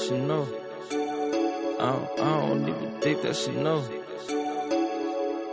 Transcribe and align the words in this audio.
she 0.00 0.16
know. 0.18 0.46
I 1.78 1.92
don't, 1.92 2.20
I 2.20 2.40
don't 2.40 2.68
even 2.68 3.00
think 3.00 3.22
that 3.22 3.36
she 3.36 3.52
know. 3.52 3.84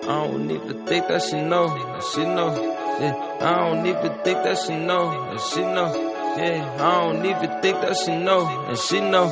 I 0.04 0.28
don't 0.28 0.50
even 0.52 0.86
think 0.86 1.08
that 1.08 1.22
she 1.22 1.42
know. 1.42 1.68
That 1.68 2.04
she 2.14 2.22
know. 2.24 2.76
Yeah, 3.00 3.38
I 3.42 3.70
don't 3.70 3.86
even 3.86 4.24
think 4.24 4.44
that 4.44 4.58
she 4.58 4.76
know. 4.76 5.12
That 5.32 5.42
she 5.54 5.62
know. 5.62 6.14
Yeah, 6.38 6.76
I 6.80 7.14
don't 7.14 7.26
even 7.26 7.62
think 7.62 7.82
that 7.82 7.98
she 7.98 8.16
know. 8.16 8.66
And 8.68 8.78
she 8.78 9.00
know. 9.02 9.28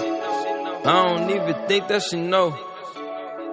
I 0.86 1.18
don't 1.18 1.29
even 1.29 1.68
think 1.68 1.88
that 1.88 2.02
she 2.04 2.18
know. 2.20 2.57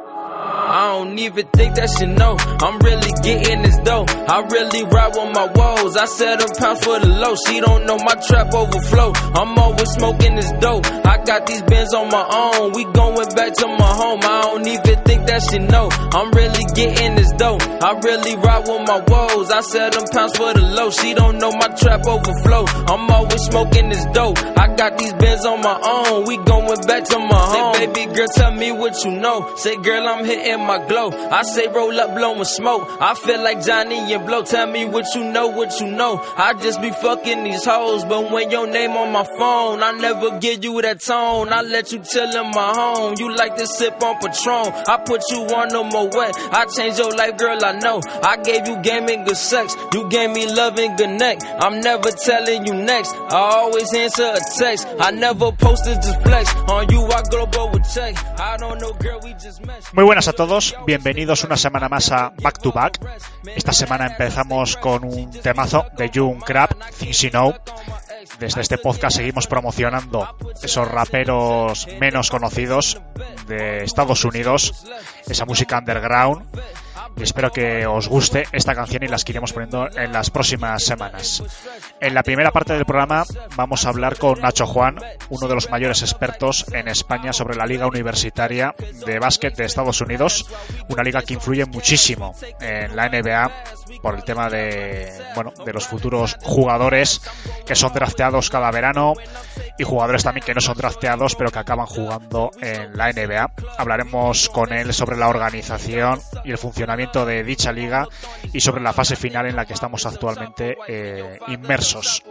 I 0.09 0.92
don't 1.05 1.19
even 1.19 1.47
think 1.49 1.75
that 1.75 1.91
she 1.99 2.07
know. 2.07 2.37
I'm 2.39 2.79
really 2.79 3.13
getting 3.23 3.63
this 3.63 3.77
dough. 3.83 4.07
I 4.07 4.39
really 4.47 4.85
ride 4.85 5.13
with 5.15 5.35
my 5.35 5.47
woes. 5.51 5.97
I 5.97 6.07
set 6.07 6.41
her 6.41 6.49
pounds 6.59 6.85
for 6.85 6.99
the 7.01 7.09
low. 7.09 7.35
She 7.47 7.61
don't 7.61 7.87
know 7.87 7.99
my 7.99 8.15
trap 8.27 8.55
overflow. 8.55 9.13
I'm 9.35 9.59
always 9.59 9.91
smoking 9.99 10.37
this 10.37 10.53
dope. 10.61 10.87
I 10.87 11.19
got 11.25 11.47
these 11.47 11.63
bins 11.63 11.93
on 11.95 12.09
my 12.09 12.23
own. 12.23 12.73
We 12.73 12.85
going 12.85 13.29
back 13.35 13.53
to 13.55 13.67
my 13.67 13.93
home. 13.99 14.21
I 14.23 14.43
don't 14.43 14.67
even 14.67 14.99
think 15.05 15.27
that 15.27 15.43
she 15.51 15.59
know. 15.59 15.91
I'm 15.91 16.31
really 16.31 16.65
getting 16.75 17.17
this 17.17 17.33
dough. 17.33 17.59
I 17.59 17.99
really 17.99 18.37
ride 18.37 18.69
with 18.69 18.87
my 18.87 19.01
woes. 19.03 19.51
I 19.51 19.61
set 19.61 19.93
them 19.93 20.05
pounds 20.13 20.37
for 20.37 20.53
the 20.55 20.63
low. 20.63 20.91
She 20.91 21.15
don't 21.15 21.39
know 21.39 21.51
my 21.51 21.69
trap 21.75 22.07
overflow. 22.07 22.65
I'm 22.87 23.11
always 23.11 23.43
smoking 23.51 23.89
this 23.89 24.05
dope. 24.15 24.39
I 24.39 24.75
got 24.77 24.99
these 24.99 25.15
bins 25.15 25.45
on 25.45 25.61
my 25.63 25.79
own. 25.83 26.25
We 26.27 26.37
going 26.39 26.81
back 26.87 27.05
to 27.11 27.19
my 27.19 27.43
home. 27.43 27.75
Say, 27.75 27.87
baby 27.87 28.15
girl, 28.15 28.29
tell 28.35 28.53
me 28.53 28.71
what 28.73 28.95
you 29.05 29.11
know. 29.11 29.55
Say, 29.57 29.77
girl, 29.77 30.07
I'm 30.07 30.25
hitting 30.25 30.65
my 30.67 30.79
glow. 30.93 31.11
I 31.11 31.43
say 31.43 31.67
roll 31.69 31.99
up, 31.99 32.15
blowing 32.15 32.45
smoke. 32.45 32.83
I 33.01 33.15
feel 33.15 33.43
like 33.43 33.65
Johnny 33.65 33.99
and 34.13 34.27
Blow. 34.27 34.43
Tell 34.43 34.67
me 34.67 34.85
what 34.85 35.07
you 35.15 35.25
know, 35.25 35.49
what 35.49 35.81
you 35.81 35.91
know. 35.91 36.21
I 36.37 36.53
just 36.55 36.81
be 36.83 36.91
fucking 36.91 37.45
these 37.45 37.65
hoes, 37.65 38.05
but 38.05 38.31
when 38.31 38.51
your 38.51 38.67
name 38.67 38.91
on 38.93 39.13
my 39.13 39.25
phone, 39.25 39.83
I 39.83 39.93
never 39.93 40.39
give 40.39 40.63
you 40.65 40.81
that 40.83 41.01
tone. 41.01 41.53
I 41.53 41.63
let 41.63 41.93
you 41.93 42.01
chill 42.01 42.31
in 42.41 42.51
my 42.51 42.73
home. 42.75 43.15
You 43.19 43.35
like 43.35 43.57
to 43.57 43.67
sip 43.67 44.03
on 44.03 44.17
Patron. 44.21 44.67
I 44.93 45.03
put 45.07 45.23
you 45.31 45.41
on 45.59 45.69
no 45.69 45.85
more 45.85 46.09
wet. 46.13 46.35
I 46.53 46.67
changed 46.67 46.99
your 46.99 47.13
life, 47.17 47.37
girl. 47.39 47.59
I 47.65 47.73
know. 47.79 48.01
I 48.23 48.37
gave 48.43 48.67
you 48.69 48.77
game 48.83 49.09
and 49.09 49.27
good 49.27 49.37
sex. 49.37 49.75
You 49.95 50.09
gave 50.11 50.31
me 50.31 50.47
love 50.53 50.79
and 50.79 50.97
good 50.99 51.19
neck. 51.19 51.39
I'm 51.61 51.81
never 51.81 52.11
telling 52.11 52.67
you 52.67 52.75
next. 52.75 53.15
I 53.15 53.39
always 53.63 53.93
answer 53.95 54.35
a 54.35 54.41
text. 54.59 54.87
I 55.01 55.11
never 55.11 55.53
posted 55.53 55.97
just 56.03 56.21
flex. 56.23 56.55
On 56.69 56.89
you, 56.91 57.03
I 57.05 57.23
global 57.31 57.71
with 57.73 57.87
check. 57.95 58.15
I 58.39 58.57
don't 58.59 58.81
know, 58.81 58.93
girl. 58.93 59.21
We 59.25 59.33
just 59.35 59.65
met. 59.65 59.83
Muy 59.95 60.05
buenas 60.05 60.29
a 60.29 60.33
todos, 60.33 60.75
bienvenidos 60.87 61.45
una 61.45 61.57
semana 61.57 61.89
más 61.89 62.11
a 62.11 62.33
Back 62.43 62.59
to 62.61 62.73
Back. 62.73 62.99
Esta 63.55 63.73
semana 63.73 64.07
empezamos 64.07 64.77
con 64.77 65.05
un 65.05 65.31
temazo 65.31 65.87
de 65.97 66.11
June 66.13 66.41
Crab, 66.45 66.77
Things 66.99 67.21
You 67.21 67.31
Know. 67.31 67.55
Desde 68.39 68.61
este 68.61 68.79
podcast 68.79 69.17
seguimos 69.17 69.47
promocionando 69.47 70.37
esos 70.63 70.89
raperos 70.89 71.87
menos 72.01 72.31
conocidos 72.31 73.01
de 73.47 73.85
Estados 73.85 74.25
Unidos, 74.25 74.85
esa 75.29 75.45
música 75.45 75.79
underground. 75.79 76.47
Y 77.17 77.23
espero 77.23 77.51
que 77.51 77.87
os 77.87 78.09
guste 78.09 78.45
esta 78.53 78.75
canción 78.75 79.03
y 79.03 79.09
las 79.09 79.25
que 79.25 79.33
iremos 79.33 79.53
poniendo 79.53 79.89
en 79.97 80.13
las 80.13 80.31
próximas 80.31 80.83
semanas. 80.83 81.43
En 82.01 82.15
la 82.15 82.23
primera 82.23 82.51
parte 82.51 82.73
del 82.75 82.85
programa 82.85 83.25
vamos 83.57 83.85
a 83.85 83.89
hablar 83.89 84.19
con 84.19 84.41
Nacho 84.41 84.67
Juan, 84.67 84.97
uno 85.29 85.49
de 85.49 85.55
los 85.55 85.71
mayores 85.71 86.03
expertos 86.03 86.67
en 86.73 86.89
España 86.89 87.33
sobre 87.33 87.57
la 87.57 87.67
Liga 87.67 87.87
Universitaria 87.87 88.75
de 89.07 89.19
Básquet 89.19 89.55
de 89.57 89.65
Estados 89.65 90.01
Unidos, 90.01 90.47
una 90.89 91.03
liga 91.03 91.23
que 91.23 91.35
influye 91.35 91.65
muchísimo 91.67 92.35
en 92.61 92.97
la 92.97 93.09
NBA 93.09 93.51
por 94.03 94.17
el 94.17 94.25
tema 94.25 94.49
de, 94.49 95.13
bueno, 95.35 95.53
de 95.65 95.73
los 95.73 95.87
futuros 95.87 96.37
jugadores 96.43 97.21
que 97.67 97.75
son 97.75 97.93
drafteados 97.93 98.51
cada 98.51 98.71
verano 98.71 99.15
y 99.79 99.85
jugadores 99.85 100.25
también 100.25 100.45
que 100.45 100.55
no 100.55 100.61
son 100.61 100.77
drafteados 100.77 101.37
pero 101.37 101.51
que 101.51 101.59
acaban 101.59 101.87
jugando 101.87 102.51
en 102.61 102.97
la 102.97 103.13
NBA. 103.13 103.53
Hablaremos 103.79 104.49
con 104.49 104.73
él 104.73 104.93
sobre 104.93 105.17
la 105.17 105.29
organización 105.29 106.21
y 106.45 106.51
el 106.51 106.59
funcionamiento 106.59 106.82
de 106.87 107.45
dicha 107.45 107.73
liga 107.73 108.09
y 108.53 108.61
sobre 108.61 108.83
la 108.83 108.93
fase 108.93 109.17
final 109.17 109.47
en 109.47 109.57
la 109.57 109.67
que 109.67 109.75
estamos 109.75 110.05
actualmente 110.07 110.77
eh, 110.89 111.39
inmersos. 111.49 112.23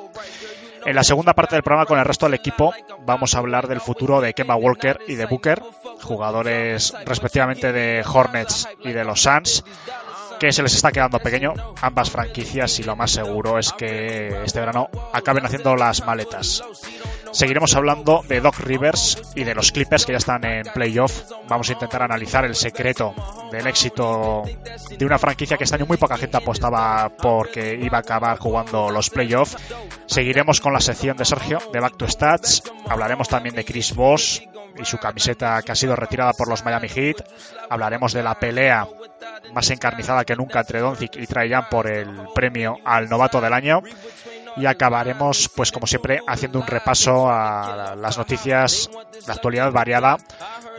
En 0.85 0.95
la 0.95 1.03
segunda 1.03 1.33
parte 1.33 1.55
del 1.55 1.63
programa 1.63 1.85
con 1.85 1.99
el 1.99 2.05
resto 2.05 2.25
del 2.25 2.35
equipo 2.35 2.73
vamos 3.05 3.35
a 3.35 3.37
hablar 3.37 3.67
del 3.67 3.81
futuro 3.81 4.19
de 4.19 4.33
Kemba 4.33 4.55
Walker 4.55 4.99
y 5.07 5.15
de 5.15 5.25
Booker, 5.25 5.61
jugadores 6.01 6.93
respectivamente 7.05 7.71
de 7.71 8.03
Hornets 8.05 8.67
y 8.83 8.91
de 8.91 9.03
los 9.03 9.21
Suns, 9.21 9.63
que 10.39 10.51
se 10.51 10.63
les 10.63 10.73
está 10.73 10.91
quedando 10.91 11.19
pequeño 11.19 11.53
ambas 11.81 12.09
franquicias 12.09 12.79
y 12.79 12.83
lo 12.83 12.95
más 12.95 13.11
seguro 13.11 13.59
es 13.59 13.71
que 13.73 14.43
este 14.43 14.59
verano 14.59 14.89
acaben 15.13 15.45
haciendo 15.45 15.75
las 15.75 16.03
maletas. 16.05 16.63
Seguiremos 17.31 17.75
hablando 17.75 18.23
de 18.27 18.41
Doc 18.41 18.59
Rivers 18.59 19.21
y 19.35 19.43
de 19.43 19.55
los 19.55 19.71
Clippers 19.71 20.05
que 20.05 20.11
ya 20.11 20.17
están 20.17 20.43
en 20.45 20.63
playoff. 20.73 21.23
Vamos 21.47 21.69
a 21.69 21.73
intentar 21.73 22.03
analizar 22.03 22.45
el 22.45 22.55
secreto 22.55 23.13
del 23.51 23.67
éxito 23.67 24.43
de 24.97 25.05
una 25.05 25.17
franquicia 25.17 25.57
que 25.57 25.63
este 25.63 25.75
año 25.75 25.85
muy 25.85 25.97
poca 25.97 26.17
gente 26.17 26.37
apostaba 26.37 27.09
porque 27.09 27.79
iba 27.81 27.97
a 27.97 28.01
acabar 28.01 28.37
jugando 28.37 28.89
los 28.89 29.09
playoffs. 29.09 29.57
Seguiremos 30.05 30.59
con 30.59 30.73
la 30.73 30.79
sección 30.81 31.15
de 31.15 31.25
Sergio 31.25 31.59
de 31.71 31.79
Back 31.79 31.97
to 31.97 32.07
Stats. 32.07 32.63
Hablaremos 32.87 33.29
también 33.29 33.55
de 33.55 33.63
Chris 33.63 33.95
Voss 33.95 34.43
y 34.77 34.85
su 34.85 34.97
camiseta 34.97 35.61
que 35.61 35.71
ha 35.71 35.75
sido 35.75 35.95
retirada 35.95 36.33
por 36.33 36.47
los 36.47 36.63
Miami 36.63 36.89
Heat. 36.89 37.17
Hablaremos 37.69 38.13
de 38.13 38.23
la 38.23 38.35
pelea 38.35 38.87
más 39.53 39.69
encarnizada 39.69 40.25
que 40.25 40.35
nunca 40.35 40.59
entre 40.59 40.79
Doncic 40.79 41.15
y 41.17 41.27
Trae 41.27 41.51
por 41.69 41.87
el 41.87 42.27
premio 42.33 42.77
al 42.85 43.09
novato 43.09 43.41
del 43.41 43.53
año 43.53 43.81
y 44.57 44.65
acabaremos, 44.65 45.49
pues 45.55 45.71
como 45.71 45.87
siempre, 45.87 46.19
haciendo 46.27 46.59
un 46.59 46.67
repaso 46.67 47.29
a 47.29 47.95
las 47.95 48.17
noticias 48.17 48.89
de 49.25 49.31
actualidad 49.31 49.71
variada 49.71 50.17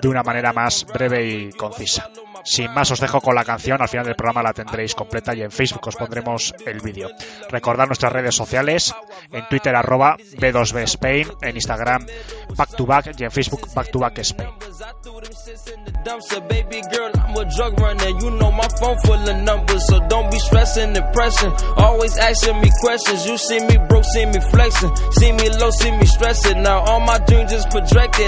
de 0.01 0.09
una 0.09 0.23
manera 0.23 0.53
más 0.53 0.85
breve 0.85 1.27
y 1.27 1.53
concisa. 1.53 2.11
Sin 2.45 2.73
más 2.73 2.91
os 2.91 3.01
dejo 3.01 3.21
con 3.21 3.35
la 3.35 3.45
canción, 3.45 3.81
al 3.81 3.89
final 3.89 4.07
del 4.07 4.17
programa 4.17 4.43
la 4.43 4.53
tendréis 4.53 4.95
completa 4.95 5.35
y 5.35 5.43
en 5.43 5.51
Facebook 5.51 5.87
os 5.87 5.97
pondremos 5.97 6.55
el 6.67 6.81
vídeo. 6.81 7.09
Recordad 7.51 7.87
nuestras 7.87 8.13
redes 8.13 8.35
sociales, 8.35 8.95
en 9.31 9.47
Twitter 9.49 9.75
arroba 9.75 10.17
B2B 10.17 10.83
Spain, 10.83 11.29
en 11.41 11.55
Instagram 11.55 12.07
Back 12.57 12.77
to 12.77 12.87
Back. 12.87 13.15
Y 13.19 13.25
en 13.25 13.31
Facebook 13.31 13.73
Back 13.75 13.91
to 13.91 13.99
Back 13.99 14.19
Spain. 14.19 14.49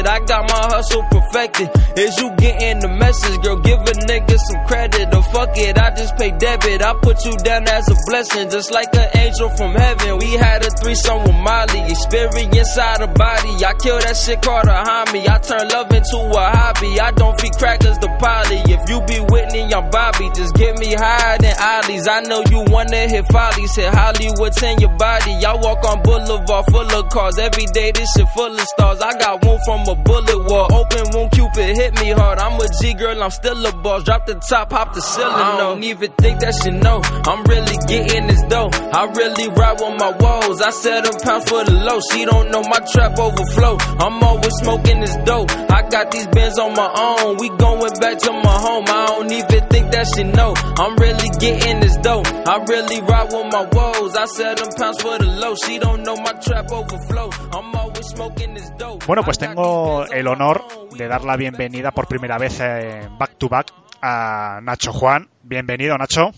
I 0.07 0.19
got 0.21 0.49
my 0.49 0.61
hustle 0.71 1.03
perfected. 1.11 1.71
Is 1.97 2.19
you 2.21 2.31
getting 2.37 2.81
the 2.81 2.89
message, 2.89 3.43
girl? 3.43 3.57
Give 3.61 3.81
nigga 4.06 4.37
some 4.38 4.66
credit 4.66 5.15
or 5.15 5.22
fuck 5.32 5.56
it. 5.56 5.78
I 5.78 5.91
just 5.94 6.16
pay 6.16 6.31
debit. 6.31 6.82
I 6.82 6.94
put 7.03 7.25
you 7.25 7.37
down 7.44 7.69
as 7.69 7.88
a 7.88 7.97
blessing, 8.06 8.50
just 8.50 8.70
like 8.72 8.94
an 8.94 9.09
angel 9.16 9.48
from 9.56 9.75
heaven. 9.75 10.19
We 10.19 10.32
had 10.32 10.65
a 10.65 10.70
threesome 10.70 11.22
with 11.25 11.38
Molly, 11.42 11.81
experience 11.91 12.78
out 12.78 13.03
of 13.03 13.15
body. 13.15 13.65
I 13.65 13.75
kill 13.75 13.98
that 14.00 14.16
shit 14.16 14.42
called 14.42 14.66
a 14.66 14.78
homie. 14.84 15.28
I 15.28 15.38
turn 15.38 15.69
love 15.69 15.92
into 15.92 16.19
a 16.19 16.44
hobby. 16.56 17.00
I 17.00 17.10
don't 17.12 17.38
feed 17.41 17.53
crackers 17.56 17.98
to 17.98 18.09
Polly. 18.19 18.60
If 18.69 18.88
you 18.88 19.00
be 19.06 19.20
Whitney, 19.32 19.72
I'm 19.72 19.91
Bobby. 19.91 20.31
Just 20.34 20.54
get 20.54 20.78
me 20.78 20.94
higher 20.94 21.38
than 21.38 21.54
Ollie's. 21.59 22.09
I 22.09 22.21
know 22.22 22.42
you 22.50 22.65
wanna 22.69 23.09
hit 23.09 23.26
follies, 23.32 23.75
hit 23.76 23.92
Hollywood 23.92 24.54
in 24.62 24.78
your 24.81 24.97
body. 24.97 25.44
I 25.44 25.54
walk 25.56 25.84
on 25.84 26.03
Boulevard 26.03 26.65
full 26.71 26.91
of 26.92 27.09
cars. 27.10 27.38
Every 27.38 27.66
day 27.72 27.92
this 27.92 28.10
shit 28.12 28.28
full 28.34 28.53
of 28.53 28.66
stars. 28.75 29.00
I 29.00 29.19
got 29.19 29.44
one 29.44 29.60
from 29.65 29.86
a 29.88 29.94
bullet 29.94 30.44
wall. 30.44 30.69
Open 30.72 31.04
wound, 31.12 31.32
Cupid 31.32 31.76
hit 31.76 31.94
me 32.00 32.10
hard. 32.10 32.38
I'm 32.38 32.60
a 32.60 32.66
G 32.81 32.94
girl, 32.94 33.22
I'm 33.22 33.31
still 33.31 33.65
a 33.66 33.72
boss. 33.94 34.05
Drop 34.05 34.27
the 34.27 34.34
top, 34.34 34.72
hop 34.72 34.94
the 34.94 35.00
ceiling. 35.00 35.32
I 35.32 35.56
don't 35.59 35.82
even 35.84 36.12
think 36.12 36.41
that 36.41 36.55
she 36.62 36.71
know. 36.71 37.00
I'm 37.03 37.44
really 37.44 37.77
getting 37.87 38.27
this 38.27 38.43
dough. 38.49 38.71
I 38.72 39.04
really 39.15 39.48
ride 39.48 39.80
with 39.80 39.97
my 39.98 40.10
woes. 40.10 40.60
I 40.60 40.71
set 40.71 41.04
them 41.04 41.15
pounds 41.22 41.48
for 41.48 41.65
the 41.65 41.72
low. 41.72 42.01
She 42.10 42.24
don't 42.24 42.51
know 42.51 42.63
my 42.63 42.80
trap 42.92 43.19
overflow. 43.19 43.77
I'm 43.78 44.22
always 44.22 44.54
smoking 44.63 45.01
this 45.01 45.16
dope. 45.24 45.51
I 45.51 45.89
got 45.89 46.10
these 46.10 46.27
bins 46.28 46.59
on 46.59 46.74
my 46.74 46.91
own. 46.95 47.36
We 47.39 47.48
going 47.51 47.92
back 48.01 48.19
to 48.19 48.33
my 48.33 48.57
home. 48.66 48.84
I 48.89 49.07
don't 49.07 49.33
even 49.33 49.69
think 49.69 49.91
that 49.92 50.07
she 50.15 50.24
know. 50.24 50.54
I'm 50.57 50.97
really 50.97 51.28
getting 51.39 51.80
this 51.80 51.97
dough. 51.98 52.22
I 52.24 52.65
really 52.69 53.01
ride 53.03 53.33
with 53.33 53.48
my 53.53 53.65
woes. 53.72 54.16
I 54.16 54.27
set 54.27 54.59
them 54.59 54.69
pounds 54.77 55.01
for 55.03 55.19
the 55.19 55.27
low. 55.27 55.54
She 55.54 55.78
don't 55.78 56.03
know 56.03 56.16
my 56.16 56.33
trap 56.33 56.71
overflow. 56.71 57.30
I'm 57.53 57.74
always 57.74 58.07
smoking 58.07 58.54
this 58.54 58.71
dope. 58.78 59.07
Bueno, 59.07 59.22
pues 59.22 59.39
tengo 59.39 60.04
el 60.07 60.27
honor 60.27 60.65
de 60.97 61.09
dar 61.09 61.24
la 61.24 61.36
bienvenida 61.36 61.91
por 61.91 62.07
primera 62.07 62.39
vez 62.39 62.60
en 62.60 63.19
Back 63.19 63.36
to 63.39 63.48
Back 63.48 63.84
a 64.06 64.60
Nacho 64.62 64.92
Juan. 64.92 65.28
Bienvenido, 65.42 65.97
Nacho. 65.97 66.33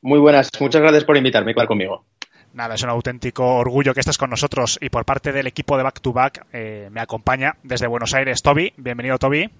Muy 0.00 0.18
buenas, 0.18 0.50
muchas 0.58 0.80
gracias 0.80 1.04
por 1.04 1.18
invitarme 1.18 1.50
y 1.50 1.52
estar 1.52 1.66
conmigo. 1.66 2.06
Nada, 2.54 2.74
es 2.74 2.82
un 2.82 2.88
auténtico 2.88 3.56
orgullo 3.56 3.92
que 3.92 4.00
estés 4.00 4.16
con 4.16 4.30
nosotros 4.30 4.78
y 4.80 4.88
por 4.88 5.04
parte 5.04 5.30
del 5.30 5.46
equipo 5.46 5.76
de 5.76 5.82
Back 5.82 6.00
to 6.00 6.14
Back 6.14 6.46
eh, 6.54 6.88
me 6.90 7.02
acompaña 7.02 7.56
desde 7.62 7.86
Buenos 7.86 8.14
Aires 8.14 8.40
Toby. 8.40 8.72
Bienvenido, 8.78 9.18
Toby. 9.18 9.50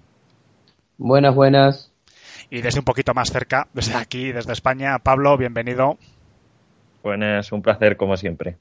Buenas, 0.97 1.35
buenas. 1.35 1.91
Y 2.49 2.61
desde 2.61 2.79
un 2.79 2.85
poquito 2.85 3.13
más 3.13 3.31
cerca, 3.31 3.67
desde 3.73 3.95
aquí, 3.97 4.31
desde 4.31 4.51
España, 4.51 4.97
Pablo, 4.97 5.37
bienvenido. 5.37 5.99
Buenas, 7.03 7.51
un 7.51 7.61
placer 7.61 7.97
como 7.97 8.17
siempre. 8.17 8.57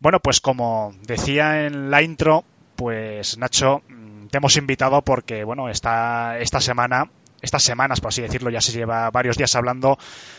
Bueno, 0.00 0.18
pues 0.20 0.40
como 0.40 0.94
decía 1.06 1.66
en 1.66 1.90
la 1.90 2.00
intro, 2.00 2.44
pues 2.74 3.36
Nacho 3.36 3.82
te 4.30 4.38
hemos 4.38 4.56
invitado 4.56 5.02
porque, 5.02 5.44
bueno, 5.44 5.68
esta, 5.68 6.38
esta 6.38 6.60
semana 6.60 7.10
estas 7.42 7.62
semanas, 7.62 8.00
por 8.00 8.08
así 8.08 8.22
decirlo, 8.22 8.50
ya 8.50 8.60
se 8.60 8.72
lleva 8.72 9.10
varios 9.10 9.36
días 9.36 9.54
hablando 9.54 9.98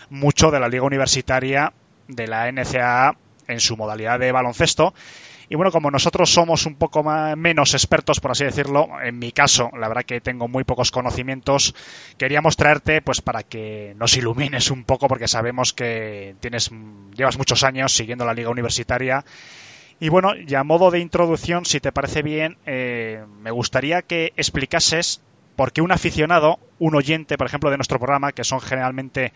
mucho 0.09 0.51
de 0.51 0.59
la 0.59 0.67
liga 0.67 0.83
universitaria 0.83 1.73
de 2.07 2.27
la 2.27 2.51
NCAA 2.51 3.17
en 3.47 3.59
su 3.59 3.77
modalidad 3.77 4.19
de 4.19 4.31
baloncesto 4.31 4.93
y 5.51 5.55
bueno, 5.55 5.71
como 5.71 5.89
nosotros 5.89 6.29
somos 6.29 6.67
un 6.67 6.75
poco 6.75 7.01
más, 7.01 7.35
menos 7.35 7.73
expertos, 7.73 8.19
por 8.19 8.31
así 8.31 8.43
decirlo, 8.43 8.87
en 9.03 9.17
mi 9.17 9.31
caso, 9.31 9.71
la 9.73 9.87
verdad 9.87 10.05
que 10.05 10.21
tengo 10.21 10.47
muy 10.47 10.63
pocos 10.63 10.91
conocimientos, 10.91 11.73
queríamos 12.19 12.55
traerte 12.55 13.01
pues 13.01 13.21
para 13.21 13.41
que 13.41 13.95
nos 13.97 14.15
ilumines 14.15 14.69
un 14.69 14.83
poco, 14.83 15.07
porque 15.07 15.27
sabemos 15.27 15.73
que 15.73 16.35
tienes, 16.39 16.69
llevas 17.15 17.39
muchos 17.39 17.63
años 17.63 17.91
siguiendo 17.93 18.25
la 18.25 18.35
liga 18.35 18.51
universitaria. 18.51 19.25
Y 19.99 20.09
bueno, 20.09 20.35
ya 20.35 20.59
a 20.59 20.63
modo 20.63 20.91
de 20.91 20.99
introducción, 20.99 21.65
si 21.65 21.79
te 21.79 21.91
parece 21.91 22.21
bien, 22.21 22.57
eh, 22.67 23.25
me 23.41 23.49
gustaría 23.49 24.03
que 24.03 24.33
explicases 24.37 25.19
por 25.59 25.73
qué 25.73 25.81
un 25.81 25.91
aficionado, 25.91 26.57
un 26.79 26.95
oyente, 26.95 27.37
por 27.37 27.45
ejemplo, 27.45 27.69
de 27.69 27.75
nuestro 27.75 27.99
programa, 27.99 28.31
que 28.31 28.45
son 28.45 28.61
generalmente, 28.61 29.33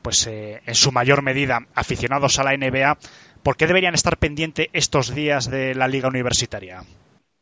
pues 0.00 0.24
eh, 0.28 0.62
en 0.64 0.76
su 0.76 0.92
mayor 0.92 1.22
medida, 1.22 1.66
aficionados 1.74 2.38
a 2.38 2.44
la 2.44 2.56
NBA, 2.56 2.96
¿Por 3.42 3.56
qué 3.56 3.68
deberían 3.68 3.94
estar 3.94 4.16
pendientes 4.16 4.66
estos 4.72 5.14
días 5.14 5.48
de 5.48 5.76
la 5.76 5.86
liga 5.86 6.08
universitaria? 6.08 6.82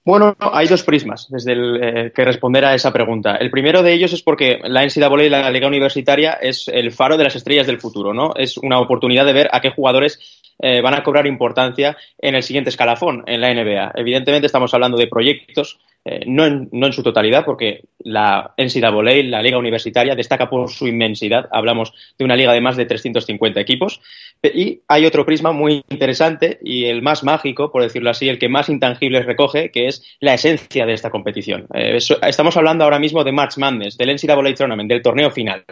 Bueno, 0.06 0.36
hay 0.38 0.66
dos 0.66 0.82
prismas 0.82 1.28
desde 1.30 1.52
el 1.52 1.82
eh, 1.82 2.12
que 2.14 2.26
responder 2.26 2.62
a 2.66 2.74
esa 2.74 2.92
pregunta. 2.92 3.36
El 3.36 3.50
primero 3.50 3.82
de 3.82 3.94
ellos 3.94 4.12
es 4.12 4.22
porque 4.22 4.58
la 4.62 4.84
NCAA 4.84 5.24
y 5.24 5.30
la 5.30 5.50
Liga 5.50 5.66
Universitaria 5.66 6.32
es 6.34 6.68
el 6.68 6.92
faro 6.92 7.16
de 7.16 7.24
las 7.24 7.36
estrellas 7.36 7.66
del 7.66 7.80
futuro, 7.80 8.12
¿no? 8.12 8.34
Es 8.36 8.58
una 8.58 8.80
oportunidad 8.80 9.24
de 9.24 9.32
ver 9.32 9.48
a 9.50 9.62
qué 9.62 9.70
jugadores 9.70 10.42
eh, 10.58 10.82
van 10.82 10.92
a 10.92 11.02
cobrar 11.02 11.26
importancia 11.26 11.96
en 12.18 12.34
el 12.34 12.42
siguiente 12.42 12.68
escalafón, 12.68 13.24
en 13.26 13.40
la 13.40 13.54
NBA. 13.54 13.92
Evidentemente 13.94 14.46
estamos 14.46 14.74
hablando 14.74 14.98
de 14.98 15.06
proyectos 15.06 15.80
eh, 16.06 16.24
no, 16.26 16.44
en, 16.44 16.68
no, 16.70 16.86
en, 16.86 16.92
su 16.92 17.02
totalidad, 17.02 17.46
porque 17.46 17.84
la 18.00 18.52
NCAA, 18.58 19.22
la 19.24 19.40
liga 19.40 19.56
universitaria, 19.56 20.14
destaca 20.14 20.50
por 20.50 20.70
su 20.70 20.86
inmensidad. 20.86 21.48
Hablamos 21.50 21.94
de 22.18 22.26
una 22.26 22.36
liga 22.36 22.52
de 22.52 22.60
más 22.60 22.76
de 22.76 22.84
350 22.84 23.58
equipos. 23.58 24.02
Y 24.42 24.82
hay 24.86 25.06
otro 25.06 25.24
prisma 25.24 25.52
muy 25.52 25.82
interesante 25.88 26.58
y 26.62 26.84
el 26.84 27.00
más 27.00 27.24
mágico, 27.24 27.72
por 27.72 27.82
decirlo 27.82 28.10
así, 28.10 28.28
el 28.28 28.38
que 28.38 28.50
más 28.50 28.68
intangibles 28.68 29.24
recoge, 29.24 29.70
que 29.70 29.86
es 29.86 29.93
la 30.20 30.34
esencia 30.34 30.86
de 30.86 30.92
esta 30.92 31.10
competición. 31.10 31.66
Eh, 31.74 31.98
estamos 32.22 32.56
hablando 32.56 32.84
ahora 32.84 32.98
mismo 32.98 33.24
de 33.24 33.32
March 33.32 33.58
Madness, 33.58 33.96
del 33.96 34.14
NCAA 34.14 34.54
Tournament, 34.54 34.88
del 34.88 35.02
torneo 35.02 35.30
final. 35.30 35.64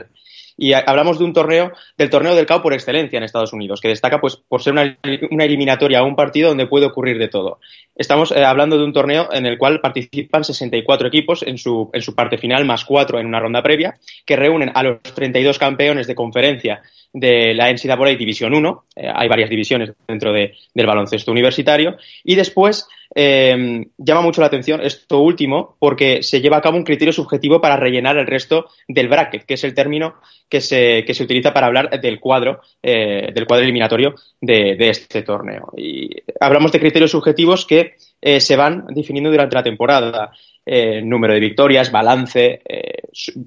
Y 0.57 0.75
hablamos 0.75 1.19
de 1.19 1.25
un 1.25 1.33
torneo, 1.33 1.73
del 1.97 2.11
torneo 2.11 2.35
del 2.35 2.47
CAO 2.47 2.63
por 2.63 2.75
excelencia 2.75 3.17
en 3.17 3.23
Estados 3.25 3.53
Unidos, 3.53 3.81
que 3.81 3.89
destaca 3.89 4.21
pues 4.21 4.37
por 4.37 4.63
ser 4.63 4.75
una, 4.75 4.99
eliminatoria 5.45 6.01
a 6.01 6.05
un 6.05 6.15
partido 6.15 6.51
donde 6.51 6.67
puede 6.67 6.87
ocurrir 6.87 7.19
de 7.19 7.29
todo. 7.29 7.59
Estamos 7.97 8.33
eh, 8.33 8.45
hablando 8.45 8.77
de 8.79 8.85
un 8.85 8.93
torneo 8.93 9.29
en 9.33 9.47
el 9.47 9.59
cual 9.59 9.81
participan 9.81 10.45
64 10.45 11.09
equipos 11.09 11.43
en 11.43 11.59
su, 11.59 11.91
en 11.93 12.03
su 12.03 12.15
parte 12.15 12.39
final, 12.39 12.65
más 12.65 12.85
cuatro 12.85 13.19
en 13.19 13.27
una 13.27 13.41
ronda 13.41 13.63
previa, 13.63 13.99
que 14.27 14.37
reúnen 14.37 14.71
a 14.75 14.83
los 14.83 15.03
32 15.03 15.59
campeones 15.59 16.07
de 16.07 16.15
conferencia 16.15 16.83
de 17.13 17.55
la 17.55 17.73
NCAA 17.73 18.17
División 18.17 18.55
1. 18.55 18.85
Eh, 18.97 19.11
hay 19.13 19.29
varias 19.29 19.51
divisiones 19.51 19.93
dentro 20.07 20.33
de, 20.33 20.55
del 20.75 20.87
baloncesto 20.87 21.31
universitario. 21.31 21.97
Y 22.25 22.35
después 22.35 22.87
eh, 23.15 23.87
llama 23.99 24.23
mucho 24.23 24.41
la 24.41 24.47
atención 24.47 24.81
esto 24.83 25.21
último 25.21 25.77
porque 25.79 26.23
se 26.23 26.41
lleva 26.41 26.57
a 26.57 26.63
cabo 26.63 26.79
un 26.79 26.85
criterio 26.85 27.13
subjetivo 27.13 27.61
para 27.61 27.77
rellenar 27.77 28.17
el 28.17 28.27
resto 28.27 28.67
del 28.89 29.09
bracket, 29.09 29.45
que 29.45 29.55
es 29.55 29.65
el 29.65 29.75
término 29.75 30.15
que 30.49 30.61
se, 30.61 31.05
que 31.05 31.13
se 31.13 31.25
utiliza 31.25 31.53
para 31.53 31.67
hablar 31.67 32.01
del 32.01 32.21
cuadro, 32.21 32.61
eh, 32.83 33.31
del 33.35 33.47
cuadro 33.47 33.65
eliminatorio 33.65 34.15
de, 34.41 34.77
de, 34.77 34.89
este 34.89 35.23
torneo. 35.23 35.73
Y 35.77 36.09
hablamos 36.41 36.73
de 36.73 36.81
criterios 36.81 37.11
subjetivos 37.11 37.67
que 37.67 37.97
eh, 38.21 38.41
se 38.41 38.57
van 38.57 38.87
definiendo 38.89 39.31
durante 39.31 39.57
la 39.57 39.63
temporada. 39.63 40.33
Eh, 40.65 41.03
número 41.03 41.35
de 41.35 41.41
victorias, 41.41 41.91
balance, 41.91 42.63
eh, 42.65 43.03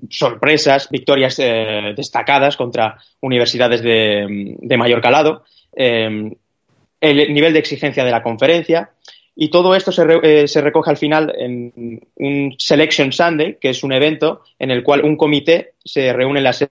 sorpresas, 0.10 0.90
victorias 0.90 1.40
eh, 1.40 1.94
destacadas 1.96 2.58
contra 2.58 2.98
universidades 3.22 3.82
de, 3.82 4.58
de 4.60 4.78
mayor 4.78 5.00
calado, 5.00 5.46
el 5.74 6.38
nivel 7.02 7.54
de 7.54 7.60
exigencia 7.60 8.04
de 8.04 8.12
la 8.12 8.22
conferencia, 8.22 8.92
y 9.36 9.50
todo 9.50 9.76
esto 9.76 9.92
se, 9.92 10.04
re, 10.06 10.20
eh, 10.24 10.48
se, 10.48 10.62
recoge 10.62 10.90
al 10.90 10.98
final 10.98 11.34
en 11.38 12.02
un 12.16 12.56
Selection 12.58 13.12
Sunday, 13.12 13.58
que 13.60 13.70
es 13.70 13.84
un 13.84 13.92
evento 13.92 14.44
en 14.58 14.72
el 14.72 14.82
cual 14.82 15.04
un 15.04 15.18
comité 15.18 15.74
se 15.84 16.14
reúne 16.14 16.40
en 16.40 16.46
la 16.46 16.54
sede 16.54 16.70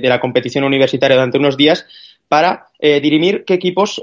de, 0.00 0.08
la 0.08 0.18
competición 0.18 0.64
universitaria 0.64 1.16
durante 1.16 1.38
unos 1.38 1.58
días 1.58 1.86
para 2.26 2.68
eh, 2.78 3.00
dirimir 3.00 3.44
qué 3.44 3.54
equipos 3.54 4.02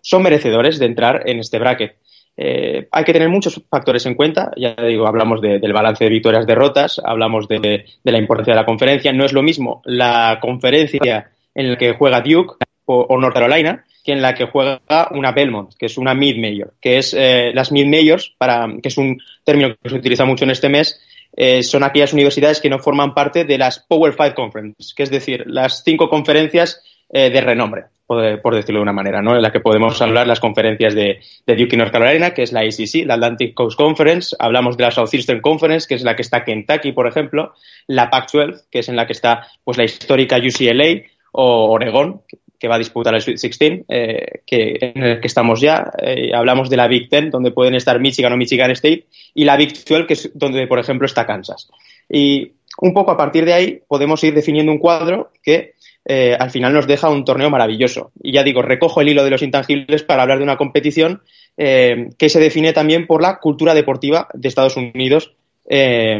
son 0.00 0.22
merecedores 0.22 0.78
de 0.78 0.86
entrar 0.86 1.28
en 1.28 1.38
este 1.38 1.58
bracket. 1.58 1.96
Eh, 2.40 2.86
hay 2.92 3.04
que 3.04 3.12
tener 3.12 3.28
muchos 3.28 3.60
factores 3.68 4.06
en 4.06 4.14
cuenta. 4.14 4.52
Ya 4.56 4.76
digo, 4.76 5.08
hablamos 5.08 5.40
de, 5.40 5.58
del 5.58 5.72
balance 5.72 6.04
de 6.04 6.10
victorias-derrotas, 6.10 7.00
hablamos 7.04 7.48
de, 7.48 7.84
la 8.04 8.18
importancia 8.18 8.54
de 8.54 8.60
la 8.60 8.64
conferencia. 8.64 9.12
No 9.12 9.24
es 9.24 9.32
lo 9.32 9.42
mismo 9.42 9.82
la 9.84 10.38
conferencia 10.40 11.32
en 11.52 11.70
la 11.70 11.76
que 11.76 11.94
juega 11.94 12.20
Duke 12.20 12.54
o, 12.84 13.18
North 13.18 13.34
Carolina 13.34 13.84
que 14.04 14.12
en 14.12 14.22
la 14.22 14.34
que 14.34 14.46
juega 14.46 14.80
una 15.10 15.32
Belmont, 15.32 15.74
que 15.76 15.84
es 15.84 15.98
una 15.98 16.14
mid-major, 16.14 16.72
que 16.80 16.96
es 16.96 17.12
eh, 17.12 17.50
las 17.52 17.70
mid-majors, 17.72 18.34
que 18.80 18.88
es 18.88 18.96
un 18.96 19.20
término 19.44 19.74
que 19.74 19.90
se 19.90 19.96
utiliza 19.96 20.24
mucho 20.24 20.44
en 20.44 20.50
este 20.50 20.70
mes, 20.70 20.98
eh, 21.36 21.62
son 21.62 21.84
aquellas 21.84 22.14
universidades 22.14 22.60
que 22.60 22.70
no 22.70 22.78
forman 22.78 23.12
parte 23.12 23.44
de 23.44 23.58
las 23.58 23.80
Power 23.80 24.14
Five 24.14 24.32
Conferences, 24.34 24.94
que 24.94 25.02
es 25.02 25.10
decir, 25.10 25.44
las 25.46 25.82
cinco 25.84 26.08
conferencias 26.08 26.82
eh, 27.10 27.30
de 27.30 27.40
renombre, 27.40 27.84
por, 28.06 28.40
por, 28.42 28.54
decirlo 28.54 28.80
de 28.80 28.84
una 28.84 28.92
manera, 28.92 29.22
¿no? 29.22 29.34
En 29.34 29.42
la 29.42 29.50
que 29.50 29.60
podemos 29.60 30.00
hablar 30.02 30.26
las 30.26 30.40
conferencias 30.40 30.94
de, 30.94 31.20
de, 31.46 31.56
Duke 31.56 31.74
y 31.74 31.78
North 31.78 31.92
Carolina, 31.92 32.32
que 32.32 32.42
es 32.42 32.52
la 32.52 32.60
ACC, 32.60 33.06
la 33.06 33.14
Atlantic 33.14 33.54
Coast 33.54 33.76
Conference, 33.76 34.36
hablamos 34.38 34.76
de 34.76 34.84
la 34.84 34.90
Southeastern 34.90 35.40
Conference, 35.40 35.86
que 35.88 35.94
es 35.94 36.02
la 36.02 36.16
que 36.16 36.22
está 36.22 36.44
Kentucky, 36.44 36.92
por 36.92 37.06
ejemplo, 37.06 37.54
la 37.86 38.10
Pac-12, 38.10 38.64
que 38.70 38.80
es 38.80 38.88
en 38.88 38.96
la 38.96 39.06
que 39.06 39.12
está 39.12 39.46
pues 39.64 39.78
la 39.78 39.84
histórica 39.84 40.36
UCLA, 40.36 41.02
o 41.32 41.70
Oregón, 41.72 42.22
que 42.58 42.68
va 42.68 42.74
a 42.74 42.78
disputar 42.78 43.14
el 43.14 43.20
Sweet 43.20 43.40
16, 43.40 43.84
eh, 43.88 44.42
que, 44.44 44.76
en 44.80 45.02
el 45.02 45.20
que 45.20 45.26
estamos 45.26 45.60
ya. 45.60 45.90
Eh, 46.02 46.32
hablamos 46.34 46.68
de 46.68 46.76
la 46.76 46.88
Big 46.88 47.08
Ten, 47.08 47.30
donde 47.30 47.52
pueden 47.52 47.74
estar 47.74 48.00
Michigan 48.00 48.32
o 48.32 48.36
Michigan 48.36 48.70
State, 48.72 49.06
y 49.34 49.44
la 49.44 49.56
Big 49.56 49.72
12, 49.72 50.06
que 50.06 50.14
es 50.14 50.30
donde, 50.34 50.66
por 50.66 50.78
ejemplo, 50.78 51.06
está 51.06 51.26
Kansas. 51.26 51.70
Y 52.08 52.52
un 52.80 52.92
poco 52.94 53.12
a 53.12 53.16
partir 53.16 53.44
de 53.44 53.52
ahí 53.52 53.80
podemos 53.86 54.22
ir 54.24 54.34
definiendo 54.34 54.72
un 54.72 54.78
cuadro 54.78 55.30
que 55.42 55.74
eh, 56.10 56.34
al 56.40 56.50
final 56.50 56.72
nos 56.72 56.86
deja 56.86 57.10
un 57.10 57.22
torneo 57.22 57.50
maravilloso. 57.50 58.12
Y 58.22 58.32
ya 58.32 58.42
digo, 58.42 58.62
recojo 58.62 59.02
el 59.02 59.10
hilo 59.10 59.24
de 59.24 59.30
los 59.30 59.42
intangibles 59.42 60.02
para 60.02 60.22
hablar 60.22 60.38
de 60.38 60.44
una 60.44 60.56
competición 60.56 61.20
eh, 61.58 62.08
que 62.16 62.30
se 62.30 62.40
define 62.40 62.72
también 62.72 63.06
por 63.06 63.20
la 63.20 63.38
cultura 63.40 63.74
deportiva 63.74 64.26
de 64.32 64.48
Estados 64.48 64.78
Unidos 64.78 65.34
eh, 65.68 66.18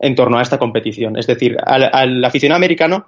en 0.00 0.14
torno 0.16 0.36
a 0.36 0.42
esta 0.42 0.58
competición. 0.58 1.16
Es 1.16 1.28
decir, 1.28 1.56
al, 1.64 2.24
aficionado 2.24 2.56
americano 2.56 3.06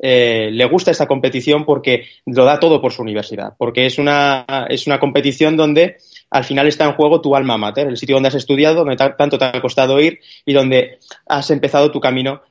le 0.00 0.64
gusta 0.66 0.92
esta 0.92 1.08
competición 1.08 1.64
porque 1.64 2.04
lo 2.24 2.44
da 2.44 2.60
todo 2.60 2.80
por 2.80 2.92
su 2.92 3.02
universidad, 3.02 3.54
porque 3.58 3.84
es 3.84 3.98
una, 3.98 4.46
es 4.68 4.86
una 4.86 5.00
competición 5.00 5.56
donde 5.56 5.96
al 6.30 6.44
final 6.44 6.68
está 6.68 6.84
en 6.84 6.92
juego 6.92 7.20
tu 7.20 7.34
alma 7.34 7.58
mater, 7.58 7.88
el 7.88 7.96
sitio 7.96 8.14
donde 8.14 8.28
has 8.28 8.36
estudiado, 8.36 8.84
donde 8.84 8.94
tanto 8.94 9.38
te 9.38 9.46
ha 9.46 9.60
costado 9.60 9.98
ir 9.98 10.20
y 10.46 10.52
donde 10.52 11.00
has 11.26 11.50
empezado 11.50 11.90
tu 11.90 11.98
camino 11.98 12.42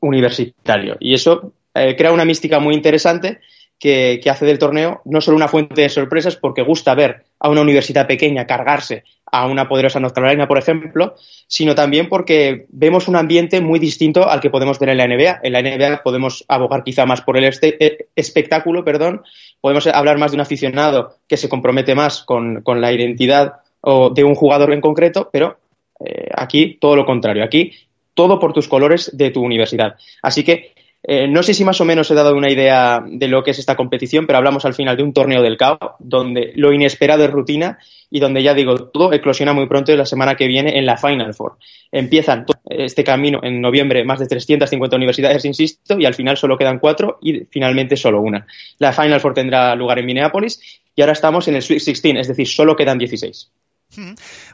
universitario. 0.00 0.96
Y 1.00 1.14
eso 1.14 1.52
eh, 1.74 1.96
crea 1.96 2.12
una 2.12 2.24
mística 2.24 2.58
muy 2.58 2.74
interesante 2.74 3.40
que, 3.78 4.20
que, 4.22 4.30
hace 4.30 4.46
del 4.46 4.58
torneo 4.58 5.02
no 5.04 5.20
solo 5.20 5.36
una 5.36 5.48
fuente 5.48 5.82
de 5.82 5.88
sorpresas, 5.88 6.36
porque 6.36 6.62
gusta 6.62 6.94
ver 6.94 7.24
a 7.40 7.48
una 7.48 7.60
universidad 7.60 8.06
pequeña 8.06 8.46
cargarse 8.46 9.04
a 9.34 9.46
una 9.46 9.68
poderosa 9.68 9.98
North 9.98 10.14
Carolina, 10.14 10.46
por 10.46 10.58
ejemplo, 10.58 11.16
sino 11.48 11.74
también 11.74 12.08
porque 12.08 12.66
vemos 12.68 13.08
un 13.08 13.16
ambiente 13.16 13.60
muy 13.60 13.80
distinto 13.80 14.28
al 14.28 14.40
que 14.40 14.48
podemos 14.48 14.78
ver 14.78 14.90
en 14.90 14.98
la 14.98 15.08
NBA. 15.08 15.40
En 15.42 15.52
la 15.52 15.60
NBA 15.60 16.02
podemos 16.04 16.44
abogar 16.46 16.84
quizá 16.84 17.04
más 17.04 17.20
por 17.20 17.36
el 17.36 17.44
este, 17.44 17.84
eh, 17.84 18.06
espectáculo, 18.14 18.84
perdón, 18.84 19.22
podemos 19.60 19.88
hablar 19.88 20.18
más 20.18 20.30
de 20.30 20.36
un 20.36 20.42
aficionado 20.42 21.16
que 21.26 21.36
se 21.36 21.48
compromete 21.48 21.96
más 21.96 22.22
con, 22.22 22.62
con 22.62 22.80
la 22.80 22.92
identidad 22.92 23.54
o 23.80 24.10
de 24.10 24.22
un 24.22 24.36
jugador 24.36 24.72
en 24.72 24.80
concreto, 24.80 25.30
pero 25.32 25.58
eh, 26.04 26.28
aquí 26.36 26.78
todo 26.80 26.94
lo 26.94 27.04
contrario. 27.04 27.42
Aquí 27.42 27.72
todo 28.14 28.38
por 28.38 28.52
tus 28.52 28.68
colores 28.68 29.10
de 29.14 29.30
tu 29.30 29.42
universidad. 29.42 29.96
Así 30.22 30.44
que 30.44 30.73
eh, 31.06 31.28
no 31.28 31.42
sé 31.42 31.52
si 31.52 31.64
más 31.64 31.80
o 31.82 31.84
menos 31.84 32.10
he 32.10 32.14
dado 32.14 32.34
una 32.34 32.50
idea 32.50 33.04
de 33.06 33.28
lo 33.28 33.44
que 33.44 33.50
es 33.50 33.58
esta 33.58 33.76
competición, 33.76 34.26
pero 34.26 34.38
hablamos 34.38 34.64
al 34.64 34.72
final 34.72 34.96
de 34.96 35.02
un 35.02 35.12
torneo 35.12 35.42
del 35.42 35.58
CAO, 35.58 35.96
donde 35.98 36.52
lo 36.56 36.72
inesperado 36.72 37.24
es 37.24 37.30
rutina 37.30 37.78
y 38.10 38.20
donde 38.20 38.42
ya 38.42 38.54
digo, 38.54 38.74
todo 38.88 39.12
eclosiona 39.12 39.52
muy 39.52 39.66
pronto 39.66 39.94
la 39.94 40.06
semana 40.06 40.34
que 40.34 40.46
viene 40.46 40.78
en 40.78 40.86
la 40.86 40.96
Final 40.96 41.34
Four. 41.34 41.58
Empiezan 41.92 42.46
este 42.70 43.04
camino 43.04 43.40
en 43.42 43.60
noviembre, 43.60 44.02
más 44.04 44.18
de 44.18 44.26
350 44.26 44.96
universidades, 44.96 45.44
insisto, 45.44 45.98
y 45.98 46.06
al 46.06 46.14
final 46.14 46.38
solo 46.38 46.56
quedan 46.56 46.78
cuatro 46.78 47.18
y 47.20 47.44
finalmente 47.50 47.98
solo 47.98 48.22
una. 48.22 48.46
La 48.78 48.94
Final 48.94 49.20
Four 49.20 49.34
tendrá 49.34 49.74
lugar 49.74 49.98
en 49.98 50.06
Minneapolis 50.06 50.80
y 50.96 51.02
ahora 51.02 51.12
estamos 51.12 51.48
en 51.48 51.56
el 51.56 51.62
Sweet 51.62 51.84
16, 51.84 52.16
es 52.18 52.28
decir, 52.28 52.48
solo 52.48 52.76
quedan 52.76 52.96
16. 52.96 53.50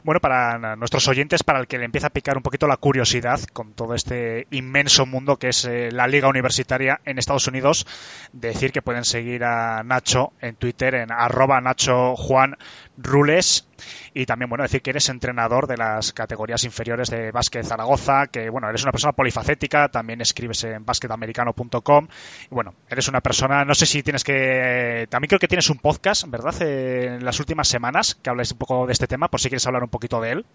Bueno, 0.03 0.19
para 0.19 0.75
nuestros 0.75 1.07
oyentes, 1.07 1.43
para 1.43 1.59
el 1.59 1.67
que 1.67 1.77
le 1.77 1.85
empieza 1.85 2.07
a 2.07 2.11
picar 2.11 2.37
un 2.37 2.43
poquito 2.43 2.67
la 2.67 2.77
curiosidad 2.77 3.39
con 3.53 3.73
todo 3.73 3.95
este 3.95 4.47
inmenso 4.51 5.05
mundo 5.05 5.37
que 5.37 5.49
es 5.49 5.65
eh, 5.65 5.89
la 5.91 6.07
Liga 6.07 6.27
Universitaria 6.27 7.01
en 7.05 7.17
Estados 7.17 7.47
Unidos, 7.47 7.85
decir 8.33 8.71
que 8.71 8.81
pueden 8.81 9.05
seguir 9.05 9.43
a 9.43 9.83
Nacho 9.83 10.33
en 10.41 10.55
Twitter 10.55 10.95
en 10.95 11.11
arroba 11.11 11.61
Nacho 11.61 12.15
Juan 12.15 12.57
Rules 12.97 13.67
y 14.13 14.25
también, 14.25 14.49
bueno, 14.49 14.63
decir 14.63 14.81
que 14.81 14.91
eres 14.91 15.09
entrenador 15.09 15.67
de 15.67 15.77
las 15.77 16.13
categorías 16.13 16.63
inferiores 16.63 17.09
de 17.09 17.31
Básquet 17.31 17.65
Zaragoza, 17.65 18.27
que, 18.27 18.49
bueno, 18.49 18.69
eres 18.69 18.83
una 18.83 18.91
persona 18.91 19.13
polifacética, 19.13 19.89
también 19.89 20.21
escribes 20.21 20.63
en 20.63 20.85
basquetamericano.com, 20.85 22.07
bueno, 22.49 22.73
eres 22.89 23.07
una 23.07 23.21
persona, 23.21 23.65
no 23.65 23.75
sé 23.75 23.85
si 23.85 24.03
tienes 24.03 24.23
que, 24.23 25.07
también 25.09 25.29
creo 25.29 25.39
que 25.39 25.47
tienes 25.47 25.69
un 25.69 25.77
podcast, 25.77 26.27
¿verdad?, 26.27 26.55
eh, 26.61 27.15
en 27.15 27.25
las 27.25 27.39
últimas 27.39 27.67
semanas, 27.67 28.15
que 28.15 28.29
habláis 28.29 28.51
un 28.51 28.57
poco 28.57 28.85
de 28.85 28.93
este 28.93 29.07
tema, 29.07 29.27
por 29.27 29.39
si 29.39 29.49
quieres 29.49 29.65
hablar 29.67 29.83
un 29.83 29.89
poquito 29.89 30.21
de 30.21 30.31
él. 30.31 30.45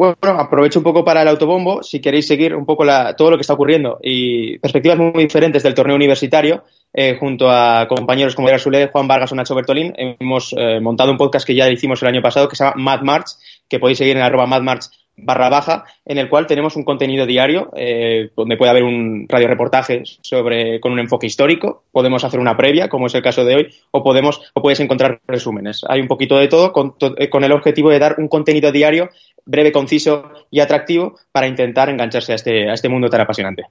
Bueno, 0.00 0.16
aprovecho 0.40 0.78
un 0.78 0.82
poco 0.82 1.04
para 1.04 1.20
el 1.20 1.28
autobombo, 1.28 1.82
si 1.82 2.00
queréis 2.00 2.26
seguir 2.26 2.54
un 2.54 2.64
poco 2.64 2.86
todo 3.18 3.30
lo 3.30 3.36
que 3.36 3.42
está 3.42 3.52
ocurriendo 3.52 3.98
y 4.02 4.58
perspectivas 4.58 4.96
muy, 4.96 5.24
diferentes 5.24 5.62
del 5.62 5.74
torneo 5.74 5.94
universitario, 5.94 6.64
eh, 6.94 7.18
junto 7.20 7.50
a 7.50 7.86
compañeros 7.86 8.34
como 8.34 8.48
Era 8.48 8.58
Juan 8.90 9.06
Vargas 9.06 9.30
o 9.30 9.34
Nacho 9.34 9.54
Bertolín, 9.54 9.92
hemos 9.98 10.54
eh, 10.56 10.80
montado 10.80 11.12
un 11.12 11.18
podcast 11.18 11.46
que 11.46 11.54
ya 11.54 11.68
hicimos 11.68 12.00
el 12.00 12.08
año 12.08 12.22
pasado 12.22 12.48
que 12.48 12.56
se 12.56 12.64
llama 12.64 12.76
Mad 12.82 13.02
March, 13.02 13.26
que 13.68 13.78
podéis 13.78 13.98
seguir 13.98 14.16
en 14.16 14.22
arroba 14.22 14.46
Mad 14.46 14.62
March 14.62 14.84
barra 15.22 15.48
baja, 15.48 15.84
en 16.04 16.18
el 16.18 16.28
cual 16.28 16.46
tenemos 16.46 16.76
un 16.76 16.84
contenido 16.84 17.26
diario, 17.26 17.70
eh, 17.76 18.30
donde 18.36 18.56
puede 18.56 18.70
haber 18.70 18.84
un 18.84 19.26
radio 19.28 19.48
reportaje 19.48 20.02
sobre, 20.22 20.80
con 20.80 20.92
un 20.92 20.98
enfoque 20.98 21.26
histórico, 21.26 21.84
podemos 21.92 22.24
hacer 22.24 22.40
una 22.40 22.56
previa, 22.56 22.88
como 22.88 23.06
es 23.06 23.14
el 23.14 23.22
caso 23.22 23.44
de 23.44 23.54
hoy, 23.54 23.74
o 23.90 24.02
podemos, 24.02 24.40
o 24.54 24.62
puedes 24.62 24.80
encontrar 24.80 25.20
resúmenes. 25.26 25.82
Hay 25.88 26.00
un 26.00 26.08
poquito 26.08 26.38
de 26.38 26.48
todo 26.48 26.72
con, 26.72 26.94
con 27.30 27.44
el 27.44 27.52
objetivo 27.52 27.90
de 27.90 27.98
dar 27.98 28.16
un 28.18 28.28
contenido 28.28 28.72
diario 28.72 29.10
breve, 29.50 29.72
conciso 29.72 30.30
y 30.50 30.60
atractivo 30.60 31.18
para 31.32 31.48
intentar 31.48 31.88
engancharse 31.88 32.32
a 32.32 32.36
este, 32.36 32.70
a 32.70 32.74
este 32.74 32.88
mundo 32.88 33.08
tan 33.08 33.20
apasionante. 33.20 33.64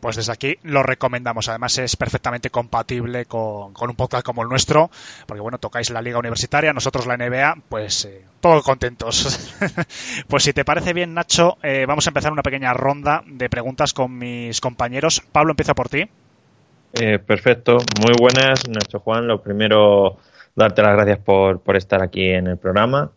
Pues 0.00 0.16
desde 0.16 0.32
aquí 0.32 0.56
lo 0.64 0.82
recomendamos. 0.82 1.48
Además 1.48 1.78
es 1.78 1.96
perfectamente 1.96 2.50
compatible 2.50 3.26
con, 3.26 3.72
un 3.80 3.96
podcast 3.96 4.26
como 4.26 4.42
el 4.42 4.48
nuestro, 4.48 4.90
porque 5.26 5.40
bueno, 5.40 5.58
tocáis 5.58 5.90
la 5.90 6.02
liga 6.02 6.18
universitaria, 6.18 6.72
nosotros 6.72 7.06
la 7.06 7.16
NBA, 7.16 7.58
pues 7.68 8.04
eh, 8.06 8.22
todos 8.40 8.64
contentos. 8.64 9.54
pues 10.28 10.42
si 10.42 10.52
te 10.52 10.64
parece 10.64 10.92
bien, 10.92 11.14
Nacho, 11.14 11.58
eh, 11.62 11.86
vamos 11.86 12.06
a 12.06 12.10
empezar 12.10 12.32
una 12.32 12.42
pequeña 12.42 12.74
ronda 12.74 13.22
de 13.26 13.48
preguntas 13.48 13.92
con 13.92 14.18
mis 14.18 14.60
compañeros. 14.60 15.22
Pablo, 15.32 15.52
empieza 15.52 15.74
por 15.74 15.88
ti. 15.88 16.08
Eh, 17.00 17.18
perfecto, 17.18 17.78
muy 18.00 18.14
buenas, 18.18 18.68
Nacho 18.68 18.98
Juan. 18.98 19.28
Lo 19.28 19.42
primero, 19.42 20.18
darte 20.56 20.82
las 20.82 20.96
gracias 20.96 21.18
por, 21.18 21.60
por 21.60 21.76
estar 21.76 22.02
aquí 22.02 22.30
en 22.30 22.48
el 22.48 22.58
programa. 22.58 23.12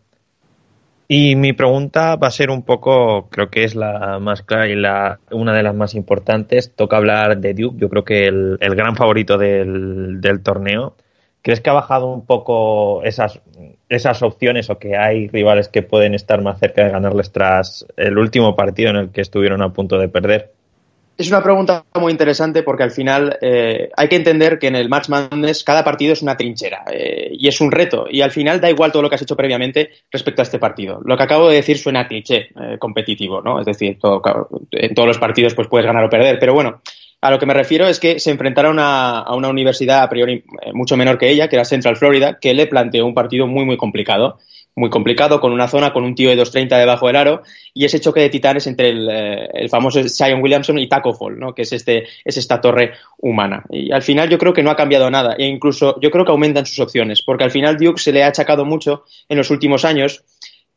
Y 1.10 1.36
mi 1.36 1.54
pregunta 1.54 2.16
va 2.16 2.28
a 2.28 2.30
ser 2.30 2.50
un 2.50 2.62
poco, 2.62 3.30
creo 3.30 3.48
que 3.48 3.64
es 3.64 3.74
la 3.74 4.18
más 4.20 4.42
clara 4.42 4.68
y 4.68 4.76
la, 4.76 5.20
una 5.30 5.54
de 5.54 5.62
las 5.62 5.74
más 5.74 5.94
importantes. 5.94 6.74
Toca 6.74 6.98
hablar 6.98 7.38
de 7.38 7.54
Duke, 7.54 7.78
yo 7.78 7.88
creo 7.88 8.04
que 8.04 8.26
el, 8.26 8.58
el 8.60 8.74
gran 8.74 8.94
favorito 8.94 9.38
del, 9.38 10.20
del, 10.20 10.42
torneo. 10.42 10.96
¿Crees 11.40 11.62
que 11.62 11.70
ha 11.70 11.72
bajado 11.72 12.12
un 12.12 12.26
poco 12.26 13.02
esas, 13.04 13.40
esas 13.88 14.22
opciones 14.22 14.68
o 14.68 14.78
que 14.78 14.98
hay 14.98 15.28
rivales 15.28 15.68
que 15.70 15.82
pueden 15.82 16.14
estar 16.14 16.42
más 16.42 16.60
cerca 16.60 16.84
de 16.84 16.90
ganarles 16.90 17.32
tras 17.32 17.86
el 17.96 18.18
último 18.18 18.54
partido 18.54 18.90
en 18.90 18.96
el 18.96 19.10
que 19.10 19.22
estuvieron 19.22 19.62
a 19.62 19.72
punto 19.72 19.98
de 19.98 20.08
perder? 20.08 20.52
Es 21.18 21.28
una 21.28 21.42
pregunta 21.42 21.84
muy 21.96 22.12
interesante 22.12 22.62
porque 22.62 22.84
al 22.84 22.92
final 22.92 23.36
eh, 23.42 23.90
hay 23.96 24.08
que 24.08 24.14
entender 24.14 24.56
que 24.56 24.68
en 24.68 24.76
el 24.76 24.88
March 24.88 25.08
Madness 25.08 25.64
cada 25.64 25.82
partido 25.82 26.12
es 26.12 26.22
una 26.22 26.36
trinchera 26.36 26.84
eh, 26.92 27.30
y 27.32 27.48
es 27.48 27.60
un 27.60 27.72
reto 27.72 28.06
y 28.08 28.20
al 28.20 28.30
final 28.30 28.60
da 28.60 28.70
igual 28.70 28.92
todo 28.92 29.02
lo 29.02 29.08
que 29.08 29.16
has 29.16 29.22
hecho 29.22 29.34
previamente 29.34 29.90
respecto 30.12 30.42
a 30.42 30.44
este 30.44 30.60
partido. 30.60 31.00
Lo 31.04 31.16
que 31.16 31.24
acabo 31.24 31.48
de 31.48 31.56
decir 31.56 31.76
suena 31.76 32.06
cliché 32.06 32.50
eh, 32.54 32.78
competitivo, 32.78 33.42
¿no? 33.42 33.58
Es 33.58 33.66
decir, 33.66 33.98
en 34.70 34.94
todos 34.94 35.08
los 35.08 35.18
partidos 35.18 35.54
pues 35.54 35.66
puedes 35.66 35.86
ganar 35.86 36.04
o 36.04 36.08
perder, 36.08 36.38
pero 36.38 36.54
bueno, 36.54 36.82
a 37.20 37.32
lo 37.32 37.40
que 37.40 37.46
me 37.46 37.54
refiero 37.54 37.88
es 37.88 37.98
que 37.98 38.20
se 38.20 38.30
enfrentaron 38.30 38.78
a, 38.78 39.18
a 39.18 39.34
una 39.34 39.48
universidad 39.48 40.04
a 40.04 40.08
priori 40.08 40.44
mucho 40.72 40.96
menor 40.96 41.18
que 41.18 41.30
ella, 41.30 41.48
que 41.48 41.56
era 41.56 41.64
Central 41.64 41.96
Florida, 41.96 42.38
que 42.40 42.54
le 42.54 42.68
planteó 42.68 43.04
un 43.04 43.14
partido 43.14 43.48
muy 43.48 43.64
muy 43.64 43.76
complicado 43.76 44.38
muy 44.78 44.90
complicado, 44.90 45.40
con 45.40 45.52
una 45.52 45.68
zona 45.68 45.92
con 45.92 46.04
un 46.04 46.14
tío 46.14 46.30
de 46.30 46.40
2.30 46.40 46.78
debajo 46.78 47.06
del 47.06 47.16
aro 47.16 47.42
y 47.74 47.84
ese 47.84 48.00
choque 48.00 48.20
de 48.20 48.30
titanes 48.30 48.66
entre 48.66 48.90
el, 48.90 49.08
eh, 49.10 49.48
el 49.52 49.68
famoso 49.68 50.00
Zion 50.08 50.42
Williamson 50.42 50.78
y 50.78 50.88
Taco 50.88 51.12
Fall, 51.12 51.38
¿no? 51.38 51.54
que 51.54 51.62
es, 51.62 51.72
este, 51.72 52.04
es 52.24 52.36
esta 52.36 52.60
torre 52.60 52.92
humana. 53.18 53.64
Y 53.70 53.92
al 53.92 54.02
final 54.02 54.28
yo 54.28 54.38
creo 54.38 54.52
que 54.52 54.62
no 54.62 54.70
ha 54.70 54.76
cambiado 54.76 55.10
nada 55.10 55.34
e 55.36 55.46
incluso 55.46 56.00
yo 56.00 56.10
creo 56.10 56.24
que 56.24 56.32
aumentan 56.32 56.66
sus 56.66 56.80
opciones, 56.80 57.22
porque 57.22 57.44
al 57.44 57.50
final 57.50 57.76
Duke 57.76 58.00
se 58.00 58.12
le 58.12 58.22
ha 58.22 58.28
achacado 58.28 58.64
mucho 58.64 59.04
en 59.28 59.36
los 59.36 59.50
últimos 59.50 59.84
años 59.84 60.24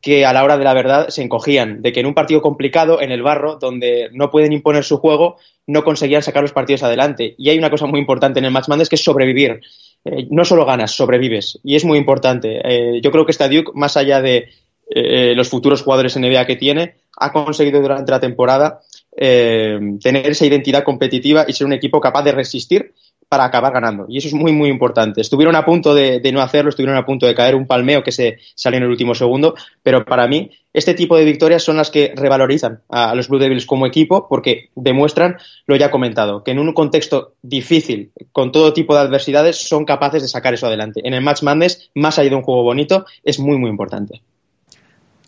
que 0.01 0.25
a 0.25 0.34
la 0.34 0.43
hora 0.43 0.58
de 0.58 0.63
la 0.63 0.74
verdad 0.74 1.10
se 1.10 1.22
encogían, 1.22 1.81
de 1.81 1.93
que 1.93 2.00
en 2.00 2.08
un 2.08 2.15
partido 2.15 2.41
complicado, 2.41 3.01
en 3.01 3.12
el 3.12 3.22
barro, 3.22 3.58
donde 3.58 4.10
no 4.13 4.31
pueden 4.31 4.51
imponer 4.51 4.84
su 4.84 4.98
juego, 4.98 5.38
no 5.67 5.84
conseguían 5.84 6.24
sacar 6.24 6.41
los 6.41 6.53
partidos 6.53 6.81
adelante. 6.81 7.36
Y 7.38 7.50
hay 7.50 7.58
una 7.58 7.70
cosa 7.70 7.86
muy 7.86 8.00
importante 8.00 8.39
en 8.39 8.46
el 8.46 8.51
match 8.51 8.67
es 8.79 8.89
que 8.89 8.96
es 8.96 9.03
sobrevivir. 9.03 9.62
Eh, 10.03 10.27
no 10.29 10.46
solo 10.46 10.65
ganas, 10.65 10.91
sobrevives. 10.91 11.60
Y 11.63 11.75
es 11.75 11.86
muy 11.86 11.98
importante. 11.98 12.62
Eh, 12.63 13.01
yo 13.01 13.12
creo 13.12 13.25
que 13.25 13.31
esta 13.31 13.48
Duke, 13.48 13.72
más 13.75 13.98
allá 13.98 14.22
de 14.22 14.50
eh, 14.89 15.34
los 15.36 15.50
futuros 15.50 15.84
jugadores 15.84 16.17
NBA 16.17 16.46
que 16.46 16.55
tiene, 16.55 16.96
ha 17.17 17.31
conseguido 17.31 17.81
durante 17.81 18.12
la 18.12 18.20
temporada 18.20 18.81
tener 19.13 20.29
esa 20.31 20.46
identidad 20.46 20.86
competitiva 20.86 21.43
y 21.46 21.51
ser 21.51 21.67
un 21.67 21.74
equipo 21.74 22.00
capaz 22.00 22.24
de 22.24 22.31
resistir 22.31 22.93
para 23.32 23.46
acabar 23.46 23.72
ganando. 23.72 24.08
Y 24.10 24.18
eso 24.18 24.28
es 24.28 24.34
muy, 24.34 24.52
muy 24.52 24.68
importante. 24.68 25.22
Estuvieron 25.22 25.56
a 25.56 25.64
punto 25.64 25.96
de, 25.96 26.20
no 26.34 26.42
hacerlo, 26.42 26.68
estuvieron 26.68 26.98
a 26.98 27.06
punto 27.06 27.26
de 27.26 27.34
caer 27.34 27.56
un 27.56 27.66
palmeo 27.66 28.04
que 28.04 28.12
se 28.12 28.40
salió 28.56 28.76
en 28.76 28.84
el 28.84 28.90
último 28.90 29.16
segundo, 29.16 29.56
pero 29.82 30.04
para 30.04 30.28
mí 30.28 30.52
este 30.74 30.94
tipo 30.96 31.16
de 31.16 31.24
victorias 31.24 31.64
son 31.64 31.78
las 31.78 31.90
que 31.90 32.12
revalorizan 32.14 32.82
a, 32.90 33.16
los 33.16 33.30
Blue 33.30 33.40
Devils 33.40 33.66
como 33.66 33.86
equipo 33.86 34.28
porque 34.28 34.70
demuestran 34.76 35.38
lo 35.66 35.78
ya 35.78 35.90
comentado, 35.90 36.44
que 36.44 36.52
en 36.52 36.60
un 36.60 36.74
contexto 36.74 37.36
difícil, 37.42 38.12
con 38.34 38.52
todo 38.52 38.74
tipo 38.74 38.96
de 38.96 39.00
adversidades, 39.00 39.56
son 39.66 39.86
capaces 39.86 40.22
de 40.22 40.28
sacar 40.28 40.54
eso 40.54 40.68
adelante. 40.68 41.00
En 41.02 41.14
el 41.14 41.22
Match 41.22 41.42
Madness, 41.42 41.90
más 41.96 42.20
allá 42.20 42.32
de 42.32 42.36
un 42.36 42.44
juego 42.44 42.64
bonito, 42.64 43.06
es 43.24 43.40
muy, 43.40 43.58
muy 43.58 43.70
importante. 43.70 44.22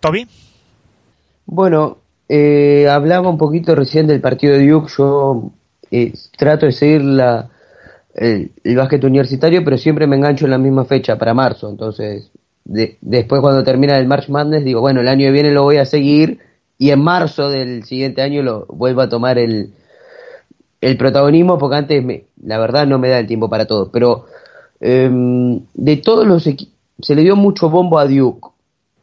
Toby. 0.01 0.27
Bueno, 1.45 1.99
eh, 2.27 2.85
hablaba 2.89 3.29
un 3.29 3.37
poquito 3.37 3.75
recién 3.75 4.07
del 4.07 4.19
partido 4.19 4.57
de 4.57 4.67
Duke. 4.67 4.91
Yo 4.97 5.51
eh, 5.89 6.11
trato 6.37 6.65
de 6.65 6.73
seguir 6.73 7.01
la, 7.01 7.49
el, 8.15 8.51
básquet 8.75 9.03
universitario, 9.03 9.63
pero 9.63 9.77
siempre 9.77 10.07
me 10.07 10.15
engancho 10.15 10.45
en 10.45 10.51
la 10.51 10.57
misma 10.57 10.85
fecha, 10.85 11.17
para 11.17 11.33
marzo. 11.33 11.69
Entonces, 11.69 12.31
después 12.63 13.41
cuando 13.41 13.63
termina 13.63 13.97
el 13.97 14.07
March 14.07 14.29
Madness, 14.29 14.63
digo, 14.63 14.81
bueno, 14.81 15.01
el 15.01 15.07
año 15.07 15.25
que 15.25 15.31
viene 15.31 15.51
lo 15.51 15.63
voy 15.63 15.77
a 15.77 15.85
seguir 15.85 16.39
y 16.77 16.91
en 16.91 17.01
marzo 17.01 17.49
del 17.49 17.83
siguiente 17.83 18.21
año 18.21 18.41
lo 18.43 18.65
vuelvo 18.67 19.01
a 19.01 19.09
tomar 19.09 19.37
el, 19.37 19.73
el 20.81 20.97
protagonismo, 20.97 21.57
porque 21.57 21.77
antes, 21.77 22.03
me, 22.03 22.25
la 22.43 22.59
verdad, 22.59 22.87
no 22.87 22.99
me 22.99 23.09
da 23.09 23.19
el 23.19 23.27
tiempo 23.27 23.49
para 23.49 23.65
todo. 23.65 23.91
Pero 23.91 24.25
em, 24.79 25.61
de 25.73 25.97
todos 25.97 26.27
los 26.27 26.45
equipos, 26.47 26.73
se 26.99 27.15
le 27.15 27.23
dio 27.23 27.35
mucho 27.35 27.69
bombo 27.69 27.97
a 27.99 28.05
Duke, 28.05 28.49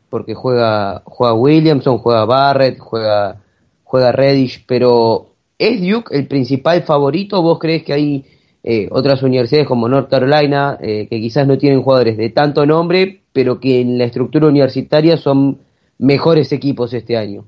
porque 0.09 0.35
juega, 0.35 1.02
juega 1.05 1.35
Williamson, 1.35 1.99
juega 1.99 2.25
Barrett, 2.25 2.79
juega, 2.79 3.40
juega 3.85 4.12
Reddish, 4.12 4.64
pero 4.67 5.29
¿es 5.59 5.81
Duke 5.81 6.17
el 6.17 6.26
principal 6.26 6.83
favorito? 6.83 7.43
¿Vos 7.43 7.59
crees 7.59 7.83
que 7.85 7.93
hay 7.93 8.25
eh, 8.62 8.88
otras 8.90 9.23
universidades 9.23 9.67
como 9.67 9.88
North 9.88 10.11
Carolina, 10.11 10.76
eh, 10.83 11.07
que 11.09 11.21
quizás 11.21 11.47
no 11.47 11.57
tienen 11.57 11.83
jugadores 11.83 12.19
de 12.19 12.29
tanto 12.29 12.67
nombre, 12.67 13.23
pero 13.33 13.59
que 13.59 13.81
en 13.81 13.97
la 13.97 14.05
estructura 14.05 14.49
universitaria 14.49 15.17
son 15.17 15.61
mejores 15.99 16.52
equipos 16.52 16.93
este 16.93 17.17
año. 17.17 17.47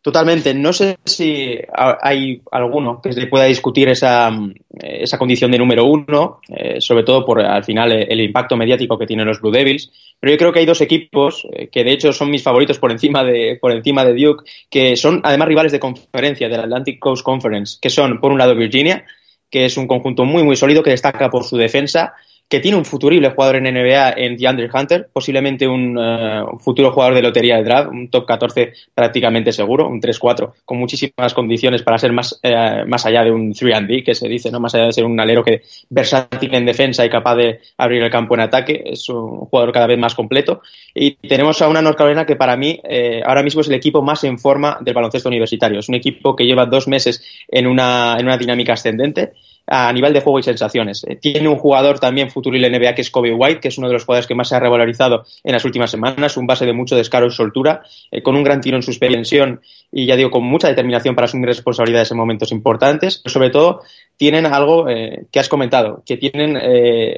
Totalmente. 0.00 0.52
No 0.52 0.74
sé 0.74 0.98
si 1.02 1.58
hay 1.72 2.42
alguno 2.52 3.00
que 3.02 3.14
se 3.14 3.26
pueda 3.26 3.46
discutir 3.46 3.88
esa, 3.88 4.30
esa 4.70 5.16
condición 5.16 5.50
de 5.50 5.56
número 5.56 5.86
uno, 5.86 6.40
eh, 6.48 6.78
sobre 6.78 7.04
todo 7.04 7.24
por 7.24 7.40
al 7.40 7.64
final 7.64 7.90
el 7.90 8.20
impacto 8.20 8.54
mediático 8.54 8.98
que 8.98 9.06
tienen 9.06 9.26
los 9.26 9.40
Blue 9.40 9.50
Devils. 9.50 9.90
Pero 10.20 10.32
yo 10.32 10.38
creo 10.38 10.52
que 10.52 10.58
hay 10.58 10.66
dos 10.66 10.82
equipos 10.82 11.48
que 11.72 11.84
de 11.84 11.92
hecho 11.92 12.12
son 12.12 12.30
mis 12.30 12.42
favoritos 12.42 12.78
por 12.78 12.90
encima 12.90 13.24
de 13.24 13.56
por 13.58 13.72
encima 13.72 14.04
de 14.04 14.12
Duke, 14.12 14.44
que 14.68 14.94
son 14.96 15.22
además 15.24 15.48
rivales 15.48 15.72
de 15.72 15.80
conferencia 15.80 16.50
del 16.50 16.60
Atlantic 16.60 16.98
Coast 16.98 17.24
Conference, 17.24 17.78
que 17.80 17.88
son 17.88 18.20
por 18.20 18.30
un 18.30 18.38
lado 18.38 18.54
Virginia 18.54 19.06
que 19.54 19.66
es 19.66 19.76
un 19.76 19.86
conjunto 19.86 20.24
muy, 20.24 20.42
muy 20.42 20.56
sólido 20.56 20.82
que 20.82 20.90
destaca 20.90 21.30
por 21.30 21.44
su 21.44 21.56
defensa 21.56 22.14
que 22.48 22.60
tiene 22.60 22.76
un 22.76 22.84
futurible 22.84 23.30
jugador 23.30 23.56
en 23.56 23.64
NBA 23.64 24.12
en 24.16 24.36
DeAndre 24.36 24.68
Hunter, 24.72 25.08
posiblemente 25.12 25.66
un, 25.66 25.98
eh, 25.98 26.42
futuro 26.60 26.92
jugador 26.92 27.14
de 27.14 27.22
lotería 27.22 27.56
de 27.56 27.64
draft, 27.64 27.90
un 27.90 28.08
top 28.08 28.26
14 28.26 28.72
prácticamente 28.94 29.50
seguro, 29.50 29.88
un 29.88 30.00
3-4, 30.00 30.52
con 30.64 30.78
muchísimas 30.78 31.32
condiciones 31.34 31.82
para 31.82 31.98
ser 31.98 32.12
más, 32.12 32.38
eh, 32.42 32.84
más 32.86 33.06
allá 33.06 33.24
de 33.24 33.30
un 33.30 33.54
3D, 33.54 34.04
que 34.04 34.14
se 34.14 34.28
dice, 34.28 34.50
¿no? 34.50 34.60
más 34.60 34.74
allá 34.74 34.86
de 34.86 34.92
ser 34.92 35.04
un 35.04 35.18
alero 35.18 35.42
que 35.42 35.62
versátil 35.88 36.54
en 36.54 36.66
defensa 36.66 37.04
y 37.04 37.10
capaz 37.10 37.36
de 37.36 37.60
abrir 37.78 38.02
el 38.02 38.10
campo 38.10 38.34
en 38.34 38.40
ataque, 38.40 38.82
es 38.86 39.08
un 39.08 39.46
jugador 39.46 39.72
cada 39.72 39.86
vez 39.86 39.98
más 39.98 40.14
completo. 40.14 40.60
Y 40.94 41.12
tenemos 41.14 41.60
a 41.62 41.68
una 41.68 41.82
North 41.82 41.96
Carolina 41.96 42.26
que 42.26 42.36
para 42.36 42.56
mí 42.56 42.78
eh, 42.84 43.22
ahora 43.24 43.42
mismo 43.42 43.62
es 43.62 43.68
el 43.68 43.74
equipo 43.74 44.02
más 44.02 44.22
en 44.24 44.38
forma 44.38 44.78
del 44.80 44.94
baloncesto 44.94 45.28
universitario. 45.28 45.80
Es 45.80 45.88
un 45.88 45.94
equipo 45.94 46.36
que 46.36 46.44
lleva 46.44 46.66
dos 46.66 46.88
meses 46.88 47.24
en 47.48 47.66
una, 47.66 48.16
en 48.18 48.26
una 48.26 48.36
dinámica 48.36 48.74
ascendente 48.74 49.32
a 49.66 49.92
nivel 49.92 50.12
de 50.12 50.20
juego 50.20 50.38
y 50.38 50.42
sensaciones. 50.42 51.04
Eh, 51.08 51.16
tiene 51.16 51.48
un 51.48 51.56
jugador 51.56 51.98
también 51.98 52.30
futuro 52.30 52.56
en 52.56 52.72
NBA 52.72 52.94
que 52.94 53.02
es 53.02 53.10
Kobe 53.10 53.32
White, 53.32 53.60
que 53.60 53.68
es 53.68 53.78
uno 53.78 53.88
de 53.88 53.94
los 53.94 54.04
jugadores 54.04 54.26
que 54.26 54.34
más 54.34 54.48
se 54.48 54.56
ha 54.56 54.60
revalorizado 54.60 55.24
en 55.42 55.52
las 55.52 55.64
últimas 55.64 55.90
semanas, 55.90 56.36
un 56.36 56.46
base 56.46 56.66
de 56.66 56.72
mucho 56.72 56.96
descaro 56.96 57.26
y 57.26 57.30
soltura, 57.30 57.82
eh, 58.10 58.22
con 58.22 58.36
un 58.36 58.44
gran 58.44 58.60
tiro 58.60 58.76
en 58.76 58.82
suspensión 58.82 59.60
y 59.90 60.06
ya 60.06 60.16
digo, 60.16 60.30
con 60.30 60.44
mucha 60.44 60.68
determinación 60.68 61.14
para 61.14 61.26
asumir 61.26 61.46
responsabilidades 61.46 62.10
en 62.10 62.16
momentos 62.16 62.52
importantes, 62.52 63.18
pero 63.18 63.32
sobre 63.32 63.50
todo 63.50 63.82
tienen 64.16 64.46
algo 64.46 64.88
eh, 64.88 65.26
que 65.30 65.40
has 65.40 65.48
comentado, 65.48 66.02
que 66.04 66.16
tienen 66.16 66.58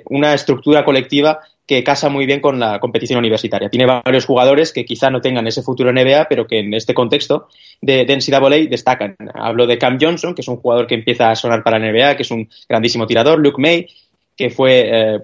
una 0.07 0.35
estructura 0.35 0.85
colectiva 0.85 1.41
que 1.67 1.83
casa 1.83 2.09
muy 2.09 2.27
bien 2.27 2.41
con 2.41 2.61
la 2.61 2.79
competición 2.79 3.19
universitaria. 3.19 3.69
Tiene 3.69 3.87
varios 3.87 4.25
jugadores 4.25 4.73
que 4.73 4.85
quizá 4.85 5.11
no 5.11 5.21
tengan 5.21 5.47
ese 5.47 5.63
futuro 5.63 5.91
en 5.91 5.97
NBA, 5.97 6.29
pero 6.29 6.47
que 6.47 6.61
en 6.61 6.73
este 6.75 6.95
contexto 6.95 7.49
de, 7.81 8.05
de 8.05 8.17
NCAA 8.17 8.69
destacan. 8.71 9.17
Hablo 9.35 9.67
de 9.67 9.77
Cam 9.77 9.99
Johnson, 10.01 10.35
que 10.35 10.43
es 10.43 10.49
un 10.49 10.57
jugador 10.57 10.87
que 10.87 10.95
empieza 10.95 11.31
a 11.31 11.37
sonar 11.37 11.65
para 11.65 11.79
la 11.79 11.91
NBA, 11.91 12.17
que 12.17 12.23
es 12.23 12.31
un 12.31 12.49
grandísimo 12.69 13.07
tirador, 13.07 13.41
Luke 13.41 13.61
May, 13.61 13.89
que 14.37 14.51
fue 14.51 15.15
eh, 15.15 15.21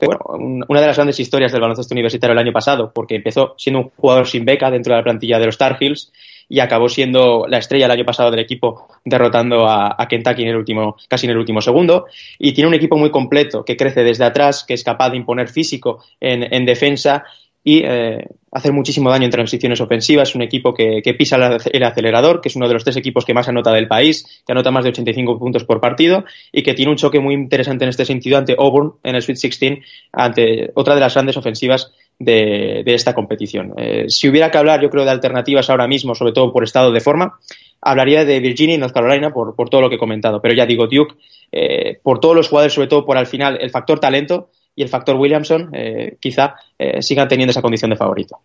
una 0.69 0.81
de 0.81 0.87
las 0.87 0.97
grandes 0.97 1.21
historias 1.21 1.53
del 1.53 1.61
baloncesto 1.61 1.95
universitario 1.95 2.33
el 2.33 2.39
año 2.39 2.53
pasado, 2.53 2.93
porque 2.95 3.17
empezó 3.17 3.55
siendo 3.59 3.81
un 3.81 3.91
jugador 3.91 4.27
sin 4.27 4.45
beca 4.45 4.71
dentro 4.71 4.95
de 4.95 5.01
la 5.01 5.05
plantilla 5.05 5.39
de 5.39 5.47
los 5.47 5.59
Tar 5.59 5.77
Heels 5.79 6.13
y 6.49 6.61
acabó 6.61 6.89
siendo 6.89 7.47
la 7.49 7.59
estrella 7.59 7.87
el 7.87 7.93
año 7.93 8.05
pasado 8.05 8.31
del 8.31 8.41
equipo, 8.41 8.89
derrotando 9.05 9.67
a, 9.69 9.97
Kentucky 10.09 10.43
en 10.43 10.49
el 10.49 10.57
último, 10.57 10.97
casi 11.09 11.27
en 11.27 11.33
el 11.33 11.39
último 11.39 11.61
segundo. 11.61 12.07
Y 12.39 12.53
tiene 12.53 12.69
un 12.69 12.75
equipo 12.75 12.97
muy 12.97 13.11
completo, 13.11 13.65
que 13.65 13.77
crece 13.77 14.03
desde 14.03 14.25
atrás, 14.25 14.65
que 14.65 14.75
es 14.75 14.85
capaz 14.85 15.11
de 15.11 15.17
imponer 15.17 15.49
físico 15.49 16.03
en, 16.21 16.53
en 16.53 16.67
defensa 16.67 17.25
y 17.65 17.83
eh, 17.85 18.27
hacer 18.53 18.73
muchísimo 18.73 19.11
daño 19.11 19.25
en 19.25 19.31
transiciones 19.31 19.81
ofensivas. 19.81 20.35
Un 20.35 20.43
equipo 20.43 20.75
que, 20.75 21.03
pisa 21.19 21.37
el 21.73 21.83
acelerador, 21.83 22.41
que 22.41 22.49
es 22.49 22.57
uno 22.57 22.69
de 22.69 22.75
los 22.75 22.85
tres 22.85 22.97
equipos 22.97 23.25
que 23.25 23.35
más 23.35 23.49
anota 23.49 23.73
del 23.73 23.89
país, 23.89 24.43
que 24.47 24.53
anota 24.53 24.71
más 24.71 24.85
de 24.85 24.91
85 24.91 25.39
puntos 25.39 25.65
por 25.65 25.81
partido 25.81 26.25
y 26.53 26.63
que 26.63 26.75
tiene 26.75 26.91
un 26.91 26.97
choque 26.97 27.19
muy 27.19 27.35
interesante 27.35 27.85
en 27.85 27.89
este 27.89 28.05
sentido 28.05 28.39
ante 28.39 28.55
Auburn 28.57 28.95
en 29.03 29.17
el 29.17 29.23
Sweet 29.23 29.39
16, 29.41 29.79
ante 30.13 30.71
otra 30.75 30.95
de 30.95 31.01
las 31.01 31.15
grandes 31.15 31.37
ofensivas 31.37 31.93
de, 32.19 32.83
esta 32.87 33.15
competición. 33.15 33.73
Eh, 33.79 34.05
si 34.09 34.29
hubiera 34.29 34.51
que 34.51 34.59
hablar, 34.59 34.83
yo 34.83 34.91
creo, 34.91 35.05
de 35.05 35.11
alternativas 35.11 35.71
ahora 35.71 35.89
mismo, 35.89 36.15
sobre 36.15 36.33
todo 36.33 36.53
por 36.53 36.63
estado 36.63 36.93
de 36.93 37.01
forma, 37.01 37.39
hablaría 37.81 38.25
de 38.25 38.39
Virginia 38.41 38.75
y 38.75 38.79
North 38.79 38.93
Carolina 38.93 39.33
por, 39.33 39.55
todo 39.71 39.81
lo 39.81 39.89
que 39.89 39.97
he 39.97 39.99
comentado. 39.99 40.41
Pero 40.43 40.55
ya 40.55 40.67
digo, 40.67 40.87
Duke, 40.87 41.15
eh, 41.51 41.99
por 42.03 42.21
todos 42.21 42.37
los 42.37 42.49
jugadores, 42.49 42.75
sobre 42.75 42.89
todo 42.89 43.05
por 43.05 43.17
al 43.17 43.27
final 43.27 43.59
el 43.61 43.71
factor 43.71 43.99
talento, 43.99 44.51
y 44.75 44.83
el 44.83 44.89
factor 44.89 45.17
Williamson 45.17 45.71
eh, 45.73 46.17
quizá 46.21 46.55
eh, 46.79 47.03
sigan 47.03 47.29
teniendo 47.29 47.51
esa 47.51 47.63
condición 47.63 47.91
de 47.91 47.97
favorito. 47.97 48.41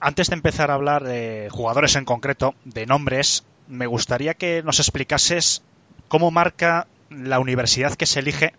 Antes 0.00 0.28
de 0.28 0.34
empezar 0.34 0.70
a 0.70 0.74
hablar 0.74 1.04
de 1.04 1.48
jugadores 1.50 1.96
en 1.96 2.04
concreto, 2.04 2.54
de 2.64 2.86
nombres, 2.86 3.44
me 3.68 3.86
gustaría 3.86 4.34
que 4.34 4.62
nos 4.62 4.78
explicases 4.78 5.62
cómo 6.08 6.30
marca 6.30 6.86
la 7.10 7.40
universidad 7.40 7.94
que 7.94 8.06
se 8.06 8.20
elige 8.20 8.52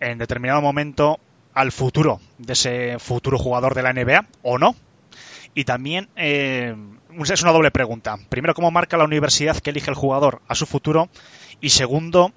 en 0.00 0.18
determinado 0.18 0.60
momento 0.60 1.18
al 1.54 1.72
futuro 1.72 2.20
de 2.38 2.52
ese 2.52 2.98
futuro 2.98 3.38
jugador 3.38 3.74
de 3.74 3.82
la 3.82 3.92
NBA 3.92 4.26
o 4.42 4.58
no. 4.58 4.74
Y 5.54 5.64
también 5.64 6.08
eh, 6.16 6.76
es 7.18 7.42
una 7.42 7.52
doble 7.52 7.70
pregunta. 7.70 8.18
Primero, 8.28 8.54
¿cómo 8.54 8.70
marca 8.70 8.96
la 8.96 9.04
universidad 9.04 9.58
que 9.58 9.70
elige 9.70 9.90
el 9.90 9.96
jugador 9.96 10.42
a 10.46 10.54
su 10.54 10.66
futuro? 10.66 11.08
Y 11.60 11.70
segundo, 11.70 12.32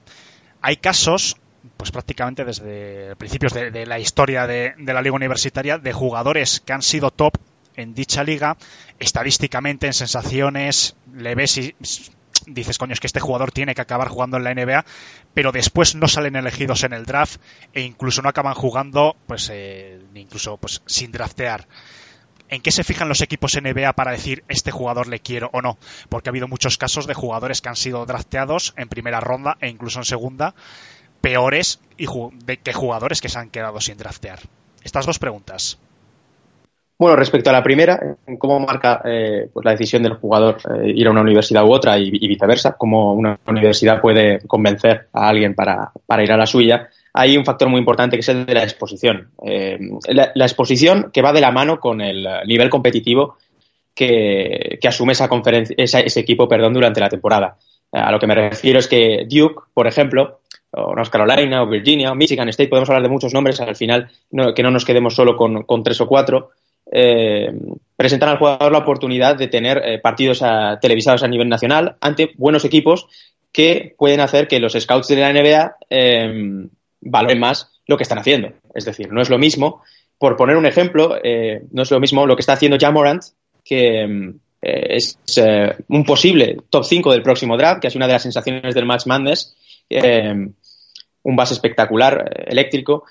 hay 0.61 0.77
casos 0.77 1.37
pues 1.77 1.91
prácticamente 1.91 2.45
desde 2.45 3.15
principios 3.15 3.53
de, 3.53 3.85
la 3.85 3.99
historia 3.99 4.47
de, 4.47 4.73
la 4.77 5.01
liga 5.01 5.15
universitaria 5.15 5.77
de 5.77 5.93
jugadores 5.93 6.61
que 6.61 6.73
han 6.73 6.81
sido 6.81 7.11
top 7.11 7.37
en 7.75 7.93
dicha 7.93 8.23
liga, 8.23 8.57
estadísticamente 8.99 9.87
en 9.87 9.93
sensaciones, 9.93 10.95
le 11.15 11.33
ves 11.35 11.57
y 11.57 11.75
dices, 12.45 12.77
coño, 12.77 12.93
es 12.93 12.99
que 12.99 13.07
este 13.07 13.19
jugador 13.19 13.51
tiene 13.51 13.73
que 13.75 13.81
acabar 13.81 14.09
jugando 14.09 14.37
en 14.37 14.43
la 14.43 14.53
NBA, 14.53 14.85
pero 15.33 15.51
después 15.51 15.95
no 15.95 16.07
salen 16.07 16.35
elegidos 16.35 16.83
en 16.83 16.93
el 16.93 17.05
draft 17.05 17.41
e 17.73 17.81
incluso 17.81 18.21
no 18.21 18.29
acaban 18.29 18.53
jugando, 18.53 19.15
pues, 19.27 19.49
eh, 19.51 19.99
incluso 20.13 20.57
pues, 20.57 20.81
sin 20.85 21.11
draftear. 21.11 21.67
¿En 22.49 22.61
qué 22.61 22.71
se 22.71 22.83
fijan 22.83 23.09
los 23.09 23.21
equipos 23.21 23.59
NBA 23.59 23.93
para 23.93 24.11
decir 24.11 24.43
este 24.47 24.69
jugador 24.69 25.07
le 25.07 25.19
quiero 25.19 25.49
o 25.53 25.61
no? 25.61 25.79
Porque 26.09 26.29
ha 26.29 26.31
habido 26.31 26.47
muchos 26.47 26.77
casos 26.77 27.07
de 27.07 27.15
jugadores 27.15 27.61
que 27.61 27.69
han 27.69 27.75
sido 27.75 28.05
drafteados 28.05 28.73
en 28.77 28.89
primera 28.89 29.19
ronda 29.19 29.57
e 29.59 29.69
incluso 29.69 29.99
en 29.99 30.05
segunda 30.05 30.53
peores 31.23 31.79
y 31.97 32.05
de 32.45 32.57
que 32.57 32.73
jugadores 32.73 33.21
que 33.21 33.29
se 33.29 33.39
han 33.39 33.49
quedado 33.49 33.79
sin 33.79 33.97
draftear? 33.97 34.39
Estas 34.83 35.05
dos 35.05 35.19
preguntas. 35.19 35.79
Bueno, 36.99 37.15
respecto 37.15 37.49
a 37.49 37.53
la 37.53 37.63
primera, 37.63 38.17
¿cómo 38.37 38.59
marca 38.59 39.01
eh, 39.05 39.49
pues 39.51 39.65
la 39.65 39.71
decisión 39.71 40.03
del 40.03 40.15
jugador 40.15 40.57
eh, 40.69 40.91
ir 40.93 41.07
a 41.07 41.11
una 41.11 41.21
universidad 41.21 41.65
u 41.65 41.71
otra 41.71 41.97
y, 41.97 42.11
viceversa? 42.11 42.75
¿Cómo 42.77 43.13
una 43.13 43.39
universidad 43.47 44.01
puede 44.01 44.39
convencer 44.47 45.07
a 45.13 45.29
alguien 45.29 45.55
para, 45.55 45.91
ir 46.21 46.31
a 46.31 46.37
la 46.37 46.45
suya? 46.45 46.89
Hay 47.13 47.37
un 47.37 47.45
factor 47.45 47.69
muy 47.69 47.79
importante 47.79 48.17
que 48.17 48.21
es 48.21 48.29
el 48.29 48.45
de 48.45 48.53
la 48.53 48.63
exposición. 48.63 49.29
Eh, 49.45 49.79
la, 50.07 50.45
exposición 50.45 51.09
que 51.13 51.21
va 51.21 51.31
de 51.31 51.41
la 51.41 51.51
mano 51.51 51.79
con 51.79 52.01
el 52.01 52.27
nivel 52.45 52.69
competitivo 52.69 53.37
que, 53.95 54.77
asume 54.85 55.13
esa 55.13 55.29
conferencia, 55.29 55.75
ese 55.77 56.19
equipo 56.19 56.49
perdón, 56.49 56.73
durante 56.73 56.99
la 56.99 57.09
temporada. 57.09 57.57
A 57.93 58.11
lo 58.11 58.19
que 58.19 58.27
me 58.27 58.33
refiero 58.33 58.79
es 58.79 58.87
que 58.87 59.27
Duke, 59.29 59.65
por 59.73 59.85
ejemplo, 59.85 60.39
o 60.75 60.95
North 60.95 61.09
Carolina, 61.09 61.61
o 61.61 61.67
Virginia, 61.67 62.11
o 62.11 62.15
Michigan 62.15 62.49
State, 62.49 62.69
podemos 62.69 62.89
hablar 62.89 63.03
de 63.03 63.09
muchos 63.09 63.33
nombres 63.33 63.59
al 63.61 63.75
final, 63.75 64.09
que 64.55 64.63
no 64.63 64.71
nos 64.71 64.85
quedemos 64.85 65.15
solo 65.15 65.37
con, 65.37 65.83
tres 65.83 66.01
o 66.01 66.07
cuatro, 66.07 66.49
eh, 66.91 67.51
presentan 67.95 68.29
al 68.29 68.37
jugador 68.37 68.71
la 68.71 68.79
oportunidad 68.79 69.35
de 69.35 69.47
tener 69.47 69.81
eh, 69.83 69.99
partidos 69.99 70.43
televisados 70.81 71.23
a 71.23 71.27
nivel 71.27 71.47
nacional 71.47 71.95
ante 72.01 72.31
buenos 72.35 72.65
equipos 72.65 73.07
que 73.51 73.95
pueden 73.97 74.19
hacer 74.19 74.47
que 74.47 74.59
los 74.59 74.73
scouts 74.73 75.07
de 75.07 75.15
la 75.15 75.31
NBA 75.31 75.75
eh, 75.89 76.67
valoren 77.01 77.39
más 77.39 77.71
lo 77.85 77.97
que 77.97 78.03
están 78.03 78.17
haciendo. 78.17 78.49
Es 78.73 78.85
decir, 78.85 79.11
no 79.11 79.21
es 79.21 79.29
lo 79.29 79.37
mismo, 79.37 79.83
por 80.17 80.35
poner 80.35 80.57
un 80.57 80.65
ejemplo, 80.65 81.17
no 81.71 81.81
es 81.83 81.91
lo 81.91 81.99
mismo 81.99 82.25
lo 82.25 82.35
que 82.35 82.41
está 82.41 82.53
haciendo 82.53 82.77
Jamorant, 82.79 83.21
que 83.63 84.33
es 84.61 85.19
un 85.89 86.05
posible 86.05 86.57
top 86.69 86.85
5 86.85 87.11
del 87.11 87.21
próximo 87.21 87.57
draft, 87.57 87.81
que 87.81 87.87
es 87.87 87.95
una 87.95 88.07
de 88.07 88.13
las 88.13 88.23
sensaciones 88.23 88.73
del 88.73 88.85
Match 88.85 89.05
Madness, 89.05 89.55
un 91.23 91.35
base 91.35 91.53
espectacular, 91.53 92.31
eh, 92.31 92.45
eléctrico, 92.47 93.03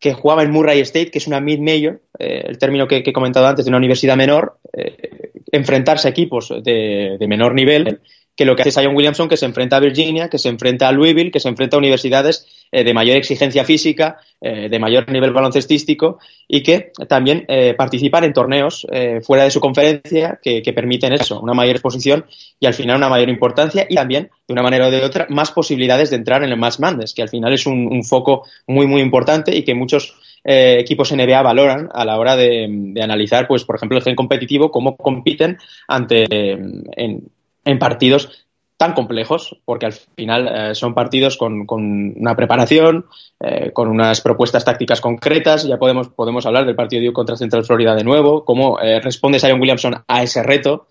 que 0.00 0.14
jugaba 0.14 0.42
en 0.42 0.50
Murray 0.52 0.80
State, 0.80 1.10
que 1.10 1.18
es 1.18 1.26
una 1.26 1.40
mid-major, 1.40 2.00
eh, 2.18 2.44
el 2.46 2.58
término 2.58 2.86
que, 2.86 3.02
he 3.04 3.12
comentado 3.12 3.46
antes 3.46 3.64
de 3.64 3.70
una 3.70 3.78
universidad 3.78 4.16
menor, 4.16 4.58
eh, 4.72 5.32
enfrentarse 5.50 6.08
a 6.08 6.10
equipos 6.10 6.52
de, 6.62 7.16
de, 7.18 7.28
menor 7.28 7.54
nivel 7.54 8.00
que 8.38 8.44
lo 8.44 8.54
que 8.54 8.62
hace 8.62 8.70
Zion 8.70 8.94
Williamson, 8.94 9.28
que 9.28 9.36
se 9.36 9.46
enfrenta 9.46 9.76
a 9.76 9.80
Virginia, 9.80 10.28
que 10.28 10.38
se 10.38 10.48
enfrenta 10.48 10.86
a 10.86 10.92
Louisville, 10.92 11.32
que 11.32 11.40
se 11.40 11.48
enfrenta 11.48 11.74
a 11.76 11.80
universidades 11.80 12.46
eh, 12.70 12.84
de 12.84 12.94
mayor 12.94 13.16
exigencia 13.16 13.64
física, 13.64 14.18
eh, 14.40 14.68
de 14.68 14.78
mayor 14.78 15.10
nivel 15.10 15.32
baloncestístico 15.32 16.20
y 16.46 16.62
que 16.62 16.92
también 17.08 17.44
eh, 17.48 17.74
participan 17.74 18.22
en 18.22 18.32
torneos 18.32 18.86
fuera 19.22 19.42
de 19.42 19.50
su 19.50 19.58
conferencia 19.58 20.38
que, 20.40 20.62
permiten 20.72 21.12
eso, 21.14 21.40
una 21.40 21.52
mayor 21.52 21.74
exposición 21.74 22.26
y 22.60 22.66
al 22.66 22.74
final 22.74 22.98
una 22.98 23.08
mayor 23.08 23.28
importancia 23.28 23.86
y 23.88 23.96
también, 23.96 24.30
de 24.46 24.52
una 24.52 24.62
manera 24.62 24.86
o 24.86 24.90
de 24.92 25.02
otra, 25.02 25.26
más 25.30 25.50
posibilidades 25.50 26.10
de 26.10 26.16
entrar 26.16 26.44
en 26.44 26.50
el 26.50 26.56
Mass 26.56 26.78
Madness, 26.78 27.14
que 27.14 27.22
al 27.22 27.28
final 27.28 27.52
es 27.52 27.66
un, 27.66 28.04
foco 28.04 28.44
muy, 28.68 28.86
muy 28.86 29.02
importante 29.02 29.56
y 29.56 29.64
que 29.64 29.74
muchos 29.74 30.14
equipos 30.44 31.12
NBA 31.12 31.42
valoran 31.42 31.88
a 31.92 32.04
la 32.04 32.16
hora 32.16 32.36
de, 32.36 32.94
analizar, 33.02 33.48
pues, 33.48 33.64
por 33.64 33.76
ejemplo, 33.76 33.98
el 33.98 34.04
gen 34.04 34.14
competitivo, 34.14 34.70
cómo 34.70 34.96
compiten 34.96 35.58
ante 35.88 36.24
en, 36.30 37.24
en 37.64 37.78
partidos 37.78 38.46
tan 38.78 38.94
complejos, 38.94 39.56
porque 39.64 39.86
al 39.86 39.92
final 39.92 40.48
eh, 40.48 40.74
son 40.74 40.94
partidos 40.94 41.36
con, 41.36 41.66
una 41.68 42.36
preparación, 42.36 43.06
eh, 43.40 43.72
con 43.72 43.88
unas 43.88 44.20
propuestas 44.20 44.64
tácticas 44.64 45.00
concretas. 45.00 45.64
Ya 45.64 45.78
podemos, 45.78 46.08
podemos 46.08 46.46
hablar 46.46 46.64
del 46.64 46.76
partido 46.76 47.02
de 47.02 47.12
contra 47.12 47.36
Central 47.36 47.64
Florida 47.64 47.96
de 47.96 48.04
nuevo, 48.04 48.44
cómo 48.44 48.80
eh, 48.80 49.00
responde 49.00 49.40
Zion 49.40 49.60
Williamson 49.60 50.04
a 50.06 50.22
ese 50.22 50.44
reto. 50.44 50.86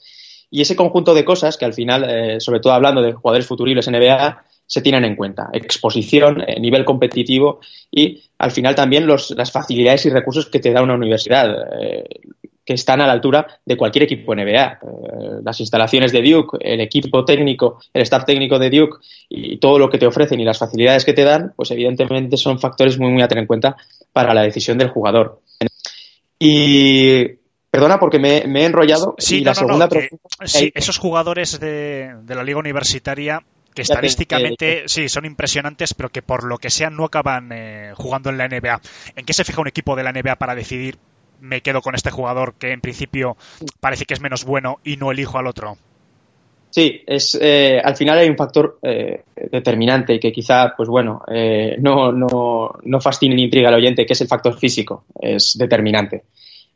Y 0.51 0.61
ese 0.61 0.75
conjunto 0.75 1.13
de 1.13 1.25
cosas 1.25 1.57
que 1.57 1.65
al 1.65 1.73
final, 1.73 2.39
sobre 2.39 2.61
todo 2.61 2.71
hablando 2.71 3.01
de 3.01 3.11
jugadores 3.11 3.45
futuribles 3.45 3.89
NBA, 3.89 4.45
se 4.65 4.81
tienen 4.81 5.03
en 5.03 5.17
cuenta. 5.17 5.49
Exposición, 5.51 6.41
nivel 6.61 6.85
competitivo 6.85 7.59
y 7.91 8.23
al 8.37 8.51
final 8.51 8.73
también 8.73 9.05
los, 9.05 9.31
las 9.31 9.51
facilidades 9.51 10.05
y 10.05 10.09
recursos 10.09 10.45
que 10.45 10.59
te 10.59 10.71
da 10.71 10.81
una 10.81 10.95
universidad 10.95 11.53
que 12.67 12.73
están 12.73 12.99
a 12.99 13.07
la 13.07 13.13
altura 13.13 13.47
de 13.65 13.77
cualquier 13.77 14.03
equipo 14.03 14.35
NBA. 14.35 14.65
Eh, 14.65 14.79
las 15.41 15.57
instalaciones 15.61 16.11
de 16.11 16.21
Duke, 16.21 16.57
el 16.59 16.81
equipo 16.81 17.23
técnico, 17.23 17.79
el 17.93 18.01
staff 18.01 18.25
técnico 18.25 18.59
de 18.59 18.69
Duke 18.69 18.97
y 19.29 19.55
todo 19.57 19.79
lo 19.79 19.89
que 19.89 19.97
te 19.97 20.05
ofrecen 20.05 20.41
y 20.41 20.43
las 20.43 20.57
facilidades 20.57 21.05
que 21.05 21.13
te 21.13 21.23
dan, 21.23 21.53
pues 21.55 21.71
evidentemente 21.71 22.35
son 22.35 22.59
factores 22.59 22.99
muy, 22.99 23.09
muy 23.09 23.21
a 23.21 23.29
tener 23.29 23.43
en 23.43 23.47
cuenta 23.47 23.77
para 24.11 24.33
la 24.33 24.41
decisión 24.41 24.77
del 24.77 24.89
jugador. 24.89 25.39
Y 26.37 27.25
perdona 27.71 27.99
porque 27.99 28.19
me, 28.19 28.39
he 28.39 28.65
enrollado. 28.65 29.15
Sí, 29.17 29.45
la 29.45 29.55
segunda 29.55 29.87
sí, 30.43 30.69
esos 30.75 30.97
jugadores 30.97 31.61
de, 31.61 32.15
la 32.27 32.43
liga 32.43 32.59
universitaria 32.59 33.43
que 33.73 33.83
estadísticamente 33.83 34.83
sí 34.87 35.07
son 35.07 35.23
impresionantes, 35.23 35.93
pero 35.93 36.09
que 36.09 36.21
por 36.21 36.43
lo 36.43 36.57
que 36.57 36.69
sea 36.69 36.89
no 36.89 37.05
acaban 37.05 37.49
eh, 37.53 37.93
jugando 37.95 38.29
en 38.29 38.37
la 38.37 38.49
NBA. 38.49 38.81
¿En 39.15 39.25
qué 39.25 39.33
se 39.33 39.45
fija 39.45 39.61
un 39.61 39.67
equipo 39.67 39.95
de 39.95 40.03
la 40.03 40.11
NBA 40.11 40.35
para 40.35 40.53
decidir 40.53 40.97
me 41.39 41.61
quedo 41.61 41.81
con 41.81 41.95
este 41.95 42.11
jugador 42.11 42.55
que 42.55 42.71
en 42.71 42.81
principio 42.81 43.37
parece 43.79 44.05
que 44.05 44.13
es 44.13 44.21
menos 44.21 44.45
bueno 44.45 44.79
y 44.83 44.97
no 44.97 45.11
elijo 45.11 45.37
al 45.37 45.47
otro. 45.47 45.77
Sí, 46.69 47.01
es, 47.07 47.37
eh, 47.41 47.81
al 47.83 47.95
final 47.95 48.19
hay 48.19 48.29
un 48.29 48.37
factor 48.37 48.77
eh, 48.81 49.23
determinante 49.51 50.19
que 50.19 50.31
quizá, 50.31 50.73
pues 50.75 50.89
bueno, 50.89 51.23
eh, 51.27 51.77
no, 51.79 52.11
no, 52.11 52.73
no 52.83 53.01
fascine 53.01 53.35
ni 53.35 53.43
intriga 53.43 53.69
al 53.69 53.75
oyente, 53.75 54.05
que 54.05 54.13
es 54.13 54.21
el 54.21 54.27
factor 54.27 54.57
físico, 54.57 55.05
es 55.19 55.57
determinante. 55.57 56.25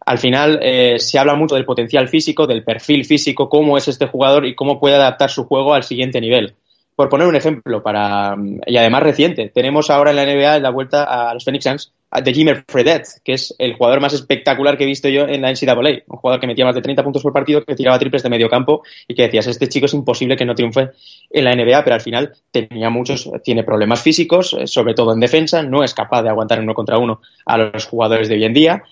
Al 0.04 0.17
final 0.17 0.60
se 0.97 1.19
habla 1.19 1.36
mucho 1.36 1.54
del 1.54 1.65
potencial 1.65 2.08
físico, 2.08 2.47
del 2.47 2.63
perfil 2.63 3.06
físico, 3.06 3.47
cómo 3.47 3.78
es 3.78 3.88
este 3.88 4.08
jugador 4.08 4.47
y 4.47 4.56
cómo 4.56 4.80
puede 4.80 4.95
adaptar 4.95 5.30
su 5.30 5.43
juego 5.45 5.76
al 5.76 5.84
siguiente 5.84 6.19
nivel. 6.19 6.56
Por 6.95 7.08
poner 7.08 7.28
un 7.28 7.36
ejemplo, 7.36 7.84
para, 7.84 8.36
y 8.65 8.78
además 8.78 9.04
reciente, 9.04 9.52
tenemos 9.54 9.91
ahora 9.91 10.10
en 10.10 10.15
la 10.15 10.26
NBA 10.26 10.60
la 10.60 10.71
vuelta 10.71 11.04
a 11.04 11.32
los 11.36 11.45
Phoenix 11.45 11.65
Suns 11.65 11.93
de 12.19 12.34
Jimmer 12.34 12.65
Fredet, 12.67 13.08
que 13.24 13.34
es 13.34 13.56
el 13.58 13.76
jugador 13.76 14.02
más 14.02 14.13
espectacular 14.13 14.78
que 14.78 14.84
he 14.84 14.88
visto 14.88 15.08
yo 15.08 15.28
en 15.28 15.41
la 15.41 15.52
NCAA. 15.52 16.04
Un 16.08 16.17
jugador 16.17 16.41
que 16.41 16.47
metía 16.47 16.65
más 16.65 16.76
de 16.76 16.82
30 16.82 17.04
puntos 17.04 17.24
por 17.24 17.32
partido, 17.32 17.63
que 17.63 17.76
tiraba 17.76 17.97
triples 17.97 18.21
de 18.24 18.30
medio 18.30 18.50
campo 18.50 18.84
y 19.08 19.15
que 19.15 19.24
decías, 19.24 19.47
este 19.47 19.69
chico 19.69 19.86
es 19.86 19.93
imposible 19.93 20.36
que 20.36 20.43
no 20.43 20.54
triunfe 20.54 20.89
en 21.30 21.43
la 21.45 21.56
NBA, 21.56 21.84
pero 21.86 21.93
al 21.93 22.02
final 22.02 22.34
tenía 22.52 22.89
muchos, 22.89 23.30
tiene 23.43 23.63
problemas 23.63 24.02
físicos, 24.02 24.54
eh, 24.60 24.67
sobre 24.67 24.93
todo 24.93 25.13
en 25.13 25.21
defensa, 25.21 25.63
no 25.63 25.84
es 25.84 25.93
capaz 25.93 26.24
de 26.24 26.30
aguantar 26.30 26.60
uno 26.60 26.74
contra 26.74 26.97
uno 26.97 27.21
a 27.45 27.58
los 27.58 27.86
jugadores 27.86 28.28
de 28.28 28.36
hoy 28.36 28.43
en 28.43 28.54
día. 28.54 28.84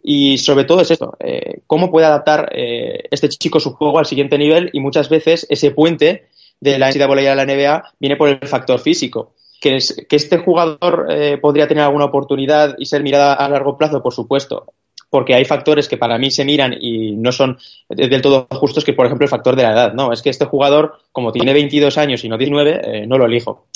Y 0.00 0.38
sobre 0.38 0.64
todo 0.64 0.80
es 0.80 0.92
esto, 0.92 1.16
eh, 1.18 1.60
cómo 1.66 1.90
puede 1.90 2.06
adaptar 2.06 2.50
eh, 2.54 3.08
este 3.10 3.28
chico 3.28 3.58
su 3.58 3.74
juego 3.74 3.98
al 3.98 4.06
siguiente 4.06 4.38
nivel 4.38 4.70
y 4.72 4.78
muchas 4.78 5.08
veces 5.08 5.46
ese 5.50 5.72
puente 5.72 6.28
de 6.60 6.78
la 6.78 6.90
NCAA 6.90 7.32
a 7.32 7.34
la 7.34 7.44
NBA 7.44 7.94
viene 7.98 8.16
por 8.16 8.28
el 8.28 8.38
factor 8.46 8.78
físico 8.78 9.32
que, 9.60 9.76
este 9.76 10.38
jugador 10.38 11.06
eh, 11.10 11.38
podría 11.38 11.66
tener 11.66 11.84
alguna 11.84 12.06
oportunidad 12.06 12.76
y 12.78 12.86
ser 12.86 13.02
mirada 13.02 13.34
a 13.34 13.48
largo 13.48 13.76
plazo, 13.76 14.02
por 14.02 14.14
supuesto, 14.14 14.72
porque 15.10 15.34
hay 15.34 15.44
factores 15.44 15.88
que 15.88 15.96
para 15.96 16.18
mí 16.18 16.30
se 16.30 16.44
miran 16.44 16.74
y 16.80 17.16
no 17.16 17.32
son 17.32 17.58
del 17.88 18.22
todo 18.22 18.46
justos, 18.52 18.84
que 18.84 18.92
por 18.92 19.06
ejemplo 19.06 19.24
el 19.24 19.30
factor 19.30 19.56
de 19.56 19.62
la 19.62 19.72
edad. 19.72 19.92
No, 19.94 20.12
es 20.12 20.22
que 20.22 20.30
este 20.30 20.44
jugador, 20.44 20.98
como 21.12 21.32
tiene 21.32 21.52
22 21.52 21.98
años 21.98 22.24
y 22.24 22.28
no 22.28 22.38
19, 22.38 22.80
eh, 22.82 23.06
no 23.06 23.18
lo 23.18 23.26
elijo. 23.26 23.66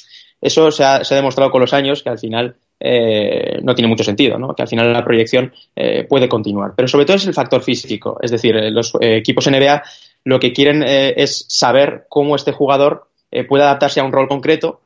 Eso 0.40 0.70
se 0.70 0.84
ha, 0.84 1.00
demostrado 1.00 1.50
con 1.50 1.60
los 1.60 1.72
años 1.72 2.02
que 2.02 2.10
al 2.10 2.18
final 2.18 2.56
eh, 2.80 3.60
no 3.62 3.76
tiene 3.76 3.88
mucho 3.88 4.02
sentido, 4.02 4.38
¿no? 4.38 4.54
que 4.56 4.62
al 4.62 4.68
final 4.68 4.92
la 4.92 5.04
proyección 5.04 5.52
puede 6.08 6.28
continuar. 6.28 6.72
Pero 6.74 6.88
sobre 6.88 7.04
todo 7.04 7.16
es 7.16 7.26
el 7.26 7.34
factor 7.34 7.62
físico, 7.62 8.18
es 8.20 8.32
decir, 8.32 8.56
los 8.72 8.92
equipos 9.00 9.48
NBA 9.48 9.82
lo 10.24 10.40
que 10.40 10.52
quieren 10.52 10.82
es 10.82 11.44
saber 11.48 12.06
cómo 12.08 12.34
este 12.34 12.50
jugador 12.50 13.06
puede 13.48 13.62
adaptarse 13.62 14.00
a 14.00 14.04
un 14.04 14.10
rol 14.10 14.26
concreto 14.26 14.80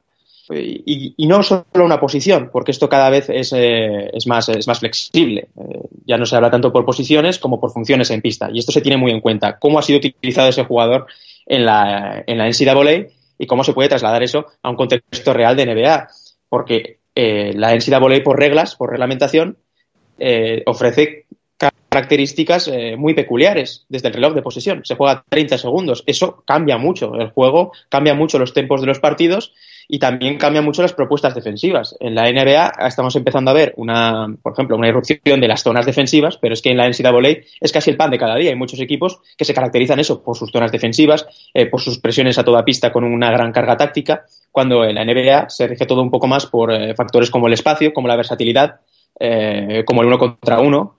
y, 0.55 1.27
no 1.27 1.43
solo 1.43 1.65
una 1.75 1.99
posición, 1.99 2.51
porque 2.53 2.71
esto 2.71 2.89
cada 2.89 3.11
vez 3.11 3.29
es, 3.31 3.53
eh, 3.53 4.11
es, 4.13 4.27
más, 4.27 4.49
es 4.49 4.69
más 4.69 4.79
flexible. 4.79 5.49
Eh, 5.57 5.81
ya 6.05 6.17
no 6.17 6.27
se 6.27 6.37
habla 6.37 6.51
tanto 6.51 6.73
por 6.73 6.85
posiciones 6.85 7.39
como 7.39 7.61
por 7.61 7.73
funciones 7.73 8.11
en 8.11 8.23
pista. 8.23 8.49
Y 8.53 8.59
esto 8.59 8.73
se 8.73 8.81
tiene 8.81 8.97
muy 8.97 9.11
en 9.11 9.21
cuenta. 9.21 9.59
Cómo 9.59 9.79
ha 9.79 9.83
sido 9.83 9.99
utilizado 9.99 10.49
ese 10.49 10.65
jugador 10.65 11.07
en 11.47 11.65
la, 11.65 12.23
en 12.27 12.39
la 12.39 12.49
NCAA 12.49 13.09
y 13.39 13.47
cómo 13.47 13.65
se 13.65 13.73
puede 13.73 13.89
trasladar 13.89 14.23
eso 14.23 14.47
a 14.63 14.71
un 14.71 14.77
contexto 14.77 15.33
real 15.33 15.57
de 15.57 15.67
NBA. 15.67 16.09
Porque 16.49 16.99
eh, 17.15 17.53
la 17.55 17.75
NCAA, 17.75 18.23
por 18.23 18.39
reglas, 18.39 18.77
por 18.77 18.91
reglamentación, 18.91 19.59
ofrece 20.65 21.27
características 21.91 22.71
muy 22.97 23.13
peculiares 23.13 23.85
desde 23.89 24.09
el 24.09 24.15
reloj 24.15 24.35
de 24.35 24.43
posesión. 24.43 24.83
Se 24.85 24.95
juega 24.95 25.25
30 25.29 25.59
segundos. 25.59 26.05
Eso 26.07 26.43
cambia 26.47 26.79
mucho 26.79 27.15
el 27.17 27.31
juego, 27.31 27.73
cambia 27.91 28.15
mucho 28.15 28.39
los 28.39 28.55
tempos 28.55 28.81
de 28.81 28.87
los 28.87 29.01
partidos 29.01 29.53
y 29.89 29.99
también 29.99 30.39
cambian 30.39 30.65
mucho 30.65 30.83
las 30.83 30.93
propuestas 30.93 31.35
defensivas. 31.35 31.97
En 32.01 32.15
la 32.15 32.31
NBA 32.31 32.73
estamos 32.87 33.15
empezando 33.17 33.51
a 33.51 33.55
ver 33.55 33.73
una, 33.77 34.27
por 34.43 34.53
ejemplo, 34.53 34.77
una 34.77 34.89
irrupción 34.89 35.41
de 35.41 35.49
las 35.49 35.63
zonas 35.63 35.87
defensivas, 35.87 36.39
pero 36.39 36.55
es 36.55 36.63
que 36.63 36.71
en 36.71 36.77
la 36.77 36.89
NCAA 36.89 37.45
es 37.61 37.73
casi 37.73 37.91
el 37.91 37.97
pan 37.97 38.11
de 38.11 38.19
cada 38.19 38.37
día. 38.37 38.51
Hay 38.51 38.57
muchos 38.57 38.81
equipos 38.81 39.21
que 39.37 39.45
se 39.45 39.55
caracterizan 39.55 40.01
eso 40.01 40.23
por 40.23 40.37
sus 40.37 40.51
zonas 40.51 40.73
defensivas, 40.73 41.27
eh, 41.55 41.67
por 41.67 41.81
sus 41.81 41.99
presiones 41.99 42.39
a 42.39 42.45
toda 42.45 42.65
pista 42.65 42.93
con 42.93 43.05
una 43.05 43.31
gran 43.31 43.53
carga 43.53 43.77
táctica, 43.77 44.25
cuando 44.51 44.85
en 44.85 44.95
la 44.97 45.05
NBA 45.05 45.49
se 45.49 45.67
rige 45.67 45.87
todo 45.87 46.03
un 46.03 46.11
poco 46.11 46.27
más 46.27 46.47
por 46.47 46.73
eh, 46.73 46.95
factores 46.95 47.31
como 47.31 47.47
el 47.47 47.53
espacio, 47.53 47.93
como 47.93 48.09
la 48.09 48.17
versatilidad, 48.17 48.81
eh, 49.19 49.85
como 49.87 50.03
el 50.03 50.09
uno 50.09 50.19
contra 50.19 50.61
uno, 50.61 50.99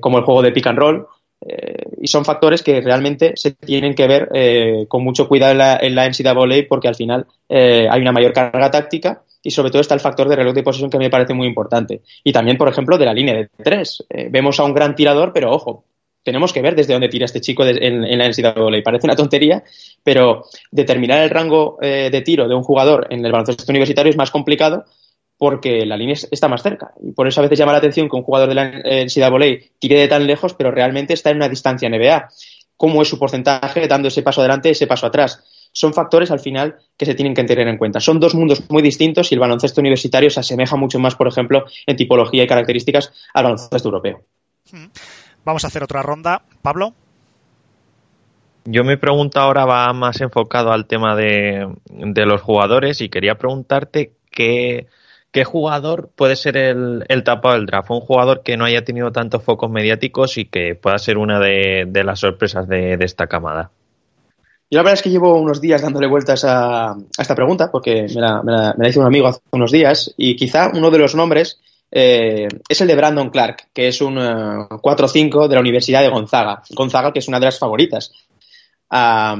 como 0.00 0.16
el 0.16 0.24
juego 0.24 0.40
de 0.40 0.50
pick 0.50 0.66
and 0.66 0.78
roll 0.78 1.06
eh, 1.40 1.84
y 2.00 2.08
son 2.08 2.24
factores 2.24 2.62
que 2.62 2.80
realmente 2.80 3.32
se 3.36 3.52
tienen 3.52 3.94
que 3.94 4.08
ver 4.08 4.28
eh, 4.34 4.86
con 4.88 5.04
mucho 5.04 5.28
cuidado 5.28 5.52
en 5.52 5.58
la, 5.58 5.78
en 5.80 5.94
la 5.94 6.08
NCAA 6.08 6.66
porque 6.68 6.88
al 6.88 6.96
final 6.96 7.26
eh, 7.48 7.86
hay 7.88 8.00
una 8.00 8.12
mayor 8.12 8.32
carga 8.32 8.70
táctica 8.70 9.22
y 9.42 9.52
sobre 9.52 9.70
todo 9.70 9.80
está 9.80 9.94
el 9.94 10.00
factor 10.00 10.28
de 10.28 10.36
reloj 10.36 10.54
de 10.54 10.64
posesión 10.64 10.90
que 10.90 10.98
me 10.98 11.10
parece 11.10 11.34
muy 11.34 11.46
importante. 11.46 12.02
Y 12.24 12.32
también, 12.32 12.58
por 12.58 12.68
ejemplo, 12.68 12.98
de 12.98 13.04
la 13.04 13.14
línea 13.14 13.34
de 13.34 13.48
tres. 13.62 14.04
vemos 14.30 14.58
a 14.58 14.64
un 14.64 14.74
gran 14.74 14.96
tirador, 14.96 15.32
pero 15.32 15.52
ojo, 15.52 15.84
tenemos 16.24 16.52
que 16.52 16.60
ver 16.60 16.74
desde 16.74 16.92
dónde 16.92 17.08
tira 17.08 17.24
este 17.24 17.40
chico 17.40 17.64
en, 17.64 18.04
en, 18.04 18.18
la 18.18 18.28
NCAA. 18.28 18.82
Parece 18.82 19.06
una 19.06 19.14
tontería, 19.14 19.62
pero 20.02 20.42
determinar 20.72 21.22
el 21.22 21.30
rango 21.30 21.78
de 21.80 22.22
tiro 22.22 22.48
de 22.48 22.54
un 22.56 22.64
jugador 22.64 23.06
en 23.10 23.24
el 23.24 23.30
baloncesto 23.30 23.70
universitario 23.70 24.10
es 24.10 24.16
más 24.16 24.32
complicado 24.32 24.84
porque 25.38 25.86
la 25.86 25.96
línea 25.96 26.16
está 26.30 26.48
más 26.48 26.62
cerca. 26.62 26.92
Y 27.00 27.12
por 27.12 27.28
eso 27.28 27.40
a 27.40 27.44
veces 27.44 27.58
llama 27.58 27.72
la 27.72 27.78
atención 27.78 28.08
que 28.08 28.16
un 28.16 28.24
jugador 28.24 28.48
de 28.48 28.54
la 28.56 28.64
NCAA 28.68 29.70
tire 29.78 30.00
de 30.00 30.08
tan 30.08 30.26
lejos, 30.26 30.52
pero 30.54 30.72
realmente 30.72 31.14
está 31.14 31.30
en 31.30 31.36
una 31.36 31.48
distancia 31.48 31.88
NBA. 31.88 32.28
¿Cómo 32.76 33.02
es 33.02 33.08
su 33.08 33.18
porcentaje 33.18 33.86
dando 33.86 34.08
ese 34.08 34.22
paso 34.22 34.40
adelante, 34.40 34.70
ese 34.70 34.88
paso 34.88 35.06
atrás? 35.06 35.44
Son 35.72 35.94
factores 35.94 36.32
al 36.32 36.40
final 36.40 36.76
que 36.96 37.06
se 37.06 37.14
tienen 37.14 37.34
que 37.34 37.44
tener 37.44 37.68
en 37.68 37.78
cuenta. 37.78 38.00
Son 38.00 38.18
dos 38.18 38.34
mundos 38.34 38.68
muy 38.68 38.82
distintos 38.82 39.30
y 39.30 39.36
el 39.36 39.40
baloncesto 39.40 39.80
universitario 39.80 40.28
se 40.28 40.40
asemeja 40.40 40.76
mucho 40.76 40.98
más, 40.98 41.14
por 41.14 41.28
ejemplo, 41.28 41.66
en 41.86 41.96
tipología 41.96 42.42
y 42.42 42.46
características 42.46 43.12
al 43.32 43.44
baloncesto 43.44 43.88
europeo. 43.88 44.22
Hmm. 44.72 44.86
Vamos 45.44 45.64
a 45.64 45.68
hacer 45.68 45.84
otra 45.84 46.02
ronda. 46.02 46.42
Pablo. 46.62 46.94
Yo 48.64 48.82
mi 48.84 48.96
pregunta 48.96 49.42
ahora 49.42 49.64
va 49.64 49.92
más 49.92 50.20
enfocado 50.20 50.72
al 50.72 50.86
tema 50.86 51.14
de, 51.14 51.74
de 51.86 52.26
los 52.26 52.42
jugadores 52.42 53.00
y 53.00 53.08
quería 53.08 53.36
preguntarte 53.36 54.12
qué, 54.30 54.88
¿Qué 55.30 55.44
jugador 55.44 56.10
puede 56.14 56.36
ser 56.36 56.56
el, 56.56 57.04
el 57.08 57.22
tapado 57.22 57.54
del 57.54 57.66
draft? 57.66 57.90
Un 57.90 58.00
jugador 58.00 58.42
que 58.42 58.56
no 58.56 58.64
haya 58.64 58.84
tenido 58.84 59.12
tantos 59.12 59.42
focos 59.42 59.70
mediáticos 59.70 60.38
y 60.38 60.46
que 60.46 60.74
pueda 60.74 60.98
ser 60.98 61.18
una 61.18 61.38
de, 61.38 61.86
las 62.04 62.20
sorpresas 62.20 62.66
de, 62.66 62.96
esta 63.00 63.26
camada. 63.26 63.70
Yo 64.70 64.78
la 64.78 64.82
verdad 64.82 64.94
es 64.94 65.02
que 65.02 65.10
llevo 65.10 65.38
unos 65.38 65.60
días 65.60 65.82
dándole 65.82 66.06
vueltas 66.06 66.44
a, 66.46 66.96
esta 67.18 67.34
pregunta, 67.34 67.70
porque 67.70 68.06
me 68.14 68.20
la, 68.20 68.74
me, 68.76 68.88
hizo 68.88 69.00
un 69.00 69.06
amigo 69.06 69.28
hace 69.28 69.40
unos 69.50 69.70
días, 69.70 70.14
y 70.16 70.34
quizá 70.34 70.70
uno 70.74 70.90
de 70.90 70.98
los 70.98 71.14
nombres 71.14 71.60
eh, 71.90 72.48
es 72.66 72.80
el 72.80 72.88
de 72.88 72.96
Brandon 72.96 73.30
Clark, 73.30 73.68
que 73.74 73.88
es 73.88 74.00
un 74.00 74.16
4-5 74.16 75.44
eh, 75.44 75.48
de 75.48 75.54
la 75.54 75.60
Universidad 75.60 76.00
de 76.00 76.08
Gonzaga. 76.08 76.62
Gonzaga, 76.70 77.12
que 77.12 77.18
es 77.18 77.28
una 77.28 77.38
de 77.38 77.46
las 77.46 77.58
favoritas 77.58 78.12
a, 78.88 79.36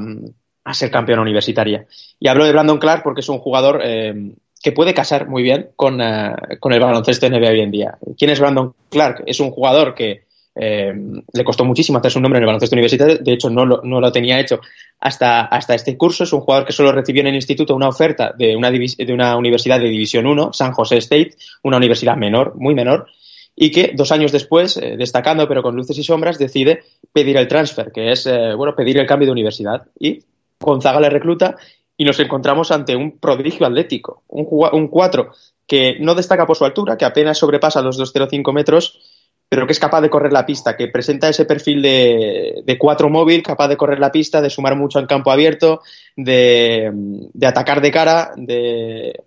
ser 0.72 0.90
campeona 0.90 1.22
universitaria. 1.22 1.86
Y 2.20 2.28
hablo 2.28 2.44
de 2.44 2.52
Brandon 2.52 2.78
Clark 2.78 3.02
porque 3.02 3.20
es 3.20 3.28
un 3.30 3.38
jugador 3.38 3.80
eh, 3.82 4.34
que 4.62 4.72
puede 4.72 4.94
casar 4.94 5.28
muy 5.28 5.42
bien 5.42 5.70
con, 5.76 6.00
eh, 6.00 6.34
con, 6.60 6.72
el 6.72 6.80
baloncesto 6.80 7.28
NBA 7.28 7.50
hoy 7.50 7.60
en 7.60 7.70
día. 7.70 7.98
¿Quién 8.16 8.30
es 8.30 8.40
Brandon 8.40 8.74
Clark? 8.88 9.22
Es 9.26 9.40
un 9.40 9.50
jugador 9.50 9.94
que 9.94 10.22
eh, 10.60 10.92
le 11.32 11.44
costó 11.44 11.64
muchísimo 11.64 11.98
hacer 11.98 12.10
su 12.10 12.20
nombre 12.20 12.38
en 12.38 12.42
el 12.42 12.46
baloncesto 12.46 12.74
universitario, 12.74 13.18
de 13.18 13.32
hecho 13.32 13.48
no 13.48 13.64
lo, 13.64 13.80
no 13.84 14.00
lo 14.00 14.10
tenía 14.10 14.40
hecho 14.40 14.60
hasta, 14.98 15.42
hasta 15.42 15.76
este 15.76 15.96
curso, 15.96 16.24
es 16.24 16.32
un 16.32 16.40
jugador 16.40 16.66
que 16.66 16.72
solo 16.72 16.90
recibió 16.90 17.20
en 17.20 17.28
el 17.28 17.36
instituto 17.36 17.76
una 17.76 17.88
oferta 17.88 18.34
de 18.36 18.56
una, 18.56 18.70
de 18.72 19.12
una 19.12 19.36
universidad 19.36 19.78
de 19.78 19.88
División 19.88 20.26
1, 20.26 20.52
San 20.52 20.72
José 20.72 20.96
State, 20.96 21.36
una 21.62 21.76
universidad 21.76 22.16
menor, 22.16 22.56
muy 22.56 22.74
menor, 22.74 23.06
y 23.54 23.70
que 23.70 23.92
dos 23.94 24.10
años 24.10 24.32
después, 24.32 24.76
eh, 24.78 24.96
destacando 24.98 25.46
pero 25.46 25.62
con 25.62 25.76
luces 25.76 25.96
y 25.96 26.02
sombras, 26.02 26.38
decide 26.38 26.82
pedir 27.12 27.36
el 27.36 27.46
transfer, 27.46 27.92
que 27.92 28.10
es 28.10 28.28
bueno 28.56 28.74
pedir 28.74 28.98
el 28.98 29.06
cambio 29.06 29.26
de 29.26 29.32
universidad. 29.32 29.86
Y 30.00 30.24
Gonzaga 30.60 31.00
le 31.00 31.10
recluta 31.10 31.56
y 31.98 32.04
nos 32.04 32.18
encontramos 32.20 32.70
ante 32.70 32.96
un 32.96 33.18
prodigio 33.18 33.66
atlético, 33.66 34.22
un, 34.28 34.46
un 34.72 34.88
4 34.88 35.32
que 35.66 35.98
no 36.00 36.14
destaca 36.14 36.46
por 36.46 36.56
su 36.56 36.64
altura, 36.64 36.96
que 36.96 37.04
apenas 37.04 37.36
sobrepasa 37.36 37.82
los 37.82 38.00
2,05 38.00 38.54
metros, 38.54 39.00
pero 39.48 39.66
que 39.66 39.72
es 39.72 39.80
capaz 39.80 40.00
de 40.00 40.08
correr 40.08 40.32
la 40.32 40.46
pista, 40.46 40.76
que 40.76 40.88
presenta 40.88 41.28
ese 41.28 41.44
perfil 41.44 41.82
de, 41.82 42.62
de 42.64 42.78
cuatro 42.78 43.10
móvil, 43.10 43.42
capaz 43.42 43.68
de 43.68 43.76
correr 43.76 43.98
la 43.98 44.12
pista, 44.12 44.40
de 44.40 44.48
sumar 44.48 44.76
mucho 44.76 45.00
en 45.00 45.06
campo 45.06 45.30
abierto, 45.30 45.82
de, 46.16 46.90
de 46.94 47.46
atacar 47.46 47.80
de 47.80 47.90
cara, 47.90 48.30
de, 48.36 49.24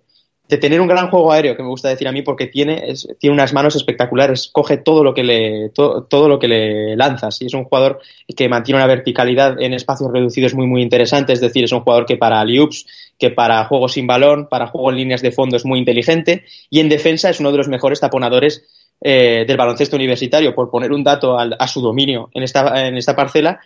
de 0.52 0.58
tener 0.58 0.82
un 0.82 0.86
gran 0.86 1.08
juego 1.08 1.32
aéreo, 1.32 1.56
que 1.56 1.62
me 1.62 1.70
gusta 1.70 1.88
decir 1.88 2.06
a 2.06 2.12
mí, 2.12 2.20
porque 2.20 2.46
tiene, 2.46 2.92
tiene 3.18 3.32
unas 3.32 3.54
manos 3.54 3.74
espectaculares, 3.74 4.50
coge 4.52 4.76
todo 4.76 5.02
lo 5.02 5.14
que 5.14 5.24
le, 5.24 5.70
todo 5.70 6.28
lo 6.28 6.38
que 6.38 6.46
le 6.46 6.94
lanzas. 6.94 7.40
Y 7.40 7.46
es 7.46 7.54
un 7.54 7.64
jugador 7.64 8.00
que 8.36 8.50
mantiene 8.50 8.76
una 8.76 8.86
verticalidad 8.86 9.58
en 9.62 9.72
espacios 9.72 10.12
reducidos 10.12 10.52
muy, 10.52 10.66
muy 10.66 10.82
interesante. 10.82 11.32
Es 11.32 11.40
decir, 11.40 11.64
es 11.64 11.72
un 11.72 11.80
jugador 11.80 12.04
que 12.04 12.18
para 12.18 12.44
loops, 12.44 12.84
que 13.18 13.30
para 13.30 13.64
juegos 13.64 13.94
sin 13.94 14.06
balón, 14.06 14.46
para 14.50 14.66
juego 14.66 14.90
en 14.90 14.96
líneas 14.98 15.22
de 15.22 15.32
fondo 15.32 15.56
es 15.56 15.64
muy 15.64 15.78
inteligente. 15.78 16.44
Y 16.68 16.80
en 16.80 16.90
defensa 16.90 17.30
es 17.30 17.40
uno 17.40 17.50
de 17.50 17.56
los 17.56 17.68
mejores 17.68 18.00
taponadores 18.00 18.62
eh, 19.00 19.46
del 19.48 19.56
baloncesto 19.56 19.96
universitario. 19.96 20.54
Por 20.54 20.70
poner 20.70 20.92
un 20.92 21.02
dato 21.02 21.38
a 21.38 21.66
su 21.66 21.80
dominio 21.80 22.28
en 22.34 22.42
esta, 22.42 22.86
en 22.86 22.98
esta 22.98 23.16
parcela, 23.16 23.58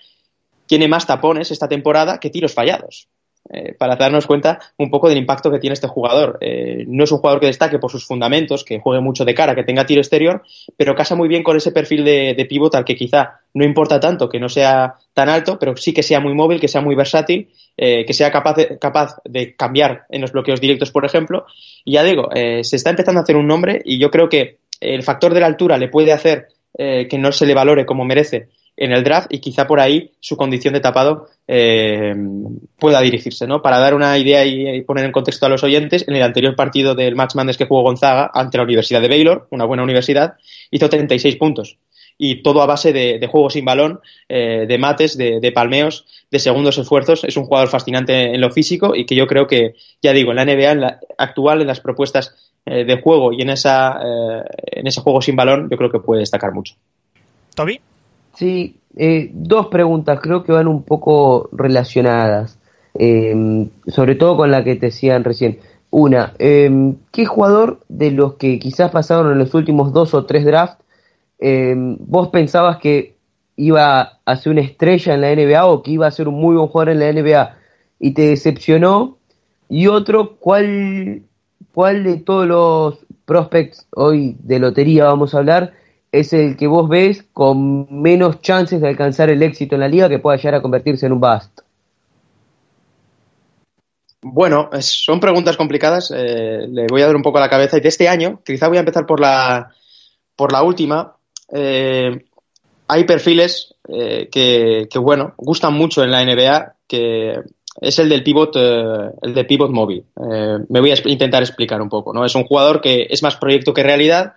tiene 0.66 0.86
más 0.86 1.04
tapones 1.04 1.50
esta 1.50 1.66
temporada 1.66 2.20
que 2.20 2.30
tiros 2.30 2.54
fallados. 2.54 3.08
Eh, 3.48 3.74
para 3.74 3.94
darnos 3.94 4.26
cuenta 4.26 4.58
un 4.76 4.90
poco 4.90 5.08
del 5.08 5.18
impacto 5.18 5.50
que 5.50 5.60
tiene 5.60 5.74
este 5.74 5.86
jugador. 5.86 6.38
Eh, 6.40 6.84
no 6.88 7.04
es 7.04 7.12
un 7.12 7.18
jugador 7.18 7.40
que 7.40 7.46
destaque 7.46 7.78
por 7.78 7.90
sus 7.90 8.04
fundamentos, 8.04 8.64
que 8.64 8.80
juegue 8.80 9.00
mucho 9.00 9.24
de 9.24 9.34
cara, 9.34 9.54
que 9.54 9.62
tenga 9.62 9.86
tiro 9.86 10.00
exterior, 10.00 10.42
pero 10.76 10.96
casa 10.96 11.14
muy 11.14 11.28
bien 11.28 11.44
con 11.44 11.56
ese 11.56 11.70
perfil 11.70 12.04
de, 12.04 12.34
de 12.34 12.68
al 12.72 12.84
que 12.84 12.96
quizá 12.96 13.40
no 13.54 13.64
importa 13.64 14.00
tanto 14.00 14.28
que 14.28 14.40
no 14.40 14.48
sea 14.48 14.94
tan 15.14 15.28
alto, 15.28 15.58
pero 15.58 15.76
sí 15.76 15.92
que 15.92 16.02
sea 16.02 16.18
muy 16.18 16.34
móvil, 16.34 16.60
que 16.60 16.68
sea 16.68 16.80
muy 16.80 16.96
versátil, 16.96 17.50
eh, 17.76 18.04
que 18.04 18.12
sea 18.12 18.32
capaz 18.32 18.54
de, 18.54 18.78
capaz 18.78 19.18
de 19.24 19.54
cambiar 19.54 20.06
en 20.08 20.22
los 20.22 20.32
bloqueos 20.32 20.60
directos, 20.60 20.90
por 20.90 21.04
ejemplo. 21.04 21.46
Y 21.84 21.92
ya 21.92 22.02
digo, 22.02 22.28
se 22.34 22.76
está 22.76 22.90
empezando 22.90 23.20
a 23.20 23.22
hacer 23.22 23.36
un 23.36 23.46
nombre 23.46 23.80
y 23.84 23.98
yo 23.98 24.10
creo 24.10 24.28
que 24.28 24.58
el 24.80 25.02
factor 25.02 25.32
de 25.32 25.40
la 25.40 25.46
altura 25.46 25.78
le 25.78 25.88
puede 25.88 26.12
hacer 26.12 26.48
que 26.76 27.18
no 27.18 27.32
se 27.32 27.46
le 27.46 27.54
valore 27.54 27.86
como 27.86 28.04
merece 28.04 28.48
en 28.76 28.92
el 28.92 29.02
draft 29.02 29.32
y 29.32 29.38
quizá 29.38 29.66
por 29.66 29.80
ahí 29.80 30.12
su 30.20 30.36
condición 30.36 30.74
de 30.74 30.80
tapado 30.80 31.28
eh, 31.48 32.14
pueda 32.78 33.00
dirigirse, 33.00 33.46
¿no? 33.46 33.62
Para 33.62 33.78
dar 33.78 33.94
una 33.94 34.16
idea 34.18 34.44
y, 34.44 34.82
poner 34.82 35.04
en 35.04 35.12
contexto 35.12 35.46
a 35.46 35.48
los 35.48 35.64
oyentes, 35.64 36.06
en 36.06 36.16
el 36.16 36.22
anterior 36.22 36.54
partido 36.54 36.94
del 36.94 37.16
Match 37.16 37.34
Mandes 37.34 37.56
que 37.56 37.66
jugó 37.66 37.82
Gonzaga 37.82 38.30
ante 38.34 38.58
la 38.58 38.64
Universidad 38.64 39.00
de 39.00 39.08
Baylor, 39.08 39.48
una 39.50 39.64
buena 39.64 39.82
universidad, 39.82 40.34
hizo 40.70 40.88
36 40.88 41.36
puntos. 41.36 41.78
Y 42.18 42.42
todo 42.42 42.62
a 42.62 42.66
base 42.66 42.94
de, 42.94 43.26
juego 43.30 43.50
sin 43.50 43.66
balón, 43.66 44.00
eh, 44.28 44.64
de 44.66 44.78
mates, 44.78 45.18
de, 45.18 45.52
palmeos, 45.54 46.06
de 46.30 46.38
segundos 46.38 46.78
esfuerzos. 46.78 47.24
Es 47.24 47.36
un 47.36 47.44
jugador 47.44 47.68
fascinante 47.68 48.34
en 48.34 48.40
lo 48.40 48.50
físico 48.50 48.94
y 48.94 49.04
que 49.04 49.14
yo 49.14 49.26
creo 49.26 49.46
que, 49.46 49.74
ya 50.00 50.14
digo, 50.14 50.30
en 50.30 50.36
la 50.36 50.46
NBA 50.46 50.70
en 50.70 50.80
la, 50.80 51.00
actual, 51.18 51.60
en 51.60 51.66
las 51.66 51.80
propuestas 51.80 52.34
eh, 52.64 52.86
de 52.86 53.02
juego 53.02 53.34
y 53.34 53.42
en, 53.42 53.50
esa, 53.50 54.00
en 54.54 54.86
ese 54.86 55.02
juego 55.02 55.20
sin 55.20 55.36
balón, 55.36 55.68
yo 55.70 55.76
creo 55.76 55.90
que 55.90 56.00
puede 56.00 56.20
destacar 56.20 56.52
mucho. 56.52 56.74
Toby. 57.54 57.80
Sí, 58.36 58.80
eh, 58.96 59.30
dos 59.32 59.68
preguntas 59.68 60.20
creo 60.20 60.44
que 60.44 60.52
van 60.52 60.68
un 60.68 60.82
poco 60.82 61.48
relacionadas, 61.52 62.58
em, 62.94 63.70
sobre 63.86 64.14
todo 64.14 64.36
con 64.36 64.50
la 64.50 64.62
que 64.62 64.76
te 64.76 64.86
decían 64.86 65.24
recién. 65.24 65.58
Una, 65.90 66.34
em, 66.38 66.96
¿qué 67.12 67.24
jugador 67.24 67.80
de 67.88 68.10
los 68.10 68.34
que 68.34 68.58
quizás 68.58 68.90
pasaron 68.90 69.32
en 69.32 69.38
los 69.38 69.54
últimos 69.54 69.92
dos 69.92 70.12
o 70.14 70.26
tres 70.26 70.44
drafts 70.44 70.84
em, 71.38 71.96
vos 72.00 72.28
pensabas 72.28 72.78
que 72.78 73.16
iba 73.56 74.20
a 74.24 74.36
ser 74.36 74.52
una 74.52 74.62
estrella 74.62 75.14
en 75.14 75.20
la 75.22 75.30
NBA 75.32 75.66
o 75.66 75.82
que 75.82 75.92
iba 75.92 76.06
a 76.06 76.10
ser 76.10 76.28
un 76.28 76.34
muy 76.34 76.56
buen 76.56 76.68
jugador 76.68 76.90
en 76.90 77.00
la 77.00 77.08
NBA 77.12 77.56
y 77.98 78.12
te 78.14 78.22
decepcionó? 78.28 79.18
Y 79.68 79.86
otro, 79.88 80.36
¿cuál, 80.38 81.22
cuál 81.74 82.04
de 82.04 82.18
todos 82.18 82.46
los 82.46 83.06
prospects 83.24 83.86
hoy 83.94 84.36
de 84.40 84.58
lotería 84.58 85.06
vamos 85.06 85.34
a 85.34 85.38
hablar? 85.38 85.72
Es 86.12 86.32
el 86.32 86.56
que 86.56 86.66
vos 86.66 86.88
ves 86.88 87.24
con 87.32 87.86
menos 87.90 88.40
chances 88.40 88.80
de 88.80 88.88
alcanzar 88.88 89.30
el 89.30 89.42
éxito 89.42 89.74
en 89.74 89.80
la 89.80 89.88
liga 89.88 90.08
que 90.08 90.18
pueda 90.18 90.36
llegar 90.36 90.54
a 90.54 90.62
convertirse 90.62 91.06
en 91.06 91.12
un 91.12 91.20
bust? 91.20 91.60
Bueno, 94.22 94.70
son 94.80 95.20
preguntas 95.20 95.56
complicadas. 95.56 96.12
Eh, 96.14 96.66
le 96.68 96.86
voy 96.88 97.02
a 97.02 97.06
dar 97.06 97.16
un 97.16 97.22
poco 97.22 97.38
a 97.38 97.42
la 97.42 97.50
cabeza. 97.50 97.76
Y 97.76 97.80
de 97.80 97.88
este 97.88 98.08
año, 98.08 98.40
quizá 98.44 98.68
voy 98.68 98.76
a 98.76 98.80
empezar 98.80 99.06
por 99.06 99.20
la, 99.20 99.72
por 100.34 100.52
la 100.52 100.62
última. 100.62 101.14
Eh, 101.52 102.24
hay 102.88 103.04
perfiles 103.04 103.74
eh, 103.88 104.28
que, 104.30 104.98
bueno, 104.98 105.34
gustan 105.36 105.74
mucho 105.74 106.02
en 106.02 106.10
la 106.10 106.24
NBA, 106.24 106.74
que 106.88 107.40
es 107.80 107.98
el 107.98 108.08
del 108.08 108.24
pivot, 108.24 108.56
el 108.56 109.34
de 109.34 109.44
pivot 109.44 109.70
móvil. 109.70 110.04
me 110.68 110.80
voy 110.80 110.90
a 110.90 110.96
intentar 111.04 111.42
explicar 111.42 111.80
un 111.80 111.88
poco. 111.88 112.12
¿no? 112.12 112.24
Es 112.24 112.34
un 112.34 112.44
jugador 112.44 112.80
que 112.80 113.06
es 113.08 113.22
más 113.22 113.36
proyecto 113.36 113.74
que 113.74 113.82
realidad 113.82 114.34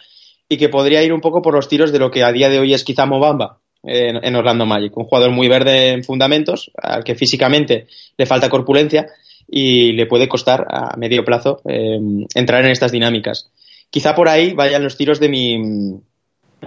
y 0.49 0.57
que 0.57 0.67
podría 0.67 1.03
ir 1.03 1.13
un 1.13 1.21
poco 1.21 1.41
por 1.41 1.53
los 1.53 1.69
tiros 1.69 1.91
de 1.91 1.99
lo 1.99 2.09
que 2.09 2.23
a 2.23 2.31
día 2.31 2.49
de 2.49 2.59
hoy 2.59 2.73
es 2.73 2.83
quizá 2.83 3.05
Mobamba 3.05 3.59
en, 3.83 4.35
Orlando 4.35 4.65
Magic. 4.65 4.97
Un 4.97 5.05
jugador 5.05 5.31
muy 5.31 5.47
verde 5.47 5.91
en 5.91 6.03
fundamentos, 6.03 6.71
al 6.75 7.03
que 7.03 7.15
físicamente 7.15 7.87
le 8.17 8.25
falta 8.25 8.49
corpulencia 8.49 9.07
y 9.47 9.93
le 9.93 10.07
puede 10.07 10.27
costar 10.27 10.65
a 10.69 10.97
medio 10.97 11.23
plazo 11.23 11.61
em, 11.65 12.25
entrar 12.33 12.65
en 12.65 12.71
estas 12.71 12.91
dinámicas. 12.91 13.51
Quizá 13.89 14.15
por 14.15 14.27
ahí 14.27 14.53
vayan 14.53 14.83
los 14.83 14.97
tiros 14.97 15.19
de 15.19 15.29
mi, 15.29 16.01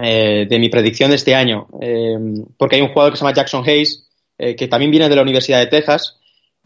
eh, 0.00 0.46
de 0.48 0.58
mi 0.58 0.68
predicción 0.68 1.10
de 1.10 1.16
este 1.16 1.34
año, 1.34 1.66
em, 1.80 2.44
porque 2.56 2.76
hay 2.76 2.82
un 2.82 2.88
jugador 2.88 3.12
que 3.12 3.18
se 3.18 3.24
llama 3.24 3.34
Jackson 3.34 3.64
Hayes, 3.66 4.08
eh, 4.38 4.56
que 4.56 4.68
también 4.68 4.90
viene 4.90 5.08
de 5.08 5.16
la 5.16 5.22
Universidad 5.22 5.58
de 5.58 5.66
Texas, 5.66 6.18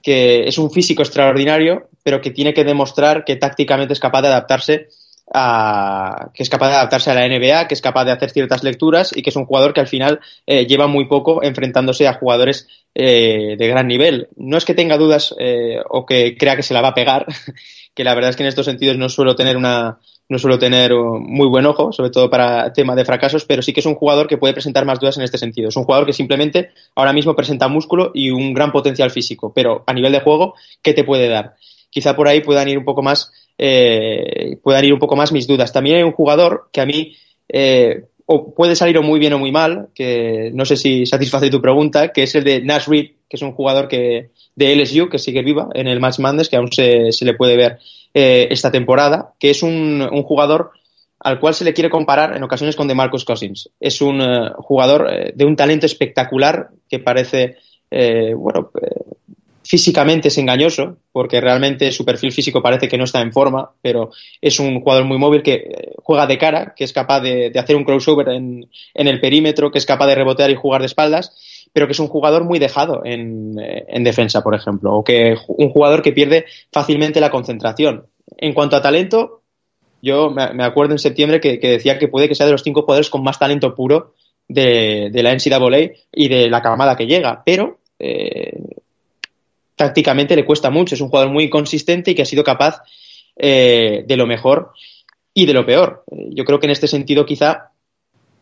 que 0.02 0.46
es 0.46 0.56
un 0.56 0.70
físico 0.70 1.02
extraordinario, 1.02 1.88
pero 2.02 2.20
que 2.20 2.30
tiene 2.30 2.54
que 2.54 2.64
demostrar 2.64 3.24
que 3.24 3.36
tácticamente 3.36 3.92
es 3.92 4.00
capaz 4.00 4.22
de 4.22 4.28
adaptarse 4.28 4.88
que 5.32 6.42
es 6.42 6.48
capaz 6.48 6.68
de 6.68 6.74
adaptarse 6.74 7.10
a 7.10 7.14
la 7.14 7.26
NBA, 7.26 7.66
que 7.66 7.74
es 7.74 7.82
capaz 7.82 8.04
de 8.04 8.12
hacer 8.12 8.30
ciertas 8.30 8.62
lecturas 8.62 9.16
y 9.16 9.22
que 9.22 9.30
es 9.30 9.36
un 9.36 9.44
jugador 9.44 9.74
que 9.74 9.80
al 9.80 9.88
final 9.88 10.20
eh, 10.46 10.66
lleva 10.66 10.86
muy 10.86 11.06
poco 11.06 11.42
enfrentándose 11.42 12.06
a 12.06 12.14
jugadores 12.14 12.68
eh, 12.94 13.56
de 13.58 13.68
gran 13.68 13.88
nivel. 13.88 14.28
No 14.36 14.56
es 14.56 14.64
que 14.64 14.74
tenga 14.74 14.96
dudas 14.96 15.34
eh, 15.38 15.78
o 15.88 16.06
que 16.06 16.36
crea 16.36 16.56
que 16.56 16.62
se 16.62 16.74
la 16.74 16.80
va 16.80 16.88
a 16.88 16.94
pegar, 16.94 17.26
que 17.94 18.04
la 18.04 18.14
verdad 18.14 18.30
es 18.30 18.36
que 18.36 18.44
en 18.44 18.48
estos 18.48 18.66
sentidos 18.66 18.96
no 18.96 19.08
suelo 19.08 19.34
tener 19.34 19.56
una 19.56 19.98
no 20.28 20.40
suelo 20.40 20.58
tener 20.58 20.92
muy 20.92 21.46
buen 21.46 21.66
ojo, 21.66 21.92
sobre 21.92 22.10
todo 22.10 22.28
para 22.28 22.72
tema 22.72 22.96
de 22.96 23.04
fracasos, 23.04 23.44
pero 23.44 23.62
sí 23.62 23.72
que 23.72 23.78
es 23.78 23.86
un 23.86 23.94
jugador 23.94 24.26
que 24.26 24.36
puede 24.36 24.54
presentar 24.54 24.84
más 24.84 24.98
dudas 24.98 25.16
en 25.16 25.22
este 25.22 25.38
sentido. 25.38 25.68
Es 25.68 25.76
un 25.76 25.84
jugador 25.84 26.04
que 26.04 26.12
simplemente 26.12 26.70
ahora 26.96 27.12
mismo 27.12 27.36
presenta 27.36 27.68
músculo 27.68 28.10
y 28.12 28.30
un 28.30 28.52
gran 28.52 28.72
potencial 28.72 29.12
físico, 29.12 29.52
pero 29.54 29.84
a 29.86 29.92
nivel 29.92 30.10
de 30.10 30.20
juego, 30.20 30.54
¿qué 30.82 30.94
te 30.94 31.04
puede 31.04 31.28
dar? 31.28 31.54
Quizá 31.90 32.16
por 32.16 32.26
ahí 32.26 32.40
puedan 32.40 32.68
ir 32.68 32.76
un 32.76 32.84
poco 32.84 33.02
más 33.02 33.32
eh, 33.58 34.58
puedan 34.62 34.84
ir 34.84 34.92
un 34.92 34.98
poco 34.98 35.16
más 35.16 35.32
mis 35.32 35.46
dudas. 35.46 35.72
También 35.72 35.96
hay 35.96 36.02
un 36.02 36.12
jugador 36.12 36.68
que 36.72 36.80
a 36.80 36.86
mí 36.86 37.16
eh, 37.48 38.04
o 38.26 38.52
puede 38.52 38.74
salir 38.74 38.98
o 38.98 39.02
muy 39.02 39.20
bien 39.20 39.32
o 39.34 39.38
muy 39.38 39.52
mal, 39.52 39.88
que 39.94 40.50
no 40.52 40.64
sé 40.64 40.76
si 40.76 41.06
satisface 41.06 41.48
tu 41.48 41.60
pregunta, 41.60 42.12
que 42.12 42.24
es 42.24 42.34
el 42.34 42.42
de 42.42 42.60
Nash 42.60 42.88
Reed, 42.88 43.12
que 43.28 43.36
es 43.36 43.42
un 43.42 43.52
jugador 43.52 43.86
que, 43.86 44.30
de 44.56 44.74
LSU 44.74 45.08
que 45.08 45.18
sigue 45.18 45.42
viva 45.42 45.68
en 45.74 45.86
el 45.86 46.00
Match 46.00 46.18
Madness, 46.18 46.48
que 46.48 46.56
aún 46.56 46.72
se, 46.72 47.12
se 47.12 47.24
le 47.24 47.34
puede 47.34 47.56
ver 47.56 47.78
eh, 48.14 48.48
esta 48.50 48.72
temporada, 48.72 49.34
que 49.38 49.50
es 49.50 49.62
un, 49.62 50.02
un, 50.10 50.22
jugador 50.24 50.72
al 51.20 51.38
cual 51.38 51.54
se 51.54 51.64
le 51.64 51.72
quiere 51.72 51.90
comparar 51.90 52.36
en 52.36 52.42
ocasiones 52.42 52.74
con 52.74 52.88
DeMarcus 52.88 53.24
Cousins. 53.24 53.70
Es 53.78 54.00
un 54.00 54.20
uh, 54.20 54.54
jugador 54.58 55.02
uh, 55.02 55.36
de 55.36 55.44
un 55.44 55.54
talento 55.54 55.86
espectacular 55.86 56.70
que 56.88 56.98
parece, 56.98 57.56
eh, 57.90 58.34
bueno, 58.34 58.70
Físicamente 59.68 60.28
es 60.28 60.38
engañoso, 60.38 60.98
porque 61.10 61.40
realmente 61.40 61.90
su 61.90 62.04
perfil 62.04 62.30
físico 62.30 62.62
parece 62.62 62.86
que 62.86 62.96
no 62.96 63.02
está 63.02 63.20
en 63.20 63.32
forma, 63.32 63.72
pero 63.82 64.10
es 64.40 64.60
un 64.60 64.80
jugador 64.80 65.06
muy 65.06 65.18
móvil 65.18 65.42
que 65.42 65.54
eh, 65.54 65.92
juega 66.04 66.28
de 66.28 66.38
cara, 66.38 66.72
que 66.76 66.84
es 66.84 66.92
capaz 66.92 67.20
de, 67.20 67.50
hacer 67.58 67.74
un 67.74 67.82
crossover 67.82 68.28
en, 68.28 68.68
el 68.94 69.20
perímetro, 69.20 69.72
que 69.72 69.78
es 69.78 69.84
capaz 69.84 70.06
de 70.06 70.14
rebotear 70.14 70.52
y 70.52 70.54
jugar 70.54 70.82
de 70.82 70.86
espaldas, 70.86 71.66
pero 71.72 71.86
que 71.88 71.94
es 71.94 71.98
un 71.98 72.06
jugador 72.06 72.44
muy 72.44 72.60
dejado 72.60 73.02
en, 73.04 73.58
eh, 73.58 73.84
defensa, 74.02 74.40
por 74.40 74.54
ejemplo, 74.54 74.94
o 74.94 75.02
que 75.02 75.34
un 75.48 75.70
jugador 75.70 76.00
que 76.00 76.12
pierde 76.12 76.44
fácilmente 76.70 77.20
la 77.20 77.32
concentración. 77.32 78.06
En 78.36 78.54
cuanto 78.54 78.76
a 78.76 78.82
talento, 78.82 79.42
yo 80.00 80.30
me 80.30 80.64
acuerdo 80.64 80.92
en 80.92 81.00
septiembre 81.00 81.40
que, 81.40 81.58
decía 81.58 81.98
que 81.98 82.06
puede 82.06 82.28
que 82.28 82.36
sea 82.36 82.46
de 82.46 82.52
los 82.52 82.62
cinco 82.62 82.82
jugadores 82.82 83.10
con 83.10 83.24
más 83.24 83.40
talento 83.40 83.74
puro 83.74 84.14
de, 84.46 85.10
la 85.12 85.34
NCAA 85.34 85.90
y 86.12 86.28
de 86.28 86.48
la 86.48 86.62
camada 86.62 86.96
que 86.96 87.08
llega, 87.08 87.42
pero 87.44 87.80
eh, 87.98 88.52
tácticamente 89.76 90.34
le 90.34 90.44
cuesta 90.44 90.70
mucho. 90.70 90.94
Es 90.94 91.00
un 91.00 91.08
jugador 91.08 91.30
muy 91.30 91.48
consistente 91.48 92.10
y 92.10 92.14
que 92.14 92.22
ha 92.22 92.26
sido 92.26 92.42
capaz 92.42 92.82
eh, 93.36 94.04
de 94.06 94.16
lo 94.16 94.26
mejor 94.26 94.72
y 95.32 95.46
de 95.46 95.52
lo 95.52 95.64
peor. 95.64 96.04
Yo 96.10 96.44
creo 96.44 96.58
que 96.58 96.66
en 96.66 96.72
este 96.72 96.88
sentido 96.88 97.26
quizá, 97.26 97.70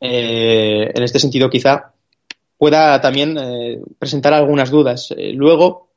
eh, 0.01 0.91
en 0.95 1.03
este 1.03 1.19
sentido 1.19 1.51
quizá 1.51 1.93
pueda 2.57 3.01
también 3.01 3.37
eh, 3.37 3.81
presentar 3.99 4.33
algunas 4.33 4.71
dudas. 4.71 5.13
luego, 5.35 5.89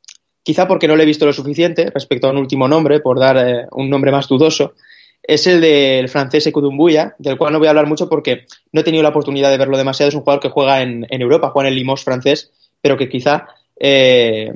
quizá 0.44 0.68
porque 0.68 0.88
no 0.88 0.96
le 0.96 1.04
he 1.04 1.06
visto 1.06 1.26
lo 1.26 1.34
suficiente 1.34 1.92
respecto 1.94 2.28
a 2.28 2.32
un 2.32 2.38
último 2.38 2.68
nombre, 2.68 3.00
por 3.00 3.20
dar 3.20 3.68
un 3.72 3.90
nombre 3.90 4.12
más 4.12 4.28
dudoso, 4.28 4.74
es 5.22 5.46
el 5.46 5.62
del 5.62 6.10
francés 6.10 6.48
Ekudumbuya, 6.48 7.16
del 7.20 7.38
cual 7.38 7.54
no 7.54 7.60
voy 7.60 7.68
a 7.68 7.72
hablar 7.72 7.86
mucho 7.86 8.08
porque 8.08 8.46
no 8.72 8.82
he 8.82 8.84
tenido 8.84 9.04
la 9.04 9.10
oportunidad 9.10 9.52
de 9.52 9.58
verlo 9.58 9.78
demasiado. 9.78 10.10
Es 10.10 10.16
un 10.16 10.22
jugador 10.22 10.42
que 10.42 10.50
juega 10.50 10.82
en, 10.82 11.06
en 11.10 11.22
Europa, 11.22 11.52
juega 11.52 11.68
en 11.68 11.74
el 11.74 11.80
Limos 11.80 12.04
francés, 12.04 12.52
pero 12.82 12.98
que 12.98 13.10
quizá 13.10 13.48
eh, 13.80 14.52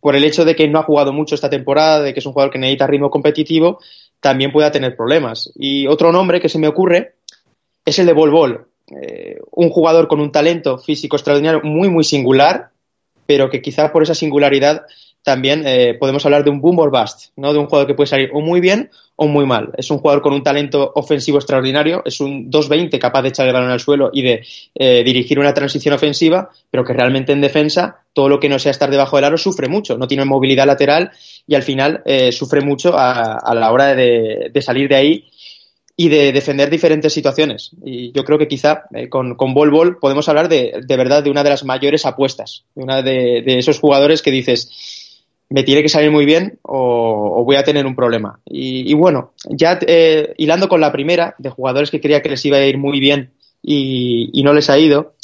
por 0.00 0.16
el 0.16 0.24
hecho 0.24 0.44
de 0.44 0.54
que 0.54 0.68
no 0.68 0.78
ha 0.78 0.84
jugado 0.84 1.12
mucho 1.12 1.34
esta 1.34 1.50
temporada, 1.50 2.02
de 2.02 2.12
que 2.12 2.20
es 2.20 2.26
un 2.26 2.32
jugador 2.32 2.52
que 2.52 2.58
necesita 2.58 2.86
ritmo 2.86 3.10
competitivo, 3.10 3.78
también 4.20 4.52
pueda 4.52 4.70
tener 4.70 4.96
problemas. 4.96 5.52
Y 5.56 5.86
otro 5.86 6.12
nombre 6.12 6.40
que 6.40 6.48
se 6.48 6.58
me 6.58 6.68
ocurre 6.68 7.14
es 7.84 7.98
el 7.98 8.06
de 8.06 8.12
Bol 8.12 8.30
Bol, 8.30 8.66
eh, 9.00 9.38
un 9.50 9.70
jugador 9.70 10.08
con 10.08 10.20
un 10.20 10.32
talento 10.32 10.78
físico 10.78 11.16
extraordinario 11.16 11.60
muy, 11.62 11.88
muy 11.88 12.04
singular, 12.04 12.70
pero 13.26 13.50
que 13.50 13.62
quizás 13.62 13.90
por 13.90 14.02
esa 14.02 14.14
singularidad 14.14 14.82
también 15.22 15.62
eh, 15.66 15.94
podemos 15.98 16.24
hablar 16.24 16.44
de 16.44 16.50
un 16.50 16.60
boom 16.60 16.78
or 16.80 16.90
bust, 16.90 17.30
¿no? 17.36 17.52
de 17.52 17.58
un 17.58 17.66
jugador 17.66 17.86
que 17.86 17.94
puede 17.94 18.08
salir 18.08 18.30
o 18.32 18.40
muy 18.40 18.60
bien 18.60 18.90
o 19.16 19.28
muy 19.28 19.46
mal. 19.46 19.72
Es 19.76 19.90
un 19.90 19.98
jugador 19.98 20.22
con 20.22 20.32
un 20.32 20.42
talento 20.42 20.92
ofensivo 20.94 21.38
extraordinario, 21.38 22.02
es 22.04 22.20
un 22.20 22.50
2-20 22.50 22.98
capaz 22.98 23.22
de 23.22 23.28
echar 23.28 23.46
el 23.46 23.52
balón 23.52 23.70
al 23.70 23.80
suelo 23.80 24.10
y 24.12 24.22
de 24.22 24.44
eh, 24.74 25.04
dirigir 25.04 25.38
una 25.38 25.54
transición 25.54 25.94
ofensiva, 25.94 26.50
pero 26.70 26.84
que 26.84 26.92
realmente 26.92 27.32
en 27.32 27.40
defensa 27.40 28.00
todo 28.12 28.28
lo 28.28 28.40
que 28.40 28.48
no 28.48 28.58
sea 28.58 28.72
estar 28.72 28.90
debajo 28.90 29.16
del 29.16 29.26
aro 29.26 29.38
sufre 29.38 29.68
mucho, 29.68 29.96
no 29.96 30.08
tiene 30.08 30.24
movilidad 30.24 30.66
lateral 30.66 31.12
y 31.46 31.54
al 31.54 31.62
final 31.62 32.02
eh, 32.04 32.32
sufre 32.32 32.60
mucho 32.60 32.94
a, 32.96 33.54
la 33.54 33.70
hora 33.70 33.94
de, 33.94 34.50
salir 34.60 34.88
de 34.88 34.96
ahí 34.96 35.24
y 35.96 36.08
de 36.08 36.32
defender 36.32 36.68
diferentes 36.68 37.12
situaciones. 37.12 37.70
Y 37.84 38.12
yo 38.12 38.24
creo 38.24 38.38
que 38.38 38.48
quizá 38.48 38.84
con, 39.08 39.36
con 39.36 39.54
Bol 39.54 39.70
Bol 39.70 39.98
podemos 39.98 40.28
hablar 40.28 40.48
de, 40.48 40.80
de 40.84 40.96
verdad 40.96 41.22
de 41.22 41.30
una 41.30 41.44
de 41.44 41.50
las 41.50 41.64
mayores 41.64 42.06
apuestas, 42.06 42.64
de 42.74 42.82
una 42.82 43.02
de, 43.02 43.42
de 43.44 43.58
esos 43.58 43.78
jugadores 43.78 44.22
que 44.22 44.30
dices, 44.30 45.01
me 45.52 45.62
tiene 45.62 45.82
que 45.82 45.88
salir 45.88 46.10
muy 46.10 46.24
bien 46.24 46.58
o, 46.62 47.44
voy 47.44 47.56
a 47.56 47.64
tener 47.64 47.86
un 47.86 47.94
problema. 47.94 48.40
Y, 48.46 48.94
bueno, 48.94 49.32
ya 49.48 49.78
eh, 49.86 50.34
hilando 50.38 50.68
con 50.68 50.80
la 50.80 50.92
primera, 50.92 51.34
de 51.38 51.50
jugadores 51.50 51.90
que 51.90 52.00
creía 52.00 52.22
que 52.22 52.30
les 52.30 52.44
iba 52.44 52.56
a 52.56 52.66
ir 52.66 52.78
muy 52.78 53.00
bien 53.00 53.32
y, 53.62 54.42
no 54.42 54.54
les 54.54 54.70
ha 54.70 54.78
ido, 54.78 55.14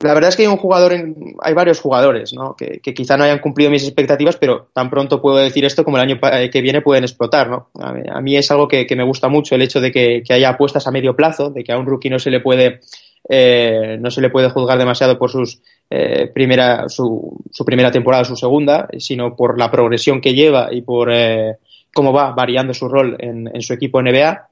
la 0.00 0.12
verdad 0.12 0.28
es 0.28 0.36
que 0.36 0.42
hay 0.42 0.48
un 0.48 0.58
jugador, 0.58 0.92
hay 1.40 1.54
varios 1.54 1.80
jugadores, 1.80 2.34
¿no? 2.34 2.54
Que, 2.54 2.80
quizá 2.80 3.16
no 3.16 3.24
hayan 3.24 3.38
cumplido 3.38 3.70
mis 3.70 3.84
expectativas, 3.84 4.36
pero 4.36 4.68
tan 4.74 4.90
pronto 4.90 5.22
puedo 5.22 5.38
decir 5.38 5.64
esto 5.64 5.84
como 5.84 5.96
el 5.96 6.02
año 6.02 6.18
eh, 6.32 6.50
que 6.50 6.60
viene 6.60 6.82
pueden 6.82 7.04
explotar, 7.04 7.48
¿no? 7.48 7.70
A 7.80 8.20
mí, 8.20 8.36
es 8.36 8.50
algo 8.50 8.68
que, 8.68 8.86
me 8.94 9.04
gusta 9.04 9.28
mucho, 9.28 9.54
el 9.54 9.62
hecho 9.62 9.80
de 9.80 9.90
que, 9.90 10.22
haya 10.28 10.50
apuestas 10.50 10.86
a 10.86 10.90
medio 10.90 11.16
plazo, 11.16 11.48
de 11.50 11.64
que 11.64 11.72
a 11.72 11.78
un 11.78 11.86
rookie 11.86 12.10
no 12.10 12.18
se 12.18 12.30
le 12.30 12.40
puede 12.40 12.80
eh, 13.28 13.96
no 14.00 14.10
se 14.10 14.20
le 14.20 14.30
puede 14.30 14.50
juzgar 14.50 14.78
demasiado 14.78 15.18
por 15.18 15.30
sus, 15.30 15.60
eh, 15.90 16.30
primera, 16.32 16.88
su, 16.88 17.38
su, 17.50 17.64
primera 17.64 17.90
temporada 17.90 18.22
o 18.22 18.26
su 18.26 18.36
segunda, 18.36 18.88
sino 18.98 19.36
por 19.36 19.58
la 19.58 19.70
progresión 19.70 20.20
que 20.20 20.34
lleva 20.34 20.68
y 20.72 20.82
por 20.82 21.10
eh, 21.12 21.56
cómo 21.92 22.12
va 22.12 22.32
variando 22.32 22.74
su 22.74 22.88
rol 22.88 23.16
en, 23.18 23.48
en, 23.52 23.62
su 23.62 23.72
equipo 23.72 24.02
NBA. 24.02 24.48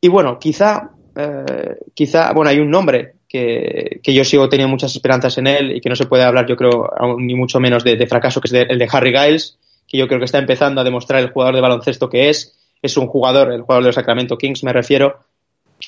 Y 0.00 0.08
bueno, 0.08 0.38
quizá, 0.38 0.90
eh, 1.16 1.76
quizá, 1.94 2.32
bueno, 2.32 2.50
hay 2.50 2.58
un 2.58 2.70
nombre 2.70 3.14
que, 3.28 4.00
que, 4.02 4.14
yo 4.14 4.24
sigo 4.24 4.48
teniendo 4.48 4.70
muchas 4.70 4.94
esperanzas 4.94 5.36
en 5.38 5.46
él 5.46 5.76
y 5.76 5.80
que 5.80 5.88
no 5.88 5.96
se 5.96 6.06
puede 6.06 6.24
hablar, 6.24 6.46
yo 6.46 6.56
creo, 6.56 6.90
ni 7.18 7.34
mucho 7.34 7.60
menos 7.60 7.84
de, 7.84 7.96
de 7.96 8.06
fracaso, 8.06 8.40
que 8.40 8.48
es 8.48 8.52
de, 8.52 8.62
el 8.62 8.78
de 8.78 8.88
Harry 8.90 9.12
Giles, 9.12 9.58
que 9.86 9.98
yo 9.98 10.06
creo 10.06 10.18
que 10.18 10.26
está 10.26 10.38
empezando 10.38 10.80
a 10.80 10.84
demostrar 10.84 11.22
el 11.22 11.30
jugador 11.30 11.54
de 11.54 11.60
baloncesto 11.60 12.08
que 12.08 12.28
es. 12.28 12.54
Es 12.80 12.96
un 12.96 13.08
jugador, 13.08 13.52
el 13.52 13.62
jugador 13.62 13.82
de 13.82 13.88
los 13.88 13.94
Sacramento 13.94 14.38
Kings, 14.38 14.62
me 14.62 14.72
refiero, 14.72 15.16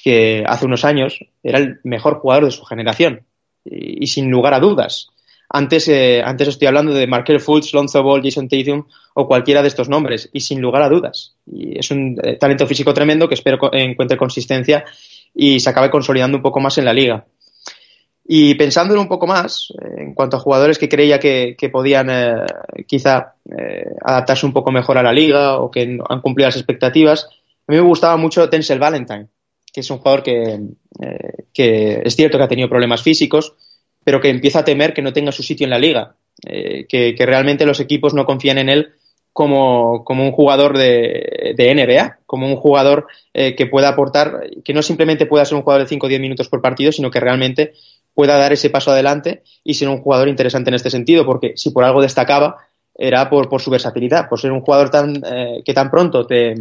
que 0.03 0.45
hace 0.47 0.67
unos 0.67 0.85
años 0.85 1.19
era 1.43 1.59
el 1.59 1.81
mejor 1.85 2.21
jugador 2.21 2.47
de 2.47 2.51
su 2.51 2.65
generación 2.65 3.27
y, 3.65 4.07
sin 4.07 4.31
lugar 4.31 4.55
a 4.55 4.61
dudas. 4.61 5.09
Antes, 5.53 5.89
eh, 5.89 6.23
antes 6.25 6.49
estoy 6.49 6.69
hablando 6.69 6.95
de 6.95 7.09
Markel 7.09 7.41
Fultz, 7.41 7.75
Lonzo 7.75 8.03
Ball, 8.03 8.23
Jason 8.23 8.49
Tatum 8.49 8.85
o 9.15 9.27
cualquiera 9.27 9.63
de 9.63 9.69
estos 9.69 9.89
nombres 9.89 10.31
y 10.33 10.41
sin 10.41 10.61
lugar 10.61 10.83
a 10.83 10.89
dudas. 10.89 11.35
Y 11.45 11.79
es 11.79 11.91
un 11.91 12.17
eh, 12.23 12.37
talento 12.37 12.67
físico 12.67 12.95
tremendo 12.95 13.29
que 13.29 13.35
espero 13.35 13.59
encuentre 13.73 14.17
consistencia 14.17 14.85
y 15.35 15.59
se 15.59 15.71
acabe 15.71 15.91
consolidando 15.91 16.37
un 16.37 16.43
poco 16.43 16.61
más 16.61 16.79
en 16.79 16.85
la 16.85 16.93
liga. 16.93 17.27
Y 18.25 18.55
pensándolo 18.55 19.01
un 19.01 19.09
poco 19.09 19.27
más, 19.27 19.73
eh, 19.83 20.03
en 20.03 20.15
cuanto 20.15 20.37
a 20.37 20.41
jugadores 20.41 20.79
que 20.79 20.89
creía 20.89 21.19
que, 21.19 21.57
podían 21.73 22.47
quizá 22.87 23.35
adaptarse 24.05 24.47
un 24.47 24.53
poco 24.53 24.71
mejor 24.71 24.99
a 24.99 25.03
la 25.03 25.13
liga 25.13 25.59
o 25.59 25.69
que 25.69 25.99
han 26.09 26.21
cumplido 26.21 26.47
las 26.47 26.57
expectativas, 26.57 27.29
a 27.67 27.73
mí 27.73 27.77
me 27.77 27.83
gustaba 27.83 28.17
mucho 28.17 28.49
Tensel 28.49 28.79
Valentine, 28.79 29.27
que 29.73 29.81
es 29.81 29.91
un 29.91 29.99
jugador 29.99 30.23
que, 30.23 30.61
que 31.53 32.03
es 32.05 32.17
cierto 32.17 32.39
que 32.39 32.45
ha 32.45 32.49
tenido 32.49 32.69
problemas 32.69 33.03
físicos, 33.03 33.55
pero 34.05 34.21
que 34.21 34.31
empieza 34.31 34.61
a 34.61 34.65
temer 34.65 34.95
que 34.95 35.03
no 35.03 35.13
tenga 35.13 35.33
su 35.33 35.43
sitio 35.43 35.65
en 35.65 35.71
la 35.71 35.79
liga, 35.79 36.15
que, 36.43 36.87
que, 36.89 37.27
realmente 37.27 37.67
los 37.67 37.81
equipos 37.81 38.15
no 38.15 38.25
confían 38.25 38.59
en 38.59 38.69
él 38.71 38.93
como, 39.33 40.05
como 40.05 40.25
un 40.25 40.33
jugador 40.33 40.77
de, 40.77 41.55
de, 41.57 41.75
NBA, 41.75 42.19
como 42.27 42.47
un 42.47 42.57
jugador 42.57 43.07
eh, 43.33 43.55
que 43.55 43.67
pueda 43.67 43.89
aportar, 43.89 44.49
que 44.65 44.75
no 44.75 44.83
simplemente 44.83 45.27
pueda 45.27 45.45
ser 45.45 45.57
un 45.57 45.63
jugador 45.63 45.85
de 45.85 45.89
5 45.89 46.07
o 46.07 46.09
10 46.09 46.21
minutos 46.21 46.49
por 46.49 46.61
partido, 46.61 46.93
sino 46.93 47.11
que 47.11 47.21
realmente 47.21 47.73
pueda 48.15 48.37
dar 48.37 48.53
ese 48.53 48.71
paso 48.71 48.91
adelante 48.91 49.43
y 49.63 49.75
ser 49.75 49.89
un 49.89 50.03
jugador 50.03 50.29
interesante 50.29 50.71
en 50.71 50.75
este 50.75 50.91
sentido, 50.91 51.25
porque 51.25 51.53
si 51.57 51.71
por 51.71 51.85
algo 51.85 52.03
destacaba 52.03 52.57
era 52.95 53.31
por, 53.31 53.49
por 53.49 53.63
su 53.63 53.71
versatilidad, 53.71 54.29
por 54.29 54.41
ser 54.41 54.53
un 54.53 54.61
jugador 54.61 54.91
tan, 54.91 55.23
eh, 55.25 55.63
que 55.65 55.73
tan 55.73 55.91
pronto 55.91 56.27
te, 56.27 56.55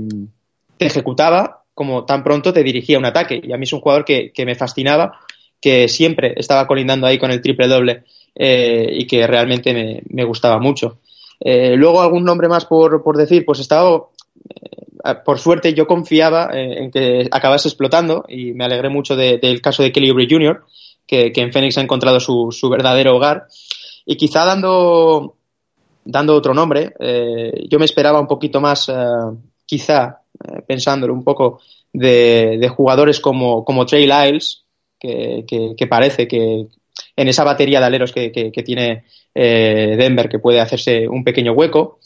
ejecutaba 0.77 1.58
como 1.79 2.03
tan 2.03 2.25
pronto 2.25 2.51
te 2.51 2.61
dirigía 2.61 2.97
un 2.97 3.05
ataque. 3.05 3.39
Y 3.41 3.53
a 3.53 3.57
mí 3.57 3.63
es 3.63 3.71
un 3.71 3.79
jugador 3.79 4.03
que, 4.03 4.33
que 4.33 4.45
me 4.45 4.53
fascinaba, 4.53 5.21
que 5.61 5.87
siempre 5.87 6.33
estaba 6.35 6.67
colindando 6.67 7.07
ahí 7.07 7.17
con 7.17 7.31
el 7.31 7.39
triple 7.39 7.69
doble 7.69 8.03
eh, 8.35 8.85
y 8.91 9.07
que 9.07 9.25
realmente 9.25 9.73
me, 9.73 10.01
me 10.09 10.25
gustaba 10.25 10.59
mucho. 10.59 10.99
Eh, 11.39 11.77
luego 11.77 12.01
algún 12.01 12.25
nombre 12.25 12.49
más 12.49 12.65
por, 12.65 13.01
por 13.01 13.15
decir, 13.15 13.45
pues 13.45 13.61
estaba, 13.61 13.95
eh, 13.95 15.15
por 15.23 15.39
suerte 15.39 15.73
yo 15.73 15.87
confiaba 15.87 16.49
eh, 16.51 16.83
en 16.83 16.91
que 16.91 17.29
acabase 17.31 17.69
explotando 17.69 18.25
y 18.27 18.51
me 18.51 18.65
alegré 18.65 18.89
mucho 18.89 19.15
de, 19.15 19.37
del 19.37 19.61
caso 19.61 19.81
de 19.81 19.93
Kelly 19.93 20.09
Oubre 20.09 20.27
Jr., 20.29 20.65
que, 21.07 21.31
que, 21.31 21.39
en 21.39 21.53
Phoenix 21.53 21.77
ha 21.77 21.81
encontrado 21.81 22.19
su, 22.19 22.49
su, 22.51 22.67
verdadero 22.67 23.15
hogar. 23.15 23.47
Y 24.05 24.17
quizá 24.17 24.43
dando, 24.43 25.37
dando 26.03 26.35
otro 26.35 26.53
nombre, 26.53 26.91
yo 27.69 27.79
me 27.79 27.85
esperaba 27.85 28.19
un 28.19 28.27
poquito 28.27 28.59
más, 28.59 28.91
quizá, 29.65 30.18
pensándolo 30.67 31.13
un 31.13 31.23
poco, 31.23 31.61
de, 31.93 32.71
jugadores 32.75 33.19
como, 33.19 33.63
como 33.65 33.85
Trey 33.85 34.05
Lyles, 34.05 34.63
que, 34.99 35.45
que, 35.47 35.87
parece 35.87 36.27
que 36.27 36.67
en 37.15 37.27
esa 37.27 37.43
batería 37.43 37.79
de 37.79 37.85
aleros 37.85 38.11
que, 38.11 38.31
que 38.31 38.63
tiene 38.63 39.05
eh, 39.33 39.95
Denver, 39.97 40.29
que 40.29 40.39
puede 40.39 40.59
hacerse 40.59 41.07
un 41.07 41.23
pequeño 41.23 41.53
hueco. 41.53 41.99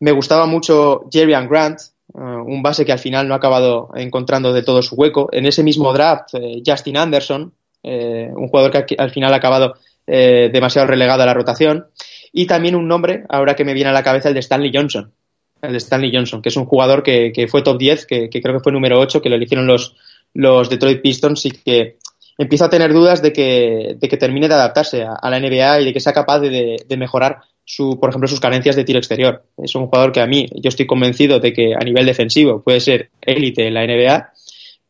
Me 0.00 0.12
gustaba 0.12 0.46
mucho 0.46 1.04
Jerry 1.10 1.32
Grant, 1.46 1.78
uh, 2.14 2.20
un 2.20 2.62
base 2.62 2.84
que 2.84 2.92
al 2.92 2.98
final 2.98 3.28
no 3.28 3.34
ha 3.34 3.38
acabado 3.38 3.90
encontrando 3.94 4.52
de 4.52 4.62
todo 4.62 4.82
su 4.82 4.96
hueco. 4.96 5.28
En 5.32 5.46
ese 5.46 5.62
mismo 5.62 5.92
draft, 5.92 6.34
eh, 6.34 6.62
Justin 6.64 6.96
Anderson, 6.96 7.52
eh, 7.82 8.30
un 8.34 8.48
jugador 8.48 8.84
que 8.84 8.96
al 8.98 9.10
final 9.10 9.32
ha 9.32 9.36
acabado 9.36 9.74
eh, 10.06 10.50
demasiado 10.52 10.88
relegado 10.88 11.22
a 11.22 11.26
la 11.26 11.34
rotación. 11.34 11.86
Y 12.32 12.46
también 12.46 12.74
un 12.74 12.88
nombre, 12.88 13.24
ahora 13.28 13.54
que 13.54 13.64
me 13.64 13.74
viene 13.74 13.90
a 13.90 13.92
la 13.92 14.02
cabeza, 14.02 14.28
el 14.28 14.34
de 14.34 14.40
Stanley 14.40 14.72
Johnson. 14.74 15.12
El 15.62 15.72
de 15.72 15.78
Stanley 15.78 16.10
Johnson, 16.14 16.42
que 16.42 16.50
es 16.50 16.56
un 16.56 16.66
jugador 16.66 17.02
que, 17.02 17.32
que 17.32 17.48
fue 17.48 17.62
top 17.62 17.78
10, 17.78 18.06
que, 18.06 18.28
creo 18.28 18.54
que 18.54 18.62
fue 18.62 18.72
número 18.72 18.98
8, 18.98 19.22
que 19.22 19.28
lo 19.28 19.36
eligieron 19.36 19.66
los, 19.66 19.96
los 20.34 20.68
Detroit 20.68 21.00
Pistons 21.00 21.46
y 21.46 21.50
que 21.50 21.96
empiezo 22.36 22.64
a 22.64 22.70
tener 22.70 22.92
dudas 22.92 23.22
de 23.22 23.32
que, 23.32 23.96
de 23.98 24.08
que 24.08 24.16
termine 24.16 24.48
de 24.48 24.54
adaptarse 24.54 25.04
a, 25.04 25.30
la 25.30 25.40
NBA 25.40 25.80
y 25.80 25.84
de 25.86 25.92
que 25.92 26.00
sea 26.00 26.12
capaz 26.12 26.40
de, 26.40 26.76
de, 26.86 26.96
mejorar, 26.96 27.38
su, 27.64 27.98
por 27.98 28.10
ejemplo, 28.10 28.28
sus 28.28 28.40
carencias 28.40 28.76
de 28.76 28.84
tiro 28.84 28.98
exterior. 28.98 29.44
Es 29.56 29.74
un 29.74 29.86
jugador 29.86 30.12
que 30.12 30.20
a 30.20 30.26
mí, 30.26 30.46
yo 30.54 30.68
estoy 30.68 30.86
convencido 30.86 31.40
de 31.40 31.52
que 31.52 31.74
a 31.74 31.84
nivel 31.84 32.04
defensivo 32.04 32.62
puede 32.62 32.80
ser 32.80 33.10
élite 33.22 33.66
en 33.66 33.74
la 33.74 33.86
NBA, 33.86 34.32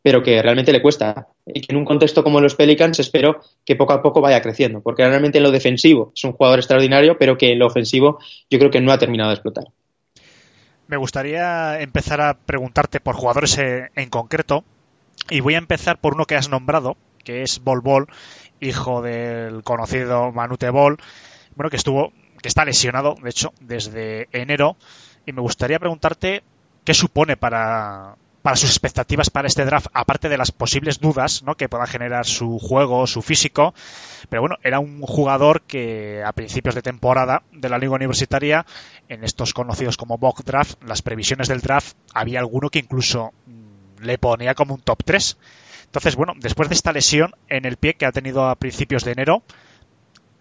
pero 0.05 0.21
que 0.21 0.39
realmente 0.39 0.71
le 0.71 0.83
cuesta. 0.83 1.29
Y 1.47 1.61
que 1.61 1.73
en 1.73 1.77
un 1.77 1.83
contexto 1.83 2.23
como 2.23 2.39
los 2.39 2.53
Pelicans 2.53 2.99
espero 2.99 3.39
que 3.65 3.75
poco 3.75 3.93
a 3.93 4.03
poco 4.03 4.21
vaya 4.21 4.39
creciendo, 4.39 4.81
porque 4.81 5.03
realmente 5.03 5.39
en 5.39 5.43
lo 5.43 5.49
defensivo 5.49 6.11
es 6.15 6.23
un 6.23 6.33
jugador 6.33 6.59
extraordinario, 6.59 7.17
pero 7.17 7.37
que 7.37 7.51
en 7.51 7.57
lo 7.57 7.65
ofensivo 7.65 8.19
yo 8.47 8.59
creo 8.59 8.69
que 8.69 8.81
no 8.81 8.91
ha 8.91 8.99
terminado 8.99 9.29
de 9.29 9.35
explotar. 9.35 9.65
Me 10.87 10.97
gustaría 10.97 11.79
empezar 11.81 12.21
a 12.21 12.35
preguntarte 12.35 12.99
por 12.99 13.15
jugadores 13.15 13.57
en 13.57 14.09
concreto, 14.09 14.63
y 15.29 15.39
voy 15.39 15.55
a 15.55 15.59
empezar 15.59 15.99
por 15.99 16.13
uno 16.13 16.25
que 16.25 16.35
has 16.35 16.49
nombrado, 16.49 16.97
que 17.23 17.41
es 17.41 17.63
Bol 17.63 17.81
Bol, 17.81 18.07
hijo 18.59 19.01
del 19.01 19.63
conocido 19.63 20.31
Manute 20.31 20.69
Bol, 20.69 20.97
bueno, 21.55 21.69
que 21.69 21.77
estuvo, 21.77 22.13
que 22.41 22.47
está 22.47 22.65
lesionado, 22.65 23.15
de 23.21 23.29
hecho, 23.29 23.53
desde 23.61 24.29
enero, 24.31 24.77
y 25.25 25.31
me 25.31 25.41
gustaría 25.41 25.79
preguntarte 25.79 26.43
qué 26.83 26.93
supone 26.93 27.35
para, 27.35 28.15
para 28.45 28.57
sus 28.57 28.69
expectativas 28.69 29.31
para 29.31 29.47
este 29.47 29.65
draft, 29.65 29.87
aparte 29.91 30.29
de 30.29 30.37
las 30.37 30.51
posibles 30.51 30.99
dudas 30.99 31.41
¿no? 31.41 31.55
que 31.55 31.67
pueda 31.67 31.87
generar 31.87 32.27
su 32.27 32.59
juego, 32.59 33.07
su 33.07 33.23
físico. 33.23 33.73
Pero 34.29 34.43
bueno, 34.43 34.57
era 34.61 34.77
un 34.77 35.01
jugador 35.01 35.63
que 35.63 36.21
a 36.23 36.31
principios 36.31 36.75
de 36.75 36.83
temporada 36.83 37.41
de 37.51 37.69
la 37.69 37.79
liga 37.79 37.95
universitaria, 37.95 38.67
en 39.09 39.23
estos 39.23 39.55
conocidos 39.55 39.97
como 39.97 40.19
mock 40.19 40.43
draft, 40.43 40.75
las 40.83 41.01
previsiones 41.01 41.47
del 41.47 41.61
draft, 41.61 41.95
había 42.13 42.37
alguno 42.37 42.69
que 42.69 42.77
incluso 42.77 43.33
le 43.99 44.19
ponía 44.19 44.53
como 44.53 44.75
un 44.75 44.81
top 44.81 45.03
3. 45.03 45.37
Entonces, 45.85 46.15
bueno, 46.15 46.33
después 46.37 46.69
de 46.69 46.75
esta 46.75 46.93
lesión 46.93 47.33
en 47.49 47.65
el 47.65 47.77
pie 47.77 47.95
que 47.95 48.05
ha 48.05 48.11
tenido 48.11 48.47
a 48.47 48.57
principios 48.57 49.03
de 49.05 49.13
enero, 49.13 49.41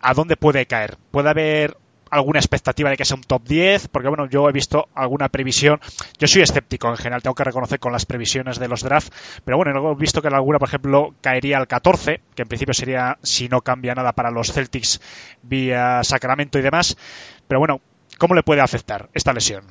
¿a 0.03 0.13
dónde 0.13 0.37
puede 0.37 0.67
caer? 0.67 0.99
¿Puede 1.11 1.31
haber 1.31 1.79
alguna 2.15 2.39
expectativa 2.39 2.91
de 2.91 2.97
que 2.97 3.05
sea 3.05 3.17
un 3.17 3.23
top 3.23 3.43
10? 3.45 3.89
Porque, 3.89 4.09
bueno, 4.09 4.29
yo 4.29 4.49
he 4.49 4.53
visto 4.53 4.89
alguna 4.95 5.29
previsión. 5.29 5.81
Yo 6.19 6.27
soy 6.27 6.43
escéptico 6.43 6.89
en 6.89 6.97
general, 6.97 7.23
tengo 7.23 7.35
que 7.35 7.45
reconocer 7.45 7.79
con 7.79 7.93
las 7.93 8.07
previsiones 8.07 8.59
de 8.59 8.69
los 8.69 8.83
drafts. 8.83 9.41
Pero 9.45 9.57
bueno, 9.57 9.93
he 9.93 9.95
visto 9.97 10.23
que 10.23 10.29
alguna, 10.29 10.59
por 10.59 10.69
ejemplo, 10.69 11.15
caería 11.21 11.59
al 11.59 11.67
14, 11.67 12.21
que 12.35 12.43
en 12.43 12.49
principio 12.49 12.75
sería, 12.75 13.19
si 13.23 13.49
no 13.49 13.61
cambia 13.61 13.95
nada, 13.95 14.13
para 14.13 14.31
los 14.31 14.53
Celtics 14.53 15.01
vía 15.43 16.03
Sacramento 16.03 16.59
y 16.59 16.63
demás. 16.63 16.97
Pero 17.49 17.59
bueno, 17.59 17.81
¿cómo 18.19 18.35
le 18.35 18.43
puede 18.43 18.61
afectar 18.61 19.09
esta 19.13 19.33
lesión? 19.33 19.65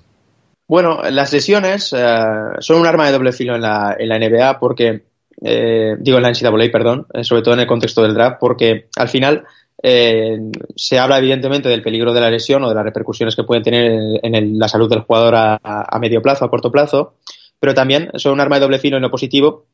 Bueno, 0.67 1.01
las 1.09 1.31
lesiones 1.33 1.93
eh, 1.93 2.15
son 2.59 2.79
un 2.79 2.87
arma 2.87 3.05
de 3.05 3.11
doble 3.11 3.31
filo 3.31 3.55
en 3.55 3.61
la, 3.61 3.95
en 3.97 4.09
la 4.09 4.19
NBA 4.19 4.59
porque 4.59 5.03
eh, 5.41 5.95
digo 5.99 6.17
en 6.17 6.23
la 6.23 6.31
NCAA, 6.31 6.71
perdón, 6.71 7.07
eh, 7.13 7.23
sobre 7.23 7.41
todo 7.41 7.53
en 7.53 7.61
el 7.61 7.67
contexto 7.67 8.01
del 8.01 8.13
draft, 8.13 8.37
porque 8.39 8.87
al 8.95 9.09
final 9.09 9.45
eh, 9.85 10.39
se 10.77 10.97
habla 10.97 11.17
evidentemente 11.17 11.67
del 11.67 11.83
peligro 11.83 12.13
de 12.13 12.21
la 12.21 12.29
lesión 12.29 12.63
o 12.63 12.69
de 12.69 12.75
las 12.75 12.85
repercusiones 12.85 13.35
que 13.35 13.43
pueden 13.43 13.63
tener 13.63 14.19
en, 14.23 14.33
el, 14.33 14.57
la 14.57 14.69
salud 14.69 14.89
del 14.89 15.01
jugador 15.01 15.35
a, 15.35 15.59
a, 15.61 15.99
medio 15.99 16.21
plazo, 16.21 16.45
a 16.45 16.49
corto 16.49 16.71
plazo, 16.71 17.15
pero 17.59 17.73
también 17.73 18.09
son 18.15 18.31
un 18.31 18.39
arma 18.39 18.55
de 18.55 18.61
doble 18.61 18.79
filo 18.79 18.95
en 18.95 19.03
lo 19.03 19.11
positivo 19.11 19.65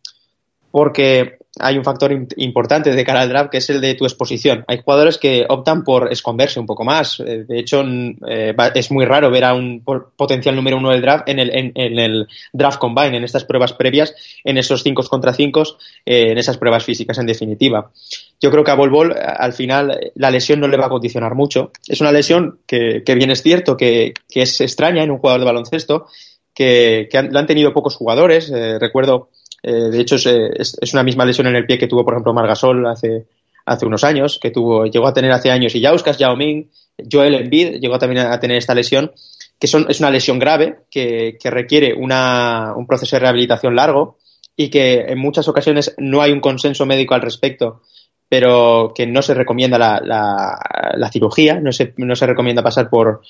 porque 0.72 1.40
hay 1.60 1.78
un 1.78 1.84
factor 1.84 2.12
importante 2.38 2.92
de 2.92 3.04
cara 3.04 3.22
al 3.22 3.30
draft 3.30 3.50
que 3.52 3.58
es 3.58 3.70
el 3.70 3.82
de 3.82 3.96
tu 3.96 4.06
exposición. 4.06 4.64
Hay 4.68 4.82
jugadores 4.84 5.18
que 5.18 5.46
optan 5.50 5.84
por 5.84 6.12
esconderse 6.12 6.60
un 6.60 6.66
poco 6.66 6.84
más. 6.84 7.18
De 7.18 7.60
hecho, 7.60 7.84
eh, 8.28 8.56
es 8.76 8.92
muy 8.92 9.06
raro 9.06 9.32
ver 9.32 9.44
a 9.44 9.54
un 9.54 9.84
potencial 10.16 10.56
número 10.56 10.78
uno 10.78 10.92
del 10.92 11.02
draft 11.02 11.28
en 11.28 11.40
el, 11.40 11.52
en, 11.54 12.00
el 12.00 12.28
draft 12.54 12.80
combine, 12.80 13.18
en 13.18 13.24
estas 13.24 13.46
pruebas 13.46 13.74
previas, 13.74 14.14
en 14.44 14.58
esos 14.58 14.84
5 14.84 15.04
contra 15.10 15.34
5, 15.34 15.64
eh, 16.06 16.32
en 16.32 16.38
esas 16.38 16.58
pruebas 16.58 16.86
físicas 16.86 17.18
en 17.18 17.26
definitiva. 17.26 17.92
Yo 18.40 18.52
creo 18.52 18.64
que 18.64 18.72
a 18.72 18.76
Bol 18.76 18.90
Bol 18.90 19.14
al 19.14 19.54
final 19.54 20.12
la 20.16 20.32
lesión 20.32 20.60
no 20.60 20.68
le 20.68 20.78
va 20.78 20.86
a 20.86 20.90
condicionar 20.90 21.36
mucho. 21.36 21.72
Es 21.88 22.00
una 22.00 22.12
lesión 22.12 22.60
que, 22.66 23.04
bien 23.06 23.32
es 23.32 23.42
cierto, 23.42 23.76
que, 23.76 24.14
es 24.30 24.62
extraña 24.62 25.04
en 25.04 25.12
un 25.12 25.18
jugador 25.18 25.42
de 25.42 25.46
baloncesto, 25.46 26.08
que, 26.54 27.08
que 27.12 27.18
han, 27.18 27.34
lo 27.34 27.40
han 27.40 27.48
tenido 27.48 27.74
pocos 27.74 27.96
jugadores. 27.96 28.50
Eh, 28.50 28.80
recuerdo 28.80 29.30
eh, 29.64 29.72
de 29.72 30.00
hecho, 30.00 30.16
es, 30.16 30.94
una 30.94 31.04
misma 31.04 31.26
lesión 31.26 31.48
en 31.48 31.56
el 31.56 31.66
pie 31.66 31.78
que 31.78 31.88
tuvo, 31.88 32.04
por 32.04 32.14
ejemplo, 32.14 32.34
Margasol 32.34 32.86
hace, 32.88 33.26
hace 33.66 33.86
unos 33.86 34.04
años, 34.04 34.40
que 34.42 34.52
tuvo, 34.52 34.86
llegó 34.86 35.08
a 35.08 35.14
tener 35.14 35.32
hace 35.32 35.52
años 35.52 35.76
y 35.76 35.82
Yauskas, 35.82 36.18
Yao 36.18 36.36
Ming, 36.36 36.70
Joel 37.12 37.36
Embiid 37.36 37.80
llegó 37.80 37.98
también 37.98 38.28
a 38.28 38.40
tener 38.40 38.58
esta 38.58 38.76
lesión, 38.76 39.12
que 39.60 39.68
son, 39.68 39.86
es 39.90 40.00
una 40.00 40.12
lesión 40.12 40.40
grave 40.40 40.80
que, 40.90 41.38
que 41.40 41.50
requiere 41.50 41.94
una, 41.94 42.74
un 42.76 42.88
proceso 42.88 43.16
de 43.16 43.22
rehabilitación 43.22 43.76
largo 43.76 44.18
y 44.56 44.70
que 44.70 45.06
en 45.08 45.20
muchas 45.20 45.48
ocasiones 45.48 45.94
no 45.98 46.22
hay 46.22 46.32
un 46.32 46.42
consenso 46.42 46.86
médico 46.86 47.14
al 47.14 47.22
respecto, 47.22 47.82
pero 48.30 48.94
que 48.94 49.08
no 49.08 49.22
se 49.22 49.34
recomienda 49.34 49.78
la, 49.78 50.02
la, 50.04 51.12
cirugía, 51.12 51.60
no 51.60 51.72
se, 51.72 51.94
no 51.98 52.16
se 52.16 52.26
recomienda 52.26 52.62
pasar 52.62 52.90
por, 52.90 53.22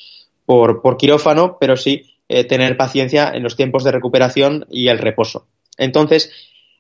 por, 0.46 0.82
por 0.82 0.98
quirófano, 0.98 1.58
pero 1.60 1.78
sí 1.78 2.18
eh, 2.28 2.44
tener 2.44 2.78
paciencia 2.78 3.32
en 3.34 3.44
los 3.44 3.56
tiempos 3.56 3.84
de 3.84 3.92
recuperación 3.92 4.66
y 4.70 4.90
el 4.90 5.00
reposo. 5.00 5.48
Entonces, 5.80 6.32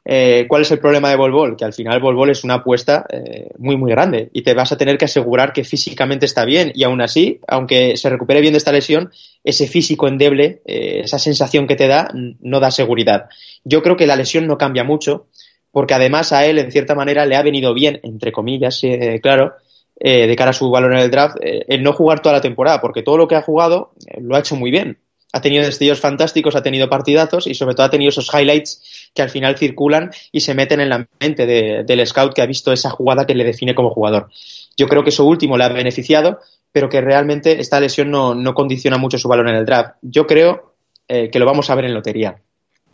eh, 0.05 0.45
¿cuál 0.47 0.63
es 0.63 0.71
el 0.71 0.79
problema 0.79 1.09
de 1.09 1.15
Volvol? 1.15 1.55
Que 1.55 1.65
al 1.65 1.73
final 1.73 1.99
Volvol 1.99 2.29
es 2.29 2.43
una 2.43 2.55
apuesta 2.55 3.05
eh, 3.11 3.49
muy, 3.57 3.77
muy 3.77 3.91
grande 3.91 4.29
y 4.33 4.41
te 4.41 4.53
vas 4.53 4.71
a 4.71 4.77
tener 4.77 4.97
que 4.97 5.05
asegurar 5.05 5.53
que 5.53 5.63
físicamente 5.63 6.25
está 6.25 6.45
bien 6.45 6.71
y 6.73 6.83
aún 6.83 7.01
así, 7.01 7.39
aunque 7.47 7.97
se 7.97 8.09
recupere 8.09 8.41
bien 8.41 8.53
de 8.53 8.57
esta 8.57 8.71
lesión, 8.71 9.11
ese 9.43 9.67
físico 9.67 10.07
endeble, 10.07 10.61
esa 10.65 11.19
sensación 11.19 11.67
que 11.67 11.75
te 11.75 11.87
da, 11.87 12.11
no 12.13 12.59
da 12.59 12.71
seguridad. 12.71 13.29
Yo 13.63 13.81
creo 13.81 13.97
que 13.97 14.07
la 14.07 14.15
lesión 14.15 14.47
no 14.47 14.57
cambia 14.57 14.83
mucho 14.83 15.27
porque 15.71 15.93
además 15.93 16.33
a 16.33 16.45
él, 16.45 16.57
en 16.57 16.71
cierta 16.71 16.95
manera, 16.95 17.25
le 17.25 17.35
ha 17.35 17.43
venido 17.43 17.73
bien, 17.73 17.99
entre 18.03 18.31
comillas, 18.31 18.81
claro, 19.21 19.53
de 19.99 20.35
cara 20.35 20.49
a 20.49 20.53
su 20.53 20.71
valor 20.71 20.93
en 20.93 20.99
el 20.99 21.11
draft, 21.11 21.37
el 21.41 21.83
no 21.83 21.93
jugar 21.93 22.21
toda 22.21 22.33
la 22.33 22.41
temporada, 22.41 22.81
porque 22.81 23.03
todo 23.03 23.17
lo 23.17 23.27
que 23.27 23.35
ha 23.35 23.43
jugado 23.43 23.91
lo 24.17 24.35
ha 24.35 24.39
hecho 24.39 24.55
muy 24.55 24.71
bien 24.71 24.97
ha 25.31 25.41
tenido 25.41 25.63
destellos 25.63 25.99
fantásticos, 25.99 26.55
ha 26.55 26.63
tenido 26.63 26.89
partidazos 26.89 27.47
y 27.47 27.53
sobre 27.53 27.75
todo 27.75 27.85
ha 27.85 27.89
tenido 27.89 28.09
esos 28.09 28.29
highlights 28.33 29.11
que 29.13 29.21
al 29.21 29.29
final 29.29 29.57
circulan 29.57 30.11
y 30.31 30.41
se 30.41 30.55
meten 30.55 30.81
en 30.81 30.89
la 30.89 31.07
mente 31.19 31.45
del 31.45 32.07
scout 32.07 32.33
que 32.33 32.41
ha 32.41 32.47
visto 32.47 32.71
esa 32.71 32.89
jugada 32.89 33.25
que 33.25 33.35
le 33.35 33.43
define 33.43 33.75
como 33.75 33.91
jugador. 33.91 34.29
Yo 34.77 34.87
creo 34.87 35.03
que 35.03 35.09
eso 35.09 35.25
último 35.25 35.57
le 35.57 35.65
ha 35.65 35.69
beneficiado, 35.69 36.39
pero 36.71 36.89
que 36.89 37.01
realmente 37.01 37.59
esta 37.59 37.79
lesión 37.79 38.11
no, 38.11 38.53
condiciona 38.53 38.97
mucho 38.97 39.17
su 39.17 39.27
valor 39.27 39.49
en 39.49 39.55
el 39.55 39.65
draft. 39.65 39.97
Yo 40.01 40.25
creo 40.25 40.73
eh, 41.07 41.29
que 41.29 41.39
lo 41.39 41.45
vamos 41.45 41.69
a 41.69 41.75
ver 41.75 41.85
en 41.85 41.93
lotería. 41.93 42.41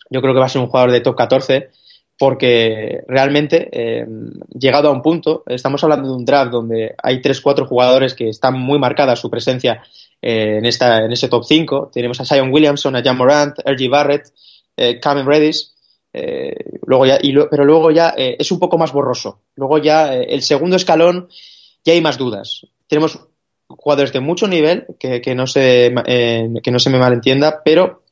Yo 0.09 0.21
creo 0.21 0.33
que 0.33 0.39
va 0.39 0.45
a 0.45 0.49
ser 0.49 0.61
un 0.61 0.67
jugador 0.67 0.91
de 0.91 1.01
top 1.01 1.15
14 1.15 1.69
porque 2.17 3.01
realmente, 3.07 3.69
eh, 3.71 4.05
llegado 4.57 4.88
a 4.88 4.91
un 4.91 5.01
punto, 5.01 5.43
estamos 5.47 5.83
hablando 5.83 6.07
de 6.07 6.15
un 6.15 6.25
draft 6.25 6.51
donde 6.51 6.95
hay 7.01 7.21
3-4 7.21 7.67
jugadores 7.67 8.13
que 8.13 8.29
están 8.29 8.57
muy 8.57 8.79
marcada 8.79 9.17
su 9.17 9.29
presencia 9.29 9.83
eh, 10.22 10.57
en, 10.57 10.66
esta, 10.66 11.05
en 11.05 11.11
ese 11.11 11.28
top 11.28 11.43
5. 11.45 11.91
Tenemos 11.93 12.20
a 12.20 12.26
Zion 12.26 12.51
Williamson, 12.51 12.95
a 12.95 13.03
Jan 13.03 13.18
Morant, 13.18 13.59
R.G. 13.63 13.89
Barrett, 13.89 14.32
eh, 14.76 14.99
Cameron 14.99 15.28
Redis, 15.28 15.76
eh, 16.13 16.55
luego 16.86 17.05
ya, 17.05 17.20
pero 17.49 17.66
luego 17.66 17.91
ya 17.91 18.09
es 18.18 18.51
un 18.51 18.59
poco 18.59 18.78
más 18.78 18.91
borroso. 18.91 19.41
Luego 19.55 19.78
ya 19.78 20.13
el 20.13 20.41
segundo 20.41 20.78
escalón 20.78 21.30
ya 21.84 21.93
hay 21.93 22.01
más 22.01 22.18
dudas. 22.18 22.66
Tenemos 22.88 23.20
jugadores 23.68 24.13
de 24.13 24.20
mucho 24.22 24.47
nivel, 24.47 24.86
que, 24.99 25.22
que 25.22 25.36
no, 25.36 25.47
se, 25.47 25.93
que 26.63 26.72
no 26.72 26.80
se 26.80 26.89
me 26.89 26.99
malentienda, 26.99 27.61
pero 27.66 28.03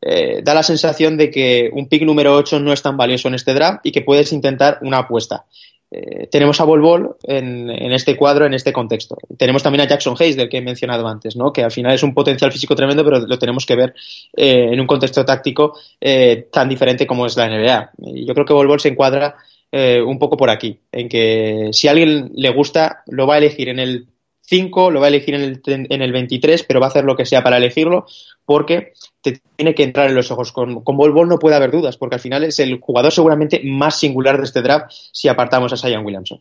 da 0.00 0.54
la 0.54 0.62
sensación 0.62 1.16
de 1.16 1.30
que 1.30 1.70
un 1.72 1.88
pick 1.88 2.02
número 2.02 2.34
8 2.34 2.60
no 2.60 2.72
es 2.72 2.82
tan 2.82 2.96
valioso 2.96 3.28
en 3.28 3.34
este 3.34 3.54
draft 3.54 3.84
y 3.84 3.92
que 3.92 4.02
puedes 4.02 4.32
intentar 4.32 4.78
una 4.82 4.98
apuesta. 4.98 5.46
Eh, 5.94 6.26
tenemos 6.28 6.58
a 6.58 6.64
Bol 6.64 7.16
en, 7.24 7.68
en, 7.68 7.92
este 7.92 8.16
cuadro, 8.16 8.46
en 8.46 8.54
este 8.54 8.72
contexto. 8.72 9.18
Tenemos 9.36 9.62
también 9.62 9.82
a 9.82 9.86
Jackson 9.86 10.16
Hayes, 10.18 10.36
del 10.36 10.48
que 10.48 10.56
he 10.56 10.62
mencionado 10.62 11.06
antes, 11.06 11.36
¿no? 11.36 11.52
que 11.52 11.62
al 11.62 11.70
final 11.70 11.92
es 11.92 12.02
un 12.02 12.14
potencial 12.14 12.50
físico 12.50 12.74
tremendo, 12.74 13.04
pero 13.04 13.20
lo 13.20 13.38
tenemos 13.38 13.66
que 13.66 13.76
ver 13.76 13.94
eh, 14.34 14.70
en 14.72 14.80
un 14.80 14.86
contexto 14.86 15.22
táctico 15.22 15.78
eh, 16.00 16.48
tan 16.50 16.70
diferente 16.70 17.06
como 17.06 17.26
es 17.26 17.36
la 17.36 17.46
NBA. 17.46 17.90
Yo 18.24 18.32
creo 18.32 18.46
que 18.46 18.54
Bol 18.54 18.80
se 18.80 18.88
encuadra 18.88 19.36
un 19.74 20.18
poco 20.18 20.36
por 20.36 20.50
aquí, 20.50 20.80
en 20.92 21.08
que 21.08 21.70
si 21.72 21.88
a 21.88 21.92
alguien 21.92 22.30
le 22.34 22.50
gusta, 22.50 23.04
lo 23.06 23.26
va 23.26 23.36
a 23.36 23.38
elegir 23.38 23.70
en 23.70 23.78
el 23.78 24.06
5, 24.52 24.90
lo 24.90 25.00
va 25.00 25.06
a 25.06 25.08
elegir 25.08 25.34
en 25.34 25.40
el, 25.40 25.62
en 25.64 26.02
el 26.02 26.12
23, 26.12 26.62
pero 26.64 26.78
va 26.78 26.86
a 26.86 26.90
hacer 26.90 27.04
lo 27.04 27.16
que 27.16 27.24
sea 27.24 27.42
para 27.42 27.56
elegirlo, 27.56 28.04
porque 28.44 28.92
te 29.22 29.40
tiene 29.56 29.74
que 29.74 29.82
entrar 29.82 30.10
en 30.10 30.14
los 30.14 30.30
ojos. 30.30 30.52
Con, 30.52 30.84
con 30.84 30.94
Bol 30.94 31.12
Bol 31.12 31.26
no 31.26 31.38
puede 31.38 31.56
haber 31.56 31.70
dudas, 31.70 31.96
porque 31.96 32.16
al 32.16 32.20
final 32.20 32.44
es 32.44 32.58
el 32.58 32.78
jugador 32.78 33.12
seguramente 33.12 33.62
más 33.64 33.98
singular 33.98 34.36
de 34.36 34.44
este 34.44 34.60
draft 34.60 34.90
si 34.90 35.28
apartamos 35.28 35.72
a 35.72 35.78
Zion 35.78 36.04
Williamson. 36.04 36.38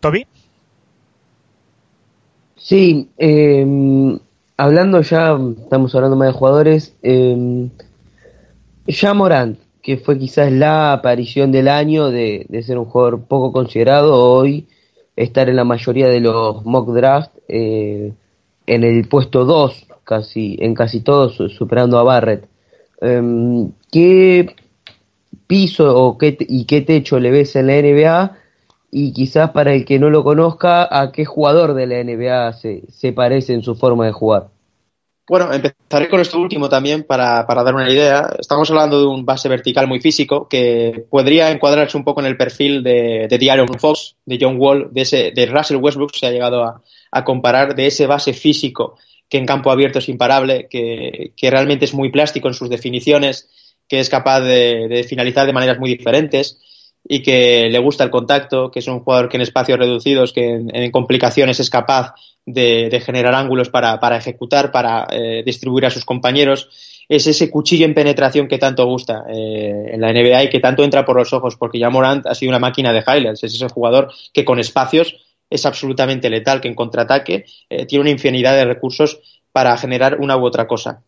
¿Toby? 0.00 0.26
Sí, 2.56 3.08
em, 3.16 4.18
hablando 4.58 5.00
ya, 5.00 5.38
estamos 5.62 5.94
hablando 5.94 6.16
más 6.16 6.28
de 6.28 6.38
jugadores. 6.38 6.94
Eh, 7.02 7.70
ya 8.86 9.14
Morant, 9.14 9.58
que 9.80 9.96
fue 9.96 10.18
quizás 10.18 10.52
la 10.52 10.92
aparición 10.92 11.52
del 11.52 11.68
año 11.68 12.10
de, 12.10 12.44
de, 12.50 12.62
ser 12.62 12.76
un 12.76 12.84
jugador 12.84 13.22
poco 13.22 13.50
considerado, 13.50 14.14
hoy 14.14 14.66
estar 15.16 15.48
en 15.48 15.56
la 15.56 15.64
mayoría 15.64 16.08
de 16.08 16.20
los 16.20 16.64
mock 16.64 16.90
draft 16.90 17.32
eh, 17.48 18.12
en 18.66 18.84
el 18.84 19.08
puesto 19.08 19.44
2 19.44 19.86
casi, 20.04 20.56
en 20.60 20.74
casi 20.74 21.00
todos, 21.00 21.36
superando 21.52 21.98
a 21.98 22.04
Barrett. 22.04 22.48
Em, 23.00 23.72
¿Qué 23.90 24.54
piso 25.46 25.96
o 25.96 26.16
qué, 26.16 26.36
y 26.40 26.64
qué 26.64 26.80
techo 26.82 27.18
le 27.18 27.30
ves 27.30 27.56
en 27.56 27.66
la 27.66 27.74
NBA? 27.74 28.36
Y 28.92 29.12
quizás 29.12 29.50
para 29.50 29.74
el 29.74 29.84
que 29.84 29.98
no 29.98 30.10
lo 30.10 30.22
conozca, 30.22 30.88
¿a 30.90 31.12
qué 31.12 31.24
jugador 31.24 31.74
de 31.74 31.86
la 31.86 32.02
NBA 32.02 32.52
se, 32.54 32.84
se 32.88 33.12
parece 33.12 33.52
en 33.52 33.62
su 33.62 33.74
forma 33.74 34.06
de 34.06 34.12
jugar? 34.12 34.48
Bueno, 35.28 35.52
empezaré 35.52 36.08
con 36.08 36.20
esto 36.20 36.38
último 36.38 36.68
también 36.68 37.02
para, 37.02 37.44
para, 37.48 37.64
dar 37.64 37.74
una 37.74 37.90
idea. 37.90 38.30
Estamos 38.38 38.70
hablando 38.70 39.00
de 39.00 39.06
un 39.06 39.24
base 39.24 39.48
vertical 39.48 39.88
muy 39.88 40.00
físico 40.00 40.48
que 40.48 41.04
podría 41.10 41.50
encuadrarse 41.50 41.96
un 41.96 42.04
poco 42.04 42.20
en 42.20 42.26
el 42.26 42.36
perfil 42.36 42.84
de, 42.84 43.26
de 43.28 43.38
Diario 43.38 43.66
Fox, 43.66 44.14
de 44.24 44.38
John 44.40 44.56
Wall, 44.56 44.88
de, 44.92 45.00
ese, 45.00 45.32
de 45.34 45.46
Russell 45.46 45.78
Westbrook, 45.78 46.14
se 46.14 46.26
ha 46.26 46.30
llegado 46.30 46.62
a, 46.62 46.80
a 47.10 47.24
comparar, 47.24 47.74
de 47.74 47.88
ese 47.88 48.06
base 48.06 48.32
físico 48.34 48.96
que 49.28 49.38
en 49.38 49.46
campo 49.46 49.72
abierto 49.72 49.98
es 49.98 50.08
imparable, 50.08 50.68
que, 50.70 51.32
que 51.36 51.50
realmente 51.50 51.86
es 51.86 51.94
muy 51.94 52.12
plástico 52.12 52.46
en 52.46 52.54
sus 52.54 52.70
definiciones, 52.70 53.48
que 53.88 53.98
es 53.98 54.08
capaz 54.08 54.42
de, 54.42 54.86
de, 54.88 55.02
finalizar 55.02 55.44
de 55.44 55.52
maneras 55.52 55.80
muy 55.80 55.90
diferentes 55.90 56.60
y 57.08 57.22
que 57.22 57.68
le 57.70 57.78
gusta 57.78 58.04
el 58.04 58.10
contacto, 58.10 58.70
que 58.70 58.80
es 58.80 58.88
un 58.88 59.00
jugador 59.00 59.28
que 59.28 59.36
en 59.36 59.42
espacios 59.42 59.78
reducidos, 59.78 60.32
que 60.32 60.44
en, 60.54 60.90
complicaciones 60.90 61.60
es 61.60 61.70
capaz 61.70 62.14
de, 62.44 63.00
generar 63.04 63.34
ángulos 63.34 63.70
para, 63.70 64.00
para 64.00 64.16
ejecutar, 64.16 64.72
para 64.72 65.06
eh, 65.10 65.42
distribuir 65.44 65.86
a 65.86 65.90
sus 65.90 66.04
compañeros. 66.04 66.68
Es 67.08 67.26
ese 67.28 67.48
cuchillo 67.50 67.86
en 67.86 67.94
penetración 67.94 68.48
que 68.48 68.58
tanto 68.58 68.84
gusta 68.86 69.24
eh, 69.32 69.90
en 69.92 70.00
la 70.00 70.12
NBA 70.12 70.44
y 70.44 70.48
que 70.48 70.58
tanto 70.58 70.82
entra 70.82 71.04
por 71.04 71.16
los 71.16 71.32
ojos, 71.32 71.56
porque 71.56 71.78
ya 71.78 71.90
Morant 71.90 72.26
ha 72.26 72.34
sido 72.34 72.50
una 72.50 72.58
máquina 72.58 72.92
de 72.92 73.04
highlights. 73.06 73.44
Es 73.44 73.54
ese 73.54 73.68
jugador 73.68 74.12
que 74.32 74.44
con 74.44 74.58
espacios 74.58 75.16
es 75.48 75.64
absolutamente 75.64 76.28
letal, 76.28 76.60
que 76.60 76.68
en 76.68 76.74
contraataque 76.74 77.44
eh, 77.70 77.86
tiene 77.86 78.02
una 78.02 78.10
infinidad 78.10 78.56
de 78.56 78.64
recursos 78.64 79.20
para 79.52 79.76
generar 79.76 80.18
una 80.20 80.36
u 80.36 80.44
otra 80.44 80.66
cosa. 80.66 81.04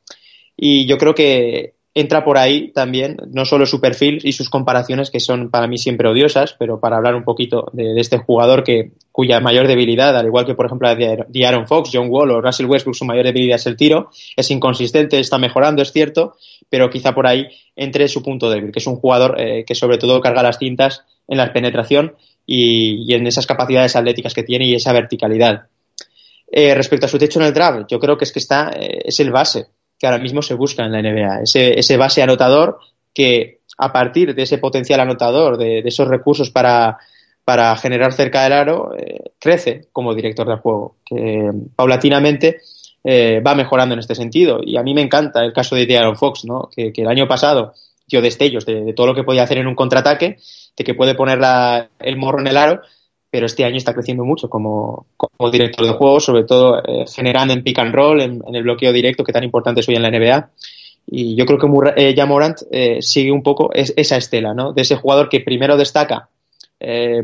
Y 0.57 0.87
yo 0.87 0.97
creo 0.97 1.15
que 1.15 1.75
entra 1.95 2.25
por 2.25 2.39
ahí 2.39 2.71
también, 2.73 3.17
no 3.33 3.45
solo 3.45 3.67
su 3.67 3.81
perfil 3.81 4.21
y 4.23 4.33
sus 4.33 4.51
comparaciones, 4.51 5.11
que 5.11 5.21
son 5.21 5.51
para 5.51 5.67
mí 5.67 5.79
siempre 5.79 6.09
odiosas, 6.09 6.55
pero 6.59 6.81
para 6.81 6.97
hablar 6.97 7.15
un 7.15 7.25
poquito 7.25 7.71
de, 7.73 7.99
este 7.99 8.19
jugador 8.19 8.63
que, 8.63 8.93
cuya 9.11 9.41
mayor 9.41 9.67
debilidad, 9.67 10.17
al 10.17 10.27
igual 10.27 10.47
que 10.47 10.55
por 10.55 10.67
ejemplo 10.67 10.89
de 10.95 11.47
Aaron 11.47 11.67
Fox, 11.67 11.91
John 11.93 12.09
Wall 12.09 12.31
o 12.31 12.41
Russell 12.41 12.67
Westbrook, 12.67 12.95
su 12.95 13.05
mayor 13.05 13.25
debilidad 13.25 13.57
es 13.57 13.67
el 13.67 13.77
tiro, 13.77 14.11
es 14.37 14.51
inconsistente, 14.51 15.19
está 15.19 15.39
mejorando, 15.39 15.83
es 15.83 15.93
cierto, 15.93 16.37
pero 16.69 16.91
quizá 16.91 17.15
por 17.15 17.27
ahí 17.27 17.49
entre 17.75 18.07
su 18.09 18.23
punto 18.23 18.51
débil, 18.51 18.71
que 18.71 18.79
es 18.79 18.87
un 18.87 18.97
jugador 18.97 19.41
eh, 19.41 19.65
que 19.67 19.75
sobre 19.75 19.99
todo 19.99 20.21
carga 20.21 20.43
las 20.43 20.59
cintas 20.59 21.05
en 21.27 21.39
la 21.39 21.53
penetración 21.53 22.15
y, 22.47 23.11
y 23.11 23.15
en 23.15 23.27
esas 23.27 23.47
capacidades 23.47 23.97
atléticas 23.97 24.35
que 24.35 24.43
tiene 24.45 24.67
y 24.67 24.75
esa 24.75 24.93
verticalidad. 24.93 25.67
Eh, 26.51 26.75
respecto 26.75 27.07
a 27.07 27.09
su 27.09 27.19
techo 27.19 27.41
en 27.41 27.47
el 27.47 27.53
draft, 27.53 27.91
yo 27.91 27.99
creo 27.99 28.17
que 28.17 28.25
es 28.25 28.33
que 28.33 28.39
está, 28.39 28.71
eh, 28.71 29.01
es 29.05 29.21
el 29.21 29.31
base 29.31 29.67
que 29.99 30.07
ahora 30.07 30.19
mismo 30.19 30.43
se 30.43 30.55
busca 30.55 30.85
en 30.85 30.93
la 30.93 31.03
NBA, 31.03 31.43
ese, 31.43 31.79
ese 31.79 31.97
base 31.97 32.23
anotador 32.23 32.79
que 33.13 33.59
a 33.79 33.93
partir 33.93 34.35
de 34.35 34.43
ese 34.43 34.59
potencial 34.59 35.01
anotador, 35.01 35.57
de, 35.57 35.83
de 35.83 35.89
esos 35.89 36.09
recursos 36.09 36.51
para, 36.51 36.99
para 37.45 37.75
generar 37.77 38.13
cerca 38.13 38.43
del 38.43 38.53
aro, 38.53 38.95
eh, 38.97 39.33
crece 39.39 39.87
como 39.93 40.15
director 40.15 40.49
de 40.49 40.57
juego, 40.57 40.97
que 41.05 41.51
paulatinamente 41.75 42.61
eh, 43.05 43.41
va 43.41 43.55
mejorando 43.55 43.95
en 43.95 44.01
este 44.01 44.15
sentido. 44.15 44.61
Y 44.63 44.77
a 44.77 44.83
mí 44.83 44.95
me 44.95 45.01
encanta 45.01 45.45
el 45.45 45.53
caso 45.53 45.77
de 45.77 45.97
Aaron 45.97 46.17
Fox, 46.17 46.45
¿no? 46.45 46.69
que, 46.75 46.93
que 46.93 47.03
el 47.03 47.09
año 47.09 47.27
pasado 47.27 47.73
dio 48.07 48.21
destellos 48.21 48.67
de, 48.67 48.83
de, 48.85 48.93
todo 48.93 49.07
lo 49.07 49.15
que 49.15 49.23
podía 49.23 49.45
hacer 49.45 49.59
en 49.59 49.67
un 49.67 49.75
contraataque, 49.75 50.39
de 50.77 50.85
que 50.85 50.95
puede 50.95 51.15
poner 51.15 51.39
la, 51.39 51.89
el 52.01 52.17
morro 52.17 52.41
en 52.41 52.49
el 52.49 52.57
aro, 52.57 52.83
pero 53.31 53.47
este 53.47 53.65
año 53.65 53.77
está 53.77 53.95
creciendo 53.95 54.25
mucho 54.25 54.49
como, 54.49 55.07
director 55.53 55.87
de 55.87 55.93
juego, 55.93 56.21
sobre 56.21 56.45
todo 56.45 56.79
eh, 56.79 57.05
generando 57.13 57.53
en 57.53 57.63
pick 57.63 57.79
and 57.79 57.95
roll, 57.95 58.21
en, 58.21 58.43
el 58.53 58.63
bloqueo 58.63 58.93
directo, 58.93 59.25
que 59.25 59.33
tan 59.33 59.45
importante 59.45 59.81
es 59.81 59.89
hoy 59.89 59.97
en 59.97 60.03
la 60.03 60.11
NBA. 60.11 60.51
Y 61.11 61.37
yo 61.37 61.47
creo 61.47 61.59
que 61.59 61.67
Murray, 61.67 61.93
eh, 61.97 62.15
Jamorant 62.17 62.59
eh, 62.71 62.99
sigue 63.01 63.33
un 63.33 63.43
poco 63.43 63.71
es, 63.73 63.93
esa 63.97 64.17
estela, 64.17 64.55
¿no? 64.55 64.73
De 64.73 64.83
ese 64.83 64.97
jugador 64.97 65.29
que 65.29 65.41
primero 65.41 65.77
destaca 65.77 66.29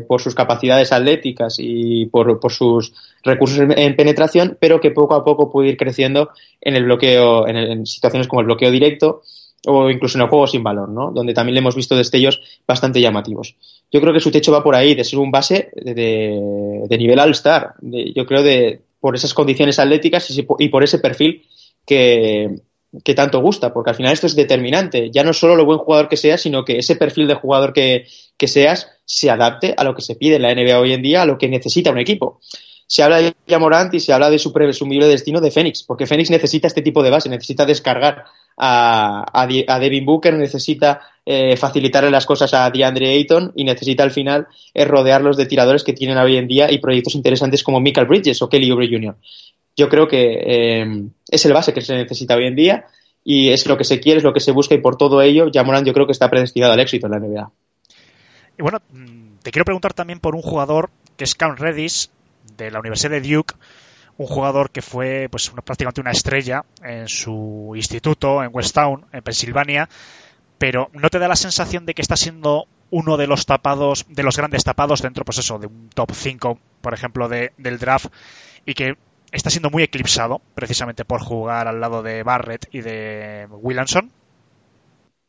por 0.09 0.19
sus 0.19 0.35
capacidades 0.35 0.91
atléticas 0.91 1.55
y 1.59 2.07
por, 2.07 2.41
por 2.41 2.51
sus 2.51 2.91
recursos 3.23 3.57
en, 3.57 3.71
en, 3.79 3.95
penetración, 3.95 4.57
pero 4.59 4.81
que 4.81 4.91
poco 4.91 5.15
a 5.15 5.23
poco 5.23 5.49
puede 5.49 5.69
ir 5.69 5.77
creciendo 5.77 6.31
en 6.59 6.75
el 6.75 6.83
bloqueo, 6.83 7.47
en, 7.47 7.55
el, 7.55 7.71
en 7.71 7.85
situaciones 7.85 8.27
como 8.27 8.41
el 8.41 8.47
bloqueo 8.47 8.69
directo, 8.69 9.21
o 9.65 9.89
incluso 9.89 10.17
en 10.17 10.23
el 10.23 10.29
juego 10.29 10.47
sin 10.47 10.61
valor, 10.61 10.89
¿no? 10.89 11.11
Donde 11.11 11.33
también 11.33 11.53
le 11.53 11.59
hemos 11.59 11.75
visto 11.75 11.95
destellos 11.95 12.41
bastante 12.67 13.01
llamativos. 13.01 13.55
Yo 13.91 14.01
creo 14.01 14.13
que 14.13 14.19
su 14.19 14.31
techo 14.31 14.51
va 14.51 14.63
por 14.63 14.75
ahí, 14.75 14.95
de 14.95 15.03
ser 15.03 15.19
un 15.19 15.31
base 15.31 15.69
de, 15.75 16.83
de, 16.87 16.97
nivel 16.97 17.19
All-Star. 17.19 17.75
Yo 17.81 18.25
creo 18.25 18.43
de 18.43 18.81
por 18.99 19.15
esas 19.15 19.33
condiciones 19.33 19.79
atléticas 19.79 20.29
y, 20.31 20.45
y, 20.59 20.69
por 20.69 20.83
ese 20.83 20.99
perfil 20.99 21.45
que, 21.85 22.55
que 23.03 23.13
tanto 23.13 23.41
gusta, 23.41 23.73
porque 23.73 23.91
al 23.91 23.95
final 23.95 24.13
esto 24.13 24.27
es 24.27 24.35
determinante. 24.35 25.11
Ya 25.11 25.23
no 25.23 25.33
solo 25.33 25.55
lo 25.55 25.65
buen 25.65 25.79
jugador 25.79 26.09
que 26.09 26.17
seas, 26.17 26.41
sino 26.41 26.65
que 26.65 26.77
ese 26.77 26.95
perfil 26.95 27.27
de 27.27 27.35
jugador 27.35 27.73
que, 27.73 28.05
que 28.37 28.47
seas 28.47 28.91
se 29.05 29.29
adapte 29.29 29.73
a 29.77 29.83
lo 29.83 29.95
que 29.95 30.01
se 30.01 30.15
pide 30.15 30.35
en 30.37 30.41
la 30.41 30.53
NBA 30.53 30.79
hoy 30.79 30.93
en 30.93 31.01
día, 31.01 31.21
a 31.21 31.25
lo 31.25 31.37
que 31.37 31.47
necesita 31.47 31.91
un 31.91 31.99
equipo 31.99 32.39
se 32.87 33.03
habla 33.03 33.17
de 33.17 33.33
Jamorant 33.47 33.93
y 33.93 33.99
se 33.99 34.13
habla 34.13 34.29
de 34.29 34.39
su 34.39 34.53
presumible 34.53 35.07
destino 35.07 35.41
de 35.41 35.51
Fénix, 35.51 35.83
porque 35.83 36.05
Fénix 36.05 36.29
necesita 36.29 36.67
este 36.67 36.81
tipo 36.81 37.01
de 37.01 37.09
base, 37.09 37.29
necesita 37.29 37.65
descargar 37.65 38.25
a, 38.57 39.25
a, 39.33 39.79
Devin 39.79 40.05
Booker, 40.05 40.33
necesita 40.35 41.01
eh, 41.25 41.57
facilitarle 41.57 42.11
las 42.11 42.25
cosas 42.25 42.53
a 42.53 42.69
DeAndre 42.69 43.09
Ayton 43.11 43.51
y 43.55 43.63
necesita 43.63 44.03
al 44.03 44.11
final 44.11 44.47
eh, 44.73 44.85
rodearlos 44.85 45.35
de 45.35 45.47
tiradores 45.47 45.83
que 45.83 45.93
tienen 45.93 46.17
hoy 46.17 46.37
en 46.37 46.47
día 46.47 46.71
y 46.71 46.77
proyectos 46.77 47.15
interesantes 47.15 47.63
como 47.63 47.79
Michael 47.79 48.07
Bridges 48.07 48.41
o 48.41 48.49
Kelly 48.49 48.71
Oubre 48.71 48.87
Jr. 48.87 49.15
Yo 49.75 49.89
creo 49.89 50.07
que 50.07 50.39
eh, 50.45 51.03
es 51.29 51.45
el 51.45 51.53
base 51.53 51.73
que 51.73 51.81
se 51.81 51.95
necesita 51.95 52.35
hoy 52.35 52.45
en 52.45 52.55
día 52.55 52.85
y 53.23 53.49
es 53.49 53.65
lo 53.65 53.77
que 53.77 53.83
se 53.83 53.99
quiere, 53.99 54.19
es 54.19 54.23
lo 54.23 54.33
que 54.33 54.39
se 54.39 54.51
busca 54.51 54.75
y 54.75 54.79
por 54.79 54.95
todo 54.95 55.21
ello 55.21 55.49
Jamorant 55.51 55.85
yo 55.85 55.93
creo 55.93 56.05
que 56.05 56.13
está 56.13 56.29
predestinado 56.29 56.73
al 56.73 56.79
éxito 56.79 57.07
en 57.07 57.11
la 57.11 57.19
NBA. 57.19 57.51
Y 58.57 58.61
bueno, 58.61 58.79
mm, 58.93 59.37
te 59.41 59.51
quiero 59.51 59.65
preguntar 59.65 59.93
también 59.93 60.19
por 60.19 60.35
un 60.35 60.41
jugador 60.41 60.91
que 61.17 61.23
es 61.23 61.35
Cam 61.35 61.57
Reddish, 61.57 62.09
de 62.57 62.71
la 62.71 62.79
Universidad 62.79 63.11
de 63.11 63.21
Duke, 63.21 63.55
un 64.17 64.27
jugador 64.27 64.71
que 64.71 64.81
fue 64.81 65.27
pues 65.29 65.49
prácticamente 65.49 66.01
una 66.01 66.11
estrella 66.11 66.63
en 66.83 67.07
su 67.07 67.73
instituto 67.75 68.43
en 68.43 68.49
Westtown, 68.53 69.05
en 69.11 69.21
Pensilvania, 69.21 69.89
pero 70.57 70.89
no 70.93 71.09
te 71.09 71.19
da 71.19 71.27
la 71.27 71.35
sensación 71.35 71.85
de 71.85 71.93
que 71.93 72.01
está 72.01 72.15
siendo 72.15 72.67
uno 72.91 73.17
de 73.17 73.27
los 73.27 73.45
tapados, 73.45 74.05
de 74.09 74.23
los 74.23 74.37
grandes 74.37 74.63
tapados 74.63 75.01
dentro, 75.01 75.25
pues 75.25 75.39
eso, 75.39 75.59
de 75.59 75.67
un 75.67 75.89
top 75.89 76.11
5, 76.13 76.59
por 76.81 76.93
ejemplo, 76.93 77.27
de, 77.27 77.51
del 77.57 77.77
draft, 77.77 78.07
y 78.65 78.73
que 78.73 78.95
está 79.31 79.49
siendo 79.49 79.69
muy 79.69 79.83
eclipsado 79.83 80.41
precisamente 80.53 81.03
por 81.03 81.21
jugar 81.21 81.67
al 81.67 81.81
lado 81.81 82.03
de 82.03 82.23
Barrett 82.23 82.67
y 82.71 82.81
de 82.81 83.47
Williamson. 83.49 84.11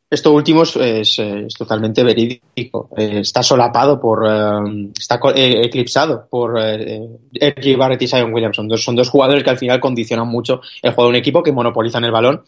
Esto 0.09 0.33
último 0.33 0.63
es, 0.63 1.21
totalmente 1.59 2.05
verídico. 2.05 2.89
Eh, 2.97 3.21
está 3.21 3.43
solapado 3.43 4.01
por. 4.01 4.25
Eh, 4.25 4.91
está 4.97 5.19
eh, 5.35 5.63
eclipsado 5.65 6.29
por 6.31 6.59
R.J. 6.61 7.77
Barrett 7.77 8.03
y 8.03 8.07
Zion 8.09 8.33
Williamson. 8.33 8.71
son 8.79 8.95
dos 8.95 9.11
jugadores 9.11 9.43
que 9.43 9.51
al 9.51 9.59
final 9.59 9.81
condicionan 9.81 10.29
mucho 10.29 10.61
el 10.83 10.93
juego 10.93 11.09
de 11.09 11.17
un 11.17 11.21
equipo, 11.21 11.43
que 11.43 11.51
monopolizan 11.51 12.05
el 12.05 12.13
balón 12.13 12.45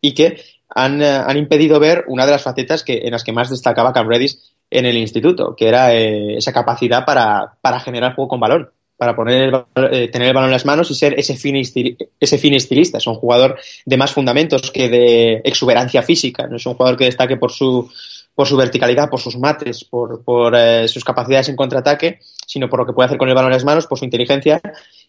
y 0.00 0.14
que 0.14 0.40
han, 0.70 1.36
impedido 1.36 1.78
ver 1.78 2.04
una 2.08 2.24
de 2.24 2.32
las 2.32 2.42
facetas 2.42 2.82
que, 2.82 3.02
en 3.04 3.12
las 3.12 3.22
que 3.22 3.32
más 3.32 3.50
destacaba 3.50 3.92
Cam 3.92 4.08
Reddish 4.08 4.38
en 4.70 4.86
el 4.86 4.96
instituto, 4.96 5.54
que 5.54 5.68
era 5.68 5.92
esa 5.94 6.52
capacidad 6.52 7.04
para, 7.04 7.58
para 7.60 7.80
generar 7.80 8.14
juego 8.14 8.28
con 8.28 8.40
balón 8.40 8.70
para 9.04 9.16
poner 9.16 9.66
eh, 9.92 10.08
tener 10.08 10.28
el 10.28 10.34
balón 10.34 10.48
en 10.48 10.52
las 10.52 10.64
manos 10.64 10.90
y 10.90 10.94
ser 10.94 11.18
ese 11.18 11.36
fin, 11.36 11.56
ese 11.56 12.38
fin 12.38 12.54
estilista. 12.54 12.96
Es 12.96 13.06
un 13.06 13.16
jugador 13.16 13.58
de 13.84 13.96
más 13.98 14.12
fundamentos 14.12 14.70
que 14.70 14.88
de 14.88 15.42
exuberancia 15.44 16.02
física. 16.02 16.46
No 16.46 16.56
es 16.56 16.64
un 16.64 16.74
jugador 16.74 16.96
que 16.96 17.04
destaque 17.04 17.36
por 17.36 17.52
su, 17.52 17.90
por 18.34 18.46
su 18.46 18.56
verticalidad, 18.56 19.10
por 19.10 19.20
sus 19.20 19.36
mates, 19.36 19.84
por, 19.84 20.24
por 20.24 20.54
eh, 20.56 20.88
sus 20.88 21.04
capacidades 21.04 21.50
en 21.50 21.56
contraataque, 21.56 22.20
sino 22.46 22.70
por 22.70 22.80
lo 22.80 22.86
que 22.86 22.94
puede 22.94 23.06
hacer 23.06 23.18
con 23.18 23.28
el 23.28 23.34
balón 23.34 23.50
en 23.50 23.56
las 23.56 23.64
manos, 23.64 23.86
por 23.86 23.98
su 23.98 24.06
inteligencia 24.06 24.62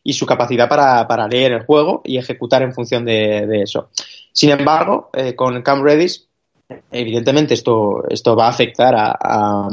y 0.03 0.11
su 0.11 0.25
capacidad 0.25 0.67
para, 0.67 1.07
para 1.07 1.29
leer 1.29 1.53
el 1.53 1.63
juego 1.63 2.01
y 2.03 2.17
ejecutar 2.17 2.63
en 2.63 2.73
función 2.73 3.05
de, 3.05 3.61
eso. 3.63 3.91
Sin 4.33 4.49
embargo, 4.49 5.09
eh, 5.13 5.35
con 5.35 5.61
Cam 5.61 5.83
Redis, 5.83 6.27
evidentemente 6.91 7.53
esto, 7.53 8.03
esto 8.09 8.35
va 8.35 8.47
a 8.47 8.49
afectar 8.49 8.93
a, 8.97 9.69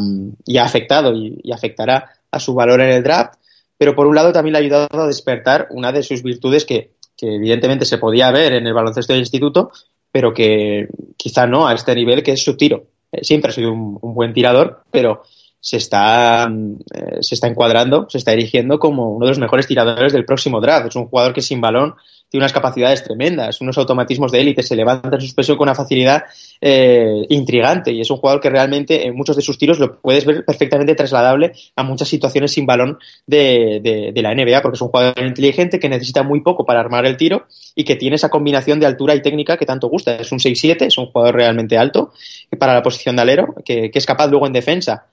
y 0.47 0.59
ha 0.59 0.64
afectado 0.64 1.12
y 1.12 1.51
afectará 1.51 2.09
a 2.31 2.39
su 2.39 2.55
valor 2.55 2.81
en 2.83 2.91
el 2.91 3.03
draft 3.03 3.41
pero 3.83 3.97
por 3.97 4.07
un 4.07 4.14
lado 4.14 4.33
también 4.33 4.53
le 4.53 4.59
ha 4.59 4.61
ayudado 4.61 5.03
a 5.03 5.09
despertar 5.09 5.66
una 5.70 5.91
de 5.91 6.05
sus 6.05 6.22
virtudes 6.22 6.64
que, 6.64 6.93
evidentemente 7.20 7.85
se 7.85 7.99
podía 7.99 8.30
ver 8.30 8.53
en 8.53 8.64
el 8.64 8.72
baloncesto 8.72 9.12
del 9.12 9.22
instituto, 9.22 9.72
pero 10.12 10.33
que 10.33 10.87
quizá 11.16 11.49
no 11.49 11.66
a 11.66 11.74
este 11.74 11.93
nivel, 11.97 12.22
que 12.22 12.30
es 12.30 12.45
su 12.45 12.57
tiro. 12.57 12.85
Eh, 13.11 13.24
siempre 13.24 13.51
ha 13.51 13.53
sido 13.53 13.72
un, 13.72 13.99
buen 14.01 14.33
tirador, 14.33 14.85
pero 14.93 15.24
se 15.63 15.77
está, 15.77 16.51
eh, 16.93 17.19
se 17.21 17.37
está 17.37 17.47
encuadrando, 17.47 18.07
se 18.11 18.19
está 18.19 18.33
erigiendo 18.33 18.81
como 18.81 19.15
uno 19.15 19.27
de 19.27 19.31
los 19.31 19.39
mejores 19.39 19.69
tiradores 19.69 20.13
del 20.13 20.25
próximo 20.25 20.61
draft. 20.61 20.89
Es 20.89 20.97
un 20.97 21.07
jugador 21.07 21.33
que 21.33 21.41
sin 21.41 21.61
balón 21.61 21.95
tiene 22.29 22.43
unas 22.43 22.53
capacidades 22.53 23.05
tremendas, 23.05 23.61
unos 23.61 23.79
automatismos 23.79 24.33
de 24.33 24.41
élite, 24.41 24.63
se 24.65 24.75
levanta 24.75 25.15
en 25.15 25.21
suspensión 25.21 25.57
con 25.57 25.69
una 25.69 25.77
facilidad 25.77 26.25
eh, 26.61 27.27
intrigante 27.29 27.93
y 27.93 28.01
es 28.01 28.11
un 28.11 28.17
jugador 28.17 28.41
que 28.41 28.51
realmente 28.51 29.07
en 29.07 29.15
muchos 29.15 29.37
de 29.37 29.43
sus 29.43 29.57
tiros 29.57 29.79
lo 29.79 30.01
puedes 30.01 30.25
ver 30.25 30.45
perfectamente 30.45 30.97
trasladable 30.97 31.53
a 31.77 31.85
muchas 31.85 32.09
situaciones 32.09 32.51
sin 32.51 32.67
balón 32.67 32.99
de, 33.27 33.81
de, 34.15 34.23
la 34.23 34.35
NBA, 34.35 34.63
porque 34.63 34.77
es 34.77 34.83
un 34.83 34.89
jugador 34.89 35.23
inteligente 35.23 35.79
que 35.79 35.89
necesita 35.89 36.25
muy 36.25 36.41
poco 36.41 36.65
para 36.65 36.81
armar 36.81 37.07
el 37.07 37.17
tiro 37.17 37.47
y 37.77 37.85
que 37.85 37.95
tiene 37.95 38.17
esa 38.17 38.31
combinación 38.31 38.81
de 38.81 38.87
altura 38.87 39.15
y 39.15 39.23
técnica 39.23 39.57
que 39.57 39.67
tanto 39.67 39.89
gusta. 39.89 40.17
Es 40.17 40.33
un 40.33 40.39
6-7, 40.39 40.87
es 40.87 40.99
un 40.99 41.07
jugador 41.07 41.37
realmente 41.37 41.79
alto 41.79 42.13
para 42.59 42.75
la 42.75 42.83
posición 42.83 43.15
de 43.15 43.23
alero, 43.23 43.55
que, 43.65 43.93
que 43.93 43.99
es 43.99 44.07
capaz 44.07 44.27
luego 44.27 44.47
en 44.47 44.55
defensa 44.55 45.07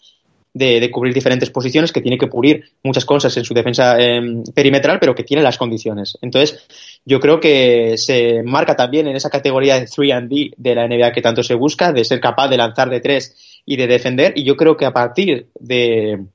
de, 0.53 0.89
cubrir 0.91 1.13
diferentes 1.13 1.49
posiciones, 1.49 1.91
que 1.91 2.01
tiene 2.01 2.17
que 2.17 2.27
pulir 2.27 2.63
muchas 2.83 3.05
cosas 3.05 3.35
en 3.37 3.45
su 3.45 3.53
defensa 3.53 3.99
em, 3.99 4.43
perimetral, 4.53 4.99
pero 4.99 5.15
que 5.15 5.23
tiene 5.23 5.43
las 5.43 5.57
condiciones. 5.57 6.17
Entonces, 6.21 6.65
yo 7.05 7.19
creo 7.19 7.39
que 7.39 7.97
se 7.97 8.43
marca 8.43 8.75
también 8.75 9.07
en 9.07 9.15
esa 9.15 9.29
categoría 9.29 9.79
de 9.79 9.87
3 9.87 10.11
and 10.11 10.29
D 10.29 10.51
de 10.57 10.75
la 10.75 10.87
NBA 10.87 11.11
que 11.11 11.21
tanto 11.21 11.43
se 11.43 11.55
busca, 11.55 11.93
de 11.93 12.03
ser 12.03 12.19
capaz 12.19 12.49
de 12.49 12.57
lanzar 12.57 12.89
de 12.89 12.99
tres 12.99 13.61
y 13.65 13.77
de 13.77 13.87
defender. 13.87 14.33
Y 14.35 14.43
yo 14.43 14.55
creo 14.55 14.75
que 14.75 14.85
a 14.85 14.93
partir 14.93 15.47
de, 15.59 16.25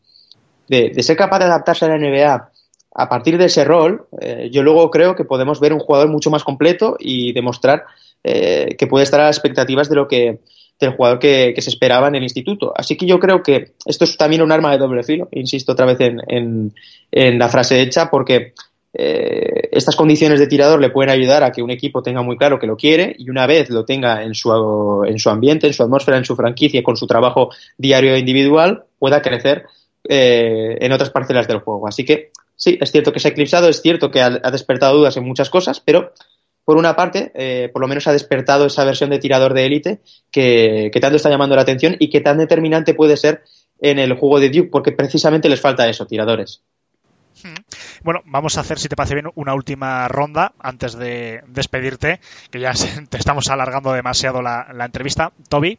de, 0.68 1.02
ser 1.02 1.16
capaz 1.16 1.40
de 1.40 1.46
adaptarse 1.46 1.84
a 1.84 1.88
la 1.88 1.98
NBA, 1.98 2.50
a 2.96 3.08
partir 3.08 3.36
de 3.36 3.46
ese 3.46 3.64
rol, 3.64 4.06
eh, 4.20 4.48
yo 4.52 4.62
luego 4.62 4.90
creo 4.90 5.16
que 5.16 5.24
podemos 5.24 5.58
ver 5.60 5.72
un 5.72 5.80
jugador 5.80 6.08
mucho 6.08 6.30
más 6.30 6.44
completo 6.44 6.96
y 6.98 7.32
demostrar 7.32 7.84
eh, 8.22 8.76
que 8.78 8.86
puede 8.86 9.04
estar 9.04 9.20
a 9.20 9.24
las 9.24 9.36
expectativas 9.36 9.88
de 9.88 9.96
lo 9.96 10.06
que 10.06 10.38
del 10.80 10.92
jugador 10.96 11.18
que, 11.18 11.54
se 11.58 11.70
esperaba 11.70 12.08
en 12.08 12.16
el 12.16 12.22
instituto. 12.22 12.72
Así 12.76 12.96
que 12.96 13.06
yo 13.06 13.18
creo 13.18 13.42
que 13.42 13.72
esto 13.86 14.04
es 14.04 14.16
también 14.16 14.42
un 14.42 14.52
arma 14.52 14.72
de 14.72 14.78
doble 14.78 15.02
filo, 15.02 15.28
insisto 15.32 15.72
otra 15.72 15.86
vez 15.86 15.98
en, 16.00 16.72
la 17.10 17.48
frase 17.48 17.80
hecha, 17.80 18.10
porque 18.10 18.54
eh, 18.92 19.68
estas 19.72 19.96
condiciones 19.96 20.40
de 20.40 20.46
tirador 20.46 20.80
le 20.80 20.90
pueden 20.90 21.10
ayudar 21.10 21.42
a 21.42 21.52
que 21.52 21.62
un 21.62 21.70
equipo 21.70 22.02
tenga 22.02 22.22
muy 22.22 22.36
claro 22.36 22.58
que 22.58 22.66
lo 22.66 22.76
quiere 22.76 23.14
y 23.18 23.30
una 23.30 23.46
vez 23.46 23.70
lo 23.70 23.84
tenga 23.84 24.22
en 24.22 24.34
su, 24.34 25.04
en 25.06 25.18
su 25.18 25.30
ambiente, 25.30 25.66
en 25.66 25.72
su 25.72 25.82
atmósfera, 25.82 26.18
en 26.18 26.24
su 26.24 26.36
franquicia, 26.36 26.82
con 26.82 26.96
su 26.96 27.06
trabajo 27.06 27.50
diario 27.78 28.14
e 28.14 28.18
individual, 28.18 28.84
pueda 28.98 29.22
crecer 29.22 29.64
eh, 30.08 30.76
en 30.80 30.92
otras 30.92 31.10
parcelas 31.10 31.46
del 31.48 31.60
juego. 31.60 31.86
Así 31.86 32.04
que 32.04 32.30
sí, 32.56 32.78
es 32.80 32.90
cierto 32.90 33.12
que 33.12 33.20
se 33.20 33.28
ha 33.28 33.30
eclipsado, 33.30 33.68
es 33.68 33.80
cierto 33.80 34.10
que 34.10 34.20
ha 34.20 34.50
despertado 34.50 34.98
dudas 34.98 35.16
en 35.16 35.24
muchas 35.24 35.50
cosas, 35.50 35.80
pero 35.80 36.12
por 36.64 36.76
una 36.76 36.96
parte, 36.96 37.30
eh, 37.34 37.68
por 37.72 37.82
lo 37.82 37.88
menos 37.88 38.06
ha 38.06 38.12
despertado 38.12 38.66
esa 38.66 38.84
versión 38.84 39.10
de 39.10 39.18
tirador 39.18 39.52
de 39.54 39.66
élite 39.66 40.00
que, 40.30 40.90
tanto 41.00 41.16
está 41.16 41.30
llamando 41.30 41.56
la 41.56 41.62
atención 41.62 41.96
y 41.98 42.08
que 42.08 42.20
tan 42.20 42.38
determinante 42.38 42.94
puede 42.94 43.16
ser 43.16 43.42
en 43.80 43.98
el 43.98 44.14
juego 44.14 44.40
de 44.40 44.48
Duke, 44.48 44.70
porque 44.70 44.92
precisamente 44.92 45.48
les 45.48 45.60
falta 45.60 45.88
eso, 45.88 46.06
tiradores. 46.06 46.62
Hmm. 47.42 47.54
Bueno, 48.02 48.20
vamos 48.24 48.56
a 48.56 48.62
hacer, 48.62 48.78
si 48.78 48.88
te 48.88 48.96
parece 48.96 49.14
bien, 49.14 49.26
una 49.34 49.54
última 49.54 50.08
ronda 50.08 50.52
antes 50.58 50.96
de 50.96 51.42
despedirte, 51.48 52.20
que 52.50 52.60
ya 52.60 52.72
te 53.10 53.18
estamos 53.18 53.48
alargando 53.48 53.92
demasiado 53.92 54.40
la, 54.40 54.66
entrevista. 54.84 55.32
Toby. 55.48 55.78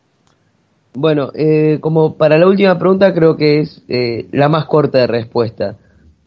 Bueno, 0.94 1.32
eh, 1.34 1.80
como 1.82 2.16
para 2.16 2.38
la 2.38 2.48
última 2.48 2.78
pregunta 2.78 3.14
creo 3.14 3.36
que 3.36 3.60
es 3.60 3.84
eh, 3.90 4.28
la 4.32 4.50
más 4.50 4.66
corta 4.66 5.00
de 5.00 5.08
respuesta. 5.08 5.78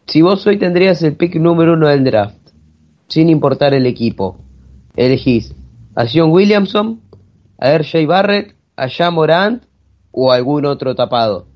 Si 0.06 0.20
vos 0.20 0.46
hoy 0.46 0.58
tendrías 0.58 1.02
el 1.02 1.16
pick 1.16 1.36
número 1.36 1.74
uno 1.74 1.88
del 1.88 2.04
draft, 2.04 2.36
sin 3.08 3.28
importar 3.28 3.72
el 3.74 3.86
equipo, 3.86 4.38
elegís 4.98 5.54
a 5.94 6.06
John 6.12 6.30
Williamson, 6.30 7.00
a 7.58 7.70
R.J. 7.70 8.06
Barrett, 8.06 8.54
a 8.76 8.88
Jean 8.88 9.14
Morant 9.14 9.64
o 10.10 10.32
algún 10.32 10.66
otro 10.66 10.94
tapado? 10.94 11.46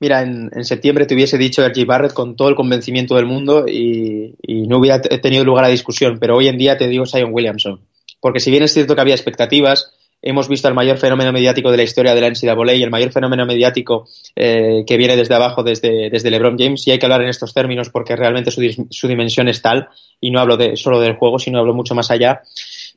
Mira, 0.00 0.22
en, 0.22 0.64
septiembre 0.64 1.04
te 1.04 1.14
hubiese 1.14 1.36
dicho 1.36 1.62
R.J. 1.62 1.84
Barrett 1.86 2.14
con 2.14 2.34
todo 2.34 2.48
el 2.48 2.54
convencimiento 2.54 3.16
del 3.16 3.26
mundo 3.26 3.66
y, 3.68 4.34
no 4.66 4.78
hubiera 4.78 5.00
tenido 5.00 5.44
lugar 5.44 5.64
a 5.64 5.68
discusión, 5.68 6.18
pero 6.18 6.36
hoy 6.36 6.48
en 6.48 6.58
día 6.58 6.78
te 6.78 6.88
digo 6.88 7.06
Zion 7.06 7.32
Williamson. 7.32 7.80
Porque 8.20 8.40
si 8.40 8.50
bien 8.50 8.62
es 8.62 8.72
cierto 8.72 8.94
que 8.94 9.00
había 9.00 9.14
expectativas, 9.14 9.92
hemos 10.22 10.48
visto 10.48 10.68
el 10.68 10.74
mayor 10.74 10.98
fenómeno 10.98 11.32
mediático 11.32 11.70
de 11.70 11.78
la 11.78 11.82
historia 11.82 12.14
de 12.14 12.20
la 12.20 12.28
NCAA 12.28 12.74
y 12.74 12.82
el 12.82 12.90
mayor 12.90 13.10
fenómeno 13.10 13.46
mediático 13.46 14.08
eh, 14.36 14.84
que 14.86 14.96
viene 14.96 15.16
desde 15.16 15.34
abajo, 15.34 15.62
desde, 15.62 16.10
desde 16.10 16.30
LeBron 16.30 16.58
James, 16.58 16.86
y 16.86 16.90
hay 16.90 16.98
que 16.98 17.06
hablar 17.06 17.22
en 17.22 17.28
estos 17.28 17.54
términos 17.54 17.90
porque 17.90 18.16
realmente 18.16 18.50
su, 18.50 18.60
su, 18.90 19.08
dimensión 19.08 19.48
es 19.48 19.62
tal, 19.62 19.88
y 20.20 20.30
no 20.30 20.40
hablo 20.40 20.56
de, 20.56 20.76
solo 20.76 21.00
del 21.00 21.16
juego, 21.16 21.38
sino 21.38 21.58
hablo 21.58 21.74
mucho 21.74 21.94
más 21.94 22.10
allá, 22.10 22.42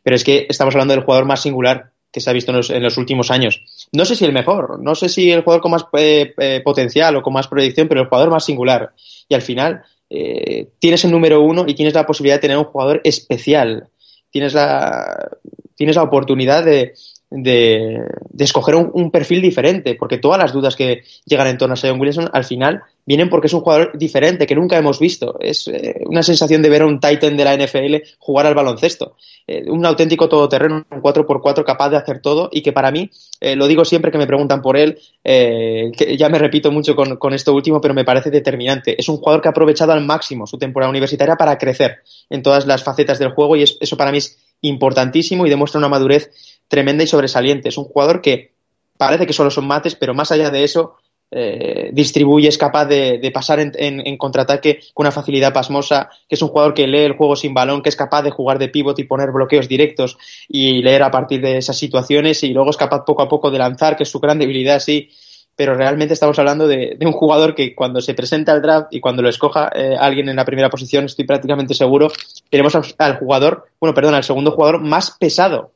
pero 0.03 0.15
es 0.15 0.24
que 0.24 0.47
estamos 0.49 0.76
hablando 0.76 0.93
del 0.93 1.03
jugador 1.03 1.26
más 1.26 1.41
singular 1.41 1.91
que 2.11 2.19
se 2.19 2.30
ha 2.30 2.34
visto 2.34 2.51
en 2.51 2.84
los, 2.84 2.97
últimos 2.97 3.32
años. 3.32 3.63
No 3.91 4.05
sé 4.05 4.15
si 4.15 4.24
el 4.24 4.34
mejor, 4.34 4.80
no 4.80 4.93
sé 4.93 5.09
si 5.09 5.32
el 5.32 5.41
jugador 5.41 5.63
con 5.63 5.71
más 5.71 5.86
eh, 5.93 6.34
eh, 6.38 6.61
potencial 6.63 7.15
o 7.15 7.24
con 7.24 7.34
más 7.34 7.47
proyección, 7.47 7.88
pero 7.88 8.01
el 8.01 8.07
jugador 8.07 8.30
más 8.30 8.45
singular. 8.45 8.93
Y 9.28 9.34
al 9.34 9.41
final 9.41 9.84
tienes 10.78 11.03
el 11.05 11.09
número 11.11 11.41
uno 11.41 11.65
y 11.65 11.74
tienes 11.74 11.95
la 11.95 12.05
posibilidad 12.05 12.36
de 12.36 12.41
tener 12.41 12.57
un 12.57 12.65
jugador 12.65 13.01
especial. 13.03 13.88
Tienes 14.30 14.53
la, 14.53 15.28
tienes 15.76 15.95
la 15.95 16.03
oportunidad 16.03 16.63
de, 16.63 16.93
de, 17.36 18.05
escoger 18.38 18.75
un, 18.75 19.09
perfil 19.09 19.41
diferente, 19.41 19.95
porque 19.95 20.19
todas 20.19 20.39
las 20.39 20.53
dudas 20.53 20.75
que 20.75 21.03
llegan 21.25 21.47
en 21.47 21.57
torno 21.57 21.73
a 21.73 21.77
Sion 21.77 21.99
Williamson 21.99 22.29
al 22.31 22.43
final 22.43 22.84
vienen 23.05 23.29
porque 23.29 23.47
es 23.47 23.53
un 23.53 23.61
jugador 23.61 23.97
diferente 23.97 24.45
que 24.45 24.55
nunca 24.55 24.77
hemos 24.77 24.99
visto. 24.99 25.38
Es 25.39 25.67
eh, 25.67 26.01
una 26.05 26.21
sensación 26.21 26.61
de 26.61 26.69
ver 26.69 26.84
a 26.84 26.86
un 26.86 26.99
Titan 26.99 27.36
de 27.36 27.43
la 27.43 27.57
NFL 27.57 27.95
jugar 28.19 28.45
al 28.45 28.53
baloncesto. 28.53 29.15
Eh, 29.47 29.69
un 29.69 29.86
auténtico 29.86 30.29
todoterreno, 30.29 30.86
un 30.89 31.01
4x4 31.01 31.63
capaz 31.65 31.89
de 31.89 31.97
hacer 31.97 32.21
todo 32.21 32.49
y 32.51 32.61
que 32.61 32.71
para 32.71 32.91
mí, 32.91 33.09
eh, 33.41 33.55
lo 33.55 33.67
digo 33.67 33.84
siempre 33.84 34.11
que 34.11 34.17
me 34.17 34.27
preguntan 34.27 34.61
por 34.61 34.77
él, 34.77 34.99
que 35.23 36.15
ya 36.17 36.29
me 36.29 36.38
repito 36.38 36.71
mucho 36.71 36.95
con, 36.95 37.17
con, 37.17 37.34
esto 37.34 37.53
último, 37.53 37.81
pero 37.81 37.93
me 37.93 38.05
parece 38.05 38.29
determinante. 38.29 38.95
Es 38.97 39.09
un 39.09 39.17
jugador 39.17 39.41
que 39.41 39.47
ha 39.47 39.51
aprovechado 39.51 39.91
al 39.91 40.05
máximo 40.05 40.45
su 40.45 40.57
temporada 40.57 40.89
universitaria 40.89 41.36
para 41.36 41.57
crecer 41.57 41.97
en 42.29 42.43
todas 42.43 42.67
las 42.67 42.84
facetas 42.84 43.19
del 43.19 43.31
juego 43.31 43.55
y 43.55 43.63
eso 43.63 43.97
para 43.97 44.11
mí 44.11 44.19
es 44.19 44.38
importantísimo 44.63 45.45
y 45.45 45.49
demuestra 45.49 45.77
una 45.77 45.89
madurez 45.89 46.31
tremenda 46.68 47.03
y 47.03 47.07
sobresaliente. 47.07 47.70
Es 47.70 47.78
un 47.78 47.86
jugador 47.86 48.22
que 48.22 48.53
parece 48.97 49.26
que 49.28 49.34
solo 49.34 49.51
son 49.51 49.68
mates, 49.68 49.95
pero 49.95 50.14
más 50.14 50.32
allá 50.32 50.49
de 50.49 50.64
eso, 50.64 50.95
eh, 51.36 51.89
distribuye, 51.93 52.47
es 52.47 52.59
capaz 52.59 52.86
de, 52.86 53.32
pasar 53.34 53.59
en, 53.59 54.18
contraataque 54.18 54.82
con 54.93 55.05
una 55.05 55.11
facilidad 55.11 55.51
pasmosa, 55.51 56.09
que 56.30 56.36
es 56.36 56.41
un 56.43 56.49
jugador 56.49 56.76
que 56.76 56.86
lee 56.86 56.99
el 56.99 57.18
juego 57.18 57.36
sin 57.36 57.55
balón, 57.55 57.82
que 57.82 57.89
es 57.89 57.95
capaz 57.95 58.22
de 58.22 58.30
jugar 58.30 58.59
de 58.59 58.70
pivot 58.70 58.99
y 58.99 59.05
poner 59.05 59.32
bloqueos 59.32 59.68
directos 59.68 60.18
y 60.47 60.84
leer 60.84 61.01
a 61.01 61.09
partir 61.09 61.41
de 61.41 61.57
esas 61.57 61.76
situaciones 61.76 62.43
y 62.43 62.53
luego 62.53 62.70
es 62.70 62.78
capaz 62.78 63.03
poco 63.03 63.24
a 63.24 63.30
poco 63.30 63.49
de 63.49 63.57
lanzar, 63.57 63.97
que 63.97 64.03
es 64.03 64.09
su 64.09 64.20
gran 64.20 64.38
debilidad, 64.38 64.80
sí, 64.80 65.09
pero 65.55 65.74
realmente 65.74 66.14
estamos 66.14 66.38
hablando 66.38 66.68
de, 66.68 66.97
un 67.01 67.14
jugador 67.14 67.55
que 67.55 67.74
cuando 67.74 67.99
se 67.99 68.14
presenta 68.14 68.51
al 68.51 68.61
draft 68.61 68.88
y 68.91 68.99
cuando 68.99 69.24
lo 69.24 69.30
escoja 69.30 69.72
eh, 69.74 69.95
alguien 69.99 70.30
en 70.30 70.36
la 70.36 70.45
primera 70.45 70.70
posición, 70.70 71.05
estoy 71.05 71.26
prácticamente 71.26 71.74
seguro, 71.74 72.11
tenemos 72.51 72.76
al 72.76 73.18
jugador, 73.18 73.66
bueno, 73.80 73.95
perdón, 73.95 74.14
al 74.14 74.24
segundo 74.24 74.51
jugador 74.51 74.82
más 74.82 75.18
pesado 75.20 75.72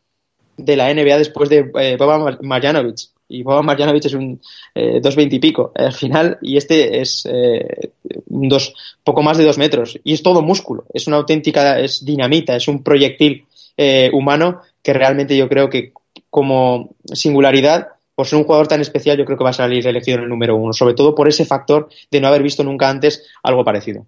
de 0.58 0.76
la 0.76 0.94
NBA 0.94 1.18
después 1.18 1.50
de 1.50 1.72
eh, 1.80 1.96
Boba 1.98 2.38
Marjanovic. 2.42 3.10
Y 3.30 3.44
Boba 3.44 3.62
Marjanovic 3.62 4.06
es 4.06 4.14
un 4.14 4.42
eh, 4.74 5.02
2.20 5.02 5.34
y 5.34 5.40
pico 5.40 5.72
al 5.76 5.94
final, 5.94 6.38
y 6.42 6.58
este 6.58 7.02
es 7.02 7.28
eh, 7.30 7.92
dos, 8.26 8.74
poco 9.04 9.22
más 9.22 9.38
de 9.38 9.46
dos 9.46 9.58
metros. 9.58 10.00
Y 10.04 10.14
es 10.14 10.24
todo 10.24 10.42
músculo, 10.42 10.86
es 10.94 11.08
una 11.08 11.18
auténtica, 11.18 11.80
es 11.80 12.04
dinamita, 12.04 12.56
es 12.56 12.68
un 12.68 12.84
proyectil 12.84 13.46
eh, 13.76 14.10
humano 14.14 14.62
que 14.82 14.94
realmente 14.94 15.38
yo 15.38 15.48
creo 15.50 15.70
que 15.70 15.94
como 16.30 16.96
singularidad, 17.14 17.90
por 18.16 18.26
ser 18.26 18.40
un 18.40 18.46
jugador 18.46 18.68
tan 18.68 18.82
especial, 18.82 19.18
yo 19.18 19.26
creo 19.26 19.38
que 19.38 19.44
va 19.44 19.52
a 19.52 19.54
salir 19.54 19.86
elegido 19.86 20.18
en 20.18 20.24
el 20.24 20.30
número 20.30 20.56
uno, 20.56 20.74
sobre 20.74 20.94
todo 20.94 21.14
por 21.14 21.28
ese 21.28 21.46
factor 21.46 21.90
de 22.10 22.22
no 22.22 22.28
haber 22.28 22.42
visto 22.42 22.64
nunca 22.64 22.90
antes 22.90 23.28
algo 23.44 23.64
parecido. 23.64 24.08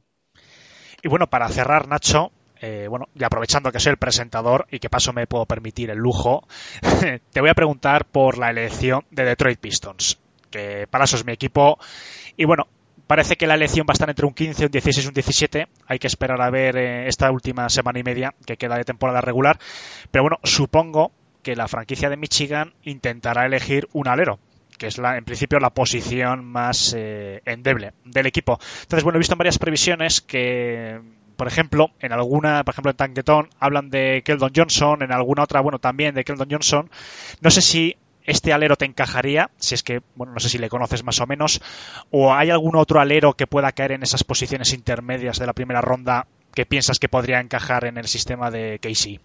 Y 1.04 1.08
bueno, 1.08 1.28
para 1.28 1.47
cerrar, 1.50 1.88
Nacho, 1.88 2.32
eh, 2.62 2.88
bueno, 2.89 3.07
y 3.16 3.24
aprovechando 3.24 3.72
que 3.72 3.80
soy 3.80 3.91
el 3.91 3.97
presentador 3.97 4.68
y 4.70 4.80
que 4.80 4.89
paso 4.89 5.14
me 5.14 5.28
puedo 5.28 5.45
permitir 5.45 5.89
el 5.89 5.97
lujo, 5.97 6.47
te 7.32 7.41
voy 7.41 7.49
a 7.49 7.53
preguntar 7.53 8.05
por 8.05 8.38
la 8.38 8.49
elección 8.49 9.05
de 9.12 9.24
Detroit 9.24 9.60
Pistons, 9.60 10.20
que 10.51 10.88
para 10.89 11.05
eso 11.05 11.16
es 11.16 11.26
mi 11.26 11.32
equipo. 11.32 11.80
Y 12.36 12.45
bueno, 12.45 12.68
parece 13.07 13.38
que 13.38 13.47
la 13.47 13.55
elección 13.55 13.88
va 13.88 13.93
a 13.93 13.93
estar 13.93 14.10
entre 14.10 14.26
un 14.26 14.34
15, 14.34 14.66
un 14.66 14.72
16 14.72 15.05
y 15.05 15.07
un 15.07 15.14
17. 15.14 15.68
Hay 15.88 15.99
que 15.99 16.07
esperar 16.07 16.41
a 16.41 16.49
ver 16.49 16.78
eh, 16.78 17.07
esta 17.07 17.32
última 17.32 17.70
semana 17.70 17.99
y 17.99 18.03
media 18.03 18.36
que 18.45 18.57
queda 18.57 18.78
de 18.78 18.84
temporada 18.84 19.22
regular. 19.22 19.57
Pero 20.12 20.24
bueno, 20.24 20.39
supongo 20.43 21.12
que 21.41 21.55
la 21.55 21.68
franquicia 21.68 22.10
de 22.10 22.18
Michigan 22.18 22.74
intentará 22.84 23.45
elegir 23.45 23.88
un 23.93 24.07
alero 24.07 24.39
que 24.78 24.88
es 24.88 24.97
la, 24.97 25.18
en 25.18 25.26
principio 25.26 25.60
la 25.60 25.72
posición 25.72 26.45
más 26.45 26.95
eh, 26.97 27.41
endeble 27.45 27.91
del 28.05 28.28
equipo. 28.28 28.60
Entonces, 28.84 29.03
bueno, 29.03 29.18
he 29.18 29.20
visto 29.20 29.34
en 29.34 29.39
varias 29.39 29.60
previsiones 29.60 30.22
que 30.22 31.01
por 31.40 31.48
ejemplo, 31.48 31.92
en 32.02 32.12
alguna, 32.12 32.66
por 32.66 32.74
ejemplo 32.74 32.92
en 32.92 32.98
Tanquetón, 32.98 33.48
hablan 33.62 33.90
de 33.90 34.24
Keldon 34.26 34.52
Johnson, 34.54 35.02
en 35.04 35.14
alguna 35.14 35.44
otra, 35.44 35.62
bueno, 35.62 35.80
también 35.80 36.14
de 36.14 36.26
Keldon 36.26 36.50
Johnson. 36.52 36.92
No 37.40 37.50
sé 37.50 37.62
si 37.62 37.96
este 38.26 38.52
alero 38.52 38.76
te 38.76 38.84
encajaría, 38.84 39.50
si 39.56 39.74
es 39.74 39.82
que, 39.82 40.02
bueno, 40.16 40.34
no 40.34 40.42
sé 40.42 40.50
si 40.50 40.58
le 40.58 40.68
conoces 40.68 41.06
más 41.06 41.22
o 41.22 41.28
menos, 41.28 41.62
o 42.12 42.34
hay 42.34 42.50
algún 42.50 42.76
otro 42.76 43.00
alero 43.00 43.36
que 43.36 43.48
pueda 43.48 43.72
caer 43.72 43.94
en 43.94 44.04
esas 44.04 44.26
posiciones 44.26 44.74
intermedias 44.74 45.40
de 45.40 45.46
la 45.46 45.54
primera 45.54 45.80
ronda 45.80 46.28
que 46.54 46.66
piensas 46.66 47.00
que 47.00 47.08
podría 47.08 47.40
encajar 47.40 47.86
en 47.86 47.98
el 47.98 48.10
sistema 48.10 48.52
de 48.52 48.78
Casey. 48.82 49.22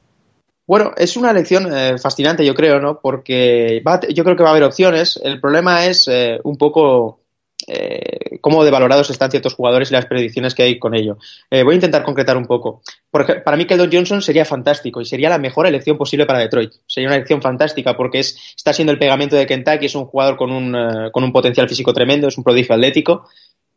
Bueno, 0.68 0.92
es 0.96 1.16
una 1.16 1.32
elección 1.32 1.66
eh, 1.76 1.98
fascinante, 1.98 2.46
yo 2.46 2.54
creo, 2.54 2.78
¿no? 2.78 3.00
Porque 3.00 3.82
yo 4.14 4.22
creo 4.22 4.36
que 4.36 4.44
va 4.44 4.50
a 4.50 4.52
haber 4.52 4.62
opciones. 4.62 5.20
El 5.20 5.40
problema 5.40 5.84
es 5.84 6.06
eh, 6.06 6.38
un 6.44 6.56
poco 6.58 7.23
eh, 7.66 8.38
cómo 8.40 8.64
devalorados 8.64 9.10
están 9.10 9.30
ciertos 9.30 9.54
jugadores 9.54 9.90
y 9.90 9.94
las 9.94 10.06
predicciones 10.06 10.54
que 10.54 10.62
hay 10.62 10.78
con 10.78 10.94
ello. 10.94 11.18
Eh, 11.50 11.62
voy 11.62 11.72
a 11.72 11.74
intentar 11.76 12.02
concretar 12.02 12.36
un 12.36 12.46
poco. 12.46 12.82
Porque 13.10 13.34
para 13.36 13.56
mí, 13.56 13.66
Keldon 13.66 13.90
Johnson 13.92 14.22
sería 14.22 14.44
fantástico 14.44 15.00
y 15.00 15.04
sería 15.04 15.30
la 15.30 15.38
mejor 15.38 15.66
elección 15.66 15.96
posible 15.96 16.26
para 16.26 16.40
Detroit. 16.40 16.72
Sería 16.86 17.08
una 17.08 17.16
elección 17.16 17.40
fantástica 17.40 17.96
porque 17.96 18.20
es, 18.20 18.54
está 18.56 18.72
siendo 18.72 18.92
el 18.92 18.98
pegamento 18.98 19.36
de 19.36 19.46
Kentucky, 19.46 19.86
es 19.86 19.94
un 19.94 20.06
jugador 20.06 20.36
con 20.36 20.50
un, 20.50 20.74
eh, 20.74 21.10
con 21.12 21.24
un 21.24 21.32
potencial 21.32 21.68
físico 21.68 21.92
tremendo, 21.92 22.28
es 22.28 22.38
un 22.38 22.44
prodigio 22.44 22.74
atlético, 22.74 23.28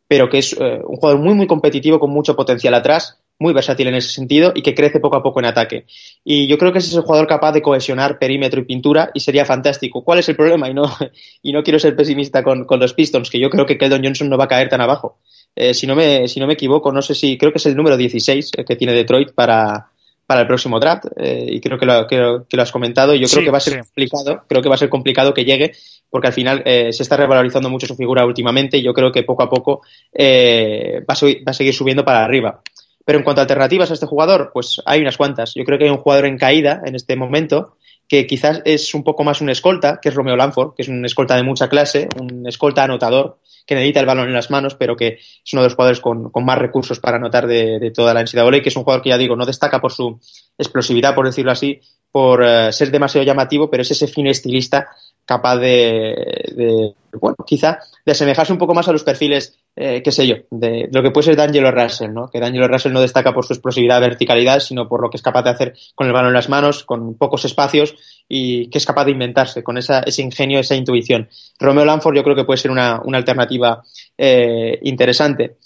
pero 0.08 0.30
que 0.30 0.40
es 0.40 0.54
un 0.54 0.96
jugador 0.96 1.20
muy, 1.20 1.34
muy 1.34 1.48
competitivo 1.48 2.00
con 2.00 2.12
mucho 2.12 2.34
potencial 2.34 2.74
atrás 2.74 3.20
muy 3.40 3.54
versátil 3.54 3.88
en 3.88 3.96
ese 3.96 4.10
sentido 4.10 4.52
y 4.56 4.62
que 4.62 4.74
crece 4.74 5.00
poco 5.00 5.18
a 5.18 5.24
poco 5.24 5.40
en 5.40 5.46
ataque. 5.46 5.86
Y 6.24 6.48
yo 6.48 6.58
creo 6.58 6.72
que 6.72 6.80
ese 6.80 6.90
es 6.90 6.96
el 6.96 7.04
jugador 7.04 7.28
capaz 7.28 7.52
de 7.52 7.62
cohesionar 7.62 8.18
perímetro 8.18 8.62
y 8.62 8.66
pintura 8.66 9.12
y 9.14 9.20
sería 9.20 9.46
fantástico. 9.46 10.04
¿Cuál 10.04 10.20
es 10.20 10.30
el 10.30 10.36
problema? 10.36 10.70
Y 10.70 10.74
no, 10.74 10.84
y 11.42 11.54
no 11.54 11.64
quiero 11.64 11.80
ser 11.80 11.96
pesimista 11.96 12.44
con, 12.44 12.66
los 12.68 12.94
Pistons, 12.94 13.30
que 13.30 13.40
yo 13.40 13.50
creo 13.50 13.66
que 13.66 13.78
Keldon 13.78 14.04
Johnson 14.04 14.30
no 14.30 14.38
va 14.38 14.46
a 14.46 14.50
caer 14.50 14.70
tan 14.70 14.82
abajo. 14.82 15.18
Eh, 15.56 15.74
si, 15.74 15.88
no 15.88 15.96
me, 15.96 16.28
si 16.28 16.40
no 16.40 16.48
me 16.48 16.54
equivoco, 16.54 16.92
no 16.92 17.02
sé 17.02 17.16
si, 17.16 17.38
creo 17.38 17.52
que 17.52 17.58
es 17.58 17.66
el 17.66 17.76
número 17.76 17.98
16 17.98 18.52
que 18.66 18.76
tiene 18.76 18.94
Detroit 18.94 19.32
para, 19.32 19.88
para 20.28 20.42
el 20.42 20.48
próximo 20.48 20.80
draft 20.80 21.06
eh, 21.16 21.48
y 21.50 21.60
creo 21.62 21.80
que 21.80 21.86
lo, 21.86 22.06
que, 22.06 22.18
lo, 22.18 22.62
has 22.62 22.72
comentado 22.72 23.16
y 23.16 23.20
yo 23.20 23.28
creo 23.28 23.44
que 23.44 23.50
va 23.50 23.58
a 23.58 23.62
ser 23.62 23.80
complicado 23.80 24.44
creo 24.48 24.62
que 24.62 24.70
va 24.70 24.76
a 24.76 24.78
ser 24.78 24.90
complicado 24.90 25.34
que 25.34 25.46
llegue 25.46 25.72
porque 26.12 26.28
al 26.28 26.34
final 26.34 26.62
eh, 26.64 26.94
se 26.94 27.02
está 27.02 27.18
revalorizando 27.18 27.72
mucho 27.72 27.88
su 27.88 27.96
figura 27.96 28.24
últimamente 28.24 28.78
y 28.78 28.84
yo 28.84 28.94
creo 28.94 29.12
que 29.12 29.24
poco 29.24 29.42
a 29.42 29.50
poco 29.50 29.82
va, 30.14 31.14
a 31.14 31.26
va, 31.26 31.52
a 31.52 31.54
seguir 31.54 31.74
subiendo 31.74 32.06
para 32.06 32.24
arriba 32.24 32.62
pero 33.08 33.20
en 33.20 33.24
cuanto 33.24 33.40
a 33.40 33.44
alternativas 33.44 33.90
a 33.90 33.94
este 33.94 34.06
jugador, 34.06 34.52
pues 34.54 34.82
hay 34.86 35.00
unas 35.00 35.16
cuantas. 35.16 35.54
Yo 35.56 35.64
creo 35.64 35.78
que 35.78 35.86
hay 35.86 35.90
un 35.90 35.96
jugador 35.96 36.26
en 36.26 36.38
caída 36.38 36.82
en 36.86 36.94
este 36.94 37.16
momento 37.16 37.78
que 38.06 38.28
quizás 38.28 38.62
es 38.66 38.94
un 38.94 39.06
poco 39.06 39.24
más 39.24 39.40
un 39.40 39.50
escolta, 39.50 40.00
que 40.02 40.10
es 40.10 40.16
Romeo 40.16 40.36
Lanford, 40.36 40.76
que 40.76 40.82
es 40.82 40.90
un 40.90 41.06
escolta 41.06 41.38
de 41.38 41.44
mucha 41.44 41.70
clase, 41.70 42.10
un 42.20 42.46
escolta 42.46 42.84
anotador, 42.84 43.40
que 43.66 43.76
necesita 43.76 44.02
el 44.02 44.08
balón 44.08 44.28
en 44.28 44.34
las 44.34 44.52
manos, 44.52 44.76
pero 44.76 44.98
que 44.98 45.20
es 45.20 45.54
uno 45.54 45.62
de 45.62 45.68
los 45.68 45.76
jugadores 45.76 46.02
con, 46.02 46.30
más 46.44 46.58
recursos 46.58 47.00
para 47.00 47.16
anotar 47.16 47.48
de, 47.48 47.92
toda 47.96 48.14
la 48.14 48.24
NCAA, 48.24 48.60
que 48.62 48.68
es 48.68 48.76
un 48.76 48.84
jugador 48.84 49.02
que 49.02 49.10
ya 49.12 49.18
digo, 49.18 49.38
no 49.38 49.46
destaca 49.46 49.80
por 49.80 49.94
su 49.94 50.20
explosividad, 50.58 51.16
por 51.16 51.28
decirlo 51.28 51.54
así, 51.54 51.80
por 52.12 52.44
eh, 52.44 52.74
ser 52.74 52.92
demasiado 52.92 53.26
llamativo, 53.26 53.70
pero 53.70 53.84
es 53.84 53.92
ese 53.92 54.08
fino 54.08 54.30
estilista 54.30 54.90
capaz 55.28 55.58
de, 55.58 56.96
bueno, 57.20 57.36
quizá 57.46 57.80
de 58.06 58.12
asemejarse 58.14 58.54
un 58.54 58.58
poco 58.58 58.74
más 58.74 58.88
a 58.88 58.94
los 58.94 59.04
perfiles, 59.04 59.60
eh, 59.76 60.02
qué 60.02 60.12
sé 60.12 60.26
yo, 60.26 60.38
de, 60.50 60.88
lo 60.92 61.04
que 61.04 61.12
puede 61.12 61.26
ser 61.26 61.36
D'Angelo 61.36 61.70
Russell, 61.70 62.14
¿no? 62.14 62.30
Que 62.30 62.40
D'Angelo 62.40 62.70
Russell 62.70 62.94
no 62.94 63.02
destaca 63.02 63.34
por 63.34 63.46
su 63.46 63.52
explosividad, 63.52 64.00
verticalidad, 64.00 64.62
sino 64.62 64.88
por 64.88 65.02
lo 65.02 65.10
que 65.10 65.18
es 65.18 65.22
capaz 65.22 65.44
de 65.44 65.50
hacer 65.50 65.74
con 65.96 66.08
el 66.08 66.14
balón 66.14 66.30
en 66.30 66.34
las 66.34 66.48
manos, 66.48 66.86
con 66.86 67.16
pocos 67.16 67.44
espacios 67.44 67.96
y 68.30 68.70
que 68.70 68.78
es 68.78 68.86
capaz 68.86 69.04
de 69.04 69.12
inventarse 69.12 69.64
con 69.64 69.78
esa, 69.78 70.00
ese 70.00 70.22
ingenio, 70.22 70.60
esa 70.60 70.76
intuición. 70.76 71.28
Romeo 71.60 71.84
Lanford 71.84 72.16
yo 72.16 72.24
creo 72.24 72.36
que 72.36 72.46
puede 72.46 72.58
ser 72.58 72.72
una, 72.72 73.02
una 73.04 73.18
alternativa 73.18 73.84
eh, 74.18 74.80
interesante. 74.84 75.58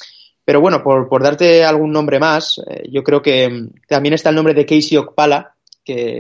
Pero 0.44 0.60
bueno, 0.60 0.82
por, 0.84 1.08
por, 1.08 1.22
darte 1.22 1.64
algún 1.64 1.92
nombre 1.92 2.20
más, 2.20 2.60
eh, 2.68 2.90
yo 2.92 3.04
creo 3.04 3.22
que 3.22 3.48
mm, 3.48 3.70
también 3.88 4.14
está 4.14 4.30
el 4.30 4.36
nombre 4.36 4.56
de 4.56 4.66
Casey 4.66 4.98
Okpala, 4.98 5.54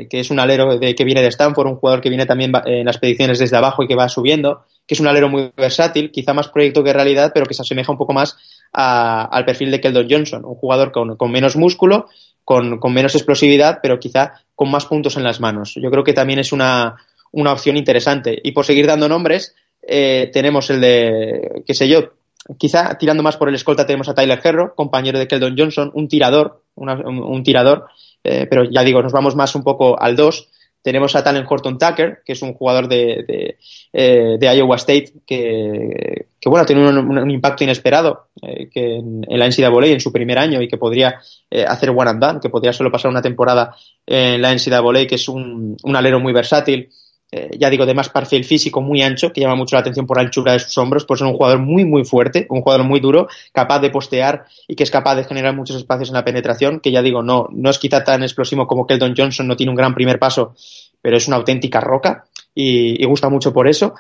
que, 0.09 0.19
es 0.19 0.32
un 0.32 0.39
alero 0.39 0.78
de, 0.78 0.95
que 0.95 1.03
viene 1.03 1.22
de 1.22 1.28
Stanford, 1.28 1.67
un 1.67 1.76
jugador 1.76 2.01
que 2.01 2.09
viene 2.09 2.26
también 2.26 2.51
en 2.65 2.86
las 2.86 2.97
predicciones 2.97 3.39
desde 3.39 3.57
abajo 3.57 3.84
y 3.84 3.88
que 3.88 3.95
va 3.95 4.09
subiendo, 4.09 4.65
que 4.88 4.95
es 4.95 4.99
un 4.99 5.07
alero 5.07 5.30
muy 5.30 5.51
versátil, 5.55 6.11
quizá 6.11 6.34
más 6.34 6.49
proyecto 6.49 6.84
que 6.84 6.93
realidad, 6.93 7.32
pero 7.34 7.45
que 7.45 7.53
se 7.53 7.61
asemeja 7.61 7.91
un 7.91 7.97
poco 7.97 8.13
más 8.13 8.38
al 8.72 9.45
perfil 9.45 9.72
de 9.72 9.82
Keldon 9.82 10.07
Johnson, 10.09 10.45
un 10.45 10.55
jugador 10.55 10.91
con, 10.91 11.32
menos 11.32 11.55
músculo, 11.55 12.07
con, 12.43 12.80
menos 12.93 13.15
explosividad, 13.15 13.80
pero 13.82 13.99
quizá 13.99 14.34
con 14.55 14.69
más 14.72 14.86
puntos 14.86 15.17
en 15.17 15.24
las 15.24 15.39
manos. 15.39 15.76
Yo 15.76 15.89
creo 15.91 16.03
que 16.03 16.13
también 16.13 16.39
es 16.39 16.51
una, 16.51 16.97
opción 17.34 17.78
interesante. 17.78 18.39
Y 18.43 18.51
por 18.51 18.65
seguir 18.65 18.88
dando 18.88 19.07
nombres, 19.07 19.55
eh, 19.82 20.30
tenemos 20.34 20.69
el 20.69 20.82
de, 20.82 21.63
qué 21.65 21.74
sé 21.74 21.88
yo, 21.88 22.11
quizá 22.57 22.97
tirando 22.97 23.24
más 23.24 23.38
por 23.38 23.49
el 23.49 23.55
escolta 23.55 23.86
tenemos 23.86 24.09
a 24.09 24.13
Tyler 24.13 24.39
Herro, 24.43 24.74
compañero 24.76 25.19
de 25.19 25.28
Keldon 25.28 25.55
Johnson, 25.57 25.91
un 25.93 26.07
tirador, 26.07 26.63
un, 26.76 27.43
tirador, 27.43 27.88
eh, 28.24 28.47
pero 28.49 28.63
ya 28.69 28.84
digo, 28.84 29.01
nos 29.01 29.11
vamos 29.13 29.36
más 29.36 29.55
un 29.55 29.63
poco 29.63 29.99
al 29.99 30.15
2. 30.15 30.49
Tenemos 30.84 31.15
a 31.15 31.24
Talen 31.24 31.45
Horton 31.47 31.78
Tucker, 31.78 32.22
que 32.26 32.34
es 32.34 32.41
un 32.41 32.53
jugador 32.53 32.88
de, 32.88 33.24
de, 33.28 33.57
eh, 33.93 34.55
Iowa 34.55 34.78
State 34.78 35.13
que, 35.28 36.26
que 36.39 36.49
bueno, 36.49 36.65
tiene 36.65 36.88
un, 36.88 37.30
impacto 37.30 37.63
inesperado 37.63 38.30
eh, 38.41 38.67
que 38.67 38.95
en, 38.95 39.22
en, 39.28 39.39
la 39.39 39.47
NCAA 39.47 39.88
en 39.88 39.99
su 39.99 40.11
primer 40.11 40.39
año 40.39 40.59
y 40.59 40.67
que 40.67 40.78
podría 40.78 41.22
hacer 41.67 41.91
one 41.91 42.09
and 42.09 42.19
done, 42.19 42.39
que 42.41 42.49
podría 42.49 42.74
solo 42.74 42.91
pasar 42.91 43.11
una 43.11 43.22
temporada 43.22 43.76
en 44.07 44.41
la 44.41 44.51
NCAA, 44.53 45.05
que 45.05 45.15
es 45.15 45.30
un, 45.30 45.78
un 45.84 45.95
alero 45.95 46.19
muy 46.19 46.34
versátil. 46.34 46.89
Eh, 47.34 47.52
ya 47.58 47.70
digo, 47.70 47.86
de 47.86 47.94
más 47.94 48.10
perfil 48.10 48.44
físico 48.44 48.82
muy 48.82 49.02
ancho, 49.02 49.32
que 49.32 49.40
llama 49.40 49.56
mucho 49.56 49.78
la 49.78 49.80
atención 49.80 50.06
por 50.06 50.18
la 50.18 50.24
anchura 50.24 50.52
de 50.52 50.60
sus 50.60 50.78
hombros, 50.78 51.06
pues 51.06 51.22
es 51.22 51.28
un 51.28 51.34
jugador 51.34 51.60
muy, 51.60 51.86
muy 51.86 52.04
fuerte, 52.04 52.46
un 52.50 52.62
jugador 52.62 52.86
muy 52.86 53.00
duro, 53.00 53.28
capaz 53.54 53.80
de 53.80 53.90
postear 53.90 54.46
y 54.68 54.76
que 54.76 54.84
es 54.84 54.92
capaz 54.92 55.16
de 55.16 55.24
generar 55.24 55.56
muchos 55.56 55.78
espacios 55.78 56.10
en 56.10 56.16
la 56.16 56.26
penetración, 56.26 56.82
que 56.82 56.92
ya 56.92 57.02
digo, 57.02 57.24
no, 57.24 57.48
no 57.52 57.70
es 57.70 57.80
quizá 57.80 58.04
tan 58.04 58.22
explosivo 58.24 58.68
como 58.68 58.86
Keldon 58.86 59.14
Johnson, 59.16 59.48
no 59.48 59.56
tiene 59.56 59.70
un 59.70 59.78
gran 59.78 59.96
primer 59.96 60.20
paso, 60.20 60.56
pero 61.02 61.16
es 61.16 61.28
una 61.28 61.38
auténtica 61.38 61.80
roca 61.80 62.26
y, 62.54 63.06
gusta 63.06 63.30
mucho 63.30 63.54
por 63.54 63.70
eso. 63.70 63.94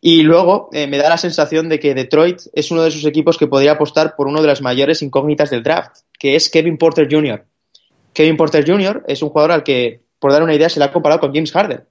Y 0.00 0.22
luego 0.22 0.68
eh, 0.72 0.86
me 0.86 0.98
da 0.98 1.08
la 1.08 1.16
sensación 1.16 1.70
de 1.70 1.80
que 1.80 1.94
Detroit 1.94 2.42
es 2.52 2.70
uno 2.70 2.82
de 2.82 2.90
esos 2.90 3.06
equipos 3.06 3.38
que 3.38 3.46
podría 3.46 3.72
apostar 3.72 4.14
por 4.14 4.26
uno 4.26 4.42
de 4.42 4.48
las 4.48 4.60
mayores 4.60 5.00
incógnitas 5.00 5.48
del 5.48 5.62
draft, 5.62 6.00
que 6.18 6.36
es 6.36 6.50
Kevin 6.50 6.76
Porter 6.76 7.08
Jr. 7.10 7.46
Kevin 8.12 8.36
Porter 8.36 8.64
Jr. 8.66 9.04
es 9.08 9.22
un 9.22 9.30
jugador 9.30 9.52
al 9.52 9.62
que, 9.62 10.02
por 10.18 10.32
dar 10.32 10.42
una 10.42 10.54
idea, 10.54 10.68
se 10.68 10.78
le 10.78 10.84
ha 10.84 10.92
comparado 10.92 11.20
con 11.20 11.32
James 11.32 11.50
Harden. 11.50 11.84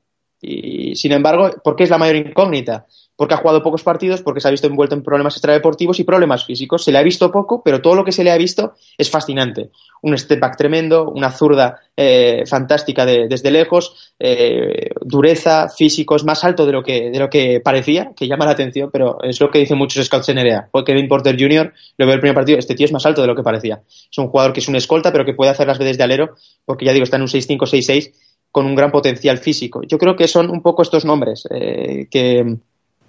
Y 0.45 0.95
sin 0.97 1.13
embargo, 1.13 1.49
¿por 1.63 1.77
qué 1.77 1.85
es 1.85 1.89
la 1.89 1.97
mayor 1.97 2.17
incógnita? 2.17 2.85
Porque 3.15 3.33
ha 3.33 3.37
jugado 3.37 3.63
pocos 3.63 3.81
partidos, 3.81 4.21
porque 4.21 4.41
se 4.41 4.49
ha 4.49 4.51
visto 4.51 4.67
envuelto 4.67 4.93
en 4.93 5.03
problemas 5.03 5.35
extradeportivos 5.35 5.99
y 5.99 6.03
problemas 6.03 6.43
físicos. 6.43 6.83
Se 6.83 6.91
le 6.91 6.97
ha 6.97 7.03
visto 7.03 7.31
poco, 7.31 7.63
pero 7.63 7.81
todo 7.81 7.95
lo 7.95 8.03
que 8.03 8.11
se 8.11 8.25
le 8.25 8.31
ha 8.31 8.37
visto 8.37 8.73
es 8.97 9.09
fascinante. 9.09 9.69
Un 10.01 10.17
step 10.17 10.39
back 10.41 10.57
tremendo, 10.57 11.09
una 11.09 11.31
zurda 11.31 11.79
eh, 11.95 12.43
fantástica 12.45 13.05
desde 13.05 13.51
lejos, 13.51 14.13
eh, 14.19 14.89
dureza, 15.01 15.69
físicos, 15.69 16.25
más 16.25 16.43
alto 16.43 16.65
de 16.65 16.73
lo, 16.73 16.83
que, 16.83 17.09
de 17.09 17.19
lo 17.19 17.29
que 17.29 17.61
parecía, 17.63 18.11
que 18.13 18.27
llama 18.27 18.45
la 18.45 18.51
atención, 18.51 18.89
pero 18.91 19.19
es 19.23 19.39
lo 19.39 19.49
que 19.49 19.59
dicen 19.59 19.77
muchos 19.77 20.05
scouts 20.05 20.27
en 20.29 20.39
NBA. 20.39 20.67
Porque 20.71 20.91
Kevin 20.91 21.07
Porter 21.07 21.39
Jr., 21.39 21.71
lo 21.97 22.05
veo 22.05 22.15
el 22.15 22.19
primer 22.19 22.35
partido, 22.35 22.59
este 22.59 22.75
tío 22.75 22.85
es 22.85 22.91
más 22.91 23.05
alto 23.05 23.21
de 23.21 23.27
lo 23.27 23.35
que 23.35 23.43
parecía. 23.43 23.81
Es 23.87 24.17
un 24.17 24.27
jugador 24.27 24.51
que 24.51 24.59
es 24.59 24.67
un 24.67 24.75
escolta, 24.75 25.13
pero 25.13 25.23
que 25.23 25.33
puede 25.33 25.51
hacer 25.51 25.67
las 25.67 25.79
veces 25.79 25.97
de 25.97 26.03
alero, 26.03 26.35
porque 26.65 26.83
ya 26.83 26.91
digo, 26.91 27.05
está 27.05 27.15
en 27.15 27.21
un 27.21 27.29
6'5, 27.29 27.59
6'6 27.59 28.11
con 28.53 28.67
un 28.67 28.75
gran 28.75 28.91
potencial 28.91 29.39
físico. 29.39 29.81
Yo 29.81 29.97
creo 29.97 30.15
que 30.15 30.27
son 30.27 30.51
un 30.51 30.61
poco 30.61 30.83
estos 30.83 31.05
nombres 31.05 31.47
eh, 31.49 32.07
que, 32.11 32.57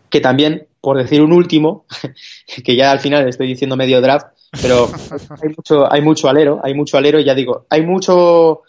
que 0.08 0.20
también, 0.22 0.66
por 0.80 0.96
decir 0.96 1.20
un 1.20 1.34
último, 1.34 1.84
que 2.64 2.74
ya 2.74 2.90
al 2.90 2.98
final 2.98 3.28
estoy 3.28 3.46
diciendo 3.48 3.76
medio 3.76 4.00
draft, 4.00 4.28
pero 4.62 4.88
hay 5.42 5.50
mucho, 5.54 5.92
hay 5.92 6.00
mucho 6.00 6.30
alero, 6.30 6.60
hay 6.64 6.72
mucho 6.72 6.96
alero 6.96 7.20
y 7.20 7.24
ya 7.24 7.34
digo, 7.34 7.66
hay 7.68 7.82
mucho, 7.82 8.62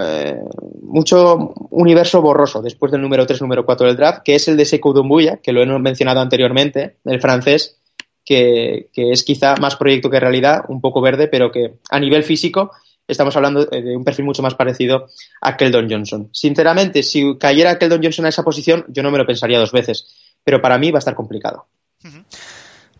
eh, 0.00 0.40
mucho 0.82 1.52
universo 1.70 2.22
borroso 2.22 2.62
después 2.62 2.92
del 2.92 3.02
número 3.02 3.26
3, 3.26 3.42
número 3.42 3.66
4 3.66 3.88
del 3.88 3.96
draft, 3.96 4.22
que 4.24 4.36
es 4.36 4.46
el 4.46 4.56
de 4.56 4.66
Sekou 4.66 4.92
Dumbuya, 4.92 5.38
que 5.38 5.50
lo 5.50 5.62
hemos 5.62 5.80
mencionado 5.80 6.20
anteriormente, 6.20 6.98
el 7.06 7.20
francés, 7.20 7.76
que, 8.24 8.88
que, 8.92 9.10
es 9.10 9.24
quizá 9.24 9.56
más 9.56 9.74
proyecto 9.74 10.10
que 10.10 10.20
realidad, 10.20 10.62
un 10.68 10.80
poco 10.80 11.00
verde, 11.00 11.26
pero 11.26 11.50
que 11.50 11.78
a 11.90 11.98
nivel 11.98 12.22
físico 12.22 12.70
estamos 13.08 13.34
hablando 13.36 13.64
de 13.64 13.96
un 13.96 14.04
perfil 14.04 14.26
mucho 14.26 14.42
más 14.42 14.54
parecido 14.54 15.08
a 15.40 15.56
Keldon 15.56 15.90
Johnson. 15.90 16.28
Sinceramente, 16.32 17.02
si 17.02 17.36
cayera 17.38 17.78
Keldon 17.78 18.02
Johnson 18.02 18.26
a 18.26 18.28
esa 18.28 18.44
posición, 18.44 18.84
yo 18.88 19.02
no 19.02 19.10
me 19.10 19.18
lo 19.18 19.26
pensaría 19.26 19.58
dos 19.58 19.72
veces, 19.72 20.36
pero 20.44 20.60
para 20.60 20.78
mí 20.78 20.90
va 20.90 20.98
a 20.98 21.00
estar 21.00 21.14
complicado. 21.14 21.66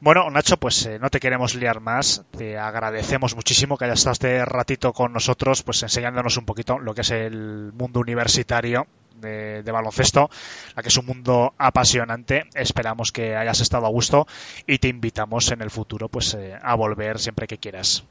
Bueno, 0.00 0.30
Nacho, 0.30 0.56
pues 0.56 0.86
eh, 0.86 0.98
no 1.00 1.10
te 1.10 1.18
queremos 1.18 1.56
liar 1.56 1.80
más. 1.80 2.22
Te 2.36 2.56
agradecemos 2.56 3.34
muchísimo 3.34 3.76
que 3.76 3.84
hayas 3.84 3.98
estado 3.98 4.12
este 4.12 4.44
ratito 4.44 4.92
con 4.92 5.12
nosotros, 5.12 5.62
pues 5.62 5.82
enseñándonos 5.82 6.36
un 6.36 6.46
poquito 6.46 6.78
lo 6.78 6.94
que 6.94 7.00
es 7.00 7.10
el 7.10 7.72
mundo 7.72 7.98
universitario 8.00 8.86
de, 9.16 9.62
baloncesto, 9.62 10.30
la 10.76 10.82
que 10.82 10.88
es 10.88 10.96
un 10.96 11.06
mundo 11.06 11.52
apasionante. 11.58 12.44
Esperamos 12.54 13.10
que 13.10 13.34
hayas 13.34 13.60
estado 13.60 13.86
a 13.86 13.90
gusto 13.90 14.28
y 14.68 14.78
te 14.78 14.86
invitamos 14.86 15.50
en 15.50 15.62
el 15.62 15.70
futuro, 15.70 16.08
pues, 16.08 16.34
eh, 16.34 16.56
a 16.60 16.76
volver 16.76 17.18
siempre 17.18 17.48
que 17.48 17.58
quieras. 17.58 18.04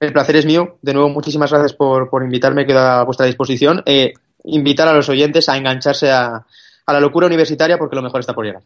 El 0.00 0.12
placer 0.12 0.36
es 0.36 0.46
mío. 0.46 0.78
De 0.82 0.94
nuevo, 0.94 1.08
muchísimas 1.08 1.50
gracias 1.50 1.74
por, 1.74 2.08
por 2.08 2.22
invitarme, 2.22 2.66
quedo 2.66 2.80
a 2.80 3.04
vuestra 3.04 3.26
disposición. 3.26 3.82
Eh, 3.84 4.14
invitar 4.44 4.88
a 4.88 4.92
los 4.92 5.08
oyentes 5.08 5.48
a 5.48 5.56
engancharse 5.56 6.10
a, 6.10 6.46
a 6.86 6.92
la 6.92 7.00
locura 7.00 7.26
universitaria 7.26 7.78
porque 7.78 7.96
lo 7.96 8.02
mejor 8.02 8.20
está 8.20 8.34
por 8.34 8.44
llegar. 8.44 8.62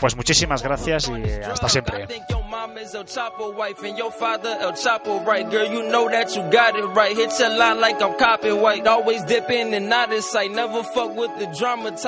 Pues 0.00 0.14
muchísimas 0.14 0.62
gracias 0.62 1.08
y 1.08 1.42
hasta 1.42 1.68
siempre. 1.68 2.06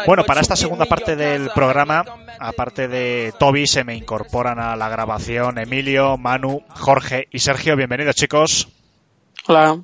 Bueno, 0.07 0.25
para 0.25 0.41
esta 0.41 0.57
segunda 0.57 0.87
parte 0.87 1.17
del 1.17 1.51
programa, 1.51 2.05
aparte 2.39 2.87
de 2.87 3.33
Toby, 3.39 3.67
se 3.67 3.83
me 3.83 3.97
incorporan 3.97 4.61
a 4.61 4.77
la 4.77 4.89
grabación 4.89 5.59
Emilio, 5.59 6.17
Manu, 6.17 6.63
Jorge 6.69 7.27
y 7.33 7.41
Sergio. 7.41 7.75
Bienvenidos, 7.77 8.15
chicos. 8.15 8.69
Hola. 9.49 9.83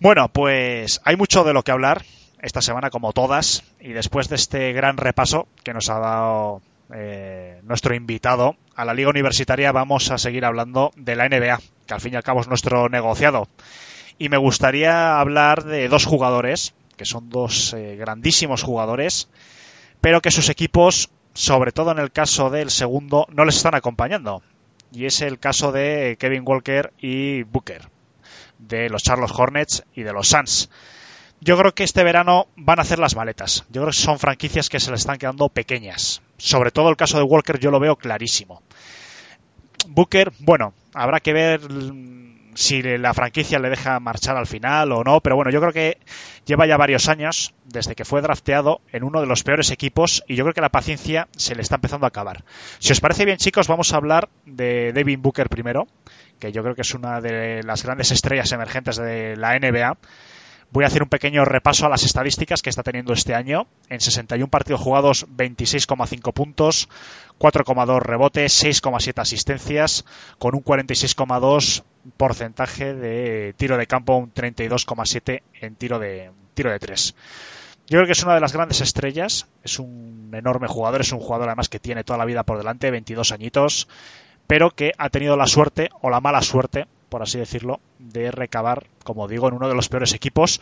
Bueno, 0.00 0.28
pues 0.28 1.00
hay 1.04 1.16
mucho 1.16 1.42
de 1.42 1.54
lo 1.54 1.62
que 1.62 1.72
hablar 1.72 2.04
esta 2.40 2.62
semana 2.62 2.90
como 2.90 3.12
todas 3.12 3.64
y 3.80 3.92
después 3.92 4.28
de 4.28 4.36
este 4.36 4.72
gran 4.72 4.96
repaso 4.96 5.48
que 5.64 5.74
nos 5.74 5.90
ha 5.90 5.98
dado 5.98 6.62
eh, 6.94 7.60
nuestro 7.64 7.94
invitado 7.94 8.56
a 8.74 8.84
la 8.84 8.94
liga 8.94 9.10
universitaria 9.10 9.72
vamos 9.72 10.10
a 10.10 10.18
seguir 10.18 10.44
hablando 10.44 10.92
de 10.96 11.16
la 11.16 11.28
NBA 11.28 11.60
que 11.86 11.94
al 11.94 12.00
fin 12.00 12.14
y 12.14 12.16
al 12.16 12.22
cabo 12.22 12.40
es 12.40 12.48
nuestro 12.48 12.88
negociado. 12.88 13.48
Y 14.18 14.28
me 14.28 14.36
gustaría 14.36 15.20
hablar 15.20 15.64
de 15.64 15.88
dos 15.88 16.04
jugadores 16.04 16.74
que 16.96 17.04
son 17.04 17.30
dos 17.30 17.74
eh, 17.74 17.96
grandísimos 17.96 18.62
jugadores 18.62 19.28
pero 20.00 20.20
que 20.20 20.30
sus 20.30 20.48
equipos 20.48 21.10
sobre 21.34 21.72
todo 21.72 21.92
en 21.92 21.98
el 21.98 22.10
caso 22.10 22.50
del 22.50 22.70
segundo 22.70 23.26
no 23.30 23.44
les 23.44 23.56
están 23.56 23.74
acompañando. 23.74 24.42
Y 24.90 25.04
es 25.04 25.20
el 25.20 25.38
caso 25.38 25.70
de 25.70 26.16
Kevin 26.18 26.42
Walker 26.46 26.92
y 26.98 27.42
Booker 27.42 27.82
de 28.58 28.88
los 28.88 29.02
Charlotte 29.02 29.32
Hornets 29.36 29.84
y 29.94 30.02
de 30.02 30.12
los 30.12 30.28
Suns 30.28 30.70
yo 31.40 31.56
creo 31.56 31.74
que 31.74 31.84
este 31.84 32.04
verano 32.04 32.48
van 32.56 32.78
a 32.78 32.82
hacer 32.82 32.98
las 32.98 33.16
maletas. 33.16 33.64
Yo 33.68 33.82
creo 33.82 33.92
que 33.92 33.98
son 33.98 34.18
franquicias 34.18 34.68
que 34.68 34.80
se 34.80 34.90
les 34.90 35.00
están 35.00 35.18
quedando 35.18 35.48
pequeñas. 35.48 36.22
Sobre 36.36 36.70
todo 36.70 36.90
el 36.90 36.96
caso 36.96 37.18
de 37.18 37.24
Walker 37.24 37.58
yo 37.58 37.70
lo 37.70 37.80
veo 37.80 37.96
clarísimo. 37.96 38.62
Booker, 39.88 40.32
bueno, 40.40 40.74
habrá 40.94 41.20
que 41.20 41.32
ver 41.32 41.60
si 42.54 42.82
la 42.82 43.14
franquicia 43.14 43.60
le 43.60 43.70
deja 43.70 44.00
marchar 44.00 44.36
al 44.36 44.48
final 44.48 44.90
o 44.90 45.04
no, 45.04 45.20
pero 45.20 45.36
bueno, 45.36 45.52
yo 45.52 45.60
creo 45.60 45.72
que 45.72 45.98
lleva 46.44 46.66
ya 46.66 46.76
varios 46.76 47.08
años 47.08 47.54
desde 47.64 47.94
que 47.94 48.04
fue 48.04 48.20
drafteado 48.20 48.80
en 48.90 49.04
uno 49.04 49.20
de 49.20 49.26
los 49.26 49.44
peores 49.44 49.70
equipos 49.70 50.24
y 50.26 50.34
yo 50.34 50.42
creo 50.42 50.54
que 50.54 50.60
la 50.60 50.68
paciencia 50.68 51.28
se 51.36 51.54
le 51.54 51.62
está 51.62 51.76
empezando 51.76 52.06
a 52.06 52.08
acabar. 52.08 52.42
Si 52.80 52.92
os 52.92 53.00
parece 53.00 53.24
bien, 53.24 53.38
chicos, 53.38 53.68
vamos 53.68 53.92
a 53.92 53.96
hablar 53.96 54.28
de 54.44 54.92
Devin 54.92 55.22
Booker 55.22 55.48
primero, 55.48 55.86
que 56.40 56.50
yo 56.50 56.62
creo 56.64 56.74
que 56.74 56.82
es 56.82 56.94
una 56.94 57.20
de 57.20 57.62
las 57.62 57.84
grandes 57.84 58.10
estrellas 58.10 58.50
emergentes 58.50 58.96
de 58.96 59.36
la 59.36 59.56
NBA 59.56 59.96
Voy 60.70 60.84
a 60.84 60.88
hacer 60.88 61.02
un 61.02 61.08
pequeño 61.08 61.46
repaso 61.46 61.86
a 61.86 61.88
las 61.88 62.04
estadísticas 62.04 62.60
que 62.60 62.68
está 62.68 62.82
teniendo 62.82 63.14
este 63.14 63.34
año. 63.34 63.66
En 63.88 64.00
61 64.00 64.50
partidos 64.50 64.82
jugados, 64.82 65.26
26,5 65.26 66.32
puntos, 66.34 66.90
4,2 67.38 68.00
rebotes, 68.00 68.64
6,7 68.64 69.18
asistencias, 69.18 70.04
con 70.38 70.54
un 70.54 70.62
46,2 70.62 71.84
porcentaje 72.18 72.92
de 72.92 73.54
tiro 73.56 73.78
de 73.78 73.86
campo, 73.86 74.16
un 74.16 74.32
32,7 74.34 75.42
en 75.62 75.74
tiro 75.74 75.98
de, 75.98 76.32
tiro 76.52 76.70
de 76.70 76.78
3. 76.78 77.14
Yo 77.86 77.96
creo 77.96 78.06
que 78.06 78.12
es 78.12 78.22
una 78.22 78.34
de 78.34 78.40
las 78.40 78.52
grandes 78.52 78.82
estrellas, 78.82 79.46
es 79.64 79.78
un 79.78 80.30
enorme 80.34 80.68
jugador, 80.68 81.00
es 81.00 81.12
un 81.12 81.20
jugador 81.20 81.48
además 81.48 81.70
que 81.70 81.78
tiene 81.78 82.04
toda 82.04 82.18
la 82.18 82.26
vida 82.26 82.42
por 82.42 82.58
delante, 82.58 82.90
22 82.90 83.32
añitos, 83.32 83.88
pero 84.46 84.70
que 84.72 84.92
ha 84.98 85.08
tenido 85.08 85.38
la 85.38 85.46
suerte 85.46 85.88
o 86.02 86.10
la 86.10 86.20
mala 86.20 86.42
suerte 86.42 86.86
por 87.08 87.22
así 87.22 87.38
decirlo, 87.38 87.80
de 87.98 88.30
recabar, 88.30 88.86
como 89.04 89.28
digo, 89.28 89.48
en 89.48 89.54
uno 89.54 89.68
de 89.68 89.74
los 89.74 89.88
peores 89.88 90.12
equipos 90.14 90.60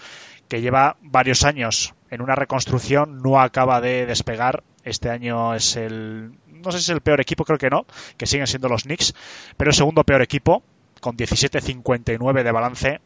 que 0.49 0.61
lleva 0.61 0.97
varios 1.03 1.45
años 1.45 1.95
en 2.11 2.23
una 2.23 2.35
reconstrucción, 2.35 3.23
no 3.23 3.41
acaba 3.41 3.81
de 3.81 4.07
despegar. 4.07 4.63
Este 4.85 5.11
año 5.11 5.55
es 5.55 5.77
el, 5.77 6.33
no 6.47 6.71
sé 6.71 6.79
si 6.79 6.85
es 6.85 6.89
el 6.91 7.01
peor 7.01 7.21
equipo, 7.21 7.45
creo 7.45 7.59
que 7.59 7.71
no, 7.71 7.87
que 8.17 8.27
siguen 8.27 8.47
siendo 8.47 8.69
los 8.69 8.85
Knicks, 8.85 9.15
pero 9.57 9.71
el 9.71 9.77
segundo 9.77 10.05
peor 10.05 10.23
equipo, 10.23 10.63
con 11.01 11.17
17-59 11.17 12.43
de 12.43 12.53
balance. 12.53 13.01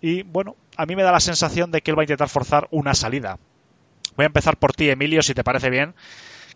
Y 0.00 0.22
bueno, 0.22 0.56
a 0.76 0.86
mí 0.86 0.96
me 0.96 1.02
da 1.02 1.12
la 1.12 1.20
sensación 1.20 1.70
de 1.70 1.82
que 1.82 1.90
él 1.90 1.98
va 1.98 2.02
a 2.02 2.04
intentar 2.04 2.28
forzar 2.28 2.68
una 2.70 2.94
salida. 2.94 3.38
Voy 4.16 4.24
a 4.24 4.26
empezar 4.26 4.56
por 4.56 4.72
ti, 4.72 4.88
Emilio, 4.88 5.22
si 5.22 5.34
te 5.34 5.44
parece 5.44 5.68
bien. 5.68 5.94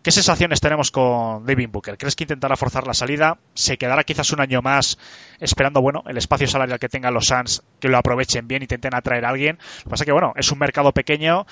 ¿Qué 0.03 0.09
sensaciones 0.09 0.59
tenemos 0.61 0.89
con 0.89 1.45
David 1.45 1.69
Booker? 1.69 1.95
¿Crees 1.95 2.15
que 2.15 2.23
intentará 2.23 2.55
forzar 2.55 2.87
la 2.87 2.93
salida? 2.95 3.37
¿Se 3.53 3.77
quedará 3.77 4.03
quizás 4.03 4.31
un 4.31 4.41
año 4.41 4.63
más 4.63 4.97
esperando, 5.39 5.79
bueno, 5.79 6.01
el 6.07 6.17
espacio 6.17 6.47
salarial 6.47 6.79
que 6.79 6.89
tengan 6.89 7.13
los 7.13 7.27
Suns, 7.27 7.61
que 7.79 7.87
lo 7.87 7.99
aprovechen 7.99 8.47
bien, 8.47 8.63
intenten 8.63 8.95
atraer 8.95 9.25
a 9.25 9.29
alguien? 9.29 9.57
Lo 9.57 9.83
que 9.83 9.89
pasa 9.91 10.03
es 10.03 10.05
que, 10.07 10.11
bueno, 10.11 10.33
es 10.35 10.51
un 10.51 10.57
mercado 10.57 10.91
pequeño 10.91 11.45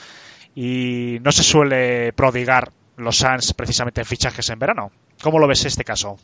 y 0.56 1.20
no 1.22 1.32
se 1.32 1.44
suele 1.44 2.12
prodigar 2.14 2.72
los 2.98 3.18
Suns 3.18 3.54
precisamente 3.54 4.02
en 4.02 4.08
fichajes 4.08 4.50
en 4.50 4.58
verano. 4.58 4.92
¿Cómo 5.22 5.38
lo 5.38 5.48
ves 5.48 5.66
este 5.66 5.84
caso? 5.84 6.18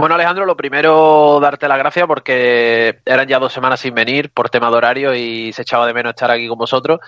Bueno, 0.00 0.14
Alejandro, 0.14 0.46
lo 0.46 0.56
primero, 0.56 1.38
darte 1.42 1.68
la 1.68 1.76
gracia 1.76 2.06
porque 2.06 3.00
eran 3.04 3.28
ya 3.28 3.38
dos 3.38 3.52
semanas 3.52 3.80
sin 3.80 3.94
venir 3.94 4.30
por 4.30 4.48
tema 4.48 4.70
de 4.70 4.76
horario 4.76 5.14
y 5.14 5.52
se 5.52 5.60
echaba 5.60 5.86
de 5.86 5.92
menos 5.92 6.14
estar 6.14 6.30
aquí 6.30 6.48
con 6.48 6.56
vosotros. 6.56 7.00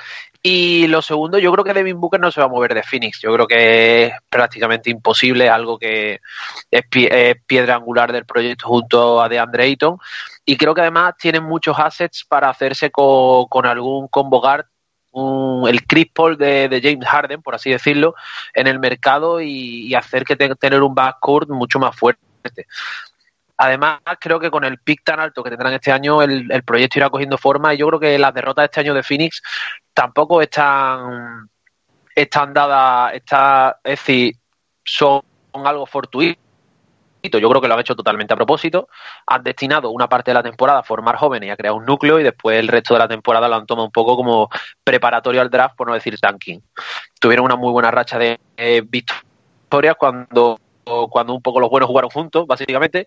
Y 0.43 0.87
lo 0.89 1.01
segundo, 1.01 1.39
yo 1.39 1.51
creo 1.53 1.65
que 1.65 1.73
Devin 1.73 1.99
Booker 1.99 2.21
no 2.21 2.31
se 2.31 2.41
va 2.41 2.49
a 2.49 2.51
mover 2.51 2.75
de 2.75 2.83
Phoenix. 2.83 3.19
Yo 3.23 3.33
creo 3.33 3.47
que 3.47 4.05
es 4.05 4.13
prácticamente 4.29 4.91
imposible, 4.91 5.49
algo 5.49 5.79
que 5.79 6.21
es, 6.71 6.83
piedra 7.47 7.77
angular 7.77 8.13
del 8.13 8.27
proyecto 8.27 8.69
junto 8.69 9.23
a 9.23 9.29
DeAndre 9.31 9.65
Ayton. 9.65 9.97
Y 10.45 10.59
creo 10.59 10.75
que 10.75 10.83
además 10.83 11.15
tienen 11.19 11.45
muchos 11.45 11.79
assets 11.79 12.27
para 12.29 12.51
hacerse 12.51 12.91
con, 12.91 13.65
algún 13.65 14.09
combo 14.09 14.39
guard 14.39 14.67
el 15.67 15.87
Chris 15.87 16.09
Paul 16.13 16.37
de, 16.37 16.81
James 16.83 17.09
Harden, 17.09 17.41
por 17.41 17.55
así 17.55 17.71
decirlo, 17.71 18.15
en 18.53 18.67
el 18.67 18.79
mercado 18.79 19.41
y, 19.41 19.95
hacer 19.95 20.27
que 20.27 20.37
tener 20.37 20.83
un 20.83 20.95
backcourt 20.95 21.49
mucho 21.49 21.79
más 21.79 21.97
fuerte. 21.97 22.32
Además, 23.57 24.01
creo 24.19 24.41
que 24.41 24.51
con 24.51 24.65
el 24.65 24.79
pick 24.79 25.05
tan 25.05 25.21
alto 25.21 25.43
que 25.43 25.51
tendrán 25.51 25.73
este 25.73 25.93
año, 25.93 26.23
el, 26.23 26.63
proyecto 26.65 26.99
irá 26.99 27.11
cogiendo 27.11 27.39
forma 27.39 27.75
y 27.75 27.79
yo 27.79 27.87
creo 27.89 28.01
que 28.01 28.19
las 28.19 28.35
derrotas 28.35 28.63
de 28.63 28.67
este 28.67 28.81
año 28.81 28.95
de 28.95 29.03
Phoenix 29.03 29.43
tampoco 29.95 30.43
están, 30.43 31.49
están 32.15 32.53
dadas, 32.53 33.15
está, 33.15 33.79
es 33.85 34.01
decir, 34.01 34.35
son 34.85 35.23
algo 35.53 35.87
fortuito 35.87 36.41
yo 37.31 37.49
creo 37.49 37.61
que 37.61 37.69
lo 37.69 37.75
han 37.75 37.81
hecho 37.81 37.95
totalmente 37.95 38.35
a 38.35 38.37
propósito. 38.37 38.89
Han 39.27 39.43
destinado 39.43 39.91
una 39.91 40.09
parte 40.09 40.31
de 40.31 40.35
la 40.35 40.43
temporada 40.43 40.81
a 40.81 40.83
formar 40.83 41.17
jóvenes 41.17 41.49
y 41.49 41.51
a 41.51 41.57
crear 41.57 41.75
un 41.75 41.85
núcleo 41.85 42.19
y 42.19 42.23
después 42.23 42.59
el 42.59 42.69
resto 42.69 42.95
de 42.95 43.01
la 43.01 43.09
temporada 43.09 43.49
lo 43.49 43.57
han 43.57 43.67
tomado 43.67 43.87
un 43.87 43.93
poco 43.93 44.17
como 44.17 44.49
preparatorio 44.83 45.41
al 45.41 45.51
draft, 45.51 45.77
por 45.77 45.87
no 45.87 45.95
decir 45.95 46.19
tanking. 46.19 46.61
Tuvieron 47.21 47.45
una 47.45 47.57
muy 47.57 47.71
buena 47.71 47.91
racha 47.91 48.19
de 48.19 48.41
eh, 48.57 48.83
victorias 48.85 49.97
cuando, 49.99 50.59
cuando 51.11 51.35
un 51.35 51.43
poco 51.43 51.61
los 51.61 51.71
buenos 51.71 51.89
jugaron 51.89 52.11
juntos, 52.11 52.47
básicamente. 52.47 53.07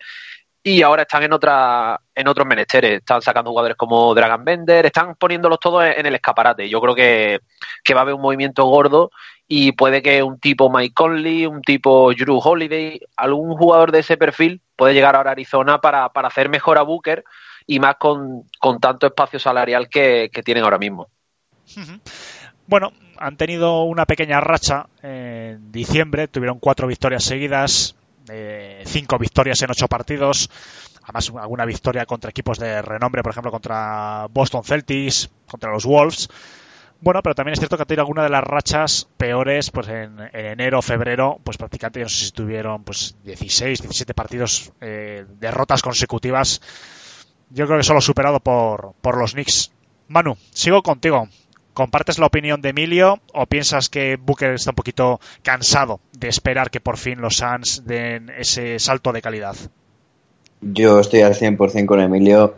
Y 0.64 0.82
ahora 0.82 1.04
están 1.04 1.22
en 1.22 1.32
otra, 1.32 2.00
en 2.16 2.28
otros 2.28 2.48
menesteres. 2.48 3.00
Están 3.00 3.22
sacando 3.22 3.52
jugadores 3.52 3.78
como 3.78 4.16
Dragon 4.16 4.44
Bender, 4.44 4.86
están 4.88 5.16
poniéndolos 5.16 5.60
todos 5.60 5.86
en 5.86 6.06
el 6.06 6.16
escaparate. 6.16 6.68
Yo 6.68 6.82
creo 6.82 6.96
que, 6.96 7.40
que 7.84 7.94
va 7.94 8.00
a 8.00 8.04
haber 8.04 8.16
un 8.16 8.22
movimiento 8.22 8.66
gordo 8.66 9.12
y 9.48 9.74
puede 9.74 10.02
que 10.02 10.24
un 10.24 10.40
tipo 10.40 10.72
Mike 10.72 10.94
Conley, 10.94 11.46
un 11.46 11.62
tipo 11.62 12.12
Drew 12.14 12.40
Holiday, 12.44 13.00
algún 13.16 13.56
jugador 13.56 13.92
de 13.92 14.00
ese 14.00 14.18
perfil 14.18 14.62
puede 14.76 14.94
llegar 14.94 15.16
ahora 15.16 15.32
a 15.32 15.34
Arizona 15.34 15.80
para, 15.80 16.06
hacer 16.06 16.50
mejor 16.50 16.78
a 16.78 16.82
Booker 16.82 17.24
y 17.68 17.80
más 17.80 17.96
con, 17.98 18.50
tanto 18.82 19.08
espacio 19.08 19.40
salarial 19.40 19.88
que, 19.88 20.30
tienen 20.44 20.64
ahora 20.64 20.78
mismo. 20.80 21.10
Bueno, 22.68 22.92
han 23.18 23.38
tenido 23.38 23.84
una 23.84 24.06
pequeña 24.06 24.42
racha 24.42 24.88
en 25.04 25.72
diciembre, 25.72 26.28
tuvieron 26.28 26.60
cuatro 26.60 26.88
victorias 26.88 27.24
seguidas, 27.24 27.96
eh, 28.30 28.84
cinco 28.86 29.20
victorias 29.20 29.62
en 29.62 29.70
ocho 29.70 29.88
partidos, 29.88 30.50
además 31.04 31.32
alguna 31.40 31.66
victoria 31.66 32.06
contra 32.06 32.32
equipos 32.32 32.58
de 32.58 32.82
renombre, 32.82 33.22
por 33.22 33.32
ejemplo 33.32 33.52
contra 33.52 34.28
Boston 34.32 34.64
Celtics, 34.64 35.30
contra 35.48 35.72
los 35.72 35.86
Wolves. 35.86 36.30
Bueno, 37.02 37.22
pero 37.22 37.36
también 37.36 37.54
es 37.54 37.60
cierto 37.60 37.78
que 37.78 37.84
ha 37.84 37.86
tenido 37.86 38.02
alguna 38.02 38.24
de 38.24 38.30
las 38.30 38.44
rachas 38.44 39.08
peores, 39.18 39.70
pues 39.70 39.88
en, 39.90 40.18
enero, 40.34 40.82
febrero, 40.82 41.40
pues 41.44 41.58
prácticamente 41.58 42.02
no 42.02 42.10
sé 42.10 42.26
si 42.26 42.32
tuvieron 42.32 42.84
pues 42.84 43.16
16, 43.24 43.82
17 43.82 44.14
partidos, 44.16 44.72
eh, 44.82 45.26
derrotas 45.40 45.84
consecutivas. 45.84 46.62
Yo 47.52 47.68
creo 47.68 47.78
que 47.78 47.84
solo 47.84 48.02
superado 48.02 48.40
por, 48.40 48.94
por 49.02 49.18
los 49.18 49.34
Knicks. 49.34 49.72
Manu, 50.08 50.36
sigo 50.52 50.82
contigo. 50.82 51.28
¿Compartes 51.76 52.20
la 52.20 52.28
opinión 52.28 52.62
de 52.62 52.70
Emilio 52.70 53.20
o 53.34 53.48
piensas 53.48 53.90
que 53.90 54.16
Booker 54.16 54.54
está 54.54 54.72
un 54.72 54.76
poquito 54.76 55.20
cansado 55.44 56.00
de 56.18 56.30
esperar 56.30 56.72
que 56.72 56.80
por 56.80 56.96
fin 56.96 57.20
los 57.20 57.36
Suns 57.36 57.84
den 57.86 58.30
ese 58.30 58.80
salto 58.80 59.12
de 59.12 59.22
calidad? 59.22 59.58
Yo 60.62 61.02
estoy 61.02 61.20
al 61.20 61.36
100% 61.36 61.86
con 61.86 62.00
Emilio. 62.00 62.56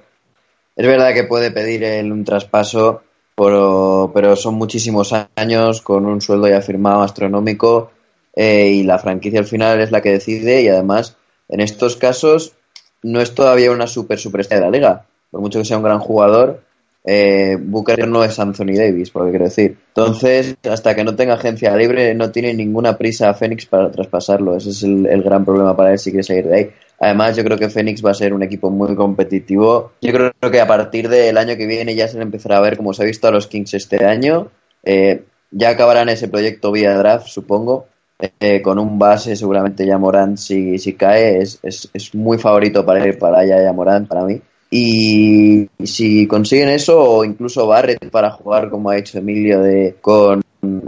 Es 0.76 0.86
verdad 0.86 1.15
que 1.15 1.24
puede 1.24 1.49
pedir 1.49 1.84
un 2.11 2.24
traspaso, 2.26 3.01
pero, 3.36 4.11
pero 4.13 4.36
son 4.36 4.53
muchísimos 4.53 5.11
años 5.36 5.82
con 5.82 6.05
un 6.05 6.22
sueldo 6.22 6.47
ya 6.47 6.61
firmado 6.61 7.01
astronómico 7.01 7.89
eh, 8.36 8.68
y 8.68 8.84
la 8.84 8.99
franquicia 8.99 9.39
al 9.39 9.47
final 9.47 9.82
es 9.82 9.89
la 9.89 10.01
que 10.01 10.11
decide 10.11 10.61
y 10.61 10.68
además 10.68 11.18
en 11.49 11.61
estos 11.61 11.95
casos 11.95 12.53
no 13.01 13.20
es 13.20 13.34
todavía 13.34 13.72
una 13.72 13.88
super 13.88 14.20
superestrella 14.20 14.65
de 14.65 14.72
la 14.72 14.78
liga. 14.78 15.05
Por 15.32 15.41
mucho 15.41 15.57
que 15.57 15.65
sea 15.65 15.78
un 15.78 15.84
gran 15.84 15.99
jugador, 15.99 16.66
eh, 17.10 17.58
Booker 17.58 18.05
no 18.05 18.22
es 18.26 18.38
Anthony 18.38 18.76
Davis, 18.76 19.12
por 19.12 19.24
que 19.24 19.30
quiero 19.30 19.45
decir. 19.45 19.78
Entonces, 19.88 20.58
hasta 20.70 20.93
que 20.93 21.05
no 21.05 21.16
tenga 21.16 21.36
agencia 21.36 21.74
libre, 21.78 22.14
no 22.14 22.32
tiene 22.32 22.53
ninguna 22.53 22.97
prisa 22.97 23.30
a 23.30 23.34
Phoenix 23.34 23.66
para 23.66 23.89
traspasarlo. 23.89 24.58
Ese 24.58 24.72
es 24.72 24.84
el, 24.84 25.24
gran 25.24 25.45
problema 25.45 25.74
para 25.74 25.93
él 25.93 25.99
si 25.99 26.12
quiere 26.12 26.24
seguir 26.24 26.47
de 26.47 26.55
ahí. 26.55 26.70
Además, 26.99 27.38
yo 27.38 27.45
creo 27.45 27.58
que 27.58 27.70
Phoenix 27.70 28.03
va 28.05 28.12
a 28.12 28.14
ser 28.14 28.34
un 28.34 28.43
equipo 28.43 28.70
muy 28.70 28.93
competitivo. 28.93 29.93
Yo 30.01 30.12
creo 30.12 30.51
que 30.51 30.60
a 30.60 30.68
partir 30.68 31.08
del 31.08 31.38
año 31.38 31.55
que 31.55 31.66
viene 31.66 31.95
ya 31.95 32.10
se 32.10 32.22
empezará 32.22 32.58
a 32.58 32.62
ver 32.62 32.76
como 32.76 32.93
se 32.93 33.03
ha 33.03 33.05
visto 33.05 33.26
a 33.30 33.32
los 33.32 33.47
Kings 33.47 33.74
este 33.74 34.03
año. 34.03 34.49
Eh, 34.84 35.24
ya 35.51 35.70
acabarán 35.70 36.10
ese 36.10 36.28
proyecto 36.28 36.74
vía 36.74 36.97
draft, 36.97 37.28
supongo. 37.28 37.86
Eh, 38.20 38.62
con 38.62 38.80
un 38.80 38.99
base, 38.99 39.38
seguramente 39.38 39.86
ya 39.86 39.97
Morant, 39.97 40.38
si, 40.38 40.78
si 40.78 40.93
cae, 40.95 41.38
es, 41.38 41.60
es, 41.64 41.89
es, 41.93 42.16
muy 42.16 42.38
favorito 42.38 42.84
para 42.84 43.08
ir 43.08 43.18
para 43.18 43.39
allá, 43.39 43.64
ya 43.64 43.72
Morant, 43.72 44.10
para 44.10 44.26
mí. 44.26 44.41
Y 44.70 45.70
si 45.84 46.28
consiguen 46.28 46.70
eso, 46.70 47.01
o 47.01 47.24
incluso 47.24 47.68
Barrett 47.68 48.09
para 48.09 48.32
jugar, 48.32 48.70
como 48.70 48.89
ha 48.89 48.97
hecho 48.97 49.20
Emilio, 49.20 49.61
de, 49.61 49.95
con, 50.01 50.41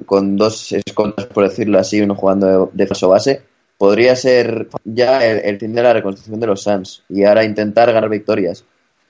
con 0.05 0.35
dos 0.35 0.71
escoltas, 0.73 1.25
por 1.27 1.47
decirlo 1.47 1.79
así, 1.79 2.01
uno 2.01 2.15
jugando 2.15 2.69
de, 2.73 2.87
falso 2.87 3.09
base, 3.09 3.41
podría 3.77 4.15
ser 4.15 4.67
ya 4.83 5.25
el, 5.25 5.57
fin 5.57 5.73
de 5.73 5.83
la 5.83 5.93
reconstrucción 5.93 6.39
de 6.39 6.47
los 6.47 6.61
Suns 6.61 7.03
y 7.07 7.23
ahora 7.23 7.45
intentar 7.45 7.91
ganar 7.93 8.09
victorias. 8.09 8.65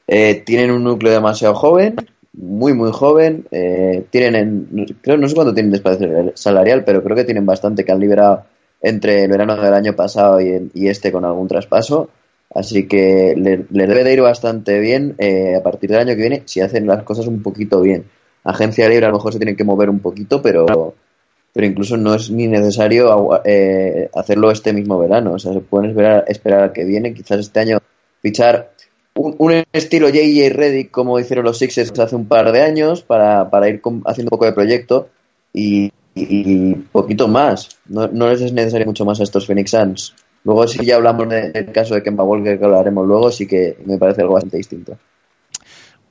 Eh, 0.08 0.44
tienen 0.46 0.72
un 0.72 0.84
núcleo 0.84 1.14
demasiado 1.14 1.56
joven, 1.56 1.96
muy 2.34 2.74
muy 2.74 2.92
joven, 2.92 3.46
eh, 3.52 4.06
tienen, 4.10 4.88
creo, 5.02 5.18
no 5.18 5.28
sé 5.28 5.36
cuánto 5.36 5.54
tienen 5.54 5.72
de 5.72 6.32
salarial, 6.36 6.84
pero 6.84 7.04
creo 7.04 7.16
que 7.16 7.24
tienen 7.26 7.46
bastante 7.46 7.84
que 7.84 7.92
han 7.92 8.00
liberado 8.00 8.46
entre 8.82 9.24
el 9.24 9.32
verano 9.32 9.56
del 9.56 9.74
año 9.74 9.96
pasado 9.96 10.40
y, 10.40 10.88
este 10.88 11.12
con 11.12 11.26
algún 11.26 11.48
traspaso. 11.48 12.10
Así 12.54 12.88
que 12.88 13.36
le, 13.38 13.66
debe 13.88 14.04
de 14.04 14.14
ir 14.14 14.22
bastante 14.22 14.80
bien 14.80 15.16
eh, 15.20 15.56
a 15.56 15.64
partir 15.64 15.92
del 15.92 16.00
año 16.00 16.16
que 16.16 16.22
viene 16.22 16.44
si 16.46 16.62
hacen 16.62 16.88
las 16.88 17.04
cosas 17.04 17.28
un 17.28 17.44
poquito 17.44 17.82
bien. 17.82 18.06
Agencia 18.44 18.90
libre 18.90 19.06
a 19.06 19.10
lo 19.10 19.16
mejor 19.16 19.34
se 19.34 19.40
tienen 19.40 19.56
que 19.56 19.64
mover 19.64 19.90
un 19.90 20.00
poquito, 20.00 20.42
pero 20.42 20.96
pero 21.54 21.66
incluso 21.66 21.98
no 21.98 22.14
es 22.14 22.30
ni 22.30 22.48
necesario 22.48 23.42
eh, 23.44 24.10
hacerlo 24.14 24.52
este 24.52 24.74
mismo 24.74 25.00
verano. 25.00 25.34
O 25.34 25.40
sea, 25.40 25.54
se 25.54 25.62
pueden 25.62 25.90
esperar, 25.90 26.26
esperar 26.28 26.64
a 26.64 26.74
que 26.74 26.86
viene. 26.86 27.14
Quizás 27.14 27.40
este 27.40 27.60
año 27.60 27.80
fichar 28.22 28.72
un, 29.16 29.64
estilo 29.74 30.08
J.J. 30.08 30.56
Reddick 30.56 30.92
como 30.92 31.20
hicieron 31.20 31.46
los 31.46 31.58
Sixers 31.58 31.98
hace 32.00 32.16
un 32.16 32.28
par 32.28 32.52
de 32.52 32.62
años 32.62 33.02
para, 33.02 33.50
para 33.50 33.68
ir 33.68 33.82
haciendo 34.06 34.28
un 34.28 34.38
poco 34.38 34.46
de 34.46 34.54
proyecto 34.54 35.10
y, 35.52 35.92
y, 36.16 36.76
poquito 36.76 37.28
más. 37.28 37.78
No, 37.88 38.08
no, 38.08 38.30
les 38.30 38.42
es 38.42 38.54
necesario 38.54 38.86
mucho 38.86 39.06
más 39.06 39.20
a 39.20 39.24
estos 39.24 39.46
Phoenix 39.46 39.72
Suns. 39.72 40.16
Luego, 40.50 40.68
si 40.68 40.84
ya 40.84 40.96
hablamos 40.96 41.30
del 41.30 41.72
caso 41.72 41.94
de 41.94 42.02
Kemba 42.02 42.24
Walker, 42.24 42.58
que 42.58 42.66
hablaremos 42.66 43.06
luego, 43.06 43.32
sí 43.32 43.46
que 43.46 43.78
me 43.86 44.00
parece 44.00 44.22
algo 44.22 44.34
bastante 44.34 44.58
distinto. 44.58 44.98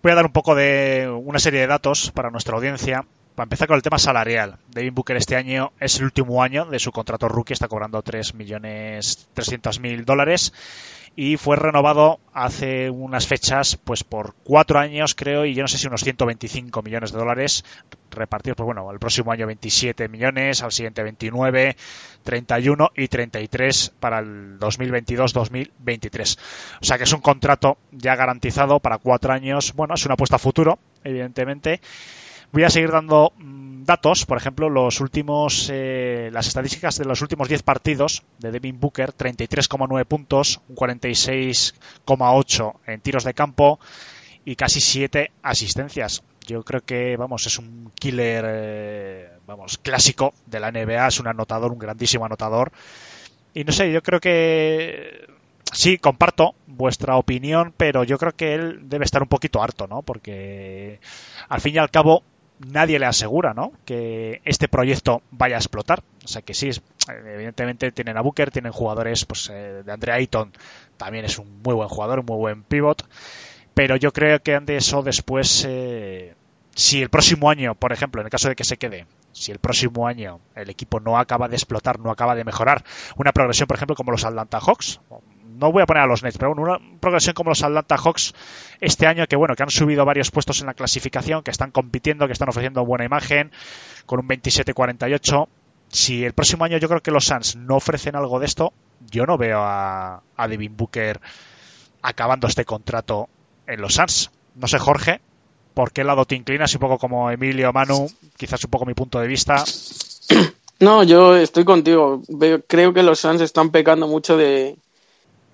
Voy 0.01 0.13
a 0.13 0.15
dar 0.15 0.27
un 0.27 0.33
poco 0.33 0.55
de 0.55 1.13
una 1.25 1.41
serie 1.41 1.63
de 1.63 1.67
datos 1.67 2.13
para 2.13 2.31
nuestra 2.31 2.55
audiencia. 2.55 3.05
Para 3.35 3.47
empezar 3.47 3.67
con 3.67 3.75
el 3.75 3.83
tema 3.83 3.99
salarial, 3.99 4.59
Devin 4.69 4.95
Booker 4.95 5.17
este 5.17 5.35
año 5.35 5.73
es 5.81 5.99
el 5.99 6.05
último 6.05 6.41
año 6.41 6.67
de 6.67 6.79
su 6.79 6.93
contrato 6.93 7.29
rookie, 7.29 7.53
está 7.53 7.67
cobrando 7.67 8.01
3.300.000 8.01 10.05
dólares 10.05 10.53
y 11.21 11.37
fue 11.37 11.57
renovado 11.57 12.21
hace 12.33 12.91
unas 12.91 13.27
fechas 13.27 13.77
pues 13.77 14.05
por 14.05 14.37
cuatro 14.45 14.79
años 14.79 15.17
creo 15.17 15.45
y 15.45 15.53
yo 15.53 15.63
no 15.63 15.67
sé 15.67 15.77
si 15.77 15.89
unos 15.89 16.05
125 16.05 16.81
millones 16.81 17.11
de 17.11 17.19
dólares 17.19 17.65
repartidos 18.13 18.57
pues 18.57 18.67
bueno 18.67 18.89
el 18.93 19.01
próximo 19.01 19.33
año 19.33 19.49
27 19.49 20.07
millones 20.07 20.63
al 20.63 20.71
siguiente 20.71 21.03
29 21.03 21.77
31 22.23 22.91
y 22.95 23.09
33 23.09 23.95
para 23.99 24.21
el 24.21 24.61
2022-2023 24.61 26.39
o 26.83 26.85
sea 26.85 26.99
que 26.99 27.03
es 27.05 27.13
un 27.13 27.21
contrato 27.21 27.79
ya 27.91 28.15
garantizado 28.15 28.79
para 28.79 28.99
cuatro 28.99 29.33
años. 29.33 29.73
Bueno 29.75 29.95
es 29.95 30.05
una 30.05 30.15
apuesta 30.15 30.37
a 30.37 30.39
futuro 30.39 30.79
evidentemente 31.03 31.81
Voy 32.51 32.65
a 32.65 32.71
seguir 32.71 32.91
dando 32.91 33.33
mm, 33.37 33.85
datos, 33.85 34.25
por 34.25 34.39
ejemplo, 34.39 34.71
los 34.71 35.01
últimos, 35.01 35.69
eh, 35.71 36.31
las 36.33 36.47
estadísticas 36.47 36.97
de 36.97 37.05
los 37.05 37.21
últimos 37.21 37.49
10 37.49 37.63
partidos 37.63 38.23
de 38.39 38.51
Devin 38.51 38.81
Booker, 38.81 39.13
33,9 39.13 40.05
puntos, 40.07 40.61
un 40.69 40.77
46,8 40.77 42.75
en 42.87 43.01
tiros 43.01 43.25
de 43.25 43.35
campo 43.35 43.79
y 44.45 44.57
casi 44.57 44.81
7 44.81 45.31
asistencias. 45.43 46.23
Yo 46.47 46.63
creo 46.63 46.81
que, 46.81 47.17
vamos, 47.19 47.47
es 47.47 47.59
un 47.59 47.93
killer, 47.95 48.45
eh, 48.49 49.29
vamos, 49.47 49.77
clásico 49.77 50.33
de 50.47 50.61
la 50.61 50.73
NBA, 50.73 51.09
es 51.09 51.21
un 51.21 51.29
anotador, 51.29 51.71
un 51.71 51.79
grandísimo 51.79 52.25
anotador. 52.25 52.73
Y 53.53 53.65
no 53.65 53.73
sé, 53.73 53.93
yo 53.93 54.03
creo 54.03 54.21
que 54.21 55.27
sí, 55.73 55.99
comparto 55.99 56.55
vuestra 56.67 57.17
opinión, 57.17 57.75
pero 57.77 58.05
yo 58.05 58.17
creo 58.17 58.33
que 58.35 58.55
él 58.55 58.89
debe 58.89 59.05
estar 59.05 59.23
un 59.23 59.29
poquito 59.29 59.63
harto, 59.63 59.87
¿no? 59.87 60.01
Porque 60.01 61.01
al 61.49 61.61
fin 61.61 61.75
y 61.75 61.79
al 61.79 61.91
cabo 61.91 62.23
nadie 62.59 62.99
le 62.99 63.07
asegura 63.07 63.55
¿no? 63.55 63.73
que 63.85 64.41
este 64.45 64.69
proyecto 64.69 65.23
vaya 65.31 65.57
a 65.57 65.59
explotar. 65.59 66.03
O 66.25 66.29
sea 66.29 66.43
que 66.43 66.55
sí, 66.55 66.71
evidentemente 67.09 67.93
tienen 67.93 68.17
a 68.17 68.21
Booker, 68.21 68.51
tienen 68.51 68.73
jugadores 68.73 69.25
pues, 69.25 69.49
eh, 69.51 69.83
de 69.85 69.93
Andre 69.93 70.13
Ayton, 70.13 70.53
también 70.97 71.25
es 71.25 71.39
un 71.39 71.63
muy 71.63 71.75
buen 71.75 71.89
jugador, 71.89 72.21
un 72.21 72.27
muy 72.27 72.37
buen 72.37 72.63
pivot, 72.63 73.07
pero 73.75 73.97
yo 73.97 74.13
creo 74.13 74.43
que 74.43 74.59
de 74.61 74.77
eso 74.77 75.03
después, 75.03 75.65
eh, 75.69 76.35
si 76.75 77.01
el 77.01 77.09
próximo 77.11 77.49
año, 77.49 77.75
por 77.75 77.93
ejemplo, 77.93 78.21
en 78.21 78.27
el 78.27 78.31
caso 78.31 78.49
de 78.49 78.57
que 78.57 78.65
se 78.65 78.77
quede, 78.77 79.07
si 79.33 79.53
el 79.53 79.59
próximo 79.59 80.07
año 80.07 80.41
el 80.55 80.69
equipo 80.69 81.01
no 81.01 81.19
acaba 81.19 81.49
de 81.49 81.57
explotar, 81.57 82.01
no 82.01 82.11
acaba 82.11 82.35
de 82.35 82.45
mejorar, 82.45 82.85
una 83.17 83.33
progresión, 83.33 83.69
por 83.69 83.77
ejemplo, 83.77 83.97
como 83.97 84.11
los 84.11 84.25
Atlanta 84.25 84.59
Hawks, 84.61 85.01
no 85.59 85.73
voy 85.73 85.83
a 85.83 85.87
poner 85.87 86.03
a 86.03 86.07
los 86.07 86.23
Nets, 86.23 86.39
pero 86.39 86.53
una 86.53 86.79
progresión 87.01 87.35
como 87.35 87.51
los 87.51 87.63
Atlanta 87.63 87.97
Hawks 87.97 88.35
este 88.81 89.07
año 89.07 89.27
que 89.27 89.37
bueno, 89.37 89.55
que 89.55 89.63
han 89.63 89.71
subido 89.71 90.05
varios 90.05 90.31
puestos 90.31 90.61
en 90.61 90.67
la 90.67 90.75
clasificación, 90.75 91.43
que 91.43 91.51
están 91.51 91.71
compitiendo, 91.71 92.27
que 92.27 92.33
están 92.33 92.49
ofreciendo 92.49 92.85
buena 92.85 93.05
imagen 93.05 93.51
con 94.07 94.21
un 94.21 94.29
27-48. 94.29 95.49
Si 95.89 96.25
el 96.25 96.33
próximo 96.33 96.65
año 96.65 96.79
yo 96.79 96.89
creo 96.89 97.03
que 97.03 97.11
los 97.11 97.25
Suns 97.25 97.57
no 97.57 97.77
ofrecen 97.77 98.15
algo 98.15 98.39
de 98.39 98.47
esto, 98.47 98.73
yo 99.11 99.27
no 99.27 99.39
veo 99.39 99.61
a, 99.61 100.23
a 100.37 100.49
Devin 100.49 100.77
Booker 100.77 101.21
acabando 102.03 102.47
este 102.47 102.65
contrato 102.65 103.29
en 103.67 103.81
los 103.81 103.95
Suns. 103.95 104.31
No 104.55 104.69
sé, 104.69 104.79
Jorge, 104.79 105.21
¿por 105.75 105.93
qué 105.93 106.05
lado 106.05 106.25
te 106.25 106.37
inclinas? 106.37 106.75
Un 106.75 106.81
poco 106.81 106.99
como 106.99 107.31
Emilio, 107.31 107.73
Manu, 107.73 108.09
quizás 108.37 108.63
un 108.65 108.71
poco 108.71 108.87
mi 108.87 108.95
punto 108.95 109.19
de 109.21 109.29
vista. 109.29 109.65
No, 110.81 111.03
yo 111.03 111.37
estoy 111.37 111.65
contigo. 111.65 112.23
creo 112.69 112.95
que 112.95 113.03
los 113.03 113.19
Suns 113.19 113.41
están 113.41 113.71
pecando 113.71 114.07
mucho 114.07 114.37
de, 114.37 114.77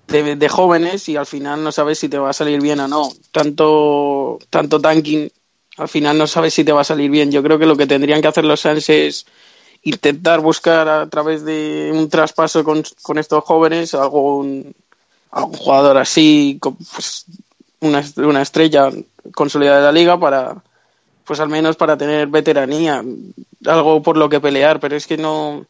de, 0.07 0.49
jóvenes 0.49 1.09
y 1.09 1.17
al 1.17 1.25
final 1.25 1.63
no 1.63 1.71
sabes 1.71 1.99
si 1.99 2.09
te 2.09 2.17
va 2.17 2.29
a 2.29 2.33
salir 2.33 2.61
bien 2.61 2.79
o 2.79 2.87
no. 2.87 3.09
Tanto, 3.31 4.39
tanto 4.49 4.79
tanking, 4.79 5.29
al 5.77 5.87
final 5.87 6.17
no 6.17 6.27
sabes 6.27 6.53
si 6.53 6.63
te 6.63 6.71
va 6.71 6.81
a 6.81 6.85
salir 6.85 7.09
bien. 7.09 7.31
Yo 7.31 7.43
creo 7.43 7.59
que 7.59 7.65
lo 7.65 7.75
que 7.75 7.87
tendrían 7.87 8.21
que 8.21 8.27
hacer 8.27 8.45
los 8.45 8.61
Suns 8.61 8.89
es 8.89 9.25
intentar 9.83 10.39
buscar 10.39 10.87
a 10.87 11.07
través 11.09 11.43
de 11.45 11.91
un 11.93 12.09
traspaso 12.09 12.63
con, 12.63 12.83
con 13.01 13.17
estos 13.17 13.43
jóvenes 13.43 13.93
algún, 13.93 14.73
algún 15.31 15.57
jugador 15.57 15.97
así, 15.97 16.59
pues, 16.61 17.25
una, 17.81 18.03
una 18.17 18.41
estrella 18.41 18.89
consolidada 19.33 19.77
de 19.77 19.83
la 19.85 19.91
liga 19.91 20.19
para, 20.19 20.55
pues 21.23 21.39
al 21.39 21.49
menos 21.49 21.75
para 21.75 21.97
tener 21.97 22.27
veteranía, 22.27 23.03
algo 23.65 24.01
por 24.01 24.17
lo 24.17 24.29
que 24.29 24.39
pelear, 24.39 24.79
pero 24.79 24.95
es 24.95 25.05
que 25.05 25.17
no, 25.17 25.65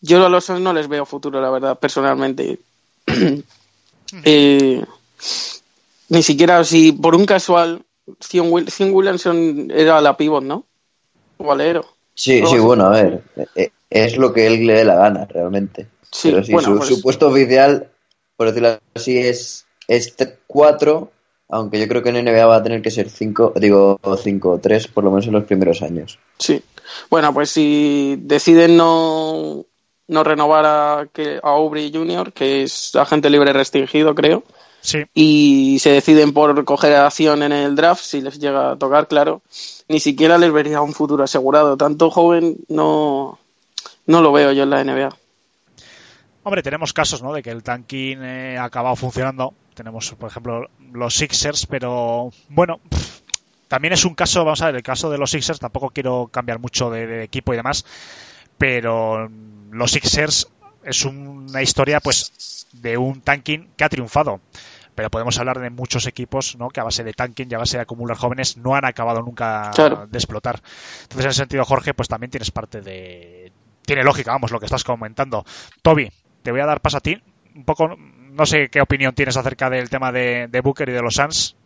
yo 0.00 0.24
a 0.24 0.28
los 0.28 0.50
no 0.50 0.72
les 0.72 0.88
veo 0.88 1.06
futuro, 1.06 1.40
la 1.40 1.50
verdad, 1.50 1.78
personalmente. 1.78 2.58
Eh, 4.24 4.84
ni 6.08 6.22
siquiera 6.22 6.64
si 6.64 6.92
por 6.92 7.14
un 7.14 7.26
casual, 7.26 7.82
Cian 8.20 8.48
Williamson 8.50 9.70
era 9.74 10.00
la 10.00 10.16
pivot, 10.16 10.44
¿no? 10.44 10.64
Valero. 11.38 11.84
Sí, 12.14 12.42
sí, 12.46 12.58
bueno, 12.58 12.86
a 12.86 12.90
ver, 12.90 13.22
eh, 13.56 13.70
es 13.90 14.16
lo 14.16 14.32
que 14.32 14.46
él 14.46 14.66
le 14.66 14.74
dé 14.74 14.84
la 14.84 14.94
gana, 14.94 15.26
realmente. 15.26 15.88
Sí, 16.10 16.30
Pero 16.30 16.44
si 16.44 16.52
su, 16.52 16.78
pues 16.78 17.02
puesto 17.02 17.28
oficial, 17.28 17.90
por 18.36 18.46
decirlo 18.46 18.78
así, 18.94 19.18
es, 19.18 19.66
es 19.86 20.14
4 20.46 21.10
aunque 21.48 21.78
yo 21.78 21.86
creo 21.86 22.02
que 22.02 22.10
en 22.10 22.24
NBA 22.24 22.46
va 22.46 22.56
a 22.56 22.62
tener 22.62 22.82
que 22.82 22.90
ser 22.90 23.08
5, 23.08 23.54
digo 23.56 24.00
5 24.02 24.50
o 24.50 24.58
3 24.58 24.88
por 24.88 25.04
lo 25.04 25.10
menos 25.10 25.26
en 25.26 25.32
los 25.32 25.44
primeros 25.44 25.82
años. 25.82 26.18
Sí. 26.38 26.62
Bueno, 27.10 27.32
pues 27.32 27.50
si 27.50 28.16
deciden 28.20 28.76
no, 28.76 29.64
no 30.08 30.24
renovar 30.24 30.64
a, 30.66 31.08
que, 31.12 31.40
a 31.42 31.48
Aubrey 31.50 31.92
Jr., 31.92 32.32
que 32.32 32.62
es 32.62 32.94
agente 32.96 33.30
libre 33.30 33.52
restringido, 33.52 34.14
creo, 34.14 34.44
sí. 34.80 35.04
y 35.14 35.78
se 35.80 35.90
deciden 35.90 36.32
por 36.32 36.64
coger 36.64 36.96
acción 36.96 37.42
en 37.42 37.52
el 37.52 37.74
draft, 37.76 38.02
si 38.02 38.20
les 38.20 38.38
llega 38.38 38.72
a 38.72 38.76
tocar, 38.76 39.08
claro, 39.08 39.42
ni 39.88 40.00
siquiera 40.00 40.38
les 40.38 40.52
vería 40.52 40.80
un 40.80 40.94
futuro 40.94 41.24
asegurado. 41.24 41.76
Tanto 41.76 42.10
joven 42.10 42.58
no, 42.68 43.38
no 44.06 44.22
lo 44.22 44.32
veo 44.32 44.52
yo 44.52 44.62
en 44.62 44.70
la 44.70 44.84
NBA. 44.84 45.16
Hombre, 46.44 46.62
tenemos 46.62 46.92
casos, 46.92 47.22
¿no? 47.22 47.32
De 47.32 47.42
que 47.42 47.50
el 47.50 47.64
tanking 47.64 48.22
eh, 48.22 48.56
ha 48.58 48.64
acabado 48.64 48.94
funcionando 48.94 49.52
tenemos, 49.76 50.12
por 50.14 50.30
ejemplo, 50.30 50.68
los 50.92 51.14
Sixers, 51.14 51.66
pero 51.66 52.30
bueno, 52.48 52.80
también 53.68 53.92
es 53.92 54.04
un 54.04 54.14
caso, 54.14 54.44
vamos 54.44 54.62
a 54.62 54.66
ver, 54.66 54.76
el 54.76 54.82
caso 54.82 55.10
de 55.10 55.18
los 55.18 55.30
Sixers, 55.30 55.60
tampoco 55.60 55.90
quiero 55.90 56.28
cambiar 56.32 56.58
mucho 56.58 56.90
de, 56.90 57.22
equipo 57.22 57.52
y 57.52 57.56
demás, 57.56 57.84
pero 58.58 59.30
los 59.76 59.92
Sixers 59.92 60.48
es 60.84 61.04
una 61.04 61.62
historia, 61.62 62.00
pues, 62.00 62.66
de 62.72 62.96
un 62.96 63.20
tanking 63.20 63.68
que 63.76 63.84
ha 63.84 63.88
triunfado 63.88 64.40
pero 64.96 65.10
podemos 65.10 65.38
hablar 65.38 65.60
de 65.60 65.70
muchos 65.70 66.06
equipos 66.06 66.56
¿no? 66.58 66.70
que 66.70 66.80
a 66.80 66.84
base 66.84 67.04
de 67.04 67.12
tanking 67.12 67.48
y 67.50 67.54
a 67.54 67.58
base 67.58 67.76
de 67.76 67.82
acumular 67.82 68.16
jóvenes 68.16 68.56
no 68.56 68.74
han 68.74 68.86
acabado 68.86 69.20
nunca 69.20 69.70
de 69.76 70.18
explotar. 70.18 70.62
Entonces, 71.02 71.24
en 71.26 71.30
ese 71.30 71.38
sentido, 71.40 71.64
Jorge, 71.64 71.92
pues 71.94 72.08
también 72.08 72.30
tienes 72.30 72.50
parte 72.50 72.80
de... 72.80 73.52
Tiene 73.82 74.02
lógica, 74.02 74.32
vamos, 74.32 74.50
lo 74.50 74.58
que 74.58 74.64
estás 74.64 74.82
comentando. 74.82 75.44
Toby, 75.82 76.10
te 76.42 76.50
voy 76.50 76.60
a 76.60 76.66
dar 76.66 76.80
paso 76.80 76.96
a 76.96 77.00
ti. 77.00 77.22
Un 77.54 77.64
poco 77.64 77.94
no 78.36 78.46
sé 78.46 78.68
qué 78.68 78.80
opinión 78.80 79.14
tienes 79.14 79.36
acerca 79.36 79.70
del 79.70 79.88
tema 79.90 80.10
de, 80.10 80.60
Booker 80.64 80.88
y 80.88 80.92
de 80.92 81.02
los 81.02 81.14
Suns. 81.14 81.56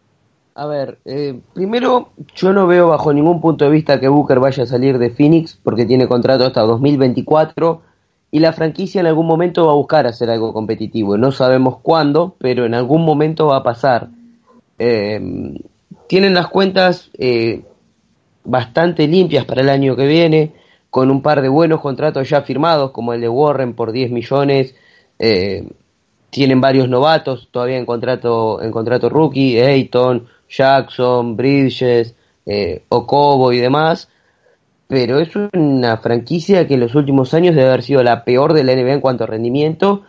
A 0.57 0.67
ver, 0.67 0.99
eh, 1.05 1.41
primero, 1.55 2.11
yo 2.35 2.53
no 2.53 2.67
veo 2.67 2.89
bajo 2.89 3.13
ningún 3.13 3.41
punto 3.41 3.65
de 3.65 3.71
vista 3.71 4.01
que 4.01 4.09
Booker 4.09 4.41
vaya 4.41 4.65
a 4.65 4.67
salir 4.67 4.99
de 4.99 5.11
Phoenix 5.11 5.59
porque 5.63 5.87
tiene 5.87 6.09
contrato 6.09 6.45
hasta 6.45 6.63
2024 6.63 7.83
y 8.31 8.39
la 8.39 8.53
franquicia 8.53 9.01
en 9.01 9.07
algún 9.07 9.27
momento 9.27 9.67
va 9.67 9.73
a 9.73 9.77
buscar 9.77 10.07
hacer 10.07 10.31
algo 10.31 10.53
competitivo. 10.53 11.17
No 11.17 11.33
sabemos 11.33 11.79
cuándo, 11.83 12.37
pero 12.39 12.65
en 12.65 12.75
algún 12.75 13.05
momento 13.05 13.47
va 13.47 13.57
a 13.57 13.63
pasar. 13.63 14.09
Eh, 14.79 15.21
tienen 16.07 16.35
las 16.35 16.49
cuentas 16.49 17.11
eh, 17.19 17.63
bastante 18.45 19.07
limpias 19.07 19.45
para 19.45 19.63
el 19.63 19.69
año 19.69 19.97
que 19.97 20.07
viene, 20.07 20.53
con 20.91 21.11
un 21.11 21.23
par 21.23 21.41
de 21.41 21.49
buenos 21.49 21.81
contratos 21.81 22.29
ya 22.29 22.43
firmados, 22.43 22.91
como 22.91 23.13
el 23.13 23.21
de 23.21 23.29
Warren 23.29 23.75
por 23.75 23.93
10 23.93 24.11
millones. 24.11 24.75
Eh, 25.19 25.69
tienen 26.31 26.61
varios 26.61 26.89
novatos 26.89 27.49
todavía 27.51 27.77
en 27.77 27.87
contrato, 27.87 28.63
en 28.63 28.71
contrato 28.71 29.09
rookie, 29.09 29.61
Ayton, 29.61 30.27
Jackson, 30.49 31.37
Bridges, 31.37 32.15
eh, 32.47 32.83
Okobo 32.89 33.53
y 33.53 33.59
demás, 33.59 34.09
pero 34.91 35.21
es 35.21 35.31
una 35.37 35.99
franquicia 35.99 36.67
que 36.67 36.75
en 36.75 36.81
los 36.81 36.97
últimos 36.97 37.33
años 37.33 37.55
debe 37.55 37.69
haber 37.69 37.85
sido 37.85 38.03
la 38.03 38.25
peor 38.25 38.55
de 38.55 38.65
la 38.65 38.75
NBA 38.75 38.95
en 38.95 39.01
cuanto 39.01 39.23
a 39.23 39.29
rendimiento 39.29 40.03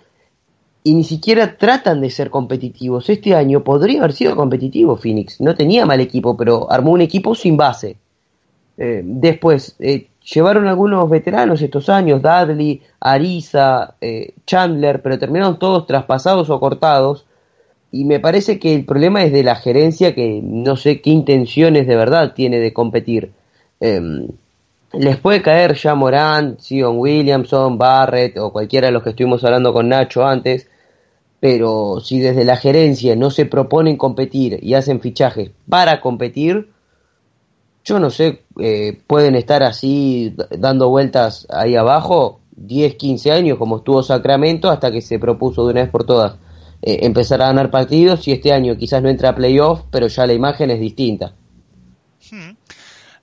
y 0.84 0.96
ni 0.96 1.04
siquiera 1.04 1.56
tratan 1.56 2.02
de 2.02 2.10
ser 2.10 2.32
competitivos. 2.32 3.08
Este 3.08 3.36
año 3.36 3.64
podría 3.64 4.00
haber 4.00 4.14
sido 4.14 4.36
competitivo 4.36 4.98
Phoenix, 4.98 5.40
no 5.40 5.54
tenía 5.54 5.86
mal 5.86 6.02
equipo, 6.02 6.36
pero 6.36 6.72
armó 6.72 6.94
un 6.94 7.02
equipo 7.02 7.36
sin 7.36 7.58
base. 7.58 7.98
Eh, 8.76 9.04
después, 9.06 9.76
eh, 9.78 10.08
llevaron 10.34 10.68
algunos 10.68 11.08
veteranos 11.08 11.62
estos 11.62 11.88
años, 11.88 12.24
Dudley, 12.24 12.82
Ariza, 13.00 13.94
eh, 14.02 14.34
Chandler, 14.48 15.04
pero 15.04 15.20
terminaron 15.20 15.60
todos 15.60 15.86
traspasados 15.86 16.50
o 16.50 16.60
cortados. 16.60 17.28
Y 17.92 18.06
me 18.06 18.20
parece 18.20 18.58
que 18.58 18.74
el 18.74 18.86
problema 18.86 19.24
es 19.24 19.32
de 19.32 19.44
la 19.44 19.58
gerencia 19.58 20.16
que 20.16 20.42
no 20.42 20.76
sé 20.76 21.02
qué 21.02 21.12
intenciones 21.12 21.86
de 21.86 21.96
verdad 21.96 22.34
tiene 22.34 22.58
de 22.58 22.74
competir. 22.74 23.32
Em, 23.80 24.28
les 24.94 25.18
puede 25.18 25.42
caer 25.42 25.76
ya 25.76 25.96
Morant, 25.96 26.60
Sion 26.60 26.98
Williamson, 26.98 27.78
Barrett 27.78 28.38
o 28.38 28.52
cualquiera 28.52 28.88
de 28.88 28.94
los 28.94 29.04
que 29.04 29.12
estuvimos 29.12 29.44
hablando 29.44 29.74
con 29.74 29.89
Nacho 29.89 30.26
antes, 30.26 30.68
pero 31.39 32.00
si 32.02 32.20
desde 32.20 32.46
la 32.46 32.58
gerencia 32.58 33.16
no 33.16 33.32
se 33.32 33.46
proponen 33.46 33.98
competir 33.98 34.60
y 34.62 34.74
hacen 34.74 35.00
fichajes 35.00 35.52
para 35.68 36.02
competir, 36.02 36.70
yo 37.84 38.00
no 38.00 38.10
sé, 38.10 38.44
eh, 38.60 39.00
pueden 39.08 39.36
estar 39.36 39.64
así 39.64 40.36
dando 40.52 40.89
vueltas 40.89 41.48
ahí 41.50 41.76
abajo 41.76 42.42
10, 42.58 42.96
15 42.96 43.32
años 43.32 43.58
como 43.58 43.78
estuvo 43.78 44.04
Sacramento 44.04 44.70
hasta 44.70 44.92
que 44.92 45.02
se 45.02 45.18
propuso 45.18 45.66
de 45.66 45.72
una 45.72 45.82
vez 45.82 45.89
por 45.89 46.06
todas 46.06 46.36
eh, 46.82 47.00
empezar 47.02 47.42
a 47.42 47.48
ganar 47.48 47.72
partidos 47.72 48.28
y 48.28 48.34
este 48.34 48.52
año 48.52 48.76
quizás 48.76 49.02
no 49.02 49.10
entra 49.10 49.30
a 49.30 49.36
playoff, 49.36 49.84
pero 49.89 50.08
ya 50.08 50.26
la 50.28 50.34
imagen 50.34 50.70
es 50.70 50.80
distinta. 50.80 51.34
Hmm. 52.30 52.56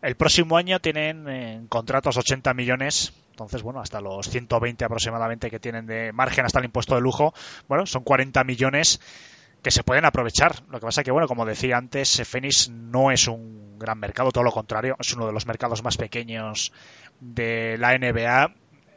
El 0.00 0.14
próximo 0.14 0.56
año 0.56 0.78
tienen 0.78 1.28
en 1.28 1.66
contratos 1.66 2.16
80 2.16 2.54
millones, 2.54 3.12
entonces 3.30 3.62
bueno, 3.62 3.80
hasta 3.80 4.00
los 4.00 4.28
120 4.28 4.84
aproximadamente 4.84 5.50
que 5.50 5.58
tienen 5.58 5.86
de 5.86 6.12
margen 6.12 6.44
hasta 6.44 6.60
el 6.60 6.66
impuesto 6.66 6.94
de 6.94 7.00
lujo, 7.00 7.34
bueno, 7.66 7.84
son 7.84 8.04
40 8.04 8.44
millones 8.44 9.00
que 9.60 9.72
se 9.72 9.82
pueden 9.82 10.04
aprovechar. 10.04 10.62
Lo 10.70 10.78
que 10.78 10.86
pasa 10.86 11.02
que, 11.02 11.10
bueno, 11.10 11.26
como 11.26 11.44
decía 11.44 11.76
antes, 11.76 12.22
Phoenix 12.24 12.68
no 12.68 13.10
es 13.10 13.26
un 13.26 13.76
gran 13.76 13.98
mercado, 13.98 14.30
todo 14.30 14.44
lo 14.44 14.52
contrario, 14.52 14.94
es 15.00 15.12
uno 15.14 15.26
de 15.26 15.32
los 15.32 15.46
mercados 15.46 15.82
más 15.82 15.96
pequeños 15.96 16.72
de 17.18 17.76
la 17.78 17.98
NBA. 17.98 18.54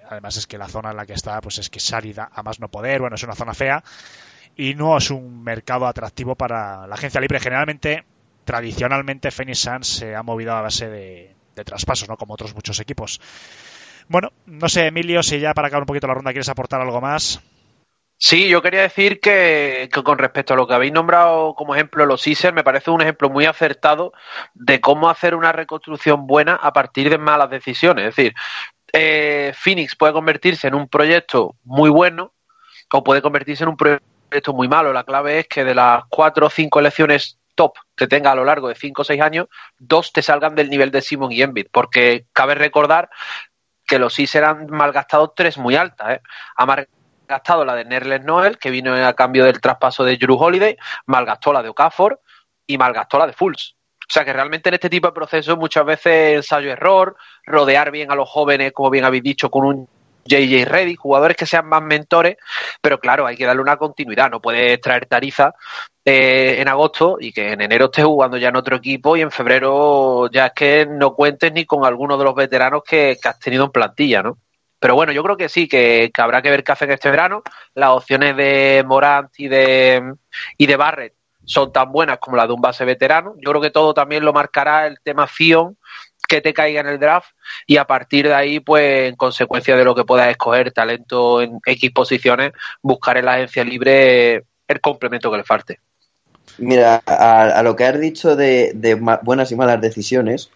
Además 0.08 0.38
es 0.38 0.46
que 0.46 0.60
la 0.60 0.68
zona 0.68 0.92
en 0.92 0.98
la 0.98 1.08
que 1.08 1.14
está, 1.14 1.42
pues 1.42 1.58
es 1.58 1.72
que 1.72 1.80
es 1.80 1.94
árida 1.94 2.30
a 2.32 2.44
más 2.44 2.60
no 2.60 2.70
poder, 2.70 3.00
bueno, 3.00 3.16
es 3.16 3.24
una 3.24 3.34
zona 3.34 3.56
fea 3.56 3.84
y 4.56 4.76
no 4.76 4.98
es 4.98 5.10
un 5.10 5.44
mercado 5.44 5.88
atractivo 5.88 6.36
para 6.36 6.86
la 6.86 6.94
agencia 6.94 7.22
libre. 7.22 7.40
Generalmente, 7.40 8.04
tradicionalmente, 8.44 9.32
Phoenix 9.32 9.60
Suns 9.60 9.88
se 9.88 10.16
ha 10.16 10.24
movido 10.24 10.54
a 10.54 10.62
base 10.62 10.90
de, 10.90 11.36
de 11.56 11.64
traspasos, 11.64 12.10
¿no? 12.10 12.18
Como 12.18 12.34
otros 12.34 12.56
muchos 12.56 12.80
equipos. 12.80 13.20
Bueno, 14.08 14.30
no 14.46 14.68
sé, 14.68 14.88
Emilio, 14.88 15.24
si 15.24 15.40
ya 15.40 15.54
para 15.54 15.68
acabar 15.68 15.84
un 15.84 15.88
poquito 15.88 16.08
la 16.08 16.14
ronda 16.14 16.32
quieres 16.32 16.50
aportar 16.50 16.82
algo 16.82 17.02
más. 17.02 17.42
Sí, 18.24 18.48
yo 18.50 18.62
quería 18.62 18.82
decir 18.82 19.20
que, 19.20 19.90
con 20.06 20.20
respecto 20.20 20.54
a 20.54 20.56
lo 20.56 20.68
que 20.68 20.76
habéis 20.76 20.94
nombrado 20.94 21.56
como 21.56 21.74
ejemplo 21.74 22.06
los 22.06 22.24
Caesar, 22.24 22.54
me 22.54 22.64
parece 22.64 22.92
un 22.92 23.02
ejemplo 23.02 23.32
muy 23.32 23.46
acertado 23.46 24.14
de 24.54 24.80
cómo 24.80 25.10
hacer 25.10 25.34
una 25.34 25.52
reconstrucción 25.52 26.28
buena 26.28 26.54
a 26.54 26.72
partir 26.72 27.10
de 27.10 27.18
malas 27.18 27.50
decisiones. 27.50 28.10
Es 28.10 28.16
decir, 28.16 28.36
eh, 28.94 29.54
Phoenix 29.56 29.96
puede 29.96 30.14
convertirse 30.14 30.68
en 30.68 30.76
un 30.76 30.88
proyecto 30.88 31.56
muy 31.64 31.90
bueno 31.90 32.34
o 32.92 33.04
puede 33.04 33.24
convertirse 33.24 33.64
en 33.64 33.70
un 33.70 33.78
proyecto 33.78 34.54
muy 34.54 34.68
malo. 34.68 34.94
La 34.94 35.04
clave 35.04 35.40
es 35.40 35.48
que 35.48 35.64
de 35.64 35.74
las 35.74 36.04
cuatro 36.08 36.46
o 36.46 36.50
cinco 36.52 36.80
elecciones 36.80 37.40
top 37.62 37.78
que 37.96 38.08
tenga 38.08 38.32
a 38.32 38.36
lo 38.36 38.44
largo 38.44 38.70
de 38.70 38.76
cinco 38.76 39.04
o 39.04 39.06
seis 39.06 39.22
años, 39.22 39.46
dos 39.78 40.12
te 40.12 40.24
salgan 40.24 40.56
del 40.56 40.72
nivel 40.72 40.90
de 40.90 41.02
Simon 41.02 41.32
y 41.32 41.44
Embiid, 41.44 41.68
porque 41.72 42.26
cabe 42.34 42.56
recordar 42.56 43.10
que 43.86 44.00
los 44.00 44.16
Caesar 44.16 44.46
han 44.46 44.66
malgastado 44.68 45.32
tres 45.36 45.60
muy 45.60 45.76
altas. 45.76 46.16
¿eh? 46.16 46.22
malgastado 46.58 47.64
la 47.64 47.76
de 47.76 47.86
Nerles 47.86 48.24
Noel, 48.24 48.58
que 48.58 48.72
vino 48.72 48.96
a 48.96 49.14
cambio 49.14 49.46
del 49.46 49.62
traspaso 49.62 50.04
de 50.04 50.18
Drew 50.18 50.38
Holiday, 50.38 50.76
malgastó 51.06 51.54
la 51.54 51.62
de 51.62 51.70
Okafor 51.70 52.20
y 52.66 52.80
malgastó 52.80 53.20
la 53.20 53.28
de 53.28 53.34
Fulls. 53.34 53.76
O 54.00 54.14
sea 54.14 54.26
que 54.26 54.34
realmente 54.34 54.70
en 54.70 54.74
este 54.74 54.90
tipo 54.90 55.08
de 55.08 55.14
procesos 55.14 55.56
muchas 55.56 55.86
veces 55.86 56.38
ensayo-error, 56.38 57.16
rodear 57.46 57.92
bien 57.92 58.12
a 58.12 58.16
los 58.16 58.28
jóvenes, 58.28 58.72
como 58.74 58.90
bien 58.90 59.06
habéis 59.06 59.24
dicho, 59.24 59.52
con 59.52 59.66
un 59.66 59.88
JJ 60.26 60.66
Reddy, 60.66 60.96
jugadores 60.96 61.38
que 61.38 61.46
sean 61.46 61.68
más 61.68 61.84
mentores, 61.84 62.38
pero 62.82 63.00
claro, 63.00 63.28
hay 63.28 63.38
que 63.38 63.46
darle 63.46 63.62
una 63.62 63.78
continuidad, 63.78 64.32
no 64.32 64.42
puedes 64.42 64.82
traer 64.82 65.06
Tariza 65.06 65.54
eh, 66.04 66.56
en 66.60 66.68
agosto 66.68 67.18
y 67.20 67.32
que 67.32 67.52
en 67.52 67.62
enero 67.62 67.86
estés 67.86 68.06
jugando 68.06 68.38
ya 68.38 68.50
en 68.50 68.56
otro 68.56 68.76
equipo 68.78 69.16
y 69.16 69.22
en 69.22 69.30
febrero 69.30 70.30
ya 70.32 70.48
es 70.48 70.54
que 70.54 70.86
no 70.88 71.14
cuentes 71.14 71.54
ni 71.54 71.66
con 71.66 71.86
alguno 71.86 72.18
de 72.18 72.24
los 72.24 72.34
veteranos 72.34 72.84
que, 72.84 73.18
has 73.24 73.40
tenido 73.40 73.66
en 73.66 73.72
plantilla, 73.72 74.24
¿no? 74.24 74.38
Pero 74.80 74.96
bueno, 74.96 75.12
yo 75.12 75.22
creo 75.24 75.38
que 75.38 75.48
sí, 75.48 75.68
que, 75.68 76.10
que, 76.12 76.22
habrá 76.22 76.42
que 76.42 76.50
ver 76.50 76.64
qué 76.64 76.72
hacen 76.72 76.90
este 76.90 77.12
verano. 77.12 77.44
Las 77.76 77.92
opciones 77.92 78.36
de 78.36 78.84
Morant 78.86 79.30
y 79.38 79.48
de, 79.48 80.16
y 80.58 80.66
de 80.66 80.76
Barrett 80.76 81.14
son 81.46 81.72
tan 81.72 81.92
buenas 81.92 82.18
como 82.18 82.38
las 82.38 82.48
de 82.48 82.54
un 82.54 82.62
base 82.62 82.84
veterano. 82.84 83.36
Yo 83.38 83.52
creo 83.52 83.62
que 83.62 83.70
todo 83.70 83.94
también 83.94 84.26
lo 84.26 84.34
marcará 84.34 84.88
el 84.88 85.00
tema 85.04 85.28
Fion 85.28 85.78
que 86.28 86.42
te 86.42 86.54
caiga 86.54 86.80
en 86.80 86.88
el 86.88 87.00
draft 87.00 87.36
y 87.68 87.78
a 87.78 87.86
partir 87.86 88.28
de 88.28 88.34
ahí, 88.34 88.60
pues 88.62 89.10
en 89.10 89.16
consecuencia 89.18 89.76
de 89.76 89.84
lo 89.84 89.94
que 89.94 90.06
puedas 90.06 90.30
escoger, 90.30 90.72
talento 90.72 91.42
en 91.42 91.60
X 91.66 91.92
posiciones, 91.92 92.54
buscar 92.82 93.18
en 93.18 93.26
la 93.26 93.34
agencia 93.34 93.64
libre 93.64 94.46
el 94.68 94.82
complemento 94.82 95.30
que 95.30 95.38
le 95.38 95.44
falte. 95.44 95.80
Mira, 96.58 97.02
a, 97.06 97.44
a 97.44 97.64
lo 97.64 97.76
que 97.76 97.86
has 97.86 98.00
dicho 98.00 98.36
de, 98.36 99.00
buenas 99.24 99.52
y 99.52 99.56
malas 99.56 99.82
decisiones, 99.82 100.50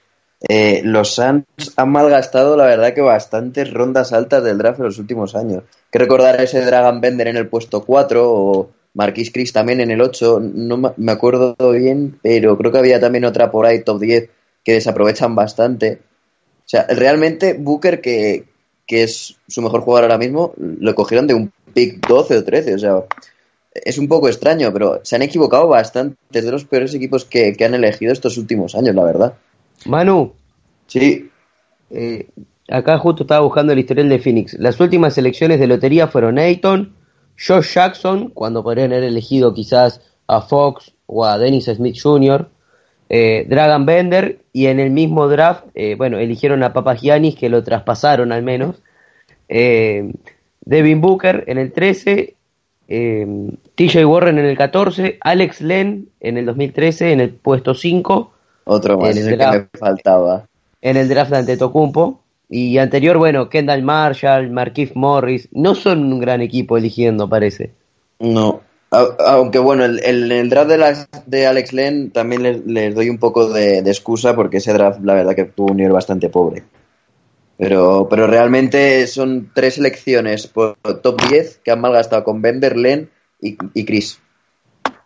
eh, 0.48 0.82
los 0.84 1.16
Suns 1.16 1.46
han 1.76 1.92
malgastado, 1.92 2.56
la 2.58 2.66
verdad, 2.66 2.94
que 2.94 3.02
bastantes 3.02 3.74
rondas 3.74 4.14
altas 4.14 4.44
del 4.44 4.58
draft 4.58 4.80
en 4.80 4.86
los 4.86 5.00
últimos 5.00 5.36
años. 5.36 5.64
Que 5.92 6.00
recordar 6.00 6.40
ese 6.42 6.64
Dragon 6.64 7.02
Bender 7.02 7.28
en 7.30 7.38
el 7.38 7.48
puesto 7.48 7.84
4 7.84 8.32
o 8.32 8.70
Marquis 8.94 9.32
Chris 9.32 9.52
también 9.52 9.82
en 9.82 9.92
el 9.92 10.02
8, 10.02 10.40
no 10.42 10.94
me 10.96 11.12
acuerdo 11.12 11.56
bien, 11.72 12.20
pero 12.22 12.58
creo 12.58 12.72
que 12.72 12.78
había 12.78 13.00
también 13.00 13.26
otra 13.26 13.52
por 13.52 13.66
ahí, 13.66 13.84
top 13.84 14.00
10, 14.00 14.30
que 14.64 14.74
desaprovechan 14.74 15.36
bastante. 15.36 16.00
O 16.60 16.68
sea, 16.68 16.86
realmente 16.88 17.54
Booker, 17.54 18.02
que, 18.02 18.46
que 18.86 19.04
es 19.04 19.38
su 19.48 19.62
mejor 19.62 19.82
jugador 19.82 20.06
ahora 20.06 20.18
mismo, 20.18 20.54
lo 20.58 20.96
cogieron 20.96 21.28
de 21.28 21.34
un 21.34 21.52
pick 21.74 22.08
12 22.08 22.38
o 22.38 22.44
13, 22.44 22.76
o 22.76 22.80
sea, 22.80 23.04
es 23.84 23.98
un 23.98 24.08
poco 24.08 24.28
extraño, 24.28 24.72
pero 24.72 25.02
se 25.04 25.16
han 25.16 25.22
equivocado 25.22 25.68
bastante. 25.68 26.18
Es 26.32 26.46
de 26.46 26.52
los 26.52 26.66
peores 26.66 26.94
equipos 26.94 27.26
que, 27.26 27.54
que 27.54 27.66
han 27.66 27.74
elegido 27.74 28.14
estos 28.14 28.38
últimos 28.38 28.76
años, 28.76 28.96
la 28.96 29.04
verdad. 29.04 29.34
Manu. 29.86 30.34
Sí. 30.88 31.30
Eh, 31.92 32.28
acá 32.70 32.98
justo 32.98 33.24
estaba 33.24 33.42
buscando 33.42 33.74
el 33.74 33.80
historial 33.80 34.10
de 34.10 34.20
Phoenix. 34.20 34.54
Las 34.60 34.80
últimas 34.80 35.18
elecciones 35.18 35.60
de 35.60 35.68
lotería 35.68 36.08
fueron 36.08 36.40
Ayton, 36.40 36.94
Josh 37.38 37.74
Jackson, 37.74 38.30
cuando 38.30 38.64
podrían 38.64 38.94
haber 38.94 39.06
elegido 39.06 39.54
quizás 39.54 40.02
a 40.28 40.42
Fox 40.42 40.94
o 41.06 41.26
a 41.26 41.38
Dennis 41.38 41.66
Smith 41.66 41.98
Jr., 42.02 42.50
eh, 43.08 43.46
Dragon 43.48 43.86
Bender, 43.86 44.40
y 44.52 44.66
en 44.66 44.80
el 44.80 44.90
mismo 44.90 45.28
draft, 45.28 45.66
eh, 45.76 45.96
bueno, 45.96 46.18
eligieron 46.18 46.64
a 46.64 46.74
Papagiannis, 46.74 47.36
que 47.36 47.50
lo 47.50 47.64
traspasaron 47.64 48.32
al 48.32 48.42
menos. 48.42 48.78
Eh, 49.48 50.12
Devin 50.62 51.02
Booker 51.02 51.44
en 51.46 51.60
el 51.60 51.72
13, 51.72 52.36
eh, 52.88 53.26
TJ 53.76 54.06
Warren 54.06 54.40
en 54.40 54.46
el 54.46 54.58
14, 54.58 55.18
Alex 55.22 55.62
Len 55.62 56.10
en 56.20 56.38
el 56.38 56.46
2013 56.46 57.12
en 57.12 57.22
el 57.22 57.30
puesto 57.32 57.74
5. 57.74 58.32
Otro 58.66 58.98
más, 58.98 59.16
en 59.16 59.28
el 59.28 59.38
draft, 59.38 59.54
que 59.54 59.60
me 59.74 59.80
faltaba. 59.80 60.46
En 60.82 60.98
el 60.98 61.10
draft 61.10 61.32
de 61.32 61.38
Antetokounmpo. 61.38 62.22
Y 62.48 62.78
anterior, 62.78 63.18
bueno, 63.18 63.50
Kendall 63.50 63.82
Marshall, 63.82 64.52
Marquise 64.52 64.94
Morris, 64.96 65.50
no 65.52 65.74
son 65.74 66.14
un 66.14 66.20
gran 66.20 66.42
equipo 66.42 66.78
eligiendo, 66.78 67.28
parece. 67.28 67.72
No, 68.20 68.62
aunque 68.92 69.60
bueno, 69.60 69.86
el, 69.86 70.00
el, 70.04 70.32
el 70.32 70.50
draft 70.50 70.70
de, 70.70 70.78
la, 70.78 71.08
de, 71.26 71.48
Alex 71.48 71.74
Len 71.74 72.12
también 72.12 72.44
les, 72.44 72.66
les 72.66 72.96
doy 72.96 73.10
un 73.10 73.18
poco 73.18 73.50
de, 73.50 73.82
de, 73.82 73.90
excusa 73.90 74.36
porque 74.36 74.58
ese 74.58 74.74
draft 74.74 75.00
la 75.04 75.16
verdad 75.16 75.36
que 75.36 75.46
tuvo 75.46 75.72
un 75.72 75.78
nivel 75.78 75.92
bastante 75.92 76.30
pobre. 76.30 76.64
Pero, 77.58 78.08
pero 78.10 78.28
realmente 78.28 79.08
son 79.08 79.52
tres 79.54 79.76
selecciones 79.76 80.48
por 80.48 80.78
top 81.02 81.22
10 81.30 81.62
que 81.64 81.72
han 81.72 81.82
malgastado 81.82 82.24
con 82.24 82.42
Bender, 82.42 82.76
Len 82.78 83.10
y, 83.42 83.58
y 83.74 83.86
Chris. 83.86 84.20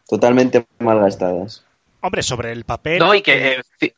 Totalmente 0.08 0.66
malgastadas. 0.80 1.64
Hombre, 2.02 2.24
sobre 2.24 2.52
el 2.52 2.64
papel. 2.64 3.00
No, 3.00 3.14
y 3.14 3.22
que. 3.22 3.62
Eh, 3.82 3.94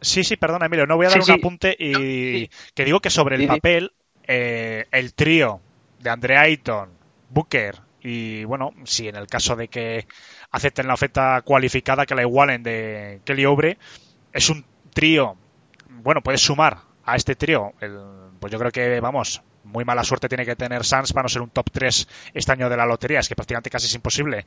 Sí, 0.00 0.22
sí, 0.22 0.36
perdona, 0.36 0.66
Emilio, 0.66 0.86
no 0.86 0.96
voy 0.96 1.06
a 1.06 1.10
dar 1.10 1.22
sí, 1.22 1.30
un 1.30 1.36
sí. 1.36 1.40
apunte 1.40 1.76
y 1.78 1.94
sí. 1.94 2.50
que 2.74 2.84
digo 2.84 3.00
que 3.00 3.10
sobre 3.10 3.36
el 3.36 3.46
papel, 3.46 3.92
eh, 4.26 4.86
el 4.92 5.14
trío 5.14 5.60
de 5.98 6.10
Andre 6.10 6.36
Ayton, 6.36 6.90
Booker 7.30 7.76
y, 8.00 8.44
bueno, 8.44 8.72
si 8.84 9.08
en 9.08 9.16
el 9.16 9.26
caso 9.26 9.56
de 9.56 9.68
que 9.68 10.06
acepten 10.50 10.86
la 10.86 10.94
oferta 10.94 11.42
cualificada 11.42 12.06
que 12.06 12.14
la 12.14 12.22
igualen 12.22 12.62
de 12.62 13.20
Kelly 13.24 13.44
Oubre, 13.44 13.78
es 14.32 14.48
un 14.50 14.64
trío, 14.94 15.36
bueno, 15.88 16.22
puedes 16.22 16.42
sumar 16.42 16.78
a 17.08 17.16
este 17.16 17.34
trío, 17.34 17.72
el, 17.80 17.98
pues 18.38 18.52
yo 18.52 18.58
creo 18.58 18.70
que, 18.70 19.00
vamos, 19.00 19.42
muy 19.64 19.84
mala 19.84 20.04
suerte 20.04 20.28
tiene 20.28 20.44
que 20.44 20.56
tener 20.56 20.84
Sans 20.84 21.12
para 21.12 21.24
no 21.24 21.28
ser 21.28 21.42
un 21.42 21.50
top 21.50 21.70
3 21.70 22.08
este 22.34 22.52
año 22.52 22.68
de 22.68 22.76
la 22.76 22.84
lotería, 22.84 23.20
es 23.20 23.28
que 23.28 23.34
prácticamente 23.34 23.70
casi 23.70 23.86
es 23.86 23.94
imposible. 23.94 24.44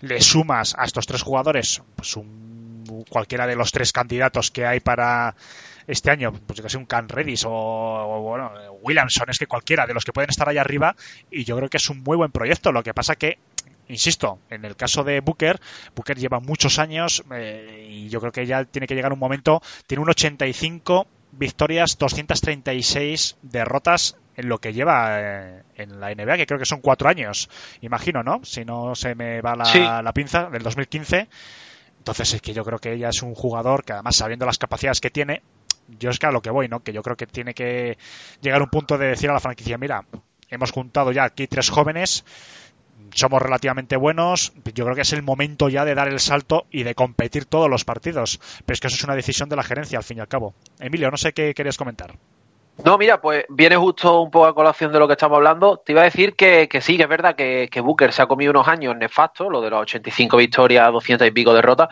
Le 0.00 0.20
sumas 0.20 0.74
a 0.78 0.84
estos 0.84 1.06
tres 1.06 1.22
jugadores, 1.22 1.82
pues 1.96 2.16
un 2.16 3.04
cualquiera 3.10 3.46
de 3.46 3.54
los 3.54 3.70
tres 3.70 3.92
candidatos 3.92 4.50
que 4.50 4.64
hay 4.64 4.80
para 4.80 5.34
este 5.86 6.10
año, 6.10 6.32
pues 6.32 6.62
que 6.62 6.68
sea 6.70 6.80
un 6.80 6.86
Can 6.86 7.08
Redis 7.08 7.44
o, 7.46 8.20
bueno, 8.22 8.50
Williamson, 8.80 9.28
es 9.28 9.38
que 9.38 9.46
cualquiera 9.46 9.86
de 9.86 9.92
los 9.92 10.04
que 10.04 10.12
pueden 10.12 10.30
estar 10.30 10.48
ahí 10.48 10.56
arriba, 10.56 10.96
y 11.30 11.44
yo 11.44 11.56
creo 11.56 11.68
que 11.68 11.76
es 11.76 11.90
un 11.90 12.02
muy 12.02 12.16
buen 12.16 12.32
proyecto. 12.32 12.72
Lo 12.72 12.82
que 12.82 12.94
pasa 12.94 13.16
que 13.16 13.38
insisto, 13.88 14.38
en 14.50 14.64
el 14.64 14.76
caso 14.76 15.04
de 15.04 15.20
Booker, 15.20 15.60
Booker 15.94 16.18
lleva 16.18 16.40
muchos 16.40 16.78
años 16.78 17.24
eh, 17.32 17.86
y 17.90 18.08
yo 18.08 18.20
creo 18.20 18.32
que 18.32 18.46
ya 18.46 18.64
tiene 18.64 18.86
que 18.86 18.94
llegar 18.94 19.12
un 19.12 19.18
momento, 19.18 19.62
tiene 19.86 20.02
un 20.02 20.10
85 20.10 21.06
victorias, 21.32 21.98
236 21.98 23.36
derrotas 23.42 24.16
en 24.36 24.48
lo 24.48 24.58
que 24.58 24.72
lleva 24.72 25.20
eh, 25.20 25.62
en 25.76 26.00
la 26.00 26.14
NBA, 26.14 26.36
que 26.36 26.46
creo 26.46 26.58
que 26.58 26.64
son 26.64 26.80
cuatro 26.80 27.08
años, 27.08 27.48
imagino, 27.80 28.22
¿no? 28.22 28.40
Si 28.44 28.64
no 28.64 28.94
se 28.94 29.14
me 29.14 29.40
va 29.40 29.56
la, 29.56 29.64
sí. 29.64 29.80
la 29.80 30.12
pinza, 30.12 30.48
del 30.50 30.62
2015. 30.62 31.28
Entonces 31.98 32.34
es 32.34 32.40
que 32.40 32.54
yo 32.54 32.64
creo 32.64 32.78
que 32.78 32.92
ella 32.92 33.08
es 33.08 33.22
un 33.22 33.34
jugador 33.34 33.84
que 33.84 33.92
además 33.92 34.16
sabiendo 34.16 34.46
las 34.46 34.58
capacidades 34.58 35.00
que 35.00 35.10
tiene, 35.10 35.42
yo 35.98 36.10
es 36.10 36.18
que 36.18 36.26
a 36.26 36.30
lo 36.30 36.40
que 36.40 36.50
voy, 36.50 36.68
¿no? 36.68 36.80
Que 36.80 36.92
yo 36.92 37.02
creo 37.02 37.16
que 37.16 37.26
tiene 37.26 37.54
que 37.54 37.98
llegar 38.40 38.60
a 38.60 38.64
un 38.64 38.70
punto 38.70 38.96
de 38.96 39.08
decir 39.08 39.30
a 39.30 39.32
la 39.32 39.40
franquicia, 39.40 39.78
mira, 39.78 40.04
hemos 40.48 40.70
juntado 40.70 41.12
ya 41.12 41.24
aquí 41.24 41.46
tres 41.46 41.70
jóvenes, 41.70 42.24
somos 43.14 43.42
relativamente 43.42 43.96
buenos, 43.96 44.52
yo 44.74 44.84
creo 44.84 44.94
que 44.94 45.02
es 45.02 45.12
el 45.12 45.22
momento 45.22 45.68
ya 45.68 45.84
de 45.84 45.94
dar 45.94 46.08
el 46.08 46.20
salto 46.20 46.66
y 46.70 46.82
de 46.82 46.94
competir 46.94 47.44
todos 47.44 47.68
los 47.68 47.84
partidos. 47.84 48.40
Pero 48.64 48.74
es 48.74 48.80
que 48.80 48.86
eso 48.88 48.96
es 48.96 49.04
una 49.04 49.14
decisión 49.14 49.48
de 49.48 49.56
la 49.56 49.62
gerencia, 49.62 49.98
al 49.98 50.04
fin 50.04 50.18
y 50.18 50.20
al 50.20 50.28
cabo. 50.28 50.54
Emilio, 50.78 51.10
no 51.10 51.16
sé 51.16 51.32
qué 51.32 51.54
querías 51.54 51.76
comentar. 51.76 52.14
No, 52.84 52.96
mira, 52.96 53.20
pues 53.20 53.44
viene 53.48 53.76
justo 53.76 54.20
un 54.20 54.30
poco 54.30 54.46
a 54.46 54.54
colación 54.54 54.92
de 54.92 55.00
lo 55.00 55.08
que 55.08 55.14
estamos 55.14 55.36
hablando. 55.36 55.78
Te 55.78 55.92
iba 55.92 56.02
a 56.02 56.04
decir 56.04 56.36
que, 56.36 56.68
que 56.68 56.80
sí, 56.80 56.96
que 56.96 57.02
es 57.02 57.08
verdad 57.08 57.34
que, 57.34 57.80
Booker 57.80 58.12
se 58.12 58.22
ha 58.22 58.26
comido 58.26 58.52
unos 58.52 58.68
años 58.68 58.96
nefastos, 58.96 59.50
lo 59.50 59.60
de 59.60 59.70
los 59.70 59.82
85 59.82 60.36
victorias, 60.36 60.92
200 60.92 61.26
y 61.26 61.30
pico 61.32 61.52
derrotas, 61.52 61.88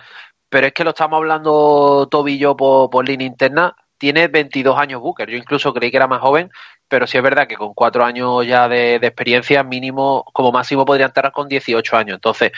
pero 0.49 0.69
es 0.69 0.73
que 0.73 0.85
lo 0.85 0.91
estamos 0.91 1.17
hablando 1.17 2.07
Toby 2.09 2.35
y 2.35 2.39
yo 2.39 2.57
por, 2.57 2.89
por 2.89 3.07
línea 3.07 3.27
interna. 3.27 3.75
Tiene 3.99 4.29
22 4.29 4.79
años 4.79 5.01
Booker, 5.01 5.29
yo 5.29 5.37
incluso 5.37 5.73
creí 5.73 5.91
que 5.91 5.97
era 5.97 6.07
más 6.07 6.21
joven, 6.21 6.51
pero 6.89 7.07
sí 7.07 7.17
es 7.17 7.23
verdad 7.23 7.47
que 7.47 7.57
con 7.57 7.75
cuatro 7.75 8.05
años 8.05 8.47
ya 8.47 8.69
de, 8.69 8.97
experiencia, 8.97 9.63
mínimo, 9.63 10.25
como 10.33 10.53
máximo 10.53 10.85
podría 10.85 11.07
entrar 11.07 11.33
con 11.33 11.49
18 11.49 11.97
años. 11.97 12.15
Entonces, 12.17 12.53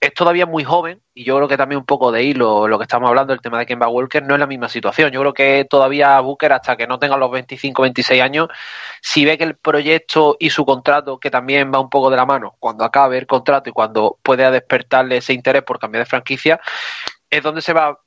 es 0.00 0.14
todavía 0.14 0.46
muy 0.46 0.62
joven 0.62 1.02
y 1.12 1.24
yo 1.24 1.36
creo 1.36 1.48
que 1.48 1.56
también 1.56 1.80
un 1.80 1.84
poco 1.84 2.12
de 2.12 2.22
hilo 2.22 2.68
lo 2.68 2.78
que 2.78 2.84
estamos 2.84 3.08
hablando, 3.08 3.32
el 3.32 3.40
tema 3.40 3.58
de 3.58 3.66
Kemba 3.66 3.88
Walker, 3.88 4.22
no 4.22 4.34
es 4.34 4.40
la 4.40 4.46
misma 4.46 4.68
situación. 4.68 5.10
Yo 5.10 5.20
creo 5.20 5.34
que 5.34 5.66
todavía 5.68 6.20
Booker, 6.20 6.52
hasta 6.52 6.76
que 6.76 6.86
no 6.86 6.98
tenga 6.98 7.16
los 7.16 7.30
25, 7.30 7.82
26 7.82 8.22
años, 8.22 8.48
si 9.02 9.24
ve 9.24 9.36
que 9.36 9.44
el 9.44 9.56
proyecto 9.56 10.36
y 10.38 10.50
su 10.50 10.64
contrato, 10.64 11.18
que 11.18 11.30
también 11.30 11.72
va 11.74 11.80
un 11.80 11.90
poco 11.90 12.10
de 12.10 12.16
la 12.16 12.26
mano, 12.26 12.56
cuando 12.60 12.84
acabe 12.84 13.18
el 13.18 13.26
contrato 13.26 13.70
y 13.70 13.72
cuando 13.72 14.18
pueda 14.22 14.50
despertarle 14.50 15.16
ese 15.16 15.32
interés 15.32 15.62
por 15.62 15.78
cambiar 15.80 16.04
de 16.04 16.10
franquicia, 16.10 16.60
es 17.30 17.42
donde 17.42 17.62
se 17.62 17.72
va 17.72 17.98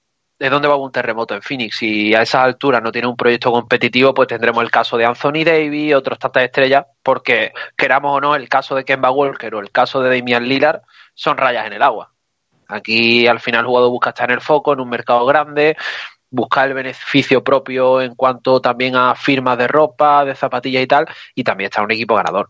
de 0.42 0.50
dónde 0.50 0.68
va 0.68 0.76
un 0.76 0.92
terremoto 0.92 1.36
en 1.36 1.44
Phoenix. 1.44 1.84
Y 1.84 2.16
a 2.16 2.24
esas 2.24 2.44
alturas 2.44 2.82
no 2.82 2.92
tiene 2.92 3.08
un 3.08 3.16
proyecto 3.16 3.52
competitivo, 3.52 4.12
pues 4.12 4.28
tendremos 4.28 4.64
el 4.64 4.72
caso 4.72 4.98
de 4.98 5.06
Anthony 5.06 5.44
Davis, 5.46 5.94
otros 5.94 6.18
tantas 6.18 6.46
estrellas, 6.46 6.84
porque 7.04 7.54
queramos 7.78 8.18
o 8.18 8.20
no, 8.20 8.36
el 8.36 8.50
caso 8.50 8.74
de 8.74 8.84
Kemba 8.84 9.12
Walker 9.12 9.54
o 9.54 9.60
el 9.60 9.70
caso 9.70 10.02
de 10.02 10.18
Damian 10.18 10.44
Lillard 10.44 10.82
son 11.14 11.38
rayas 11.38 11.68
en 11.68 11.74
el 11.74 11.84
agua. 11.84 12.12
Aquí 12.68 13.28
al 13.28 13.40
final 13.40 13.62
el 13.62 13.68
jugador 13.68 13.92
busca 13.92 14.10
estar 14.10 14.32
en 14.32 14.38
el 14.38 14.42
foco, 14.42 14.74
en 14.74 14.80
un 14.80 14.90
mercado 14.90 15.28
grande, 15.28 15.78
buscar 16.32 16.70
el 16.70 16.74
beneficio 16.74 17.44
propio 17.44 18.02
en 18.02 18.16
cuanto 18.16 18.60
también 18.60 18.96
a 18.96 19.14
firmas 19.14 19.60
de 19.60 19.68
ropa, 19.68 20.26
de 20.26 20.34
zapatillas 20.34 20.82
y 20.82 20.88
tal, 20.88 21.06
y 21.36 21.44
también 21.44 21.68
está 21.68 21.84
un 21.84 21.92
equipo 21.92 22.16
ganador. 22.16 22.50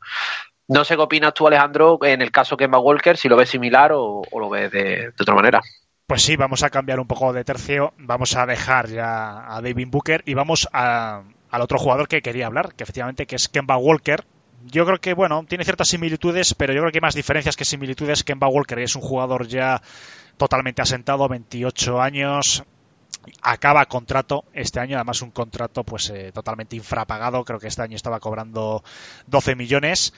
No 0.70 0.86
sé 0.86 0.96
qué 0.96 1.02
opinas 1.02 1.34
tú, 1.34 1.46
Alejandro, 1.46 2.00
en 2.04 2.22
el 2.22 2.32
caso 2.32 2.56
Kemba 2.56 2.80
Walker, 2.80 3.18
si 3.18 3.28
lo 3.28 3.36
ves 3.36 3.50
similar 3.50 3.92
o, 3.94 4.22
lo 4.32 4.50
ves 4.50 4.72
de, 4.72 5.12
de 5.12 5.14
otra 5.20 5.36
manera. 5.36 5.60
Pues 6.12 6.24
sí, 6.24 6.36
vamos 6.36 6.62
a 6.64 6.70
cambiar 6.70 7.00
un 7.00 7.08
poco 7.08 7.32
de 7.32 7.46
tercio, 7.46 7.94
vamos 7.98 8.36
a 8.36 8.46
dejar 8.46 8.90
ya 8.90 9.56
a 9.56 9.62
David 9.62 9.88
Booker 9.90 10.24
y 10.26 10.34
vamos 10.34 10.68
a, 10.74 11.24
al 11.50 11.62
otro 11.62 11.80
jugador 11.80 12.10
que 12.10 12.22
quería 12.22 12.48
hablar, 12.48 12.76
que 12.76 12.84
efectivamente 12.84 13.26
que 13.26 13.38
es 13.38 13.48
Kemba 13.48 13.78
Walker, 13.78 14.26
Yo 14.66 14.86
creo 14.86 15.00
que, 15.00 15.14
bueno, 15.14 15.46
tiene 15.48 15.64
ciertas 15.64 15.88
similitudes, 15.88 16.54
pero 16.54 16.74
yo 16.74 16.82
creo 16.82 16.92
que 16.92 16.98
hay 16.98 17.02
más 17.02 17.16
diferencias 17.16 17.56
que 17.56 17.64
similitudes. 17.64 18.26
Kemba 18.26 18.50
Walker 18.50 18.78
es 18.80 18.98
un 18.98 19.02
jugador 19.02 19.48
ya 19.48 19.82
totalmente 20.36 20.82
asentado, 20.82 21.30
28 21.30 22.02
años, 22.02 22.66
acaba 23.42 23.86
contrato 23.86 24.44
este 24.52 24.82
año, 24.82 24.98
además 24.98 25.22
un 25.22 25.32
contrato 25.32 25.86
pues 25.86 26.10
eh, 26.10 26.34
totalmente 26.34 26.76
infrapagado, 26.76 27.46
creo 27.46 27.58
que 27.58 27.68
este 27.68 27.84
año 27.84 27.96
estaba 27.96 28.20
cobrando 28.20 28.84
12 29.28 29.56
millones. 29.56 30.14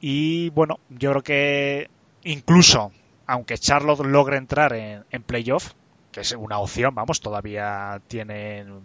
Y 0.00 0.50
bueno, 0.50 0.78
yo 0.90 1.10
creo 1.10 1.22
que 1.24 1.90
incluso 2.22 2.92
aunque 3.26 3.58
Charlotte 3.58 4.04
logre 4.04 4.36
entrar 4.36 4.72
en, 4.74 5.04
en 5.10 5.22
playoff, 5.22 5.72
que 6.12 6.20
es 6.20 6.32
una 6.32 6.58
opción, 6.58 6.94
vamos, 6.94 7.20
todavía 7.20 8.00
tienen 8.06 8.80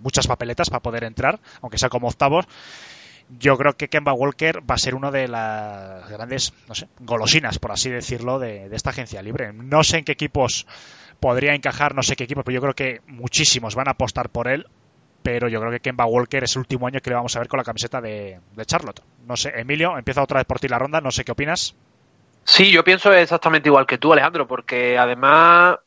muchas 0.00 0.26
papeletas 0.26 0.70
para 0.70 0.80
poder 0.80 1.04
entrar, 1.04 1.40
aunque 1.60 1.78
sea 1.78 1.88
como 1.88 2.08
octavos, 2.08 2.46
yo 3.38 3.56
creo 3.56 3.76
que 3.76 3.88
Kemba 3.88 4.12
Walker 4.12 4.60
va 4.68 4.74
a 4.74 4.78
ser 4.78 4.94
una 4.94 5.10
de 5.10 5.28
las 5.28 6.08
grandes, 6.08 6.52
no 6.68 6.74
sé, 6.74 6.88
golosinas, 7.00 7.58
por 7.58 7.72
así 7.72 7.90
decirlo, 7.90 8.38
de, 8.38 8.68
esta 8.72 8.90
agencia 8.90 9.22
libre. 9.22 9.52
No 9.52 9.84
sé 9.84 9.98
en 9.98 10.04
qué 10.04 10.12
equipos 10.12 10.66
podría 11.20 11.54
encajar, 11.54 11.94
no 11.94 12.02
sé 12.02 12.16
qué 12.16 12.24
equipos, 12.24 12.44
pero 12.44 12.54
yo 12.54 12.60
creo 12.60 12.74
que 12.74 13.00
muchísimos 13.06 13.74
van 13.74 13.88
a 13.88 13.92
apostar 13.92 14.30
por 14.30 14.48
él. 14.48 14.66
Pero 15.22 15.48
yo 15.48 15.60
creo 15.60 15.70
que 15.70 15.80
Kemba 15.80 16.06
Walker 16.06 16.42
es 16.42 16.56
el 16.56 16.60
último 16.60 16.86
año 16.86 17.00
que 17.00 17.10
le 17.10 17.16
vamos 17.16 17.36
a 17.36 17.40
ver 17.40 17.48
con 17.48 17.58
la 17.58 17.64
camiseta 17.64 18.00
de, 18.00 18.40
de 18.56 18.64
Charlotte. 18.64 19.02
No 19.26 19.36
sé, 19.36 19.52
Emilio, 19.54 19.98
empieza 19.98 20.22
otra 20.22 20.38
vez 20.38 20.46
por 20.46 20.58
ti 20.58 20.66
la 20.66 20.78
ronda, 20.78 21.02
no 21.02 21.10
sé 21.10 21.24
qué 21.24 21.32
opinas. 21.32 21.76
Sí, 22.44 22.70
yo 22.70 22.82
pienso 22.84 23.12
exactamente 23.12 23.68
igual 23.68 23.86
que 23.86 23.98
tú, 23.98 24.12
Alejandro, 24.12 24.46
porque 24.46 24.98
además 24.98 25.78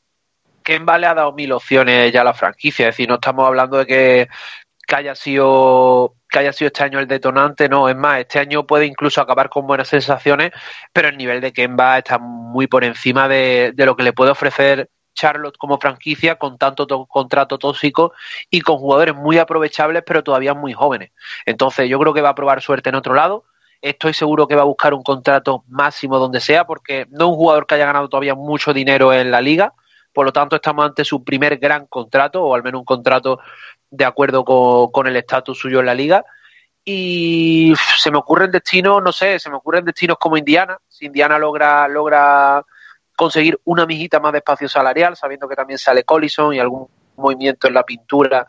Kemba 0.63 0.97
le 0.97 1.07
ha 1.07 1.13
dado 1.13 1.33
mil 1.33 1.51
opciones 1.51 2.11
ya 2.11 2.21
a 2.21 2.23
la 2.23 2.33
franquicia. 2.33 2.87
Es 2.87 2.95
decir, 2.95 3.09
no 3.09 3.15
estamos 3.15 3.45
hablando 3.45 3.77
de 3.77 3.85
que, 3.85 4.27
que 4.87 4.95
haya 4.95 5.15
sido 5.15 6.15
que 6.29 6.39
haya 6.39 6.51
sido 6.51 6.67
este 6.67 6.83
año 6.83 6.99
el 6.99 7.07
detonante, 7.07 7.69
no, 7.69 7.87
es 7.87 7.95
más, 7.95 8.19
este 8.19 8.39
año 8.39 8.65
puede 8.65 8.87
incluso 8.87 9.21
acabar 9.21 9.49
con 9.49 9.67
buenas 9.67 9.87
sensaciones, 9.87 10.51
pero 10.91 11.09
el 11.09 11.15
nivel 11.15 11.41
de 11.41 11.53
Kemba 11.53 11.99
está 11.99 12.17
muy 12.17 12.65
por 12.65 12.83
encima 12.83 13.27
de, 13.27 13.71
de 13.75 13.85
lo 13.85 13.95
que 13.95 14.01
le 14.01 14.13
puede 14.13 14.31
ofrecer 14.31 14.89
Charlotte 15.13 15.57
como 15.57 15.79
franquicia 15.79 16.35
con 16.35 16.57
tanto 16.57 16.87
to 16.87 17.05
contrato 17.05 17.59
tóxico 17.59 18.13
y 18.49 18.61
con 18.61 18.77
jugadores 18.77 19.15
muy 19.15 19.37
aprovechables 19.37 20.03
pero 20.05 20.23
todavía 20.23 20.55
muy 20.55 20.73
jóvenes. 20.73 21.11
Entonces 21.45 21.87
yo 21.87 21.99
creo 21.99 22.13
que 22.15 22.21
va 22.21 22.29
a 22.29 22.35
probar 22.35 22.61
suerte 22.61 22.89
en 22.89 22.95
otro 22.95 23.13
lado. 23.13 23.45
Estoy 23.83 24.13
seguro 24.13 24.47
que 24.47 24.55
va 24.55 24.61
a 24.61 24.65
buscar 24.65 24.93
un 24.93 25.03
contrato 25.03 25.65
máximo 25.67 26.17
donde 26.17 26.39
sea 26.39 26.65
porque 26.65 27.05
no 27.09 27.25
es 27.25 27.31
un 27.31 27.35
jugador 27.35 27.67
que 27.67 27.75
haya 27.75 27.85
ganado 27.85 28.07
todavía 28.07 28.33
mucho 28.33 28.73
dinero 28.73 29.11
en 29.11 29.29
la 29.29 29.41
liga. 29.41 29.73
Por 30.13 30.25
lo 30.25 30.31
tanto, 30.31 30.55
estamos 30.55 30.85
ante 30.85 31.03
su 31.03 31.21
primer 31.21 31.57
gran 31.57 31.87
contrato, 31.87 32.41
o 32.41 32.55
al 32.55 32.63
menos 32.63 32.79
un 32.79 32.85
contrato 32.85 33.39
de 33.89 34.05
acuerdo 34.05 34.45
con, 34.45 34.89
con 34.89 35.05
el 35.07 35.17
estatus 35.17 35.59
suyo 35.59 35.81
en 35.81 35.87
la 35.87 35.95
liga. 35.95 36.23
Y 36.85 37.73
se 37.97 38.09
me 38.09 38.19
ocurren 38.19 38.51
destinos, 38.51 39.03
no 39.03 39.11
sé, 39.11 39.37
se 39.37 39.49
me 39.49 39.57
ocurren 39.57 39.83
destinos 39.83 40.15
como 40.17 40.37
Indiana. 40.37 40.77
Si 40.87 41.07
Indiana 41.07 41.37
logra, 41.37 41.85
logra 41.89 42.63
conseguir 43.17 43.59
una 43.65 43.85
mijita 43.85 44.21
más 44.21 44.31
de 44.31 44.37
espacio 44.37 44.69
salarial, 44.69 45.17
sabiendo 45.17 45.49
que 45.49 45.57
también 45.57 45.77
sale 45.77 46.05
Collison 46.05 46.53
y 46.53 46.59
algún 46.59 46.87
movimiento 47.17 47.67
en 47.67 47.73
la 47.73 47.83
pintura, 47.83 48.47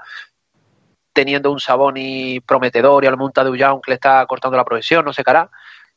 teniendo 1.15 1.51
un 1.51 1.61
Saboni 1.61 2.41
prometedor 2.41 3.05
y 3.05 3.07
al 3.07 3.17
monta 3.17 3.43
de 3.45 3.57
Young 3.57 3.81
que 3.81 3.93
le 3.93 3.95
está 3.95 4.27
cortando 4.27 4.59
la 4.59 4.65
profesión, 4.65 5.05
no 5.05 5.13
sé 5.15 5.25
qué 5.25 5.31
hará. 5.31 5.51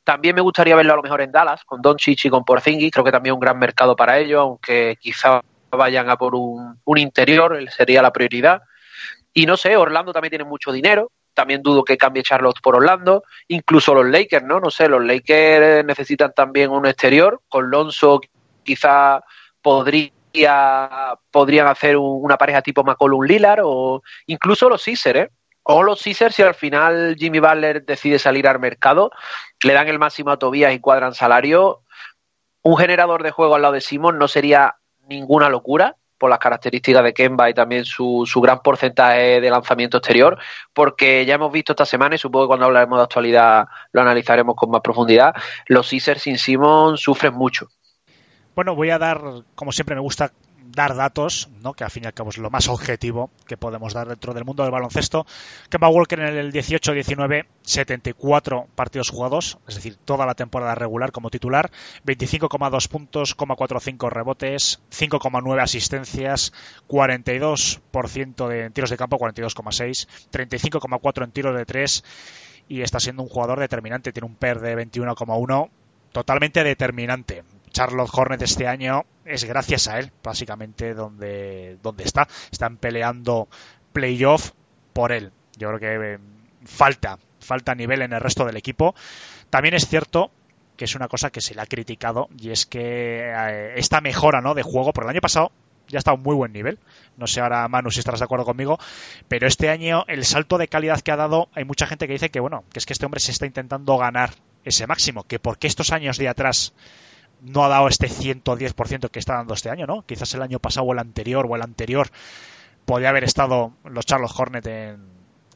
También 0.03 0.35
me 0.35 0.41
gustaría 0.41 0.75
verlo 0.75 0.93
a 0.93 0.95
lo 0.95 1.03
mejor 1.03 1.19
en 1.19 1.31
Dallas, 1.31 1.65
con 1.65 1.81
Don 1.81 1.97
Chichi 1.97 2.29
y 2.29 2.31
con 2.31 2.45
Porzingis, 2.45 2.91
creo 2.91 3.03
que 3.03 3.11
también 3.11 3.33
un 3.33 3.41
gran 3.41 3.59
mercado 3.59 3.95
para 3.95 4.17
ellos, 4.17 4.39
aunque 4.39 4.97
quizá 5.01 5.41
vayan 5.71 6.09
a 6.09 6.15
por 6.15 6.33
un, 6.35 6.79
un 6.85 6.97
interior, 6.97 7.59
sería 7.69 8.01
la 8.01 8.13
prioridad. 8.13 8.61
Y 9.33 9.45
no 9.45 9.57
sé, 9.57 9.75
Orlando 9.75 10.13
también 10.13 10.29
tiene 10.29 10.45
mucho 10.45 10.71
dinero, 10.71 11.11
también 11.33 11.61
dudo 11.61 11.83
que 11.83 11.97
cambie 11.97 12.23
Charlotte 12.23 12.61
por 12.61 12.75
Orlando, 12.75 13.23
incluso 13.47 13.93
los 13.93 14.05
Lakers, 14.05 14.45
¿no? 14.45 14.59
No 14.59 14.71
sé, 14.71 14.87
los 14.87 15.03
Lakers 15.03 15.85
necesitan 15.85 16.31
también 16.33 16.71
un 16.71 16.85
exterior, 16.85 17.41
con 17.49 17.69
Lonzo 17.69 18.21
quizá 18.63 19.23
podría, 19.61 20.11
podrían 21.31 21.67
hacer 21.67 21.97
una 21.97 22.37
pareja 22.37 22.61
tipo 22.61 22.83
McCollum 22.83 23.23
Lillard 23.23 23.61
o 23.63 24.01
incluso 24.27 24.69
los 24.69 24.83
Caesars, 24.83 25.19
¿eh? 25.19 25.31
O 25.69 25.83
los 25.83 26.01
Caesars, 26.01 26.35
si 26.35 26.43
al 26.43 26.55
final 26.55 27.15
Jimmy 27.19 27.39
Butler 27.39 27.83
decide 27.83 28.19
salir 28.19 28.47
al 28.47 28.59
mercado, 28.59 29.11
le 29.61 29.73
dan 29.73 29.89
el 29.89 29.99
máximo 29.99 30.31
a 30.31 30.39
Tobias 30.39 30.73
y 30.73 30.79
cuadran 30.79 31.13
salario. 31.13 31.81
Un 32.61 32.77
generador 32.77 33.21
de 33.21 33.31
juego 33.31 33.55
al 33.55 33.63
lado 33.63 33.73
de 33.73 33.81
Simon 33.81 34.17
no 34.17 34.29
sería 34.29 34.77
ninguna 35.09 35.49
locura 35.49 35.97
por 36.17 36.29
las 36.29 36.39
características 36.39 37.03
de 37.03 37.13
Kemba 37.13 37.49
y 37.49 37.53
también 37.53 37.85
su, 37.85 38.23
su, 38.25 38.41
gran 38.41 38.61
porcentaje 38.61 39.41
de 39.41 39.49
lanzamiento 39.49 39.97
exterior, 39.97 40.37
porque 40.73 41.25
ya 41.25 41.35
hemos 41.35 41.51
visto 41.51 41.73
esta 41.73 41.85
semana, 41.85 42.15
y 42.15 42.17
supongo 42.17 42.45
que 42.45 42.47
cuando 42.47 42.65
hablaremos 42.65 42.99
de 42.99 43.03
actualidad 43.03 43.67
lo 43.91 44.01
analizaremos 44.01 44.55
con 44.55 44.71
más 44.71 44.81
profundidad, 44.81 45.35
los 45.67 45.89
Caesars 45.89 46.21
sin 46.21 46.37
Simon 46.37 46.97
sufren 46.97 47.33
mucho. 47.33 47.67
Bueno, 48.57 48.73
voy 48.73 48.89
a 48.89 48.97
dar, 48.97 49.21
como 49.53 49.71
siempre 49.71 49.93
me 49.93 50.01
gusta, 50.01 50.31
dar 50.71 50.95
datos, 50.95 51.47
¿no? 51.61 51.73
que 51.73 51.83
al 51.83 51.91
fin 51.91 52.05
y 52.05 52.07
al 52.07 52.15
cabo 52.15 52.31
es 52.31 52.39
lo 52.39 52.49
más 52.49 52.69
objetivo 52.69 53.29
que 53.45 53.55
podemos 53.55 53.93
dar 53.93 54.07
dentro 54.07 54.33
del 54.33 54.45
mundo 54.45 54.63
del 54.63 54.71
baloncesto. 54.71 55.27
Kemba 55.69 55.89
Walker 55.89 56.19
en 56.21 56.35
el 56.35 56.51
18-19, 56.51 57.45
74 57.61 58.65
partidos 58.73 59.11
jugados, 59.11 59.59
es 59.67 59.75
decir, 59.75 59.97
toda 59.97 60.25
la 60.25 60.33
temporada 60.33 60.73
regular 60.73 61.11
como 61.11 61.29
titular, 61.29 61.69
25,2 62.03 62.87
puntos, 62.89 63.37
0,45 63.37 64.09
rebotes, 64.09 64.81
5,9 64.89 65.61
asistencias, 65.61 66.51
42% 66.87 68.47
de 68.47 68.71
tiros 68.71 68.89
de 68.89 68.97
campo, 68.97 69.19
42,6, 69.19 70.07
35,4 70.31 71.23
en 71.25 71.31
tiros 71.31 71.55
de 71.55 71.63
3 71.63 72.03
y 72.69 72.81
está 72.81 72.99
siendo 72.99 73.21
un 73.21 73.29
jugador 73.29 73.59
determinante, 73.59 74.11
tiene 74.11 74.25
un 74.25 74.35
PER 74.35 74.61
de 74.61 74.75
21,1 74.75 75.69
totalmente 76.11 76.63
determinante. 76.63 77.43
Charlotte 77.71 78.09
Hornet 78.11 78.41
este 78.41 78.67
año 78.67 79.05
es 79.25 79.43
gracias 79.43 79.87
a 79.87 79.99
él, 79.99 80.11
básicamente, 80.23 80.93
donde, 80.93 81.77
está. 81.99 82.27
Están 82.51 82.77
peleando 82.77 83.47
playoff 83.93 84.51
por 84.93 85.11
él. 85.11 85.31
Yo 85.57 85.69
creo 85.69 85.79
que 85.79 86.13
eh, 86.13 86.19
falta, 86.65 87.17
falta 87.39 87.75
nivel 87.75 88.01
en 88.01 88.13
el 88.13 88.21
resto 88.21 88.45
del 88.45 88.57
equipo. 88.57 88.95
También 89.49 89.73
es 89.73 89.87
cierto 89.87 90.31
que 90.75 90.85
es 90.85 90.95
una 90.95 91.07
cosa 91.07 91.31
que 91.31 91.41
se 91.41 91.55
le 91.55 91.61
ha 91.61 91.65
criticado 91.65 92.29
y 92.39 92.51
es 92.51 92.65
que 92.65 93.31
eh, 93.33 93.73
esta 93.77 93.99
mejora 93.99 94.41
¿no? 94.41 94.53
de 94.53 94.63
juego, 94.63 94.93
por 94.93 95.03
el 95.03 95.09
año 95.09 95.21
pasado 95.21 95.51
ya 95.87 95.99
está 95.99 96.11
a 96.11 96.13
un 96.13 96.23
muy 96.23 96.35
buen 96.35 96.51
nivel. 96.53 96.79
No 97.15 97.27
sé 97.27 97.41
ahora, 97.41 97.67
Manu, 97.67 97.91
si 97.91 97.99
estarás 97.99 98.19
de 98.19 98.25
acuerdo 98.25 98.45
conmigo, 98.45 98.77
pero 99.27 99.47
este 99.47 99.69
año 99.69 100.03
el 100.07 100.25
salto 100.25 100.57
de 100.57 100.67
calidad 100.67 101.01
que 101.01 101.11
ha 101.11 101.15
dado, 101.15 101.49
hay 101.53 101.65
mucha 101.65 101.87
gente 101.87 102.07
que 102.07 102.13
dice 102.13 102.29
que, 102.29 102.39
bueno, 102.39 102.63
que 102.71 102.79
es 102.79 102.85
que 102.85 102.93
este 102.93 103.05
hombre 103.05 103.19
se 103.19 103.31
está 103.31 103.45
intentando 103.45 103.97
ganar 103.97 104.31
ese 104.63 104.85
máximo, 104.85 105.23
que 105.23 105.39
porque 105.39 105.67
estos 105.67 105.91
años 105.91 106.17
de 106.17 106.27
atrás 106.27 106.73
no 107.41 107.63
ha 107.63 107.69
dado 107.69 107.87
este 107.87 108.07
110% 108.07 109.09
que 109.09 109.19
está 109.19 109.35
dando 109.35 109.53
este 109.53 109.69
año, 109.69 109.85
¿no? 109.85 110.03
Quizás 110.05 110.33
el 110.33 110.41
año 110.41 110.59
pasado 110.59 110.87
o 110.87 110.93
el 110.93 110.99
anterior 110.99 111.45
o 111.49 111.55
el 111.55 111.61
anterior 111.61 112.07
podía 112.85 113.09
haber 113.09 113.23
estado 113.23 113.73
los 113.85 114.05
Charlotte 114.05 114.31
Hornet 114.35 114.65
en, 114.67 114.97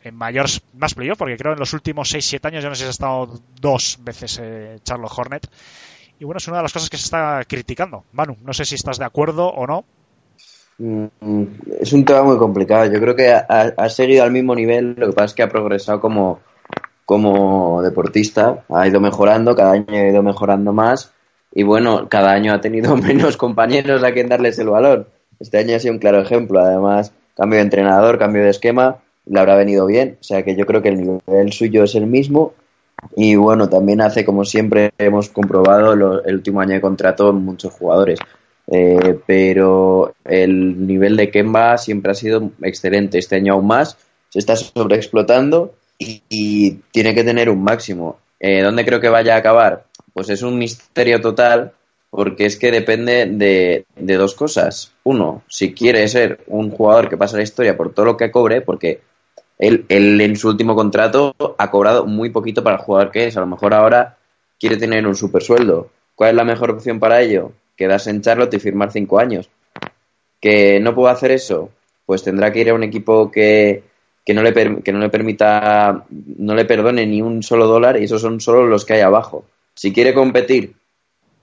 en 0.04 0.16
mayor 0.16 0.48
más 0.74 0.94
playoff, 0.94 1.18
porque 1.18 1.38
creo 1.38 1.54
en 1.54 1.60
los 1.60 1.74
últimos 1.74 2.14
6-7 2.14 2.46
años, 2.46 2.64
yo 2.64 2.70
no 2.70 2.76
sé 2.76 2.84
si 2.84 2.88
ha 2.88 2.92
estado 2.92 3.40
dos 3.60 4.00
veces 4.02 4.40
eh, 4.42 4.80
Charlotte 4.84 5.14
Hornet. 5.16 5.48
Y 6.20 6.26
bueno, 6.26 6.38
es 6.38 6.48
una 6.48 6.58
de 6.58 6.64
las 6.64 6.74
cosas 6.74 6.90
que 6.90 6.98
se 6.98 7.06
está 7.06 7.42
criticando. 7.48 8.04
Manu, 8.12 8.38
no 8.44 8.54
sé 8.54 8.66
si 8.66 8.76
estás 8.76 9.00
de 9.00 9.06
acuerdo 9.06 9.48
o 9.48 9.66
no. 9.66 9.86
Mm, 10.78 11.06
es 11.80 11.94
un 11.94 12.06
tema 12.06 12.24
muy 12.24 12.38
complicado. 12.38 12.92
Yo 12.92 13.00
creo 13.00 13.16
que 13.16 13.32
ha, 13.32 13.46
ha, 13.48 13.90
seguido 13.90 14.24
al 14.24 14.32
mismo 14.32 14.54
nivel, 14.54 14.96
lo 14.98 15.08
que 15.08 15.14
pasa 15.14 15.26
es 15.26 15.34
que 15.34 15.44
ha 15.44 15.50
progresado 15.50 16.00
como, 16.00 16.40
como 17.06 17.82
deportista, 17.82 18.66
ha 18.70 18.88
ido 18.88 19.00
mejorando, 19.00 19.56
cada 19.56 19.72
año 19.72 19.86
ha 19.90 20.10
ido 20.10 20.22
mejorando 20.22 20.74
más 20.74 21.14
y 21.54 21.64
bueno, 21.64 22.08
cada 22.10 22.32
año 22.32 22.54
ha 22.54 22.62
tenido 22.62 22.96
menos 22.98 23.38
compañeros 23.38 24.04
a 24.04 24.12
quien 24.12 24.30
darles 24.30 24.58
el 24.60 24.70
valor. 24.70 25.08
Este 25.40 25.58
año 25.58 25.76
ha 25.76 25.80
sido 25.80 25.94
un 25.94 26.00
claro 26.00 26.22
ejemplo. 26.22 26.60
Además, 26.60 27.14
cambio 27.36 27.58
de 27.58 27.64
entrenador, 27.64 28.18
cambio 28.18 28.44
de 28.44 28.50
esquema, 28.50 28.98
le 29.26 29.40
habrá 29.40 29.56
venido 29.56 29.86
bien. 29.86 30.18
O 30.20 30.24
sea 30.24 30.44
que 30.44 30.56
yo 30.56 30.66
creo 30.66 30.82
que 30.82 30.90
el 30.90 31.02
nivel 31.02 31.52
suyo 31.52 31.84
es 31.84 31.96
el 31.96 32.08
mismo. 32.08 32.54
Y 33.16 33.36
bueno, 33.36 33.68
también 33.68 34.02
hace, 34.02 34.24
como 34.24 34.46
siempre 34.46 34.92
hemos 34.98 35.30
comprobado, 35.30 35.94
el 36.24 36.36
último 36.36 36.62
año 36.62 36.74
de 36.74 36.82
contrato 36.82 37.34
muchos 37.34 37.74
jugadores. 37.74 38.20
Eh, 38.68 39.20
pero 39.26 40.14
el 40.24 40.88
nivel 40.88 41.18
de 41.18 41.32
Kemba 41.32 41.78
siempre 41.78 42.12
ha 42.12 42.16
sido 42.16 42.52
excelente. 42.62 43.18
Este 43.18 43.36
año 43.36 43.54
aún 43.54 43.68
más. 43.68 43.98
Se 44.30 44.40
está 44.40 44.56
sobreexplotando 44.56 45.74
y, 45.98 46.22
y 46.30 46.72
tiene 46.92 47.14
que 47.14 47.26
tener 47.26 47.50
un 47.50 47.62
máximo. 47.64 48.20
Eh, 48.40 48.64
¿Dónde 48.64 48.86
creo 48.86 49.00
que 49.00 49.10
vaya 49.10 49.36
a 49.36 49.38
acabar? 49.38 49.86
Pues 50.14 50.30
es 50.30 50.42
un 50.42 50.58
misterio 50.58 51.22
total 51.22 51.74
porque 52.10 52.46
es 52.46 52.58
que 52.58 52.72
depende 52.72 53.26
de, 53.26 53.86
de, 53.96 54.16
dos 54.16 54.36
cosas. 54.36 54.92
Uno, 55.04 55.44
si 55.48 55.74
quiere 55.74 56.08
ser 56.10 56.42
un 56.48 56.70
jugador 56.70 57.08
que 57.08 57.18
pasa 57.18 57.38
la 57.38 57.44
historia 57.44 57.78
por 57.78 57.94
todo 57.94 58.06
lo 58.06 58.18
que 58.18 58.32
cobre, 58.32 58.62
porque 58.62 59.00
él, 59.58 59.86
él 59.88 60.20
en 60.20 60.36
su 60.36 60.50
último 60.50 60.76
contrato 60.76 61.34
ha 61.58 61.72
cobrado 61.72 62.06
muy 62.06 62.30
poquito 62.30 62.64
para 62.64 62.76
el 62.76 62.82
jugador 62.82 63.12
que 63.12 63.28
es. 63.28 63.38
A 63.38 63.40
lo 63.40 63.48
mejor 63.48 63.74
ahora 63.74 64.18
quiere 64.60 64.76
tener 64.76 65.08
un 65.08 65.16
super 65.16 65.42
sueldo. 65.42 65.90
¿Cuál 66.16 66.32
es 66.32 66.36
la 66.36 66.44
mejor 66.44 66.72
opción 66.72 67.00
para 67.00 67.22
ello? 67.22 67.54
Quedarse 67.78 68.10
en 68.10 68.22
Charlotte 68.22 68.54
y 68.54 68.60
firmar 68.60 68.92
cinco 68.92 69.18
años. 69.18 69.50
¿Que 70.42 70.80
no 70.82 70.94
puedo 70.94 71.08
hacer 71.08 71.32
eso? 71.32 71.70
Pues 72.06 72.24
tendrá 72.24 72.52
que 72.52 72.60
ir 72.60 72.70
a 72.72 72.74
un 72.74 72.84
equipo 72.84 73.32
que, 73.32 73.84
que 74.26 74.34
no 74.34 74.44
le, 74.44 74.54
que 74.84 74.92
no 74.92 75.00
le 75.00 75.10
permita, 75.10 76.06
no 76.10 76.56
le 76.56 76.66
perdone 76.66 77.06
ni 77.06 77.22
un 77.22 77.42
solo 77.42 77.68
dólar 77.68 78.00
y 78.00 78.04
esos 78.04 78.22
son 78.22 78.42
solo 78.42 78.68
los 78.68 78.84
que 78.84 78.94
hay 78.94 79.02
abajo. 79.02 79.46
Si 79.76 79.92
quiere 79.94 80.14
competir, 80.14 80.76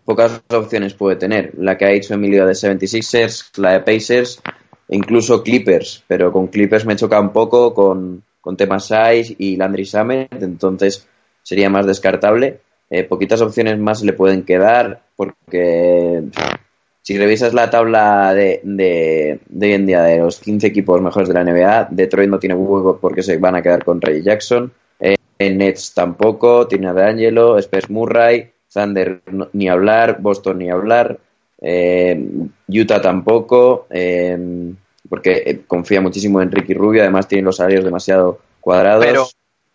pocas 0.04 0.42
opciones 0.50 0.94
puede 0.94 1.16
tener. 1.16 1.52
La 1.58 1.76
que 1.76 1.84
ha 1.84 1.92
hecho 1.92 2.14
Emilio 2.14 2.46
de 2.46 2.52
76ers, 2.52 3.58
la 3.58 3.72
de 3.72 3.80
Pacers, 3.80 4.40
e 4.88 4.96
incluso 4.96 5.42
Clippers, 5.42 6.02
pero 6.06 6.32
con 6.32 6.46
Clippers 6.46 6.86
me 6.86 6.96
choca 6.96 7.20
un 7.20 7.32
poco 7.32 7.74
con, 7.74 8.22
con 8.40 8.56
temas 8.56 8.86
size 8.86 9.36
y 9.38 9.56
Landry 9.56 9.84
Summit, 9.84 10.32
entonces 10.40 11.06
sería 11.42 11.68
más 11.68 11.86
descartable. 11.86 12.60
Eh, 12.90 13.04
poquitas 13.04 13.42
opciones 13.42 13.78
más 13.78 14.02
le 14.02 14.14
pueden 14.14 14.44
quedar 14.44 15.02
porque 15.14 16.22
si 17.02 17.18
revisas 17.18 17.52
la 17.52 17.68
tabla 17.68 18.32
de, 18.32 18.60
de, 18.64 19.40
hoy 19.60 19.72
en 19.72 19.86
día 19.86 20.02
de 20.02 20.18
los 20.18 20.40
15 20.40 20.66
equipos 20.66 21.00
mejores 21.02 21.28
de 21.28 21.34
la 21.34 21.44
NBA, 21.44 21.88
Detroit 21.90 22.30
no 22.30 22.38
tiene 22.38 22.54
hueco 22.54 22.98
porque 22.98 23.22
se 23.22 23.36
van 23.36 23.56
a 23.56 23.62
quedar 23.62 23.84
con 23.84 24.00
Ray 24.00 24.22
Jackson. 24.22 24.72
Eh, 25.38 25.50
Nets 25.50 25.94
tampoco, 25.94 26.66
tiene 26.66 26.88
a 26.88 26.92
D'Angelo, 26.92 27.58
Spurs 27.58 27.90
Murray, 27.90 28.50
Thunder 28.72 29.22
ni 29.52 29.68
hablar, 29.68 30.20
Boston 30.20 30.58
ni 30.58 30.70
hablar, 30.70 31.18
eh, 31.60 32.20
Utah 32.68 33.00
tampoco, 33.00 33.86
eh, 33.90 34.36
porque 35.08 35.62
confía 35.66 36.00
muchísimo 36.00 36.42
en 36.42 36.50
Ricky 36.50 36.74
Rubio, 36.74 37.02
además 37.02 37.28
tiene 37.28 37.44
los 37.44 37.56
salarios 37.56 37.84
demasiado 37.84 38.40
cuadrados. 38.60 39.04
Pero, 39.04 39.26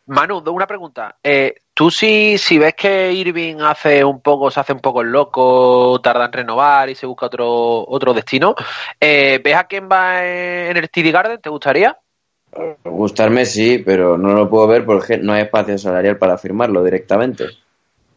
Manu, 0.06 0.44
una 0.48 0.68
pregunta. 0.68 1.16
Eh, 1.24 1.56
¿Tú 1.74 1.90
si, 1.90 2.38
si 2.38 2.58
ves 2.58 2.76
que 2.76 3.12
Irving 3.14 3.56
hace 3.62 4.04
un 4.04 4.22
poco, 4.22 4.52
se 4.52 4.60
hace 4.60 4.74
un 4.74 4.80
poco 4.80 5.02
el 5.02 5.12
loco, 5.12 6.00
tarda 6.02 6.26
en 6.26 6.34
renovar 6.34 6.90
y 6.90 6.96
se 6.96 7.08
busca 7.08 7.28
otro, 7.28 7.88
otro 7.88 8.14
destino, 8.14 8.54
eh, 9.00 9.42
¿ves 9.44 9.56
a 9.56 9.64
quién 9.64 9.88
va 9.92 10.24
en 10.24 10.78
el 10.78 10.90
TD 10.90 11.12
Garden? 11.12 11.42
¿Te 11.42 11.50
gustaría? 11.50 11.98
Gustarme 12.84 13.46
sí, 13.46 13.80
pero 13.80 14.18
no 14.18 14.34
lo 14.34 14.50
puedo 14.50 14.68
ver 14.68 14.86
porque 14.86 15.18
no 15.18 15.34
hay 15.34 15.44
espacio 15.44 15.78
salarial 15.78 16.18
para 16.18 16.38
firmarlo 16.38 16.84
directamente. 16.84 17.46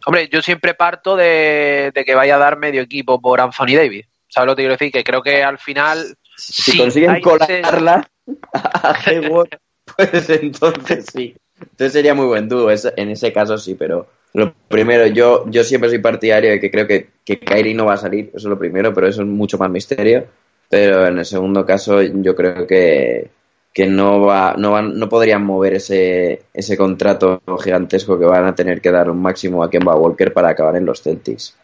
Hombre, 0.04 0.28
yo 0.28 0.42
siempre 0.42 0.74
parto 0.74 1.16
de, 1.16 1.92
que 1.94 2.14
vaya 2.14 2.36
a 2.36 2.38
dar 2.38 2.58
medio 2.58 2.82
equipo 2.82 3.20
por 3.20 3.40
Anthony 3.40 3.76
Davis. 3.76 4.06
¿Sabes 4.28 4.46
lo 4.46 4.56
que 4.56 4.62
quiero 4.62 4.74
decir? 4.74 4.92
Que 4.92 5.04
creo 5.04 5.22
que 5.22 5.42
al 5.42 5.58
final... 5.58 6.16
Si, 6.36 6.76
consiguen 6.76 7.20
colarla 7.22 8.06
a 8.52 8.94
Hayward, 9.06 9.58
pues 9.96 10.28
entonces 10.28 11.06
sí. 11.10 11.34
Entonces 11.58 11.94
sería 11.94 12.14
muy 12.14 12.26
buen 12.26 12.46
dúo, 12.46 12.70
en 12.70 13.08
ese 13.08 13.32
caso 13.32 13.56
sí, 13.56 13.74
pero 13.74 14.06
lo 14.34 14.52
primero, 14.68 15.06
yo, 15.06 15.44
yo 15.48 15.64
siempre 15.64 15.88
soy 15.88 16.00
partidario 16.00 16.50
de 16.50 16.60
que 16.60 16.70
creo 16.70 16.86
que, 16.86 17.08
que 17.24 17.38
Kairi 17.38 17.72
no 17.72 17.86
va 17.86 17.94
a 17.94 17.96
salir, 17.96 18.26
eso 18.34 18.36
es 18.36 18.44
lo 18.44 18.58
primero, 18.58 18.92
pero 18.92 19.08
eso 19.08 19.22
es 19.22 19.28
mucho 19.28 19.56
más 19.56 19.70
misterio. 19.70 20.26
Pero 20.68 21.06
en 21.06 21.18
el 21.18 21.24
segundo 21.24 21.64
caso, 21.64 22.02
yo 22.02 22.34
creo 22.34 22.66
que, 22.66 23.30
que 23.76 23.86
no 23.86 24.22
va, 24.22 24.54
no 24.56 24.70
van, 24.70 24.98
no 24.98 25.06
podrían 25.06 25.44
mover 25.44 25.74
ese, 25.74 26.46
ese 26.54 26.78
contrato 26.78 27.42
gigantesco 27.62 28.18
que 28.18 28.24
van 28.24 28.46
a 28.46 28.54
tener 28.54 28.80
que 28.80 28.90
dar 28.90 29.10
un 29.10 29.20
máximo 29.20 29.62
a 29.62 29.68
Kemba 29.68 29.94
Walker 29.94 30.32
para 30.32 30.48
acabar 30.48 30.76
en 30.76 30.86
los 30.86 31.02
Celtics. 31.02 31.54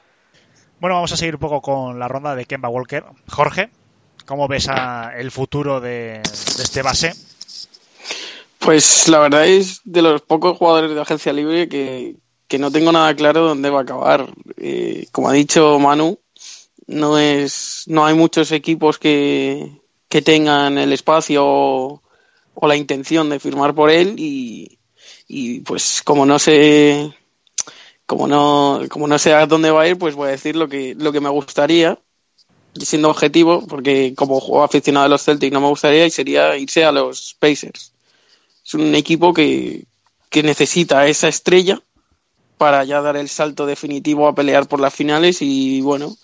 Bueno, 0.79 0.97
vamos 0.97 1.11
a 1.13 1.17
seguir 1.17 1.37
un 1.37 1.41
poco 1.41 1.63
con 1.63 1.99
la 1.99 2.09
ronda 2.09 2.35
de 2.35 2.45
Kemba 2.45 2.69
Walker. 2.69 3.03
Jorge, 3.29 3.71
¿cómo 4.27 4.47
ves 4.47 4.69
el 5.17 5.31
futuro 5.31 5.81
de, 5.81 6.21
de 6.21 6.63
este 6.63 6.83
base? 6.83 7.15
Pues 8.59 9.09
la 9.09 9.19
verdad 9.19 9.47
es 9.47 9.81
de 9.85 10.03
los 10.03 10.21
pocos 10.21 10.59
jugadores 10.59 10.95
de 10.95 11.01
agencia 11.01 11.33
libre 11.33 11.67
que, 11.71 12.19
no 12.59 12.71
tengo 12.71 12.93
nada 12.93 13.17
claro 13.17 13.41
dónde 13.41 13.71
va 13.71 13.79
a 13.79 13.83
acabar. 13.85 14.27
Eh, 14.59 15.07
como 15.13 15.31
ha 15.31 15.33
dicho 15.33 15.79
Manu, 15.79 16.19
no 16.87 17.17
es 17.17 17.85
no 17.87 18.05
hay 18.05 18.13
muchos 18.15 18.53
equipos 18.53 18.99
que, 18.99 19.81
que 20.13 20.21
tengan 20.21 20.77
el 20.77 20.93
espacio 20.93 21.43
o, 21.43 22.03
la 22.61 22.77
intención 22.77 23.31
de 23.31 23.41
firmar 23.41 23.75
por 23.75 23.89
él 23.89 24.17
y, 24.19 24.79
y, 25.27 25.61
pues 25.61 26.03
como 26.05 26.27
no 26.27 26.39
sé 26.39 27.15
como 28.05 28.29
no 28.29 28.83
como 28.91 29.09
no 29.09 29.19
sé 29.19 29.33
a 29.33 29.47
dónde 29.47 29.71
va 29.71 29.83
a 29.83 29.89
ir 29.89 29.97
pues 29.97 30.15
voy 30.15 30.29
a 30.29 30.33
decir 30.33 30.55
lo 30.55 30.69
que 30.69 30.95
lo 30.95 31.13
que 31.13 31.21
me 31.21 31.31
gustaría 31.31 31.99
siendo 32.79 33.09
objetivo 33.09 33.67
porque 33.67 34.13
como 34.15 34.39
juego 34.39 34.65
aficionado 34.65 35.05
de 35.05 35.09
los 35.09 35.25
Celtics 35.25 35.51
no 35.51 35.63
me 35.63 35.69
gustaría 35.69 36.05
y 36.05 36.11
sería 36.11 36.59
irse 36.59 36.85
a 36.85 36.93
los 36.93 37.35
Pacers. 37.41 37.95
Es 38.67 38.75
un 38.75 38.95
equipo 38.95 39.33
que, 39.33 39.87
necesita 40.43 41.07
esa 41.07 41.29
estrella 41.29 41.81
para 42.59 42.85
ya 42.85 43.01
dar 43.01 43.17
el 43.17 43.31
salto 43.31 43.65
definitivo 43.65 44.29
a 44.29 44.35
pelear 44.35 44.69
por 44.69 44.79
las 44.79 44.95
finales 44.95 45.39
y 45.41 45.81
bueno, 45.81 46.15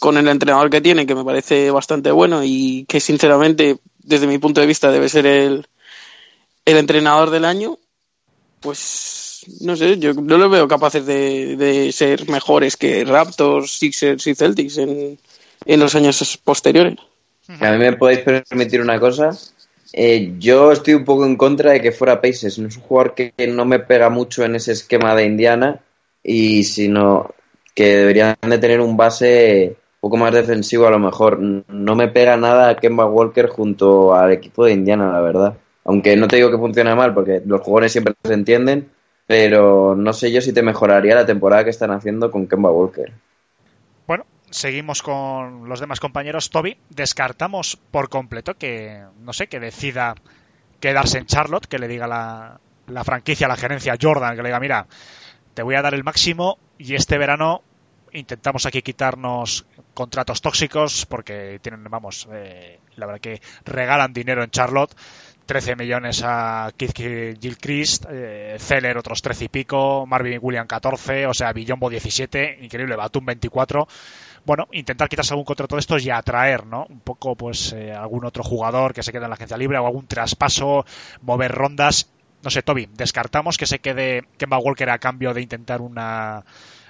con 0.00 0.16
el 0.16 0.28
entrenador 0.28 0.70
que 0.70 0.80
tiene, 0.80 1.06
que 1.06 1.14
me 1.14 1.24
parece 1.24 1.70
bastante 1.70 2.10
bueno 2.10 2.42
y 2.44 2.84
que 2.88 3.00
sinceramente, 3.00 3.78
desde 3.98 4.26
mi 4.26 4.38
punto 4.38 4.60
de 4.60 4.66
vista, 4.66 4.90
debe 4.90 5.08
ser 5.08 5.26
el, 5.26 5.66
el 6.64 6.76
entrenador 6.76 7.30
del 7.30 7.44
año, 7.44 7.78
pues 8.60 9.44
no 9.60 9.76
sé, 9.76 9.98
yo 9.98 10.12
no 10.14 10.38
lo 10.38 10.48
veo 10.50 10.68
capaces 10.68 11.06
de, 11.06 11.56
de 11.56 11.92
ser 11.92 12.28
mejores 12.28 12.76
que 12.76 13.04
Raptors, 13.04 13.78
Sixers 13.78 14.26
y 14.26 14.34
Celtics 14.34 14.78
en, 14.78 15.18
en 15.64 15.80
los 15.80 15.94
años 15.94 16.38
posteriores. 16.42 16.96
A 17.60 17.70
mí 17.72 17.78
me 17.78 17.92
podéis 17.92 18.20
permitir 18.20 18.80
una 18.80 18.98
cosa. 18.98 19.30
Eh, 19.92 20.34
yo 20.38 20.72
estoy 20.72 20.94
un 20.94 21.04
poco 21.04 21.24
en 21.24 21.36
contra 21.36 21.72
de 21.72 21.80
que 21.80 21.92
fuera 21.92 22.20
Pacers. 22.20 22.58
No 22.58 22.68
es 22.68 22.76
un 22.76 22.82
jugador 22.82 23.14
que 23.14 23.32
no 23.46 23.64
me 23.64 23.78
pega 23.78 24.10
mucho 24.10 24.44
en 24.44 24.56
ese 24.56 24.72
esquema 24.72 25.14
de 25.14 25.24
Indiana 25.24 25.80
y 26.24 26.64
sino 26.64 27.34
que 27.74 27.96
deberían 27.96 28.36
de 28.40 28.58
tener 28.58 28.80
un 28.80 28.96
base 28.96 29.76
un 29.96 30.10
poco 30.10 30.16
más 30.16 30.32
defensivo 30.32 30.86
a 30.86 30.90
lo 30.90 30.98
mejor. 30.98 31.38
No 31.38 31.94
me 31.96 32.08
pega 32.08 32.36
nada 32.36 32.68
a 32.68 32.76
Kemba 32.76 33.06
Walker 33.06 33.48
junto 33.48 34.14
al 34.14 34.32
equipo 34.32 34.64
de 34.64 34.72
Indiana, 34.72 35.12
la 35.12 35.20
verdad. 35.20 35.56
Aunque 35.84 36.16
no 36.16 36.28
te 36.28 36.36
digo 36.36 36.50
que 36.50 36.58
funcione 36.58 36.94
mal 36.94 37.14
porque 37.14 37.42
los 37.44 37.60
jugadores 37.60 37.92
siempre 37.92 38.14
se 38.24 38.34
entienden, 38.34 38.90
pero 39.26 39.94
no 39.96 40.12
sé 40.12 40.32
yo 40.32 40.40
si 40.40 40.52
te 40.52 40.62
mejoraría 40.62 41.14
la 41.14 41.26
temporada 41.26 41.64
que 41.64 41.70
están 41.70 41.90
haciendo 41.90 42.30
con 42.30 42.46
Kemba 42.46 42.70
Walker 42.70 43.12
seguimos 44.50 45.02
con 45.02 45.68
los 45.68 45.80
demás 45.80 46.00
compañeros. 46.00 46.50
Toby, 46.50 46.78
descartamos 46.90 47.78
por 47.90 48.08
completo 48.08 48.54
que, 48.54 49.02
no 49.20 49.32
sé, 49.32 49.48
que 49.48 49.60
decida 49.60 50.14
quedarse 50.80 51.18
en 51.18 51.26
Charlotte, 51.26 51.66
que 51.66 51.78
le 51.78 51.88
diga 51.88 52.06
la, 52.06 52.60
la 52.86 53.04
franquicia, 53.04 53.48
la 53.48 53.56
gerencia 53.56 53.96
Jordan, 54.00 54.36
que 54.36 54.42
le 54.42 54.48
diga, 54.48 54.60
mira, 54.60 54.86
te 55.54 55.62
voy 55.62 55.74
a 55.74 55.82
dar 55.82 55.94
el 55.94 56.04
máximo 56.04 56.58
y 56.78 56.94
este 56.94 57.18
verano 57.18 57.62
intentamos 58.16 58.66
aquí 58.66 58.82
quitarnos 58.82 59.66
contratos 59.94 60.40
tóxicos 60.40 61.06
porque 61.06 61.58
tienen, 61.62 61.84
vamos, 61.84 62.28
eh, 62.32 62.80
la 62.96 63.06
verdad 63.06 63.20
que 63.20 63.40
regalan 63.64 64.12
dinero 64.12 64.42
en 64.42 64.50
Charlotte. 64.50 64.94
13 65.46 65.76
millones 65.76 66.22
a 66.24 66.72
Keith 66.76 67.38
Gilchrist, 67.40 68.06
eh, 68.10 68.56
Zeller 68.58 68.98
otros 68.98 69.22
13 69.22 69.44
y 69.44 69.48
pico, 69.48 70.04
Marvin 70.04 70.40
William 70.42 70.66
14, 70.66 71.26
o 71.26 71.34
sea, 71.34 71.52
Billombo 71.52 71.88
17, 71.88 72.58
increíble, 72.62 72.96
Batum 72.96 73.26
24 73.26 73.86
bueno, 74.46 74.68
intentar 74.70 75.08
quitarse 75.08 75.34
algún 75.34 75.44
contrato 75.44 75.74
de 75.74 75.80
estos 75.80 76.04
y 76.04 76.10
atraer, 76.10 76.66
¿no? 76.66 76.86
Un 76.88 77.00
poco, 77.00 77.34
pues, 77.34 77.72
eh, 77.72 77.92
algún 77.92 78.24
otro 78.24 78.44
jugador 78.44 78.94
que 78.94 79.02
se 79.02 79.10
quede 79.10 79.24
en 79.24 79.30
la 79.30 79.34
agencia 79.34 79.56
libre 79.56 79.76
o 79.76 79.86
algún 79.86 80.06
traspaso, 80.06 80.86
mover 81.20 81.50
rondas. 81.50 82.12
No 82.44 82.50
sé, 82.50 82.62
Toby, 82.62 82.88
descartamos 82.92 83.58
que 83.58 83.66
se 83.66 83.80
quede 83.80 84.22
Kemba 84.38 84.58
Walker 84.58 84.88
a 84.90 84.98
cambio 84.98 85.34
de 85.34 85.42
intentar 85.42 85.80
una 85.80 86.44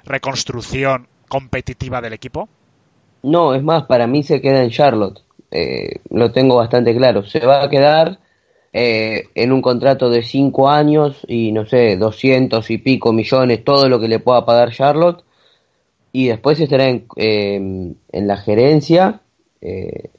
reconstrucción 0.04 1.08
competitiva 1.28 2.00
del 2.00 2.12
equipo. 2.12 2.48
No, 3.22 3.54
es 3.54 3.62
más, 3.62 3.84
para 3.84 4.06
mí 4.06 4.22
se 4.22 4.40
queda 4.40 4.62
en 4.62 4.70
Charlotte. 4.70 5.22
Eh, 5.50 6.00
lo 6.10 6.32
tengo 6.32 6.56
bastante 6.56 6.94
claro. 6.96 7.24
Se 7.24 7.40
va 7.40 7.62
a 7.62 7.70
quedar 7.70 8.18
eh, 8.72 9.28
en 9.34 9.52
un 9.52 9.62
contrato 9.62 10.10
de 10.10 10.22
cinco 10.22 10.68
años 10.68 11.24
y 11.28 11.52
no 11.52 11.66
sé, 11.66 11.96
doscientos 11.96 12.70
y 12.70 12.78
pico 12.78 13.12
millones, 13.12 13.64
todo 13.64 13.88
lo 13.88 13.98
que 14.00 14.08
le 14.08 14.18
pueda 14.18 14.44
pagar 14.44 14.72
Charlotte 14.72 15.24
y 16.12 16.28
después 16.28 16.58
estará 16.60 16.88
en, 16.88 17.06
en 17.16 18.26
la 18.26 18.36
gerencia 18.36 19.20
eh, 19.60 20.10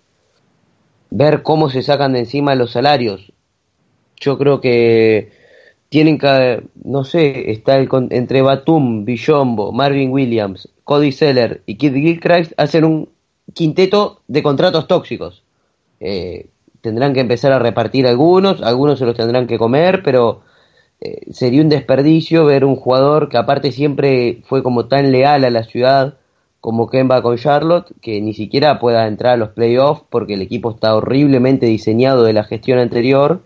ver 1.10 1.42
cómo 1.42 1.70
se 1.70 1.82
sacan 1.82 2.14
de 2.14 2.20
encima 2.20 2.56
los 2.56 2.72
salarios. 2.72 3.32
Yo 4.20 4.38
creo 4.38 4.60
que 4.62 5.32
tienen 5.90 6.18
que, 6.18 6.64
no 6.84 7.04
sé, 7.04 7.52
está 7.52 7.78
el, 7.78 7.90
entre 8.10 8.42
Batum, 8.42 9.06
Billombo, 9.06 9.72
Marvin 9.72 10.12
Williams, 10.12 10.70
Cody 10.84 11.12
Seller 11.12 11.62
y 11.66 11.76
Kid 11.76 11.94
Gilchrist 11.94 12.54
hacen 12.58 12.84
un 12.84 13.10
quinteto 13.54 14.22
de 14.28 14.44
contratos 14.44 14.88
tóxicos. 14.88 15.44
Eh, 16.00 16.50
tendrán 16.82 17.14
que 17.14 17.22
empezar 17.22 17.52
a 17.52 17.60
repartir 17.60 18.08
algunos, 18.08 18.62
algunos 18.62 19.00
se 19.00 19.06
los 19.06 19.16
tendrán 19.16 19.48
que 19.48 19.58
comer, 19.58 20.04
pero 20.04 20.42
eh, 21.00 21.32
sería 21.32 21.62
un 21.62 21.70
desperdicio 21.70 22.46
ver 22.46 22.66
un 22.66 22.76
jugador 22.76 23.30
que 23.30 23.38
aparte 23.38 23.72
siempre 23.72 24.42
fue 24.46 24.64
como 24.64 24.88
tan 24.88 25.12
leal 25.12 25.46
a 25.46 25.50
la 25.50 25.64
ciudad 25.64 26.18
como 26.60 26.90
Kemba 26.90 27.22
con 27.22 27.38
Charlotte, 27.38 27.94
que 28.02 28.20
ni 28.20 28.34
siquiera 28.34 28.80
pueda 28.80 29.08
entrar 29.08 29.34
a 29.34 29.38
los 29.38 29.50
playoffs 29.50 30.04
porque 30.10 30.34
el 30.34 30.42
equipo 30.42 30.72
está 30.72 30.96
horriblemente 30.96 31.66
diseñado 31.66 32.24
de 32.24 32.34
la 32.34 32.44
gestión 32.44 32.80
anterior. 32.80 33.42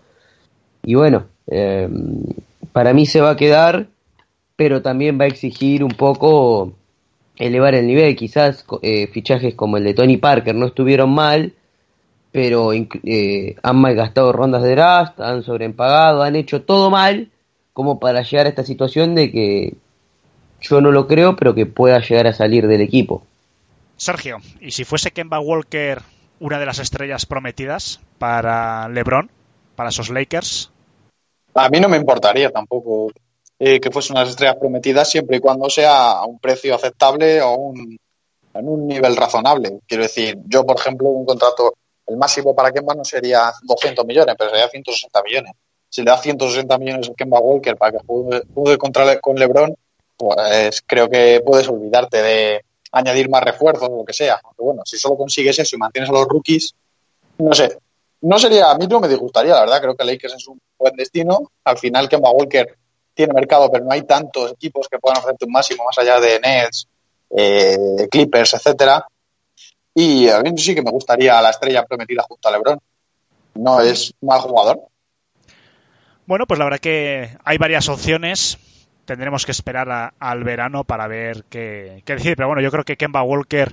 Y 0.82 0.94
bueno, 0.94 1.26
eh, 1.46 1.88
para 2.72 2.92
mí 2.92 3.06
se 3.06 3.20
va 3.20 3.30
a 3.30 3.36
quedar, 3.36 3.86
pero 4.56 4.82
también 4.82 5.18
va 5.18 5.24
a 5.24 5.28
exigir 5.28 5.84
un 5.84 5.90
poco 5.90 6.72
elevar 7.36 7.74
el 7.74 7.86
nivel. 7.86 8.16
Quizás 8.16 8.64
eh, 8.82 9.06
fichajes 9.08 9.54
como 9.54 9.76
el 9.76 9.84
de 9.84 9.94
Tony 9.94 10.16
Parker 10.16 10.54
no 10.54 10.66
estuvieron 10.66 11.14
mal, 11.14 11.52
pero 12.30 12.72
eh, 12.72 13.56
han 13.62 13.76
malgastado 13.76 14.32
rondas 14.32 14.62
de 14.62 14.70
draft, 14.70 15.20
han 15.20 15.42
sobreempagado, 15.42 16.22
han 16.22 16.36
hecho 16.36 16.62
todo 16.62 16.90
mal 16.90 17.28
como 17.72 17.98
para 17.98 18.22
llegar 18.22 18.46
a 18.46 18.50
esta 18.50 18.64
situación 18.64 19.14
de 19.14 19.30
que 19.30 19.74
yo 20.60 20.80
no 20.80 20.92
lo 20.92 21.06
creo, 21.06 21.36
pero 21.36 21.54
que 21.54 21.66
pueda 21.66 22.00
llegar 22.00 22.26
a 22.26 22.32
salir 22.32 22.66
del 22.66 22.80
equipo. 22.80 23.24
Sergio, 23.96 24.38
¿y 24.60 24.72
si 24.72 24.84
fuese 24.84 25.10
Kemba 25.10 25.40
Walker 25.40 26.02
una 26.40 26.58
de 26.58 26.66
las 26.66 26.80
estrellas 26.80 27.24
prometidas 27.24 28.00
para 28.18 28.88
LeBron, 28.88 29.30
para 29.76 29.90
esos 29.90 30.10
Lakers? 30.10 30.70
A 31.54 31.68
mí 31.68 31.80
no 31.80 31.88
me 31.88 31.96
importaría 31.96 32.50
tampoco 32.50 33.10
eh, 33.58 33.78
que 33.78 33.90
fuese 33.90 34.12
unas 34.12 34.28
estrellas 34.28 34.56
prometidas 34.56 35.08
siempre 35.08 35.36
y 35.36 35.40
cuando 35.40 35.68
sea 35.68 36.12
a 36.12 36.26
un 36.26 36.38
precio 36.38 36.74
aceptable 36.74 37.40
o 37.42 37.54
un, 37.54 37.98
en 38.54 38.68
un 38.68 38.86
nivel 38.86 39.16
razonable. 39.16 39.80
Quiero 39.86 40.02
decir, 40.02 40.38
yo, 40.46 40.64
por 40.64 40.78
ejemplo, 40.78 41.08
un 41.10 41.24
contrato, 41.24 41.74
el 42.06 42.16
máximo 42.16 42.54
para 42.54 42.72
Kemba 42.72 42.94
no 42.94 43.04
sería 43.04 43.52
200 43.62 44.04
millones, 44.04 44.34
pero 44.38 44.50
sería 44.50 44.68
160 44.68 45.22
millones. 45.22 45.52
Si 45.88 46.02
le 46.02 46.10
da 46.10 46.18
160 46.18 46.78
millones 46.78 47.10
a 47.10 47.14
Kemba 47.14 47.38
Walker 47.38 47.76
para 47.76 47.92
que 47.92 47.98
juegue, 48.06 48.78
contra 48.78 49.20
con 49.20 49.36
LeBron, 49.36 49.74
pues 50.16 50.82
creo 50.86 51.08
que 51.08 51.42
puedes 51.44 51.68
olvidarte 51.68 52.22
de 52.22 52.64
añadir 52.92 53.28
más 53.28 53.42
refuerzos 53.42 53.88
o 53.88 53.98
lo 53.98 54.04
que 54.04 54.12
sea. 54.12 54.40
Aunque 54.42 54.62
bueno, 54.62 54.82
si 54.84 54.96
solo 54.96 55.16
consigues 55.16 55.58
eso 55.58 55.76
y 55.76 55.78
mantienes 55.78 56.10
a 56.10 56.14
los 56.14 56.26
rookies, 56.26 56.74
no 57.38 57.54
sé. 57.54 57.78
No 58.22 58.38
sería, 58.38 58.70
a 58.70 58.78
mí 58.78 58.86
no 58.86 59.00
me 59.00 59.08
disgustaría, 59.08 59.54
la 59.54 59.60
verdad. 59.60 59.80
Creo 59.80 59.96
que 59.96 60.04
Lakers 60.04 60.34
es 60.34 60.46
un 60.46 60.60
buen 60.82 60.96
destino. 60.96 61.50
Al 61.64 61.78
final, 61.78 62.08
Kemba 62.08 62.30
Walker 62.30 62.76
tiene 63.14 63.32
mercado, 63.32 63.70
pero 63.70 63.84
no 63.84 63.92
hay 63.92 64.02
tantos 64.02 64.52
equipos 64.52 64.88
que 64.88 64.98
puedan 64.98 65.18
ofrecerte 65.18 65.44
un 65.44 65.52
máximo 65.52 65.84
más 65.84 65.98
allá 65.98 66.20
de 66.20 66.40
Nets, 66.40 66.88
eh, 67.30 68.08
Clippers, 68.10 68.54
etcétera. 68.54 69.06
Y 69.94 70.28
a 70.28 70.40
mí 70.40 70.50
sí 70.56 70.74
que 70.74 70.82
me 70.82 70.90
gustaría 70.90 71.40
la 71.42 71.50
estrella 71.50 71.84
prometida 71.84 72.22
junto 72.22 72.48
a 72.48 72.52
LeBron. 72.52 72.78
No 73.54 73.80
es 73.80 74.14
mal 74.20 74.40
jugador. 74.40 74.80
Bueno, 76.26 76.46
pues 76.46 76.58
la 76.58 76.64
verdad 76.64 76.78
que 76.78 77.36
hay 77.44 77.58
varias 77.58 77.88
opciones. 77.88 78.58
Tendremos 79.04 79.44
que 79.44 79.52
esperar 79.52 80.14
al 80.18 80.44
verano 80.44 80.84
para 80.84 81.06
ver 81.08 81.44
qué, 81.50 82.02
qué 82.06 82.14
decir. 82.14 82.36
Pero 82.36 82.48
bueno, 82.48 82.62
yo 82.62 82.70
creo 82.70 82.84
que 82.84 82.96
Kemba 82.96 83.22
Walker 83.22 83.72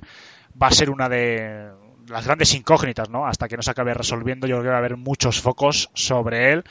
va 0.61 0.67
a 0.67 0.71
ser 0.71 0.89
una 0.89 1.07
de 1.07 1.69
las 2.09 2.25
grandes 2.25 2.53
incógnitas, 2.53 3.09
¿no? 3.09 3.25
Hasta 3.25 3.47
que 3.47 3.55
no 3.55 3.61
se 3.61 3.71
acabe 3.71 3.93
resolviendo, 3.93 4.47
yo 4.47 4.55
creo 4.55 4.63
que 4.63 4.69
va 4.69 4.75
a 4.75 4.79
haber 4.79 4.97
muchos 4.97 5.39
focos 5.39 5.89
sobre 5.93 6.51
él. 6.51 6.63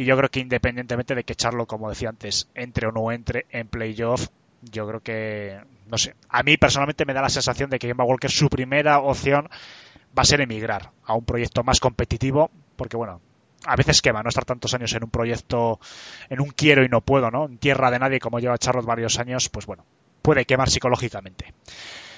Y 0.00 0.06
yo 0.06 0.16
creo 0.16 0.30
que 0.30 0.40
independientemente 0.40 1.14
de 1.14 1.24
que 1.24 1.34
echarlo, 1.34 1.66
como 1.66 1.90
decía 1.90 2.08
antes, 2.08 2.48
entre 2.54 2.86
o 2.86 2.90
no 2.90 3.12
entre 3.12 3.44
en 3.50 3.68
playoff, 3.68 4.28
yo 4.62 4.88
creo 4.88 5.00
que, 5.00 5.60
no 5.88 5.98
sé, 5.98 6.14
a 6.30 6.42
mí 6.42 6.56
personalmente 6.56 7.04
me 7.04 7.12
da 7.12 7.20
la 7.20 7.28
sensación 7.28 7.68
de 7.68 7.78
que 7.78 7.86
Kemba 7.86 8.04
Walker 8.04 8.30
su 8.30 8.48
primera 8.48 9.00
opción 9.00 9.50
va 10.18 10.22
a 10.22 10.24
ser 10.24 10.40
emigrar 10.40 10.92
a 11.04 11.12
un 11.12 11.26
proyecto 11.26 11.64
más 11.64 11.80
competitivo, 11.80 12.50
porque 12.76 12.96
bueno, 12.96 13.20
a 13.66 13.76
veces 13.76 14.00
quema 14.00 14.22
no 14.22 14.30
estar 14.30 14.46
tantos 14.46 14.72
años 14.72 14.90
en 14.94 15.04
un 15.04 15.10
proyecto, 15.10 15.80
en 16.30 16.40
un 16.40 16.48
quiero 16.48 16.82
y 16.82 16.88
no 16.88 17.02
puedo, 17.02 17.30
¿no? 17.30 17.44
En 17.44 17.58
tierra 17.58 17.90
de 17.90 17.98
nadie, 17.98 18.20
como 18.20 18.38
lleva 18.38 18.56
Charlotte 18.56 18.86
varios 18.86 19.18
años, 19.18 19.50
pues 19.50 19.66
bueno, 19.66 19.84
puede 20.22 20.46
quemar 20.46 20.70
psicológicamente. 20.70 21.52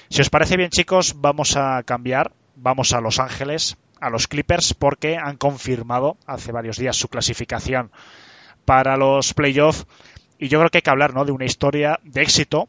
Si 0.07 0.21
os 0.21 0.29
parece 0.29 0.55
bien, 0.55 0.69
chicos, 0.69 1.15
vamos 1.17 1.57
a 1.57 1.83
cambiar, 1.83 2.31
vamos 2.55 2.93
a 2.93 3.01
Los 3.01 3.19
Ángeles 3.19 3.75
a 4.03 4.09
los 4.09 4.27
Clippers 4.27 4.73
porque 4.73 5.17
han 5.17 5.37
confirmado 5.37 6.17
hace 6.25 6.51
varios 6.51 6.77
días 6.77 6.97
su 6.97 7.07
clasificación 7.07 7.91
para 8.65 8.97
los 8.97 9.33
playoffs 9.33 9.85
y 10.37 10.49
yo 10.49 10.59
creo 10.59 10.69
que 10.69 10.79
hay 10.79 10.81
que 10.81 10.89
hablar 10.89 11.13
¿no? 11.13 11.23
de 11.23 11.31
una 11.31 11.45
historia 11.45 11.99
de 12.03 12.21
éxito. 12.21 12.67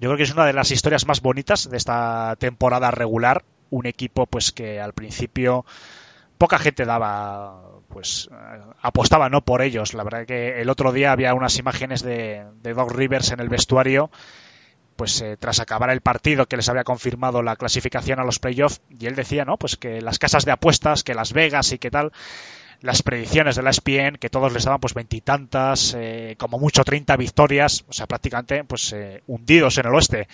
Yo 0.00 0.08
creo 0.08 0.16
que 0.16 0.24
es 0.24 0.32
una 0.32 0.46
de 0.46 0.52
las 0.52 0.72
historias 0.72 1.06
más 1.06 1.20
bonitas 1.20 1.70
de 1.70 1.76
esta 1.76 2.34
temporada 2.40 2.90
regular. 2.90 3.44
Un 3.70 3.86
equipo 3.86 4.26
pues 4.26 4.50
que 4.50 4.80
al 4.80 4.94
principio 4.94 5.64
poca 6.38 6.58
gente 6.58 6.84
daba 6.84 7.62
pues 7.88 8.28
apostaba 8.80 9.28
no 9.28 9.44
por 9.44 9.60
ellos 9.60 9.92
la 9.92 10.04
verdad 10.04 10.26
que 10.26 10.60
el 10.60 10.70
otro 10.70 10.92
día 10.92 11.10
había 11.10 11.34
unas 11.34 11.58
imágenes 11.58 12.02
de, 12.02 12.46
de 12.62 12.74
Doc 12.74 12.92
Rivers 12.92 13.32
en 13.32 13.40
el 13.40 13.48
vestuario 13.48 14.10
pues 14.98 15.20
eh, 15.20 15.36
tras 15.38 15.60
acabar 15.60 15.90
el 15.90 16.00
partido 16.00 16.46
que 16.46 16.56
les 16.56 16.68
había 16.68 16.82
confirmado 16.82 17.40
la 17.40 17.54
clasificación 17.54 18.18
a 18.18 18.24
los 18.24 18.40
playoffs 18.40 18.80
y 18.90 19.06
él 19.06 19.14
decía 19.14 19.44
no 19.44 19.56
pues 19.56 19.76
que 19.76 20.00
las 20.00 20.18
casas 20.18 20.44
de 20.44 20.50
apuestas 20.50 21.04
que 21.04 21.14
Las 21.14 21.32
Vegas 21.32 21.70
y 21.70 21.78
qué 21.78 21.88
tal 21.88 22.10
las 22.80 23.04
predicciones 23.04 23.54
de 23.54 23.62
la 23.62 23.70
ESPN 23.70 24.16
que 24.18 24.28
todos 24.28 24.52
les 24.52 24.64
daban 24.64 24.80
pues 24.80 24.94
veintitantas 24.94 25.94
eh, 25.96 26.34
como 26.36 26.58
mucho 26.58 26.82
30 26.82 27.16
victorias 27.16 27.84
o 27.88 27.92
sea 27.92 28.08
prácticamente 28.08 28.64
pues 28.64 28.92
eh, 28.92 29.22
hundidos 29.28 29.78
en 29.78 29.86
el 29.86 29.94
oeste. 29.94 30.26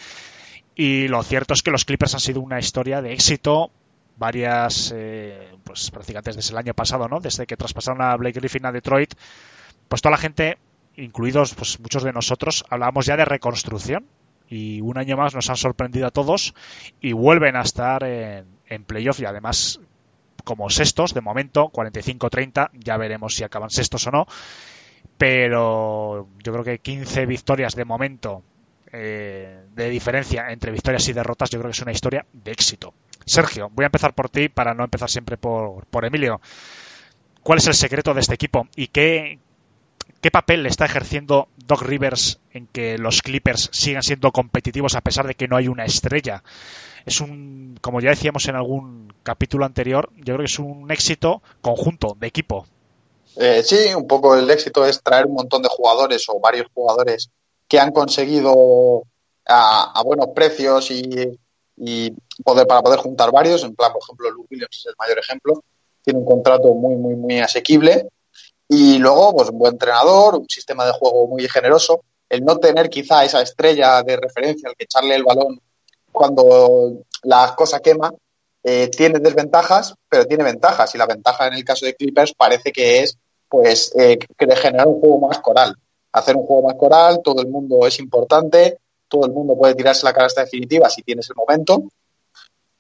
Y 0.75 1.09
lo 1.09 1.23
cierto 1.23 1.53
es 1.53 1.63
que 1.63 1.71
los 1.71 1.85
Clippers 1.85 2.15
han 2.15 2.21
sido 2.21 2.41
una 2.41 2.59
historia 2.59 3.03
de 3.03 3.13
éxito 3.13 3.71
varias 4.17 4.95
pues 5.63 5.91
prácticamente 5.91 6.33
desde 6.33 6.53
el 6.53 6.59
año 6.59 6.73
pasado 6.73 7.07
no 7.07 7.21
desde 7.21 7.47
que 7.47 7.59
traspasaron 7.59 8.01
a 8.01 8.17
Blake 8.17 8.41
Griffin 8.41 8.65
a 8.65 8.73
Detroit 8.73 9.13
pues 9.89 10.01
toda 10.01 10.13
la 10.13 10.19
gente 10.19 10.57
incluidos 10.97 11.55
pues 11.55 11.79
muchos 11.81 12.03
de 12.03 12.13
nosotros 12.13 12.65
hablábamos 12.71 13.05
ya 13.05 13.17
de 13.19 13.27
reconstrucción 13.27 14.07
y 14.49 14.81
un 14.81 14.99
año 14.99 15.17
más 15.17 15.35
nos 15.35 15.49
han 15.51 15.57
sorprendido 15.57 16.07
a 16.07 16.11
todos 16.11 16.55
y 17.01 17.13
vuelven 17.13 17.57
a 17.57 17.63
estar 17.63 18.05
en, 18.05 18.47
en 18.67 18.85
playoff 18.85 19.21
y 19.21 19.25
además 19.25 19.81
como 20.45 20.69
sextos 20.71 21.15
de 21.15 21.21
momento 21.21 21.71
45-30 21.73 22.71
ya 22.75 22.97
veremos 22.97 23.35
si 23.35 23.45
acaban 23.45 23.71
sextos 23.71 24.07
o 24.07 24.11
no 24.11 24.27
pero 25.17 26.29
yo 26.43 26.53
creo 26.53 26.65
que 26.65 26.79
15 26.79 27.27
victorias 27.27 27.75
de 27.75 27.85
momento 27.85 28.43
eh, 28.93 29.65
de 29.75 29.91
diferencia 29.91 30.51
entre 30.51 30.71
victorias 30.71 31.09
y 31.09 31.13
derrotas 31.13 31.51
yo 31.51 31.59
creo 31.59 31.71
que 31.71 31.77
es 31.77 31.83
una 31.83 31.93
historia 31.93 32.27
de 32.33 32.53
éxito. 32.53 32.95
Sergio 33.25 33.69
voy 33.73 33.85
a 33.85 33.87
empezar 33.87 34.15
por 34.15 34.29
ti 34.29 34.49
para 34.49 34.75
no 34.75 34.85
empezar 34.85 35.11
siempre 35.11 35.37
por, 35.37 35.87
por 35.87 36.05
Emilio. 36.05 36.41
¿cuál 37.45 37.59
es 37.59 37.67
el 37.69 37.75
secreto 37.75 38.15
de 38.15 38.21
este 38.21 38.35
equipo 38.35 38.67
y 38.75 38.89
qué, 38.89 39.39
¿Qué 40.25 40.31
papel 40.31 40.63
le 40.63 40.71
está 40.71 40.87
ejerciendo 40.87 41.49
Doc 41.67 41.83
Rivers 41.83 42.39
en 42.51 42.67
que 42.67 42.97
los 42.97 43.21
Clippers 43.21 43.69
sigan 43.75 44.03
siendo 44.03 44.33
competitivos 44.33 44.95
a 44.95 45.03
pesar 45.03 45.27
de 45.27 45.35
que 45.35 45.49
no 45.49 45.59
hay 45.59 45.69
una 45.69 45.85
estrella? 45.85 46.43
Es 47.05 47.21
un, 47.21 47.79
como 47.83 48.01
ya 48.01 48.09
decíamos 48.09 48.49
en 48.49 48.57
algún 48.57 49.13
capítulo 49.23 49.67
anterior, 49.67 50.09
yo 50.17 50.25
creo 50.33 50.39
que 50.39 50.45
es 50.47 50.59
un 50.59 50.91
éxito 50.91 51.43
conjunto, 51.61 52.17
de 52.19 52.27
equipo. 52.27 52.65
Eh, 53.37 53.63
sí, 53.63 53.93
un 53.95 54.07
poco 54.07 54.35
el 54.35 54.49
éxito 54.49 54.87
es 54.87 55.03
traer 55.03 55.27
un 55.27 55.35
montón 55.35 55.61
de 55.61 55.69
jugadores 55.69 56.25
o 56.31 56.41
varios 56.41 56.69
jugadores 56.73 57.29
que 57.69 57.79
han 57.79 57.93
conseguido 57.93 59.03
a, 59.45 60.03
buenos 60.07 60.29
precios 60.35 60.91
y, 60.91 61.37
poder 62.43 62.67
para 62.67 62.81
poder 62.81 63.01
juntar 63.01 63.31
varios. 63.31 63.63
En 63.63 63.75
plan, 63.75 63.93
por 63.93 64.01
ejemplo, 64.03 64.31
Luke 64.31 64.49
Williams 64.51 64.79
es 64.79 64.87
el 64.87 64.95
mayor 64.99 65.19
ejemplo. 65.19 65.63
Tiene 66.03 66.19
un 66.19 66.25
contrato 66.25 66.73
muy, 66.73 66.97
muy, 66.97 67.15
muy 67.15 67.41
asequible 67.41 68.09
y 68.69 68.99
luego, 68.99 69.35
pues 69.37 69.51
un 69.51 69.59
buen 69.59 69.75
entrenador, 69.75 70.37
un 70.37 70.49
sistema 70.49 70.87
de 70.87 70.93
juego 70.93 71.27
muy 71.27 71.49
generoso. 71.49 72.05
El 72.29 72.45
no 72.45 72.57
tener 72.57 72.89
quizá 72.89 73.25
esa 73.25 73.43
estrella 73.43 74.03
de 74.03 74.17
referencia 74.17 74.69
al 74.69 74.77
que 74.77 74.85
echarle 74.85 75.15
el 75.15 75.23
balón 75.23 75.61
cuando 76.11 77.05
la 77.23 77.55
cosa 77.57 77.81
quema, 77.81 78.13
eh, 78.63 78.89
tiene 78.89 79.19
desventajas, 79.19 79.95
pero 80.09 80.27
tiene 80.27 80.45
ventajas. 80.45 80.95
Y 80.95 80.99
la 80.99 81.07
ventaja 81.07 81.49
en 81.49 81.55
el 81.55 81.65
caso 81.65 81.85
de 81.85 81.95
Clippers 81.95 82.33
parece 82.35 82.73
que 82.73 83.01
es 83.03 83.19
pues 83.49 83.93
eh, 83.97 84.19
generar 84.39 84.87
un 84.87 85.01
juego 85.01 85.29
más 85.29 85.39
coral. 85.41 85.75
Hacer 86.13 86.37
un 86.37 86.47
juego 86.47 86.69
más 86.69 86.77
coral, 86.77 87.21
todo 87.23 87.43
el 87.43 87.49
mundo 87.49 87.87
es 87.87 87.99
importante, 87.99 88.79
todo 89.09 89.27
el 89.27 89.33
mundo 89.33 89.57
puede 89.57 89.75
tirarse 89.75 90.05
la 90.05 90.13
cara 90.13 90.29
esta 90.29 90.45
definitiva 90.45 90.89
si 90.89 91.03
tienes 91.03 91.29
el 91.29 91.37
momento. 91.37 91.83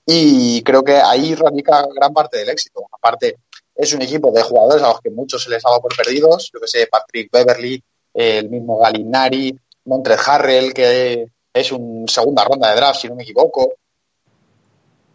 Y 0.06 0.62
creo 0.62 0.82
que 0.82 0.96
ahí 0.96 1.34
radica 1.34 1.86
gran 1.94 2.12
parte 2.12 2.38
del 2.38 2.50
éxito. 2.50 2.86
Aparte, 2.92 3.36
es 3.74 3.92
un 3.92 4.02
equipo 4.02 4.30
de 4.30 4.42
jugadores 4.42 4.82
a 4.82 4.88
los 4.88 5.00
que 5.00 5.10
muchos 5.10 5.42
se 5.42 5.50
les 5.50 5.64
ha 5.64 5.70
dado 5.70 5.82
por 5.82 5.96
perdidos. 5.96 6.50
Yo 6.52 6.60
que 6.60 6.68
sé, 6.68 6.86
Patrick 6.86 7.30
Beverly, 7.30 7.82
el 8.14 8.48
mismo 8.48 8.78
Galinari, 8.78 9.58
Montres 9.86 10.20
Harrell, 10.26 10.72
que 10.72 11.28
es 11.52 11.72
un 11.72 12.06
segunda 12.08 12.44
ronda 12.44 12.70
de 12.70 12.76
draft, 12.76 13.00
si 13.00 13.08
no 13.08 13.16
me 13.16 13.24
equivoco, 13.24 13.74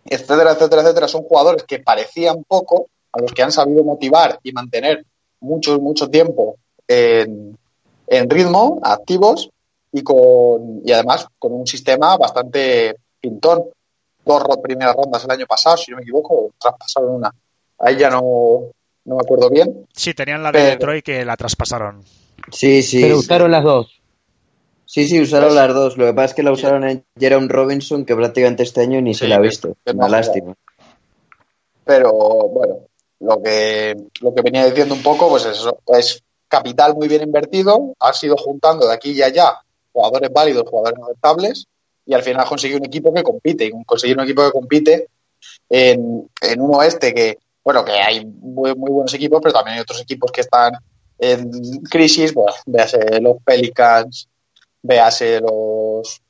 etcétera, 0.05 0.51
etcétera, 0.51 0.81
etcétera. 0.81 1.07
Son 1.07 1.23
jugadores 1.23 1.63
que 1.63 1.79
parecían 1.79 2.43
poco, 2.43 2.87
a 3.11 3.21
los 3.21 3.31
que 3.31 3.43
han 3.43 3.51
sabido 3.51 3.83
motivar 3.83 4.39
y 4.43 4.51
mantener 4.51 5.05
mucho, 5.39 5.79
mucho 5.79 6.09
tiempo 6.09 6.57
en, 6.87 7.57
en 8.07 8.29
ritmo, 8.29 8.79
activos 8.83 9.49
y, 9.91 10.03
con, 10.03 10.81
y 10.83 10.91
además 10.91 11.27
con 11.39 11.53
un 11.53 11.65
sistema 11.65 12.17
bastante 12.17 12.95
pintón. 13.19 13.65
Dos 14.25 14.43
primeras 14.61 14.95
rondas 14.95 15.23
el 15.23 15.31
año 15.31 15.47
pasado, 15.47 15.77
si 15.77 15.89
no 15.89 15.97
me 15.97 16.03
equivoco, 16.03 16.51
traspasaron 16.59 17.15
una 17.15 17.33
Ahí 17.79 17.97
ya 17.97 18.09
no, 18.09 18.71
no 19.05 19.15
me 19.15 19.21
acuerdo 19.21 19.49
bien. 19.49 19.87
Sí, 19.93 20.13
tenían 20.13 20.43
la 20.43 20.51
de 20.51 20.61
Detroit 20.63 21.03
que 21.03 21.25
la 21.25 21.37
traspasaron. 21.37 22.03
Sí, 22.51 22.83
sí. 22.83 23.01
Pero 23.01 23.17
usaron 23.17 23.51
las 23.51 23.63
dos. 23.63 24.01
Sí, 24.85 25.07
sí, 25.07 25.21
usaron 25.21 25.53
las 25.55 25.73
dos. 25.73 25.97
Lo 25.97 26.07
que 26.07 26.13
pasa 26.13 26.25
es 26.25 26.33
que 26.33 26.43
la 26.43 26.51
usaron 26.51 26.83
en 26.83 27.05
Jerome 27.17 27.47
Robinson, 27.47 28.05
que 28.05 28.15
prácticamente 28.15 28.63
este 28.63 28.81
año 28.81 28.99
ni 29.01 29.13
se 29.13 29.27
la 29.27 29.35
ha 29.35 29.39
visto. 29.39 29.77
Una 29.85 30.09
lástima. 30.09 30.55
Pero 31.85 32.11
bueno, 32.11 32.79
lo 33.19 33.41
que, 33.41 33.95
lo 34.21 34.33
que 34.33 34.41
venía 34.41 34.65
diciendo 34.65 34.95
un 34.95 35.03
poco, 35.03 35.29
pues 35.29 35.45
eso, 35.45 35.79
es 35.87 36.23
capital 36.47 36.95
muy 36.95 37.07
bien 37.07 37.21
invertido, 37.21 37.93
ha 37.99 38.13
sido 38.13 38.35
juntando 38.35 38.87
de 38.87 38.93
aquí 38.93 39.11
y 39.11 39.21
allá 39.21 39.61
jugadores 39.91 40.31
válidos, 40.33 40.67
jugadores 40.67 40.99
aceptables, 41.03 41.67
y 42.05 42.13
al 42.13 42.23
final 42.23 42.41
ha 42.41 42.49
conseguido 42.49 42.79
un 42.79 42.85
equipo 42.85 43.13
que 43.13 43.23
compite. 43.23 43.65
Y 43.65 43.83
conseguir 43.85 44.17
un 44.17 44.23
equipo 44.23 44.43
que 44.43 44.51
compite 44.51 45.07
en, 45.69 46.27
en 46.41 46.61
un 46.61 46.75
oeste 46.75 47.13
que, 47.13 47.37
bueno, 47.63 47.85
que 47.85 47.93
hay 47.93 48.25
muy, 48.25 48.75
muy 48.75 48.91
buenos 48.91 49.13
equipos, 49.13 49.39
pero 49.41 49.53
también 49.53 49.75
hay 49.75 49.81
otros 49.81 50.01
equipos 50.01 50.31
que 50.31 50.41
están 50.41 50.73
en 51.17 51.51
crisis, 51.83 52.33
bueno, 52.33 52.53
véase 52.65 53.19
los 53.19 53.37
Pelicans, 53.43 54.27
véase 54.81 55.41
los, 55.41 56.21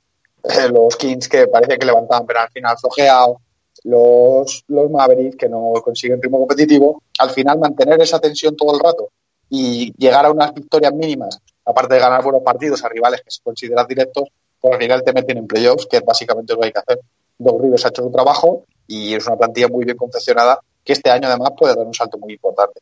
los 0.72 0.96
Kings 0.98 1.30
que 1.30 1.48
parece 1.48 1.78
que 1.78 1.86
levantaban, 1.86 2.26
pero 2.26 2.40
al 2.40 2.50
final 2.50 2.78
flojeado, 2.78 3.42
los, 3.84 4.64
los 4.68 4.90
Mavericks 4.90 5.38
que 5.38 5.50
no 5.50 5.74
consiguen 5.84 6.22
ritmo 6.22 6.40
competitivo, 6.40 7.04
al 7.20 7.30
final 7.30 7.60
mantener 7.60 8.02
esa 8.02 8.20
tensión 8.20 8.56
todo 8.56 8.74
el 8.74 8.80
rato 8.80 9.10
y 9.50 9.94
llegar 9.98 10.26
a 10.26 10.32
unas 10.32 10.54
victorias 10.54 10.94
mínimas, 10.94 11.40
aparte 11.66 11.96
de 11.96 12.00
ganar 12.00 12.24
buenos 12.24 12.42
partidos 12.44 12.84
a 12.84 12.90
rivales 12.90 13.22
que 13.22 13.32
se 13.32 13.42
consideran 13.42 13.88
directos, 13.88 14.30
pues 14.60 14.74
al 14.74 14.80
final 14.80 15.04
te 15.04 15.14
meten 15.14 15.38
en 15.38 15.48
playoffs, 15.48 15.86
que 15.86 15.98
es 15.98 16.06
básicamente 16.06 16.54
lo 16.54 16.60
que 16.60 16.66
hay 16.68 16.72
que 16.74 16.80
hacer. 16.80 17.00
Doc 17.38 17.62
Rivers 17.62 17.86
ha 17.86 17.90
hecho 17.90 18.04
su 18.04 18.12
trabajo 18.12 18.66
y 18.86 19.14
es 19.14 19.26
una 19.26 19.38
plantilla 19.38 19.70
muy 19.70 19.86
bien 19.86 19.96
confeccionada 19.96 20.60
que 20.90 20.94
este 20.94 21.12
año 21.12 21.28
además 21.28 21.52
puede 21.56 21.76
dar 21.76 21.86
un 21.86 21.94
salto 21.94 22.18
muy 22.18 22.34
importante. 22.34 22.80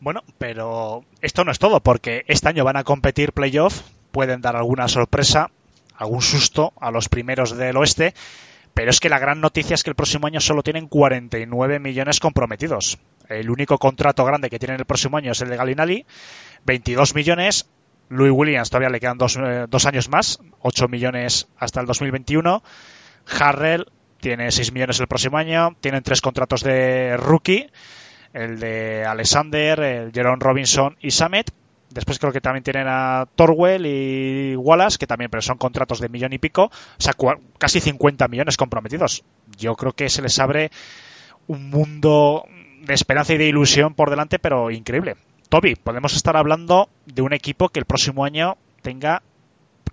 Bueno, 0.00 0.22
pero 0.36 1.02
esto 1.22 1.44
no 1.46 1.50
es 1.50 1.58
todo, 1.58 1.80
porque 1.80 2.26
este 2.28 2.50
año 2.50 2.62
van 2.62 2.76
a 2.76 2.84
competir 2.84 3.32
playoff, 3.32 3.80
pueden 4.10 4.42
dar 4.42 4.54
alguna 4.54 4.86
sorpresa, 4.86 5.50
algún 5.96 6.20
susto 6.20 6.74
a 6.78 6.90
los 6.90 7.08
primeros 7.08 7.56
del 7.56 7.78
oeste, 7.78 8.12
pero 8.74 8.90
es 8.90 9.00
que 9.00 9.08
la 9.08 9.18
gran 9.18 9.40
noticia 9.40 9.72
es 9.72 9.82
que 9.82 9.88
el 9.88 9.96
próximo 9.96 10.26
año 10.26 10.40
solo 10.42 10.62
tienen 10.62 10.88
49 10.88 11.78
millones 11.78 12.20
comprometidos. 12.20 12.98
El 13.30 13.48
único 13.48 13.78
contrato 13.78 14.26
grande 14.26 14.50
que 14.50 14.58
tienen 14.58 14.78
el 14.78 14.84
próximo 14.84 15.16
año 15.16 15.32
es 15.32 15.40
el 15.40 15.48
de 15.48 15.56
Galinali, 15.56 16.04
22 16.66 17.14
millones. 17.14 17.66
Louis 18.10 18.30
Williams 18.30 18.68
todavía 18.68 18.90
le 18.90 19.00
quedan 19.00 19.16
dos, 19.16 19.38
eh, 19.38 19.64
dos 19.70 19.86
años 19.86 20.10
más, 20.10 20.38
8 20.60 20.86
millones 20.88 21.48
hasta 21.56 21.80
el 21.80 21.86
2021. 21.86 22.62
Harrell 23.40 23.86
tiene 24.22 24.52
6 24.52 24.72
millones 24.72 25.00
el 25.00 25.08
próximo 25.08 25.36
año. 25.36 25.74
Tienen 25.80 26.04
tres 26.04 26.20
contratos 26.20 26.62
de 26.62 27.16
rookie, 27.16 27.66
el 28.32 28.60
de 28.60 29.04
Alexander, 29.04 29.80
el 29.80 30.12
Jerome 30.12 30.38
Robinson 30.38 30.96
y 31.00 31.10
Samet. 31.10 31.50
Después 31.90 32.20
creo 32.20 32.32
que 32.32 32.40
también 32.40 32.62
tienen 32.62 32.86
a 32.88 33.26
Torwell 33.34 33.84
y 33.84 34.54
Wallace, 34.54 34.96
que 34.96 35.08
también, 35.08 35.28
pero 35.28 35.42
son 35.42 35.58
contratos 35.58 36.00
de 36.00 36.08
millón 36.08 36.32
y 36.32 36.38
pico. 36.38 36.66
O 36.66 36.70
sea, 36.98 37.14
casi 37.58 37.80
50 37.80 38.28
millones 38.28 38.56
comprometidos. 38.56 39.24
Yo 39.58 39.74
creo 39.74 39.92
que 39.92 40.08
se 40.08 40.22
les 40.22 40.38
abre 40.38 40.70
un 41.48 41.68
mundo 41.68 42.46
de 42.80 42.94
esperanza 42.94 43.34
y 43.34 43.38
de 43.38 43.48
ilusión 43.48 43.94
por 43.94 44.08
delante, 44.08 44.38
pero 44.38 44.70
increíble. 44.70 45.16
Toby, 45.48 45.74
podemos 45.74 46.14
estar 46.14 46.36
hablando 46.36 46.88
de 47.06 47.22
un 47.22 47.32
equipo 47.34 47.70
que 47.70 47.80
el 47.80 47.86
próximo 47.86 48.24
año 48.24 48.56
tenga 48.82 49.22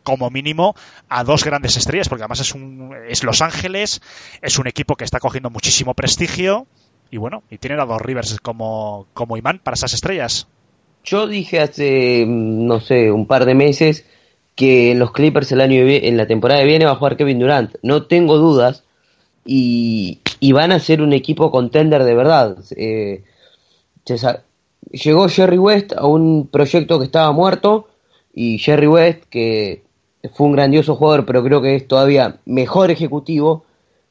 como 0.03 0.29
mínimo 0.29 0.75
a 1.07 1.23
dos 1.23 1.43
grandes 1.43 1.77
estrellas, 1.77 2.09
porque 2.09 2.23
además 2.23 2.41
es, 2.41 2.53
un, 2.53 2.95
es 3.07 3.23
Los 3.23 3.41
Ángeles, 3.41 4.01
es 4.41 4.59
un 4.59 4.67
equipo 4.67 4.95
que 4.95 5.03
está 5.03 5.19
cogiendo 5.19 5.49
muchísimo 5.49 5.93
prestigio 5.93 6.67
y 7.11 7.17
bueno, 7.17 7.43
y 7.49 7.57
tiene 7.57 7.81
a 7.81 7.85
dos 7.85 8.01
Rivers 8.01 8.39
como, 8.39 9.07
como 9.13 9.37
imán 9.37 9.59
para 9.63 9.75
esas 9.75 9.93
estrellas. 9.93 10.47
Yo 11.03 11.27
dije 11.27 11.59
hace, 11.59 12.25
no 12.27 12.79
sé, 12.79 13.11
un 13.11 13.25
par 13.25 13.45
de 13.45 13.55
meses 13.55 14.05
que 14.55 14.93
los 14.93 15.11
Clippers 15.11 15.51
el 15.51 15.61
año 15.61 15.81
en 15.87 16.17
la 16.17 16.27
temporada 16.27 16.59
que 16.59 16.67
viene 16.67 16.85
va 16.85 16.91
a 16.91 16.95
jugar 16.95 17.17
Kevin 17.17 17.39
Durant. 17.39 17.75
No 17.81 18.03
tengo 18.03 18.37
dudas 18.37 18.83
y, 19.45 20.19
y 20.39 20.51
van 20.51 20.71
a 20.71 20.79
ser 20.79 21.01
un 21.01 21.13
equipo 21.13 21.49
contender 21.49 22.03
de 22.03 22.13
verdad. 22.13 22.57
Eh, 22.75 23.23
llegó 24.91 25.29
Jerry 25.29 25.57
West 25.57 25.93
a 25.93 26.05
un 26.05 26.47
proyecto 26.47 26.99
que 26.99 27.05
estaba 27.05 27.31
muerto 27.31 27.87
y 28.33 28.57
Jerry 28.59 28.87
West, 28.87 29.23
que 29.29 29.83
fue 30.33 30.47
un 30.47 30.53
grandioso 30.53 30.95
jugador, 30.95 31.25
pero 31.25 31.43
creo 31.43 31.61
que 31.61 31.75
es 31.75 31.87
todavía 31.87 32.39
mejor 32.45 32.91
ejecutivo, 32.91 33.65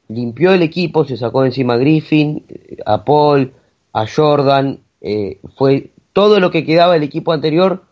limpió 0.07 0.51
el 0.51 0.61
equipo, 0.61 1.05
se 1.05 1.17
sacó 1.17 1.45
encima 1.45 1.75
a 1.75 1.77
Griffin, 1.77 2.43
a 2.85 3.05
Paul, 3.05 3.53
a 3.93 4.05
Jordan, 4.07 4.79
eh, 5.01 5.39
fue 5.55 5.91
todo 6.13 6.39
lo 6.39 6.51
que 6.51 6.65
quedaba 6.65 6.93
del 6.93 7.03
equipo 7.03 7.31
anterior, 7.31 7.83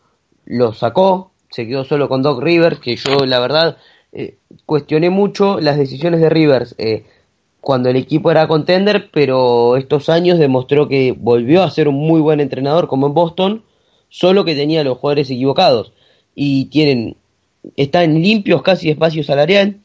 lo 0.45 0.73
sacó, 0.73 1.31
se 1.49 1.67
quedó 1.67 1.85
solo 1.85 2.09
con 2.09 2.23
Doc 2.23 2.41
Rivers, 2.41 2.79
que 2.79 2.95
yo 2.95 3.25
la 3.25 3.39
verdad 3.39 3.77
eh, 4.11 4.37
cuestioné 4.65 5.09
mucho 5.09 5.59
las 5.59 5.77
decisiones 5.77 6.19
de 6.19 6.29
Rivers 6.29 6.75
eh, 6.77 7.05
cuando 7.61 7.89
el 7.89 7.97
equipo 7.97 8.31
era 8.31 8.47
contender, 8.47 9.09
pero 9.11 9.77
estos 9.77 10.09
años 10.09 10.39
demostró 10.39 10.87
que 10.87 11.15
volvió 11.17 11.63
a 11.63 11.71
ser 11.71 11.87
un 11.87 11.95
muy 11.95 12.19
buen 12.19 12.39
entrenador 12.39 12.87
como 12.87 13.07
en 13.07 13.13
Boston, 13.13 13.63
solo 14.09 14.45
que 14.45 14.55
tenía 14.55 14.83
los 14.83 14.97
jugadores 14.97 15.29
equivocados 15.29 15.93
y 16.39 16.65
tienen 16.65 17.17
están 17.75 18.21
limpios 18.21 18.61
casi 18.61 18.91
espacio 18.91 19.23
salarial 19.23 19.77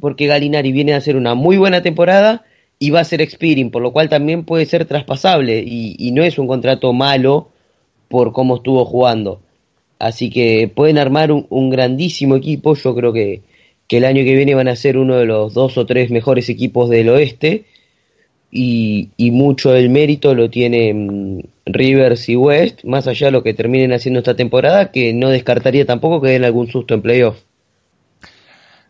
porque 0.00 0.26
Galinari 0.26 0.72
viene 0.72 0.92
a 0.92 0.96
hacer 0.96 1.16
una 1.16 1.34
muy 1.34 1.56
buena 1.56 1.82
temporada 1.82 2.44
y 2.80 2.90
va 2.90 3.00
a 3.00 3.04
ser 3.04 3.22
expiring, 3.22 3.70
por 3.70 3.80
lo 3.80 3.92
cual 3.92 4.08
también 4.08 4.44
puede 4.44 4.66
ser 4.66 4.84
traspasable 4.84 5.62
y, 5.64 6.10
no 6.12 6.22
es 6.22 6.38
un 6.38 6.48
contrato 6.48 6.92
malo 6.92 7.48
por 8.08 8.32
cómo 8.32 8.56
estuvo 8.56 8.84
jugando. 8.84 9.40
Así 10.00 10.30
que 10.30 10.70
pueden 10.72 10.98
armar 10.98 11.30
un, 11.32 11.70
grandísimo 11.70 12.36
equipo, 12.36 12.74
yo 12.74 12.94
creo 12.94 13.12
que, 13.12 13.42
que 13.86 13.98
el 13.98 14.04
año 14.04 14.24
que 14.24 14.34
viene 14.34 14.54
van 14.54 14.68
a 14.68 14.76
ser 14.76 14.98
uno 14.98 15.16
de 15.16 15.26
los 15.26 15.54
dos 15.54 15.78
o 15.78 15.86
tres 15.86 16.10
mejores 16.10 16.48
equipos 16.48 16.90
del 16.90 17.08
oeste 17.08 17.64
y, 18.50 19.30
mucho 19.32 19.70
del 19.70 19.90
mérito 19.90 20.34
lo 20.34 20.48
tienen 20.50 21.48
Rivers 21.66 22.28
y 22.28 22.36
West, 22.36 22.84
más 22.84 23.06
allá 23.06 23.26
de 23.26 23.32
lo 23.32 23.42
que 23.42 23.54
terminen 23.54 23.92
haciendo 23.92 24.20
esta 24.20 24.36
temporada, 24.36 24.90
que 24.90 25.12
no 25.12 25.28
descartaría 25.28 25.84
tampoco 25.84 26.20
que 26.20 26.30
den 26.30 26.44
algún 26.44 26.68
susto 26.68 26.94
en 26.94 27.02
playoff. 27.02 27.38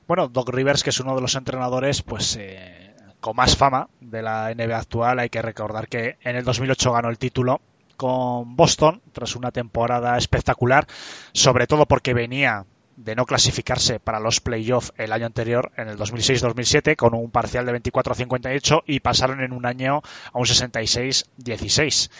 Bueno, 0.07 0.29
Doc 0.29 0.49
Rivers, 0.51 0.83
que 0.83 0.91
es 0.91 1.01
uno 1.01 1.15
de 1.15 1.21
los 1.21 1.35
entrenadores, 1.35 2.03
pues 2.03 2.37
eh, 2.41 2.95
con 3.21 3.37
más 3.37 3.57
fama 3.57 3.89
de 4.01 4.23
la 4.23 4.55
NBA 4.55 4.79
actual, 4.79 5.19
hay 5.19 5.29
que 5.29 5.43
recordar 5.43 5.89
que 5.89 6.17
en 6.23 6.37
el 6.37 6.45
2008 6.45 6.93
ganó 6.93 7.11
el 7.11 7.19
título 7.19 7.61
con 7.97 8.55
Boston 8.57 9.03
tras 9.13 9.35
una 9.35 9.51
temporada 9.51 10.17
espectacular, 10.17 10.87
sobre 11.33 11.67
todo 11.67 11.85
porque 11.85 12.15
venía 12.15 12.65
de 12.99 13.15
no 13.15 13.27
clasificarse 13.27 14.01
para 14.01 14.19
los 14.19 14.41
playoffs 14.41 14.93
el 14.97 15.13
año 15.13 15.27
anterior, 15.27 15.71
en 15.77 15.89
el 15.89 15.97
2006-2007, 15.97 16.97
con 16.97 17.15
un 17.15 17.31
parcial 17.31 17.65
de 17.65 17.81
24-58 17.81 18.83
y 18.87 18.99
pasaron 19.01 19.41
en 19.41 19.53
un 19.53 19.67
año 19.67 20.03
a 20.33 20.39
un 20.39 20.45
66-16. 20.45 22.11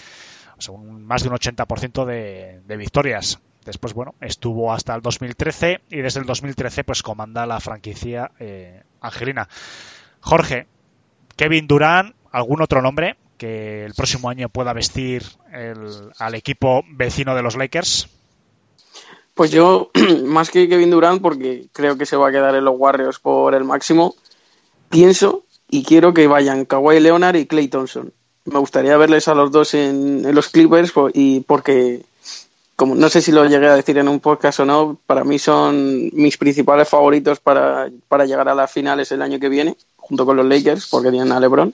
O 0.57 0.61
sea, 0.61 0.75
un, 0.75 1.05
más 1.05 1.25
de 1.25 1.31
un 1.31 1.35
80% 1.35 2.05
de, 2.05 2.61
de 2.65 2.77
victorias. 2.77 3.41
Después, 3.65 3.93
bueno, 3.93 4.15
estuvo 4.21 4.73
hasta 4.73 4.95
el 4.95 5.03
2013 5.03 5.81
y 5.91 5.97
desde 5.97 6.21
el 6.21 6.27
2013 6.27 6.85
pues 6.85 7.03
comanda 7.03 7.45
la 7.45 7.59
franquicia 7.59 8.31
eh, 8.39 8.85
Angelina. 9.01 9.49
Jorge, 10.21 10.69
Kevin 11.37 11.67
Durán, 11.67 12.15
¿algún 12.31 12.63
otro 12.63 12.83
nombre 12.83 13.17
que 13.37 13.85
el 13.85 13.95
próximo 13.95 14.31
año 14.31 14.49
pueda 14.49 14.73
vestir 14.73 15.25
el, 15.53 16.13
al 16.19 16.35
equipo 16.37 16.85
vecino 16.89 17.35
de 17.35 17.43
los 17.43 17.57
Lakers? 17.57 18.18
Pues 19.39 19.53
yo, 19.53 19.93
más 20.25 20.51
que 20.51 20.69
Kevin 20.69 20.91
Durant, 20.91 21.23
porque 21.23 21.69
creo 21.73 21.97
que 21.97 22.07
se 22.07 22.17
va 22.17 22.27
a 22.27 22.33
quedar 22.33 22.57
en 22.57 22.65
los 22.65 22.75
Warriors 22.77 23.21
por 23.21 23.55
el 23.55 23.63
máximo, 23.63 24.17
pienso 24.89 25.45
y 25.71 25.85
quiero 25.85 26.13
que 26.13 26.27
vayan 26.27 26.65
Kawhi 26.65 26.99
Leonard 26.99 27.37
y 27.37 27.47
Clay 27.47 27.69
Thompson. 27.69 28.13
Me 28.47 28.59
gustaría 28.59 28.97
verles 28.97 29.29
a 29.29 29.37
los 29.37 29.53
dos 29.53 29.75
en, 29.75 30.35
los 30.35 30.49
Clippers 30.49 30.93
y 31.15 31.39
porque, 31.43 32.03
como 32.75 32.97
no 32.97 33.09
sé 33.09 33.23
si 33.23 33.31
lo 33.31 33.47
llegué 33.47 33.69
a 33.69 33.77
decir 33.77 33.97
en 33.99 34.09
un 34.09 34.19
podcast 34.19 34.59
o 34.59 34.65
no, 34.65 34.99
para 35.07 35.23
mí 35.23 35.39
son 35.39 36.11
mis 36.15 36.37
principales 36.37 36.89
favoritos 36.89 37.39
para, 37.39 37.89
para 38.09 38.27
llegar 38.27 38.49
a 38.49 38.57
las 38.57 38.73
finales 38.73 39.13
el 39.13 39.23
año 39.23 39.39
que 39.39 39.49
viene, 39.49 39.77
junto 39.99 40.27
con 40.27 40.37
los 40.37 40.47
Lakers, 40.47 40.89
porque 40.89 41.13
tienen 41.13 41.31
a 41.31 41.39
LeBron. 41.39 41.73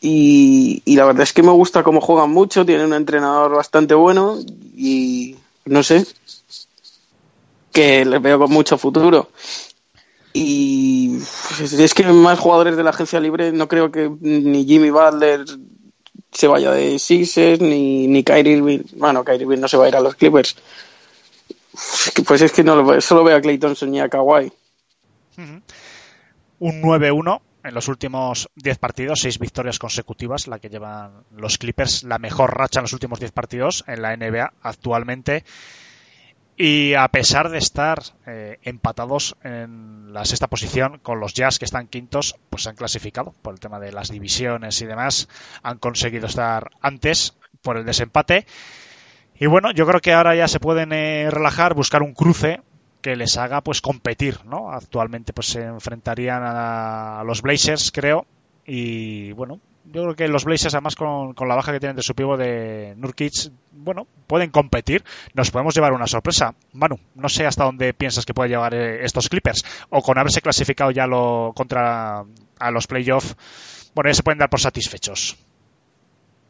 Y, 0.00 0.82
y, 0.84 0.96
la 0.96 1.04
verdad 1.04 1.22
es 1.22 1.32
que 1.32 1.44
me 1.44 1.52
gusta 1.52 1.84
cómo 1.84 2.00
juegan 2.00 2.30
mucho, 2.30 2.66
tienen 2.66 2.86
un 2.86 2.94
entrenador 2.94 3.52
bastante 3.52 3.94
bueno 3.94 4.36
y 4.76 5.36
no 5.66 5.82
sé, 5.82 6.06
que 7.74 8.04
les 8.04 8.22
veo 8.22 8.38
con 8.38 8.50
mucho 8.52 8.78
futuro. 8.78 9.30
Y 10.32 11.18
es 11.60 11.92
que 11.92 12.04
más 12.04 12.38
jugadores 12.38 12.76
de 12.76 12.84
la 12.84 12.90
agencia 12.90 13.20
libre 13.20 13.52
no 13.52 13.68
creo 13.68 13.90
que 13.90 14.10
ni 14.20 14.64
Jimmy 14.64 14.90
Butler 14.90 15.44
se 16.30 16.46
vaya 16.46 16.70
de 16.70 16.98
Sixers, 16.98 17.60
ni, 17.60 18.06
ni 18.06 18.22
Kyrie 18.22 18.56
Irving. 18.56 18.82
Bueno, 18.96 19.24
Kyrie 19.24 19.42
Irving 19.42 19.58
no 19.58 19.68
se 19.68 19.76
va 19.76 19.86
a 19.86 19.88
ir 19.88 19.96
a 19.96 20.00
los 20.00 20.14
Clippers. 20.14 20.56
Pues 22.26 22.42
es 22.42 22.52
que 22.52 22.62
no 22.62 22.76
lo, 22.76 23.00
solo 23.00 23.24
veo 23.24 23.36
a 23.36 23.40
Clay 23.40 23.58
Thompson 23.58 23.92
y 23.92 24.00
a 24.00 24.08
Kawhi. 24.08 24.52
Un 25.38 26.82
9-1 26.82 27.40
en 27.64 27.74
los 27.74 27.88
últimos 27.88 28.50
10 28.54 28.78
partidos, 28.78 29.20
6 29.20 29.40
victorias 29.40 29.80
consecutivas, 29.80 30.46
la 30.46 30.60
que 30.60 30.68
llevan 30.68 31.24
los 31.32 31.58
Clippers, 31.58 32.04
la 32.04 32.18
mejor 32.18 32.56
racha 32.56 32.78
en 32.78 32.84
los 32.84 32.92
últimos 32.92 33.18
10 33.18 33.32
partidos 33.32 33.84
en 33.88 34.02
la 34.02 34.16
NBA 34.16 34.52
actualmente. 34.62 35.44
Y 36.56 36.94
a 36.94 37.08
pesar 37.08 37.50
de 37.50 37.58
estar 37.58 38.00
eh, 38.26 38.58
empatados 38.62 39.36
en 39.42 40.12
la 40.12 40.24
sexta 40.24 40.46
posición 40.46 41.00
con 41.00 41.18
los 41.18 41.34
Jazz 41.34 41.58
que 41.58 41.64
están 41.64 41.88
quintos, 41.88 42.36
pues 42.48 42.62
se 42.62 42.68
han 42.68 42.76
clasificado 42.76 43.34
por 43.42 43.54
el 43.54 43.60
tema 43.60 43.80
de 43.80 43.90
las 43.90 44.10
divisiones 44.10 44.80
y 44.80 44.86
demás. 44.86 45.28
Han 45.64 45.78
conseguido 45.78 46.26
estar 46.26 46.70
antes 46.80 47.36
por 47.60 47.76
el 47.76 47.84
desempate. 47.84 48.46
Y 49.36 49.46
bueno, 49.46 49.72
yo 49.72 49.84
creo 49.86 50.00
que 50.00 50.12
ahora 50.12 50.36
ya 50.36 50.46
se 50.46 50.60
pueden 50.60 50.92
eh, 50.92 51.28
relajar, 51.28 51.74
buscar 51.74 52.02
un 52.02 52.14
cruce 52.14 52.60
que 53.04 53.16
les 53.16 53.36
haga 53.36 53.60
pues 53.60 53.80
competir, 53.80 54.44
¿no? 54.44 54.70
Actualmente 54.70 55.32
pues 55.32 55.48
se 55.48 55.62
enfrentarían 55.62 56.42
a, 56.42 57.22
los 57.26 57.42
Blazers, 57.42 57.90
creo, 57.92 58.26
y 58.64 59.32
bueno, 59.32 59.60
yo 59.84 60.02
creo 60.02 60.16
que 60.16 60.28
los 60.28 60.44
Blazers, 60.44 60.74
además 60.74 60.96
con, 60.96 61.34
la 61.46 61.54
baja 61.54 61.72
que 61.72 61.80
tienen 61.80 61.96
de 61.96 62.02
su 62.02 62.14
pivo 62.14 62.36
de 62.36 62.94
Nurkic, 62.96 63.50
bueno, 63.72 64.06
pueden 64.26 64.50
competir. 64.50 65.04
Nos 65.34 65.50
podemos 65.50 65.74
llevar 65.74 65.92
una 65.92 66.06
sorpresa. 66.06 66.54
Manu, 66.72 66.98
no 67.14 67.28
sé 67.28 67.46
hasta 67.46 67.64
dónde 67.64 67.92
piensas 67.92 68.24
que 68.24 68.34
puede 68.34 68.48
llevar 68.48 68.74
eh, 68.74 69.04
estos 69.04 69.28
Clippers. 69.28 69.64
O 69.90 70.02
con 70.02 70.18
haberse 70.18 70.40
clasificado 70.40 70.90
ya 70.90 71.06
lo, 71.06 71.52
contra 71.54 72.24
a 72.58 72.70
los 72.70 72.86
playoffs, 72.86 73.36
bueno, 73.94 74.10
ya 74.10 74.14
se 74.14 74.22
pueden 74.22 74.38
dar 74.38 74.48
por 74.48 74.60
satisfechos. 74.60 75.36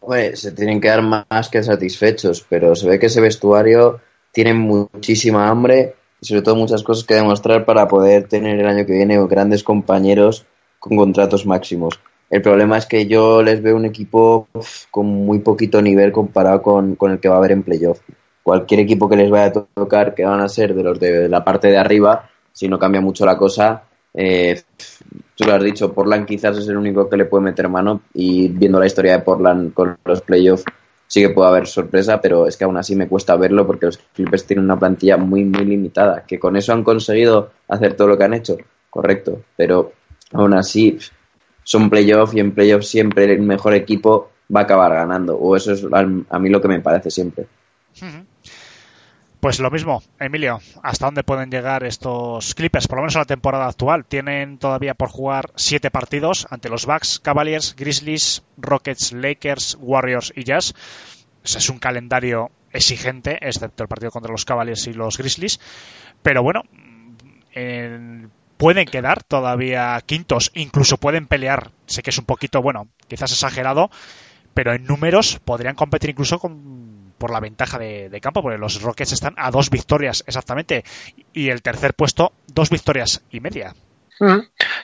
Pues 0.00 0.40
se 0.40 0.52
tienen 0.52 0.80
que 0.80 0.88
dar 0.88 1.02
más 1.02 1.48
que 1.50 1.62
satisfechos, 1.62 2.44
pero 2.48 2.76
se 2.76 2.88
ve 2.88 2.98
que 2.98 3.06
ese 3.06 3.20
vestuario 3.20 4.00
tiene 4.32 4.54
muchísima 4.54 5.48
hambre 5.48 5.96
y 6.20 6.26
sobre 6.26 6.42
todo 6.42 6.56
muchas 6.56 6.82
cosas 6.82 7.04
que 7.04 7.14
demostrar 7.14 7.64
para 7.64 7.88
poder 7.88 8.28
tener 8.28 8.60
el 8.60 8.66
año 8.66 8.86
que 8.86 8.92
viene 8.92 9.26
grandes 9.26 9.64
compañeros 9.64 10.46
con 10.78 10.96
contratos 10.96 11.46
máximos. 11.46 11.98
El 12.34 12.42
problema 12.42 12.78
es 12.78 12.86
que 12.86 13.06
yo 13.06 13.44
les 13.44 13.62
veo 13.62 13.76
un 13.76 13.84
equipo 13.84 14.48
con 14.90 15.06
muy 15.06 15.38
poquito 15.38 15.80
nivel 15.80 16.10
comparado 16.10 16.62
con, 16.62 16.96
el 17.00 17.20
que 17.20 17.28
va 17.28 17.36
a 17.36 17.38
haber 17.38 17.52
en 17.52 17.62
playoff. 17.62 18.00
Cualquier 18.42 18.80
equipo 18.80 19.08
que 19.08 19.14
les 19.14 19.30
vaya 19.30 19.44
a 19.44 19.52
tocar, 19.52 20.16
que 20.16 20.24
van 20.24 20.40
a 20.40 20.48
ser 20.48 20.74
de 20.74 20.82
los 20.82 20.98
de 20.98 21.28
la 21.28 21.44
parte 21.44 21.68
de 21.68 21.76
arriba, 21.76 22.28
si 22.52 22.66
no 22.66 22.76
cambia 22.76 23.00
mucho 23.00 23.24
la 23.24 23.38
cosa, 23.38 23.84
eh, 24.12 24.60
tú 25.36 25.44
lo 25.44 25.54
has 25.54 25.62
dicho, 25.62 25.92
Portland 25.92 26.26
quizás 26.26 26.58
es 26.58 26.66
el 26.66 26.76
único 26.76 27.08
que 27.08 27.16
le 27.16 27.26
puede 27.26 27.44
meter 27.44 27.68
mano 27.68 28.00
y 28.14 28.48
viendo 28.48 28.80
la 28.80 28.86
historia 28.86 29.12
de 29.12 29.22
Portland 29.22 29.72
con 29.72 29.96
los 30.04 30.20
playoffs 30.22 30.64
sí 31.06 31.20
que 31.20 31.30
puede 31.30 31.50
haber 31.50 31.68
sorpresa, 31.68 32.20
pero 32.20 32.48
es 32.48 32.56
que 32.56 32.64
aún 32.64 32.76
así 32.76 32.96
me 32.96 33.06
cuesta 33.06 33.36
verlo 33.36 33.64
porque 33.64 33.86
los 33.86 33.98
Clippers 34.12 34.44
tienen 34.44 34.64
una 34.64 34.76
plantilla 34.76 35.16
muy, 35.16 35.44
muy 35.44 35.64
limitada, 35.64 36.24
que 36.26 36.40
con 36.40 36.56
eso 36.56 36.72
han 36.72 36.82
conseguido 36.82 37.52
hacer 37.68 37.94
todo 37.94 38.08
lo 38.08 38.18
que 38.18 38.24
han 38.24 38.34
hecho, 38.34 38.56
correcto, 38.90 39.42
pero 39.56 39.92
aún 40.32 40.54
así 40.54 40.98
son 41.64 41.90
playoffs 41.90 42.34
y 42.34 42.40
en 42.40 42.52
playoffs 42.52 42.88
siempre 42.88 43.24
el 43.24 43.42
mejor 43.42 43.74
equipo 43.74 44.30
va 44.54 44.60
a 44.60 44.62
acabar 44.64 44.92
ganando, 44.92 45.36
o 45.36 45.56
eso 45.56 45.72
es 45.72 45.84
a 45.90 46.38
mí 46.38 46.48
lo 46.48 46.60
que 46.60 46.68
me 46.68 46.80
parece 46.80 47.10
siempre. 47.10 47.46
Pues 49.40 49.60
lo 49.60 49.70
mismo, 49.70 50.02
Emilio, 50.18 50.60
¿hasta 50.82 51.04
dónde 51.04 51.22
pueden 51.22 51.50
llegar 51.50 51.84
estos 51.84 52.54
Clippers? 52.54 52.88
Por 52.88 52.96
lo 52.96 53.02
menos 53.02 53.14
en 53.14 53.20
la 53.20 53.26
temporada 53.26 53.66
actual. 53.66 54.06
Tienen 54.06 54.56
todavía 54.56 54.94
por 54.94 55.10
jugar 55.10 55.50
siete 55.54 55.90
partidos 55.90 56.46
ante 56.48 56.70
los 56.70 56.86
Bucks, 56.86 57.20
Cavaliers, 57.20 57.76
Grizzlies, 57.76 58.42
Rockets, 58.56 59.12
Lakers, 59.12 59.76
Warriors 59.78 60.32
y 60.34 60.44
Jazz. 60.44 60.74
Es 61.44 61.68
un 61.68 61.78
calendario 61.78 62.52
exigente, 62.72 63.38
excepto 63.46 63.82
el 63.82 63.88
partido 63.88 64.10
contra 64.10 64.32
los 64.32 64.46
Cavaliers 64.46 64.86
y 64.86 64.94
los 64.94 65.18
Grizzlies. 65.18 65.60
Pero 66.22 66.42
bueno, 66.42 66.62
pueden 68.56 68.86
quedar 68.86 69.22
todavía 69.22 70.00
quintos, 70.04 70.50
incluso 70.54 70.96
pueden 70.98 71.26
pelear. 71.26 71.70
Sé 71.86 72.02
que 72.02 72.10
es 72.10 72.18
un 72.18 72.24
poquito, 72.24 72.62
bueno, 72.62 72.88
quizás 73.08 73.32
exagerado, 73.32 73.90
pero 74.54 74.72
en 74.72 74.84
números 74.84 75.40
podrían 75.44 75.74
competir 75.74 76.10
incluso 76.10 76.38
con 76.38 76.94
por 77.18 77.30
la 77.30 77.40
ventaja 77.40 77.78
de, 77.78 78.20
campo, 78.20 78.42
porque 78.42 78.58
los 78.58 78.82
Rockets 78.82 79.12
están 79.12 79.34
a 79.38 79.50
dos 79.50 79.70
victorias 79.70 80.24
exactamente 80.26 80.84
y 81.32 81.48
el 81.48 81.62
tercer 81.62 81.94
puesto 81.94 82.32
dos 82.48 82.68
victorias 82.70 83.24
y 83.30 83.40
media. 83.40 83.74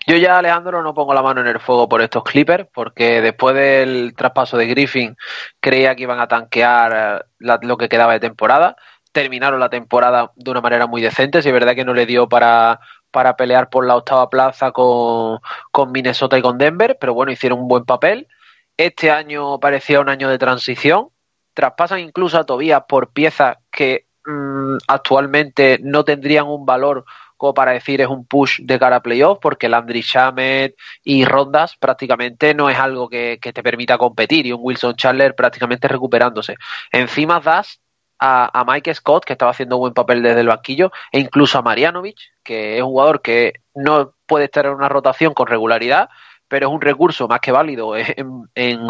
Yo 0.06 0.16
ya, 0.16 0.38
Alejandro, 0.38 0.82
no 0.82 0.94
pongo 0.94 1.12
la 1.12 1.22
mano 1.22 1.40
en 1.40 1.48
el 1.48 1.60
fuego 1.60 1.88
por 1.88 2.02
estos 2.02 2.24
Clippers, 2.24 2.66
porque 2.72 3.20
después 3.20 3.54
del 3.54 4.14
traspaso 4.16 4.56
de 4.56 4.66
Griffin 4.66 5.16
creía 5.60 5.94
que 5.94 6.04
iban 6.04 6.18
a 6.18 6.28
tanquear 6.28 7.22
eh, 7.40 7.54
lo 7.62 7.76
que 7.76 7.88
quedaba 7.88 8.14
de 8.14 8.20
temporada. 8.20 8.76
Terminaron 9.12 9.60
la 9.60 9.68
temporada 9.68 10.32
de 10.34 10.50
una 10.50 10.60
manera 10.60 10.86
muy 10.86 11.02
decente, 11.02 11.42
si 11.42 11.48
es 11.48 11.54
verdad 11.54 11.74
que 11.74 11.84
no 11.84 11.94
le 11.94 12.06
dio 12.06 12.28
para, 12.28 12.80
para 13.10 13.36
pelear 13.36 13.70
por 13.70 13.86
la 13.86 13.96
octava 13.96 14.28
plaza 14.28 14.72
con, 14.72 15.40
con 15.70 15.92
Minnesota 15.92 16.38
y 16.38 16.42
con 16.42 16.58
Denver, 16.58 16.96
pero 17.00 17.14
bueno, 17.14 17.32
hicieron 17.32 17.60
un 17.60 17.68
buen 17.68 17.84
papel. 17.84 18.28
Este 18.76 19.10
año 19.10 19.60
parecía 19.60 20.00
un 20.00 20.08
año 20.08 20.28
de 20.28 20.38
transición, 20.38 21.08
traspasan 21.54 22.00
incluso 22.00 22.38
a 22.38 22.44
Tobías 22.44 22.84
por 22.88 23.12
piezas 23.12 23.58
que 23.70 24.06
mm, 24.24 24.76
actualmente 24.88 25.78
no 25.82 26.04
tendrían 26.04 26.46
un 26.46 26.64
valor 26.64 27.04
como 27.40 27.54
para 27.54 27.72
decir 27.72 28.02
es 28.02 28.06
un 28.06 28.26
push 28.26 28.60
de 28.60 28.78
cara 28.78 28.96
a 28.96 29.02
playoff, 29.02 29.38
porque 29.40 29.66
Landry 29.66 30.02
Shamet 30.02 30.74
y 31.02 31.24
Rondas 31.24 31.74
prácticamente 31.80 32.52
no 32.52 32.68
es 32.68 32.78
algo 32.78 33.08
que, 33.08 33.38
te 33.40 33.62
permita 33.62 33.96
competir, 33.96 34.44
y 34.44 34.52
un 34.52 34.60
Wilson 34.62 34.94
Chandler 34.94 35.34
prácticamente 35.34 35.88
recuperándose. 35.88 36.56
Encima 36.92 37.40
das 37.40 37.80
a, 38.20 38.50
a, 38.60 38.64
Mike 38.64 38.94
Scott, 38.94 39.24
que 39.24 39.32
estaba 39.32 39.50
haciendo 39.52 39.78
buen 39.78 39.94
papel 39.94 40.22
desde 40.22 40.40
el 40.40 40.48
banquillo, 40.48 40.92
e 41.10 41.18
incluso 41.20 41.58
a 41.58 41.62
Marianovic, 41.62 42.18
que 42.42 42.76
es 42.76 42.82
un 42.82 42.90
jugador 42.90 43.22
que 43.22 43.54
no 43.74 44.14
puede 44.26 44.44
estar 44.46 44.66
en 44.66 44.74
una 44.74 44.88
rotación 44.88 45.34
con 45.34 45.46
regularidad, 45.46 46.10
pero 46.48 46.68
es 46.68 46.72
un 46.72 46.80
recurso 46.80 47.28
más 47.28 47.40
que 47.40 47.52
válido 47.52 47.96
en, 47.96 48.48
en 48.54 48.88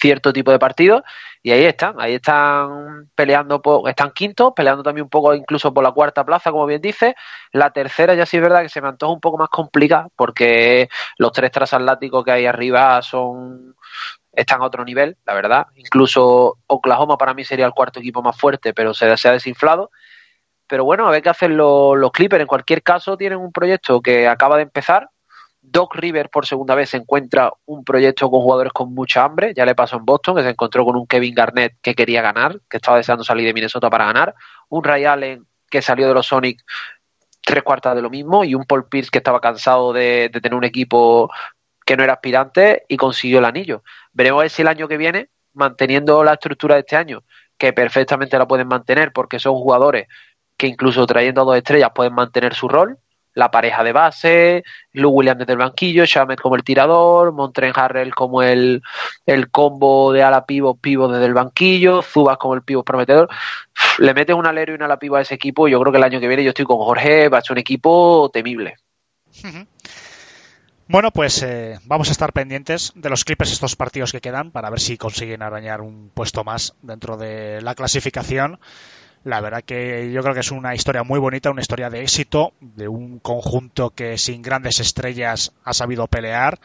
cierto 0.00 0.32
tipo 0.32 0.50
de 0.50 0.58
partidos 0.58 1.02
y 1.42 1.52
ahí 1.52 1.64
están, 1.64 1.94
ahí 1.98 2.14
están 2.14 3.10
peleando, 3.14 3.62
por, 3.62 3.88
están 3.88 4.10
quintos, 4.12 4.52
peleando 4.54 4.82
también 4.82 5.04
un 5.04 5.10
poco 5.10 5.34
incluso 5.34 5.72
por 5.72 5.82
la 5.82 5.92
cuarta 5.92 6.24
plaza, 6.24 6.50
como 6.50 6.66
bien 6.66 6.80
dice. 6.80 7.14
La 7.52 7.70
tercera 7.70 8.14
ya 8.14 8.26
sí 8.26 8.36
es 8.36 8.42
verdad 8.42 8.62
que 8.62 8.68
se 8.68 8.80
me 8.82 8.88
antoja 8.88 9.12
un 9.12 9.20
poco 9.20 9.38
más 9.38 9.48
complicada 9.48 10.08
porque 10.16 10.88
los 11.16 11.32
tres 11.32 11.50
transatlánticos 11.50 12.24
que 12.24 12.32
hay 12.32 12.46
arriba 12.46 13.00
son 13.02 13.74
están 14.32 14.60
a 14.62 14.64
otro 14.64 14.84
nivel, 14.84 15.16
la 15.26 15.34
verdad. 15.34 15.66
Incluso 15.76 16.58
Oklahoma 16.66 17.16
para 17.16 17.34
mí 17.34 17.44
sería 17.44 17.66
el 17.66 17.72
cuarto 17.72 18.00
equipo 18.00 18.22
más 18.22 18.36
fuerte, 18.36 18.72
pero 18.72 18.94
se, 18.94 19.06
ha 19.06 19.32
desinflado. 19.32 19.90
Pero 20.66 20.84
bueno, 20.84 21.06
a 21.06 21.10
ver 21.10 21.22
qué 21.22 21.30
hacen 21.30 21.56
los, 21.56 22.10
Clippers. 22.12 22.42
En 22.42 22.46
cualquier 22.46 22.82
caso, 22.82 23.16
tienen 23.16 23.38
un 23.38 23.52
proyecto 23.52 24.00
que 24.00 24.28
acaba 24.28 24.56
de 24.56 24.62
empezar, 24.62 25.10
Doc 25.62 25.94
River 25.94 26.30
por 26.30 26.46
segunda 26.46 26.74
vez 26.74 26.90
se 26.90 26.96
encuentra 26.96 27.52
un 27.66 27.84
proyecto 27.84 28.30
con 28.30 28.40
jugadores 28.40 28.72
con 28.72 28.94
mucha 28.94 29.24
hambre. 29.24 29.52
Ya 29.54 29.66
le 29.66 29.74
pasó 29.74 29.96
en 29.96 30.04
Boston, 30.04 30.36
que 30.36 30.42
se 30.42 30.50
encontró 30.50 30.84
con 30.84 30.96
un 30.96 31.06
Kevin 31.06 31.34
Garnett 31.34 31.74
que 31.82 31.94
quería 31.94 32.22
ganar, 32.22 32.60
que 32.68 32.78
estaba 32.78 32.96
deseando 32.96 33.24
salir 33.24 33.46
de 33.46 33.52
Minnesota 33.52 33.90
para 33.90 34.06
ganar. 34.06 34.34
Un 34.68 34.82
Ray 34.82 35.04
Allen 35.04 35.46
que 35.68 35.82
salió 35.82 36.08
de 36.08 36.14
los 36.14 36.26
Sonics 36.26 36.64
tres 37.42 37.62
cuartas 37.62 37.94
de 37.94 38.02
lo 38.02 38.10
mismo. 38.10 38.44
Y 38.44 38.54
un 38.54 38.64
Paul 38.64 38.88
Pierce 38.88 39.10
que 39.10 39.18
estaba 39.18 39.40
cansado 39.40 39.92
de, 39.92 40.30
tener 40.32 40.54
un 40.54 40.64
equipo 40.64 41.30
que 41.90 41.96
no 41.96 42.04
era 42.04 42.12
aspirante 42.12 42.84
y 42.86 42.96
consiguió 42.96 43.40
el 43.40 43.44
anillo. 43.44 43.82
Veremos 44.12 44.52
si 44.52 44.62
el 44.62 44.68
año 44.68 44.86
que 44.86 44.96
viene, 44.96 45.28
manteniendo 45.54 46.22
la 46.22 46.34
estructura 46.34 46.76
de 46.76 46.82
este 46.82 46.94
año, 46.94 47.24
que 47.58 47.72
perfectamente 47.72 48.38
la 48.38 48.46
pueden 48.46 48.68
mantener 48.68 49.10
porque 49.12 49.40
son 49.40 49.54
jugadores 49.54 50.06
que 50.56 50.68
incluso 50.68 51.04
trayendo 51.04 51.40
a 51.40 51.44
dos 51.46 51.56
estrellas 51.56 51.90
pueden 51.92 52.14
mantener 52.14 52.54
su 52.54 52.68
rol 52.68 52.96
la 53.34 53.50
pareja 53.50 53.82
de 53.82 53.92
base, 53.92 54.62
Lou 54.92 55.10
Williams 55.10 55.40
desde 55.40 55.54
el 55.54 55.58
banquillo, 55.58 56.04
Shamet 56.04 56.40
como 56.40 56.54
el 56.54 56.62
tirador, 56.62 57.32
Montren 57.32 57.72
Harrell 57.74 58.14
como 58.14 58.40
el, 58.44 58.82
el 59.26 59.50
combo 59.50 60.12
de 60.12 60.22
ala 60.22 60.46
pivo, 60.46 60.76
pivo 60.76 61.08
desde 61.08 61.26
el 61.26 61.34
banquillo, 61.34 62.02
Zubas 62.02 62.38
como 62.38 62.54
el 62.54 62.62
pivo 62.62 62.84
prometedor. 62.84 63.28
Le 63.98 64.14
metes 64.14 64.36
un 64.36 64.46
alero 64.46 64.72
y 64.72 64.76
una 64.76 64.84
ala 64.84 64.98
pivo 64.98 65.16
a 65.16 65.22
ese 65.22 65.34
equipo 65.34 65.66
yo 65.66 65.80
creo 65.80 65.90
que 65.90 65.98
el 65.98 66.04
año 66.04 66.20
que 66.20 66.28
viene 66.28 66.44
yo 66.44 66.50
estoy 66.50 66.66
con 66.66 66.78
Jorge, 66.78 67.28
va 67.28 67.38
a 67.38 67.42
ser 67.42 67.52
un 67.54 67.58
equipo 67.58 68.30
temible. 68.32 68.76
Bueno, 70.90 71.12
pues 71.12 71.40
eh, 71.44 71.78
vamos 71.84 72.08
a 72.08 72.10
estar 72.10 72.32
pendientes 72.32 72.92
de 72.96 73.10
los 73.10 73.24
Clippers 73.24 73.52
estos 73.52 73.76
partidos 73.76 74.10
que 74.10 74.20
quedan 74.20 74.50
para 74.50 74.70
ver 74.70 74.80
si 74.80 74.98
consiguen 74.98 75.40
arañar 75.40 75.82
un 75.82 76.10
puesto 76.12 76.42
más 76.42 76.74
dentro 76.82 77.16
de 77.16 77.62
la 77.62 77.76
clasificación. 77.76 78.58
La 79.22 79.40
verdad 79.40 79.62
que 79.62 80.10
yo 80.10 80.20
creo 80.22 80.34
que 80.34 80.40
es 80.40 80.50
una 80.50 80.74
historia 80.74 81.04
muy 81.04 81.20
bonita, 81.20 81.52
una 81.52 81.60
historia 81.60 81.90
de 81.90 82.00
éxito, 82.02 82.54
de 82.60 82.88
un 82.88 83.20
conjunto 83.20 83.90
que 83.90 84.18
sin 84.18 84.42
grandes 84.42 84.80
estrellas 84.80 85.52
ha 85.62 85.74
sabido 85.74 86.08
pelear. 86.08 86.58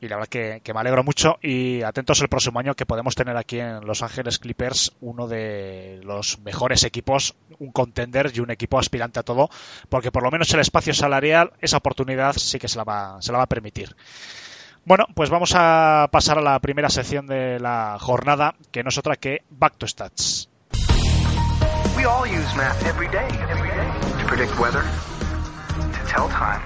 Y 0.00 0.08
la 0.08 0.16
verdad 0.16 0.28
que, 0.62 0.72
me 0.72 0.80
alegro 0.80 1.02
mucho 1.02 1.38
y 1.42 1.82
atentos 1.82 2.20
el 2.20 2.28
próximo 2.28 2.60
año 2.60 2.74
que 2.74 2.86
podemos 2.86 3.16
tener 3.16 3.36
aquí 3.36 3.58
en 3.58 3.84
Los 3.84 4.02
Ángeles 4.02 4.38
Clippers 4.38 4.92
uno 5.00 5.26
de 5.26 6.00
los 6.04 6.38
mejores 6.40 6.84
equipos, 6.84 7.34
un 7.58 7.72
contender 7.72 8.30
y 8.32 8.40
un 8.40 8.50
equipo 8.52 8.78
aspirante 8.78 9.18
a 9.18 9.24
todo, 9.24 9.50
porque 9.88 10.12
por 10.12 10.22
lo 10.22 10.30
menos 10.30 10.52
el 10.54 10.60
espacio 10.60 10.94
salarial, 10.94 11.52
esa 11.60 11.78
oportunidad 11.78 12.34
sí 12.34 12.60
que 12.60 12.68
se 12.68 12.78
la 12.78 12.84
va, 12.84 13.20
se 13.20 13.32
la 13.32 13.38
va 13.38 13.44
a 13.44 13.48
permitir. 13.48 13.96
Bueno, 14.84 15.06
pues 15.14 15.30
vamos 15.30 15.52
a 15.54 16.08
pasar 16.12 16.38
a 16.38 16.42
la 16.42 16.60
primera 16.60 16.88
sección 16.88 17.26
de 17.26 17.58
la 17.58 17.98
jornada, 18.00 18.54
que 18.70 18.82
no 18.82 18.90
es 18.90 18.98
otra 18.98 19.16
que 19.16 19.42
Back 19.50 19.76
to 19.78 19.86
Stats. 19.88 20.48
We 21.96 22.04
all 22.04 22.24
use 22.24 22.56
math 22.56 22.86
every 22.86 23.08
day, 23.08 23.28
every 23.50 23.68
day 23.70 23.90
to 24.20 24.26
predict 24.28 24.58
weather, 24.60 24.82
to 24.82 26.06
tell 26.06 26.28
time, 26.28 26.62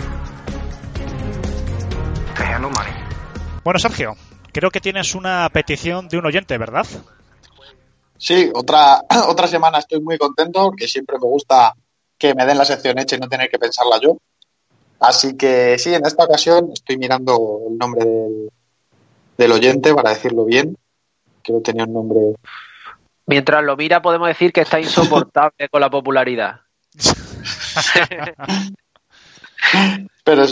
to 2.37 2.45
handle 2.45 2.71
money. 2.71 3.02
Bueno, 3.64 3.78
Sergio, 3.78 4.16
creo 4.52 4.70
que 4.70 4.80
tienes 4.80 5.14
una 5.14 5.48
petición 5.52 6.09
de 6.09 6.18
un 6.18 6.26
oyente, 6.26 6.59
¿verdad? 6.59 6.86
Sí, 8.18 8.51
otra, 8.55 9.02
otra 9.28 9.47
semana 9.47 9.78
estoy 9.78 10.01
muy 10.01 10.18
contento 10.18 10.66
porque 10.66 10.89
siempre 10.89 11.16
me 11.20 11.26
gusta 11.26 11.74
que 12.18 12.34
me 12.34 12.47
den 12.47 12.59
la 12.59 12.64
sección 12.64 12.98
hecha 12.98 13.16
y 13.16 13.20
no 13.20 13.28
tener 13.28 13.51
que 13.51 13.59
pensarla 13.59 14.01
yo. 14.01 14.16
Así 15.01 15.36
que 15.36 15.78
sí, 15.78 15.94
en 15.94 16.06
esta 16.06 16.24
ocasión 16.24 16.70
estoy 16.72 16.97
mirando 16.97 17.60
el 17.68 17.78
nombre 17.78 18.05
del, 18.05 18.51
del 19.36 19.52
oyente 19.52 19.94
para 19.94 20.10
decirlo 20.10 20.44
bien. 20.44 20.76
Creo 21.43 21.59
que 21.59 21.72
tenía 21.72 21.84
un 21.84 21.93
nombre 21.93 22.20
Mientras 23.26 23.64
lo 23.64 23.76
mira, 23.76 24.02
podemos 24.02 24.28
decir 24.28 24.52
que 24.52 24.62
está 24.62 24.80
insoportable 24.80 25.68
con 25.70 25.80
la 25.80 25.90
popularidad. 25.90 26.60
Pero 30.24 30.44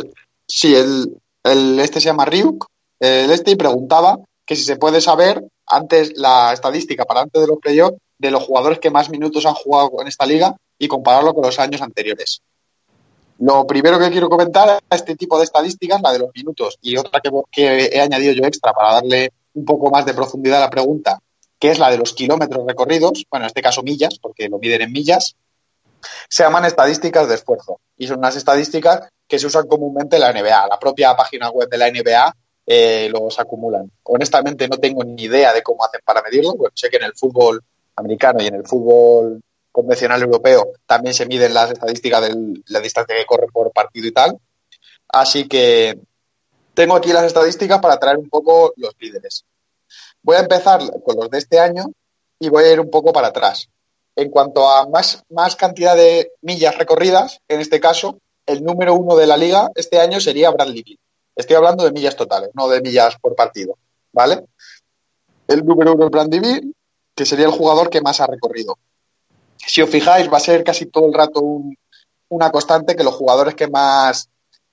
sí, 0.46 0.74
el, 0.74 1.20
el, 1.42 1.80
este 1.80 2.00
se 2.00 2.06
llama 2.06 2.24
Ryuk 2.24 2.69
el 3.00 3.30
este 3.30 3.52
y 3.52 3.56
preguntaba 3.56 4.18
que 4.44 4.56
si 4.56 4.64
se 4.64 4.76
puede 4.76 5.00
saber 5.00 5.42
antes 5.66 6.12
la 6.16 6.52
estadística 6.52 7.04
para 7.04 7.22
antes 7.22 7.40
de 7.40 7.48
los 7.48 7.58
playoffs 7.58 7.98
de 8.18 8.30
los 8.30 8.44
jugadores 8.44 8.78
que 8.78 8.90
más 8.90 9.08
minutos 9.08 9.46
han 9.46 9.54
jugado 9.54 9.92
en 10.00 10.08
esta 10.08 10.26
liga 10.26 10.54
y 10.78 10.88
compararlo 10.88 11.32
con 11.32 11.44
los 11.44 11.58
años 11.58 11.80
anteriores. 11.80 12.42
Lo 13.38 13.66
primero 13.66 13.98
que 13.98 14.10
quiero 14.10 14.28
comentar 14.28 14.68
es 14.68 14.98
este 14.98 15.16
tipo 15.16 15.38
de 15.38 15.44
estadísticas, 15.44 16.02
la 16.02 16.12
de 16.12 16.18
los 16.18 16.30
minutos, 16.34 16.76
y 16.82 16.98
otra 16.98 17.20
que, 17.20 17.30
que 17.50 17.90
he 17.92 18.00
añadido 18.00 18.34
yo 18.34 18.44
extra 18.44 18.74
para 18.74 18.94
darle 18.94 19.32
un 19.54 19.64
poco 19.64 19.90
más 19.90 20.04
de 20.04 20.12
profundidad 20.12 20.58
a 20.58 20.66
la 20.66 20.70
pregunta, 20.70 21.18
que 21.58 21.70
es 21.70 21.78
la 21.78 21.90
de 21.90 21.96
los 21.96 22.12
kilómetros 22.12 22.66
recorridos, 22.66 23.24
bueno, 23.30 23.44
en 23.44 23.48
este 23.48 23.62
caso 23.62 23.82
millas, 23.82 24.18
porque 24.20 24.50
lo 24.50 24.58
miden 24.58 24.82
en 24.82 24.92
millas, 24.92 25.36
se 26.28 26.42
llaman 26.42 26.66
estadísticas 26.66 27.28
de 27.28 27.36
esfuerzo. 27.36 27.80
Y 27.96 28.06
son 28.06 28.18
unas 28.18 28.36
estadísticas 28.36 29.08
que 29.26 29.38
se 29.38 29.46
usan 29.46 29.66
comúnmente 29.66 30.16
en 30.16 30.22
la 30.22 30.32
NBA. 30.32 30.68
La 30.68 30.78
propia 30.78 31.14
página 31.16 31.50
web 31.50 31.68
de 31.68 31.78
la 31.78 31.90
NBA 31.90 32.34
eh, 32.72 33.10
los 33.10 33.36
acumulan. 33.40 33.90
Honestamente 34.04 34.68
no 34.68 34.76
tengo 34.76 35.02
ni 35.02 35.24
idea 35.24 35.52
de 35.52 35.60
cómo 35.60 35.84
hacen 35.84 36.02
para 36.04 36.22
medirlo. 36.22 36.54
Bueno, 36.54 36.72
sé 36.76 36.88
que 36.88 36.98
en 36.98 37.02
el 37.02 37.14
fútbol 37.14 37.60
americano 37.96 38.40
y 38.40 38.46
en 38.46 38.54
el 38.54 38.64
fútbol 38.64 39.42
convencional 39.72 40.22
europeo 40.22 40.68
también 40.86 41.12
se 41.12 41.26
miden 41.26 41.52
las 41.52 41.72
estadísticas 41.72 42.22
de 42.22 42.62
la 42.66 42.78
distancia 42.78 43.16
que 43.16 43.26
corre 43.26 43.48
por 43.52 43.72
partido 43.72 44.06
y 44.06 44.12
tal. 44.12 44.38
Así 45.08 45.48
que 45.48 45.98
tengo 46.72 46.94
aquí 46.94 47.12
las 47.12 47.24
estadísticas 47.24 47.80
para 47.80 47.98
traer 47.98 48.18
un 48.18 48.28
poco 48.28 48.72
los 48.76 48.94
líderes. 49.00 49.44
Voy 50.22 50.36
a 50.36 50.40
empezar 50.40 50.80
con 51.02 51.16
los 51.16 51.28
de 51.28 51.38
este 51.38 51.58
año 51.58 51.86
y 52.38 52.50
voy 52.50 52.62
a 52.62 52.72
ir 52.72 52.78
un 52.78 52.90
poco 52.90 53.12
para 53.12 53.28
atrás. 53.28 53.68
En 54.14 54.30
cuanto 54.30 54.70
a 54.70 54.88
más, 54.88 55.24
más 55.28 55.56
cantidad 55.56 55.96
de 55.96 56.30
millas 56.42 56.78
recorridas, 56.78 57.40
en 57.48 57.58
este 57.58 57.80
caso, 57.80 58.20
el 58.46 58.62
número 58.62 58.94
uno 58.94 59.16
de 59.16 59.26
la 59.26 59.36
liga 59.36 59.70
este 59.74 59.98
año 59.98 60.20
sería 60.20 60.52
Bradley 60.52 60.84
Bill. 60.84 61.00
Estoy 61.36 61.56
hablando 61.56 61.84
de 61.84 61.92
millas 61.92 62.16
totales, 62.16 62.50
no 62.54 62.68
de 62.68 62.80
millas 62.80 63.16
por 63.20 63.34
partido, 63.34 63.76
¿vale? 64.12 64.44
El 65.46 65.64
número 65.64 65.94
uno 65.94 66.06
es 66.06 66.40
Bill, 66.40 66.74
que 67.14 67.26
sería 67.26 67.46
el 67.46 67.52
jugador 67.52 67.90
que 67.90 68.00
más 68.00 68.20
ha 68.20 68.26
recorrido. 68.26 68.78
Si 69.56 69.82
os 69.82 69.90
fijáis, 69.90 70.32
va 70.32 70.36
a 70.36 70.40
ser 70.40 70.64
casi 70.64 70.86
todo 70.86 71.06
el 71.06 71.14
rato 71.14 71.42
una 72.28 72.50
constante 72.50 72.96
que 72.96 73.04
los 73.04 73.14
jugadores 73.14 73.54
que 73.54 73.68
más 73.68 74.28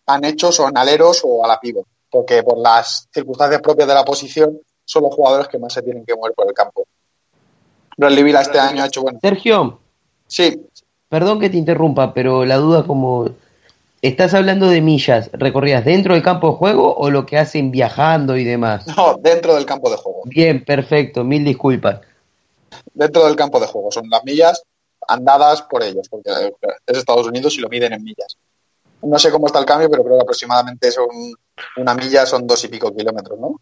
han 0.06 0.24
hecho 0.24 0.52
son 0.52 0.78
aleros 0.78 1.22
o 1.24 1.44
a 1.44 1.48
la 1.48 1.60
pivo, 1.60 1.86
porque 2.10 2.44
por 2.44 2.58
las 2.58 3.08
circunstancias 3.12 3.62
propias 3.62 3.88
de 3.88 3.94
la 3.94 4.06
posición 4.06 4.60
son 4.86 5.04
los 5.04 5.14
jugadores 5.14 5.48
que 5.48 5.60
más 5.60 5.74
se 5.74 5.82
tienen 5.82 6.06
que 6.06 6.16
mover 6.16 6.34
por 6.34 6.48
el 6.48 6.54
campo. 6.54 6.88
Bradley 7.98 8.24
Vila 8.24 8.42
este 8.42 8.60
año 8.60 8.84
ha 8.84 8.88
hecho 8.88 9.02
bueno. 9.02 9.20
Sergio. 9.22 9.80
Sí. 10.28 10.62
Perdón 11.10 11.40
que 11.40 11.50
te 11.50 11.58
interrumpa, 11.58 12.14
pero 12.14 12.46
la 12.46 12.58
duda 12.58 12.86
como 12.86 13.30
¿Estás 14.02 14.36
hablando 14.36 14.68
de 14.68 14.80
millas 14.82 15.32
recorridas 15.34 15.84
dentro 15.84 16.14
del 16.14 16.22
campo 16.22 16.52
de 16.52 16.58
juego 16.58 16.96
o 16.96 17.10
lo 17.10 17.26
que 17.26 17.38
hacen 17.38 17.72
viajando 17.72 18.38
y 18.38 18.44
demás? 18.44 18.86
No, 18.96 19.18
dentro 19.20 19.56
del 19.56 19.66
campo 19.66 19.90
de 19.90 19.98
juego. 19.98 20.22
Bien, 20.26 20.64
perfecto, 20.64 21.24
mil 21.24 21.44
disculpas. 21.44 22.02
Dentro 22.94 23.26
del 23.26 23.36
campo 23.36 23.60
de 23.60 23.66
juego, 23.66 23.92
son 23.92 24.08
las 24.10 24.24
millas 24.24 24.62
andadas 25.08 25.64
por 25.64 25.82
ellos, 25.82 26.08
porque 26.10 26.30
es 26.86 26.98
Estados 26.98 27.28
Unidos 27.28 27.56
y 27.58 27.62
lo 27.62 27.70
miden 27.70 27.94
en 27.94 28.04
millas. 28.04 28.38
No 29.02 29.18
sé 29.18 29.32
cómo 29.32 29.48
está 29.48 29.60
el 29.60 29.66
cambio, 29.66 29.90
pero 29.90 30.04
creo 30.04 30.18
que 30.18 30.24
aproximadamente 30.24 30.92
son 30.92 31.08
una 31.78 31.96
milla 31.96 32.26
son 32.26 32.46
dos 32.46 32.64
y 32.66 32.68
pico 32.68 32.96
kilómetros, 32.96 33.40
¿no? 33.40 33.60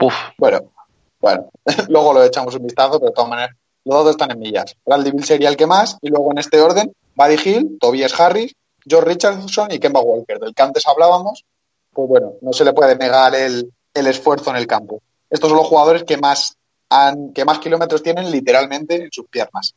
Uf. 0.00 0.14
Bueno, 0.38 0.72
bueno, 1.20 1.50
luego 1.88 2.12
lo 2.14 2.24
echamos 2.24 2.54
un 2.56 2.64
vistazo, 2.64 2.98
pero 2.98 3.10
de 3.10 3.14
todas 3.14 3.30
maneras, 3.30 3.56
los 3.84 4.04
dos 4.04 4.10
están 4.10 4.32
en 4.32 4.40
millas. 4.40 4.76
Bradley 4.84 5.12
Bill 5.12 5.24
sería 5.24 5.48
el 5.48 5.56
que 5.56 5.66
más, 5.66 5.98
y 6.02 6.08
luego 6.08 6.32
en 6.32 6.38
este 6.38 6.60
orden, 6.60 6.92
Buddy 7.14 7.36
Hill, 7.44 7.78
Tobias 7.80 8.18
Harris, 8.18 8.54
George 8.86 9.08
Richardson 9.08 9.70
y 9.70 9.78
Kemba 9.78 10.00
Walker, 10.00 10.38
del 10.38 10.54
que 10.54 10.62
antes 10.62 10.86
hablábamos, 10.86 11.44
pues 11.92 12.08
bueno, 12.08 12.34
no 12.40 12.52
se 12.52 12.64
le 12.64 12.72
puede 12.72 12.96
negar 12.96 13.34
el, 13.34 13.72
esfuerzo 13.94 14.50
en 14.50 14.56
el 14.56 14.66
campo. 14.66 15.02
Estos 15.28 15.50
son 15.50 15.58
los 15.58 15.66
jugadores 15.66 16.04
que 16.04 16.16
más, 16.16 16.56
han, 16.88 17.32
que 17.32 17.44
más 17.44 17.58
kilómetros 17.58 18.02
tienen 18.02 18.30
literalmente 18.30 18.96
en 18.96 19.12
sus 19.12 19.26
piernas. 19.28 19.74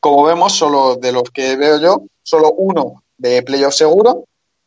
Como 0.00 0.24
vemos, 0.24 0.52
solo 0.52 0.96
de 0.96 1.12
los 1.12 1.24
que 1.30 1.56
veo 1.56 1.80
yo, 1.80 2.02
solo 2.22 2.52
uno 2.52 3.02
de 3.16 3.42
playoff 3.42 3.74
seguro, 3.74 4.24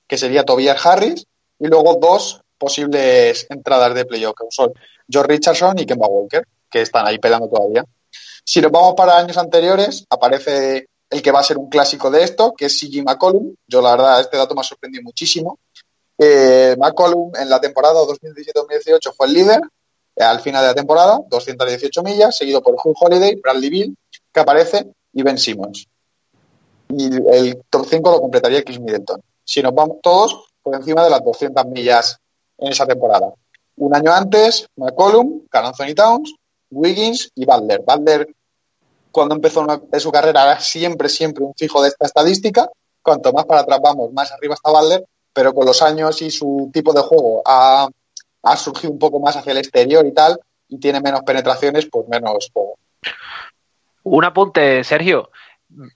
que 0.08 0.18
sería 0.18 0.44
Tobias 0.44 0.86
Harris, 0.86 1.26
y 1.58 1.68
luego 1.68 1.96
dos 1.96 2.42
posibles 2.58 3.48
entradas 3.50 3.94
de 3.94 4.06
playoff, 4.06 4.36
que 4.38 4.46
son 4.50 4.74
George 5.08 5.32
Richardson 5.32 5.80
y 5.80 5.86
Kemba 5.86 6.08
Walker, 6.08 6.46
que 6.70 6.82
están 6.82 7.08
ahí 7.08 7.18
pelando 7.20 7.48
todavía. 7.48 7.86
Si 8.44 8.62
nos 8.62 8.72
vamos 8.72 8.96
para 8.96 9.18
años 9.18 9.38
anteriores, 9.38 10.06
aparece 10.10 10.88
el 11.12 11.22
que 11.22 11.32
va 11.32 11.42
a 11.42 11.44
ser 11.44 11.58
un 11.58 11.70
clásico 11.70 12.10
de 12.10 12.24
esto, 12.24 12.54
que 12.58 12.66
es 12.66 12.80
CG 12.80 13.04
McCollum. 13.04 13.54
Yo, 13.68 13.82
la 13.82 13.92
verdad, 13.92 14.22
este 14.22 14.38
dato 14.38 14.56
me 14.56 14.62
ha 14.62 14.64
sorprendido 14.64 15.04
muchísimo. 15.04 15.60
Eh, 16.18 16.76
McCollum 16.80 17.34
en 17.36 17.50
la 17.50 17.60
temporada 17.60 18.00
2017-2018 18.02 19.14
fue 19.16 19.28
el 19.28 19.34
líder 19.34 19.62
eh, 20.16 20.24
al 20.24 20.40
final 20.40 20.62
de 20.62 20.68
la 20.70 20.76
temporada, 20.76 21.20
218 21.28 22.02
millas, 22.04 22.38
seguido 22.38 22.62
por 22.62 22.76
Hugh 22.76 22.96
Holiday, 22.98 23.36
Bradley 23.36 23.70
Bill, 23.70 23.98
que 24.32 24.40
aparece, 24.40 24.88
y 25.12 25.22
Ben 25.22 25.38
Simmons. 25.38 25.86
Y 26.90 27.10
el 27.30 27.62
top 27.70 27.86
5 27.90 28.12
lo 28.12 28.22
completaría 28.22 28.64
Chris 28.64 28.80
Middleton. 28.80 29.22
Si 29.44 29.62
nos 29.62 29.74
vamos 29.74 29.98
todos 30.02 30.46
por 30.64 30.76
encima 30.76 31.04
de 31.04 31.10
las 31.10 31.24
200 31.24 31.66
millas 31.66 32.18
en 32.58 32.72
esa 32.72 32.86
temporada. 32.86 33.34
Un 33.78 33.96
año 33.96 34.14
antes, 34.14 34.66
McCollum, 34.78 35.42
Anthony 35.52 35.94
Towns, 35.94 36.36
Wiggins 36.70 37.32
y 37.36 37.46
Butler. 37.46 37.82
Butler 37.86 38.28
cuando 39.12 39.36
empezó 39.36 39.66
su 40.00 40.12
carrera 40.12 40.44
era 40.44 40.60
siempre, 40.60 41.10
siempre 41.10 41.44
un 41.44 41.54
fijo 41.56 41.82
de 41.82 41.90
esta 41.90 42.06
estadística. 42.06 42.70
Cuanto 43.02 43.34
más 43.34 43.46
para 43.46 43.62
atrás 43.62 43.80
vamos, 43.82 44.12
más 44.14 44.32
arriba 44.32 44.54
está 44.54 44.72
Butler, 44.72 45.06
pero 45.34 45.54
con 45.54 45.66
los 45.66 45.82
años 45.82 46.22
y 46.22 46.30
su 46.30 46.70
tipo 46.74 46.94
de 46.94 47.02
juego 47.02 47.42
ha, 47.46 47.90
surgido 48.58 48.92
un 48.92 49.00
poco 49.00 49.20
más 49.20 49.36
hacia 49.36 49.52
el 49.52 49.58
exterior 49.58 50.06
y 50.06 50.14
tal, 50.14 50.40
y 50.68 50.80
tiene 50.80 51.02
menos 51.02 51.22
penetraciones, 51.22 51.88
pues 51.92 52.08
menos 52.08 52.50
juego. 52.54 52.78
Un 54.04 54.24
apunte, 54.24 54.84
Sergio. 54.84 55.32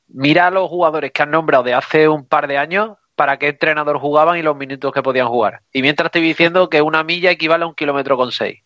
Mira 0.08 0.48
a 0.48 0.52
los 0.52 0.70
jugadores 0.70 1.12
que 1.12 1.24
han 1.24 1.32
nombrado 1.32 1.64
de 1.64 1.74
hace 1.74 2.08
un 2.08 2.26
par 2.26 2.48
de 2.48 2.58
años 2.58 2.98
para 3.16 3.38
qué 3.38 3.50
entrenador 3.50 4.00
jugaban 4.00 4.38
y 4.38 4.42
los 4.42 4.56
minutos 4.56 4.92
que 4.94 5.04
podían 5.04 5.28
jugar. 5.28 5.62
Y 5.72 5.82
mientras 5.82 6.08
estoy 6.08 6.22
diciendo 6.22 6.70
que 6.70 6.82
una 6.82 7.04
milla 7.04 7.32
equivale 7.32 7.64
a 7.64 7.68
un 7.68 7.76
kilómetro 7.76 8.18
con 8.18 8.32
seis, 8.32 8.62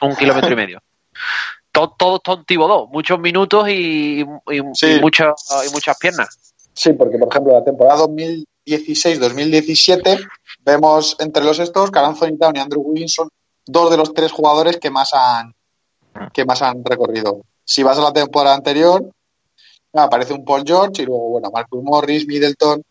un 0.00 0.16
kilómetro 0.16 0.52
y 0.52 0.56
medio 0.56 0.82
todo, 1.98 2.18
todo 2.18 2.44
muchos 2.90 3.20
minutos 3.20 3.68
y, 3.68 4.20
y, 4.20 4.26
muchas, 5.00 5.34
y 5.66 5.70
muchas 5.72 5.96
piernas. 5.98 6.54
Sí, 6.74 6.92
porque 6.92 7.18
por 7.18 7.28
ejemplo 7.28 7.52
la 7.52 7.64
temporada 7.64 8.06
2016-2017 8.06 10.18
vemos 10.60 11.16
entre 11.20 11.44
los 11.44 11.58
estos 11.58 11.90
Carl 11.90 12.06
Anthony 12.06 12.38
Town 12.38 12.56
y 12.56 12.60
Andrew 12.60 12.82
Wilson 12.82 13.28
dos 13.66 13.90
de 13.90 13.96
los 13.96 14.14
tres 14.14 14.30
jugadores 14.32 14.78
que 14.78 14.90
más 14.90 15.12
han 15.12 15.54
que 16.32 16.44
más 16.44 16.62
han 16.62 16.84
recorrido. 16.84 17.42
Si 17.64 17.82
vas 17.82 17.98
a 17.98 18.02
la 18.02 18.12
temporada 18.12 18.56
anterior, 18.56 19.10
aparece 19.92 20.32
un 20.32 20.44
Paul 20.44 20.64
George 20.66 21.02
y 21.02 21.06
luego, 21.06 21.28
bueno, 21.28 21.50
Marcus 21.52 21.82
Morris, 21.82 22.26
Middleton 22.26 22.82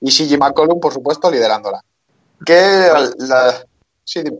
y 0.00 0.10
CJ 0.10 0.36
McCollum, 0.36 0.80
por 0.80 0.92
supuesto, 0.92 1.30
liderándola. 1.30 1.80
Que 2.44 2.88
la... 3.18 3.64
Sí, 4.04 4.22
dime. 4.22 4.38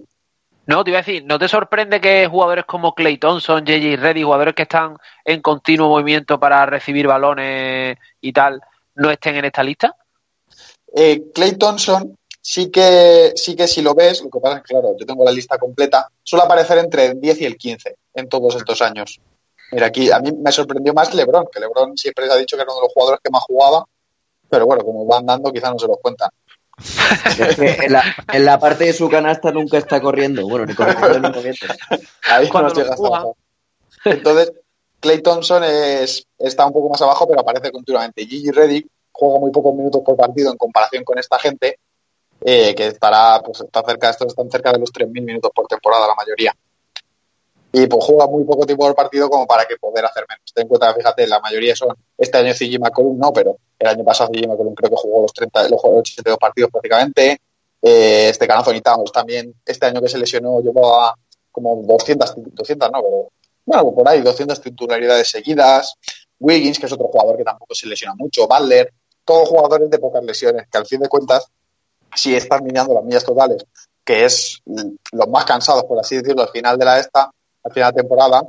No, 0.67 0.85
te 0.85 0.91
iba 0.91 0.99
a 0.99 1.03
decir, 1.03 1.25
¿no 1.25 1.39
te 1.39 1.49
sorprende 1.49 2.01
que 2.01 2.29
jugadores 2.29 2.65
como 2.65 2.95
Clay 2.95 3.19
Thompson, 3.19 3.65
JJ 3.65 3.97
Reddy, 3.97 4.23
jugadores 4.23 4.55
que 4.55 4.63
están 4.63 4.97
en 5.25 5.41
continuo 5.41 5.89
movimiento 5.89 6.39
para 6.39 6.65
recibir 6.67 7.07
balones 7.07 7.97
y 8.21 8.33
tal, 8.33 8.61
no 8.95 9.11
estén 9.11 9.37
en 9.37 9.47
esta 9.47 9.63
lista? 9.63 9.97
Eh, 10.95 11.25
Clay 11.35 11.57
Thompson 11.57 12.17
sí 12.41 12.71
que, 12.71 13.33
sí 13.35 13.57
que 13.57 13.67
si 13.67 13.83
lo 13.83 13.95
ves, 13.95 14.23
lo 14.23 14.31
que 14.31 14.41
pasa 14.41 14.57
es 14.59 14.63
que, 14.63 14.75
claro, 14.75 14.97
yo 14.99 15.07
tengo 15.07 15.25
la 15.25 15.33
lista 15.33 15.59
completa, 15.59 16.09
suele 16.23 16.45
aparecer 16.45 16.79
entre 16.79 17.07
el 17.07 17.21
10 17.21 17.41
y 17.41 17.45
el 17.47 17.57
15 17.57 17.97
en 18.15 18.29
todos 18.29 18.55
estos 18.57 18.81
años. 18.83 19.21
Mira, 19.73 19.87
aquí 19.87 20.11
a 20.11 20.19
mí 20.19 20.33
me 20.33 20.53
sorprendió 20.53 20.93
más 20.93 21.15
LeBron, 21.15 21.47
que 21.53 21.61
LeBron 21.61 21.97
siempre 21.97 22.27
se 22.27 22.33
ha 22.33 22.37
dicho 22.37 22.57
que 22.57 22.63
era 22.63 22.73
uno 22.73 22.81
de 22.81 22.87
los 22.87 22.93
jugadores 22.93 23.21
que 23.23 23.31
más 23.31 23.43
jugaba, 23.45 23.85
pero 24.49 24.67
bueno, 24.67 24.85
como 24.85 25.07
van 25.07 25.27
dando, 25.27 25.53
quizás 25.53 25.73
no 25.73 25.79
se 25.79 25.87
los 25.87 25.99
cuentan 26.03 26.31
en, 28.33 28.45
la, 28.45 28.59
parte 28.59 28.85
de 28.85 28.93
su 28.93 29.09
canasta 29.09 29.51
nunca 29.53 29.79
está 29.79 30.01
corriendo. 30.01 30.49
Bueno, 30.49 30.67
ni 30.67 30.75
corriendo 30.75 31.21
ni 31.21 31.31
moviendo. 31.31 31.67
Ahí 32.31 32.49
no 32.53 32.73
llega 32.73 32.97
Entonces, 34.05 34.53
Clay 35.01 35.23
Thompson 35.23 35.65
es, 35.65 36.27
está 36.39 36.67
un 36.67 36.73
poco 36.73 36.91
más 36.91 37.03
abajo, 37.03 37.27
pero 37.29 37.41
aparece 37.41 37.71
continuamente. 37.71 38.27
Gigi 38.27 38.51
Reddick 38.51 38.87
juega 39.13 39.39
muy 39.39 39.51
pocos 39.51 39.75
minutos 39.75 40.03
por 40.05 40.17
partido 40.17 40.51
en 40.53 40.59
comparación 40.59 41.05
con 41.05 41.19
esta 41.19 41.39
gente, 41.39 41.79
eh, 42.43 42.75
que 42.75 42.87
estará, 42.87 43.41
pues 43.45 43.61
está 43.61 43.83
cerca, 43.83 44.11
estos 44.11 44.29
están 44.29 44.51
cerca 44.51 44.73
de 44.73 44.79
los 44.79 44.93
3.000 44.93 45.23
minutos 45.23 45.51
por 45.55 45.67
temporada 45.67 46.07
la 46.07 46.15
mayoría 46.15 46.55
y 47.73 47.87
pues 47.87 48.05
juega 48.05 48.27
muy 48.27 48.45
poco 48.45 48.67
tiempo 48.67 48.87
del 48.87 48.95
partido 48.95 49.31
como 49.31 49.47
para 49.47 49.65
que 49.65 49.77
poder 49.77 50.05
hacer 50.05 50.25
menos. 50.29 50.53
Ten 50.53 50.63
en 50.63 50.69
cuenta, 50.69 50.93
fíjate, 50.93 51.27
la 51.27 51.41
mayoría 51.41 51.77
son, 51.77 51.97
este 52.19 52.39
año 52.39 52.53
CG 52.53 52.81
McCollum 52.81 53.19
no, 53.19 53.33
pero 53.33 53.57
el 53.79 53.87
año 53.87 54.05
pasado 54.05 54.31
CG 54.33 54.49
McCollum 54.49 54.75
creo 54.75 54.91
que 54.91 54.97
jugó 54.97 55.23
los 55.23 55.33
30, 55.33 55.69
los 55.69 55.81
82 55.83 56.39
partidos 56.39 56.71
prácticamente. 56.71 57.41
Eh, 57.83 58.29
este 58.29 58.47
Canazón 58.47 58.77
y 58.77 58.81
también, 58.81 59.55
este 59.65 59.87
año 59.87 60.03
que 60.03 60.09
se 60.09 60.19
lesionó, 60.19 60.61
llevaba 60.61 61.15
como 61.51 61.77
200, 61.83 62.35
200 62.37 62.91
no, 62.93 63.03
pero 63.03 63.29
bueno, 63.65 63.95
por 63.95 64.09
ahí, 64.09 64.21
200 64.21 64.61
titularidades 64.61 65.31
seguidas. 65.31 65.95
Wiggins, 66.41 66.79
que 66.79 66.87
es 66.87 66.93
otro 66.93 67.07
jugador 67.07 67.37
que 67.37 67.45
tampoco 67.45 67.75
se 67.75 67.87
lesiona 67.87 68.15
mucho. 68.15 68.49
Butler, 68.49 68.93
todos 69.25 69.49
jugadores 69.49 69.91
de 69.91 69.99
pocas 69.99 70.25
lesiones, 70.25 70.67
que 70.71 70.79
al 70.79 70.87
fin 70.87 71.01
de 71.01 71.09
cuentas, 71.09 71.47
si 72.15 72.35
estás 72.35 72.63
mirando 72.63 72.95
las 72.95 73.05
millas 73.05 73.25
totales 73.25 73.65
que 74.11 74.25
es 74.25 74.61
los 74.65 75.29
más 75.29 75.45
cansados, 75.45 75.85
por 75.85 75.99
así 76.01 76.17
decirlo, 76.17 76.43
al 76.43 76.49
final 76.49 76.77
de 76.77 76.85
la 76.85 76.99
esta, 76.99 77.31
al 77.63 77.73
final 77.73 77.93
de 77.93 78.03
temporada, 78.03 78.43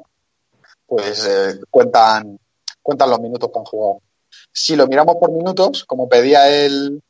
pues 0.86 1.26
eh, 1.26 1.60
cuentan, 1.70 2.40
cuentan 2.82 3.10
los 3.10 3.20
minutos 3.20 3.50
que 3.52 3.60
han 3.60 3.66
jugado. 3.66 4.02
Si 4.52 4.76
lo 4.76 4.88
miramos 4.88 5.16
por 5.18 5.32
minutos, 5.32 5.86
como 5.86 6.08
pedía 6.08 6.50
el, 6.50 7.02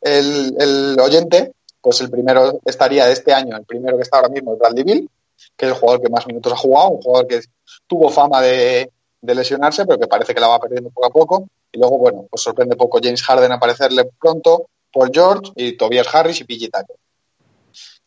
el, 0.00 0.56
el 0.58 1.00
oyente, 1.00 1.52
pues 1.80 2.00
el 2.00 2.10
primero 2.10 2.60
estaría 2.64 3.06
de 3.06 3.12
este 3.12 3.32
año, 3.32 3.56
el 3.56 3.64
primero 3.64 3.96
que 3.96 4.02
está 4.02 4.16
ahora 4.16 4.28
mismo 4.28 4.52
es 4.52 4.58
Bradley 4.58 4.84
Bill, 4.84 5.10
que 5.56 5.66
es 5.66 5.72
el 5.72 5.78
jugador 5.78 6.02
que 6.02 6.08
más 6.08 6.26
minutos 6.26 6.52
ha 6.52 6.56
jugado, 6.56 6.90
un 6.90 7.02
jugador 7.02 7.26
que 7.28 7.40
tuvo 7.86 8.08
fama 8.10 8.40
de, 8.40 8.90
de 9.20 9.34
lesionarse, 9.34 9.84
pero 9.86 9.98
que 9.98 10.06
parece 10.06 10.34
que 10.34 10.40
la 10.40 10.48
va 10.48 10.60
perdiendo 10.60 10.90
poco 10.90 11.06
a 11.06 11.10
poco. 11.10 11.48
Y 11.72 11.78
luego, 11.78 11.98
bueno, 11.98 12.26
pues 12.30 12.42
sorprende 12.42 12.76
poco 12.76 13.00
James 13.02 13.22
Harden 13.22 13.52
aparecerle 13.52 14.04
pronto, 14.18 14.68
Paul 14.92 15.10
George 15.12 15.52
y 15.56 15.76
Tobias 15.76 16.12
Harris 16.14 16.40
y 16.40 16.44
PG 16.44 16.70
Tucker. 16.70 16.96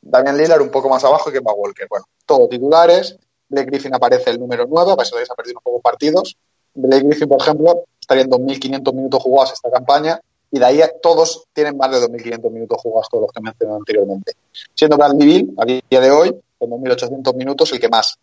Damian 0.01 0.37
Lillard 0.37 0.61
un 0.61 0.71
poco 0.71 0.89
más 0.89 1.03
abajo 1.03 1.31
que 1.31 1.39
va 1.39 1.53
Walker. 1.53 1.87
Bueno, 1.89 2.05
todos 2.29 2.47
titulares. 2.47 3.17
Blake 3.49 3.65
Griffin 3.71 3.95
aparece 3.95 4.29
el 4.29 4.39
número 4.39 4.65
9, 4.69 4.91
a 4.91 4.95
pesar 4.95 5.15
de 5.15 5.21
que 5.21 5.25
se 5.25 5.33
ha 5.33 5.35
perdido 5.35 5.57
un 5.57 5.63
poco 5.63 5.81
partidos. 5.81 6.37
Blake 6.75 7.07
Griffin, 7.07 7.27
por 7.27 7.41
ejemplo, 7.41 7.85
estaría 7.99 8.23
en 8.23 8.29
2.500 8.29 8.93
minutos 8.93 9.23
jugados 9.23 9.53
esta 9.53 9.71
campaña 9.71 10.21
y 10.51 10.59
de 10.59 10.65
ahí 10.65 10.81
todos 11.01 11.45
tienen 11.51 11.75
más 11.75 11.89
de 11.91 11.97
2.500 12.07 12.51
minutos 12.51 12.81
jugados, 12.81 13.09
todos 13.09 13.23
los 13.23 13.31
que 13.31 13.41
mencioné 13.41 13.73
anteriormente. 13.73 14.33
Siendo 14.75 14.97
Bradley 14.97 15.27
Bill, 15.27 15.53
a 15.57 15.65
día 15.65 16.01
de 16.01 16.11
hoy, 16.11 16.39
con 16.59 16.69
2.800 16.69 17.35
minutos, 17.35 17.71
el 17.71 17.79
que 17.79 17.89
más 17.89 18.15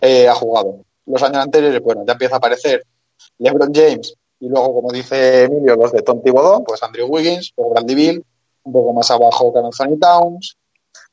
eh, 0.00 0.28
ha 0.28 0.34
jugado. 0.34 0.78
Los 1.06 1.22
años 1.24 1.38
anteriores, 1.38 1.82
bueno, 1.82 2.04
ya 2.06 2.12
empieza 2.12 2.36
a 2.36 2.38
aparecer 2.38 2.84
LeBron 3.38 3.74
James 3.74 4.14
y 4.38 4.48
luego, 4.48 4.74
como 4.74 4.92
dice 4.92 5.44
Emilio, 5.44 5.74
los 5.74 5.90
de 5.90 6.02
Tom 6.02 6.22
Thibodeau, 6.22 6.62
pues 6.62 6.80
Andrew 6.82 7.08
Wiggins, 7.08 7.52
luego 7.56 7.72
Bradley 7.72 7.94
Bill, 7.96 8.24
un 8.64 8.72
poco 8.72 8.92
más 8.92 9.10
abajo 9.10 9.52
Can 9.52 9.64
Anthony 9.64 9.98
Towns, 9.98 10.56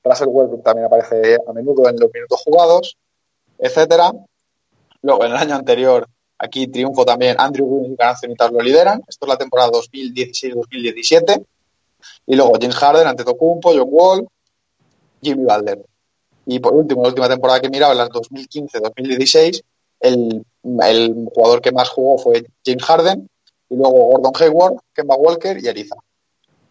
Russell 0.03 0.29
Westbrook 0.29 0.63
también 0.63 0.85
aparece 0.85 1.37
a 1.45 1.53
menudo 1.53 1.89
en 1.89 1.99
los 1.99 2.11
minutos 2.13 2.41
jugados, 2.43 2.97
etcétera. 3.57 4.11
Luego, 5.01 5.25
en 5.25 5.31
el 5.31 5.37
año 5.37 5.55
anterior, 5.55 6.07
aquí 6.37 6.67
triunfo 6.67 7.05
también 7.05 7.35
Andrew 7.39 7.65
Wiggins 7.65 7.93
y 7.93 7.97
Can 7.97 8.09
Anthony 8.09 8.35
Towns 8.35 8.53
lo 8.53 8.61
lideran. 8.61 9.01
Esto 9.07 9.25
es 9.25 9.29
la 9.29 9.37
temporada 9.37 9.71
2016-2017. 9.71 11.45
Y 12.27 12.35
luego 12.35 12.53
James 12.59 12.75
Harden, 12.75 13.07
Antetokounmpo, 13.07 13.73
John 13.73 13.87
Wall, 13.89 14.27
Jimmy 15.21 15.43
Butler. 15.43 15.85
Y 16.45 16.59
por 16.59 16.73
último, 16.73 17.03
la 17.03 17.09
última 17.09 17.29
temporada 17.29 17.59
que 17.59 17.69
miraba, 17.69 17.91
en 17.91 17.99
las 17.99 18.09
2015-2016, 18.09 19.61
el, 19.99 20.45
el, 20.83 21.29
jugador 21.33 21.61
que 21.61 21.71
más 21.71 21.89
jugó 21.89 22.17
fue 22.17 22.43
James 22.65 22.83
Harden, 22.83 23.29
y 23.69 23.75
luego 23.75 23.91
Gordon 23.91 24.33
Hayward, 24.39 24.75
Kemba 24.93 25.15
Walker 25.15 25.57
y 25.61 25.67
Ariza. 25.67 25.95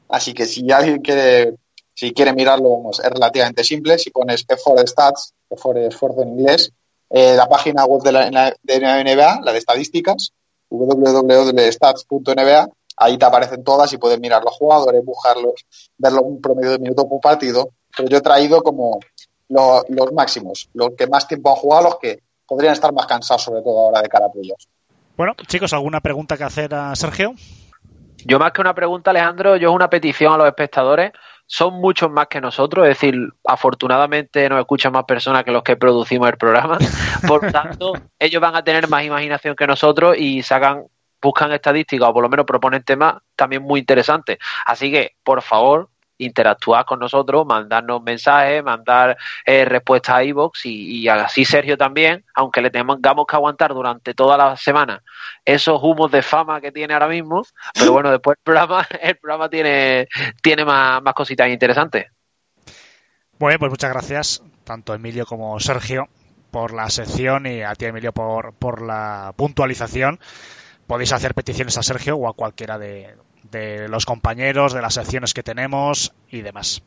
Así 0.09 0.35
que 0.35 0.47
si 0.47 0.71
alguien 0.73 0.99
quiere, 1.01 1.55
si 1.99 2.13
quiere 2.13 2.33
mirarlo, 2.33 2.71
vamos, 2.71 3.01
es 3.01 3.11
relativamente 3.11 3.65
simple. 3.65 3.99
Si 3.99 4.11
pones 4.11 4.47
F4 4.47 4.87
Stats, 4.87 5.35
F4 5.51 5.89
esfuerzo 5.89 6.23
en 6.23 6.29
inglés, 6.29 6.73
eh, 7.11 7.35
la 7.35 7.49
página 7.49 7.85
web 7.87 8.03
de 8.05 8.13
la, 8.13 8.55
de 8.63 8.81
la 8.81 9.03
NBA, 9.03 9.41
la 9.43 9.51
de 9.51 9.59
estadísticas, 9.59 10.33
www.stats.nba, 10.71 12.69
ahí 12.99 13.19
te 13.19 13.25
aparecen 13.25 13.65
todas 13.65 13.93
y 13.93 13.99
puedes 13.99 14.21
mirar 14.21 14.45
los 14.45 14.55
jugadores, 14.55 15.05
buscarlos, 15.05 15.55
verlo 15.97 16.23
un 16.23 16.41
promedio 16.41 16.71
de 16.71 16.79
minutos 16.79 17.05
por 17.07 17.21
partido. 17.21 17.71
Pero 17.97 18.09
yo 18.09 18.19
he 18.19 18.21
traído 18.21 18.63
como 18.63 19.01
los, 19.49 19.83
los 19.89 20.13
máximos, 20.13 20.69
los 20.75 20.91
que 20.97 21.09
más 21.09 21.27
tiempo 21.27 21.51
han 21.51 21.57
jugado, 21.57 21.83
los 21.83 21.99
que 21.99 22.21
podrían 22.47 22.75
estar 22.75 22.93
más 22.93 23.07
cansados, 23.07 23.43
sobre 23.43 23.63
todo 23.63 23.77
ahora 23.77 24.03
de 24.03 24.09
cara 24.09 24.27
a 24.27 24.31
playoffs. 24.31 24.69
Bueno, 25.17 25.35
chicos, 25.49 25.73
¿alguna 25.73 26.01
pregunta 26.01 26.37
que 26.37 26.45
hacer 26.45 26.73
a 26.75 26.95
Sergio? 26.95 27.35
Yo 28.25 28.39
más 28.39 28.53
que 28.53 28.61
una 28.61 28.75
pregunta, 28.75 29.11
Alejandro, 29.11 29.57
yo 29.57 29.71
es 29.71 29.75
una 29.75 29.91
petición 29.91 30.33
a 30.35 30.37
los 30.37 30.47
espectadores. 30.47 31.11
Son 31.51 31.75
muchos 31.81 32.11
más 32.11 32.27
que 32.27 32.43
nosotros, 32.43 32.87
es 32.87 32.91
decir, 32.91 33.17
afortunadamente 33.45 34.47
nos 34.51 34.61
escuchan 34.61 34.93
más 34.93 35.05
personas 35.05 35.45
que 35.45 35.51
los 35.51 35.63
que 35.63 35.77
producimos 35.77 36.29
el 36.29 36.37
programa. 36.37 36.77
Por 37.27 37.51
tanto, 37.51 37.95
ellos 38.19 38.43
van 38.43 38.55
a 38.55 38.63
tener 38.63 38.87
más 38.89 39.03
imaginación 39.03 39.57
que 39.57 39.67
nosotros 39.67 40.15
y 40.19 40.43
sacan, 40.43 40.85
buscan 41.23 41.51
estadísticas 41.53 42.07
o 42.07 42.13
por 42.13 42.23
lo 42.23 42.29
menos 42.29 42.45
proponen 42.45 42.83
temas 42.83 43.15
también 43.35 43.63
muy 43.63 43.81
interesantes. 43.81 44.37
Así 44.67 44.91
que, 44.91 45.17
por 45.25 45.41
favor, 45.41 45.89
interactuar 46.19 46.85
con 46.85 46.99
nosotros, 46.99 47.47
mandarnos 47.47 48.03
mensajes, 48.03 48.63
mandar 48.63 49.17
eh, 49.45 49.65
respuestas 49.65 50.17
a 50.17 50.25
iVoox 50.25 50.67
y, 50.67 51.01
y, 51.01 51.09
así 51.09 51.45
Sergio 51.45 51.77
también, 51.77 52.25
aunque 52.35 52.61
le 52.61 52.71
tengamos 52.71 53.27
que 53.27 53.37
aguantar 53.37 53.73
durante 53.73 54.15
toda 54.15 54.37
la 54.37 54.57
semana 54.57 55.03
esos 55.45 55.81
humos 55.83 56.11
de 56.11 56.23
fama 56.23 56.61
que 56.61 56.73
tiene 56.73 56.95
ahora 56.95 57.09
mismo, 57.09 57.43
pero 57.75 57.93
bueno, 57.93 58.11
después 58.11 58.37
el 58.37 58.43
programa, 58.43 58.87
el 59.03 59.17
programa 59.17 59.49
tiene, 59.49 60.09
tiene 60.43 60.65
más, 60.65 61.03
más 61.03 61.15
cositas 61.15 61.49
interesantes. 61.49 62.07
Bueno, 63.39 63.59
pues 63.61 63.71
muchas 63.71 63.91
gracias, 63.91 64.43
tanto 64.65 64.95
Emilio 64.95 65.25
como 65.25 65.59
Sergio, 65.61 66.09
por 66.51 66.75
la 66.75 66.91
sección 66.91 67.47
y 67.47 67.63
a 67.63 67.75
ti, 67.75 67.85
Emilio, 67.85 68.13
por, 68.13 68.55
por 68.55 68.83
la 68.83 69.33
puntualización. 69.37 70.19
Podéis 70.87 71.13
hacer 71.13 71.35
peticiones 71.35 71.79
a 71.79 71.83
Sergio 71.83 72.17
o 72.17 72.29
a 72.29 72.33
cualquiera 72.33 72.79
de, 72.79 73.15
de 73.51 73.89
los 73.89 74.07
compañeros, 74.07 74.73
de 74.73 74.83
las 74.83 74.95
secciones 74.95 75.35
que 75.35 75.43
tenemos 75.43 76.13
y 76.31 76.43
demás. 76.43 76.83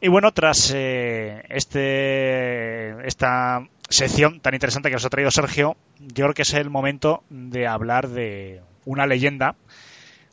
Y 0.00 0.08
bueno, 0.08 0.32
tras 0.32 0.72
eh, 0.74 1.44
este, 1.50 3.06
esta 3.06 3.68
sección 3.88 4.40
tan 4.40 4.54
interesante 4.54 4.88
que 4.88 4.94
nos 4.94 5.04
ha 5.04 5.10
traído 5.10 5.30
Sergio, 5.30 5.76
yo 5.98 6.24
creo 6.24 6.34
que 6.34 6.42
es 6.42 6.54
el 6.54 6.70
momento 6.70 7.22
de 7.28 7.66
hablar 7.66 8.08
de 8.08 8.62
una 8.86 9.06
leyenda 9.06 9.56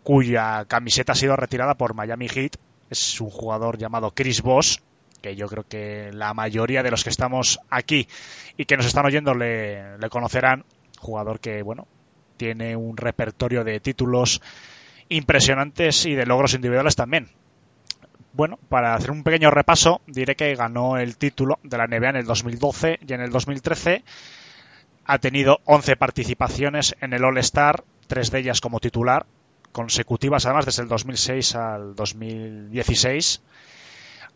cuya 0.03 0.63
camiseta 0.65 1.11
ha 1.11 1.15
sido 1.15 1.35
retirada 1.35 1.75
por 1.75 1.93
Miami 1.93 2.29
Heat. 2.29 2.55
Es 2.89 3.19
un 3.19 3.29
jugador 3.29 3.77
llamado 3.77 4.11
Chris 4.11 4.41
Boss, 4.41 4.81
que 5.21 5.35
yo 5.35 5.47
creo 5.47 5.65
que 5.67 6.11
la 6.13 6.33
mayoría 6.33 6.81
de 6.81 6.91
los 6.91 7.03
que 7.03 7.09
estamos 7.09 7.59
aquí 7.69 8.07
y 8.55 8.63
que 8.63 8.77
nos 8.77 8.85
están 8.85 9.05
oyendo 9.05 9.33
le, 9.33 9.97
le 9.97 10.09
conocerán. 10.09 10.63
Jugador 10.99 11.41
que, 11.41 11.61
bueno, 11.61 11.87
tiene 12.37 12.77
un 12.77 12.95
repertorio 12.95 13.65
de 13.65 13.81
títulos 13.81 14.41
impresionantes 15.09 16.05
y 16.05 16.15
de 16.15 16.25
logros 16.25 16.53
individuales 16.53 16.95
también. 16.95 17.29
Bueno, 18.33 18.59
para 18.69 18.93
hacer 18.93 19.11
un 19.11 19.23
pequeño 19.23 19.49
repaso, 19.49 20.01
diré 20.05 20.35
que 20.35 20.53
ganó 20.55 20.97
el 20.97 21.17
título 21.17 21.59
de 21.63 21.77
la 21.77 21.87
NBA 21.87 22.09
en 22.09 22.15
el 22.17 22.25
2012 22.25 22.99
y 23.07 23.13
en 23.13 23.21
el 23.21 23.31
2013 23.31 24.03
ha 25.05 25.17
tenido 25.19 25.59
11 25.65 25.95
participaciones 25.95 26.95
en 27.01 27.13
el 27.13 27.23
All-Star, 27.23 27.83
tres 28.07 28.29
de 28.29 28.39
ellas 28.39 28.61
como 28.61 28.79
titular, 28.79 29.25
consecutivas 29.71 30.45
además 30.45 30.65
desde 30.65 30.83
el 30.83 30.89
2006 30.89 31.55
al 31.55 31.95
2016. 31.95 33.41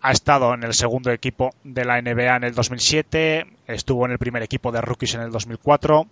Ha 0.02 0.12
estado 0.12 0.54
en 0.54 0.64
el 0.64 0.74
segundo 0.74 1.12
equipo 1.12 1.52
de 1.64 1.86
la 1.86 2.02
NBA 2.02 2.38
en 2.38 2.44
el 2.46 2.56
2007, 2.56 3.46
estuvo 3.68 4.06
en 4.06 4.14
el 4.14 4.18
primer 4.18 4.42
equipo 4.42 4.72
de 4.72 4.82
rookies 4.82 5.14
en 5.14 5.22
el 5.22 5.32
2004 5.32 6.08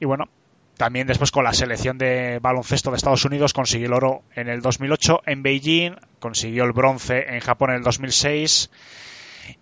y 0.00 0.04
bueno, 0.06 0.28
también 0.76 1.06
después 1.06 1.30
con 1.30 1.44
la 1.44 1.52
selección 1.52 1.96
de 1.96 2.38
baloncesto 2.40 2.90
de 2.90 2.96
Estados 2.96 3.24
Unidos 3.24 3.52
consiguió 3.52 3.86
el 3.86 3.94
oro 3.94 4.22
en 4.34 4.48
el 4.48 4.60
2008 4.60 5.22
en 5.26 5.42
Beijing, 5.42 5.96
consiguió 6.20 6.64
el 6.64 6.72
bronce 6.72 7.24
en 7.28 7.40
Japón 7.40 7.70
en 7.70 7.76
el 7.76 7.82
2006 7.82 8.70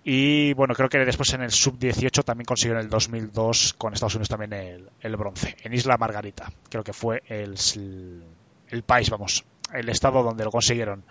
y 0.02 0.54
bueno, 0.54 0.74
creo 0.74 0.88
que 0.88 0.98
después 0.98 1.32
en 1.34 1.42
el 1.42 1.50
sub-18 1.50 2.24
también 2.24 2.46
consiguió 2.46 2.74
en 2.74 2.84
el 2.84 2.88
2002 2.88 3.74
con 3.74 3.92
Estados 3.92 4.14
Unidos 4.14 4.28
también 4.28 4.52
el, 4.54 4.90
el 5.00 5.16
bronce, 5.16 5.56
en 5.62 5.74
Isla 5.74 5.96
Margarita. 5.98 6.50
Creo 6.68 6.82
que 6.82 6.92
fue 6.92 7.22
el, 7.28 7.54
el, 8.70 8.82
país, 8.82 9.10
vamos, 9.10 9.44
el 9.72 9.88
estado 9.88 10.22
donde 10.22 10.44
lo 10.44 10.50
consiguieron. 10.50 11.04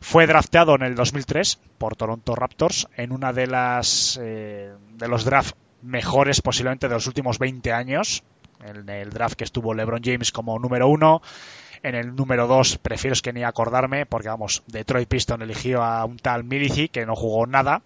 Fue 0.00 0.26
drafteado 0.26 0.74
en 0.74 0.82
el 0.82 0.94
2003 0.94 1.58
por 1.76 1.96
Toronto 1.96 2.34
Raptors 2.34 2.88
en 2.96 3.12
una 3.12 3.32
de 3.32 3.46
las 3.46 4.18
eh, 4.22 4.72
de 4.94 5.08
los 5.08 5.24
drafts 5.24 5.54
mejores 5.82 6.40
posiblemente 6.40 6.88
de 6.88 6.94
los 6.94 7.06
últimos 7.06 7.38
20 7.38 7.72
años 7.72 8.24
en 8.64 8.88
el 8.88 9.10
draft 9.10 9.36
que 9.36 9.44
estuvo 9.44 9.74
LeBron 9.74 10.02
James 10.02 10.32
como 10.32 10.58
número 10.58 10.88
uno. 10.88 11.22
En 11.82 11.94
el 11.94 12.14
número 12.14 12.46
dos 12.46 12.78
prefiero 12.78 13.16
que 13.22 13.32
ni 13.32 13.44
acordarme, 13.44 14.06
porque 14.06 14.28
vamos, 14.28 14.62
Detroit 14.66 15.08
Piston 15.08 15.42
eligió 15.42 15.82
a 15.82 16.04
un 16.04 16.16
tal 16.16 16.44
Milici 16.44 16.88
que 16.88 17.06
no 17.06 17.14
jugó 17.14 17.46
nada. 17.46 17.82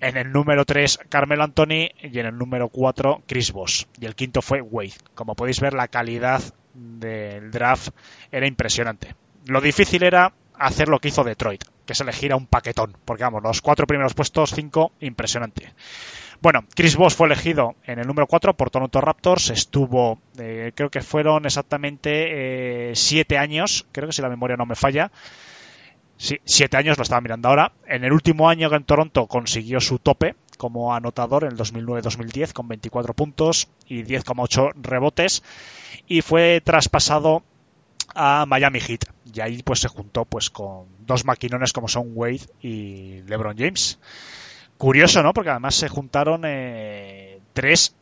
En 0.00 0.16
el 0.16 0.32
número 0.32 0.64
3, 0.64 0.98
Carmelo 1.10 1.44
Anthony. 1.44 1.90
Y 2.00 2.18
en 2.18 2.26
el 2.26 2.38
número 2.38 2.70
4, 2.70 3.22
Chris 3.26 3.52
Bosh. 3.52 3.84
Y 4.00 4.06
el 4.06 4.14
quinto 4.14 4.40
fue 4.40 4.62
Wade. 4.62 4.94
Como 5.14 5.34
podéis 5.34 5.60
ver, 5.60 5.74
la 5.74 5.88
calidad 5.88 6.42
del 6.72 7.50
draft 7.50 7.90
era 8.32 8.46
impresionante. 8.46 9.14
Lo 9.46 9.60
difícil 9.60 10.02
era 10.02 10.32
hacer 10.54 10.88
lo 10.88 11.00
que 11.00 11.08
hizo 11.08 11.24
Detroit, 11.24 11.64
que 11.84 11.92
es 11.92 12.00
elegir 12.00 12.32
a 12.32 12.36
un 12.36 12.46
paquetón. 12.46 12.96
Porque 13.04 13.24
vamos, 13.24 13.42
los 13.42 13.60
cuatro 13.60 13.86
primeros 13.86 14.14
puestos, 14.14 14.52
cinco, 14.54 14.92
impresionante. 15.00 15.74
Bueno, 16.42 16.64
Chris 16.74 16.96
Bosh 16.96 17.14
fue 17.14 17.26
elegido 17.26 17.74
en 17.84 17.98
el 17.98 18.06
número 18.06 18.26
4 18.26 18.56
por 18.56 18.70
Toronto 18.70 19.02
Raptors. 19.02 19.50
Estuvo, 19.50 20.18
eh, 20.38 20.72
creo 20.74 20.88
que 20.88 21.02
fueron 21.02 21.44
exactamente 21.44 22.90
eh, 22.90 22.96
siete 22.96 23.36
años, 23.36 23.86
creo 23.92 24.08
que 24.08 24.14
si 24.14 24.22
la 24.22 24.30
memoria 24.30 24.56
no 24.56 24.64
me 24.64 24.74
falla. 24.74 25.12
Sí, 26.16 26.38
siete 26.44 26.78
años, 26.78 26.96
lo 26.96 27.02
estaba 27.02 27.20
mirando 27.20 27.48
ahora. 27.48 27.72
En 27.86 28.04
el 28.04 28.12
último 28.12 28.48
año 28.48 28.74
en 28.74 28.84
Toronto 28.84 29.26
consiguió 29.26 29.80
su 29.80 29.98
tope 29.98 30.34
como 30.56 30.94
anotador 30.94 31.44
en 31.44 31.52
el 31.52 31.58
2009-2010 31.58 32.54
con 32.54 32.68
24 32.68 33.12
puntos 33.12 33.68
y 33.86 34.02
10,8 34.02 34.72
rebotes. 34.80 35.42
Y 36.06 36.22
fue 36.22 36.62
traspasado 36.64 37.42
a 38.14 38.46
Miami 38.46 38.80
Heat. 38.80 39.04
Y 39.32 39.40
ahí 39.40 39.62
pues 39.62 39.80
se 39.80 39.88
juntó 39.88 40.24
pues 40.24 40.48
con 40.48 40.86
dos 41.00 41.26
maquinones 41.26 41.74
como 41.74 41.88
son 41.88 42.12
Wade 42.14 42.48
y 42.62 43.20
LeBron 43.26 43.56
James. 43.58 43.98
Curioso, 44.80 45.22
¿no? 45.22 45.34
Porque 45.34 45.50
además 45.50 45.74
se 45.74 45.90
juntaron 45.90 46.44
eh, 46.46 47.38
tres 47.52 47.94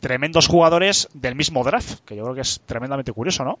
tremendos 0.00 0.46
jugadores 0.46 1.10
del 1.12 1.34
mismo 1.34 1.62
draft, 1.62 2.00
que 2.06 2.16
yo 2.16 2.22
creo 2.22 2.34
que 2.34 2.40
es 2.40 2.62
tremendamente 2.64 3.12
curioso, 3.12 3.44
¿no? 3.44 3.58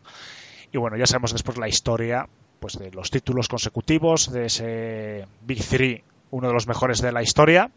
Y 0.72 0.78
bueno, 0.78 0.96
ya 0.96 1.04
sabemos 1.04 1.32
después 1.32 1.58
la 1.58 1.68
historia 1.68 2.26
pues 2.60 2.78
de 2.78 2.90
los 2.92 3.10
títulos 3.10 3.46
consecutivos 3.46 4.32
de 4.32 4.46
ese 4.46 5.26
Big 5.42 5.62
Three, 5.62 6.02
uno 6.30 6.48
de 6.48 6.54
los 6.54 6.66
mejores 6.66 7.02
de 7.02 7.12
la 7.12 7.22
historia. 7.22 7.70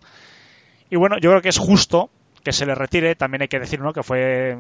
Y 0.90 0.95
bueno, 0.95 1.18
yo 1.19 1.32
creo 1.32 1.41
que 1.41 1.49
es 1.49 1.57
justo 1.57 2.10
que 2.41 2.53
se 2.53 2.65
le 2.65 2.74
retire, 2.74 3.15
también 3.15 3.41
hay 3.41 3.49
que 3.49 3.60
decir, 3.60 3.82
¿no? 3.82 3.91
Que 3.91 4.02
fue 4.02 4.57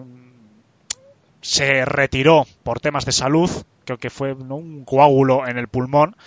se 1.39 1.85
retiró 1.85 2.45
por 2.63 2.81
temas 2.81 3.05
de 3.05 3.13
salud, 3.13 3.49
creo 3.85 3.97
que 3.99 4.09
fue 4.09 4.33
un 4.33 4.83
coágulo 4.83 5.47
en 5.47 5.57
el 5.57 5.69
pulmón. 5.69 6.17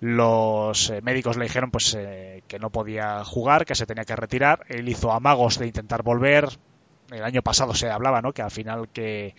Los 0.00 0.90
eh, 0.90 1.00
médicos 1.02 1.36
le 1.36 1.44
dijeron 1.44 1.70
pues 1.70 1.94
eh, 1.98 2.42
que 2.46 2.58
no 2.58 2.70
podía 2.70 3.24
jugar, 3.24 3.64
que 3.64 3.74
se 3.74 3.86
tenía 3.86 4.04
que 4.04 4.16
retirar. 4.16 4.64
Él 4.68 4.88
hizo 4.88 5.12
amagos 5.12 5.58
de 5.58 5.66
intentar 5.66 6.02
volver. 6.02 6.48
El 7.10 7.24
año 7.24 7.42
pasado 7.42 7.74
se 7.74 7.90
hablaba, 7.90 8.22
¿no? 8.22 8.32
Que 8.32 8.42
al 8.42 8.50
final 8.50 8.88
que, 8.90 9.34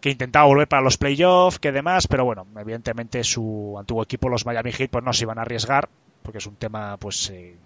que 0.00 0.10
intentaba 0.10 0.46
volver 0.46 0.68
para 0.68 0.82
los 0.82 0.96
playoffs, 0.96 1.58
que 1.58 1.72
demás, 1.72 2.06
pero 2.06 2.24
bueno, 2.24 2.46
evidentemente 2.58 3.22
su 3.24 3.76
antiguo 3.78 4.02
equipo, 4.02 4.28
los 4.28 4.46
Miami 4.46 4.72
Heat, 4.72 4.90
pues 4.90 5.04
no 5.04 5.12
se 5.12 5.24
iban 5.24 5.38
a 5.38 5.42
arriesgar, 5.42 5.88
porque 6.22 6.38
es 6.38 6.46
un 6.46 6.56
tema, 6.56 6.96
pues, 6.96 7.30
eh, 7.30 7.56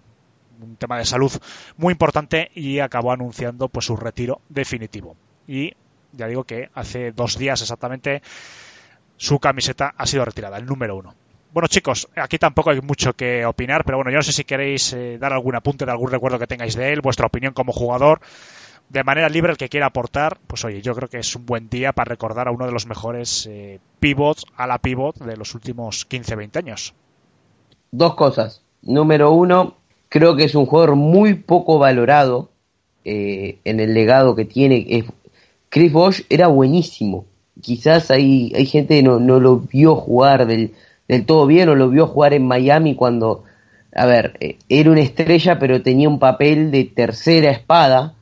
un 0.61 0.75
tema 0.75 0.97
de 0.97 1.05
salud 1.05 1.31
muy 1.77 1.91
importante 1.91 2.51
y 2.53 2.79
acabó 2.79 3.11
anunciando 3.11 3.69
pues 3.69 3.85
su 3.85 3.95
retiro 3.95 4.41
definitivo. 4.49 5.15
Y 5.47 5.73
ya 6.11 6.27
digo 6.27 6.43
que 6.43 6.69
hace 6.73 7.11
dos 7.11 7.37
días 7.37 7.61
exactamente 7.61 8.21
su 9.17 9.39
camiseta 9.39 9.93
ha 9.97 10.05
sido 10.05 10.25
retirada, 10.25 10.57
el 10.57 10.65
número 10.65 10.97
uno. 10.97 11.13
Bueno 11.55 11.69
chicos, 11.69 12.09
aquí 12.17 12.37
tampoco 12.37 12.71
hay 12.71 12.81
mucho 12.81 13.13
que 13.13 13.45
opinar, 13.45 13.85
pero 13.85 13.97
bueno, 13.97 14.11
yo 14.11 14.17
no 14.17 14.23
sé 14.23 14.33
si 14.33 14.43
queréis 14.43 14.91
eh, 14.91 15.17
dar 15.17 15.31
algún 15.31 15.55
apunte 15.55 15.85
de 15.85 15.91
algún 15.91 16.11
recuerdo 16.11 16.37
que 16.37 16.47
tengáis 16.47 16.75
de 16.75 16.91
él, 16.91 16.99
vuestra 16.99 17.27
opinión 17.27 17.53
como 17.53 17.71
jugador, 17.71 18.19
de 18.89 19.05
manera 19.05 19.29
libre 19.29 19.53
el 19.53 19.57
que 19.57 19.69
quiera 19.69 19.85
aportar, 19.85 20.37
pues 20.47 20.65
oye, 20.65 20.81
yo 20.81 20.93
creo 20.93 21.07
que 21.07 21.19
es 21.19 21.33
un 21.33 21.45
buen 21.45 21.69
día 21.69 21.93
para 21.93 22.09
recordar 22.09 22.49
a 22.49 22.51
uno 22.51 22.65
de 22.65 22.73
los 22.73 22.87
mejores 22.87 23.47
eh, 23.49 23.79
pivots 24.01 24.43
a 24.57 24.67
la 24.67 24.79
pivot 24.79 25.15
de 25.19 25.37
los 25.37 25.55
últimos 25.55 26.05
15-20 26.09 26.57
años. 26.57 26.93
Dos 27.89 28.15
cosas. 28.15 28.61
Número 28.81 29.31
uno, 29.31 29.77
creo 30.09 30.35
que 30.35 30.43
es 30.43 30.55
un 30.55 30.65
jugador 30.65 30.97
muy 30.97 31.35
poco 31.35 31.79
valorado 31.79 32.49
eh, 33.05 33.59
en 33.63 33.79
el 33.79 33.93
legado 33.93 34.35
que 34.35 34.43
tiene. 34.43 35.05
Chris 35.69 35.93
Bosch 35.93 36.25
era 36.27 36.47
buenísimo. 36.47 37.27
Quizás 37.61 38.11
hay, 38.11 38.51
hay 38.53 38.65
gente 38.65 38.95
que 38.95 39.03
no, 39.03 39.21
no 39.21 39.39
lo 39.39 39.59
vio 39.59 39.95
jugar 39.95 40.47
del, 40.47 40.73
del 41.07 41.25
todo 41.25 41.45
bien 41.45 41.69
o 41.69 41.75
lo 41.75 41.89
vio 41.89 42.07
jugar 42.07 42.33
en 42.33 42.47
Miami 42.47 42.95
cuando, 42.95 43.43
a 43.93 44.05
ver, 44.05 44.37
eh, 44.39 44.57
era 44.69 44.91
una 44.91 45.01
estrella 45.01 45.59
pero 45.59 45.81
tenía 45.81 46.09
un 46.09 46.19
papel 46.19 46.71
de 46.71 46.85
tercera 46.85 47.51
espada. 47.51 48.13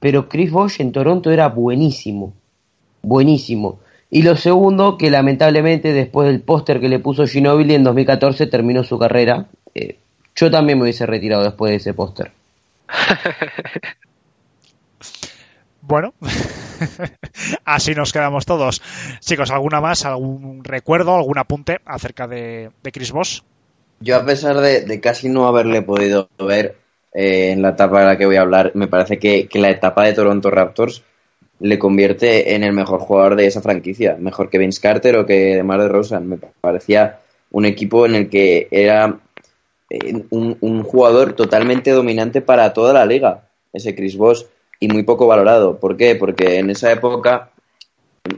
Pero 0.00 0.28
Chris 0.28 0.50
Bosch 0.50 0.80
en 0.80 0.90
Toronto 0.90 1.30
era 1.30 1.48
buenísimo. 1.48 2.34
Buenísimo. 3.02 3.78
Y 4.10 4.22
lo 4.22 4.36
segundo, 4.36 4.98
que 4.98 5.10
lamentablemente 5.10 5.92
después 5.92 6.28
del 6.28 6.40
póster 6.40 6.80
que 6.80 6.88
le 6.88 6.98
puso 6.98 7.26
Ginobili 7.26 7.74
en 7.74 7.84
2014 7.84 8.46
terminó 8.48 8.82
su 8.84 8.98
carrera. 8.98 9.46
Eh, 9.74 9.98
yo 10.34 10.50
también 10.50 10.78
me 10.78 10.84
hubiese 10.84 11.06
retirado 11.06 11.44
después 11.44 11.70
de 11.70 11.76
ese 11.76 11.94
póster. 11.94 12.32
bueno, 15.82 16.12
Así 17.64 17.94
nos 17.94 18.12
quedamos 18.12 18.46
todos. 18.46 18.82
Chicos, 19.20 19.50
¿alguna 19.50 19.80
más? 19.80 20.04
¿Algún 20.04 20.64
recuerdo, 20.64 21.16
algún 21.16 21.38
apunte 21.38 21.80
acerca 21.84 22.26
de, 22.26 22.70
Chris 22.92 23.12
Voss? 23.12 23.44
Yo, 24.00 24.16
a 24.16 24.24
pesar 24.24 24.60
de, 24.60 25.00
casi 25.00 25.28
no 25.28 25.46
haberle 25.46 25.82
podido 25.82 26.28
ver 26.38 26.76
eh, 27.12 27.50
en 27.52 27.62
la 27.62 27.70
etapa 27.70 28.00
de 28.00 28.06
la 28.06 28.18
que 28.18 28.26
voy 28.26 28.36
a 28.36 28.42
hablar, 28.42 28.72
me 28.74 28.88
parece 28.88 29.18
que, 29.18 29.48
la 29.54 29.70
etapa 29.70 30.04
de 30.04 30.12
Toronto 30.12 30.50
Raptors 30.50 31.02
le 31.60 31.78
convierte 31.78 32.54
en 32.54 32.64
el 32.64 32.72
mejor 32.72 33.00
jugador 33.00 33.36
de 33.36 33.46
esa 33.46 33.62
franquicia, 33.62 34.16
mejor 34.18 34.50
que 34.50 34.58
Vince 34.58 34.80
Carter 34.80 35.16
o 35.16 35.26
que 35.26 35.54
DeMar 35.54 35.80
DeRozan. 35.80 36.28
Me 36.28 36.38
parecía 36.60 37.20
un 37.52 37.66
equipo 37.66 38.04
en 38.04 38.16
el 38.16 38.28
que 38.28 38.66
era 38.72 39.20
eh, 39.88 40.24
un, 40.30 40.56
un, 40.60 40.82
jugador 40.82 41.34
totalmente 41.34 41.92
dominante 41.92 42.40
para 42.40 42.72
toda 42.72 42.92
la 42.92 43.06
liga, 43.06 43.44
ese 43.72 43.94
Chris 43.94 44.16
Voss 44.16 44.48
y 44.82 44.88
muy 44.88 45.04
poco 45.04 45.28
valorado. 45.28 45.78
¿Por 45.78 45.96
qué? 45.96 46.16
Porque 46.16 46.58
en 46.58 46.68
esa 46.68 46.90
época 46.90 47.52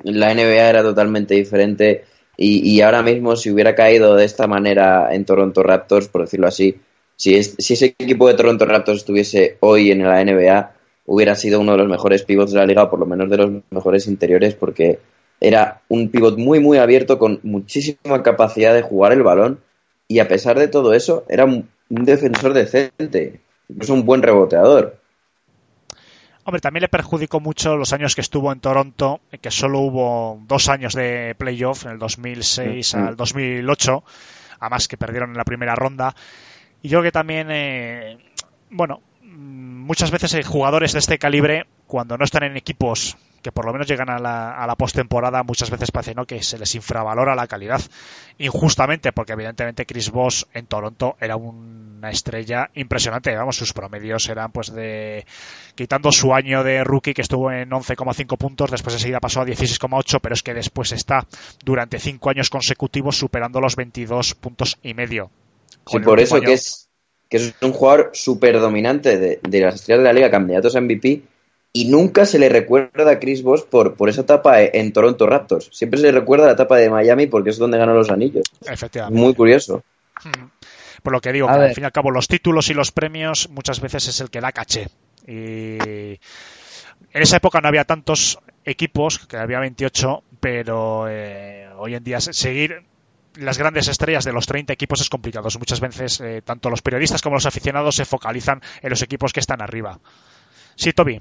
la 0.03 0.35
NBA 0.35 0.69
era 0.69 0.83
totalmente 0.83 1.35
diferente 1.35 2.05
y, 2.37 2.81
ahora 2.83 3.03
mismo 3.03 3.35
si 3.37 3.51
hubiera 3.51 3.75
caído 3.75 4.15
de 4.15 4.27
esta 4.27 4.47
manera 4.47 5.15
en 5.15 5.25
Toronto 5.25 5.63
Raptors, 5.63 6.09
por 6.09 6.23
decirlo 6.23 6.47
así, 6.47 6.79
si, 7.17 7.43
si 7.43 7.73
ese 7.73 7.95
equipo 7.99 8.29
de 8.29 8.35
Toronto 8.35 8.67
Raptors 8.67 8.99
estuviese 8.99 9.57
hoy 9.61 9.91
en 9.91 10.03
la 10.03 10.23
NBA, 10.23 10.73
hubiera 11.07 11.35
sido 11.35 11.61
uno 11.61 11.73
de 11.73 11.79
los 11.79 11.89
mejores 11.89 12.25
pivots 12.25 12.53
de 12.53 12.59
la 12.59 12.67
liga, 12.67 12.83
o 12.83 12.91
por 12.91 12.99
lo 12.99 13.07
menos 13.07 13.31
de 13.31 13.37
los 13.39 13.51
mejores 13.71 14.07
interiores, 14.07 14.55
porque 14.55 14.99
era 15.41 15.81
un 15.89 16.11
pivot 16.11 16.37
muy, 16.37 16.61
muy 16.61 16.77
abierto, 16.77 17.19
con 17.19 17.41
muchísima 17.43 18.23
capacidad 18.23 18.75
de 18.75 18.83
jugar 18.83 19.13
el 19.13 19.23
balón, 19.23 19.61
y 20.09 20.19
a 20.19 20.29
pesar 20.29 20.59
de 20.59 20.69
todo 20.69 20.93
eso, 20.93 21.25
era 21.29 21.47
un, 21.47 21.69
un 21.89 22.05
defensor 22.05 22.53
decente, 22.53 23.41
incluso 23.69 23.95
un 23.95 24.05
buen 24.05 24.23
reboteador. 24.23 25.04
Hombre, 26.47 26.61
también 26.61 26.83
le 26.83 26.89
perjudicó 26.89 27.41
mucho 27.41 27.77
los 27.77 27.95
años 27.95 28.15
que 28.15 28.21
estuvo 28.21 28.53
en 28.53 28.61
Toronto, 28.61 29.21
que 29.41 29.51
solo 29.51 29.81
hubo 29.81 30.39
dos 30.47 30.69
años 30.69 30.93
de 30.93 31.35
playoff, 31.39 31.87
en 31.87 31.93
el 31.93 31.99
2006 31.99 32.95
al 32.95 33.17
2008, 33.17 34.05
además 34.61 34.87
que 34.87 34.99
perdieron 34.99 35.31
en 35.31 35.39
la 35.39 35.45
primera 35.45 35.75
ronda. 35.75 36.15
Y 36.83 36.89
yo 36.89 36.99
creo 36.99 37.09
que 37.09 37.13
también, 37.13 37.49
eh, 37.51 38.19
bueno, 38.69 39.01
muchas 39.23 40.11
veces 40.11 40.35
hay 40.35 40.43
jugadores 40.43 40.93
de 40.93 40.99
este 40.99 41.19
calibre, 41.19 41.67
cuando 41.87 42.19
no 42.19 42.25
están 42.27 42.43
en 42.43 42.59
equipos 42.59 43.17
que 43.45 43.53
por 43.53 43.67
lo 43.67 43.73
menos 43.73 43.87
llegan 43.87 44.09
a 44.09 44.19
la, 44.19 44.53
a 44.53 44.67
la 44.67 44.75
postemporada, 44.75 45.43
muchas 45.43 45.71
veces 45.71 45.91
parece 45.91 46.15
¿no? 46.15 46.25
que 46.25 46.43
se 46.43 46.57
les 46.57 46.75
infravalora 46.77 47.35
la 47.35 47.47
calidad. 47.47 47.79
Injustamente, 48.39 49.13
porque 49.13 49.35
evidentemente 49.35 49.85
Chris 49.85 50.11
Voss 50.11 50.47
en 50.55 50.65
Toronto 50.65 51.19
era 51.21 51.37
una 51.37 52.09
estrella 52.09 52.71
impresionante. 52.73 53.37
Vamos, 53.37 53.57
sus 53.57 53.75
promedios 53.75 54.31
eran 54.31 54.51
pues 54.51 54.73
de. 54.73 55.27
Quitando 55.75 56.11
su 56.11 56.33
año 56.33 56.65
de 56.65 56.85
rookie 56.85 57.13
que 57.13 57.21
estuvo 57.21 57.53
en 57.53 57.69
11,5 57.69 58.39
puntos, 58.39 58.71
después 58.71 58.95
enseguida 58.95 59.21
pasó 59.21 59.43
a 59.43 59.45
16,8, 59.45 60.21
pero 60.23 60.35
es 60.35 60.43
que 60.43 60.55
después 60.55 60.93
está 60.93 61.27
durante 61.63 61.99
5 61.99 62.31
años 62.31 62.49
consecutivos 62.49 63.19
superando 63.19 63.61
los 63.61 63.77
22 63.77 64.37
puntos 64.37 64.79
y 64.83 64.95
medio. 64.95 65.31
Sí, 65.87 65.99
por 65.99 66.19
eso 66.19 66.41
que 66.41 66.55
es, 66.55 66.89
que 67.29 67.37
es 67.37 67.55
un 67.61 67.73
jugador 67.73 68.11
súper 68.15 68.59
dominante 68.59 69.19
de, 69.19 69.39
de 69.43 69.61
las 69.61 69.75
estrellas 69.75 69.99
de 69.99 70.05
la 70.05 70.15
liga, 70.15 70.31
candidatos 70.31 70.75
a 70.77 70.81
MVP 70.81 71.34
y 71.77 71.87
nunca 71.87 72.25
se 72.25 72.39
le 72.39 72.49
recuerda 72.49 73.11
a 73.11 73.19
Chris 73.19 73.43
Bosh 73.43 73.65
por, 73.65 73.95
por 73.95 74.09
esa 74.09 74.21
etapa 74.21 74.63
en 74.63 74.93
Toronto 74.93 75.27
Raptors. 75.27 75.71
Siempre 75.73 75.99
se 75.99 76.07
le 76.07 76.13
recuerda 76.13 76.47
la 76.47 76.53
etapa 76.53 76.77
de 76.77 76.89
Miami 76.89 77.27
porque 77.27 77.51
es 77.51 77.59
donde 77.59 77.79
ganó 77.79 77.93
los 77.95 78.11
anillos. 78.11 78.45
Efectivamente. 78.65 79.21
Muy 79.21 79.35
curioso. 79.35 79.83
Hmm. 80.23 80.51
Por 81.03 81.13
lo 81.13 81.21
que 81.21 81.33
digo, 81.33 81.49
al 81.49 81.75
fin 81.75 81.83
y 81.83 81.87
al 81.87 81.93
cabo, 81.93 82.13
los 82.13 82.29
títulos 82.29 82.71
y 82.71 82.75
los 82.75 82.93
premios 82.93 83.51
muchas 83.51 83.81
veces 83.81 84.07
es 84.07 84.21
el 84.21 84.31
que 84.31 84.41
da 84.41 84.53
caché. 84.53 84.87
Y 85.27 85.79
en 85.81 86.19
esa 87.13 87.39
época 87.39 87.61
no 87.61 87.67
había 87.67 87.85
tantos 87.85 88.39
equipos, 88.65 89.19
que 89.27 89.37
había 89.37 89.59
28, 89.59 90.23
pero 90.39 91.07
eh, 91.09 91.69
hoy 91.77 91.97
en 91.97 92.05
día 92.05 92.21
seguir 92.21 92.85
las 93.35 93.59
grandes 93.59 93.89
estrellas 93.89 94.25
de 94.25 94.33
los 94.33 94.47
30 94.47 94.73
equipos 94.73 95.01
es 95.01 95.11
complicado. 95.11 95.49
Muchas 95.59 95.81
veces 95.81 96.21
eh, 96.21 96.41
tanto 96.45 96.71
los 96.71 96.83
periodistas 96.83 97.21
como 97.21 97.35
los 97.35 97.47
aficionados 97.47 97.97
se 97.97 98.05
focalizan 98.05 98.63
en 98.81 98.91
los 98.91 99.03
equipos 99.03 99.33
que 99.33 99.41
están 99.41 99.61
arriba. 99.61 99.99
Sí, 100.77 100.93
Toby. 100.93 101.21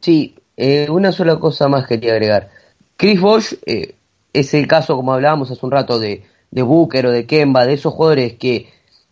Sí, 0.00 0.34
eh, 0.56 0.88
una 0.90 1.12
sola 1.12 1.38
cosa 1.38 1.68
más 1.68 1.86
quería 1.86 2.12
agregar. 2.12 2.50
Chris 2.96 3.20
Bosch 3.20 3.54
eh, 3.66 3.94
es 4.32 4.54
el 4.54 4.66
caso, 4.66 4.96
como 4.96 5.12
hablábamos 5.12 5.50
hace 5.50 5.64
un 5.64 5.72
rato, 5.72 5.98
de, 5.98 6.24
de 6.50 6.62
Booker 6.62 7.06
o 7.06 7.10
de 7.10 7.26
Kemba, 7.26 7.66
de 7.66 7.74
esos 7.74 7.94
jugadores 7.94 8.34
que 8.34 8.68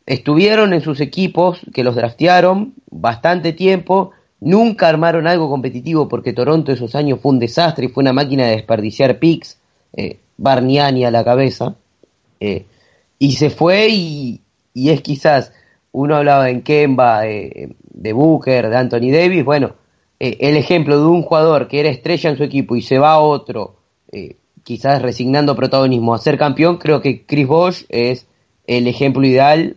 estuvieron 0.07 0.73
en 0.73 0.81
sus 0.81 1.01
equipos, 1.01 1.61
que 1.73 1.85
los 1.85 1.95
draftearon 1.95 2.75
bastante 2.91 3.53
tiempo, 3.53 4.13
nunca 4.41 4.89
armaron 4.89 5.27
algo 5.27 5.49
competitivo 5.51 6.09
porque 6.09 6.33
Toronto 6.33 6.73
esos 6.73 6.95
años 6.95 7.21
fue 7.21 7.33
un 7.33 7.39
desastre 7.39 7.87
y 7.87 7.89
fue 7.89 8.03
una 8.03 8.13
máquina 8.13 8.47
de 8.47 8.53
desperdiciar 8.53 9.19
picks, 9.19 9.59
eh, 9.93 10.19
Barniani 10.37 11.05
a 11.05 11.11
la 11.11 11.25
cabeza, 11.25 11.75
eh, 12.41 12.65
y 13.19 13.33
se 13.33 13.51
fue 13.51 13.89
y, 13.89 14.41
y, 14.73 14.91
es 14.91 15.03
quizás, 15.03 15.53
uno 15.93 16.17
hablaba 16.17 16.49
en 16.49 16.63
Kemba, 16.63 17.23
de 17.23 18.13
Booker, 18.13 18.71
de 18.71 18.77
Anthony 18.77 19.11
Davis, 19.11 19.45
bueno, 19.45 19.75
eh, 20.21 20.37
el 20.41 20.57
ejemplo 20.57 20.99
de 21.01 21.07
un 21.07 21.23
jugador 21.23 21.67
que 21.67 21.81
era 21.81 21.89
estrella 21.89 22.31
en 22.31 22.37
su 22.37 22.45
equipo 22.45 22.77
y 22.77 22.83
se 22.83 22.99
va 22.99 23.13
a 23.13 23.21
otro, 23.21 23.77
eh, 24.13 24.37
quizás 24.63 25.01
resignando 25.03 25.57
protagonismo 25.57 26.15
a 26.15 26.19
ser 26.19 26.39
campeón, 26.39 26.77
creo 26.77 27.01
que 27.01 27.25
Chris 27.25 27.47
Bosch 27.47 27.85
es 27.89 28.27
el 28.67 28.87
ejemplo 28.87 29.27
ideal, 29.27 29.77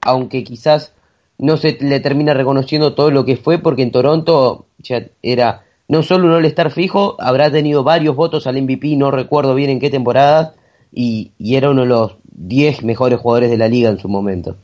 aunque 0.00 0.42
quizás 0.42 0.94
no 1.38 1.58
se 1.58 1.76
le 1.80 2.00
termina 2.00 2.32
reconociendo 2.32 2.94
todo 2.94 3.10
lo 3.10 3.24
que 3.24 3.36
fue, 3.36 3.58
porque 3.58 3.82
en 3.82 3.92
Toronto 3.92 4.66
ya 4.78 5.06
era 5.22 5.64
no 5.88 6.02
solo 6.02 6.26
un 6.26 6.32
All-Star 6.32 6.70
fijo, 6.70 7.16
habrá 7.20 7.50
tenido 7.50 7.84
varios 7.84 8.16
votos 8.16 8.46
al 8.46 8.60
MVP, 8.60 8.96
no 8.96 9.10
recuerdo 9.10 9.54
bien 9.54 9.70
en 9.70 9.78
qué 9.78 9.90
temporada, 9.90 10.54
y, 10.92 11.32
y 11.38 11.56
era 11.56 11.70
uno 11.70 11.82
de 11.82 11.88
los 11.88 12.16
10 12.24 12.82
mejores 12.82 13.20
jugadores 13.20 13.50
de 13.50 13.58
la 13.58 13.68
liga 13.68 13.90
en 13.90 13.98
su 13.98 14.08
momento. 14.08 14.56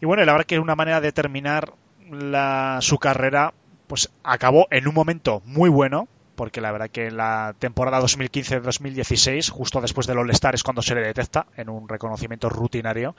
Y 0.00 0.06
bueno, 0.06 0.24
la 0.24 0.32
verdad 0.32 0.46
que 0.46 0.58
una 0.58 0.76
manera 0.76 1.00
de 1.00 1.10
terminar 1.10 1.72
la, 2.10 2.78
su 2.80 2.98
carrera, 2.98 3.52
pues 3.88 4.10
acabó 4.22 4.68
en 4.70 4.86
un 4.86 4.94
momento 4.94 5.42
muy 5.44 5.68
bueno, 5.68 6.06
porque 6.36 6.60
la 6.60 6.70
verdad 6.70 6.88
que 6.88 7.08
en 7.08 7.16
la 7.16 7.56
temporada 7.58 8.00
2015-2016, 8.00 9.50
justo 9.50 9.80
después 9.80 10.06
del 10.06 10.18
All-Star, 10.18 10.54
es 10.54 10.62
cuando 10.62 10.82
se 10.82 10.94
le 10.94 11.00
detecta 11.00 11.46
en 11.56 11.68
un 11.68 11.88
reconocimiento 11.88 12.48
rutinario 12.48 13.16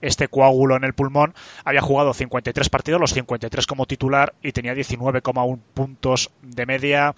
este 0.00 0.28
coágulo 0.28 0.76
en 0.76 0.84
el 0.84 0.94
pulmón. 0.94 1.34
Había 1.64 1.82
jugado 1.82 2.14
53 2.14 2.70
partidos, 2.70 2.98
los 2.98 3.12
53 3.12 3.66
como 3.66 3.84
titular, 3.84 4.32
y 4.42 4.52
tenía 4.52 4.72
19,1 4.72 5.58
puntos 5.74 6.30
de 6.40 6.64
media. 6.64 7.14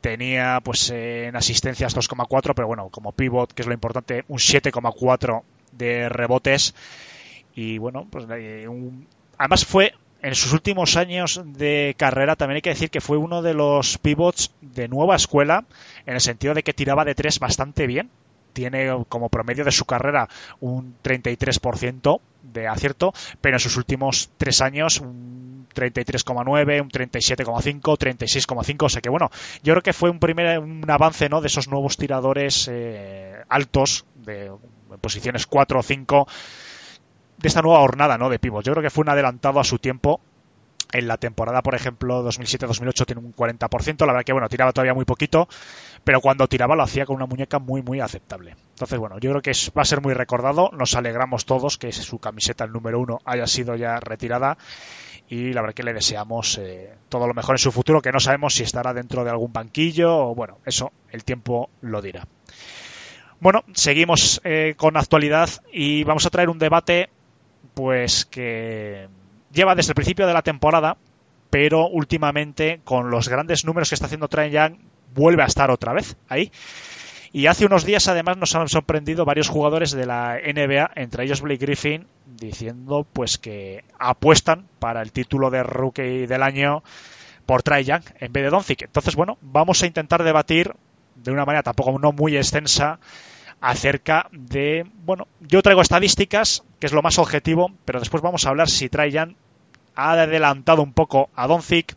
Tenía, 0.00 0.60
pues, 0.64 0.88
en 0.90 1.36
asistencias 1.36 1.94
2,4, 1.94 2.54
pero 2.54 2.66
bueno, 2.66 2.88
como 2.88 3.12
pivot, 3.12 3.52
que 3.52 3.60
es 3.60 3.68
lo 3.68 3.74
importante, 3.74 4.24
un 4.28 4.38
7,4 4.38 5.42
de 5.72 6.08
rebotes. 6.08 6.74
Y 7.54 7.76
bueno, 7.76 8.06
pues 8.10 8.24
eh, 8.30 8.66
un... 8.68 9.06
además 9.38 9.66
fue 9.66 9.92
en 10.24 10.34
sus 10.34 10.54
últimos 10.54 10.96
años 10.96 11.42
de 11.44 11.94
carrera 11.98 12.34
también 12.34 12.56
hay 12.56 12.62
que 12.62 12.70
decir 12.70 12.88
que 12.88 13.02
fue 13.02 13.18
uno 13.18 13.42
de 13.42 13.52
los 13.52 13.98
pivots 13.98 14.54
de 14.62 14.88
nueva 14.88 15.16
escuela, 15.16 15.66
en 16.06 16.14
el 16.14 16.20
sentido 16.22 16.54
de 16.54 16.62
que 16.62 16.72
tiraba 16.72 17.04
de 17.04 17.14
tres 17.14 17.38
bastante 17.38 17.86
bien. 17.86 18.08
Tiene 18.54 19.04
como 19.10 19.28
promedio 19.28 19.64
de 19.64 19.72
su 19.72 19.84
carrera 19.84 20.28
un 20.60 20.96
33% 21.02 22.20
de 22.42 22.68
acierto, 22.68 23.12
pero 23.42 23.56
en 23.56 23.60
sus 23.60 23.76
últimos 23.76 24.30
tres 24.38 24.62
años 24.62 25.00
un 25.00 25.66
33,9, 25.74 26.80
un 26.80 26.88
37,5, 26.88 27.82
36,5. 27.82 28.84
O 28.84 28.88
sea 28.88 29.02
que 29.02 29.10
bueno, 29.10 29.30
yo 29.62 29.74
creo 29.74 29.82
que 29.82 29.92
fue 29.92 30.08
un 30.08 30.20
primer 30.20 30.58
un 30.58 30.88
avance 30.88 31.28
¿no? 31.28 31.42
de 31.42 31.48
esos 31.48 31.68
nuevos 31.68 31.98
tiradores 31.98 32.66
eh, 32.72 33.42
altos, 33.50 34.06
de 34.14 34.52
posiciones 35.02 35.46
4 35.46 35.80
o 35.80 35.82
5 35.82 36.26
de 37.44 37.48
esta 37.48 37.60
nueva 37.60 37.80
jornada 37.80 38.16
¿no? 38.16 38.30
de 38.30 38.38
pivos. 38.38 38.64
Yo 38.64 38.72
creo 38.72 38.82
que 38.82 38.88
fue 38.88 39.02
un 39.02 39.10
adelantado 39.10 39.60
a 39.60 39.64
su 39.64 39.78
tiempo. 39.78 40.20
En 40.92 41.08
la 41.08 41.16
temporada, 41.16 41.60
por 41.60 41.74
ejemplo, 41.74 42.24
2007-2008 42.24 43.04
tiene 43.04 43.20
un 43.20 43.34
40%. 43.34 44.06
La 44.06 44.12
verdad 44.12 44.24
que, 44.24 44.32
bueno, 44.32 44.48
tiraba 44.48 44.72
todavía 44.72 44.94
muy 44.94 45.04
poquito, 45.04 45.48
pero 46.04 46.20
cuando 46.20 46.46
tiraba 46.46 46.76
lo 46.76 46.84
hacía 46.84 47.04
con 47.04 47.16
una 47.16 47.26
muñeca 47.26 47.58
muy, 47.58 47.82
muy 47.82 48.00
aceptable. 48.00 48.54
Entonces, 48.70 48.98
bueno, 48.98 49.18
yo 49.18 49.30
creo 49.30 49.42
que 49.42 49.52
va 49.76 49.82
a 49.82 49.84
ser 49.84 50.00
muy 50.00 50.14
recordado. 50.14 50.70
Nos 50.72 50.94
alegramos 50.94 51.46
todos 51.46 51.78
que 51.78 51.90
su 51.90 52.18
camiseta, 52.20 52.64
el 52.64 52.72
número 52.72 53.00
uno, 53.00 53.18
haya 53.24 53.46
sido 53.46 53.74
ya 53.74 53.98
retirada. 53.98 54.56
Y 55.28 55.52
la 55.52 55.62
verdad 55.62 55.74
que 55.74 55.82
le 55.82 55.92
deseamos 55.92 56.58
eh, 56.58 56.94
todo 57.08 57.26
lo 57.26 57.34
mejor 57.34 57.56
en 57.56 57.58
su 57.58 57.72
futuro, 57.72 58.00
que 58.00 58.12
no 58.12 58.20
sabemos 58.20 58.54
si 58.54 58.62
estará 58.62 58.94
dentro 58.94 59.24
de 59.24 59.30
algún 59.30 59.52
banquillo 59.52 60.16
o, 60.16 60.34
bueno, 60.34 60.58
eso 60.64 60.92
el 61.10 61.24
tiempo 61.24 61.70
lo 61.80 62.00
dirá. 62.00 62.26
Bueno, 63.40 63.64
seguimos 63.74 64.40
eh, 64.44 64.74
con 64.76 64.96
actualidad 64.96 65.50
y 65.72 66.04
vamos 66.04 66.24
a 66.24 66.30
traer 66.30 66.48
un 66.48 66.58
debate 66.58 67.10
pues 67.74 68.24
que 68.24 69.08
lleva 69.52 69.74
desde 69.74 69.92
el 69.92 69.94
principio 69.94 70.26
de 70.26 70.34
la 70.34 70.42
temporada, 70.42 70.96
pero 71.50 71.86
últimamente 71.88 72.80
con 72.84 73.10
los 73.10 73.28
grandes 73.28 73.64
números 73.64 73.88
que 73.88 73.94
está 73.94 74.06
haciendo 74.06 74.28
Trae 74.28 74.50
Young 74.50 74.76
vuelve 75.14 75.42
a 75.42 75.46
estar 75.46 75.70
otra 75.70 75.92
vez 75.92 76.16
ahí. 76.28 76.50
Y 77.32 77.46
hace 77.46 77.66
unos 77.66 77.84
días 77.84 78.06
además 78.06 78.36
nos 78.36 78.54
han 78.54 78.68
sorprendido 78.68 79.24
varios 79.24 79.48
jugadores 79.48 79.90
de 79.90 80.06
la 80.06 80.36
NBA, 80.36 80.92
entre 80.94 81.24
ellos 81.24 81.40
Blake 81.40 81.64
Griffin, 81.66 82.06
diciendo 82.26 83.06
pues 83.12 83.38
que 83.38 83.84
apuestan 83.98 84.68
para 84.78 85.02
el 85.02 85.10
título 85.10 85.50
de 85.50 85.64
rookie 85.64 86.26
del 86.26 86.42
año 86.44 86.84
por 87.44 87.62
Trae 87.62 87.84
Young 87.84 88.02
en 88.20 88.32
vez 88.32 88.44
de 88.44 88.50
Doncic. 88.50 88.82
Entonces, 88.82 89.16
bueno, 89.16 89.38
vamos 89.40 89.82
a 89.82 89.86
intentar 89.86 90.22
debatir 90.22 90.74
de 91.16 91.30
una 91.32 91.44
manera 91.44 91.62
tampoco 91.62 91.98
no 91.98 92.12
muy 92.12 92.36
extensa 92.36 92.98
acerca 93.60 94.28
de, 94.32 94.86
bueno, 95.04 95.26
yo 95.40 95.62
traigo 95.62 95.80
estadísticas, 95.80 96.64
que 96.78 96.86
es 96.86 96.92
lo 96.92 97.02
más 97.02 97.18
objetivo, 97.18 97.72
pero 97.84 98.00
después 98.00 98.22
vamos 98.22 98.46
a 98.46 98.50
hablar 98.50 98.68
si 98.68 98.88
Trajan 98.88 99.36
ha 99.94 100.12
adelantado 100.12 100.82
un 100.82 100.92
poco 100.92 101.30
a 101.34 101.46
Doncic. 101.46 101.96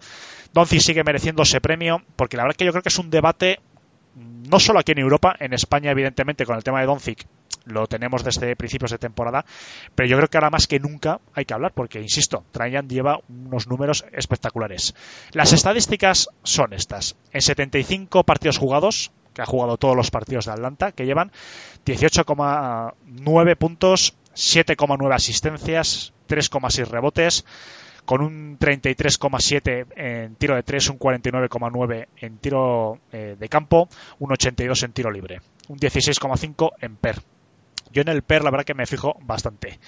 Doncic 0.53 0.81
sigue 0.81 1.03
mereciendo 1.03 1.43
ese 1.43 1.61
premio, 1.61 2.01
porque 2.15 2.37
la 2.37 2.43
verdad 2.43 2.57
que 2.57 2.65
yo 2.65 2.71
creo 2.71 2.83
que 2.83 2.89
es 2.89 2.99
un 2.99 3.09
debate 3.09 3.59
no 4.49 4.59
solo 4.59 4.79
aquí 4.79 4.93
en 4.93 4.99
Europa, 4.99 5.35
en 5.39 5.53
España 5.53 5.91
evidentemente 5.91 6.45
con 6.45 6.55
el 6.55 6.63
tema 6.63 6.79
de 6.79 6.87
Doncic 6.87 7.27
lo 7.67 7.87
tenemos 7.87 8.23
desde 8.23 8.55
principios 8.55 8.91
de 8.91 8.97
temporada, 8.97 9.45
pero 9.95 10.07
yo 10.07 10.17
creo 10.17 10.29
que 10.29 10.37
ahora 10.37 10.49
más 10.49 10.67
que 10.67 10.79
nunca 10.79 11.19
hay 11.33 11.45
que 11.45 11.53
hablar 11.53 11.73
porque, 11.73 12.01
insisto, 12.01 12.43
Trajan 12.51 12.87
lleva 12.87 13.19
unos 13.27 13.67
números 13.67 14.05
espectaculares. 14.13 14.95
Las 15.33 15.53
estadísticas 15.53 16.29
son 16.43 16.73
estas. 16.73 17.15
En 17.31 17.41
75 17.41 18.23
partidos 18.23 18.57
jugados, 18.57 19.11
que 19.37 19.43
ha 19.43 19.45
jugado 19.45 19.77
todos 19.77 19.95
los 19.95 20.09
partidos 20.09 20.45
de 20.45 20.53
Atlanta, 20.53 20.91
que 20.93 21.05
llevan 21.05 21.31
18,9 21.85 23.55
puntos, 23.55 24.15
7,9 24.35 25.13
asistencias, 25.13 26.11
3,6 26.27 26.87
rebotes, 26.87 27.45
con 28.05 28.21
un 28.21 28.57
33,7 28.57 29.85
en 29.95 30.35
tiro 30.37 30.55
de 30.55 30.63
3, 30.63 30.89
un 30.89 30.97
49,9 30.97 32.07
en 32.17 32.37
tiro 32.39 32.97
eh, 33.11 33.35
de 33.39 33.47
campo, 33.47 33.89
un 34.17 34.31
82 34.31 34.81
en 34.81 34.93
tiro 34.93 35.11
libre, 35.11 35.41
un 35.67 35.77
16,5 35.77 36.71
en 36.81 36.95
PER. 36.95 37.21
Yo 37.91 38.01
en 38.01 38.07
el 38.07 38.23
PER 38.23 38.43
la 38.43 38.49
verdad 38.49 38.65
que 38.65 38.73
me 38.73 38.87
fijo 38.87 39.19
bastante. 39.21 39.79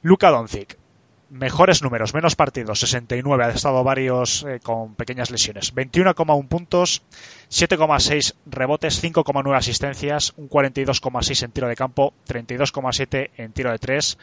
Luka 0.00 0.30
Doncic, 0.30 0.78
mejores 1.30 1.82
números, 1.82 2.14
menos 2.14 2.36
partidos, 2.36 2.80
69, 2.80 3.44
ha 3.44 3.50
estado 3.50 3.82
varios 3.82 4.44
eh, 4.44 4.60
con 4.62 4.94
pequeñas 4.94 5.30
lesiones. 5.30 5.74
21,1 5.74 6.48
puntos, 6.48 7.02
7,6 7.50 8.34
rebotes, 8.46 9.02
5,9 9.02 9.56
asistencias, 9.56 10.34
un 10.36 10.48
42,6 10.48 11.42
en 11.44 11.52
tiro 11.52 11.68
de 11.68 11.76
campo, 11.76 12.14
32,7 12.28 13.30
en 13.36 13.52
tiro 13.52 13.70
de 13.70 13.78
3, 13.78 14.18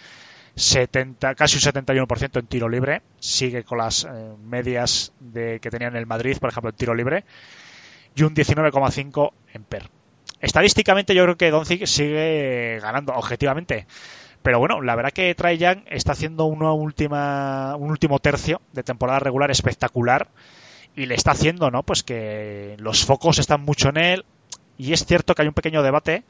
70, 0.56 1.36
casi 1.36 1.56
un 1.58 1.74
71% 1.74 2.40
en 2.40 2.48
tiro 2.48 2.70
libre. 2.70 3.02
Sigue 3.20 3.64
con 3.64 3.78
las 3.78 4.06
eh, 4.06 4.08
medias 4.44 5.14
de, 5.20 5.60
que 5.60 5.70
tenía 5.70 5.88
en 5.88 5.96
el 5.96 6.06
Madrid, 6.06 6.38
por 6.40 6.50
ejemplo, 6.50 6.70
en 6.70 6.76
tiro 6.76 6.94
libre. 6.94 7.26
Y 8.16 8.24
un 8.24 8.36
19,5 8.36 9.32
en 9.54 9.64
PER. 9.64 9.90
Estadísticamente 10.42 11.14
yo 11.14 11.24
creo 11.24 11.38
que 11.38 11.52
Doncic 11.52 11.86
sigue 11.86 12.80
ganando 12.82 13.14
objetivamente 13.14 13.86
pero 14.44 14.60
bueno, 14.60 14.82
la 14.82 14.96
verdad 14.96 15.12
que 15.12 15.34
Trae 15.36 15.58
Young 15.58 15.84
está 15.88 16.14
haciendo 16.14 16.46
una 16.46 16.72
última, 16.74 17.76
un 17.76 17.92
último 17.92 18.20
tercio 18.20 18.62
de 18.74 18.84
temporada 18.84 19.20
regular 19.20 19.52
espectacular 19.52 20.30
y 20.96 21.06
le 21.06 21.16
está 21.16 21.32
haciendo, 21.32 21.72
¿no? 21.72 21.84
Pues 21.84 22.04
que 22.04 22.76
los 22.80 23.06
focos 23.06 23.40
están 23.40 23.62
mucho 23.62 23.90
en 23.90 23.98
él 23.98 24.26
y 24.78 24.94
es 24.94 25.06
cierto 25.06 25.36
que 25.36 25.44
hay 25.44 25.48
un 25.48 25.54
pequeño 25.54 25.84
debate 25.84 26.24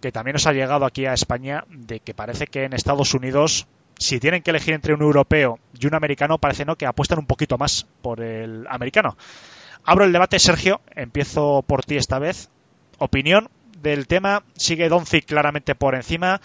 que 0.00 0.12
también 0.12 0.34
nos 0.34 0.46
ha 0.46 0.52
llegado 0.52 0.84
aquí 0.84 1.06
a 1.06 1.14
España 1.14 1.64
de 1.68 2.00
que 2.00 2.14
parece 2.14 2.46
que 2.46 2.64
en 2.64 2.72
Estados 2.72 3.14
Unidos 3.14 3.66
si 3.98 4.18
tienen 4.18 4.42
que 4.42 4.50
elegir 4.50 4.74
entre 4.74 4.94
un 4.94 5.02
europeo 5.02 5.58
y 5.78 5.86
un 5.86 5.94
americano 5.94 6.38
parece 6.38 6.64
no 6.64 6.76
que 6.76 6.86
apuestan 6.86 7.18
un 7.18 7.26
poquito 7.26 7.58
más 7.58 7.86
por 8.02 8.20
el 8.20 8.66
americano. 8.68 9.16
Abro 9.84 10.04
el 10.04 10.12
debate, 10.12 10.38
Sergio, 10.38 10.80
empiezo 10.94 11.62
por 11.66 11.84
ti 11.84 11.96
esta 11.96 12.18
vez. 12.18 12.50
Opinión 12.98 13.48
del 13.78 14.06
tema, 14.06 14.44
sigue 14.56 14.88
Doncic 14.88 15.26
claramente 15.26 15.74
por 15.74 15.94
encima 15.94 16.40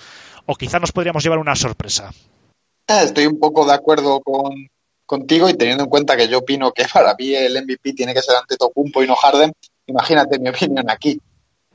o 0.47 0.55
quizá 0.55 0.79
nos 0.79 0.91
podríamos 0.91 1.23
llevar 1.23 1.39
una 1.39 1.55
sorpresa. 1.55 2.11
Eh, 2.87 3.01
estoy 3.03 3.27
un 3.27 3.39
poco 3.39 3.65
de 3.65 3.73
acuerdo 3.73 4.21
con, 4.21 4.67
contigo 5.05 5.49
y 5.49 5.53
teniendo 5.53 5.83
en 5.83 5.89
cuenta 5.89 6.17
que 6.17 6.27
yo 6.27 6.39
opino 6.39 6.71
que 6.71 6.85
para 6.91 7.15
mí 7.15 7.35
el 7.35 7.61
MVP 7.63 7.93
tiene 7.93 8.13
que 8.13 8.21
ser 8.21 8.35
ante 8.35 8.57
Tocumpo 8.57 9.03
y 9.03 9.07
no 9.07 9.15
Harden, 9.15 9.51
imagínate 9.87 10.39
mi 10.39 10.49
opinión 10.49 10.89
aquí. 10.89 11.19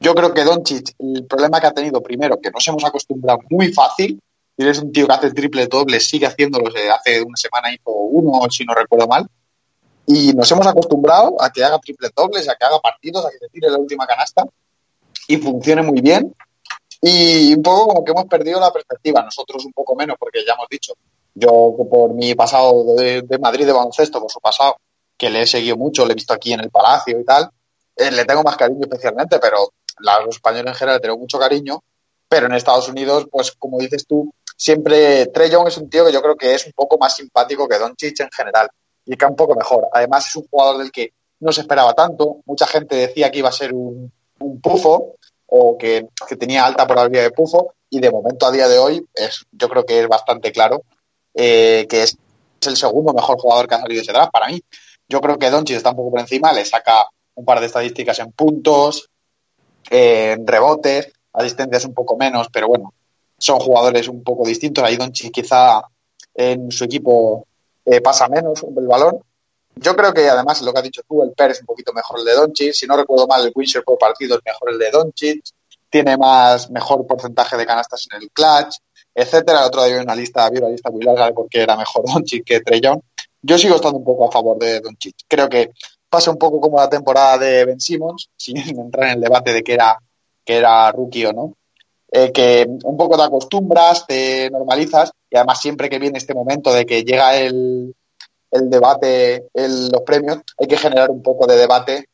Yo 0.01 0.15
creo 0.15 0.35
que 0.35 0.43
Doncic, 0.43 0.95
el 0.99 1.27
problema 1.27 1.61
que 1.61 1.67
ha 1.69 1.73
tenido 1.73 2.03
primero, 2.03 2.41
que 2.41 2.51
nos 2.51 2.67
hemos 2.67 2.85
acostumbrado 2.85 3.39
muy 3.51 3.73
fácil, 3.73 4.21
y 4.57 4.63
eres 4.63 4.79
un 4.81 4.91
tío 4.91 5.07
que 5.07 5.13
hace 5.13 5.31
triple 5.31 5.67
doble, 5.67 6.01
sigue 6.01 6.27
haciéndolo, 6.27 6.69
hace 6.69 7.23
una 7.23 7.37
semana 7.37 7.73
hizo 7.73 7.91
uno, 7.91 8.51
si 8.51 8.65
no 8.65 8.75
recuerdo 8.75 9.07
mal, 9.07 9.29
y 10.07 10.33
nos 10.33 10.51
hemos 10.51 10.67
acostumbrado 10.67 11.41
a 11.41 11.51
que 11.51 11.63
haga 11.63 11.79
triple 11.79 12.09
dobles, 12.17 12.49
a 12.49 12.57
que 12.57 12.65
haga 12.65 12.81
partidos, 12.81 13.25
a 13.25 13.31
que 13.31 13.39
se 13.39 13.49
tire 13.49 13.71
la 13.71 13.79
última 13.79 14.07
canasta, 14.07 14.45
y 15.29 15.37
funcione 15.37 15.83
muy 15.83 16.01
bien, 16.01 16.35
y 17.05 17.53
un 17.53 17.63
poco 17.63 17.89
como 17.89 18.05
que 18.05 18.13
hemos 18.13 18.27
perdido 18.27 18.61
la 18.61 18.73
perspectiva, 18.73 19.23
nosotros 19.23 19.65
un 19.65 19.73
poco 19.73 19.97
menos, 19.97 20.17
porque 20.19 20.45
ya 20.47 20.55
hemos 20.55 20.69
dicho, 20.71 20.95
yo 21.35 21.77
por 21.91 22.15
mi 22.15 22.33
pasado 22.37 22.95
de, 22.95 23.39
Madrid 23.41 23.67
de 23.67 23.73
baloncesto, 23.73 24.21
por 24.21 24.31
su 24.31 24.39
pasado, 24.39 24.77
que 25.19 25.29
le 25.29 25.43
he 25.43 25.47
seguido 25.47 25.77
mucho, 25.77 26.07
le 26.07 26.13
he 26.13 26.15
visto 26.15 26.33
aquí 26.33 26.53
en 26.53 26.61
el 26.61 26.71
Palacio 26.71 27.19
y 27.19 27.25
tal, 27.25 27.51
eh, 27.97 28.13
le 28.13 28.25
tengo 28.25 28.45
más 28.45 28.57
cariño 28.57 28.83
especialmente, 28.83 29.41
pero 29.41 29.73
los 29.99 30.37
españoles 30.37 30.69
en 30.69 30.75
general 30.75 30.97
le 30.99 31.03
tengo 31.03 31.19
mucho 31.19 31.41
cariño, 31.41 31.83
pero 32.29 32.47
en 32.47 32.55
Estados 32.55 32.89
Unidos, 32.89 33.27
pues 33.31 33.51
como 33.51 33.79
dices 33.79 34.07
tú, 34.07 34.33
siempre 34.57 35.27
Trey 35.27 35.51
Young 35.51 35.67
es 35.67 35.79
un 35.79 35.91
tío 35.91 36.07
que 36.07 36.13
yo 36.13 36.23
creo 36.23 36.37
que 36.37 36.55
es 36.55 36.65
un 36.67 36.73
poco 36.73 36.99
más 36.99 37.17
simpático 37.17 37.67
que 37.67 37.79
Don 37.79 37.97
Chich 37.97 38.21
en 38.21 38.31
general 38.31 38.69
y 39.05 39.17
que 39.17 39.27
un 39.27 39.35
poco 39.35 39.57
mejor. 39.57 39.89
Además 39.93 40.29
es 40.29 40.37
un 40.37 40.47
jugador 40.49 40.79
del 40.79 40.93
que 40.93 41.13
no 41.41 41.51
se 41.51 41.63
esperaba 41.63 41.95
tanto, 41.95 42.37
mucha 42.47 42.69
gente 42.69 42.95
decía 42.95 43.33
que 43.33 43.41
iba 43.41 43.49
a 43.49 43.53
ser 43.53 43.75
un, 43.75 44.13
un 44.39 44.61
pufo, 44.61 45.17
o 45.55 45.77
que, 45.77 46.09
tenía 46.39 46.65
alta 46.65 46.87
probabilidad 46.87 47.25
de 47.25 47.31
pufo 47.31 47.75
y 47.91 48.01
de 48.01 48.11
momento 48.11 48.47
a 48.47 48.51
día 48.51 48.69
de 48.69 48.79
hoy 48.79 49.07
es, 49.13 49.45
yo 49.53 49.69
creo 49.69 49.85
que 49.85 50.01
es 50.01 50.09
bastante 50.09 50.51
claro 50.51 50.83
eh, 51.35 51.87
que 51.91 52.05
es, 52.05 52.17
el 52.67 52.77
segundo 52.77 53.13
mejor 53.13 53.39
jugador 53.39 53.69
que 53.69 53.75
ha 53.75 53.81
salido 53.81 54.01
ese 54.01 54.13
draft 54.13 54.31
para 54.33 54.47
mí. 54.47 54.63
Yo 55.09 55.21
creo 55.21 55.37
que 55.37 55.51
Doncic 55.51 55.77
está 55.77 55.91
un 55.91 55.97
poco 55.97 56.13
por 56.13 56.21
encima, 56.21 56.53
le 56.53 56.65
saca 56.65 57.07
un 57.35 57.45
par 57.45 57.59
de 57.59 57.67
estadísticas 57.67 58.21
en 58.21 58.31
puntos, 58.31 59.11
en 59.91 60.47
rebotes, 60.47 61.13
asistencias 61.33 61.85
un 61.85 61.93
poco 61.93 62.17
menos, 62.17 62.47
pero 62.53 62.69
bueno, 62.69 62.95
son 63.37 63.59
jugadores 63.59 64.07
un 64.07 64.23
poco 64.23 64.47
distintos. 64.47 64.85
Ahí 64.85 64.97
Doncic 64.97 65.33
quizá 65.33 65.83
en 66.35 66.71
su 66.71 66.85
equipo 66.85 67.47
eh, 67.85 68.01
pasa 68.01 68.29
menos 68.29 68.63
el 68.63 68.87
balón. 68.87 69.19
Yo 69.77 69.97
creo 69.97 70.13
que 70.13 70.29
además 70.29 70.61
lo 70.63 70.73
que 70.73 70.79
has 70.79 70.85
dicho 70.85 71.03
tú, 71.09 71.23
el 71.23 71.33
PER 71.33 71.53
es 71.53 71.61
un 71.61 71.67
poquito 71.67 71.93
mejor 71.93 72.21
el 72.21 72.25
de 72.25 72.35
Doncic. 72.35 72.73
Si 72.73 72.87
no 72.87 72.97
recuerdo 72.97 73.27
mal, 73.27 73.45
el 73.45 73.53
Winshare 73.55 73.85
por 73.85 73.99
partido 73.99 74.37
es 74.37 74.43
mejor 74.45 74.71
el 74.71 74.79
de 74.79 74.91
Doncic. 74.91 75.43
Tiene 75.89 76.17
más 76.17 76.71
mejor 76.71 77.07
porcentaje 77.07 77.57
de 77.57 77.67
canastas 77.67 78.07
en 78.13 78.23
el 78.23 78.31
clutch, 78.31 78.77
etcétera. 79.15 79.61
El 79.61 79.67
otro 79.67 79.85
día 79.85 79.97
vi 79.97 80.03
una 80.03 80.15
lista, 80.15 80.49
vi 80.51 80.59
una 80.59 80.69
lista 80.69 80.91
muy 80.91 81.03
larga 81.03 81.27
de 81.27 81.33
por 81.33 81.49
qué 81.49 81.63
era 81.63 81.77
mejor 81.77 82.05
Doncic 82.13 82.45
que 82.45 82.61
Trellón. 82.61 83.03
Yo 83.41 83.59
sigo 83.59 83.77
estando 83.77 83.99
un 83.99 84.05
poco 84.05 84.29
a 84.29 84.31
favor 84.31 84.59
de 84.59 84.81
Doncic. 84.81 85.17
Creo 85.27 85.49
que 85.49 85.71
pasa 86.09 86.31
un 86.31 86.39
poco 86.39 86.61
como 86.61 86.79
la 86.79 86.89
temporada 86.89 87.39
de 87.39 87.65
Ben 87.65 87.81
Simmons, 87.81 88.29
sin 88.37 88.59
entrar 88.59 89.09
en 89.09 89.15
el 89.15 89.21
debate 89.21 89.53
de 89.53 89.63
que 89.63 89.75
era, 89.75 89.99
que 90.45 90.57
era 90.57 90.93
rookie 90.93 91.27
o 91.27 91.33
no. 91.33 91.57
Eh, 92.15 92.31
que 92.31 92.67
un 92.85 92.97
poco 92.97 93.17
te 93.17 93.23
acostumbras, 93.23 94.07
te 94.07 94.51
normalizas 94.51 95.11
y 95.31 95.37
además 95.37 95.63
siempre 95.63 95.89
que 95.89 95.99
viene 95.99 96.19
este 96.19 96.35
momento 96.35 96.71
de 96.71 96.85
que 96.85 97.05
llega 97.05 97.39
el, 97.39 97.95
el 98.53 98.69
debate, 98.71 99.49
el, 99.55 99.89
los 99.89 100.03
premios, 100.03 100.41
hay 100.59 100.69
que 100.69 100.77
generar 100.77 101.11
un 101.11 101.23
poco 101.23 101.47
de 101.47 101.57
debate 101.57 102.09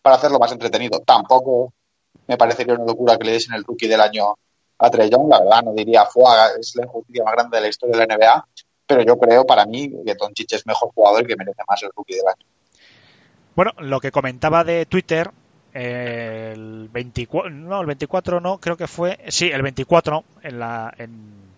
para 0.00 0.16
hacerlo 0.16 0.38
más 0.38 0.50
entretenido. 0.50 1.00
Tampoco 1.00 1.72
me 2.26 2.36
parecería 2.36 2.74
una 2.74 2.84
locura 2.84 3.16
que 3.18 3.24
le 3.24 3.36
en 3.36 3.54
el 3.54 3.64
rookie 3.64 3.88
del 3.88 4.00
año 4.00 4.34
a 4.78 4.90
Trey 4.90 5.10
Young, 5.10 5.28
la 5.28 5.38
verdad, 5.38 5.62
no 5.62 5.72
diría 5.74 6.04
fue 6.06 6.24
es 6.58 6.74
la 6.74 6.84
injusticia 6.84 7.22
más 7.22 7.34
grande 7.34 7.56
de 7.56 7.60
la 7.60 7.68
historia 7.68 7.96
de 7.96 8.06
la 8.06 8.16
NBA, 8.16 8.48
pero 8.86 9.02
yo 9.02 9.16
creo 9.16 9.46
para 9.46 9.64
mí 9.64 9.88
que 10.04 10.14
Doncic 10.14 10.52
es 10.54 10.66
mejor 10.66 10.90
jugador 10.92 11.22
y 11.22 11.26
que 11.26 11.36
merece 11.36 11.62
más 11.68 11.82
el 11.82 11.90
rookie 11.94 12.16
del 12.16 12.26
año. 12.26 12.46
Bueno, 13.54 13.72
lo 13.78 14.00
que 14.00 14.10
comentaba 14.10 14.64
de 14.64 14.86
Twitter, 14.86 15.30
el 15.72 16.88
24, 16.88 17.50
no, 17.50 17.80
el 17.80 17.86
24 17.86 18.40
no, 18.40 18.58
creo 18.58 18.76
que 18.76 18.88
fue, 18.88 19.18
sí, 19.28 19.50
el 19.52 19.62
24 19.62 20.24
en 20.42 20.58
la, 20.58 20.92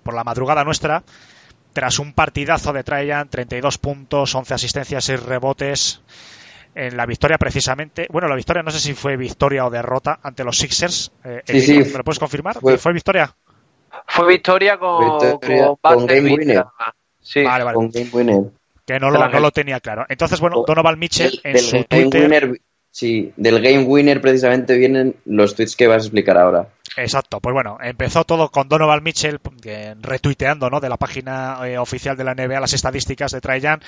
por 0.03 0.15
la 0.15 0.25
madrugada 0.25 0.65
nuestra, 0.65 1.03
tras 1.75 1.99
un 1.99 2.15
partidazo 2.15 2.73
de 2.73 2.85
Trajan, 2.85 3.29
32 3.29 3.77
puntos, 3.79 4.35
11 4.35 4.55
asistencias, 4.55 5.05
6 5.05 5.23
rebotes, 5.25 6.01
en 6.75 6.97
la 6.97 7.05
victoria 7.05 7.37
precisamente, 7.37 8.07
bueno, 8.11 8.29
la 8.29 8.37
victoria 8.37 8.63
no 8.63 8.71
sé 8.71 8.81
si 8.81 8.95
fue 8.95 9.17
victoria 9.17 9.67
o 9.67 9.71
derrota 9.71 10.19
ante 10.23 10.45
los 10.45 10.57
Sixers, 10.57 11.13
eh, 11.25 11.43
sí, 11.45 11.61
sí, 11.61 11.79
¿me 11.79 11.99
lo 11.99 12.05
puedes 12.05 12.19
confirmar? 12.19 12.59
Fue, 12.59 12.79
¿Fue 12.79 12.93
victoria? 12.93 13.35
Fue 14.07 14.27
victoria 14.27 14.79
con, 14.79 15.19
victoria, 15.19 15.67
con, 15.67 15.77
con 15.77 16.07
Game 16.07 16.33
Winner. 16.33 16.65
Sí, 17.21 17.43
vale, 17.43 17.65
vale. 17.65 17.75
Con 17.75 17.91
Game 17.91 18.11
Winner. 18.13 18.43
Que 18.85 19.01
no 19.01 19.11
lo, 19.11 19.29
no 19.29 19.41
lo, 19.41 19.51
tenía 19.51 19.81
claro. 19.81 20.05
Entonces, 20.09 20.41
bueno, 20.41 20.63
Donovan 20.67 20.99
Mitchell 20.99 21.41
en 21.43 21.59
su 21.59 21.85
Twitter... 21.85 22.23
Winner, 22.23 22.61
sí, 22.91 23.33
del 23.37 23.63
Game 23.63 23.85
Winner 23.85 24.21
precisamente 24.21 24.77
vienen 24.77 25.17
los 25.25 25.55
tweets 25.55 25.75
que 25.75 25.87
vas 25.87 26.03
a 26.03 26.07
explicar 26.07 26.37
ahora. 26.37 26.69
Exacto, 26.97 27.41
pues 27.41 27.53
bueno, 27.53 27.79
empezó 27.81 28.25
todo 28.25 28.51
con 28.51 28.69
Donovan 28.69 29.03
Mitchell 29.03 29.41
retuiteando 30.01 30.71
¿no? 30.71 30.81
de 30.81 30.89
la 30.89 30.97
página 30.97 31.59
eh, 31.65 31.79
oficial 31.79 32.17
de 32.17 32.25
la 32.25 32.35
NBA 32.35 32.61
las 32.61 32.73
estadísticas 32.73 33.33
de 33.33 33.41
Trajan 33.41 33.81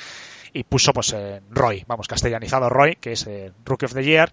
y 0.52 0.64
puso 0.64 0.92
pues 0.92 1.12
eh, 1.12 1.40
Roy, 1.50 1.84
vamos, 1.86 2.08
castellanizado 2.08 2.68
Roy, 2.68 2.96
que 2.96 3.12
es 3.12 3.26
eh, 3.26 3.52
Rookie 3.64 3.86
of 3.86 3.94
the 3.94 4.04
Year. 4.04 4.32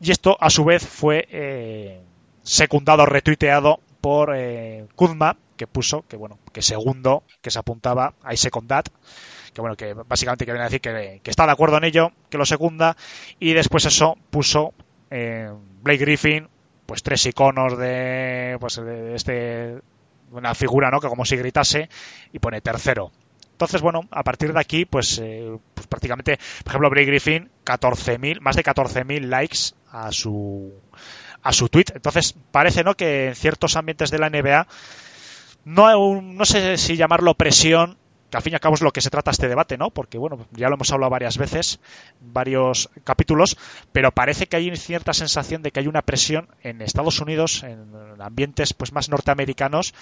Y 0.00 0.10
esto 0.10 0.36
a 0.40 0.48
su 0.48 0.64
vez 0.64 0.86
fue 0.86 1.26
eh, 1.30 2.00
secundado, 2.42 3.04
retuiteado 3.04 3.80
por 4.00 4.34
eh, 4.34 4.86
Kuzma, 4.94 5.36
que 5.56 5.66
puso 5.66 6.06
que 6.06 6.16
bueno, 6.16 6.38
que 6.52 6.62
segundo, 6.62 7.24
que 7.42 7.50
se 7.50 7.58
apuntaba 7.58 8.14
a 8.22 8.36
secundat 8.36 8.88
que 9.52 9.60
bueno, 9.60 9.76
que 9.76 9.92
básicamente 9.94 10.46
que 10.46 10.52
decir 10.52 10.80
que, 10.80 11.20
que, 11.22 11.30
está 11.30 11.46
de 11.46 11.52
acuerdo 11.52 11.78
en 11.78 11.84
ello, 11.84 12.12
que 12.30 12.38
lo 12.38 12.46
secunda, 12.46 12.96
y 13.40 13.54
después 13.54 13.84
eso 13.86 14.16
puso 14.30 14.72
eh, 15.10 15.50
Blake 15.82 16.04
Griffin, 16.04 16.48
pues 16.88 17.02
tres 17.02 17.26
iconos 17.26 17.76
de, 17.76 18.56
pues 18.58 18.76
de 18.76 19.14
este, 19.14 19.78
una 20.32 20.54
figura, 20.54 20.90
¿no? 20.90 21.00
Que 21.00 21.08
como 21.08 21.26
si 21.26 21.36
gritase, 21.36 21.90
y 22.32 22.38
pone 22.38 22.62
tercero. 22.62 23.12
Entonces, 23.52 23.82
bueno, 23.82 24.08
a 24.10 24.24
partir 24.24 24.54
de 24.54 24.58
aquí, 24.58 24.86
pues, 24.86 25.18
eh, 25.22 25.58
pues 25.74 25.86
prácticamente, 25.86 26.38
por 26.64 26.70
ejemplo, 26.70 26.88
Blake 26.88 27.08
Griffin, 27.08 27.50
14.000, 27.66 28.40
más 28.40 28.56
de 28.56 28.64
14.000 28.64 29.20
likes 29.26 29.58
a 29.92 30.10
su, 30.12 30.72
a 31.42 31.52
su 31.52 31.68
tweet. 31.68 31.92
Entonces, 31.94 32.34
parece, 32.52 32.82
¿no? 32.82 32.94
Que 32.94 33.28
en 33.28 33.34
ciertos 33.34 33.76
ambientes 33.76 34.10
de 34.10 34.18
la 34.18 34.30
NBA, 34.30 34.66
no, 35.66 36.22
no 36.22 36.44
sé 36.46 36.78
si 36.78 36.96
llamarlo 36.96 37.34
presión, 37.34 37.98
que 38.30 38.36
al 38.36 38.42
fin 38.42 38.52
y 38.52 38.54
al 38.54 38.60
cabo 38.60 38.74
es 38.74 38.82
lo 38.82 38.92
que 38.92 39.00
se 39.00 39.10
trata 39.10 39.30
este 39.30 39.48
debate, 39.48 39.78
¿no? 39.78 39.90
Porque, 39.90 40.18
bueno, 40.18 40.46
ya 40.52 40.68
lo 40.68 40.74
hemos 40.74 40.92
hablado 40.92 41.10
varias 41.10 41.38
veces, 41.38 41.80
varios 42.20 42.90
capítulos, 43.04 43.56
pero 43.92 44.12
parece 44.12 44.46
que 44.46 44.56
hay 44.56 44.76
cierta 44.76 45.12
sensación 45.14 45.62
de 45.62 45.70
que 45.70 45.80
hay 45.80 45.86
una 45.86 46.02
presión 46.02 46.48
en 46.62 46.82
Estados 46.82 47.20
Unidos, 47.20 47.62
en 47.62 47.90
ambientes 48.20 48.74
pues 48.74 48.92
más 48.92 49.08
norteamericanos, 49.08 49.94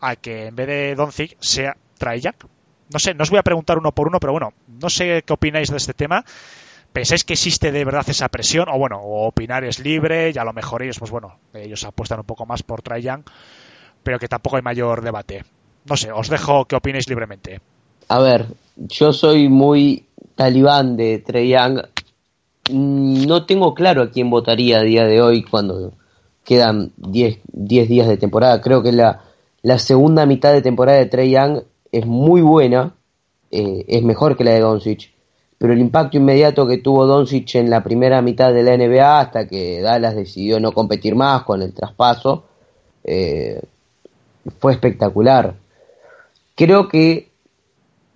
a 0.00 0.16
que 0.16 0.46
en 0.46 0.56
vez 0.56 0.66
de 0.66 0.94
Doncic 0.94 1.36
sea 1.40 1.76
Jack. 1.98 2.46
No 2.92 2.98
sé, 2.98 3.14
no 3.14 3.22
os 3.22 3.30
voy 3.30 3.38
a 3.38 3.42
preguntar 3.42 3.78
uno 3.78 3.92
por 3.92 4.08
uno, 4.08 4.20
pero 4.20 4.32
bueno, 4.32 4.52
no 4.68 4.90
sé 4.90 5.22
qué 5.24 5.32
opináis 5.32 5.70
de 5.70 5.76
este 5.76 5.94
tema. 5.94 6.24
¿Pensáis 6.92 7.24
que 7.24 7.32
existe 7.32 7.72
de 7.72 7.84
verdad 7.84 8.04
esa 8.08 8.28
presión? 8.28 8.68
O 8.68 8.76
bueno, 8.76 9.00
opinar 9.00 9.64
es 9.64 9.78
libre 9.78 10.30
y 10.34 10.38
a 10.38 10.44
lo 10.44 10.52
mejor 10.52 10.82
ellos, 10.82 10.98
pues 10.98 11.10
bueno, 11.10 11.38
ellos 11.54 11.84
apuestan 11.84 12.20
un 12.20 12.26
poco 12.26 12.44
más 12.44 12.62
por 12.62 12.82
Trae 12.82 13.02
pero 14.02 14.18
que 14.18 14.28
tampoco 14.28 14.56
hay 14.56 14.62
mayor 14.62 15.00
debate. 15.00 15.44
No 15.84 15.96
sé, 15.96 16.12
os 16.12 16.28
dejo 16.28 16.66
que 16.66 16.76
opinéis 16.76 17.08
libremente. 17.08 17.60
A 18.12 18.18
ver, 18.18 18.44
yo 18.76 19.14
soy 19.14 19.48
muy 19.48 20.04
talibán 20.34 20.98
de 20.98 21.18
Trey 21.20 21.48
Young. 21.48 21.80
Mm, 22.70 23.24
no 23.26 23.46
tengo 23.46 23.72
claro 23.72 24.02
a 24.02 24.10
quién 24.10 24.28
votaría 24.28 24.80
a 24.80 24.82
día 24.82 25.06
de 25.06 25.22
hoy 25.22 25.42
cuando 25.42 25.94
quedan 26.44 26.92
10 26.98 27.40
días 27.54 28.06
de 28.06 28.18
temporada. 28.18 28.60
Creo 28.60 28.82
que 28.82 28.92
la, 28.92 29.22
segunda 29.78 30.26
mitad 30.26 30.52
de 30.52 30.60
temporada 30.60 30.98
de 30.98 31.06
Trey 31.06 31.30
Young 31.30 31.62
es 31.90 32.04
muy 32.04 32.42
buena, 32.42 32.92
eh, 33.50 33.86
es 33.88 34.02
mejor 34.02 34.36
que 34.36 34.44
la 34.44 34.50
de 34.50 34.60
Doncic. 34.60 35.10
Pero 35.56 35.72
el 35.72 35.80
impacto 35.80 36.18
inmediato 36.18 36.66
que 36.66 36.76
tuvo 36.76 37.06
Doncic 37.06 37.54
en 37.54 37.70
la 37.70 37.82
primera 37.82 38.20
mitad 38.20 38.52
de 38.52 38.62
la 38.62 38.76
NBA 38.76 39.20
hasta 39.20 39.48
que 39.48 39.80
Dallas 39.80 40.14
decidió 40.14 40.60
no 40.60 40.72
competir 40.72 41.14
más 41.14 41.44
con 41.44 41.62
el 41.62 41.72
traspaso 41.72 42.44
eh, 43.04 43.62
fue 44.58 44.72
espectacular. 44.72 45.54
Creo 46.54 46.88
que 46.88 47.31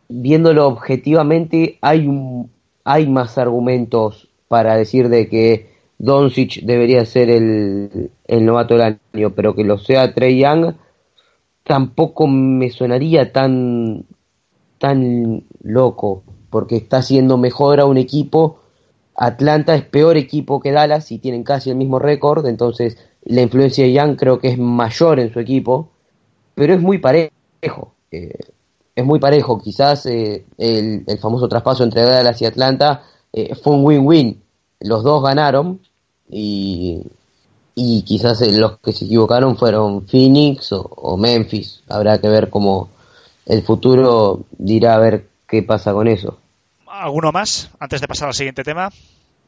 viéndolo 0.08 0.66
objetivamente, 0.66 1.78
hay, 1.80 2.06
un, 2.06 2.50
hay 2.84 3.06
más 3.08 3.38
argumentos 3.38 4.28
para 4.48 4.76
decir 4.76 5.08
de 5.08 5.28
que 5.28 5.70
Doncic 5.98 6.62
debería 6.62 7.04
ser 7.04 7.30
el, 7.30 8.10
el 8.26 8.46
novato 8.46 8.74
del 8.74 8.98
año, 9.12 9.30
pero 9.34 9.54
que 9.54 9.64
lo 9.64 9.78
sea 9.78 10.14
Trey 10.14 10.40
Young, 10.40 10.74
tampoco 11.64 12.26
me 12.26 12.70
sonaría 12.70 13.32
tan, 13.32 14.04
tan 14.78 15.44
loco, 15.62 16.22
porque 16.50 16.76
está 16.76 16.98
haciendo 16.98 17.38
mejor 17.38 17.80
a 17.80 17.86
un 17.86 17.96
equipo. 17.96 18.60
Atlanta 19.16 19.74
es 19.74 19.82
peor 19.84 20.16
equipo 20.16 20.60
que 20.60 20.72
Dallas 20.72 21.10
y 21.10 21.18
tienen 21.18 21.42
casi 21.42 21.70
el 21.70 21.76
mismo 21.76 21.98
récord, 21.98 22.46
entonces 22.46 22.98
la 23.24 23.42
influencia 23.42 23.84
de 23.84 23.92
Young 23.92 24.16
creo 24.16 24.38
que 24.38 24.48
es 24.48 24.58
mayor 24.58 25.18
en 25.18 25.32
su 25.32 25.40
equipo, 25.40 25.90
pero 26.54 26.74
es 26.74 26.80
muy 26.80 26.98
parejo. 26.98 27.32
Eh, 28.12 28.38
es 28.96 29.04
muy 29.04 29.20
parejo. 29.20 29.60
Quizás 29.60 30.06
eh, 30.06 30.46
el, 30.56 31.04
famoso 31.20 31.46
traspaso 31.48 31.84
entre 31.84 32.02
Dallas 32.02 32.40
y 32.40 32.46
Atlanta 32.46 33.02
eh, 33.32 33.54
fue 33.54 33.74
un 33.74 33.84
win-win. 33.84 34.42
Los 34.80 35.04
dos 35.04 35.22
ganaron 35.22 35.80
y, 36.30 37.02
y 37.74 38.02
quizás 38.02 38.40
eh, 38.40 38.52
los 38.52 38.78
que 38.78 38.92
se 38.92 39.04
equivocaron 39.04 39.56
fueron 39.56 40.06
Phoenix 40.08 40.72
o, 40.72 41.16
Memphis. 41.18 41.82
Habrá 41.88 42.18
que 42.18 42.28
ver 42.28 42.48
cómo 42.48 42.88
el 43.44 43.62
futuro 43.62 44.46
dirá 44.52 44.94
a 44.94 44.98
ver 44.98 45.26
qué 45.46 45.62
pasa 45.62 45.92
con 45.92 46.08
eso. 46.08 46.38
¿Alguno 46.88 47.30
más 47.30 47.70
antes 47.78 48.00
de 48.00 48.08
pasar 48.08 48.28
al 48.28 48.34
siguiente 48.34 48.64
tema? 48.64 48.90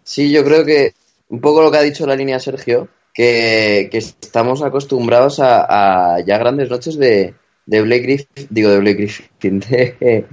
Sí, 0.04 0.30
yo 0.30 0.44
creo 0.44 0.64
que 0.66 0.92
un 1.30 1.40
poco 1.40 1.62
lo 1.62 1.70
que 1.70 1.78
ha 1.78 1.82
dicho 1.82 2.06
la 2.06 2.16
línea 2.16 2.38
Sergio, 2.38 2.88
que, 3.14 3.88
estamos 3.92 4.62
acostumbrados 4.62 5.40
a 5.40 6.18
ya 6.26 6.38
grandes 6.38 6.68
noches 6.68 6.98
de, 6.98 7.34
de 7.68 7.82
Blake 7.82 8.02
Griffin, 8.02 8.46
digo 8.48 8.70
de 8.70 8.78
Blake 8.78 8.96
Griffin, 8.96 9.60
de, 9.68 10.26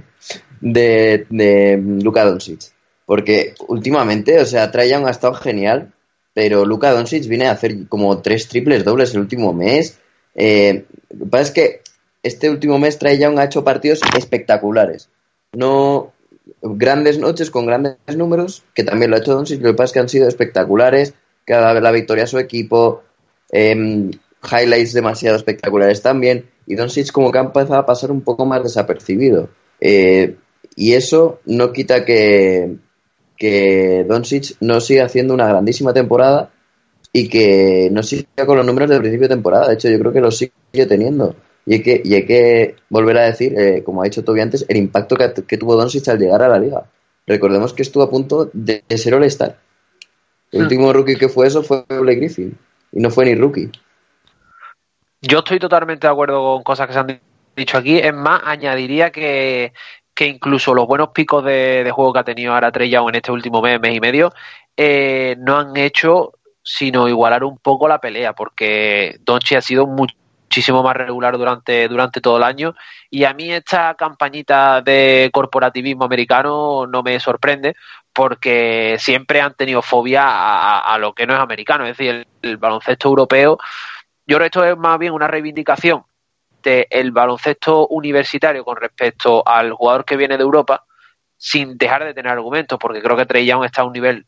de, 0.60 1.26
de 1.28 1.82
Luka 2.02 2.24
Doncic. 2.24 2.72
Porque 3.04 3.54
últimamente, 3.68 4.40
o 4.40 4.46
sea, 4.46 4.70
Trae 4.70 4.92
ha 4.94 5.10
estado 5.10 5.34
genial, 5.34 5.92
pero 6.32 6.64
Luka 6.64 6.92
Doncic 6.92 7.28
viene 7.28 7.46
a 7.46 7.52
hacer 7.52 7.88
como 7.88 8.22
tres 8.22 8.48
triples 8.48 8.84
dobles 8.84 9.12
el 9.12 9.20
último 9.20 9.52
mes. 9.52 9.98
Eh, 10.34 10.86
lo 11.10 11.26
que 11.26 11.30
pasa 11.30 11.42
es 11.42 11.50
que 11.50 11.80
este 12.22 12.48
último 12.48 12.78
mes 12.78 12.98
Trae 12.98 13.18
Young 13.18 13.38
ha 13.38 13.44
hecho 13.44 13.62
partidos 13.62 14.00
espectaculares. 14.16 15.10
No 15.52 16.14
grandes 16.62 17.18
noches 17.18 17.50
con 17.50 17.66
grandes 17.66 17.98
números, 18.16 18.64
que 18.72 18.82
también 18.82 19.10
lo 19.10 19.18
ha 19.18 19.20
hecho 19.20 19.34
Doncic, 19.34 19.60
lo 19.60 19.72
que 19.72 19.76
pasa 19.76 19.84
es 19.84 19.92
que 19.92 20.00
han 20.00 20.08
sido 20.08 20.26
espectaculares, 20.26 21.12
cada 21.44 21.74
vez 21.74 21.82
la 21.82 21.92
victoria 21.92 22.24
a 22.24 22.28
su 22.28 22.38
equipo, 22.38 23.02
em, 23.52 24.10
highlights 24.42 24.94
demasiado 24.94 25.36
espectaculares 25.36 26.00
también 26.00 26.55
y 26.66 26.74
Doncic 26.74 27.12
como 27.12 27.30
que 27.32 27.38
ha 27.38 27.42
empezado 27.42 27.76
a 27.80 27.86
pasar 27.86 28.10
un 28.10 28.22
poco 28.22 28.44
más 28.46 28.62
desapercibido. 28.62 29.48
Eh, 29.80 30.36
y 30.74 30.92
eso 30.94 31.40
no 31.46 31.72
quita 31.72 32.04
que, 32.04 32.76
que 33.36 34.04
Doncic 34.08 34.56
no 34.60 34.80
sigue 34.80 35.02
haciendo 35.02 35.34
una 35.34 35.48
grandísima 35.48 35.92
temporada 35.92 36.50
y 37.12 37.28
que 37.28 37.88
no 37.92 38.02
sigue 38.02 38.26
con 38.46 38.56
los 38.56 38.66
números 38.66 38.90
del 38.90 39.00
principio 39.00 39.28
de 39.28 39.34
temporada. 39.34 39.68
De 39.68 39.74
hecho, 39.74 39.88
yo 39.88 39.98
creo 39.98 40.12
que 40.12 40.20
los 40.20 40.36
sigue 40.38 40.86
teniendo. 40.86 41.34
Y 41.64 41.74
hay 41.74 41.82
que, 41.82 42.00
y 42.04 42.14
hay 42.14 42.26
que 42.26 42.76
volver 42.90 43.18
a 43.18 43.24
decir, 43.26 43.58
eh, 43.58 43.82
como 43.84 44.02
ha 44.02 44.04
dicho 44.04 44.22
Toby 44.24 44.40
antes, 44.40 44.64
el 44.68 44.76
impacto 44.76 45.16
que, 45.16 45.32
que 45.46 45.56
tuvo 45.58 45.76
Doncic 45.76 46.06
al 46.08 46.18
llegar 46.18 46.42
a 46.42 46.48
la 46.48 46.58
liga. 46.58 46.90
Recordemos 47.26 47.72
que 47.72 47.82
estuvo 47.82 48.02
a 48.04 48.10
punto 48.10 48.50
de, 48.52 48.84
de 48.88 48.98
ser 48.98 49.14
All-Star. 49.14 49.58
El 50.52 50.60
Hmm. 50.60 50.62
último 50.62 50.92
rookie 50.92 51.16
que 51.16 51.28
fue 51.28 51.46
eso 51.46 51.62
fue 51.62 51.84
Blake 51.88 52.16
Griffin. 52.18 52.56
Y 52.92 53.00
no 53.00 53.10
fue 53.10 53.24
ni 53.24 53.34
rookie. 53.34 53.70
Yo 55.20 55.38
estoy 55.38 55.58
totalmente 55.58 56.06
de 56.06 56.12
acuerdo 56.12 56.42
con 56.42 56.62
cosas 56.62 56.86
que 56.86 56.92
se 56.92 56.98
han 56.98 57.20
dicho 57.56 57.78
aquí. 57.78 57.98
Es 57.98 58.14
más, 58.14 58.42
añadiría 58.44 59.10
que, 59.10 59.72
que 60.14 60.26
incluso 60.26 60.74
los 60.74 60.86
buenos 60.86 61.10
picos 61.10 61.44
de, 61.44 61.84
de 61.84 61.90
juego 61.90 62.12
que 62.12 62.18
ha 62.20 62.24
tenido 62.24 62.54
ahora 62.54 62.72
Trey 62.72 62.94
en 62.94 63.14
este 63.14 63.32
último 63.32 63.60
mes, 63.60 63.80
mes 63.80 63.94
y 63.94 64.00
medio, 64.00 64.32
eh, 64.76 65.36
no 65.38 65.58
han 65.58 65.76
hecho 65.76 66.32
sino 66.62 67.08
igualar 67.08 67.44
un 67.44 67.58
poco 67.58 67.86
la 67.86 68.00
pelea, 68.00 68.32
porque 68.32 69.18
Doncic 69.20 69.58
ha 69.58 69.60
sido 69.60 69.86
muchísimo 69.86 70.82
más 70.82 70.96
regular 70.96 71.38
durante, 71.38 71.86
durante 71.86 72.20
todo 72.20 72.38
el 72.38 72.42
año 72.42 72.74
y 73.08 73.22
a 73.22 73.32
mí 73.34 73.52
esta 73.52 73.94
campañita 73.94 74.82
de 74.82 75.30
corporativismo 75.32 76.04
americano 76.04 76.86
no 76.88 77.04
me 77.04 77.20
sorprende 77.20 77.76
porque 78.12 78.96
siempre 78.98 79.40
han 79.40 79.54
tenido 79.54 79.80
fobia 79.80 80.24
a, 80.80 80.98
lo 80.98 81.12
que 81.12 81.26
no 81.26 81.34
es 81.34 81.40
americano, 81.40 81.84
es 81.84 81.96
decir, 81.96 82.26
el 82.42 82.56
baloncesto 82.56 83.08
europeo. 83.08 83.58
Yo 84.26 84.36
creo 84.36 84.40
que 84.40 84.46
esto 84.46 84.64
es 84.64 84.76
más 84.76 84.98
bien 84.98 85.12
una 85.12 85.28
reivindicación 85.28 86.04
del 86.62 87.12
baloncesto 87.12 87.86
universitario 87.88 88.64
con 88.64 88.76
respecto 88.76 89.46
al 89.46 89.72
jugador 89.72 90.04
que 90.04 90.16
viene 90.16 90.36
de 90.36 90.42
Europa, 90.42 90.84
sin 91.36 91.78
dejar 91.78 92.04
de 92.04 92.14
tener 92.14 92.32
argumentos, 92.32 92.78
porque 92.80 93.00
creo 93.00 93.16
que 93.16 93.26
Trey 93.26 93.46
Young 93.46 93.64
está 93.64 93.82
a 93.82 93.84
un 93.84 93.92
nivel 93.92 94.26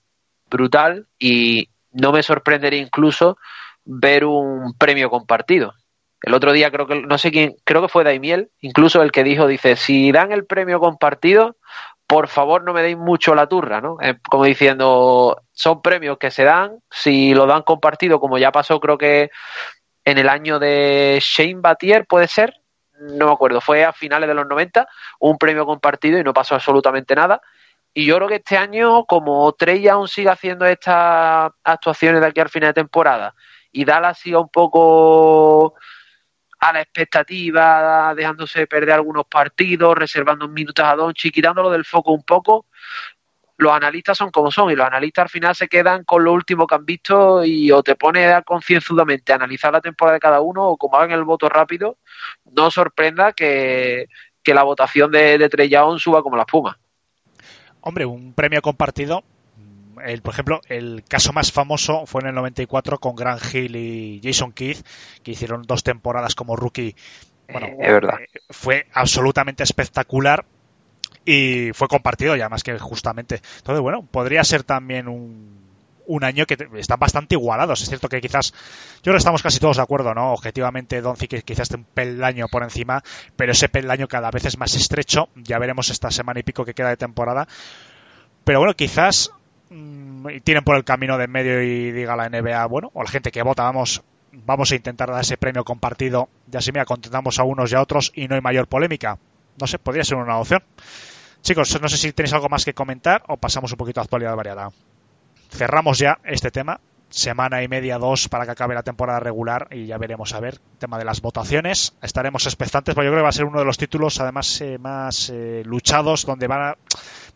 brutal 0.49 1.09
y 1.19 1.69
no 1.91 2.13
me 2.13 2.23
sorprendería 2.23 2.81
incluso 2.81 3.39
ver 3.85 4.25
un 4.25 4.75
premio 4.79 5.11
compartido. 5.11 5.75
El 6.23 6.35
otro 6.35 6.53
día 6.53 6.71
creo 6.71 6.87
que, 6.87 7.01
no 7.03 7.19
sé 7.19 7.31
quién, 7.33 7.57
creo 7.65 7.83
que 7.83 7.89
fue 7.89 8.05
Daimiel, 8.05 8.51
incluso 8.61 9.03
el 9.03 9.11
que 9.11 9.25
dijo, 9.25 9.47
dice, 9.47 9.77
si 9.77 10.13
dan 10.13 10.31
el 10.31 10.47
premio 10.47 10.79
compartido, 10.79 11.57
por 12.07 12.29
favor 12.29 12.65
no 12.65 12.73
me 12.73 12.83
deis 12.83 12.97
mucho 12.97 13.35
la 13.35 13.49
turra, 13.49 13.81
¿no? 13.81 13.97
Eh, 14.01 14.19
como 14.29 14.45
diciendo, 14.45 15.43
son 15.53 15.83
premios 15.83 16.19
que 16.19 16.31
se 16.31 16.45
dan, 16.45 16.79
si 16.91 17.35
lo 17.35 17.47
dan 17.47 17.63
compartido, 17.63 18.19
como 18.19 18.39
ya 18.39 18.51
pasó 18.51 18.81
creo 18.81 18.97
que 18.97 19.31
en 20.05 20.19
el 20.19 20.29
año 20.29 20.59
de 20.59 21.19
Shane 21.21 21.61
Batier, 21.61 22.07
puede 22.07 22.29
ser, 22.29 22.55
no 23.01 23.27
me 23.27 23.33
acuerdo, 23.33 23.61
fue 23.61 23.85
a 23.85 23.93
finales 23.93 24.29
de 24.29 24.35
los 24.35 24.47
90, 24.47 24.87
un 25.21 25.39
premio 25.39 25.67
compartido 25.67 26.19
y 26.19 26.25
no 26.25 26.33
pasó 26.33 26.55
absolutamente 26.55 27.15
nada. 27.15 27.41
Y 27.95 28.07
yo 28.07 28.17
creo 28.17 28.29
que 28.29 28.37
este 28.37 28.57
año, 28.57 29.05
como 29.05 29.53
Trey 29.53 29.89
aún 29.89 30.09
sigue 30.09 30.31
haciendo 30.31 30.67
estas 30.67 31.51
actuaciones 31.65 32.21
de 32.21 32.27
aquí 32.27 32.41
al 32.41 32.49
final 32.49 32.71
de 32.71 32.75
temporada 32.75 33.35
y 33.73 33.85
Dallas 33.85 34.19
siga 34.19 34.41
un 34.41 34.49
poco 34.49 35.75
a 36.61 36.73
la 36.73 36.81
expectativa, 36.81 38.15
dejándose 38.15 38.67
perder 38.67 38.93
algunos 38.93 39.27
partidos, 39.27 39.97
reservando 39.97 40.49
minutos 40.49 40.85
a 40.85 40.97
Donchi, 40.97 41.31
quitándolo 41.31 41.71
del 41.71 41.85
foco 41.85 42.13
un 42.13 42.25
poco, 42.25 42.67
los 43.59 43.73
analistas 43.73 44.17
son 44.19 44.31
como 44.31 44.51
son 44.51 44.71
y 44.71 44.77
los 44.77 44.87
analistas 44.87 45.25
al 45.25 45.29
final 45.31 45.55
se 45.55 45.69
quedan 45.69 46.05
con 46.05 46.25
lo 46.25 46.33
último 46.33 46.67
que 46.67 46.77
han 46.77 46.87
visto 46.87 47.45
y 47.45 47.71
o 47.73 47.83
te 47.83 47.97
pones 47.97 48.33
a 48.33 48.43
concienzudamente 48.43 49.33
a 49.33 49.37
analizar 49.37 49.73
la 49.73 49.81
temporada 49.81 50.15
de 50.15 50.21
cada 50.21 50.41
uno 50.41 50.65
o 50.69 50.77
como 50.79 50.97
hagan 50.97 51.13
el 51.13 51.25
voto 51.25 51.49
rápido, 51.49 51.99
no 52.47 52.71
sorprenda 52.71 53.33
que, 53.33 54.07
que 54.43 54.55
la 54.55 54.63
votación 54.65 55.11
de, 55.13 55.39
de 55.39 55.99
suba 55.99 56.23
como 56.23 56.37
la 56.37 56.43
espuma. 56.43 56.79
Hombre, 57.81 58.07
un 58.07 58.35
premio 58.35 58.63
compartido. 58.63 59.25
El, 60.05 60.23
por 60.23 60.33
ejemplo, 60.35 60.61
el 60.69 61.05
caso 61.09 61.33
más 61.33 61.53
famoso 61.53 62.07
fue 62.07 62.23
en 62.23 62.29
el 62.29 62.35
94 62.35 62.99
con 62.99 63.17
Grant 63.17 63.43
Hill 63.53 63.77
y 63.77 64.21
Jason 64.23 64.53
Keith, 64.53 64.87
que 65.25 65.33
hicieron 65.33 65.63
dos 65.63 65.83
temporadas 65.83 66.35
como 66.35 66.57
rookie. 66.57 66.95
Bueno, 67.51 67.69
Eh, 67.69 67.77
es 67.79 67.93
verdad. 67.93 68.21
fue 68.51 68.87
absolutamente 68.93 69.63
espectacular 69.63 70.45
y 71.25 71.71
fue 71.75 71.89
compartido 71.89 72.37
ya 72.37 72.49
más 72.49 72.63
que 72.63 72.79
justamente. 72.79 73.41
Entonces, 73.59 73.81
bueno, 73.83 74.03
podría 74.03 74.43
ser 74.45 74.63
también 74.63 75.09
un, 75.09 76.25
año 76.25 76.47
que 76.47 76.57
te- 76.57 76.69
están 76.79 76.99
bastante 76.99 77.35
igualados. 77.35 77.83
Es 77.83 77.89
cierto 77.89 78.09
que 78.09 78.21
quizás, 78.21 78.53
yo 78.53 79.03
creo 79.03 79.15
que 79.15 79.19
estamos 79.19 79.43
casi 79.43 79.61
todos 79.61 79.77
de 79.77 79.83
acuerdo, 79.83 80.15
¿no? 80.15 80.33
Objetivamente, 80.33 81.01
Doncic 81.01 81.45
quizás 81.45 81.65
esté 81.65 81.77
un 81.77 81.85
peldaño 81.85 82.49
por 82.49 82.63
encima, 82.63 83.03
pero 83.37 83.53
ese 83.53 83.69
peldaño 83.69 84.09
cada 84.09 84.31
vez 84.31 84.45
es 84.47 84.59
más 84.59 84.75
estrecho. 84.75 85.29
Ya 85.37 85.59
veremos 85.59 85.91
esta 85.91 86.11
semana 86.11 86.41
y 86.41 86.43
pico 86.45 86.65
que 86.65 86.75
queda 86.75 86.89
de 86.91 86.97
temporada. 86.97 87.47
Pero 88.45 88.61
bueno, 88.61 88.75
quizás 88.75 89.31
mm, 89.71 90.27
tienen 90.45 90.65
por 90.65 90.77
el 90.77 90.85
camino 90.85 91.19
de 91.19 91.25
en 91.25 91.31
medio 91.31 91.63
y 91.63 91.93
diga 91.93 92.17
la 92.17 92.29
NBA, 92.29 92.65
bueno, 92.67 92.91
o 92.95 93.03
la 93.03 93.11
gente 93.11 93.31
que 93.31 93.43
vota, 93.43 93.65
vamos, 93.65 94.03
vamos 94.33 94.73
a 94.73 94.77
intentar 94.77 95.11
dar 95.11 95.21
ese 95.21 95.37
premio 95.37 95.65
compartido. 95.65 96.29
Ya 96.47 96.61
así, 96.61 96.73
mira, 96.73 96.85
contentamos 96.87 97.39
a 97.39 97.43
unos 97.45 97.71
y 97.73 97.75
a 97.75 97.83
otros 97.83 98.13
y 98.15 98.29
no 98.29 98.35
hay 98.35 98.41
mayor 98.41 98.67
polémica. 98.67 99.19
No 99.61 99.67
sé, 99.67 99.79
podría 99.79 100.05
ser 100.05 100.17
una 100.17 100.39
opción. 100.39 100.63
Chicos, 101.43 101.81
no 101.81 101.89
sé 101.89 101.97
si 101.97 102.13
tenéis 102.13 102.33
algo 102.33 102.49
más 102.49 102.65
que 102.65 102.75
comentar 102.75 103.23
o 103.29 103.37
pasamos 103.37 103.73
un 103.73 103.79
poquito 103.79 104.01
a 104.01 104.05
actualidad 104.05 104.37
variada. 104.37 104.71
Cerramos 105.51 105.99
ya 105.99 106.19
este 106.25 106.51
tema. 106.51 106.81
Semana 107.11 107.63
y 107.63 107.69
media, 107.69 107.97
dos 107.97 108.29
para 108.29 108.45
que 108.45 108.51
acabe 108.51 108.75
la 108.75 108.83
temporada 108.83 109.19
regular 109.19 109.69
y 109.71 109.87
ya 109.87 109.97
veremos 109.97 110.35
a 110.35 110.41
ver. 110.41 110.59
Tema 110.79 110.99
de 110.99 111.07
las 111.07 111.23
votaciones. 111.23 111.95
Estaremos 112.03 112.45
expectantes, 112.45 112.95
porque 112.95 113.07
yo 113.07 113.13
creo 113.13 113.21
que 113.21 113.25
va 113.25 113.31
a 113.31 113.33
ser 113.33 113.47
uno 113.47 113.61
de 113.61 113.65
los 113.65 113.79
títulos 113.79 114.21
además 114.21 114.61
eh, 114.61 114.77
más 114.77 115.31
eh, 115.31 115.63
luchados, 115.65 116.27
donde 116.27 116.47
van 116.47 116.61
a, 116.61 116.65
va 116.65 116.77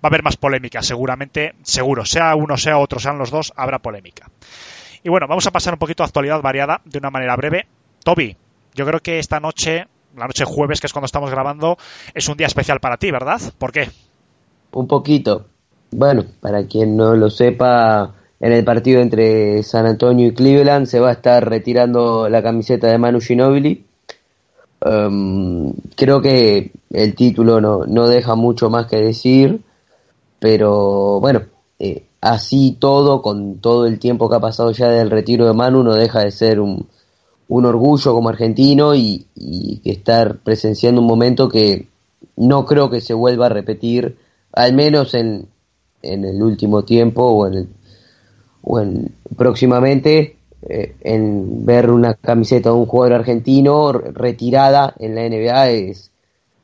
a 0.03 0.07
haber 0.09 0.23
más 0.23 0.37
polémica, 0.37 0.83
seguramente, 0.83 1.55
seguro. 1.63 2.05
Sea 2.05 2.35
uno, 2.35 2.59
sea 2.59 2.77
otro, 2.77 2.99
sean 2.99 3.17
los 3.17 3.31
dos, 3.31 3.55
habrá 3.57 3.79
polémica. 3.79 4.29
Y 5.03 5.09
bueno, 5.09 5.27
vamos 5.27 5.47
a 5.47 5.51
pasar 5.51 5.73
un 5.73 5.79
poquito 5.79 6.03
a 6.03 6.07
actualidad 6.07 6.43
variada 6.43 6.83
de 6.85 6.99
una 6.99 7.11
manera 7.11 7.35
breve. 7.37 7.67
Toby, 8.05 8.37
yo 8.75 8.85
creo 8.85 9.01
que 9.01 9.19
esta 9.19 9.41
noche, 9.41 9.87
la 10.17 10.27
noche 10.27 10.45
jueves, 10.45 10.81
que 10.81 10.87
es 10.87 10.93
cuando 10.93 11.07
estamos 11.07 11.31
grabando, 11.31 11.77
es 12.15 12.29
un 12.29 12.37
día 12.37 12.47
especial 12.47 12.81
para 12.81 12.97
ti, 12.97 13.11
¿verdad? 13.11 13.41
¿Por 13.59 13.73
qué? 13.73 13.89
Un 14.73 14.87
poquito. 14.87 15.47
Bueno, 15.91 16.25
para 16.41 16.67
quien 16.67 16.97
no 16.97 17.15
lo 17.15 17.31
sepa, 17.31 18.15
en 18.41 18.53
el 18.53 18.65
partido 18.65 19.01
entre 19.01 19.63
San 19.63 19.87
Antonio 19.87 20.29
y 20.29 20.35
Cleveland 20.35 20.87
se 20.87 21.01
va 21.01 21.11
a 21.11 21.13
estar 21.13 21.49
retirando 21.49 22.29
la 22.29 22.43
camiseta 22.43 22.89
de 22.89 22.99
Manu 22.99 23.21
Ginobili. 23.21 23.85
Um, 24.85 25.73
creo 25.95 26.21
que 26.21 26.73
el 26.91 27.15
título 27.15 27.61
no, 27.61 27.87
no 27.87 28.09
deja 28.09 28.35
mucho 28.35 28.69
más 28.69 28.87
que 28.87 28.97
decir, 28.97 29.61
pero 30.41 31.21
bueno, 31.21 31.43
eh, 31.79 32.07
así 32.21 32.77
todo, 32.81 33.23
con 33.23 33.59
todo 33.59 33.87
el 33.87 34.01
tiempo 34.01 34.29
que 34.29 34.37
ha 34.37 34.41
pasado 34.41 34.73
ya 34.73 34.89
del 34.89 35.11
retiro 35.11 35.47
de 35.47 35.53
Manu, 35.53 35.85
no 35.85 35.95
deja 35.95 36.21
de 36.21 36.33
ser 36.33 36.59
un, 36.59 36.89
un 37.53 37.67
orgullo 37.67 38.15
como 38.15 38.31
argentino 38.31 38.95
y, 38.95 39.27
y 39.35 39.83
estar 39.85 40.39
presenciando 40.39 41.03
un 41.03 41.07
momento 41.07 41.51
que 41.51 41.87
no 42.35 42.65
creo 42.65 42.89
que 42.89 43.03
se 43.03 43.13
vuelva 43.13 43.47
a 43.47 43.51
repetir, 43.51 44.17
al 44.55 44.73
menos 44.73 45.13
en, 45.13 45.49
en 46.01 46.25
el 46.25 46.43
último 46.43 46.85
tiempo 46.85 47.25
o 47.25 47.47
en, 47.47 47.55
el, 47.55 47.69
o 48.63 48.81
en 48.81 49.15
próximamente, 49.37 50.37
eh, 50.67 50.95
en 51.03 51.67
ver 51.67 51.91
una 51.91 52.15
camiseta 52.15 52.71
de 52.71 52.77
un 52.77 52.87
jugador 52.87 53.17
argentino 53.19 53.93
retirada 53.93 54.95
en 54.99 55.15
la 55.15 55.29
NBA 55.29 55.71
es, 55.73 56.11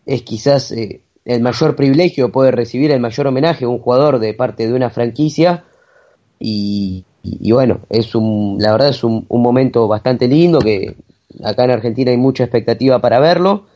es 0.07 0.23
quizás 0.23 0.73
eh, 0.73 1.03
el 1.27 1.43
mayor 1.43 1.77
privilegio, 1.77 2.33
poder 2.33 2.57
recibir 2.57 2.93
el 2.93 3.01
mayor 3.01 3.27
homenaje 3.27 3.67
a 3.67 3.69
un 3.69 3.81
jugador 3.81 4.21
de 4.21 4.33
parte 4.33 4.67
de 4.67 4.73
una 4.73 4.89
franquicia 4.89 5.65
y, 6.41 7.05
y, 7.41 7.53
bueno, 7.53 7.81
es 7.91 8.15
un, 8.15 8.59
la 8.61 8.73
verdad 8.73 8.91
es 8.91 9.05
un, 9.05 9.27
un 9.29 9.43
momento 9.43 9.87
bastante 9.89 10.29
lindo 10.29 10.59
que 10.61 10.97
acá 11.43 11.65
en 11.65 11.71
Argentina 11.73 12.11
hay 12.11 12.17
mucha 12.17 12.45
expectativa 12.45 13.01
para 13.01 13.21
verlo. 13.21 13.67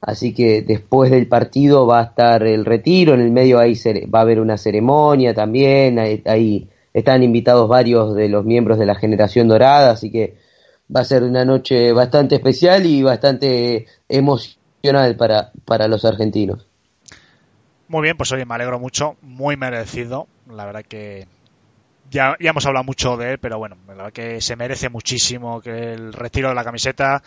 Así 0.00 0.34
que 0.34 0.62
después 0.62 1.10
del 1.10 1.26
partido 1.26 1.86
va 1.86 2.00
a 2.00 2.04
estar 2.04 2.42
el 2.42 2.64
retiro, 2.64 3.14
en 3.14 3.20
el 3.20 3.30
medio 3.30 3.58
ahí 3.58 3.74
va 4.14 4.20
a 4.20 4.22
haber 4.22 4.40
una 4.40 4.58
ceremonia 4.58 5.34
también, 5.34 5.98
ahí, 5.98 6.22
ahí, 6.26 6.68
están 6.92 7.22
invitados 7.22 7.68
varios 7.68 8.14
de 8.14 8.28
los 8.28 8.44
miembros 8.44 8.78
de 8.78 8.86
la 8.86 8.94
generación 8.94 9.48
dorada, 9.48 9.90
así 9.90 10.10
que 10.10 10.36
va 10.94 11.00
a 11.00 11.04
ser 11.04 11.24
una 11.24 11.44
noche 11.44 11.92
bastante 11.92 12.36
especial 12.36 12.86
y 12.86 13.02
bastante 13.02 13.86
emocional 14.08 15.16
para, 15.16 15.50
para 15.64 15.88
los 15.88 16.04
argentinos. 16.04 16.66
Muy 17.88 18.02
bien, 18.02 18.16
pues 18.16 18.32
oye, 18.32 18.44
me 18.44 18.54
alegro 18.54 18.78
mucho, 18.78 19.16
muy 19.22 19.56
merecido, 19.56 20.26
la 20.50 20.66
verdad 20.66 20.84
que 20.88 21.26
ya, 22.16 22.36
hemos 22.40 22.64
hablado 22.66 22.84
mucho 22.84 23.16
de 23.16 23.32
él, 23.32 23.38
pero 23.38 23.58
bueno, 23.58 23.76
la 23.86 23.94
verdad 23.94 24.12
que 24.12 24.40
se 24.40 24.56
merece 24.56 24.88
muchísimo 24.88 25.60
que 25.60 25.92
el 25.92 26.12
retiro 26.12 26.48
de 26.48 26.54
la 26.54 26.64
camiseta 26.64 27.22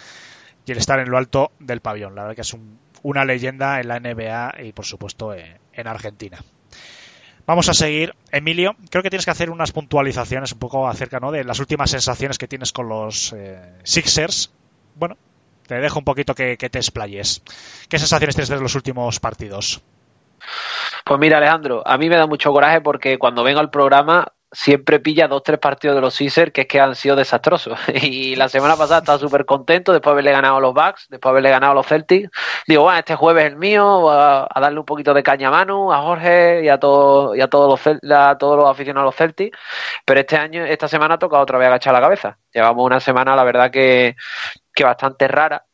y 0.66 0.72
el 0.72 0.78
estar 0.78 1.00
en 1.00 1.10
lo 1.10 1.18
alto 1.18 1.52
del 1.60 1.82
pabellón. 1.82 2.16
La 2.16 2.24
verdad 2.24 2.36
que 2.36 2.42
es 2.42 2.54
un, 2.54 2.80
una 3.04 3.26
leyenda 3.26 3.80
en 3.80 3.88
la 3.88 4.00
NBA 4.00 4.64
y 4.64 4.74
por 4.74 4.86
supuesto 4.86 5.34
en 5.34 5.88
Argentina. 5.88 6.40
Vamos 7.46 7.68
a 7.68 7.74
seguir. 7.74 8.14
Emilio, 8.32 8.76
creo 8.92 9.02
que 9.02 9.10
tienes 9.10 9.26
que 9.26 9.32
hacer 9.32 9.50
unas 9.50 9.72
puntualizaciones 9.72 10.52
un 10.52 10.60
poco 10.60 10.88
acerca 10.88 11.20
¿no? 11.20 11.32
de 11.32 11.44
las 11.44 11.60
últimas 11.60 11.90
sensaciones 11.90 12.38
que 12.38 12.48
tienes 12.48 12.72
con 12.72 12.88
los 12.90 13.34
eh, 13.34 13.74
Sixers. 13.84 14.54
Bueno, 14.94 15.18
te 15.66 15.76
dejo 15.76 15.98
un 15.98 16.06
poquito 16.06 16.36
que, 16.36 16.58
que, 16.58 16.70
te 16.70 16.78
explayes. 16.78 17.42
¿Qué 17.90 17.98
sensaciones 17.98 18.36
tienes 18.36 18.50
de 18.50 18.60
los 18.60 18.76
últimos 18.76 19.20
partidos? 19.20 19.82
Pues 21.06 21.20
mira, 21.20 21.38
Alejandro, 21.38 21.82
a 21.88 21.98
mí 21.98 22.08
me 22.08 22.18
da 22.18 22.28
mucho 22.28 22.52
coraje 22.52 22.82
porque 22.82 23.18
cuando 23.18 23.44
vengo 23.44 23.60
al 23.60 23.72
programa 23.72 24.32
siempre 24.52 25.00
pilla 25.00 25.28
dos 25.28 25.44
tres 25.44 25.60
partidos 25.60 25.96
de 25.96 26.02
los 26.02 26.18
Caesars 26.18 26.52
que 26.52 26.62
es 26.62 26.68
que 26.68 26.80
han 26.80 26.96
sido 26.96 27.16
desastrosos. 27.16 27.78
Y 28.10 28.36
la 28.36 28.50
semana 28.50 28.76
pasada 28.76 29.00
estaba 29.00 29.20
súper 29.20 29.46
contento 29.46 29.92
después 29.92 30.12
de 30.12 30.14
haberle 30.14 30.32
ganado 30.32 30.58
a 30.58 30.60
los 30.60 30.74
Bucks, 30.74 31.08
después 31.10 31.30
de 31.30 31.32
haberle 31.32 31.50
ganado 31.52 31.72
a 31.74 31.76
los 31.76 31.88
Celtics. 31.88 32.30
Digo, 32.68 32.84
bueno, 32.84 33.00
este 33.00 33.16
jueves 33.16 33.46
es 33.46 33.52
el 33.52 33.58
mío, 33.58 34.10
a, 34.10 34.48
a 34.50 34.60
darle 34.60 34.80
un 34.80 34.86
poquito 34.86 35.14
de 35.14 35.24
caña 35.24 35.50
a 35.50 35.52
Manu, 35.52 35.92
a 35.92 36.02
Jorge 36.02 36.64
y 36.64 36.70
a, 36.70 36.80
todo, 36.80 37.36
y 37.36 37.42
a, 37.42 37.48
todos 37.48 37.70
los, 37.70 38.12
a 38.12 38.38
todos 38.38 38.58
los 38.58 38.70
aficionados 38.70 39.04
a 39.04 39.06
los 39.08 39.16
Celtics. 39.16 39.58
Pero 40.06 40.20
este 40.20 40.38
año, 40.38 40.66
esta 40.66 40.88
semana 40.88 41.16
ha 41.16 41.20
tocado 41.20 41.44
otra 41.44 41.58
vez 41.58 41.68
agachar 41.68 41.94
la 41.94 42.02
cabeza. 42.02 42.38
Llevamos 42.54 42.86
una 42.86 43.00
semana, 43.00 43.36
la 43.36 43.44
verdad, 43.44 43.72
que, 43.72 44.16
que 44.74 44.84
bastante 44.84 45.28
rara, 45.28 45.66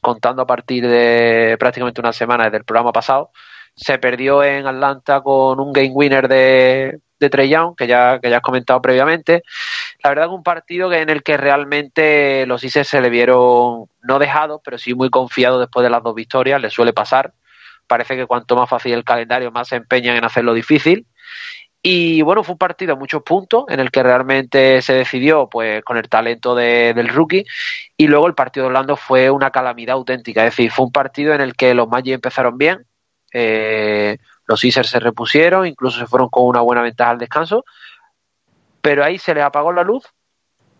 contando 0.00 0.42
a 0.42 0.46
partir 0.46 0.88
de 0.88 1.56
prácticamente 1.58 2.00
una 2.00 2.12
semana 2.12 2.44
desde 2.44 2.58
el 2.58 2.64
programa 2.64 2.92
pasado. 2.92 3.30
Se 3.76 3.98
perdió 3.98 4.42
en 4.44 4.66
Atlanta 4.66 5.20
con 5.20 5.58
un 5.60 5.72
game 5.72 5.90
winner 5.90 6.28
de, 6.28 7.00
de 7.20 7.30
Trey 7.30 7.48
Young, 7.48 7.74
que 7.76 7.86
ya, 7.86 8.18
que 8.20 8.30
ya 8.30 8.36
has 8.36 8.42
comentado 8.42 8.80
previamente. 8.82 9.42
La 10.02 10.10
verdad 10.10 10.24
que 10.28 10.34
un 10.34 10.42
partido 10.42 10.90
que 10.90 11.00
en 11.00 11.10
el 11.10 11.22
que 11.22 11.36
realmente 11.36 12.46
los 12.46 12.60
Sixers 12.60 12.88
se 12.88 13.00
le 13.00 13.10
vieron 13.10 13.86
no 14.02 14.18
dejados, 14.18 14.60
pero 14.64 14.78
sí 14.78 14.94
muy 14.94 15.10
confiados 15.10 15.60
después 15.60 15.84
de 15.84 15.90
las 15.90 16.02
dos 16.02 16.14
victorias, 16.14 16.60
les 16.60 16.72
suele 16.72 16.92
pasar. 16.92 17.32
Parece 17.86 18.16
que 18.16 18.26
cuanto 18.26 18.56
más 18.56 18.68
fácil 18.68 18.92
el 18.94 19.04
calendario, 19.04 19.50
más 19.52 19.68
se 19.68 19.76
empeñan 19.76 20.16
en 20.16 20.24
hacerlo 20.24 20.54
difícil. 20.54 21.06
Y 21.82 22.22
bueno, 22.22 22.42
fue 22.42 22.54
un 22.54 22.58
partido 22.58 22.94
a 22.94 22.96
muchos 22.96 23.22
puntos 23.22 23.64
en 23.68 23.78
el 23.78 23.90
que 23.90 24.02
realmente 24.02 24.80
se 24.80 24.94
decidió 24.94 25.48
pues 25.50 25.84
con 25.84 25.98
el 25.98 26.08
talento 26.08 26.54
de- 26.54 26.94
del 26.94 27.08
rookie 27.08 27.44
y 27.96 28.06
luego 28.06 28.26
el 28.26 28.34
partido 28.34 28.64
de 28.64 28.68
Orlando 28.68 28.96
fue 28.96 29.30
una 29.30 29.50
calamidad 29.50 29.94
auténtica, 29.96 30.46
es 30.46 30.52
decir, 30.56 30.70
fue 30.70 30.86
un 30.86 30.92
partido 30.92 31.34
en 31.34 31.42
el 31.42 31.54
que 31.54 31.74
los 31.74 31.86
Magic 31.88 32.14
empezaron 32.14 32.56
bien, 32.56 32.86
eh, 33.34 34.16
los 34.46 34.60
Sixers 34.60 34.90
se 34.90 35.00
repusieron, 35.00 35.66
incluso 35.66 35.98
se 35.98 36.06
fueron 36.06 36.28
con 36.28 36.44
una 36.44 36.60
buena 36.60 36.82
ventaja 36.82 37.10
al 37.10 37.18
descanso, 37.18 37.64
pero 38.80 39.04
ahí 39.04 39.18
se 39.18 39.34
les 39.34 39.44
apagó 39.44 39.72
la 39.72 39.82
luz 39.82 40.04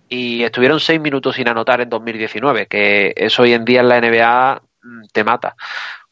y 0.09 0.43
estuvieron 0.43 0.81
seis 0.81 1.01
minutos 1.01 1.37
sin 1.37 1.49
anotar 1.49 1.81
en 1.81 1.89
2019, 1.89 2.67
que 2.67 3.15
eso 3.17 3.43
hoy 3.43 3.53
en 3.53 3.65
día 3.65 3.81
en 3.81 3.89
la 3.89 4.01
NBA 4.01 4.63
mm, 4.83 5.03
te 5.13 5.25
mata. 5.25 5.57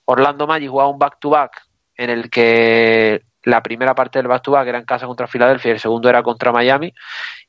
Orlando 0.04 0.46
Magic 0.46 0.70
jugaba 0.70 0.90
un 0.90 0.98
back-to-back 0.98 1.62
en 1.96 2.10
el 2.10 2.30
que 2.30 3.22
la 3.44 3.62
primera 3.62 3.94
parte 3.94 4.18
del 4.18 4.28
back-to-back 4.28 4.68
era 4.68 4.78
en 4.78 4.84
casa 4.84 5.06
contra 5.06 5.26
Filadelfia 5.26 5.70
y 5.70 5.72
el 5.72 5.80
segundo 5.80 6.08
era 6.08 6.22
contra 6.22 6.52
Miami 6.52 6.92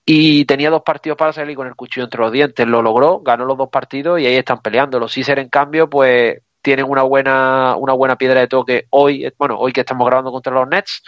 y 0.05 0.45
tenía 0.45 0.69
dos 0.69 0.81
partidos 0.83 1.17
para 1.17 1.33
salir 1.33 1.55
con 1.55 1.67
el 1.67 1.75
cuchillo 1.75 2.05
entre 2.05 2.21
los 2.21 2.31
dientes. 2.31 2.67
Lo 2.67 2.81
logró, 2.81 3.19
ganó 3.19 3.45
los 3.45 3.57
dos 3.57 3.69
partidos 3.69 4.19
y 4.19 4.25
ahí 4.25 4.35
están 4.35 4.61
peleando. 4.61 4.99
Los 4.99 5.13
Sixers, 5.13 5.41
en 5.41 5.49
cambio, 5.49 5.89
pues 5.89 6.41
tienen 6.63 6.85
una 6.89 7.03
buena, 7.03 7.75
una 7.77 7.93
buena 7.93 8.17
piedra 8.17 8.39
de 8.39 8.47
toque 8.47 8.87
hoy, 8.89 9.31
bueno, 9.37 9.57
hoy 9.59 9.73
que 9.73 9.81
estamos 9.81 10.07
grabando 10.07 10.31
contra 10.31 10.53
los 10.53 10.67
Nets. 10.67 11.03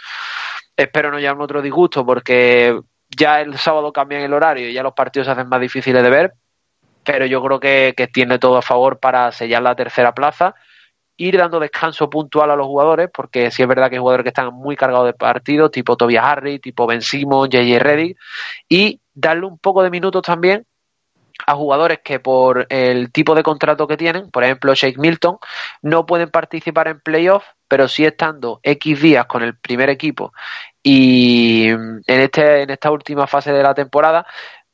Espero 0.76 1.10
no 1.10 1.18
llevarme 1.18 1.44
otro 1.44 1.62
disgusto 1.62 2.04
porque 2.04 2.78
ya 3.08 3.40
el 3.40 3.56
sábado 3.56 3.92
cambian 3.92 4.22
el 4.22 4.34
horario 4.34 4.68
y 4.68 4.74
ya 4.74 4.82
los 4.82 4.92
partidos 4.92 5.26
se 5.26 5.32
hacen 5.32 5.48
más 5.48 5.60
difíciles 5.60 6.02
de 6.02 6.10
ver, 6.10 6.34
pero 7.02 7.24
yo 7.24 7.42
creo 7.42 7.58
que, 7.58 7.94
que 7.96 8.06
tiene 8.06 8.38
todo 8.38 8.58
a 8.58 8.62
favor 8.62 9.00
para 9.00 9.32
sellar 9.32 9.62
la 9.62 9.74
tercera 9.74 10.14
plaza 10.14 10.54
ir 11.18 11.38
dando 11.38 11.58
descanso 11.58 12.10
puntual 12.10 12.50
a 12.50 12.56
los 12.56 12.66
jugadores, 12.66 13.08
porque 13.10 13.50
sí 13.50 13.62
es 13.62 13.68
verdad 13.68 13.88
que 13.88 13.96
hay 13.96 14.00
jugadores 14.00 14.24
que 14.24 14.28
están 14.28 14.52
muy 14.52 14.76
cargados 14.76 15.06
de 15.06 15.14
partidos, 15.14 15.70
tipo 15.70 15.96
Tobias 15.96 16.22
Harry, 16.22 16.58
tipo 16.58 16.86
Ben 16.86 17.00
Simon, 17.00 17.48
JJ 17.48 17.78
Reddick, 17.78 18.18
y 18.68 19.00
darle 19.14 19.46
un 19.46 19.58
poco 19.58 19.82
de 19.82 19.88
minutos 19.88 20.20
también 20.20 20.66
a 21.46 21.54
jugadores 21.54 22.00
que 22.02 22.20
por 22.20 22.66
el 22.70 23.12
tipo 23.12 23.34
de 23.34 23.42
contrato 23.42 23.86
que 23.86 23.96
tienen, 23.96 24.30
por 24.30 24.44
ejemplo 24.44 24.74
Shake 24.74 24.98
Milton, 24.98 25.38
no 25.82 26.06
pueden 26.06 26.30
participar 26.30 26.88
en 26.88 27.00
playoffs, 27.00 27.46
pero 27.68 27.88
sí 27.88 28.04
estando 28.04 28.60
X 28.62 29.00
días 29.00 29.26
con 29.26 29.42
el 29.42 29.56
primer 29.56 29.90
equipo 29.90 30.32
y 30.82 31.68
en, 31.68 32.02
este, 32.06 32.62
en 32.62 32.70
esta 32.70 32.90
última 32.90 33.26
fase 33.26 33.52
de 33.52 33.62
la 33.62 33.74
temporada 33.74 34.26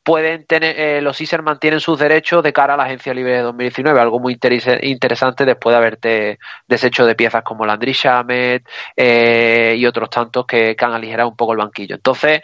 pueden 0.02 0.47
tener, 0.47 0.78
eh, 0.78 1.01
los 1.01 1.16
Sixers 1.16 1.44
mantienen 1.44 1.80
sus 1.80 1.98
derechos 1.98 2.43
de 2.43 2.52
cara 2.52 2.74
a 2.74 2.76
la 2.76 2.84
agencia 2.84 3.14
libre 3.14 3.36
de 3.36 3.43
2019, 3.43 4.01
algo 4.01 4.18
muy 4.18 4.36
interesante 4.82 5.44
después 5.44 5.72
de 5.72 5.76
haberte 5.76 6.39
deshecho 6.66 7.06
de 7.06 7.14
piezas 7.14 7.43
como 7.44 7.64
Landry 7.64 7.93
Shamet 7.93 8.68
eh, 8.97 9.74
y 9.78 9.86
otros 9.86 10.10
tantos 10.10 10.44
que, 10.47 10.74
que 10.74 10.84
han 10.84 10.93
aligerado 10.93 11.28
un 11.28 11.36
poco 11.36 11.52
el 11.52 11.59
banquillo. 11.59 11.94
Entonces, 11.94 12.43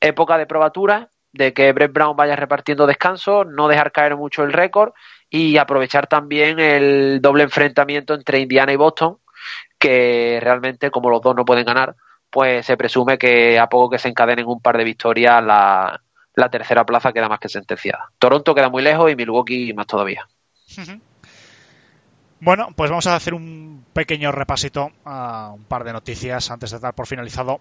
época 0.00 0.36
de 0.38 0.46
probatura, 0.46 1.08
de 1.32 1.52
que 1.52 1.72
Brett 1.72 1.92
Brown 1.92 2.16
vaya 2.16 2.36
repartiendo 2.36 2.86
descanso, 2.86 3.44
no 3.44 3.68
dejar 3.68 3.92
caer 3.92 4.16
mucho 4.16 4.42
el 4.42 4.52
récord 4.52 4.92
y 5.30 5.56
aprovechar 5.58 6.06
también 6.06 6.58
el 6.58 7.20
doble 7.20 7.44
enfrentamiento 7.44 8.14
entre 8.14 8.40
Indiana 8.40 8.72
y 8.72 8.76
Boston, 8.76 9.18
que 9.78 10.38
realmente 10.42 10.90
como 10.90 11.10
los 11.10 11.22
dos 11.22 11.36
no 11.36 11.44
pueden 11.44 11.64
ganar, 11.64 11.94
pues 12.30 12.66
se 12.66 12.76
presume 12.76 13.18
que 13.18 13.58
a 13.58 13.68
poco 13.68 13.90
que 13.90 13.98
se 13.98 14.08
encadenen 14.08 14.46
un 14.46 14.60
par 14.60 14.76
de 14.76 14.84
victorias 14.84 15.42
la, 15.42 16.00
tercera 16.50 16.84
plaza 16.84 17.12
queda 17.12 17.28
más 17.28 17.40
que 17.40 17.48
sentenciada. 17.48 18.10
Toronto 18.18 18.54
queda 18.54 18.68
muy 18.68 18.82
lejos 18.82 19.10
y 19.10 19.16
Milwaukee 19.16 19.72
más 19.74 19.86
todavía. 19.86 20.26
Bueno, 22.40 22.68
pues 22.76 22.90
vamos 22.90 23.06
a 23.08 23.16
hacer 23.16 23.34
un 23.34 23.84
pequeño 23.92 24.30
repasito 24.30 24.92
a 25.04 25.50
un 25.52 25.64
par 25.64 25.82
de 25.82 25.92
noticias 25.92 26.50
antes 26.50 26.70
de 26.70 26.78
dar 26.78 26.94
por 26.94 27.06
finalizado 27.06 27.60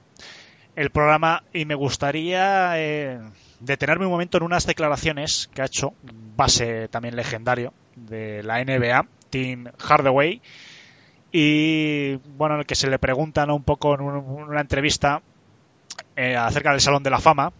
el 0.75 0.91
programa 0.91 1.43
y 1.51 1.65
me 1.65 1.73
gustaría 1.73 2.73
eh, 2.75 3.19
detenerme 3.59 4.05
un 4.05 4.11
momento 4.11 4.37
en 4.37 4.43
unas 4.43 4.65
declaraciones 4.65 5.49
que 5.53 5.61
ha 5.61 5.65
hecho 5.65 5.93
base 6.35 6.87
también 6.89 7.15
legendario 7.15 7.73
de 7.95 8.43
la 8.43 8.59
NBA, 8.63 9.05
Tim 9.29 9.65
Hardaway, 9.79 10.41
y 11.31 12.15
bueno, 12.37 12.55
en 12.55 12.61
el 12.61 12.65
que 12.65 12.75
se 12.75 12.89
le 12.89 12.99
preguntan 12.99 13.51
un 13.51 13.63
poco 13.63 13.93
en 13.95 14.01
un- 14.01 14.15
una 14.49 14.61
entrevista 14.61 15.21
eh, 16.15 16.35
acerca 16.35 16.71
del 16.71 16.81
Salón 16.81 17.03
de 17.03 17.09
la 17.09 17.19
Fama 17.19 17.51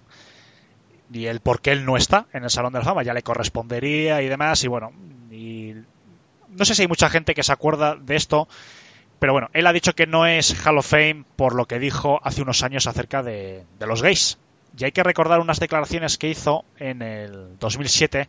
y 1.11 1.26
el 1.26 1.40
por 1.40 1.61
qué 1.61 1.72
él 1.72 1.86
no 1.86 1.95
está 1.98 2.28
en 2.34 2.44
el 2.44 2.49
Salón 2.49 2.74
de 2.74 2.80
la 2.80 2.86
Fama, 2.86 3.03
ya 3.03 3.14
le 3.14 3.24
correspondería 3.24 4.22
y 4.22 4.28
demás, 4.28 4.64
y 4.64 4.68
bueno, 4.68 4.91
y 5.32 5.74
no 6.49 6.65
sé 6.65 6.76
si 6.76 6.84
hay 6.84 6.88
mucha 6.88 7.10
gente 7.10 7.34
que 7.34 7.44
se 7.44 7.52
acuerda 7.53 7.95
de 7.95 8.15
esto, 8.15 8.48
pero 9.19 9.34
bueno, 9.34 9.49
él 9.53 9.65
ha 9.68 9.74
dicho 9.74 9.94
que 9.94 10.06
no 10.07 10.26
es 10.26 10.56
Hall 10.65 10.78
of 10.78 10.88
Fame 10.90 11.24
por 11.36 11.56
lo 11.56 11.65
que 11.65 11.80
dijo 11.80 12.19
hace 12.24 12.41
unos 12.41 12.64
años 12.64 12.88
acerca 12.88 13.24
de 13.24 13.64
los 13.80 14.02
gays. 14.02 14.38
Y 14.78 14.86
hay 14.86 14.91
que 14.91 15.04
recordar 15.04 15.40
unas 15.40 15.60
declaraciones 15.60 16.18
que 16.18 16.30
hizo 16.30 16.64
en 16.78 17.02
el 17.02 17.58
2007 17.58 18.28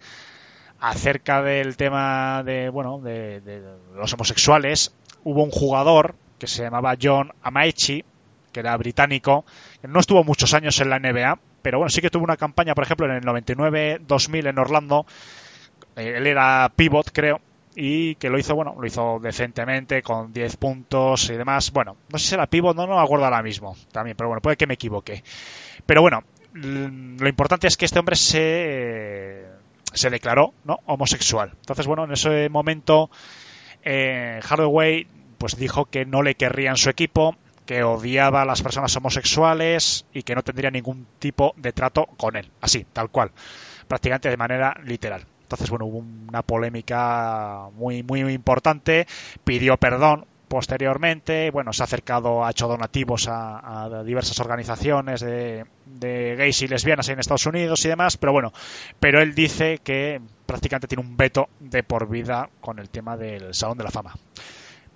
acerca 0.80 1.42
del 1.42 1.76
tema 1.76 2.42
de, 2.42 2.70
bueno, 2.70 3.00
de, 3.00 3.62
los 3.94 4.12
homosexuales. 4.14 4.94
Hubo 5.24 5.42
un 5.42 5.50
jugador 5.50 6.14
que 6.38 6.46
se 6.46 6.62
llamaba 6.62 6.96
John 7.00 7.32
Amaechi, 7.42 8.04
que 8.52 8.60
era 8.60 8.76
británico, 8.76 9.44
que 9.82 9.88
no 9.88 10.00
estuvo 10.00 10.24
muchos 10.24 10.54
años 10.54 10.80
en 10.80 10.88
la 10.88 10.98
NBA, 10.98 11.38
pero 11.60 11.78
bueno, 11.78 11.90
sí 11.90 12.00
que 12.00 12.08
tuvo 12.08 12.24
una 12.24 12.36
campaña, 12.36 12.74
por 12.74 12.84
ejemplo, 12.84 13.06
en 13.06 13.16
el 13.16 13.24
99-2000 13.24 14.48
en 14.48 14.58
Orlando. 14.58 15.04
Eh, 15.96 16.14
Él 16.16 16.26
era 16.26 16.72
pivot, 16.74 17.10
creo, 17.12 17.40
y 17.74 18.14
que 18.14 18.30
lo 18.30 18.38
hizo, 18.38 18.54
bueno, 18.54 18.74
lo 18.80 18.86
hizo 18.86 19.18
decentemente, 19.20 20.00
con 20.02 20.32
10 20.32 20.56
puntos 20.56 21.28
y 21.28 21.36
demás. 21.36 21.72
Bueno, 21.72 21.96
no 22.10 22.18
sé 22.18 22.28
si 22.28 22.34
era 22.34 22.46
pivot, 22.46 22.74
no, 22.74 22.86
no 22.86 22.96
me 22.96 23.02
acuerdo 23.02 23.26
ahora 23.26 23.42
mismo, 23.42 23.76
también, 23.92 24.16
pero 24.16 24.28
bueno, 24.28 24.40
puede 24.40 24.56
que 24.56 24.66
me 24.66 24.74
equivoque. 24.74 25.22
Pero 25.84 26.00
bueno, 26.00 26.22
lo 26.52 27.28
importante 27.28 27.66
es 27.66 27.76
que 27.76 27.84
este 27.84 27.98
hombre 27.98 28.16
se, 28.16 29.44
se 29.92 30.10
declaró 30.10 30.54
¿no? 30.64 30.80
homosexual. 30.86 31.52
Entonces, 31.60 31.86
bueno, 31.86 32.04
en 32.04 32.12
ese 32.12 32.48
momento 32.48 33.10
eh, 33.82 34.40
Hardaway 34.42 35.06
pues 35.38 35.56
dijo 35.56 35.86
que 35.86 36.04
no 36.04 36.22
le 36.22 36.34
querría 36.34 36.70
en 36.70 36.76
su 36.76 36.90
equipo, 36.90 37.36
que 37.64 37.82
odiaba 37.84 38.42
a 38.42 38.44
las 38.44 38.62
personas 38.62 38.96
homosexuales 38.96 40.04
y 40.12 40.22
que 40.22 40.34
no 40.34 40.42
tendría 40.42 40.70
ningún 40.70 41.06
tipo 41.18 41.54
de 41.56 41.72
trato 41.72 42.06
con 42.16 42.36
él, 42.36 42.50
así, 42.60 42.84
tal 42.92 43.10
cual, 43.10 43.30
prácticamente 43.86 44.30
de 44.30 44.36
manera 44.36 44.74
literal. 44.84 45.26
Entonces, 45.42 45.70
bueno, 45.70 45.86
hubo 45.86 45.98
una 45.98 46.42
polémica 46.42 47.68
muy, 47.74 48.02
muy 48.02 48.20
importante, 48.20 49.06
pidió 49.44 49.76
perdón 49.76 50.26
posteriormente, 50.48 51.50
bueno, 51.50 51.72
se 51.72 51.82
ha 51.82 51.84
acercado, 51.84 52.44
ha 52.44 52.50
hecho 52.50 52.66
donativos 52.66 53.28
a, 53.28 54.02
diversas 54.04 54.40
organizaciones 54.40 55.20
de, 55.20 55.66
de 55.86 56.36
gays 56.36 56.62
y 56.62 56.68
lesbianas 56.68 57.08
en 57.08 57.18
Estados 57.18 57.46
Unidos 57.46 57.84
y 57.84 57.88
demás, 57.88 58.16
pero 58.16 58.32
bueno, 58.32 58.52
pero 58.98 59.20
él 59.20 59.34
dice 59.34 59.78
que 59.78 60.20
prácticamente 60.46 60.88
tiene 60.88 61.04
un 61.04 61.16
veto 61.16 61.48
de 61.60 61.82
por 61.82 62.08
vida 62.08 62.48
con 62.60 62.78
el 62.78 62.88
tema 62.88 63.16
del 63.16 63.54
Salón 63.54 63.78
de 63.78 63.84
la 63.84 63.90
Fama. 63.90 64.14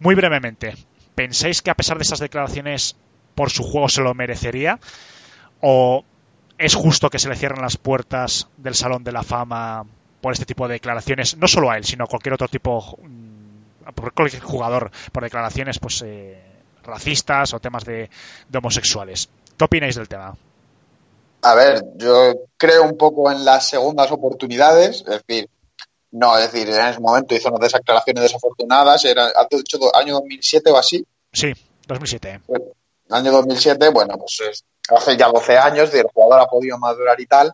Muy 0.01 0.15
brevemente, 0.15 0.75
¿pensáis 1.15 1.63
que 1.63 1.71
a 1.71 1.75
pesar 1.75 1.99
de 1.99 2.03
esas 2.03 2.19
declaraciones 2.19 2.97
por 3.35 3.51
su 3.51 3.63
juego 3.63 3.89
se 3.89 4.03
lo 4.03 4.15
merecería? 4.15 4.81
¿O 5.61 6.05
es 6.59 6.75
justo 6.75 7.11
que 7.11 7.19
se 7.19 7.29
le 7.29 7.37
cierren 7.37 7.63
las 7.63 7.77
puertas 7.77 8.49
del 8.57 8.75
Salón 8.75 9.05
de 9.05 9.13
la 9.13 9.23
Fama 9.23 9.85
por 10.21 10.33
este 10.33 10.47
tipo 10.47 10.67
de 10.67 10.75
declaraciones? 10.75 11.37
No 11.37 11.49
solo 11.49 11.71
a 11.71 11.77
él, 11.77 11.85
sino 11.85 12.05
a 12.05 12.09
cualquier 12.09 12.35
otro 12.35 12.49
tipo, 12.49 12.99
mm, 13.03 13.32
por 13.95 14.13
cualquier 14.15 14.43
jugador, 14.43 14.91
por 15.13 15.23
declaraciones 15.23 15.79
pues 15.79 16.03
eh, 16.05 16.41
racistas 16.85 17.53
o 17.55 17.61
temas 17.61 17.85
de, 17.85 18.09
de 18.49 18.59
homosexuales. 18.59 19.29
¿Qué 19.57 19.65
opináis 19.65 19.97
del 19.97 20.09
tema? 20.09 20.37
A 21.43 21.55
ver, 21.55 21.83
yo 21.97 22.35
creo 22.57 22.85
un 22.85 22.97
poco 22.97 23.31
en 23.31 23.45
las 23.45 23.69
segundas 23.69 24.11
oportunidades, 24.13 25.05
es 25.09 25.23
decir, 25.27 25.49
no, 26.13 26.37
es 26.39 26.53
decir, 26.53 26.69
en 26.73 26.87
ese 26.87 27.01
momento 27.01 27.35
hizo 27.35 27.49
unas 27.49 27.73
declaraciones 27.73 28.23
desafortunadas, 28.23 29.05
era 29.05 29.27
hace 29.27 29.57
dicho 29.57 29.79
año 29.97 30.15
2007 30.15 30.71
o 30.71 30.77
así, 30.79 31.05
Sí, 31.33 31.53
2007. 31.89 32.43
Bueno, 32.47 32.67
el 33.09 33.15
año 33.15 33.33
2007, 33.33 33.89
bueno, 33.89 34.17
pues 34.19 34.41
es- 34.51 34.65
hace 34.89 35.17
ya 35.17 35.29
12 35.29 35.57
años, 35.59 35.93
el 35.95 36.07
jugador 36.13 36.41
ha 36.41 36.47
podido 36.47 36.77
madurar 36.79 37.19
y 37.21 37.27
tal. 37.27 37.53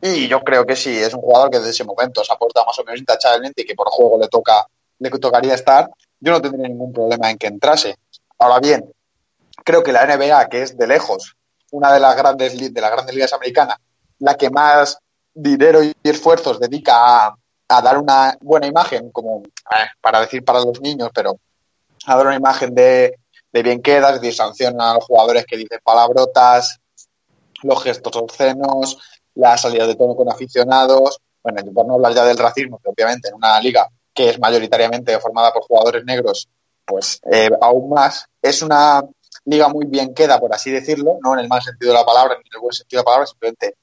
Y 0.00 0.26
yo 0.26 0.40
creo 0.40 0.66
que 0.66 0.74
sí, 0.74 0.90
es 0.98 1.14
un 1.14 1.20
jugador 1.20 1.48
que 1.50 1.58
desde 1.58 1.70
ese 1.70 1.84
momento 1.84 2.24
se 2.24 2.32
aporta 2.32 2.64
más 2.66 2.76
o 2.80 2.84
menos 2.84 2.98
intachablemente 2.98 3.62
y 3.62 3.64
que 3.64 3.74
por 3.76 3.86
juego 3.88 4.18
le 4.20 4.26
toca 4.26 4.66
le 4.98 5.10
tocaría 5.10 5.54
estar. 5.54 5.90
Yo 6.20 6.32
no 6.32 6.40
tendría 6.40 6.68
ningún 6.68 6.92
problema 6.92 7.30
en 7.30 7.38
que 7.38 7.48
entrase. 7.48 7.96
Ahora 8.38 8.60
bien, 8.60 8.92
creo 9.64 9.82
que 9.82 9.92
la 9.92 10.06
NBA, 10.06 10.48
que 10.48 10.62
es 10.62 10.76
de 10.76 10.86
lejos 10.86 11.36
una 11.72 11.92
de 11.92 12.00
las 12.00 12.14
grandes 12.16 12.58
de 12.72 12.80
las 12.80 12.90
grandes 12.90 13.14
ligas 13.14 13.32
americanas, 13.32 13.78
la 14.18 14.34
que 14.34 14.50
más 14.50 14.98
dinero 15.34 15.82
y 15.82 15.92
esfuerzos 16.02 16.60
dedica 16.60 17.26
a, 17.26 17.36
dar 17.82 17.96
una 17.96 18.36
buena 18.42 18.66
imagen, 18.66 19.10
como 19.10 19.42
para 20.02 20.20
decir 20.20 20.44
para 20.44 20.60
los 20.60 20.80
niños, 20.82 21.08
pero 21.14 21.38
a 22.04 22.16
dar 22.16 22.26
una 22.26 22.36
imagen 22.36 22.74
de, 22.74 23.18
de 23.50 23.62
bien 23.62 23.80
quedas, 23.80 24.20
de 24.20 24.28
a 24.78 24.94
los 24.94 25.04
jugadores 25.04 25.46
que 25.46 25.56
dicen 25.56 25.80
palabrotas, 25.82 26.78
los 27.62 27.82
gestos 27.82 28.14
obscenos, 28.16 28.98
las 29.34 29.62
salidas 29.62 29.88
de 29.88 29.94
tono 29.94 30.14
con 30.14 30.30
aficionados, 30.30 31.18
bueno, 31.42 31.62
por 31.72 31.86
no 31.86 31.94
hablar 31.94 32.14
ya 32.14 32.24
del 32.24 32.36
racismo, 32.36 32.78
que 32.78 32.90
obviamente 32.90 33.28
en 33.28 33.34
una 33.34 33.58
liga 33.60 33.88
que 34.14 34.30
es 34.30 34.38
mayoritariamente 34.38 35.18
formada 35.18 35.52
por 35.52 35.62
jugadores 35.62 36.04
negros, 36.04 36.48
pues 36.84 37.20
eh, 37.30 37.50
aún 37.60 37.90
más, 37.90 38.26
es 38.40 38.62
una 38.62 39.02
liga 39.44 39.68
muy 39.68 39.86
bien 39.86 40.14
queda, 40.14 40.38
por 40.38 40.54
así 40.54 40.70
decirlo, 40.70 41.18
no 41.22 41.34
en 41.34 41.40
el 41.40 41.48
mal 41.48 41.62
sentido 41.62 41.92
de 41.92 41.98
la 41.98 42.04
palabra, 42.04 42.34
ni 42.34 42.40
en 42.40 42.54
el 42.54 42.60
buen 42.60 42.72
sentido 42.72 43.00
de 43.00 43.02
la 43.02 43.04
palabra, 43.04 43.26
simplemente 43.26 43.76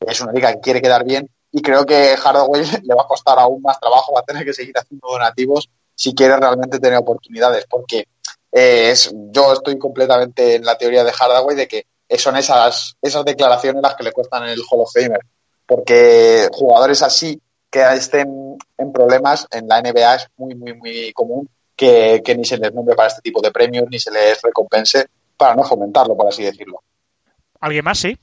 es 0.00 0.20
una 0.20 0.32
liga 0.32 0.52
que 0.52 0.60
quiere 0.60 0.82
quedar 0.82 1.04
bien 1.04 1.28
y 1.52 1.62
creo 1.62 1.86
que 1.86 2.16
Hardaway 2.16 2.64
le 2.82 2.94
va 2.94 3.02
a 3.02 3.06
costar 3.06 3.38
aún 3.38 3.62
más 3.62 3.78
trabajo, 3.80 4.12
va 4.12 4.20
a 4.20 4.24
tener 4.24 4.44
que 4.44 4.52
seguir 4.52 4.76
haciendo 4.76 5.08
donativos 5.08 5.68
si 5.94 6.14
quiere 6.14 6.36
realmente 6.36 6.78
tener 6.78 6.98
oportunidades, 6.98 7.64
porque 7.70 8.06
eh, 8.52 8.94
yo 9.30 9.54
estoy 9.54 9.78
completamente 9.78 10.56
en 10.56 10.64
la 10.64 10.76
teoría 10.76 11.04
de 11.04 11.12
Hardaway 11.12 11.56
de 11.56 11.66
que 11.66 11.86
son 12.18 12.36
esas, 12.36 12.96
esas 13.00 13.24
declaraciones 13.24 13.82
las 13.82 13.94
que 13.94 14.04
le 14.04 14.12
cuestan 14.12 14.44
el 14.44 14.60
Hall 14.70 14.80
of 14.80 14.92
Famer, 14.92 15.20
porque 15.66 16.48
jugadores 16.52 17.02
así 17.02 17.40
que 17.70 17.82
estén 17.94 18.56
en 18.78 18.92
problemas 18.92 19.46
en 19.50 19.68
la 19.68 19.80
NBA 19.80 20.14
es 20.14 20.28
muy, 20.36 20.54
muy, 20.54 20.74
muy 20.74 21.12
común 21.12 21.48
que, 21.74 22.22
que 22.24 22.36
ni 22.36 22.44
se 22.44 22.56
les 22.56 22.72
nombre 22.72 22.94
para 22.94 23.08
este 23.08 23.22
tipo 23.22 23.40
de 23.40 23.50
premios 23.50 23.86
ni 23.90 23.98
se 23.98 24.10
les 24.10 24.40
recompense 24.42 25.06
para 25.36 25.54
no 25.54 25.64
fomentarlo, 25.64 26.16
por 26.16 26.28
así 26.28 26.42
decirlo. 26.42 26.82
¿Alguien 27.60 27.84
más? 27.84 27.98
Sí. 27.98 28.16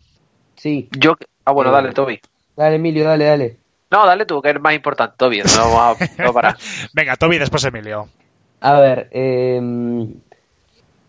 Sí. 0.55 0.89
Yo, 0.97 1.15
ah, 1.45 1.51
bueno, 1.51 1.71
Eh, 1.71 1.73
dale, 1.73 1.93
Toby. 1.93 2.19
Dale, 2.55 2.75
Emilio, 2.75 3.05
dale, 3.05 3.25
dale. 3.25 3.57
No, 3.91 4.05
dale 4.05 4.25
tú, 4.25 4.41
que 4.41 4.49
es 4.49 4.59
más 4.59 4.73
importante, 4.73 5.15
Toby. 5.17 5.43
No 5.43 5.71
vamos 5.71 6.01
a, 6.01 6.05
no 6.05 6.09
vamos 6.17 6.29
a 6.29 6.33
parar. 6.33 6.57
Venga, 6.93 7.15
Toby, 7.15 7.37
después 7.37 7.63
Emilio. 7.65 8.09
A 8.61 8.79
ver, 8.79 9.09
eh, 9.11 9.61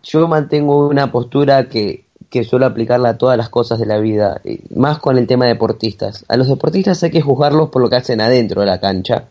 yo 0.03 0.27
mantengo 0.27 0.87
una 0.87 1.11
postura 1.11 1.67
que, 1.67 2.04
que 2.29 2.43
suelo 2.43 2.65
aplicarla 2.65 3.09
a 3.09 3.17
todas 3.17 3.37
las 3.37 3.49
cosas 3.49 3.79
de 3.79 3.85
la 3.85 3.97
vida, 3.99 4.41
más 4.73 4.99
con 4.99 5.17
el 5.17 5.27
tema 5.27 5.45
de 5.45 5.53
deportistas. 5.53 6.25
A 6.27 6.37
los 6.37 6.47
deportistas 6.47 7.01
hay 7.03 7.11
que 7.11 7.21
juzgarlos 7.21 7.69
por 7.69 7.81
lo 7.81 7.89
que 7.89 7.97
hacen 7.97 8.21
adentro 8.21 8.61
de 8.61 8.67
la 8.67 8.79
cancha. 8.79 9.27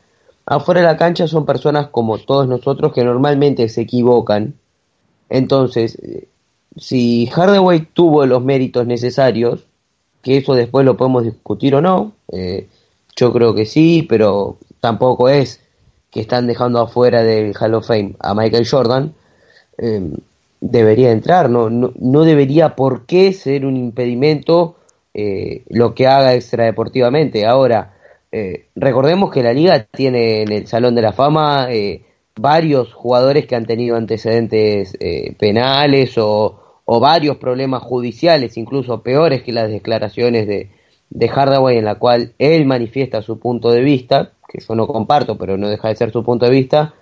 Afuera 0.47 0.81
de 0.81 0.87
la 0.87 0.97
cancha 0.97 1.27
son 1.27 1.47
personas 1.47 1.89
como 1.89 2.19
todos 2.19 2.47
nosotros 2.47 2.93
que 2.93 3.05
normalmente 3.05 3.69
se 3.69 3.83
equivocan. 3.83 4.55
Entonces, 5.29 5.97
eh, 6.03 6.29
si 6.77 7.27
Hardaway 7.27 7.89
tuvo 7.93 8.27
los 8.27 8.43
méritos 8.43 8.87
necesarios, 8.87 9.65
que 10.23 10.39
eso 10.39 10.55
después 10.55 10.85
lo 10.85 10.97
podemos 10.97 11.25
discutir 11.25 11.75
o 11.75 11.81
no, 11.81 12.13
eh, 12.33 12.69
yo 13.17 13.33
creo 13.33 13.55
que 13.55 13.67
sí, 13.67 14.05
pero 14.09 14.59
tampoco 14.81 15.29
es 15.29 15.61
que 16.11 16.21
están 16.21 16.47
dejando 16.47 16.81
afuera 16.81 17.23
del 17.23 17.55
Hall 17.59 17.75
of 17.75 17.87
Fame 17.87 18.17
a 18.19 18.35
Michael 18.35 18.69
Jordan, 18.69 19.15
eh, 19.79 20.11
debería 20.71 21.11
entrar, 21.11 21.51
no, 21.51 21.69
no, 21.69 21.93
no 21.97 22.25
debería 22.25 22.75
por 22.75 23.05
qué 23.05 23.33
ser 23.35 23.67
un 23.67 23.77
impedimento 23.77 24.77
eh, 25.13 25.63
lo 25.69 25.95
que 25.95 26.07
haga 26.07 26.35
extradeportivamente. 26.35 27.47
Ahora, 27.47 27.93
eh, 28.33 28.69
recordemos 28.75 29.31
que 29.31 29.43
la 29.43 29.53
liga 29.53 29.87
tiene 29.93 30.43
en 30.43 30.53
el 30.53 30.67
Salón 30.67 30.95
de 30.95 31.03
la 31.03 31.13
Fama 31.13 31.69
eh, 31.71 32.03
varios 32.35 32.95
jugadores 32.95 33.47
que 33.47 33.57
han 33.57 33.67
tenido 33.67 33.97
antecedentes 33.97 34.97
eh, 35.01 35.35
penales 35.39 36.17
o, 36.17 36.59
o 36.87 36.99
varios 36.99 37.37
problemas 37.37 37.83
judiciales, 37.83 38.57
incluso 38.57 39.03
peores 39.03 39.43
que 39.43 39.53
las 39.53 39.69
declaraciones 39.69 40.47
de, 40.47 40.71
de 41.11 41.29
Hardaway 41.29 41.77
en 41.77 41.85
la 41.85 41.97
cual 41.97 42.33
él 42.39 42.65
manifiesta 42.65 43.21
su 43.21 43.39
punto 43.39 43.71
de 43.71 43.83
vista, 43.83 44.33
que 44.49 44.61
yo 44.67 44.75
no 44.75 44.87
comparto, 44.87 45.37
pero 45.37 45.59
no 45.59 45.69
deja 45.69 45.89
de 45.89 45.97
ser 45.97 46.11
su 46.11 46.25
punto 46.25 46.47
de 46.47 46.53
vista, 46.53 46.95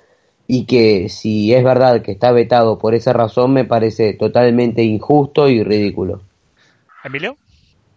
y 0.47 0.67
que 0.67 1.09
si 1.09 1.55
es 1.55 1.65
verdad 1.65 2.03
que 2.03 2.13
está 2.13 2.33
vetado 2.33 2.79
por 2.79 2.95
esa 2.95 3.13
razón 3.13 3.53
me 3.53 3.65
parece 3.65 4.15
totalmente 4.15 4.83
injusto 4.83 5.49
y 5.49 5.63
ridículo. 5.63 6.21
¿Emilio? 7.05 7.37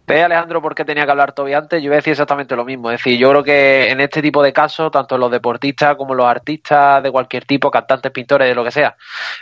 Ve, 0.07 0.21
Alejandro, 0.21 0.61
por 0.61 0.75
qué 0.75 0.85
tenía 0.85 1.03
que 1.05 1.11
hablar 1.11 1.33
Toby 1.33 1.53
antes. 1.53 1.81
Yo 1.81 1.87
iba 1.87 1.95
a 1.95 1.97
decir 1.97 2.11
exactamente 2.11 2.55
lo 2.55 2.63
mismo. 2.63 2.91
Es 2.91 2.99
decir, 2.99 3.17
yo 3.17 3.31
creo 3.31 3.43
que 3.43 3.89
en 3.89 3.99
este 3.99 4.21
tipo 4.21 4.43
de 4.43 4.53
casos, 4.53 4.91
tanto 4.91 5.17
los 5.17 5.31
deportistas 5.31 5.95
como 5.95 6.13
los 6.13 6.27
artistas 6.27 7.01
de 7.01 7.11
cualquier 7.11 7.45
tipo, 7.45 7.71
cantantes, 7.71 8.11
pintores, 8.11 8.47
de 8.47 8.53
lo 8.53 8.63
que 8.63 8.69
sea, 8.69 8.95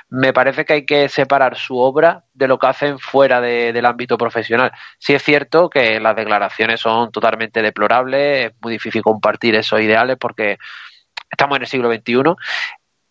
me 0.09 0.31
parece 0.31 0.63
que 0.63 0.73
hay 0.73 0.85
que 0.85 1.09
separar 1.09 1.57
su 1.57 1.77
obra 1.77 2.23
de 2.33 2.47
lo 2.47 2.57
que 2.57 2.67
hacen 2.67 2.97
fuera 2.97 3.41
de- 3.41 3.73
del 3.73 3.85
ámbito 3.85 4.17
profesional. 4.17 4.71
Sí 4.99 5.13
es 5.13 5.21
cierto 5.21 5.69
que 5.69 5.99
las 5.99 6.15
declaraciones 6.15 6.79
son 6.79 7.11
totalmente 7.11 7.61
deplorables, 7.61 8.47
es 8.47 8.53
muy 8.61 8.71
difícil 8.71 9.01
compartir 9.01 9.55
esos 9.55 9.81
ideales 9.81 10.15
porque 10.17 10.57
estamos 11.29 11.57
en 11.57 11.63
el 11.63 11.67
siglo 11.67 11.89
XXI, 11.89 12.35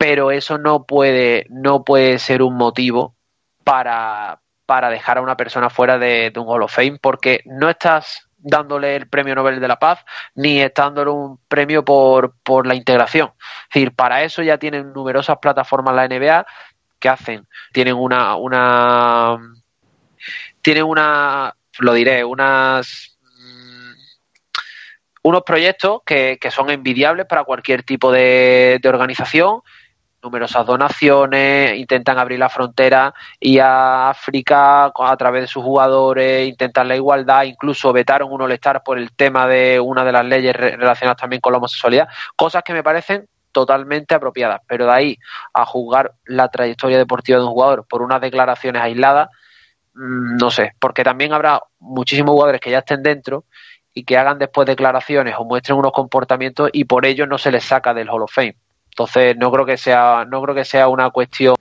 pero 0.03 0.33
eso 0.33 0.59
no 0.59 0.85
puede, 0.85 1.47
no 1.49 1.85
puede 1.85 2.19
ser 2.19 2.43
un 2.43 2.57
motivo 2.57 3.15
para, 3.63 4.41
para 4.67 4.91
dejar 4.91 5.19
a 5.19 5.21
una 5.21 5.37
persona 5.37 5.71
fuera 5.71 5.97
de, 5.97 6.33
un 6.35 6.49
Hall 6.49 6.65
of 6.65 6.75
Fame 6.75 6.99
porque 7.01 7.41
no 7.45 7.71
estás 7.71 8.29
dándole 8.37 8.97
el 8.97 9.09
premio 9.09 9.37
Nobel 9.37 9.61
de 9.61 9.69
la 9.69 9.79
Paz 9.79 10.05
ni 10.35 10.61
estás 10.61 10.87
dándole 10.87 11.13
un 11.13 11.39
premio 11.47 11.85
por, 11.85 12.35
por 12.43 12.67
la 12.67 12.75
integración. 12.75 13.31
Es 13.39 13.75
decir, 13.75 13.95
para 13.95 14.25
eso 14.25 14.43
ya 14.43 14.59
tienen 14.59 14.93
numerosas 14.93 15.39
plataformas 15.41 15.95
la 15.95 16.09
NBA 16.09 16.47
que 16.99 17.09
hacen, 17.09 17.47
tienen 17.73 17.95
una, 17.95 18.35
una 18.35 19.39
tienen 20.63 20.83
una, 20.83 21.55
lo 21.79 21.93
diré, 21.93 22.25
unas 22.25 23.17
mm, 23.39 23.93
unos 25.23 25.43
proyectos 25.43 26.01
que, 26.05 26.39
que 26.41 26.51
son 26.51 26.71
envidiables 26.71 27.27
para 27.27 27.45
cualquier 27.45 27.85
tipo 27.85 28.11
de 28.11 28.81
organización 28.85 29.63
numerosas 30.23 30.65
donaciones, 30.65 31.77
intentan 31.77 32.19
abrir 32.19 32.39
la 32.39 32.49
frontera 32.49 33.13
y 33.41 33.59
a 33.59 34.09
África 34.11 34.93
a 34.97 35.17
través 35.17 35.43
de 35.43 35.47
sus 35.49 35.65
jugadores, 35.65 36.49
intentan 36.49 36.89
la 36.89 36.97
igualdad, 36.97 37.43
incluso 37.45 37.93
vetaron 37.93 38.33
un 38.33 38.43
All-Star 38.43 38.83
por 38.85 38.99
el 38.99 39.13
tema 39.13 39.47
de 39.47 39.81
una 39.81 40.05
de 40.05 40.13
las 40.13 40.25
leyes 40.25 40.55
re- 40.55 40.77
relacionadas 40.77 41.21
también 41.21 41.41
con 41.41 41.53
la 41.53 41.59
homosexualidad, 41.59 42.09
cosas 42.37 42.63
que 42.63 42.73
me 42.73 42.83
parecen 42.83 43.27
totalmente 43.51 44.15
apropiadas, 44.15 44.61
pero 44.67 44.87
de 44.87 44.93
ahí 44.93 45.19
a 45.53 45.67
juzgar 45.67 46.13
la 46.25 46.49
trayectoria 46.49 46.97
deportiva 46.99 47.39
de 47.39 47.45
un 47.45 47.51
jugador 47.51 47.87
por 47.89 48.01
unas 48.01 48.21
declaraciones 48.21 48.81
aisladas, 48.81 49.29
mm, 49.95 50.37
no 50.37 50.51
sé, 50.51 50.73
porque 50.79 51.05
también 51.05 51.33
habrá 51.33 51.61
muchísimos 51.79 52.31
jugadores 52.33 52.61
que 52.61 52.71
ya 52.71 52.79
estén 52.79 53.03
dentro 53.03 53.45
y 53.93 54.05
que 54.05 54.17
hagan 54.17 54.39
después 54.39 54.67
declaraciones 54.67 55.35
o 55.37 55.45
muestren 55.45 55.77
unos 55.77 55.93
comportamientos 55.93 56.71
y 56.73 56.85
por 56.85 57.05
ello 57.05 57.27
no 57.27 57.37
se 57.37 57.51
les 57.53 57.65
saca 57.65 57.93
del 57.93 58.09
Hall 58.09 58.23
of 58.23 58.33
Fame. 58.33 58.57
Entonces 58.93 59.37
no 59.39 59.51
creo 59.51 59.65
que 59.65 59.79
sea, 59.79 60.27
no 60.29 60.43
creo 60.43 60.55
que 60.55 60.67
sea 60.67 60.89
una 60.89 61.11
cuestión 61.11 61.55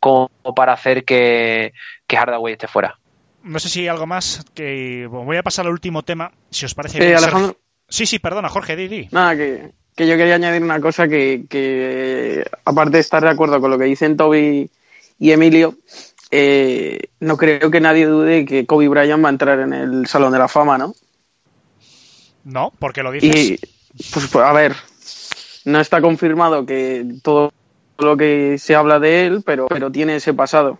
como 0.00 0.30
para 0.56 0.72
hacer 0.72 1.04
que, 1.04 1.72
que 2.06 2.16
Hardaway 2.16 2.54
esté 2.54 2.66
fuera. 2.66 2.98
No 3.44 3.60
sé 3.60 3.68
si 3.68 3.80
hay 3.80 3.88
algo 3.88 4.06
más 4.06 4.44
que 4.54 5.06
bueno, 5.08 5.24
voy 5.24 5.36
a 5.36 5.42
pasar 5.44 5.66
al 5.66 5.72
último 5.72 6.02
tema, 6.02 6.32
si 6.50 6.64
os 6.66 6.74
parece 6.74 6.98
Eh, 6.98 7.06
bien. 7.06 7.16
Alejandro. 7.16 7.48
Sergio. 7.48 7.62
Sí, 7.88 8.06
sí, 8.06 8.18
perdona, 8.18 8.48
Jorge, 8.48 8.74
di, 8.74 8.88
di. 8.88 9.08
Nada, 9.12 9.36
que, 9.36 9.70
que 9.94 10.06
yo 10.08 10.16
quería 10.16 10.34
añadir 10.34 10.62
una 10.62 10.80
cosa 10.80 11.06
que, 11.06 11.44
que, 11.48 12.44
aparte 12.64 12.92
de 12.92 13.00
estar 13.00 13.22
de 13.22 13.30
acuerdo 13.30 13.60
con 13.60 13.70
lo 13.70 13.78
que 13.78 13.84
dicen 13.84 14.16
Toby 14.16 14.70
y 15.18 15.30
Emilio, 15.30 15.76
eh, 16.30 16.98
no 17.20 17.36
creo 17.36 17.70
que 17.70 17.80
nadie 17.80 18.06
dude 18.06 18.44
que 18.46 18.66
Kobe 18.66 18.88
Bryant 18.88 19.22
va 19.22 19.28
a 19.28 19.32
entrar 19.32 19.60
en 19.60 19.72
el 19.72 20.06
Salón 20.06 20.32
de 20.32 20.38
la 20.38 20.48
Fama, 20.48 20.78
¿no? 20.78 20.94
No, 22.44 22.72
porque 22.78 23.02
lo 23.02 23.12
dices. 23.12 23.36
Y, 23.36 23.58
pues, 24.12 24.26
pues, 24.28 24.44
a 24.44 24.52
ver, 24.52 24.74
no 25.64 25.80
está 25.80 26.00
confirmado 26.00 26.66
que 26.66 27.06
todo 27.22 27.52
lo 27.98 28.16
que 28.16 28.56
se 28.58 28.74
habla 28.74 28.98
de 28.98 29.26
él, 29.26 29.42
pero, 29.44 29.66
pero 29.68 29.90
tiene 29.92 30.16
ese 30.16 30.34
pasado. 30.34 30.78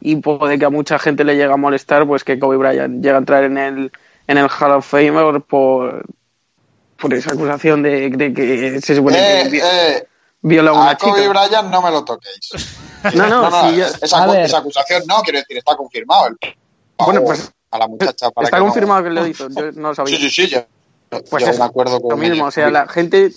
Y 0.00 0.16
puede 0.16 0.58
que 0.58 0.64
a 0.66 0.70
mucha 0.70 0.98
gente 0.98 1.24
le 1.24 1.34
llegue 1.36 1.52
a 1.52 1.56
molestar 1.56 2.06
pues 2.06 2.24
que 2.24 2.38
Kobe 2.38 2.56
Bryant 2.58 2.96
llegue 3.02 3.14
a 3.14 3.18
entrar 3.18 3.44
en 3.44 3.56
el, 3.58 3.92
en 4.26 4.38
el 4.38 4.48
Hall 4.48 4.72
of 4.72 4.86
Fame 4.86 5.40
por, 5.40 6.04
por 6.98 7.14
esa 7.14 7.32
acusación 7.32 7.82
de, 7.82 8.10
de 8.10 8.32
que 8.34 8.80
se 8.80 8.94
supone 8.94 9.16
Eh, 9.18 9.42
que 9.44 9.48
vi- 9.50 9.60
eh, 9.62 10.06
viola 10.42 10.70
a 10.70 10.74
una 10.74 10.90
a 10.90 10.96
Kobe 10.98 11.22
chica. 11.22 11.28
Bryant 11.30 11.70
no 11.70 11.82
me 11.82 11.90
lo 11.90 12.04
toquéis. 12.04 12.50
No, 13.14 13.28
no, 13.50 13.70
ya- 13.72 13.88
esa, 14.00 14.56
acusación 14.58 15.02
no, 15.06 15.20
quiero 15.22 15.38
decir, 15.38 15.58
está 15.58 15.76
confirmado. 15.76 16.28
El 16.28 16.38
Bueno, 16.96 17.22
pues, 17.22 17.52
a 17.70 17.78
la 17.78 17.86
muchacha 17.86 18.30
para 18.30 18.46
Está 18.46 18.56
que 18.56 18.60
no- 18.62 18.66
confirmado 18.68 19.04
que 19.04 19.10
lo 19.10 19.26
hizo, 19.26 19.48
yo 19.54 19.72
no 19.72 19.88
lo 19.88 19.94
sabía. 19.94 20.16
Sí, 20.16 20.30
sí, 20.30 20.46
sí, 20.46 20.54
yo, 21.10 21.20
Pues 21.30 21.44
yo 21.44 21.52
me 21.58 21.64
acuerdo 21.64 22.00
con 22.00 22.10
Lo 22.10 22.16
mismo, 22.16 22.46
o 22.46 22.50
sea, 22.50 22.70
la 22.70 22.88
gente, 22.88 23.30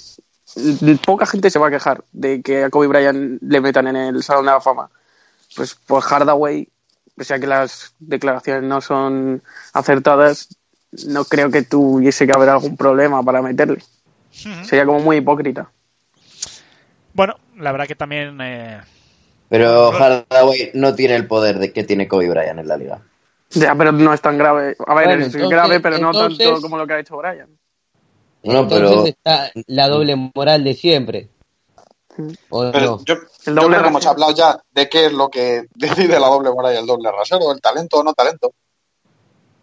poca 1.06 1.26
gente 1.26 1.50
se 1.50 1.60
va 1.60 1.68
a 1.68 1.72
quejar 1.72 2.04
de 2.12 2.42
que 2.42 2.64
a 2.64 2.70
Kobe 2.70 2.88
Bryant 2.88 3.42
le 3.42 3.62
metan 3.62 3.88
en 3.88 3.96
el 3.96 4.24
Salón 4.24 4.46
de 4.46 4.52
la 4.52 4.62
Fama. 4.62 4.90
pues, 5.56 5.76
pues 5.88 6.06
Hardaway, 6.06 6.70
pese 7.16 7.34
a 7.34 7.40
que 7.40 7.48
las 7.48 7.94
declaraciones 8.00 8.64
no 8.64 8.80
son 8.82 9.42
acertadas, 9.74 10.50
no 11.08 11.26
creo 11.26 11.50
que 11.52 11.64
tuviese 11.64 12.26
que 12.26 12.34
haber 12.34 12.50
algún 12.50 12.78
problema 12.78 13.24
para 13.24 13.42
meterle. 13.42 13.84
Sería 14.32 14.86
como 14.86 15.00
muy 15.00 15.18
hipócrita. 15.18 15.70
Bueno, 17.14 17.36
la 17.58 17.72
verdad 17.72 17.88
que 17.88 17.96
también. 17.96 18.38
Eh... 18.42 18.80
Pero 19.50 19.92
Hardaway 19.92 20.72
no 20.76 20.94
tiene 20.94 21.16
el 21.16 21.26
poder 21.28 21.58
de 21.58 21.74
que 21.74 21.84
tiene 21.84 22.08
Kobe 22.08 22.30
Bryant 22.30 22.60
en 22.60 22.68
la 22.68 22.78
liga. 22.78 23.00
Ya, 23.52 23.74
pero 23.76 23.92
no 23.92 24.14
es 24.14 24.22
tan 24.22 24.38
grave. 24.38 24.76
A 24.86 24.94
ver, 24.94 25.06
Bueno, 25.08 25.22
es 25.22 25.28
entonces- 25.34 25.50
grave, 25.50 25.80
pero 25.80 25.98
no 25.98 26.12
entonces- 26.12 26.38
tanto 26.46 26.62
como 26.62 26.78
lo 26.78 26.86
que 26.86 26.94
ha 26.94 27.00
hecho 27.00 27.18
Brian. 27.18 27.50
No, 28.44 28.60
Entonces 28.62 28.90
pero 28.90 29.06
está 29.06 29.52
la 29.68 29.88
doble 29.88 30.16
moral 30.16 30.64
de 30.64 30.74
siempre. 30.74 31.30
¿O 32.50 32.72
Pero 32.72 32.86
no? 32.86 33.06
yo, 33.06 33.14
El 33.14 33.22
yo 33.46 33.54
doble 33.54 33.68
creo 33.68 33.82
que 33.84 33.90
hemos 33.90 34.06
hablado 34.06 34.34
ya 34.34 34.60
de 34.72 34.90
qué 34.90 35.06
es 35.08 35.14
lo 35.14 35.30
que 35.30 35.66
decide 35.76 36.20
la 36.20 36.28
doble 36.28 36.52
moral 36.52 36.74
y 36.74 36.78
el 36.78 36.86
doble 36.86 37.12
rasero, 37.12 37.52
el 37.52 37.62
talento 37.62 37.98
o 37.98 38.04
no 38.04 38.14
talento. 38.14 38.54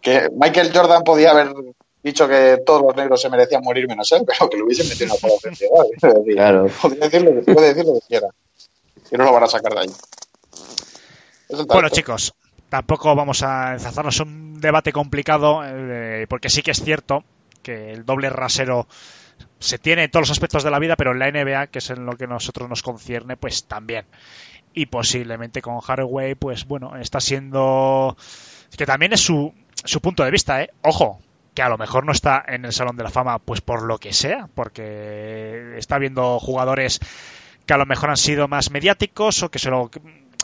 Que 0.01 0.29
Michael 0.35 0.71
Jordan 0.73 1.03
podía 1.03 1.31
haber 1.31 1.53
dicho 2.03 2.27
que 2.27 2.59
todos 2.65 2.83
los 2.83 2.95
negros 2.95 3.19
se 3.19 3.29
merecían 3.29 3.63
morir 3.63 3.87
menos 3.87 4.11
él, 4.11 4.23
pero 4.27 4.49
que 4.49 4.57
lo 4.57 4.65
hubiesen 4.65 4.87
metido 4.87 5.05
en 5.05 5.09
la 5.09 5.99
prueba 5.99 6.23
de 6.23 6.33
claro. 6.33 6.67
Puede 6.81 6.95
decir 6.97 7.21
lo 7.23 7.33
que, 7.33 7.53
puede 7.53 7.67
decir 7.69 7.85
lo 7.85 7.93
que 7.93 8.07
quiera. 8.07 8.27
Y 9.11 9.17
no 9.17 9.25
lo 9.25 9.33
van 9.33 9.43
a 9.43 9.47
sacar 9.47 9.73
de 9.73 9.79
ahí. 9.81 9.91
Bueno, 11.67 11.89
chicos, 11.89 12.33
tampoco 12.69 13.15
vamos 13.15 13.43
a 13.43 13.73
enzarzarnos 13.73 14.19
en 14.19 14.27
un 14.27 14.61
debate 14.61 14.91
complicado, 14.91 15.61
eh, 15.63 16.25
porque 16.27 16.49
sí 16.49 16.61
que 16.61 16.71
es 16.71 16.83
cierto 16.83 17.23
que 17.65 17.91
el 17.91 18.05
doble 18.05 18.29
rasero 18.29 18.87
se 19.57 19.79
tiene 19.79 20.03
en 20.03 20.11
todos 20.11 20.21
los 20.21 20.31
aspectos 20.31 20.63
de 20.63 20.69
la 20.69 20.77
vida, 20.77 20.95
pero 20.95 21.11
en 21.11 21.19
la 21.19 21.31
NBA, 21.31 21.67
que 21.67 21.79
es 21.79 21.89
en 21.89 22.05
lo 22.05 22.15
que 22.15 22.27
nosotros 22.27 22.69
nos 22.69 22.83
concierne, 22.83 23.37
pues 23.37 23.65
también. 23.65 24.05
Y 24.73 24.85
posiblemente 24.85 25.63
con 25.63 25.79
Haraway, 25.85 26.35
pues 26.35 26.65
bueno, 26.65 26.95
está 26.97 27.19
siendo. 27.19 28.15
que 28.77 28.85
también 28.85 29.13
es 29.13 29.21
su, 29.21 29.51
su 29.83 29.99
punto 29.99 30.23
de 30.23 30.31
vista, 30.31 30.61
¿eh? 30.61 30.69
Ojo, 30.83 31.19
que 31.55 31.63
a 31.63 31.69
lo 31.69 31.77
mejor 31.79 32.05
no 32.05 32.11
está 32.11 32.43
en 32.47 32.65
el 32.65 32.73
Salón 32.73 32.97
de 32.97 33.03
la 33.03 33.09
Fama, 33.09 33.39
pues 33.39 33.61
por 33.61 33.83
lo 33.83 33.97
que 33.97 34.13
sea, 34.13 34.47
porque 34.53 35.75
está 35.77 35.97
viendo 35.97 36.39
jugadores 36.39 36.99
que 37.65 37.73
a 37.73 37.77
lo 37.77 37.87
mejor 37.87 38.11
han 38.11 38.17
sido 38.17 38.47
más 38.47 38.69
mediáticos 38.69 39.41
o 39.41 39.49
que 39.49 39.57
se 39.57 39.71
lo 39.71 39.89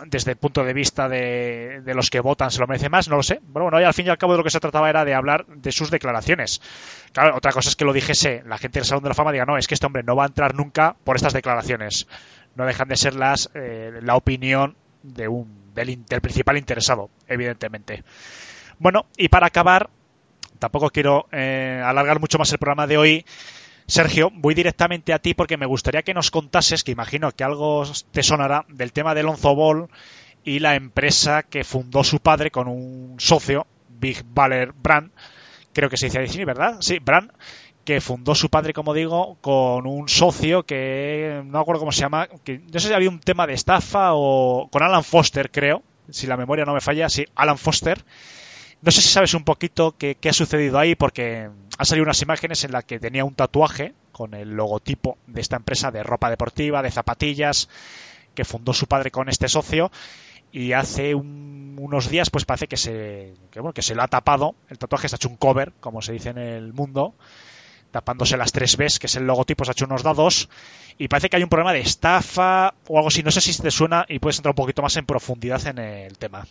desde 0.06 0.32
el 0.32 0.38
punto 0.38 0.64
de 0.64 0.74
vista 0.74 1.08
de, 1.10 1.82
los 1.94 2.10
que 2.10 2.20
votan 2.20 2.52
se 2.52 2.60
lo 2.60 2.68
merece 2.68 2.90
más, 2.90 3.08
no 3.08 3.18
lo 3.18 3.24
sé. 3.24 3.42
Pero 3.54 3.70
bueno, 3.70 3.78
al 3.78 3.94
fin 3.94 4.08
y 4.08 4.10
al 4.10 4.18
cabo 4.18 4.34
de 4.34 4.40
lo 4.40 4.44
que 4.44 4.50
se 4.50 4.60
trataba 4.60 4.90
era 4.90 5.06
de 5.06 5.14
hablar 5.14 5.46
de 5.48 5.72
sus 5.72 5.92
declaraciones. 5.92 6.62
Claro, 7.14 7.36
otra 7.36 7.52
cosa 7.52 7.70
es 7.70 7.76
que 7.76 7.86
lo 7.86 7.94
dijese 7.94 8.44
la 8.46 8.58
gente 8.58 8.80
del 8.80 8.86
Salón 8.86 9.04
de 9.04 9.10
la 9.10 9.16
Fama 9.16 9.32
diga, 9.32 9.46
no, 9.46 9.58
es 9.58 9.68
que 9.68 9.74
este 9.74 9.86
hombre 9.86 10.04
no 10.04 10.16
va 10.16 10.24
a 10.24 10.28
entrar 10.28 10.56
nunca 10.56 10.96
por 11.04 11.16
estas 11.16 11.34
declaraciones. 11.34 12.08
No 12.56 12.66
dejan 12.66 12.88
de 12.88 12.98
ser 12.98 13.16
las 13.16 13.50
eh, 13.54 14.00
la 14.02 14.16
opinión 14.16 14.76
de 15.04 15.28
un 15.28 15.62
del 15.74 16.22
principal 16.22 16.58
interesado, 16.58 17.10
evidentemente. 17.28 18.04
Bueno, 18.78 19.06
y 19.16 19.30
para 19.30 19.48
acabar, 19.48 19.90
tampoco 20.60 20.90
quiero 20.90 21.28
eh, 21.32 21.82
alargar 21.84 22.20
mucho 22.20 22.38
más 22.38 22.52
el 22.52 22.58
programa 22.58 22.88
de 22.88 22.98
hoy. 22.98 23.26
Sergio, 23.92 24.32
voy 24.34 24.54
directamente 24.54 25.12
a 25.12 25.20
ti 25.20 25.34
porque 25.34 25.58
me 25.58 25.66
gustaría 25.66 26.02
que 26.02 26.14
nos 26.14 26.32
contases, 26.32 26.86
que 26.86 26.94
imagino 26.94 27.30
que 27.34 27.44
algo 27.44 27.84
te 28.12 28.24
sonará, 28.24 28.64
del 28.70 28.94
tema 28.94 29.14
del 29.14 29.26
Lonzo 29.26 29.54
Ball 29.54 29.90
y 30.46 30.60
la 30.60 30.76
empresa 30.76 31.44
que 31.44 31.66
fundó 31.66 32.06
su 32.06 32.22
padre 32.22 32.52
con 32.52 32.70
un 32.70 33.20
socio, 33.20 33.68
Big 33.90 34.24
Baller 34.24 34.72
Brand, 34.72 35.12
creo 35.74 35.90
que 35.90 35.98
se 35.98 36.06
dice 36.06 36.20
así, 36.20 36.46
¿verdad? 36.46 36.78
Sí, 36.80 37.00
Brand, 37.00 37.34
que 37.84 38.00
fundó 38.00 38.34
su 38.34 38.48
padre, 38.48 38.72
como 38.72 38.94
digo, 38.94 39.38
con 39.42 39.86
un 39.86 40.08
socio 40.08 40.64
que 40.64 41.42
no 41.44 41.60
acuerdo 41.60 41.82
cómo 41.82 41.92
se 41.92 42.00
llama, 42.00 42.30
que 42.46 42.60
no 42.60 42.80
sé 42.80 42.88
si 42.88 42.94
había 42.94 43.10
un 43.10 43.20
tema 43.20 43.46
de 43.46 43.56
estafa 43.56 44.14
o 44.14 44.70
con 44.72 44.84
Alan 44.84 45.04
Foster, 45.04 45.52
creo, 45.52 45.84
si 46.10 46.28
la 46.28 46.38
memoria 46.38 46.64
no 46.64 46.74
me 46.74 46.80
falla, 46.80 47.10
sí, 47.10 47.26
Alan 47.36 47.58
Foster. 47.58 48.06
No 48.82 48.92
sé 48.92 49.02
si 49.02 49.10
sabes 49.10 49.34
un 49.36 49.44
poquito 49.44 49.96
qué, 49.98 50.18
ha 50.28 50.34
sucedido 50.34 50.80
ahí, 50.80 50.96
porque 50.96 51.50
han 51.78 51.86
salido 51.86 52.04
unas 52.04 52.22
imágenes 52.22 52.64
en 52.64 52.72
las 52.72 52.84
que 52.84 53.00
tenía 53.00 53.24
un 53.26 53.36
tatuaje 53.36 53.94
con 54.12 54.34
el 54.34 54.50
logotipo 54.56 55.18
de 55.28 55.42
esta 55.42 55.56
empresa 55.56 55.92
de 55.92 56.02
ropa 56.04 56.30
deportiva, 56.32 56.82
de 56.82 56.90
zapatillas, 56.92 57.70
que 58.34 58.44
fundó 58.44 58.74
su 58.74 58.88
padre 58.88 59.12
con 59.12 59.30
este 59.30 59.48
socio. 59.50 59.92
Y 60.52 60.74
hace 60.74 61.14
un- 61.16 61.78
unos 61.80 62.10
días, 62.10 62.30
pues 62.30 62.44
parece 62.46 62.68
que 62.68 62.76
se, 62.76 63.34
bueno, 63.56 63.72
que 63.74 63.82
se 63.84 63.96
lo 63.96 64.02
ha 64.04 64.08
tapado. 64.08 64.56
El 64.70 64.80
tatuaje 64.80 65.08
se 65.08 65.16
ha 65.16 65.18
hecho 65.18 65.30
un 65.30 65.38
cover, 65.38 65.74
como 65.80 66.02
se 66.02 66.12
dice 66.14 66.30
en 66.30 66.40
el 66.40 66.74
mundo, 66.74 67.14
tapándose 67.92 68.36
las 68.38 68.52
tres 68.52 68.78
Bs, 68.78 69.00
que 69.00 69.08
es 69.08 69.16
el 69.16 69.26
logotipo, 69.28 69.64
se 69.64 69.72
ha 69.72 69.74
hecho 69.74 69.86
unos 69.86 70.04
dados. 70.04 70.50
Y 70.98 71.08
parece 71.08 71.30
que 71.30 71.38
hay 71.38 71.44
un 71.44 71.50
problema 71.50 71.74
de 71.74 71.82
estafa 71.82 72.74
o 72.88 72.98
algo 72.98 73.10
así. 73.10 73.22
No 73.24 73.32
sé 73.32 73.42
si 73.42 73.56
te 73.62 73.72
suena 73.72 74.06
y 74.10 74.20
puedes 74.20 74.38
entrar 74.40 74.52
un 74.52 74.56
poquito 74.56 74.82
más 74.82 74.98
en 74.98 75.06
profundidad 75.06 75.66
en 75.68 75.78
el 75.80 76.18
tema. 76.18 76.46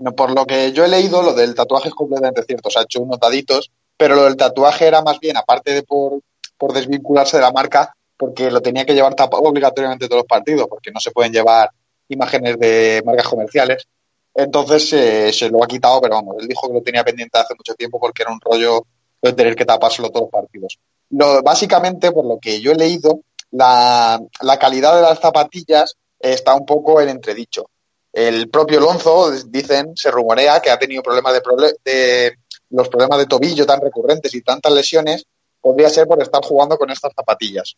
No, 0.00 0.12
Por 0.12 0.32
lo 0.32 0.46
que 0.46 0.72
yo 0.72 0.84
he 0.84 0.88
leído, 0.88 1.22
lo 1.22 1.34
del 1.34 1.54
tatuaje 1.54 1.88
es 1.88 1.94
completamente 1.94 2.42
cierto. 2.44 2.70
Se 2.70 2.78
ha 2.78 2.82
hecho 2.82 3.00
unos 3.00 3.18
daditos, 3.18 3.70
pero 3.96 4.14
lo 4.14 4.24
del 4.24 4.36
tatuaje 4.36 4.86
era 4.86 5.02
más 5.02 5.20
bien, 5.20 5.36
aparte 5.36 5.74
de 5.74 5.82
por, 5.82 6.20
por 6.56 6.72
desvincularse 6.72 7.36
de 7.36 7.42
la 7.42 7.52
marca, 7.52 7.94
porque 8.16 8.50
lo 8.50 8.60
tenía 8.60 8.84
que 8.84 8.94
llevar 8.94 9.14
tapado 9.14 9.42
obligatoriamente 9.42 10.06
todos 10.06 10.20
los 10.20 10.26
partidos, 10.26 10.66
porque 10.68 10.90
no 10.90 11.00
se 11.00 11.10
pueden 11.10 11.32
llevar 11.32 11.70
imágenes 12.08 12.58
de 12.58 13.02
marcas 13.04 13.28
comerciales. 13.28 13.86
Entonces 14.34 14.92
eh, 14.92 15.32
se 15.32 15.50
lo 15.50 15.62
ha 15.62 15.66
quitado, 15.66 16.00
pero 16.00 16.14
vamos, 16.14 16.36
él 16.40 16.48
dijo 16.48 16.68
que 16.68 16.74
lo 16.74 16.82
tenía 16.82 17.04
pendiente 17.04 17.38
hace 17.38 17.54
mucho 17.54 17.74
tiempo 17.74 17.98
porque 17.98 18.22
era 18.22 18.32
un 18.32 18.40
rollo 18.40 18.86
de 19.20 19.32
tener 19.32 19.54
que 19.54 19.64
tapárselo 19.64 20.10
todos 20.10 20.24
los 20.24 20.30
partidos. 20.30 20.78
Lo, 21.10 21.42
básicamente, 21.42 22.12
por 22.12 22.24
lo 22.24 22.38
que 22.38 22.60
yo 22.60 22.72
he 22.72 22.76
leído, 22.76 23.20
la, 23.50 24.20
la 24.40 24.58
calidad 24.58 24.96
de 24.96 25.02
las 25.02 25.18
zapatillas 25.18 25.96
está 26.18 26.54
un 26.54 26.64
poco 26.64 27.00
en 27.00 27.08
entredicho. 27.08 27.68
El 28.12 28.48
propio 28.48 28.80
Lonzo, 28.80 29.30
dicen, 29.46 29.96
se 29.96 30.10
rumorea 30.10 30.60
que 30.60 30.70
ha 30.70 30.78
tenido 30.78 31.02
problemas 31.02 31.34
de, 31.34 31.74
de 31.84 32.36
los 32.70 32.88
problemas 32.88 33.18
de 33.18 33.26
tobillo 33.26 33.66
tan 33.66 33.80
recurrentes 33.80 34.34
y 34.34 34.42
tantas 34.42 34.72
lesiones, 34.72 35.24
podría 35.60 35.88
ser 35.90 36.06
por 36.06 36.20
estar 36.20 36.42
jugando 36.44 36.76
con 36.76 36.90
estas 36.90 37.12
zapatillas. 37.14 37.76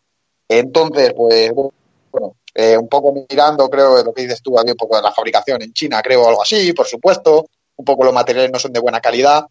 Entonces, 0.48 1.12
pues, 1.14 1.52
bueno, 2.10 2.36
eh, 2.54 2.76
un 2.76 2.88
poco 2.88 3.12
mirando, 3.12 3.68
creo, 3.68 4.02
lo 4.02 4.12
que 4.12 4.22
dices 4.22 4.42
tú, 4.42 4.58
había 4.58 4.72
un 4.72 4.76
poco 4.76 4.96
de 4.96 5.02
la 5.02 5.12
fabricación 5.12 5.62
en 5.62 5.72
China, 5.72 6.00
creo, 6.02 6.28
algo 6.28 6.42
así, 6.42 6.72
por 6.72 6.86
supuesto. 6.86 7.46
Un 7.76 7.84
poco 7.84 8.04
los 8.04 8.12
materiales 8.12 8.52
no 8.52 8.58
son 8.58 8.72
de 8.72 8.80
buena 8.80 9.00
calidad. 9.00 9.44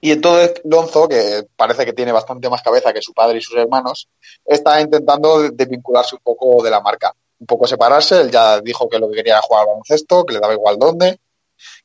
Y 0.00 0.12
entonces 0.12 0.60
Lonzo, 0.64 1.08
que 1.08 1.46
parece 1.56 1.84
que 1.86 1.94
tiene 1.94 2.12
bastante 2.12 2.50
más 2.50 2.62
cabeza 2.62 2.92
que 2.92 3.00
su 3.00 3.14
padre 3.14 3.38
y 3.38 3.40
sus 3.40 3.56
hermanos, 3.56 4.08
está 4.44 4.80
intentando 4.80 5.50
desvincularse 5.50 6.14
un 6.14 6.20
poco 6.22 6.62
de 6.62 6.70
la 6.70 6.80
marca, 6.80 7.14
un 7.38 7.46
poco 7.46 7.66
separarse. 7.66 8.20
Él 8.20 8.30
ya 8.30 8.60
dijo 8.60 8.88
que 8.88 8.98
lo 8.98 9.08
que 9.08 9.16
quería 9.16 9.34
era 9.34 9.42
jugar 9.42 9.62
al 9.62 9.68
baloncesto, 9.68 10.24
que 10.24 10.34
le 10.34 10.40
daba 10.40 10.54
igual 10.54 10.78
dónde, 10.78 11.18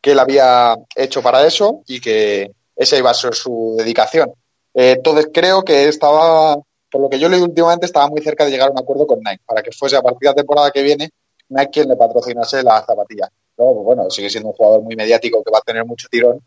que 0.01 0.11
él 0.11 0.19
había 0.19 0.75
hecho 0.95 1.21
para 1.21 1.45
eso 1.45 1.81
y 1.87 1.99
que 1.99 2.51
esa 2.75 2.97
iba 2.97 3.11
a 3.11 3.15
ser 3.15 3.35
su 3.35 3.75
dedicación. 3.77 4.33
Eh, 4.73 4.93
entonces 4.97 5.29
creo 5.33 5.63
que 5.63 5.87
estaba, 5.87 6.55
por 6.89 7.01
lo 7.01 7.09
que 7.09 7.19
yo 7.19 7.29
leí 7.29 7.41
últimamente, 7.41 7.85
estaba 7.85 8.07
muy 8.07 8.21
cerca 8.21 8.45
de 8.45 8.51
llegar 8.51 8.69
a 8.69 8.71
un 8.71 8.79
acuerdo 8.79 9.05
con 9.05 9.19
Nike 9.19 9.43
para 9.45 9.61
que 9.61 9.71
fuese 9.71 9.95
a 9.97 10.01
partir 10.01 10.21
de 10.21 10.27
la 10.27 10.35
temporada 10.35 10.71
que 10.71 10.81
viene 10.81 11.09
Nike 11.49 11.71
quien 11.71 11.89
le 11.89 11.95
patrocinase 11.95 12.63
las 12.63 12.85
zapatillas. 12.85 13.29
Pues 13.55 13.75
bueno, 13.83 14.09
sigue 14.09 14.29
siendo 14.29 14.49
un 14.49 14.55
jugador 14.55 14.81
muy 14.81 14.95
mediático 14.95 15.43
que 15.43 15.51
va 15.51 15.59
a 15.59 15.61
tener 15.61 15.85
mucho 15.85 16.07
tirón 16.09 16.39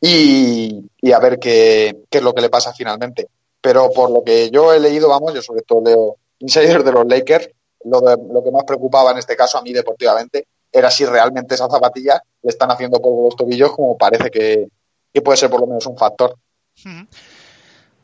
y, 0.00 0.84
y 1.00 1.12
a 1.12 1.18
ver 1.18 1.38
qué, 1.38 2.04
qué 2.10 2.18
es 2.18 2.24
lo 2.24 2.34
que 2.34 2.42
le 2.42 2.50
pasa 2.50 2.72
finalmente. 2.72 3.28
Pero 3.60 3.90
por 3.90 4.10
lo 4.10 4.22
que 4.22 4.50
yo 4.50 4.72
he 4.72 4.80
leído, 4.80 5.08
vamos, 5.08 5.34
yo 5.34 5.42
sobre 5.42 5.62
todo 5.62 5.82
leo 5.82 6.16
insiders 6.40 6.84
de 6.84 6.92
los 6.92 7.06
Lakers, 7.06 7.50
lo, 7.84 8.00
de- 8.00 8.16
lo 8.32 8.42
que 8.42 8.50
más 8.50 8.64
preocupaba 8.64 9.12
en 9.12 9.18
este 9.18 9.36
caso 9.36 9.58
a 9.58 9.62
mí 9.62 9.72
deportivamente 9.72 10.46
era 10.72 10.90
si 10.90 11.04
realmente 11.06 11.54
esas 11.54 11.70
zapatillas 11.70 12.20
le 12.42 12.50
están 12.50 12.70
haciendo 12.70 13.00
polvo 13.00 13.24
los 13.26 13.36
tobillos, 13.36 13.72
como 13.72 13.96
parece 13.96 14.30
que, 14.30 14.68
que 15.12 15.22
puede 15.22 15.36
ser 15.38 15.48
por 15.50 15.60
lo 15.60 15.66
menos 15.66 15.86
un 15.86 15.96
factor. 15.96 16.36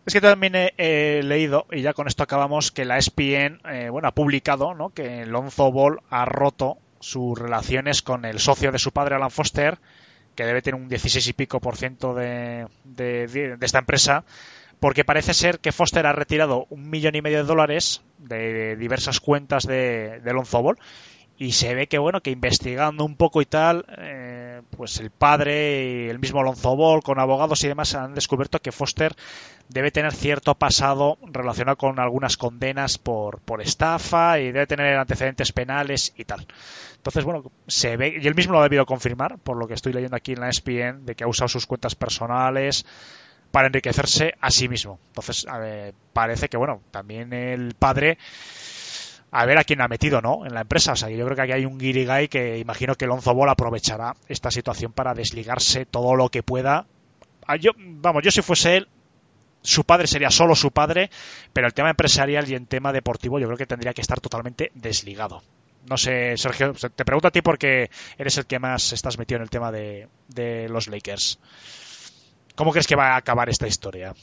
Es 0.07 0.13
que 0.13 0.21
también 0.21 0.53
he, 0.55 1.23
leído, 1.23 1.67
y 1.71 1.81
ya 1.83 1.95
con 1.95 2.09
esto 2.09 2.23
acabamos, 2.23 2.71
que 2.73 2.85
la 2.85 2.99
ESPN 2.99 3.61
eh, 3.71 3.89
bueno, 3.91 4.09
ha 4.09 4.13
publicado 4.13 4.75
¿no? 4.75 4.91
que 4.91 5.25
Lonzo 5.25 5.73
Ball 5.73 6.01
ha 6.11 6.25
roto 6.27 6.77
sus 7.01 7.39
relaciones 7.39 8.03
con 8.03 8.25
el 8.27 8.39
socio 8.39 8.71
de 8.73 8.79
su 8.79 8.93
padre, 8.93 9.15
Alan 9.15 9.31
Foster, 9.31 9.79
que 10.35 10.45
debe 10.45 10.61
tener 10.63 10.81
un 10.81 10.89
16 10.89 11.27
y 11.29 11.33
pico 11.33 11.61
por 11.61 11.77
ciento 11.77 12.15
de- 12.15 12.67
de- 12.85 13.57
de 13.57 13.67
esta 13.67 13.79
empresa, 13.79 14.25
porque 14.85 15.03
parece 15.03 15.33
ser 15.33 15.61
que 15.61 15.73
Foster 15.73 16.05
ha 16.05 16.13
retirado 16.13 16.67
un 16.69 16.91
millón 16.91 17.15
y 17.15 17.23
medio 17.23 17.39
de 17.39 17.45
dólares 17.45 18.03
de 18.19 18.77
diversas 18.77 19.19
cuentas 19.19 19.67
de, 19.67 20.21
de 20.21 20.33
Lonzo 20.35 20.61
Ball 20.61 20.77
y 21.39 21.53
se 21.53 21.75
ve 21.75 21.87
que 21.87 21.97
bueno 21.97 22.21
que 22.21 22.31
investigando 22.31 23.03
un 23.03 23.17
poco 23.17 23.41
y 23.41 23.47
tal 23.47 23.87
eh, 23.97 24.61
pues 24.77 25.01
el 25.01 25.09
padre 25.09 26.05
y 26.05 26.09
el 26.11 26.19
mismo 26.19 26.43
Lonzo 26.43 26.77
Ball 26.77 27.03
con 27.03 27.19
abogados 27.19 27.65
y 27.65 27.69
demás 27.69 27.95
han 27.95 28.13
descubierto 28.13 28.61
que 28.61 28.73
Foster 28.73 29.15
debe 29.71 29.91
tener 29.91 30.13
cierto 30.13 30.55
pasado 30.55 31.17
relacionado 31.23 31.79
con 31.79 31.99
algunas 31.99 32.37
condenas 32.37 32.99
por, 32.99 33.41
por 33.41 33.63
estafa 33.63 34.39
y 34.39 34.53
debe 34.53 34.67
tener 34.67 34.99
antecedentes 34.99 35.51
penales 35.53 36.13
y 36.15 36.27
tal. 36.27 36.47
Entonces 36.97 37.25
bueno 37.25 37.51
se 37.67 37.97
ve 37.97 38.19
y 38.23 38.27
él 38.27 38.35
mismo 38.35 38.53
lo 38.53 38.61
ha 38.61 38.65
debido 38.65 38.85
confirmar 38.85 39.39
por 39.39 39.57
lo 39.57 39.67
que 39.67 39.73
estoy 39.73 39.95
leyendo 39.95 40.19
aquí 40.19 40.33
en 40.33 40.41
la 40.41 40.51
ESPN 40.51 41.07
de 41.07 41.15
que 41.15 41.25
ha 41.25 41.27
usado 41.27 41.49
sus 41.49 41.65
cuentas 41.65 41.95
personales 41.95 42.85
para 43.55 43.69
enriquecerse 43.69 44.35
a 44.41 44.51
sí 44.51 44.69
mismo 44.69 44.99
entonces 45.07 45.47
parece 46.13 46.49
que 46.49 46.57
bueno 46.57 46.81
también 46.91 47.33
el 47.33 47.77
padre 47.79 48.19
a 49.31 49.47
ver 49.47 49.59
a 49.59 49.65
quién 49.65 49.81
ha 49.81 49.89
metido, 49.89 50.21
¿no? 50.23 50.47
En 50.47 50.55
la 50.55 50.61
empresa. 50.61 50.93
O 50.93 50.97
sea, 50.97 51.11
yo 51.11 51.25
creo 51.25 51.35
que 51.35 51.43
aquí 51.43 51.53
hay 51.53 51.65
un 51.65 51.77
guirigay 51.77 52.29
que 52.29 52.59
imagino 52.59 52.95
que 52.95 53.07
Lonzo 53.07 53.35
Ball 53.35 53.49
aprovechará 53.49 54.15
esta 54.29 54.53
situación 54.53 54.93
para 54.93 55.13
desligarse 55.13 55.87
todo 55.87 56.15
lo 56.15 56.29
que 56.29 56.45
pueda. 56.45 56.87
Ah, 57.45 57.57
Yo, 57.57 57.73
vamos, 57.77 58.23
yo 58.23 58.31
si 58.31 58.43
fuese 58.43 58.77
él, 58.77 58.89
su 59.61 59.83
padre 59.83 60.07
sería 60.07 60.31
solo 60.31 60.55
su 60.55 60.71
padre, 60.71 61.11
pero 61.53 61.67
el 61.67 61.75
tema 61.75 61.91
empresarial 61.91 62.49
y 62.49 62.55
el 62.55 62.69
tema 62.69 62.93
deportivo 62.93 63.41
yo 63.41 63.47
creo 63.47 63.59
que 63.59 63.67
tendría 63.67 63.93
que 63.93 64.03
estar 64.03 64.21
totalmente 64.21 64.71
desligado. 64.75 65.43
No 65.91 65.97
sé, 65.97 66.37
Sergio, 66.37 66.73
te 66.73 67.05
pregunto 67.05 67.27
a 67.27 67.33
ti 67.33 67.43
porque 67.43 67.91
eres 68.17 68.39
el 68.39 68.47
que 68.47 68.61
más 68.61 68.93
estás 68.93 69.19
metido 69.19 69.39
en 69.39 69.43
el 69.43 69.51
tema 69.51 69.73
de 69.73 70.69
los 70.69 70.87
Lakers. 70.87 71.41
¿Cómo 72.57 72.71
crees 72.73 72.87
que 72.87 72.97
va 72.97 73.15
a 73.15 73.17
acabar 73.17 73.49
esta 73.49 73.67
historia? 73.67 74.15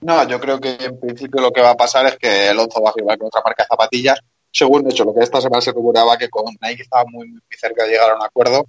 No, 0.00 0.24
yo 0.28 0.38
creo 0.38 0.60
que 0.60 0.76
en 0.80 1.00
principio 1.00 1.40
lo 1.40 1.50
que 1.50 1.60
va 1.62 1.70
a 1.70 1.76
pasar 1.76 2.06
es 2.06 2.16
que 2.16 2.48
Alonso 2.48 2.80
va 2.82 2.90
a 2.90 2.92
firmar 2.92 3.18
con 3.18 3.28
otra 3.28 3.42
marca 3.44 3.62
de 3.64 3.68
zapatillas. 3.68 4.18
Según 4.52 4.84
de 4.84 4.90
hecho, 4.90 5.04
lo 5.04 5.14
que 5.14 5.22
esta 5.24 5.40
semana 5.40 5.60
se 5.60 5.72
rumoreaba 5.72 6.16
que 6.16 6.28
con 6.28 6.44
Nike 6.60 6.82
estaba 6.82 7.04
muy, 7.10 7.28
muy 7.28 7.40
cerca 7.58 7.84
de 7.84 7.90
llegar 7.90 8.10
a 8.10 8.16
un 8.16 8.22
acuerdo 8.22 8.66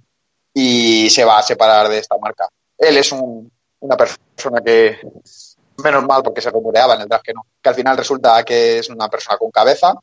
y 0.52 1.08
se 1.10 1.24
va 1.24 1.38
a 1.38 1.42
separar 1.42 1.88
de 1.88 1.98
esta 1.98 2.16
marca. 2.18 2.48
Él 2.76 2.96
es 2.96 3.12
un- 3.12 3.50
una 3.80 3.96
persona 3.96 4.60
que, 4.64 4.98
menos 5.84 6.04
mal 6.04 6.22
porque 6.22 6.40
se 6.40 6.50
rumoreaba 6.50 6.94
en 6.94 7.02
el 7.02 7.08
draft 7.08 7.24
que 7.24 7.32
no, 7.32 7.46
que 7.62 7.68
al 7.68 7.74
final 7.74 7.96
resulta 7.96 8.42
que 8.44 8.78
es 8.78 8.88
una 8.90 9.08
persona 9.08 9.38
con 9.38 9.50
cabeza 9.50 9.94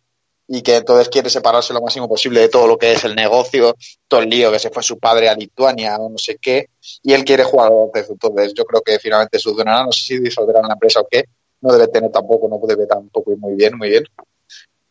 y 0.48 0.62
que 0.62 0.78
entonces 0.78 1.10
quiere 1.10 1.30
separarse 1.30 1.74
lo 1.74 1.82
máximo 1.82 2.08
posible 2.08 2.42
de 2.42 2.50
todo 2.50 2.68
lo 2.68 2.78
que 2.78 2.92
es 2.92 3.04
el 3.04 3.16
negocio, 3.16 3.76
todo 4.08 4.22
el 4.22 4.30
lío 4.30 4.52
que 4.52 4.60
se 4.60 4.70
fue 4.70 4.84
su 4.84 5.00
padre 5.00 5.28
a 5.30 5.36
Lituania 5.36 5.98
o 5.98 6.10
no 6.10 6.18
sé 6.18 6.38
qué, 6.38 6.70
y 7.02 7.14
él 7.14 7.26
quiere 7.26 7.44
jugar 7.44 7.68
al 7.68 7.74
baloncesto. 7.74 8.14
Entonces 8.14 8.54
yo 8.54 8.66
creo 8.66 8.82
que 8.82 9.00
finalmente 9.00 9.40
solucionará, 9.40 9.86
no 9.86 9.92
sé 9.92 10.02
si 10.02 10.20
disolverán 10.20 10.68
la 10.68 10.74
empresa 10.74 11.00
o 11.00 11.08
qué, 11.10 11.26
no 11.62 11.74
debe 11.74 11.88
tener 11.88 12.12
tampoco, 12.12 12.48
no 12.48 12.60
debe 12.68 12.86
tampoco 12.86 13.32
ir 13.32 13.38
muy 13.40 13.56
bien, 13.56 13.78
muy 13.78 13.90
bien. 13.90 14.04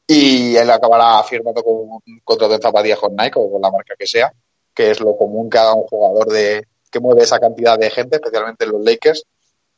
Y 0.06 0.56
él 0.56 0.70
acabará 0.70 1.22
firmando 1.22 1.62
con 1.62 1.74
un 1.74 2.20
contrato 2.24 2.54
en 2.54 2.60
zapatillas 2.60 2.98
con 2.98 3.14
Nike 3.14 3.38
o 3.38 3.50
con 3.50 3.62
la 3.62 3.70
marca 3.70 3.94
que 3.98 4.06
sea, 4.06 4.32
que 4.74 4.90
es 4.90 5.00
lo 5.00 5.16
común 5.16 5.48
que 5.48 5.58
haga 5.58 5.74
un 5.74 5.84
jugador 5.84 6.28
de 6.28 6.66
que 6.90 7.00
mueve 7.00 7.22
esa 7.22 7.38
cantidad 7.38 7.78
de 7.78 7.90
gente, 7.90 8.16
especialmente 8.16 8.66
los 8.66 8.82
Lakers, 8.84 9.24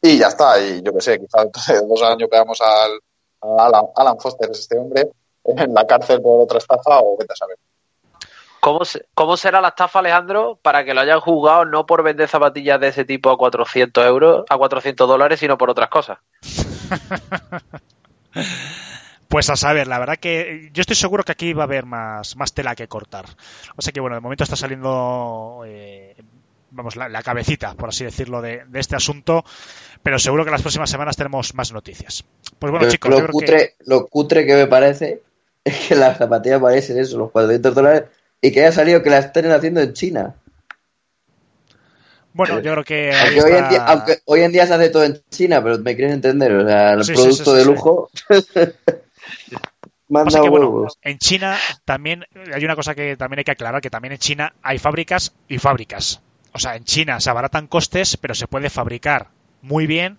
y 0.02 0.18
ya 0.18 0.28
está. 0.28 0.60
Y 0.60 0.82
yo 0.82 0.92
qué 0.94 1.00
sé, 1.00 1.18
quizás 1.18 1.48
de 1.68 1.86
dos 1.86 2.02
años 2.02 2.28
veamos 2.30 2.60
al, 2.60 2.98
a 3.42 3.66
Alan, 3.66 3.84
Alan 3.94 4.18
Foster, 4.18 4.50
es 4.50 4.60
este 4.60 4.78
hombre, 4.78 5.08
en 5.57 5.75
la 5.75 5.86
cárcel 5.86 6.20
por 6.20 6.42
otra 6.42 6.58
estafa 6.58 7.00
o 7.00 7.16
vete 7.18 7.33
a 7.33 7.36
saber. 7.36 7.57
¿Cómo, 8.60 8.84
se- 8.84 9.07
¿Cómo 9.15 9.36
será 9.36 9.60
la 9.60 9.68
estafa, 9.68 10.00
Alejandro, 10.00 10.58
para 10.60 10.84
que 10.84 10.92
lo 10.94 11.00
hayan 11.00 11.20
juzgado 11.20 11.65
no 11.65 11.86
por 11.86 12.02
vender 12.02 12.28
zapatillas 12.28 12.81
de 12.81 12.89
ese 12.89 13.05
tipo 13.05 13.31
a 13.31 13.39
400 13.39 14.05
euros, 14.05 14.44
a 14.49 14.57
400 14.57 15.07
dólares, 15.07 15.39
sino 15.39 15.57
por 15.57 15.70
otras 15.70 15.89
cosas? 15.89 16.18
Pues 19.28 19.50
a 19.50 19.57
saber, 19.57 19.89
la 19.89 19.99
verdad 19.99 20.18
que 20.20 20.70
yo 20.73 20.81
estoy 20.81 20.94
seguro 20.94 21.25
que 21.25 21.33
aquí 21.33 21.52
va 21.52 21.65
a 21.65 21.66
haber 21.66 21.84
más, 21.84 22.36
más 22.36 22.52
tela 22.55 22.76
que 22.76 22.86
cortar. 22.86 23.25
O 23.76 23.83
sea 23.83 23.92
que 23.92 24.00
bueno, 24.00 24.15
de 24.15 24.20
momento 24.20 24.44
está 24.44 24.55
saliendo, 24.55 25.62
eh, 25.66 26.15
vamos, 26.70 26.94
la, 26.94 27.08
la 27.08 27.23
cabecita, 27.25 27.75
por 27.75 27.89
así 27.89 28.05
decirlo, 28.05 28.41
de, 28.41 28.65
de 28.66 28.78
este 28.81 28.94
asunto, 28.94 29.44
pero 30.02 30.20
seguro 30.20 30.44
que 30.44 30.52
las 30.52 30.62
próximas 30.62 30.89
semanas 30.91 31.16
tenemos 31.16 31.55
más 31.55 31.73
noticias. 31.73 32.25
Pues 32.60 32.70
bueno, 32.70 32.86
lo, 32.86 32.91
chicos, 32.92 33.10
yo 33.10 33.16
lo 33.16 33.23
creo 33.25 33.33
cutre, 33.33 33.75
lo 33.81 34.07
cutre 34.07 34.47
que 34.47 34.55
me 34.55 34.66
parece 34.68 35.23
es 35.66 35.88
que 35.88 35.94
las 35.96 36.18
zapatillas 36.18 36.60
parecen 36.60 36.98
eso, 36.98 37.18
los 37.18 37.30
400 37.32 37.74
dólares, 37.74 38.04
y 38.40 38.52
que 38.52 38.60
haya 38.60 38.72
salido 38.72 39.02
que 39.02 39.10
las 39.10 39.26
estén 39.26 39.50
haciendo 39.50 39.80
en 39.80 39.92
China. 39.94 40.36
bueno, 42.32 42.60
yo 42.60 42.72
creo 42.72 42.84
que 42.84 43.16
Aunque 43.16 43.42
hoy, 43.42 43.52
en 43.54 43.68
día, 43.68 43.82
aunque 43.86 44.18
hoy 44.26 44.42
en 44.42 44.52
día 44.52 44.66
se 44.66 44.74
hace 44.74 44.90
todo 44.90 45.04
en 45.04 45.22
China, 45.30 45.62
pero 45.62 45.78
me 45.78 45.94
quieren 45.96 46.14
entender, 46.14 46.52
o 46.52 46.66
sea, 46.66 46.92
el 46.92 47.04
Sí, 47.04 47.12
producto 47.12 47.54
sí, 47.54 47.56
sí, 47.56 47.56
de 47.56 47.64
lujo 47.64 48.10
manda 50.08 50.40
que, 50.40 50.48
bueno, 50.48 50.68
huevos. 50.68 50.98
en 51.02 51.18
China 51.18 51.64
también 51.84 52.24
hay 52.54 52.64
una 52.64 52.76
cosa 52.76 52.94
que 52.94 53.16
también 53.16 53.38
hay 53.40 53.44
que 53.44 53.52
aclarar, 53.52 53.80
que 53.80 53.90
también 53.90 54.12
en 54.12 54.18
China 54.18 54.54
hay 54.62 54.78
fábricas 54.78 55.34
y 55.48 55.58
fábricas. 55.58 56.22
O 56.52 56.58
sea, 56.58 56.76
en 56.76 56.84
China 56.84 57.20
se 57.20 57.30
abaratan 57.30 57.66
costes, 57.66 58.16
pero 58.16 58.34
se 58.34 58.46
puede 58.48 58.70
fabricar 58.70 59.28
muy 59.62 59.86
bien 59.86 60.18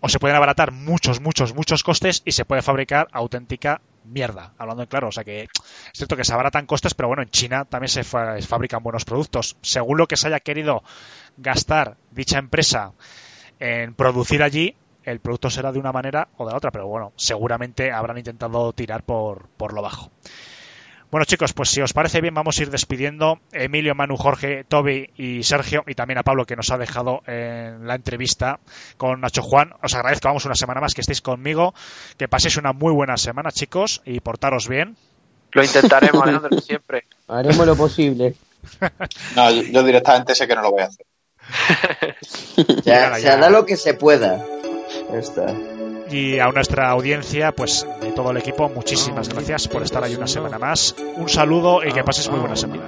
o 0.00 0.08
se 0.08 0.18
pueden 0.18 0.36
abaratar 0.36 0.72
muchos, 0.72 1.20
muchos, 1.20 1.54
muchos 1.54 1.82
costes 1.82 2.22
y 2.24 2.32
se 2.32 2.44
puede 2.44 2.62
fabricar 2.62 3.08
auténtica 3.12 3.80
mierda, 4.06 4.54
hablando 4.58 4.82
en 4.82 4.88
claro. 4.88 5.08
O 5.08 5.12
sea 5.12 5.24
que 5.24 5.42
es 5.42 5.48
cierto 5.92 6.16
que 6.16 6.24
se 6.24 6.32
abaratan 6.32 6.66
costes, 6.66 6.94
pero 6.94 7.08
bueno, 7.08 7.22
en 7.22 7.30
China 7.30 7.64
también 7.64 7.88
se 7.88 8.04
fa- 8.04 8.40
fabrican 8.42 8.82
buenos 8.82 9.04
productos. 9.04 9.56
Según 9.62 9.98
lo 9.98 10.06
que 10.06 10.16
se 10.16 10.28
haya 10.28 10.40
querido 10.40 10.82
gastar 11.36 11.96
dicha 12.10 12.38
empresa 12.38 12.92
en 13.58 13.94
producir 13.94 14.42
allí, 14.42 14.76
el 15.04 15.20
producto 15.20 15.50
será 15.50 15.72
de 15.72 15.78
una 15.78 15.92
manera 15.92 16.28
o 16.36 16.44
de 16.46 16.52
la 16.52 16.56
otra, 16.58 16.70
pero 16.70 16.86
bueno, 16.88 17.12
seguramente 17.16 17.92
habrán 17.92 18.18
intentado 18.18 18.72
tirar 18.72 19.04
por, 19.04 19.48
por 19.56 19.72
lo 19.72 19.82
bajo. 19.82 20.10
Bueno 21.10 21.24
chicos, 21.24 21.52
pues 21.52 21.70
si 21.70 21.80
os 21.80 21.92
parece 21.92 22.20
bien 22.20 22.34
vamos 22.34 22.58
a 22.58 22.62
ir 22.62 22.70
despidiendo 22.70 23.38
Emilio, 23.52 23.94
Manu, 23.94 24.16
Jorge, 24.16 24.64
Toby 24.64 25.10
y 25.16 25.44
Sergio 25.44 25.84
y 25.86 25.94
también 25.94 26.18
a 26.18 26.24
Pablo 26.24 26.46
que 26.46 26.56
nos 26.56 26.70
ha 26.70 26.78
dejado 26.78 27.22
en 27.26 27.86
la 27.86 27.94
entrevista 27.94 28.58
con 28.96 29.20
Nacho 29.20 29.42
Juan. 29.42 29.72
Os 29.82 29.94
agradezco, 29.94 30.28
vamos 30.28 30.44
una 30.46 30.56
semana 30.56 30.80
más 30.80 30.94
que 30.94 31.02
estéis 31.02 31.22
conmigo, 31.22 31.74
que 32.18 32.26
paséis 32.26 32.56
una 32.56 32.72
muy 32.72 32.92
buena 32.92 33.16
semana 33.16 33.52
chicos 33.52 34.02
y 34.04 34.18
portaros 34.20 34.68
bien. 34.68 34.96
Lo 35.52 35.62
intentaremos, 35.62 36.22
Alejandro, 36.22 36.60
siempre. 36.60 37.04
Haremos 37.28 37.66
lo 37.66 37.76
posible. 37.76 38.34
No, 39.36 39.50
yo, 39.50 39.82
directamente 39.84 40.34
sé 40.34 40.46
que 40.48 40.56
no 40.56 40.62
lo 40.62 40.72
voy 40.72 40.82
a 40.82 40.86
hacer. 40.86 41.06
Se 42.20 42.82
ya. 42.82 43.12
hará 43.32 43.48
lo 43.48 43.64
que 43.64 43.76
se 43.76 43.94
pueda. 43.94 44.44
Ya 45.12 45.18
está. 45.18 45.54
Y 46.10 46.38
a 46.38 46.46
nuestra 46.48 46.90
audiencia, 46.90 47.52
pues 47.52 47.86
de 48.00 48.12
todo 48.12 48.30
el 48.30 48.36
equipo, 48.36 48.68
muchísimas 48.68 49.28
gracias 49.28 49.66
por 49.68 49.82
estar 49.82 50.02
ahí 50.04 50.14
una 50.14 50.26
semana 50.26 50.58
más. 50.58 50.94
Un 51.16 51.28
saludo 51.28 51.84
y 51.84 51.92
que 51.92 52.04
pases 52.04 52.28
muy 52.30 52.40
buena 52.40 52.56
semana. 52.56 52.84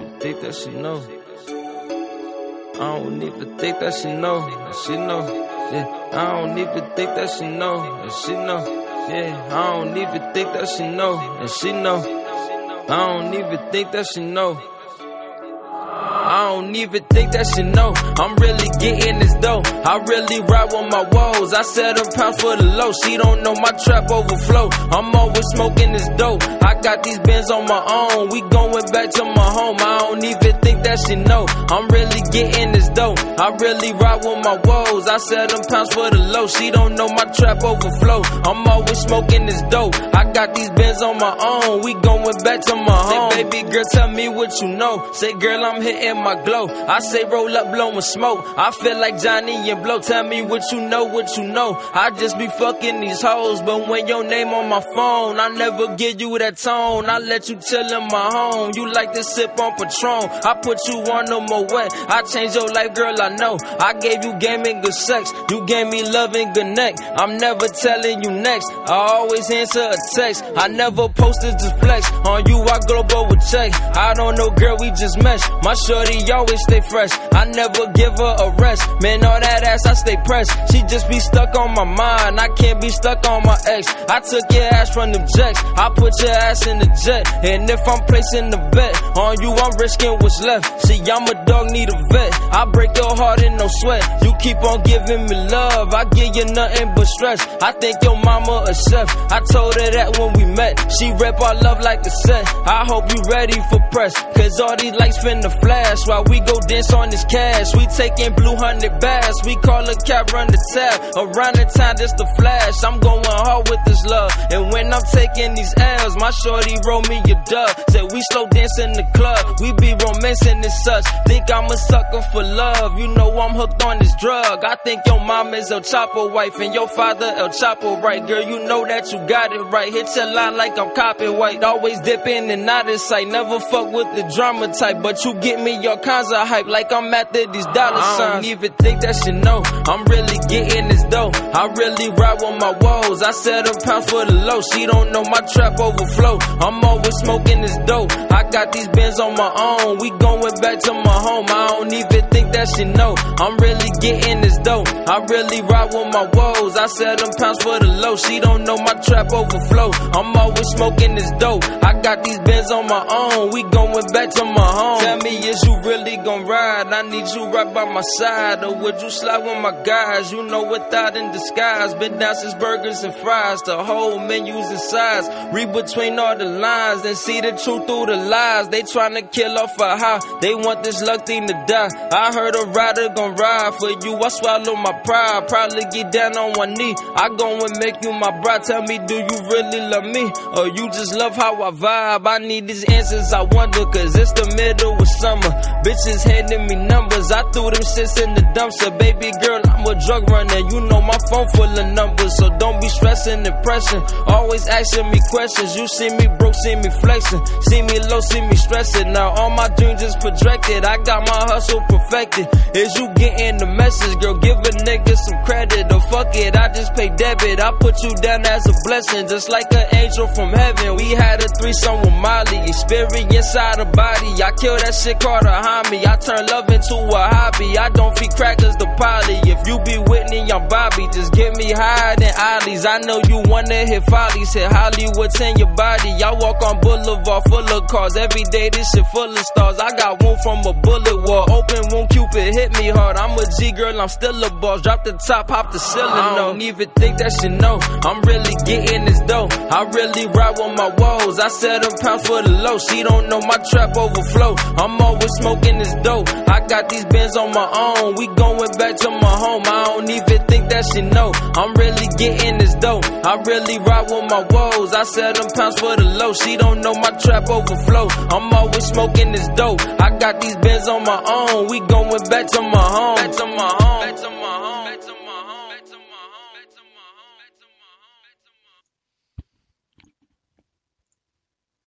Don't 16.60 16.76
even 16.76 17.04
think 17.04 17.32
that 17.32 17.46
she 17.46 17.62
know. 17.62 17.92
That 17.92 18.04
she 18.04 18.42
know. 18.42 18.52
Yeah, 18.80 18.98
I 18.98 18.98
don't 18.98 18.98
even 18.98 18.98
think 18.98 19.00
that 19.00 19.22
she 19.22 19.34
know. 19.38 19.62
That 19.62 19.74
she 19.74 19.78
know. 19.78 19.78
I 19.80 19.92
don't 19.92 19.94
even 19.94 19.94
think 19.94 19.94
that 19.94 19.94
she 19.94 19.94
know. 19.94 19.94
I 19.94 19.94
don't 19.94 19.94
even 19.94 19.94
think 19.94 19.94
that 19.94 19.94
she 19.94 19.94
know. 19.94 19.94
I'm 19.94 19.94
really 19.94 19.94
getting 19.94 19.94
this 19.94 19.94
dough. 19.94 19.94
I 19.98 20.00
really 20.10 20.42
ride 20.42 20.74
with 20.74 20.88
my 20.90 21.04
woes. 21.06 21.52
I 21.52 21.62
set 21.62 22.08
her 22.08 22.14
pounds 22.18 22.42
for 22.42 22.54
the 22.56 22.64
low. 22.68 22.92
She 22.92 23.16
don't 23.16 23.34
know 23.38 23.48
my 23.54 23.72
trap 23.74 24.10
overflow. 24.10 24.62
I'm 24.88 25.14
always 25.16 25.46
smoking 25.54 25.92
this 25.92 26.08
dope. 26.16 26.44
I 26.44 26.80
got 26.80 27.02
these 27.02 27.18
bins 27.20 27.50
on 27.50 27.66
my 27.66 27.82
own. 27.84 28.30
We 28.30 28.40
going 28.42 28.84
back 28.92 29.10
to 29.10 29.24
my 29.24 29.48
home. 29.50 29.76
I 29.80 29.98
don't 29.98 30.24
even 30.24 30.60
think 30.60 30.82
that 30.84 30.98
she 31.06 31.16
know. 31.16 31.46
I'm 31.48 31.88
really 31.88 32.20
getting 32.32 32.72
this 32.72 32.88
dough. 32.90 33.14
I 33.38 33.54
really 33.60 33.92
ride 33.92 34.24
with 34.24 34.44
my 34.44 34.56
woes. 34.64 35.08
I 35.08 35.18
set 35.18 35.50
them 35.50 35.60
pounds 35.68 35.94
for 35.94 36.10
the 36.10 36.18
low. 36.18 36.46
She 36.46 36.70
don't 36.70 36.94
know 36.94 37.08
my 37.08 37.24
trap 37.34 37.62
overflow. 37.62 38.22
I'm 38.44 38.66
always 38.66 38.98
smoking 39.00 39.46
this 39.46 39.62
dope. 39.70 39.94
I 39.94 40.32
got 40.32 40.54
these 40.54 40.70
bins 40.70 41.02
on 41.02 41.18
my 41.18 41.36
own. 41.38 41.82
We 41.82 41.94
going 41.94 42.24
back 42.44 42.60
to 42.62 42.76
my 42.76 42.98
home. 42.98 43.30
Say, 43.32 43.44
baby 43.44 43.70
girl, 43.70 43.84
tell 43.92 44.08
me 44.10 44.28
what 44.28 44.50
you 44.60 44.68
know. 44.68 45.12
Say, 45.12 45.32
girl, 45.34 45.64
I'm 45.64 45.82
hitting 45.82 46.22
my 46.22 46.34
I 46.54 47.00
say, 47.00 47.24
roll 47.24 47.54
up, 47.56 47.72
blowing 47.72 48.00
smoke. 48.00 48.44
I 48.56 48.70
feel 48.70 48.98
like 48.98 49.20
Johnny 49.20 49.70
and 49.70 49.82
Blow. 49.82 50.00
Tell 50.00 50.24
me 50.24 50.42
what 50.42 50.62
you 50.72 50.80
know, 50.80 51.04
what 51.04 51.36
you 51.36 51.44
know. 51.44 51.76
I 51.92 52.10
just 52.10 52.38
be 52.38 52.46
fucking 52.46 53.00
these 53.00 53.20
hoes, 53.20 53.60
but 53.60 53.88
when 53.88 54.08
your 54.08 54.24
name 54.24 54.48
on 54.48 54.68
my 54.68 54.80
phone, 54.80 55.38
I 55.38 55.48
never 55.48 55.94
give 55.96 56.20
you 56.20 56.38
that 56.38 56.56
tone. 56.56 57.06
I 57.06 57.18
let 57.18 57.48
you 57.48 57.56
chill 57.56 57.86
in 57.86 58.08
my 58.08 58.30
home. 58.32 58.72
You 58.74 58.90
like 58.92 59.12
to 59.12 59.22
sip 59.22 59.58
on 59.60 59.72
Patron. 59.72 60.30
I 60.44 60.54
put 60.62 60.78
you 60.88 60.98
on 61.12 61.26
the 61.26 61.68
wet. 61.72 61.92
I 62.08 62.22
changed 62.22 62.54
your 62.54 62.68
life, 62.68 62.94
girl, 62.94 63.20
I 63.20 63.28
know. 63.36 63.58
I 63.80 63.92
gave 63.94 64.24
you 64.24 64.32
game 64.38 64.64
and 64.64 64.82
good 64.82 64.94
sex. 64.94 65.32
You 65.50 65.66
gave 65.66 65.88
me 65.88 66.02
love 66.10 66.34
and 66.34 66.54
good 66.54 66.74
neck. 66.76 66.94
I'm 67.18 67.36
never 67.36 67.68
telling 67.68 68.24
you 68.24 68.30
next. 68.30 68.70
I 68.72 68.94
always 69.18 69.50
answer 69.50 69.80
a 69.80 69.96
text. 70.14 70.44
I 70.56 70.68
never 70.68 71.08
posted 71.08 71.58
to 71.58 71.76
flex. 71.80 72.10
On 72.24 72.46
you, 72.46 72.58
I 72.60 72.78
global 72.86 73.26
with 73.28 73.44
check. 73.50 73.72
I 73.96 74.14
don't 74.14 74.36
know, 74.36 74.50
girl, 74.50 74.76
we 74.80 74.90
just 74.90 75.22
mesh. 75.22 75.42
My 75.62 75.74
shorty 75.74 76.24
always 76.30 76.60
stay 76.62 76.80
fresh. 76.80 77.10
I 77.32 77.44
never 77.46 77.90
give 77.92 78.16
her 78.18 78.34
a 78.38 78.54
rest. 78.60 78.82
Man, 79.00 79.24
all 79.24 79.40
that 79.40 79.62
ass, 79.64 79.86
I 79.86 79.94
stay 79.94 80.16
pressed. 80.24 80.50
She 80.72 80.82
just 80.82 81.08
be 81.08 81.18
stuck 81.20 81.54
on 81.56 81.74
my 81.74 81.84
mind. 81.84 82.40
I 82.40 82.48
can't 82.48 82.80
be 82.80 82.88
stuck 82.90 83.26
on 83.28 83.42
my 83.44 83.58
ex. 83.66 83.86
I 84.08 84.20
took 84.20 84.44
your 84.52 84.68
ass 84.74 84.90
from 84.90 85.12
them 85.12 85.26
jacks. 85.36 85.62
I 85.76 85.88
put 85.90 86.12
your 86.20 86.30
ass 86.30 86.66
in 86.66 86.78
the 86.78 86.88
jet. 87.04 87.26
And 87.44 87.68
if 87.70 87.80
I'm 87.86 88.04
placing 88.06 88.50
the 88.50 88.58
bet 88.72 88.94
on 89.16 89.40
you, 89.40 89.52
I'm 89.52 89.72
risking 89.78 90.16
what's 90.20 90.40
left. 90.42 90.82
See, 90.86 91.00
I'm 91.10 91.26
a 91.26 91.44
dog, 91.46 91.70
need 91.70 91.90
a 91.90 91.98
vet. 92.12 92.32
I 92.52 92.64
break 92.66 92.96
your 92.96 93.14
heart 93.16 93.42
in 93.42 93.56
no 93.56 93.68
sweat. 93.68 94.02
You 94.22 94.32
keep 94.40 94.58
on 94.62 94.82
giving 94.82 95.26
me 95.26 95.36
love. 95.48 95.94
I 95.94 96.04
give 96.04 96.34
you 96.36 96.44
nothing 96.52 96.92
but 96.94 97.06
stress. 97.06 97.40
I 97.62 97.72
think 97.72 97.96
your 98.02 98.16
mama 98.16 98.64
a 98.68 98.74
chef. 98.74 99.08
I 99.30 99.40
told 99.52 99.74
her 99.74 99.90
that 99.90 100.18
when 100.18 100.32
we 100.34 100.44
met. 100.54 100.74
She 100.98 101.12
rep 101.12 101.40
our 101.40 101.54
love 101.54 101.80
like 101.80 102.04
a 102.06 102.10
set. 102.10 102.46
I 102.66 102.84
hope 102.86 103.04
you 103.10 103.20
ready 103.30 103.60
for 103.70 103.80
press. 103.90 104.14
Cause 104.34 104.60
all 104.60 104.76
these 104.76 104.94
lights 104.94 105.18
finna 105.18 105.50
flash 105.60 105.98
while 106.06 106.17
we 106.26 106.40
go 106.40 106.58
dance 106.66 106.92
on 106.92 107.10
this 107.10 107.24
cash. 107.24 107.74
We 107.76 107.86
taking 107.86 108.34
blue 108.34 108.56
hundred 108.56 108.98
bags. 109.00 109.36
We 109.44 109.56
call 109.56 109.88
a 109.88 109.94
cab, 110.02 110.30
run 110.32 110.48
the 110.48 110.60
tab. 110.74 111.00
Around 111.16 111.56
the 111.56 111.66
time, 111.76 111.96
just 111.96 112.16
the 112.16 112.26
flash. 112.36 112.82
I'm 112.84 112.98
going 113.00 113.24
hard 113.24 113.68
with 113.68 113.80
this 113.86 114.04
love. 114.06 114.32
And 114.50 114.72
when 114.72 114.92
I'm 114.92 115.02
taking 115.12 115.54
these 115.54 115.72
L's, 115.76 116.16
my 116.16 116.30
shorty 116.30 116.76
roll 116.86 117.02
me 117.08 117.18
a 117.18 117.36
dub. 117.44 117.70
Said 117.90 118.10
we 118.12 118.20
slow 118.32 118.46
dance 118.48 118.78
in 118.78 118.92
the 118.92 119.04
club. 119.14 119.60
We 119.60 119.72
be 119.74 119.94
romancing 119.94 120.64
and 120.64 120.72
such. 120.84 121.04
Think 121.26 121.50
I'm 121.50 121.70
a 121.70 121.76
sucker 121.76 122.22
for 122.32 122.42
love. 122.42 122.98
You 122.98 123.08
know 123.08 123.38
I'm 123.38 123.54
hooked 123.54 123.82
on 123.84 123.98
this 123.98 124.14
drug. 124.16 124.64
I 124.64 124.76
think 124.84 125.02
your 125.06 125.20
mom 125.20 125.54
is 125.54 125.70
El 125.70 125.80
Chapo 125.80 126.32
wife 126.32 126.58
and 126.60 126.74
your 126.74 126.88
father 126.88 127.26
El 127.36 127.50
Chapo 127.50 128.02
right. 128.02 128.26
Girl, 128.26 128.42
you 128.42 128.64
know 128.66 128.86
that 128.86 129.12
you 129.12 129.18
got 129.26 129.52
it 129.52 129.60
right. 129.60 129.92
Hit 129.92 130.08
your 130.16 130.32
line 130.32 130.56
like 130.56 130.78
I'm 130.78 130.94
copping 130.94 131.36
white. 131.36 131.62
Always 131.62 132.00
dipping 132.00 132.50
and 132.50 132.68
out 132.68 132.88
of 132.88 133.00
sight. 133.00 133.28
Never 133.28 133.60
fuck 133.60 133.92
with 133.92 134.08
the 134.16 134.30
drama 134.34 134.72
type. 134.72 135.02
But 135.02 135.24
you 135.24 135.34
get 135.34 135.60
me 135.60 135.80
your 135.82 135.98
kinds 136.08 136.32
of 136.32 136.48
hype 136.48 136.66
like 136.66 136.90
I'm 136.90 137.12
after 137.12 137.44
these 137.52 137.68
dollar 137.76 138.00
signs. 138.00 138.20
I 138.20 138.32
don't 138.40 138.44
even 138.46 138.72
think 138.80 139.02
that 139.02 139.14
she 139.20 139.30
know. 139.30 139.60
I'm 139.60 140.08
really 140.08 140.38
getting 140.48 140.88
this 140.88 141.04
dough. 141.12 141.30
I 141.36 141.68
really 141.68 142.08
ride 142.16 142.40
with 142.40 142.56
my 142.56 142.72
woes. 142.80 143.20
I 143.20 143.32
set 143.32 143.68
a 143.68 143.76
pounds 143.84 144.08
for 144.08 144.24
the 144.24 144.32
low. 144.32 144.60
She 144.72 144.86
don't 144.86 145.12
know 145.12 145.20
my 145.28 145.44
trap 145.52 145.76
overflow. 145.78 146.40
I'm 146.64 146.80
always 146.80 147.12
smoking 147.20 147.60
this 147.60 147.76
dope. 147.84 148.08
I 148.32 148.48
got 148.48 148.72
these 148.72 148.88
bins 148.88 149.20
on 149.20 149.36
my 149.36 149.52
own. 149.52 149.98
We 150.00 150.08
going 150.16 150.56
back 150.64 150.80
to 150.88 150.92
my 150.96 151.18
home. 151.28 151.44
I 151.44 151.76
don't 151.76 151.92
even 151.92 152.24
think 152.32 152.52
that 152.56 152.72
she 152.72 152.84
know. 152.88 153.12
I'm 153.44 153.60
really 153.60 153.90
getting 154.00 154.40
this 154.40 154.56
dough. 154.64 154.84
I 154.88 155.20
really 155.28 155.60
ride 155.60 155.92
with 155.92 156.08
my 156.08 156.24
woes. 156.32 156.72
I 156.76 156.86
sell 156.88 157.16
them 157.20 157.28
pounds 157.36 157.60
for 157.60 157.78
the 157.84 157.90
low. 158.00 158.16
She 158.16 158.40
don't 158.40 158.64
know 158.64 158.80
my 158.80 158.96
trap 159.04 159.28
overflow. 159.28 159.92
I'm 160.16 160.32
always 160.32 160.68
smoking 160.72 161.16
this 161.16 161.30
dope. 161.36 161.68
I 161.84 162.00
got 162.00 162.24
these 162.24 162.40
bins 162.40 162.72
on 162.72 162.88
my 162.88 163.04
own. 163.04 163.52
We 163.52 163.60
going 163.68 164.08
back 164.16 164.32
to 164.40 164.44
my 164.44 164.70
home. 164.72 165.00
Tell 165.04 165.18
me, 165.20 165.36
is 165.36 165.60
you 165.68 165.76
really 165.84 165.97
gon' 166.04 166.46
ride? 166.46 166.92
I 166.92 167.02
need 167.02 167.26
you 167.34 167.46
right 167.46 167.72
by 167.72 167.84
my 167.84 168.02
side. 168.02 168.64
Or 168.64 168.74
would 168.74 169.00
you 169.02 169.10
slide 169.10 169.38
with 169.38 169.58
my 169.58 169.82
guys? 169.82 170.32
You 170.32 170.42
know, 170.44 170.70
without 170.70 171.16
in 171.16 171.32
disguise. 171.32 171.94
Been 171.94 172.18
down 172.18 172.34
since 172.36 172.54
burgers 172.54 173.02
and 173.02 173.14
fries. 173.14 173.62
The 173.62 173.82
whole 173.82 174.18
menus 174.18 174.70
and 174.70 174.80
size. 174.80 175.28
Read 175.52 175.72
between 175.72 176.18
all 176.18 176.36
the 176.36 176.44
lines 176.44 177.04
and 177.04 177.16
see 177.16 177.40
the 177.40 177.52
truth 177.52 177.86
through 177.86 178.06
the 178.06 178.16
lies. 178.16 178.68
They 178.68 178.82
tryna 178.82 179.30
kill 179.32 179.58
off 179.58 179.78
a 179.78 179.96
high. 179.96 180.20
They 180.40 180.54
want 180.54 180.84
this 180.84 181.02
luck 181.02 181.26
thing 181.26 181.46
to 181.46 181.64
die. 181.66 181.88
I 182.12 182.32
heard 182.32 182.54
a 182.54 182.64
rider 182.66 183.08
gon' 183.14 183.36
ride 183.36 183.74
for 183.74 183.90
you. 183.90 184.16
I 184.16 184.28
swallow 184.28 184.76
my 184.76 184.92
pride. 185.04 185.48
Probably 185.48 185.84
get 185.92 186.12
down 186.12 186.36
on 186.36 186.52
one 186.52 186.74
knee. 186.74 186.94
I 187.16 187.28
go 187.36 187.64
and 187.64 187.78
make 187.78 188.02
you 188.04 188.12
my 188.12 188.40
bride. 188.40 188.64
Tell 188.64 188.82
me, 188.82 188.98
do 189.06 189.14
you 189.14 189.38
really 189.50 189.80
love 189.80 190.04
me? 190.04 190.30
Or 190.56 190.66
you 190.68 190.90
just 190.90 191.14
love 191.14 191.36
how 191.36 191.62
I 191.62 191.70
vibe? 191.70 192.26
I 192.26 192.38
need 192.38 192.66
these 192.66 192.84
answers. 192.84 193.32
I 193.32 193.42
wonder, 193.42 193.84
cause 193.86 194.14
it's 194.16 194.32
the 194.32 194.54
middle 194.56 194.94
of 194.94 195.08
summer. 195.20 195.50
Bitches 195.88 196.20
handing 196.20 196.66
me 196.66 196.76
numbers. 196.76 197.32
I 197.32 197.40
threw 197.48 197.72
them 197.72 197.80
shits 197.80 198.20
in 198.20 198.34
the 198.36 198.44
dumpster. 198.52 198.92
Baby 198.98 199.32
girl, 199.40 199.64
I'm 199.72 199.88
a 199.88 199.96
drug 200.04 200.28
runner. 200.28 200.60
You 200.68 200.84
know 200.84 201.00
my 201.00 201.16
phone 201.32 201.48
full 201.56 201.64
of 201.64 201.88
numbers. 201.96 202.36
So 202.36 202.52
don't 202.60 202.76
be 202.78 202.88
stressing 202.92 203.40
and 203.40 203.56
pressure. 203.64 204.04
Always 204.28 204.68
asking 204.68 205.08
me 205.08 205.18
questions. 205.32 205.80
You 205.80 205.88
see 205.88 206.12
me 206.12 206.28
broke, 206.36 206.52
see 206.60 206.76
me 206.76 206.92
flexing. 207.00 207.40
See 207.72 207.80
me 207.80 208.04
low, 208.04 208.20
see 208.20 208.42
me 208.44 208.56
stressing. 208.56 209.14
Now 209.16 209.32
all 209.32 209.48
my 209.48 209.68
dreams 209.80 210.02
is 210.02 210.14
projected. 210.20 210.84
I 210.84 211.00
got 211.08 211.24
my 211.24 211.56
hustle 211.56 211.80
perfected. 211.88 212.52
Is 212.76 212.92
you 213.00 213.08
getting 213.16 213.56
the 213.56 213.72
message, 213.72 214.12
girl? 214.20 214.36
Give 214.36 214.60
a 214.60 214.72
nigga 214.84 215.16
some 215.16 215.40
credit 215.48 215.88
or 215.88 216.04
fuck 216.12 216.36
it. 216.36 216.52
I 216.54 216.68
just 216.68 216.92
pay 217.00 217.08
debit. 217.16 217.64
I 217.64 217.72
put 217.80 217.96
you 218.04 218.12
down 218.20 218.44
as 218.44 218.60
a 218.68 218.76
blessing, 218.84 219.26
just 219.26 219.48
like 219.48 219.72
an 219.72 219.88
angel 219.96 220.28
from 220.36 220.52
heaven. 220.52 220.96
We 220.96 221.16
had 221.16 221.40
a 221.40 221.48
threesome 221.48 222.04
with 222.04 222.12
Molly, 222.20 222.60
experience 222.68 223.56
out 223.56 223.80
of 223.80 223.90
body. 223.92 224.36
I 224.36 224.52
kill 224.52 224.76
that 224.76 224.92
shit 224.92 225.18
called 225.18 225.48
a 225.48 225.77
homie. 225.82 226.06
I 226.06 226.16
turn 226.16 226.46
love 226.46 226.68
into 226.70 226.96
a 226.96 227.22
hobby. 227.34 227.78
I 227.78 227.88
don't 227.90 228.16
feed 228.18 228.30
crackers 228.30 228.76
to 228.76 228.86
Polly. 228.96 229.38
If 229.46 229.66
you 229.66 229.78
be 229.80 229.98
Whitney, 229.98 230.50
I'm 230.50 230.68
Bobby. 230.68 231.08
Just 231.12 231.32
get 231.32 231.56
me 231.56 231.70
higher 231.72 232.16
than 232.16 232.32
Ollie's. 232.36 232.84
I 232.86 232.98
know 232.98 233.20
you 233.28 233.42
wanna 233.46 233.86
hit 233.86 234.04
follies, 234.04 234.52
hit 234.52 234.70
Hollywood's 234.70 235.40
in 235.40 235.56
your 235.58 235.72
body. 235.74 236.10
I 236.22 236.32
walk 236.32 236.62
on 236.62 236.80
Boulevard 236.80 237.42
full 237.48 237.68
of 237.68 237.86
cars. 237.88 238.16
Every 238.16 238.44
day 238.50 238.70
this 238.70 238.90
shit 238.90 239.06
full 239.08 239.30
of 239.30 239.44
stars. 239.52 239.78
I 239.78 239.90
got 239.96 240.22
one 240.22 240.38
from 240.42 240.64
a 240.66 240.72
bullet 240.72 241.22
wall. 241.22 241.46
Open 241.50 241.82
wound, 241.90 242.10
Cupid 242.10 242.54
hit 242.54 242.72
me 242.78 242.88
hard. 242.88 243.16
I'm 243.16 243.38
a 243.38 243.44
G 243.58 243.72
girl, 243.72 244.00
I'm 244.00 244.08
still 244.08 244.42
a 244.42 244.50
boss. 244.50 244.82
Drop 244.82 245.04
the 245.04 245.12
top, 245.26 245.50
hop 245.50 245.72
the 245.72 245.78
ceiling. 245.78 246.10
I 246.10 246.34
don't 246.34 246.60
even 246.62 246.88
think 246.90 247.18
that 247.18 247.32
she 247.40 247.48
know. 247.48 247.78
I'm 248.02 248.20
really 248.22 248.54
getting 248.64 249.04
this 249.04 249.20
dough. 249.26 249.48
I 249.50 249.82
really 249.94 250.26
ride 250.26 250.56
with 250.58 250.76
my 250.76 250.88
woes. 250.98 251.38
I 251.38 251.48
set 251.48 251.82
them 251.82 251.92
pounds 252.00 252.26
for 252.26 252.42
the 252.42 252.50
low. 252.50 252.78
She 252.78 253.02
don't 253.02 253.28
know 253.28 253.40
my 253.40 253.58
trap 253.70 253.96
overflow. 253.96 254.54
I'm 254.78 255.00
always 255.00 255.30
smoking 255.40 255.67
this 255.76 255.92
dope. 256.02 256.28
I 256.48 256.64
got 256.66 256.88
these 256.88 257.04
bins 257.04 257.36
on 257.36 257.52
my 257.52 257.68
own. 257.68 258.14
We 258.16 258.26
going 258.28 258.72
back 258.78 258.96
to 259.04 259.10
my 259.10 259.34
home. 259.44 259.62
I 259.66 259.84
don't 259.84 260.08
even 260.08 260.46
think 260.46 260.70
that 260.70 260.84
she 260.88 261.02
know. 261.02 261.32
I'm 261.36 261.74
really 261.74 262.08
getting 262.16 262.56
this 262.56 262.74
dope. 262.76 263.04
I 263.04 263.36
really 263.44 263.78
ride 263.78 264.08
with 264.08 264.24
my 264.32 264.46
woes. 264.48 264.94
I 264.94 265.04
set 265.04 265.36
them 265.36 265.48
pounds 265.54 265.78
for 265.78 265.96
the 265.96 266.04
low. 266.04 266.32
She 266.32 266.56
don't 266.56 266.80
know 266.80 266.94
my 266.94 267.10
trap 267.20 267.50
overflow. 267.50 268.08
I'm 268.32 268.52
always 268.52 268.86
smoking 268.86 269.32
this 269.32 269.48
dope. 269.56 269.82
I 270.00 270.16
got 270.16 270.40
these 270.40 270.56
bins 270.56 270.88
on 270.88 271.04
my 271.04 271.20
own. 271.20 271.68
We 271.68 271.80
going 271.80 272.24
back 272.30 272.46
to 272.56 272.62
my 272.62 272.80
home. 272.80 273.16
Back 273.16 273.32
to 273.32 273.46
my 273.46 273.68
home. 273.76 274.00
Back 274.00 274.16
to 274.16 274.30
my 274.30 274.56
home. 274.62 274.84
Back 274.86 275.00
to 275.02 275.06
my 275.06 275.08
home. 275.10 275.17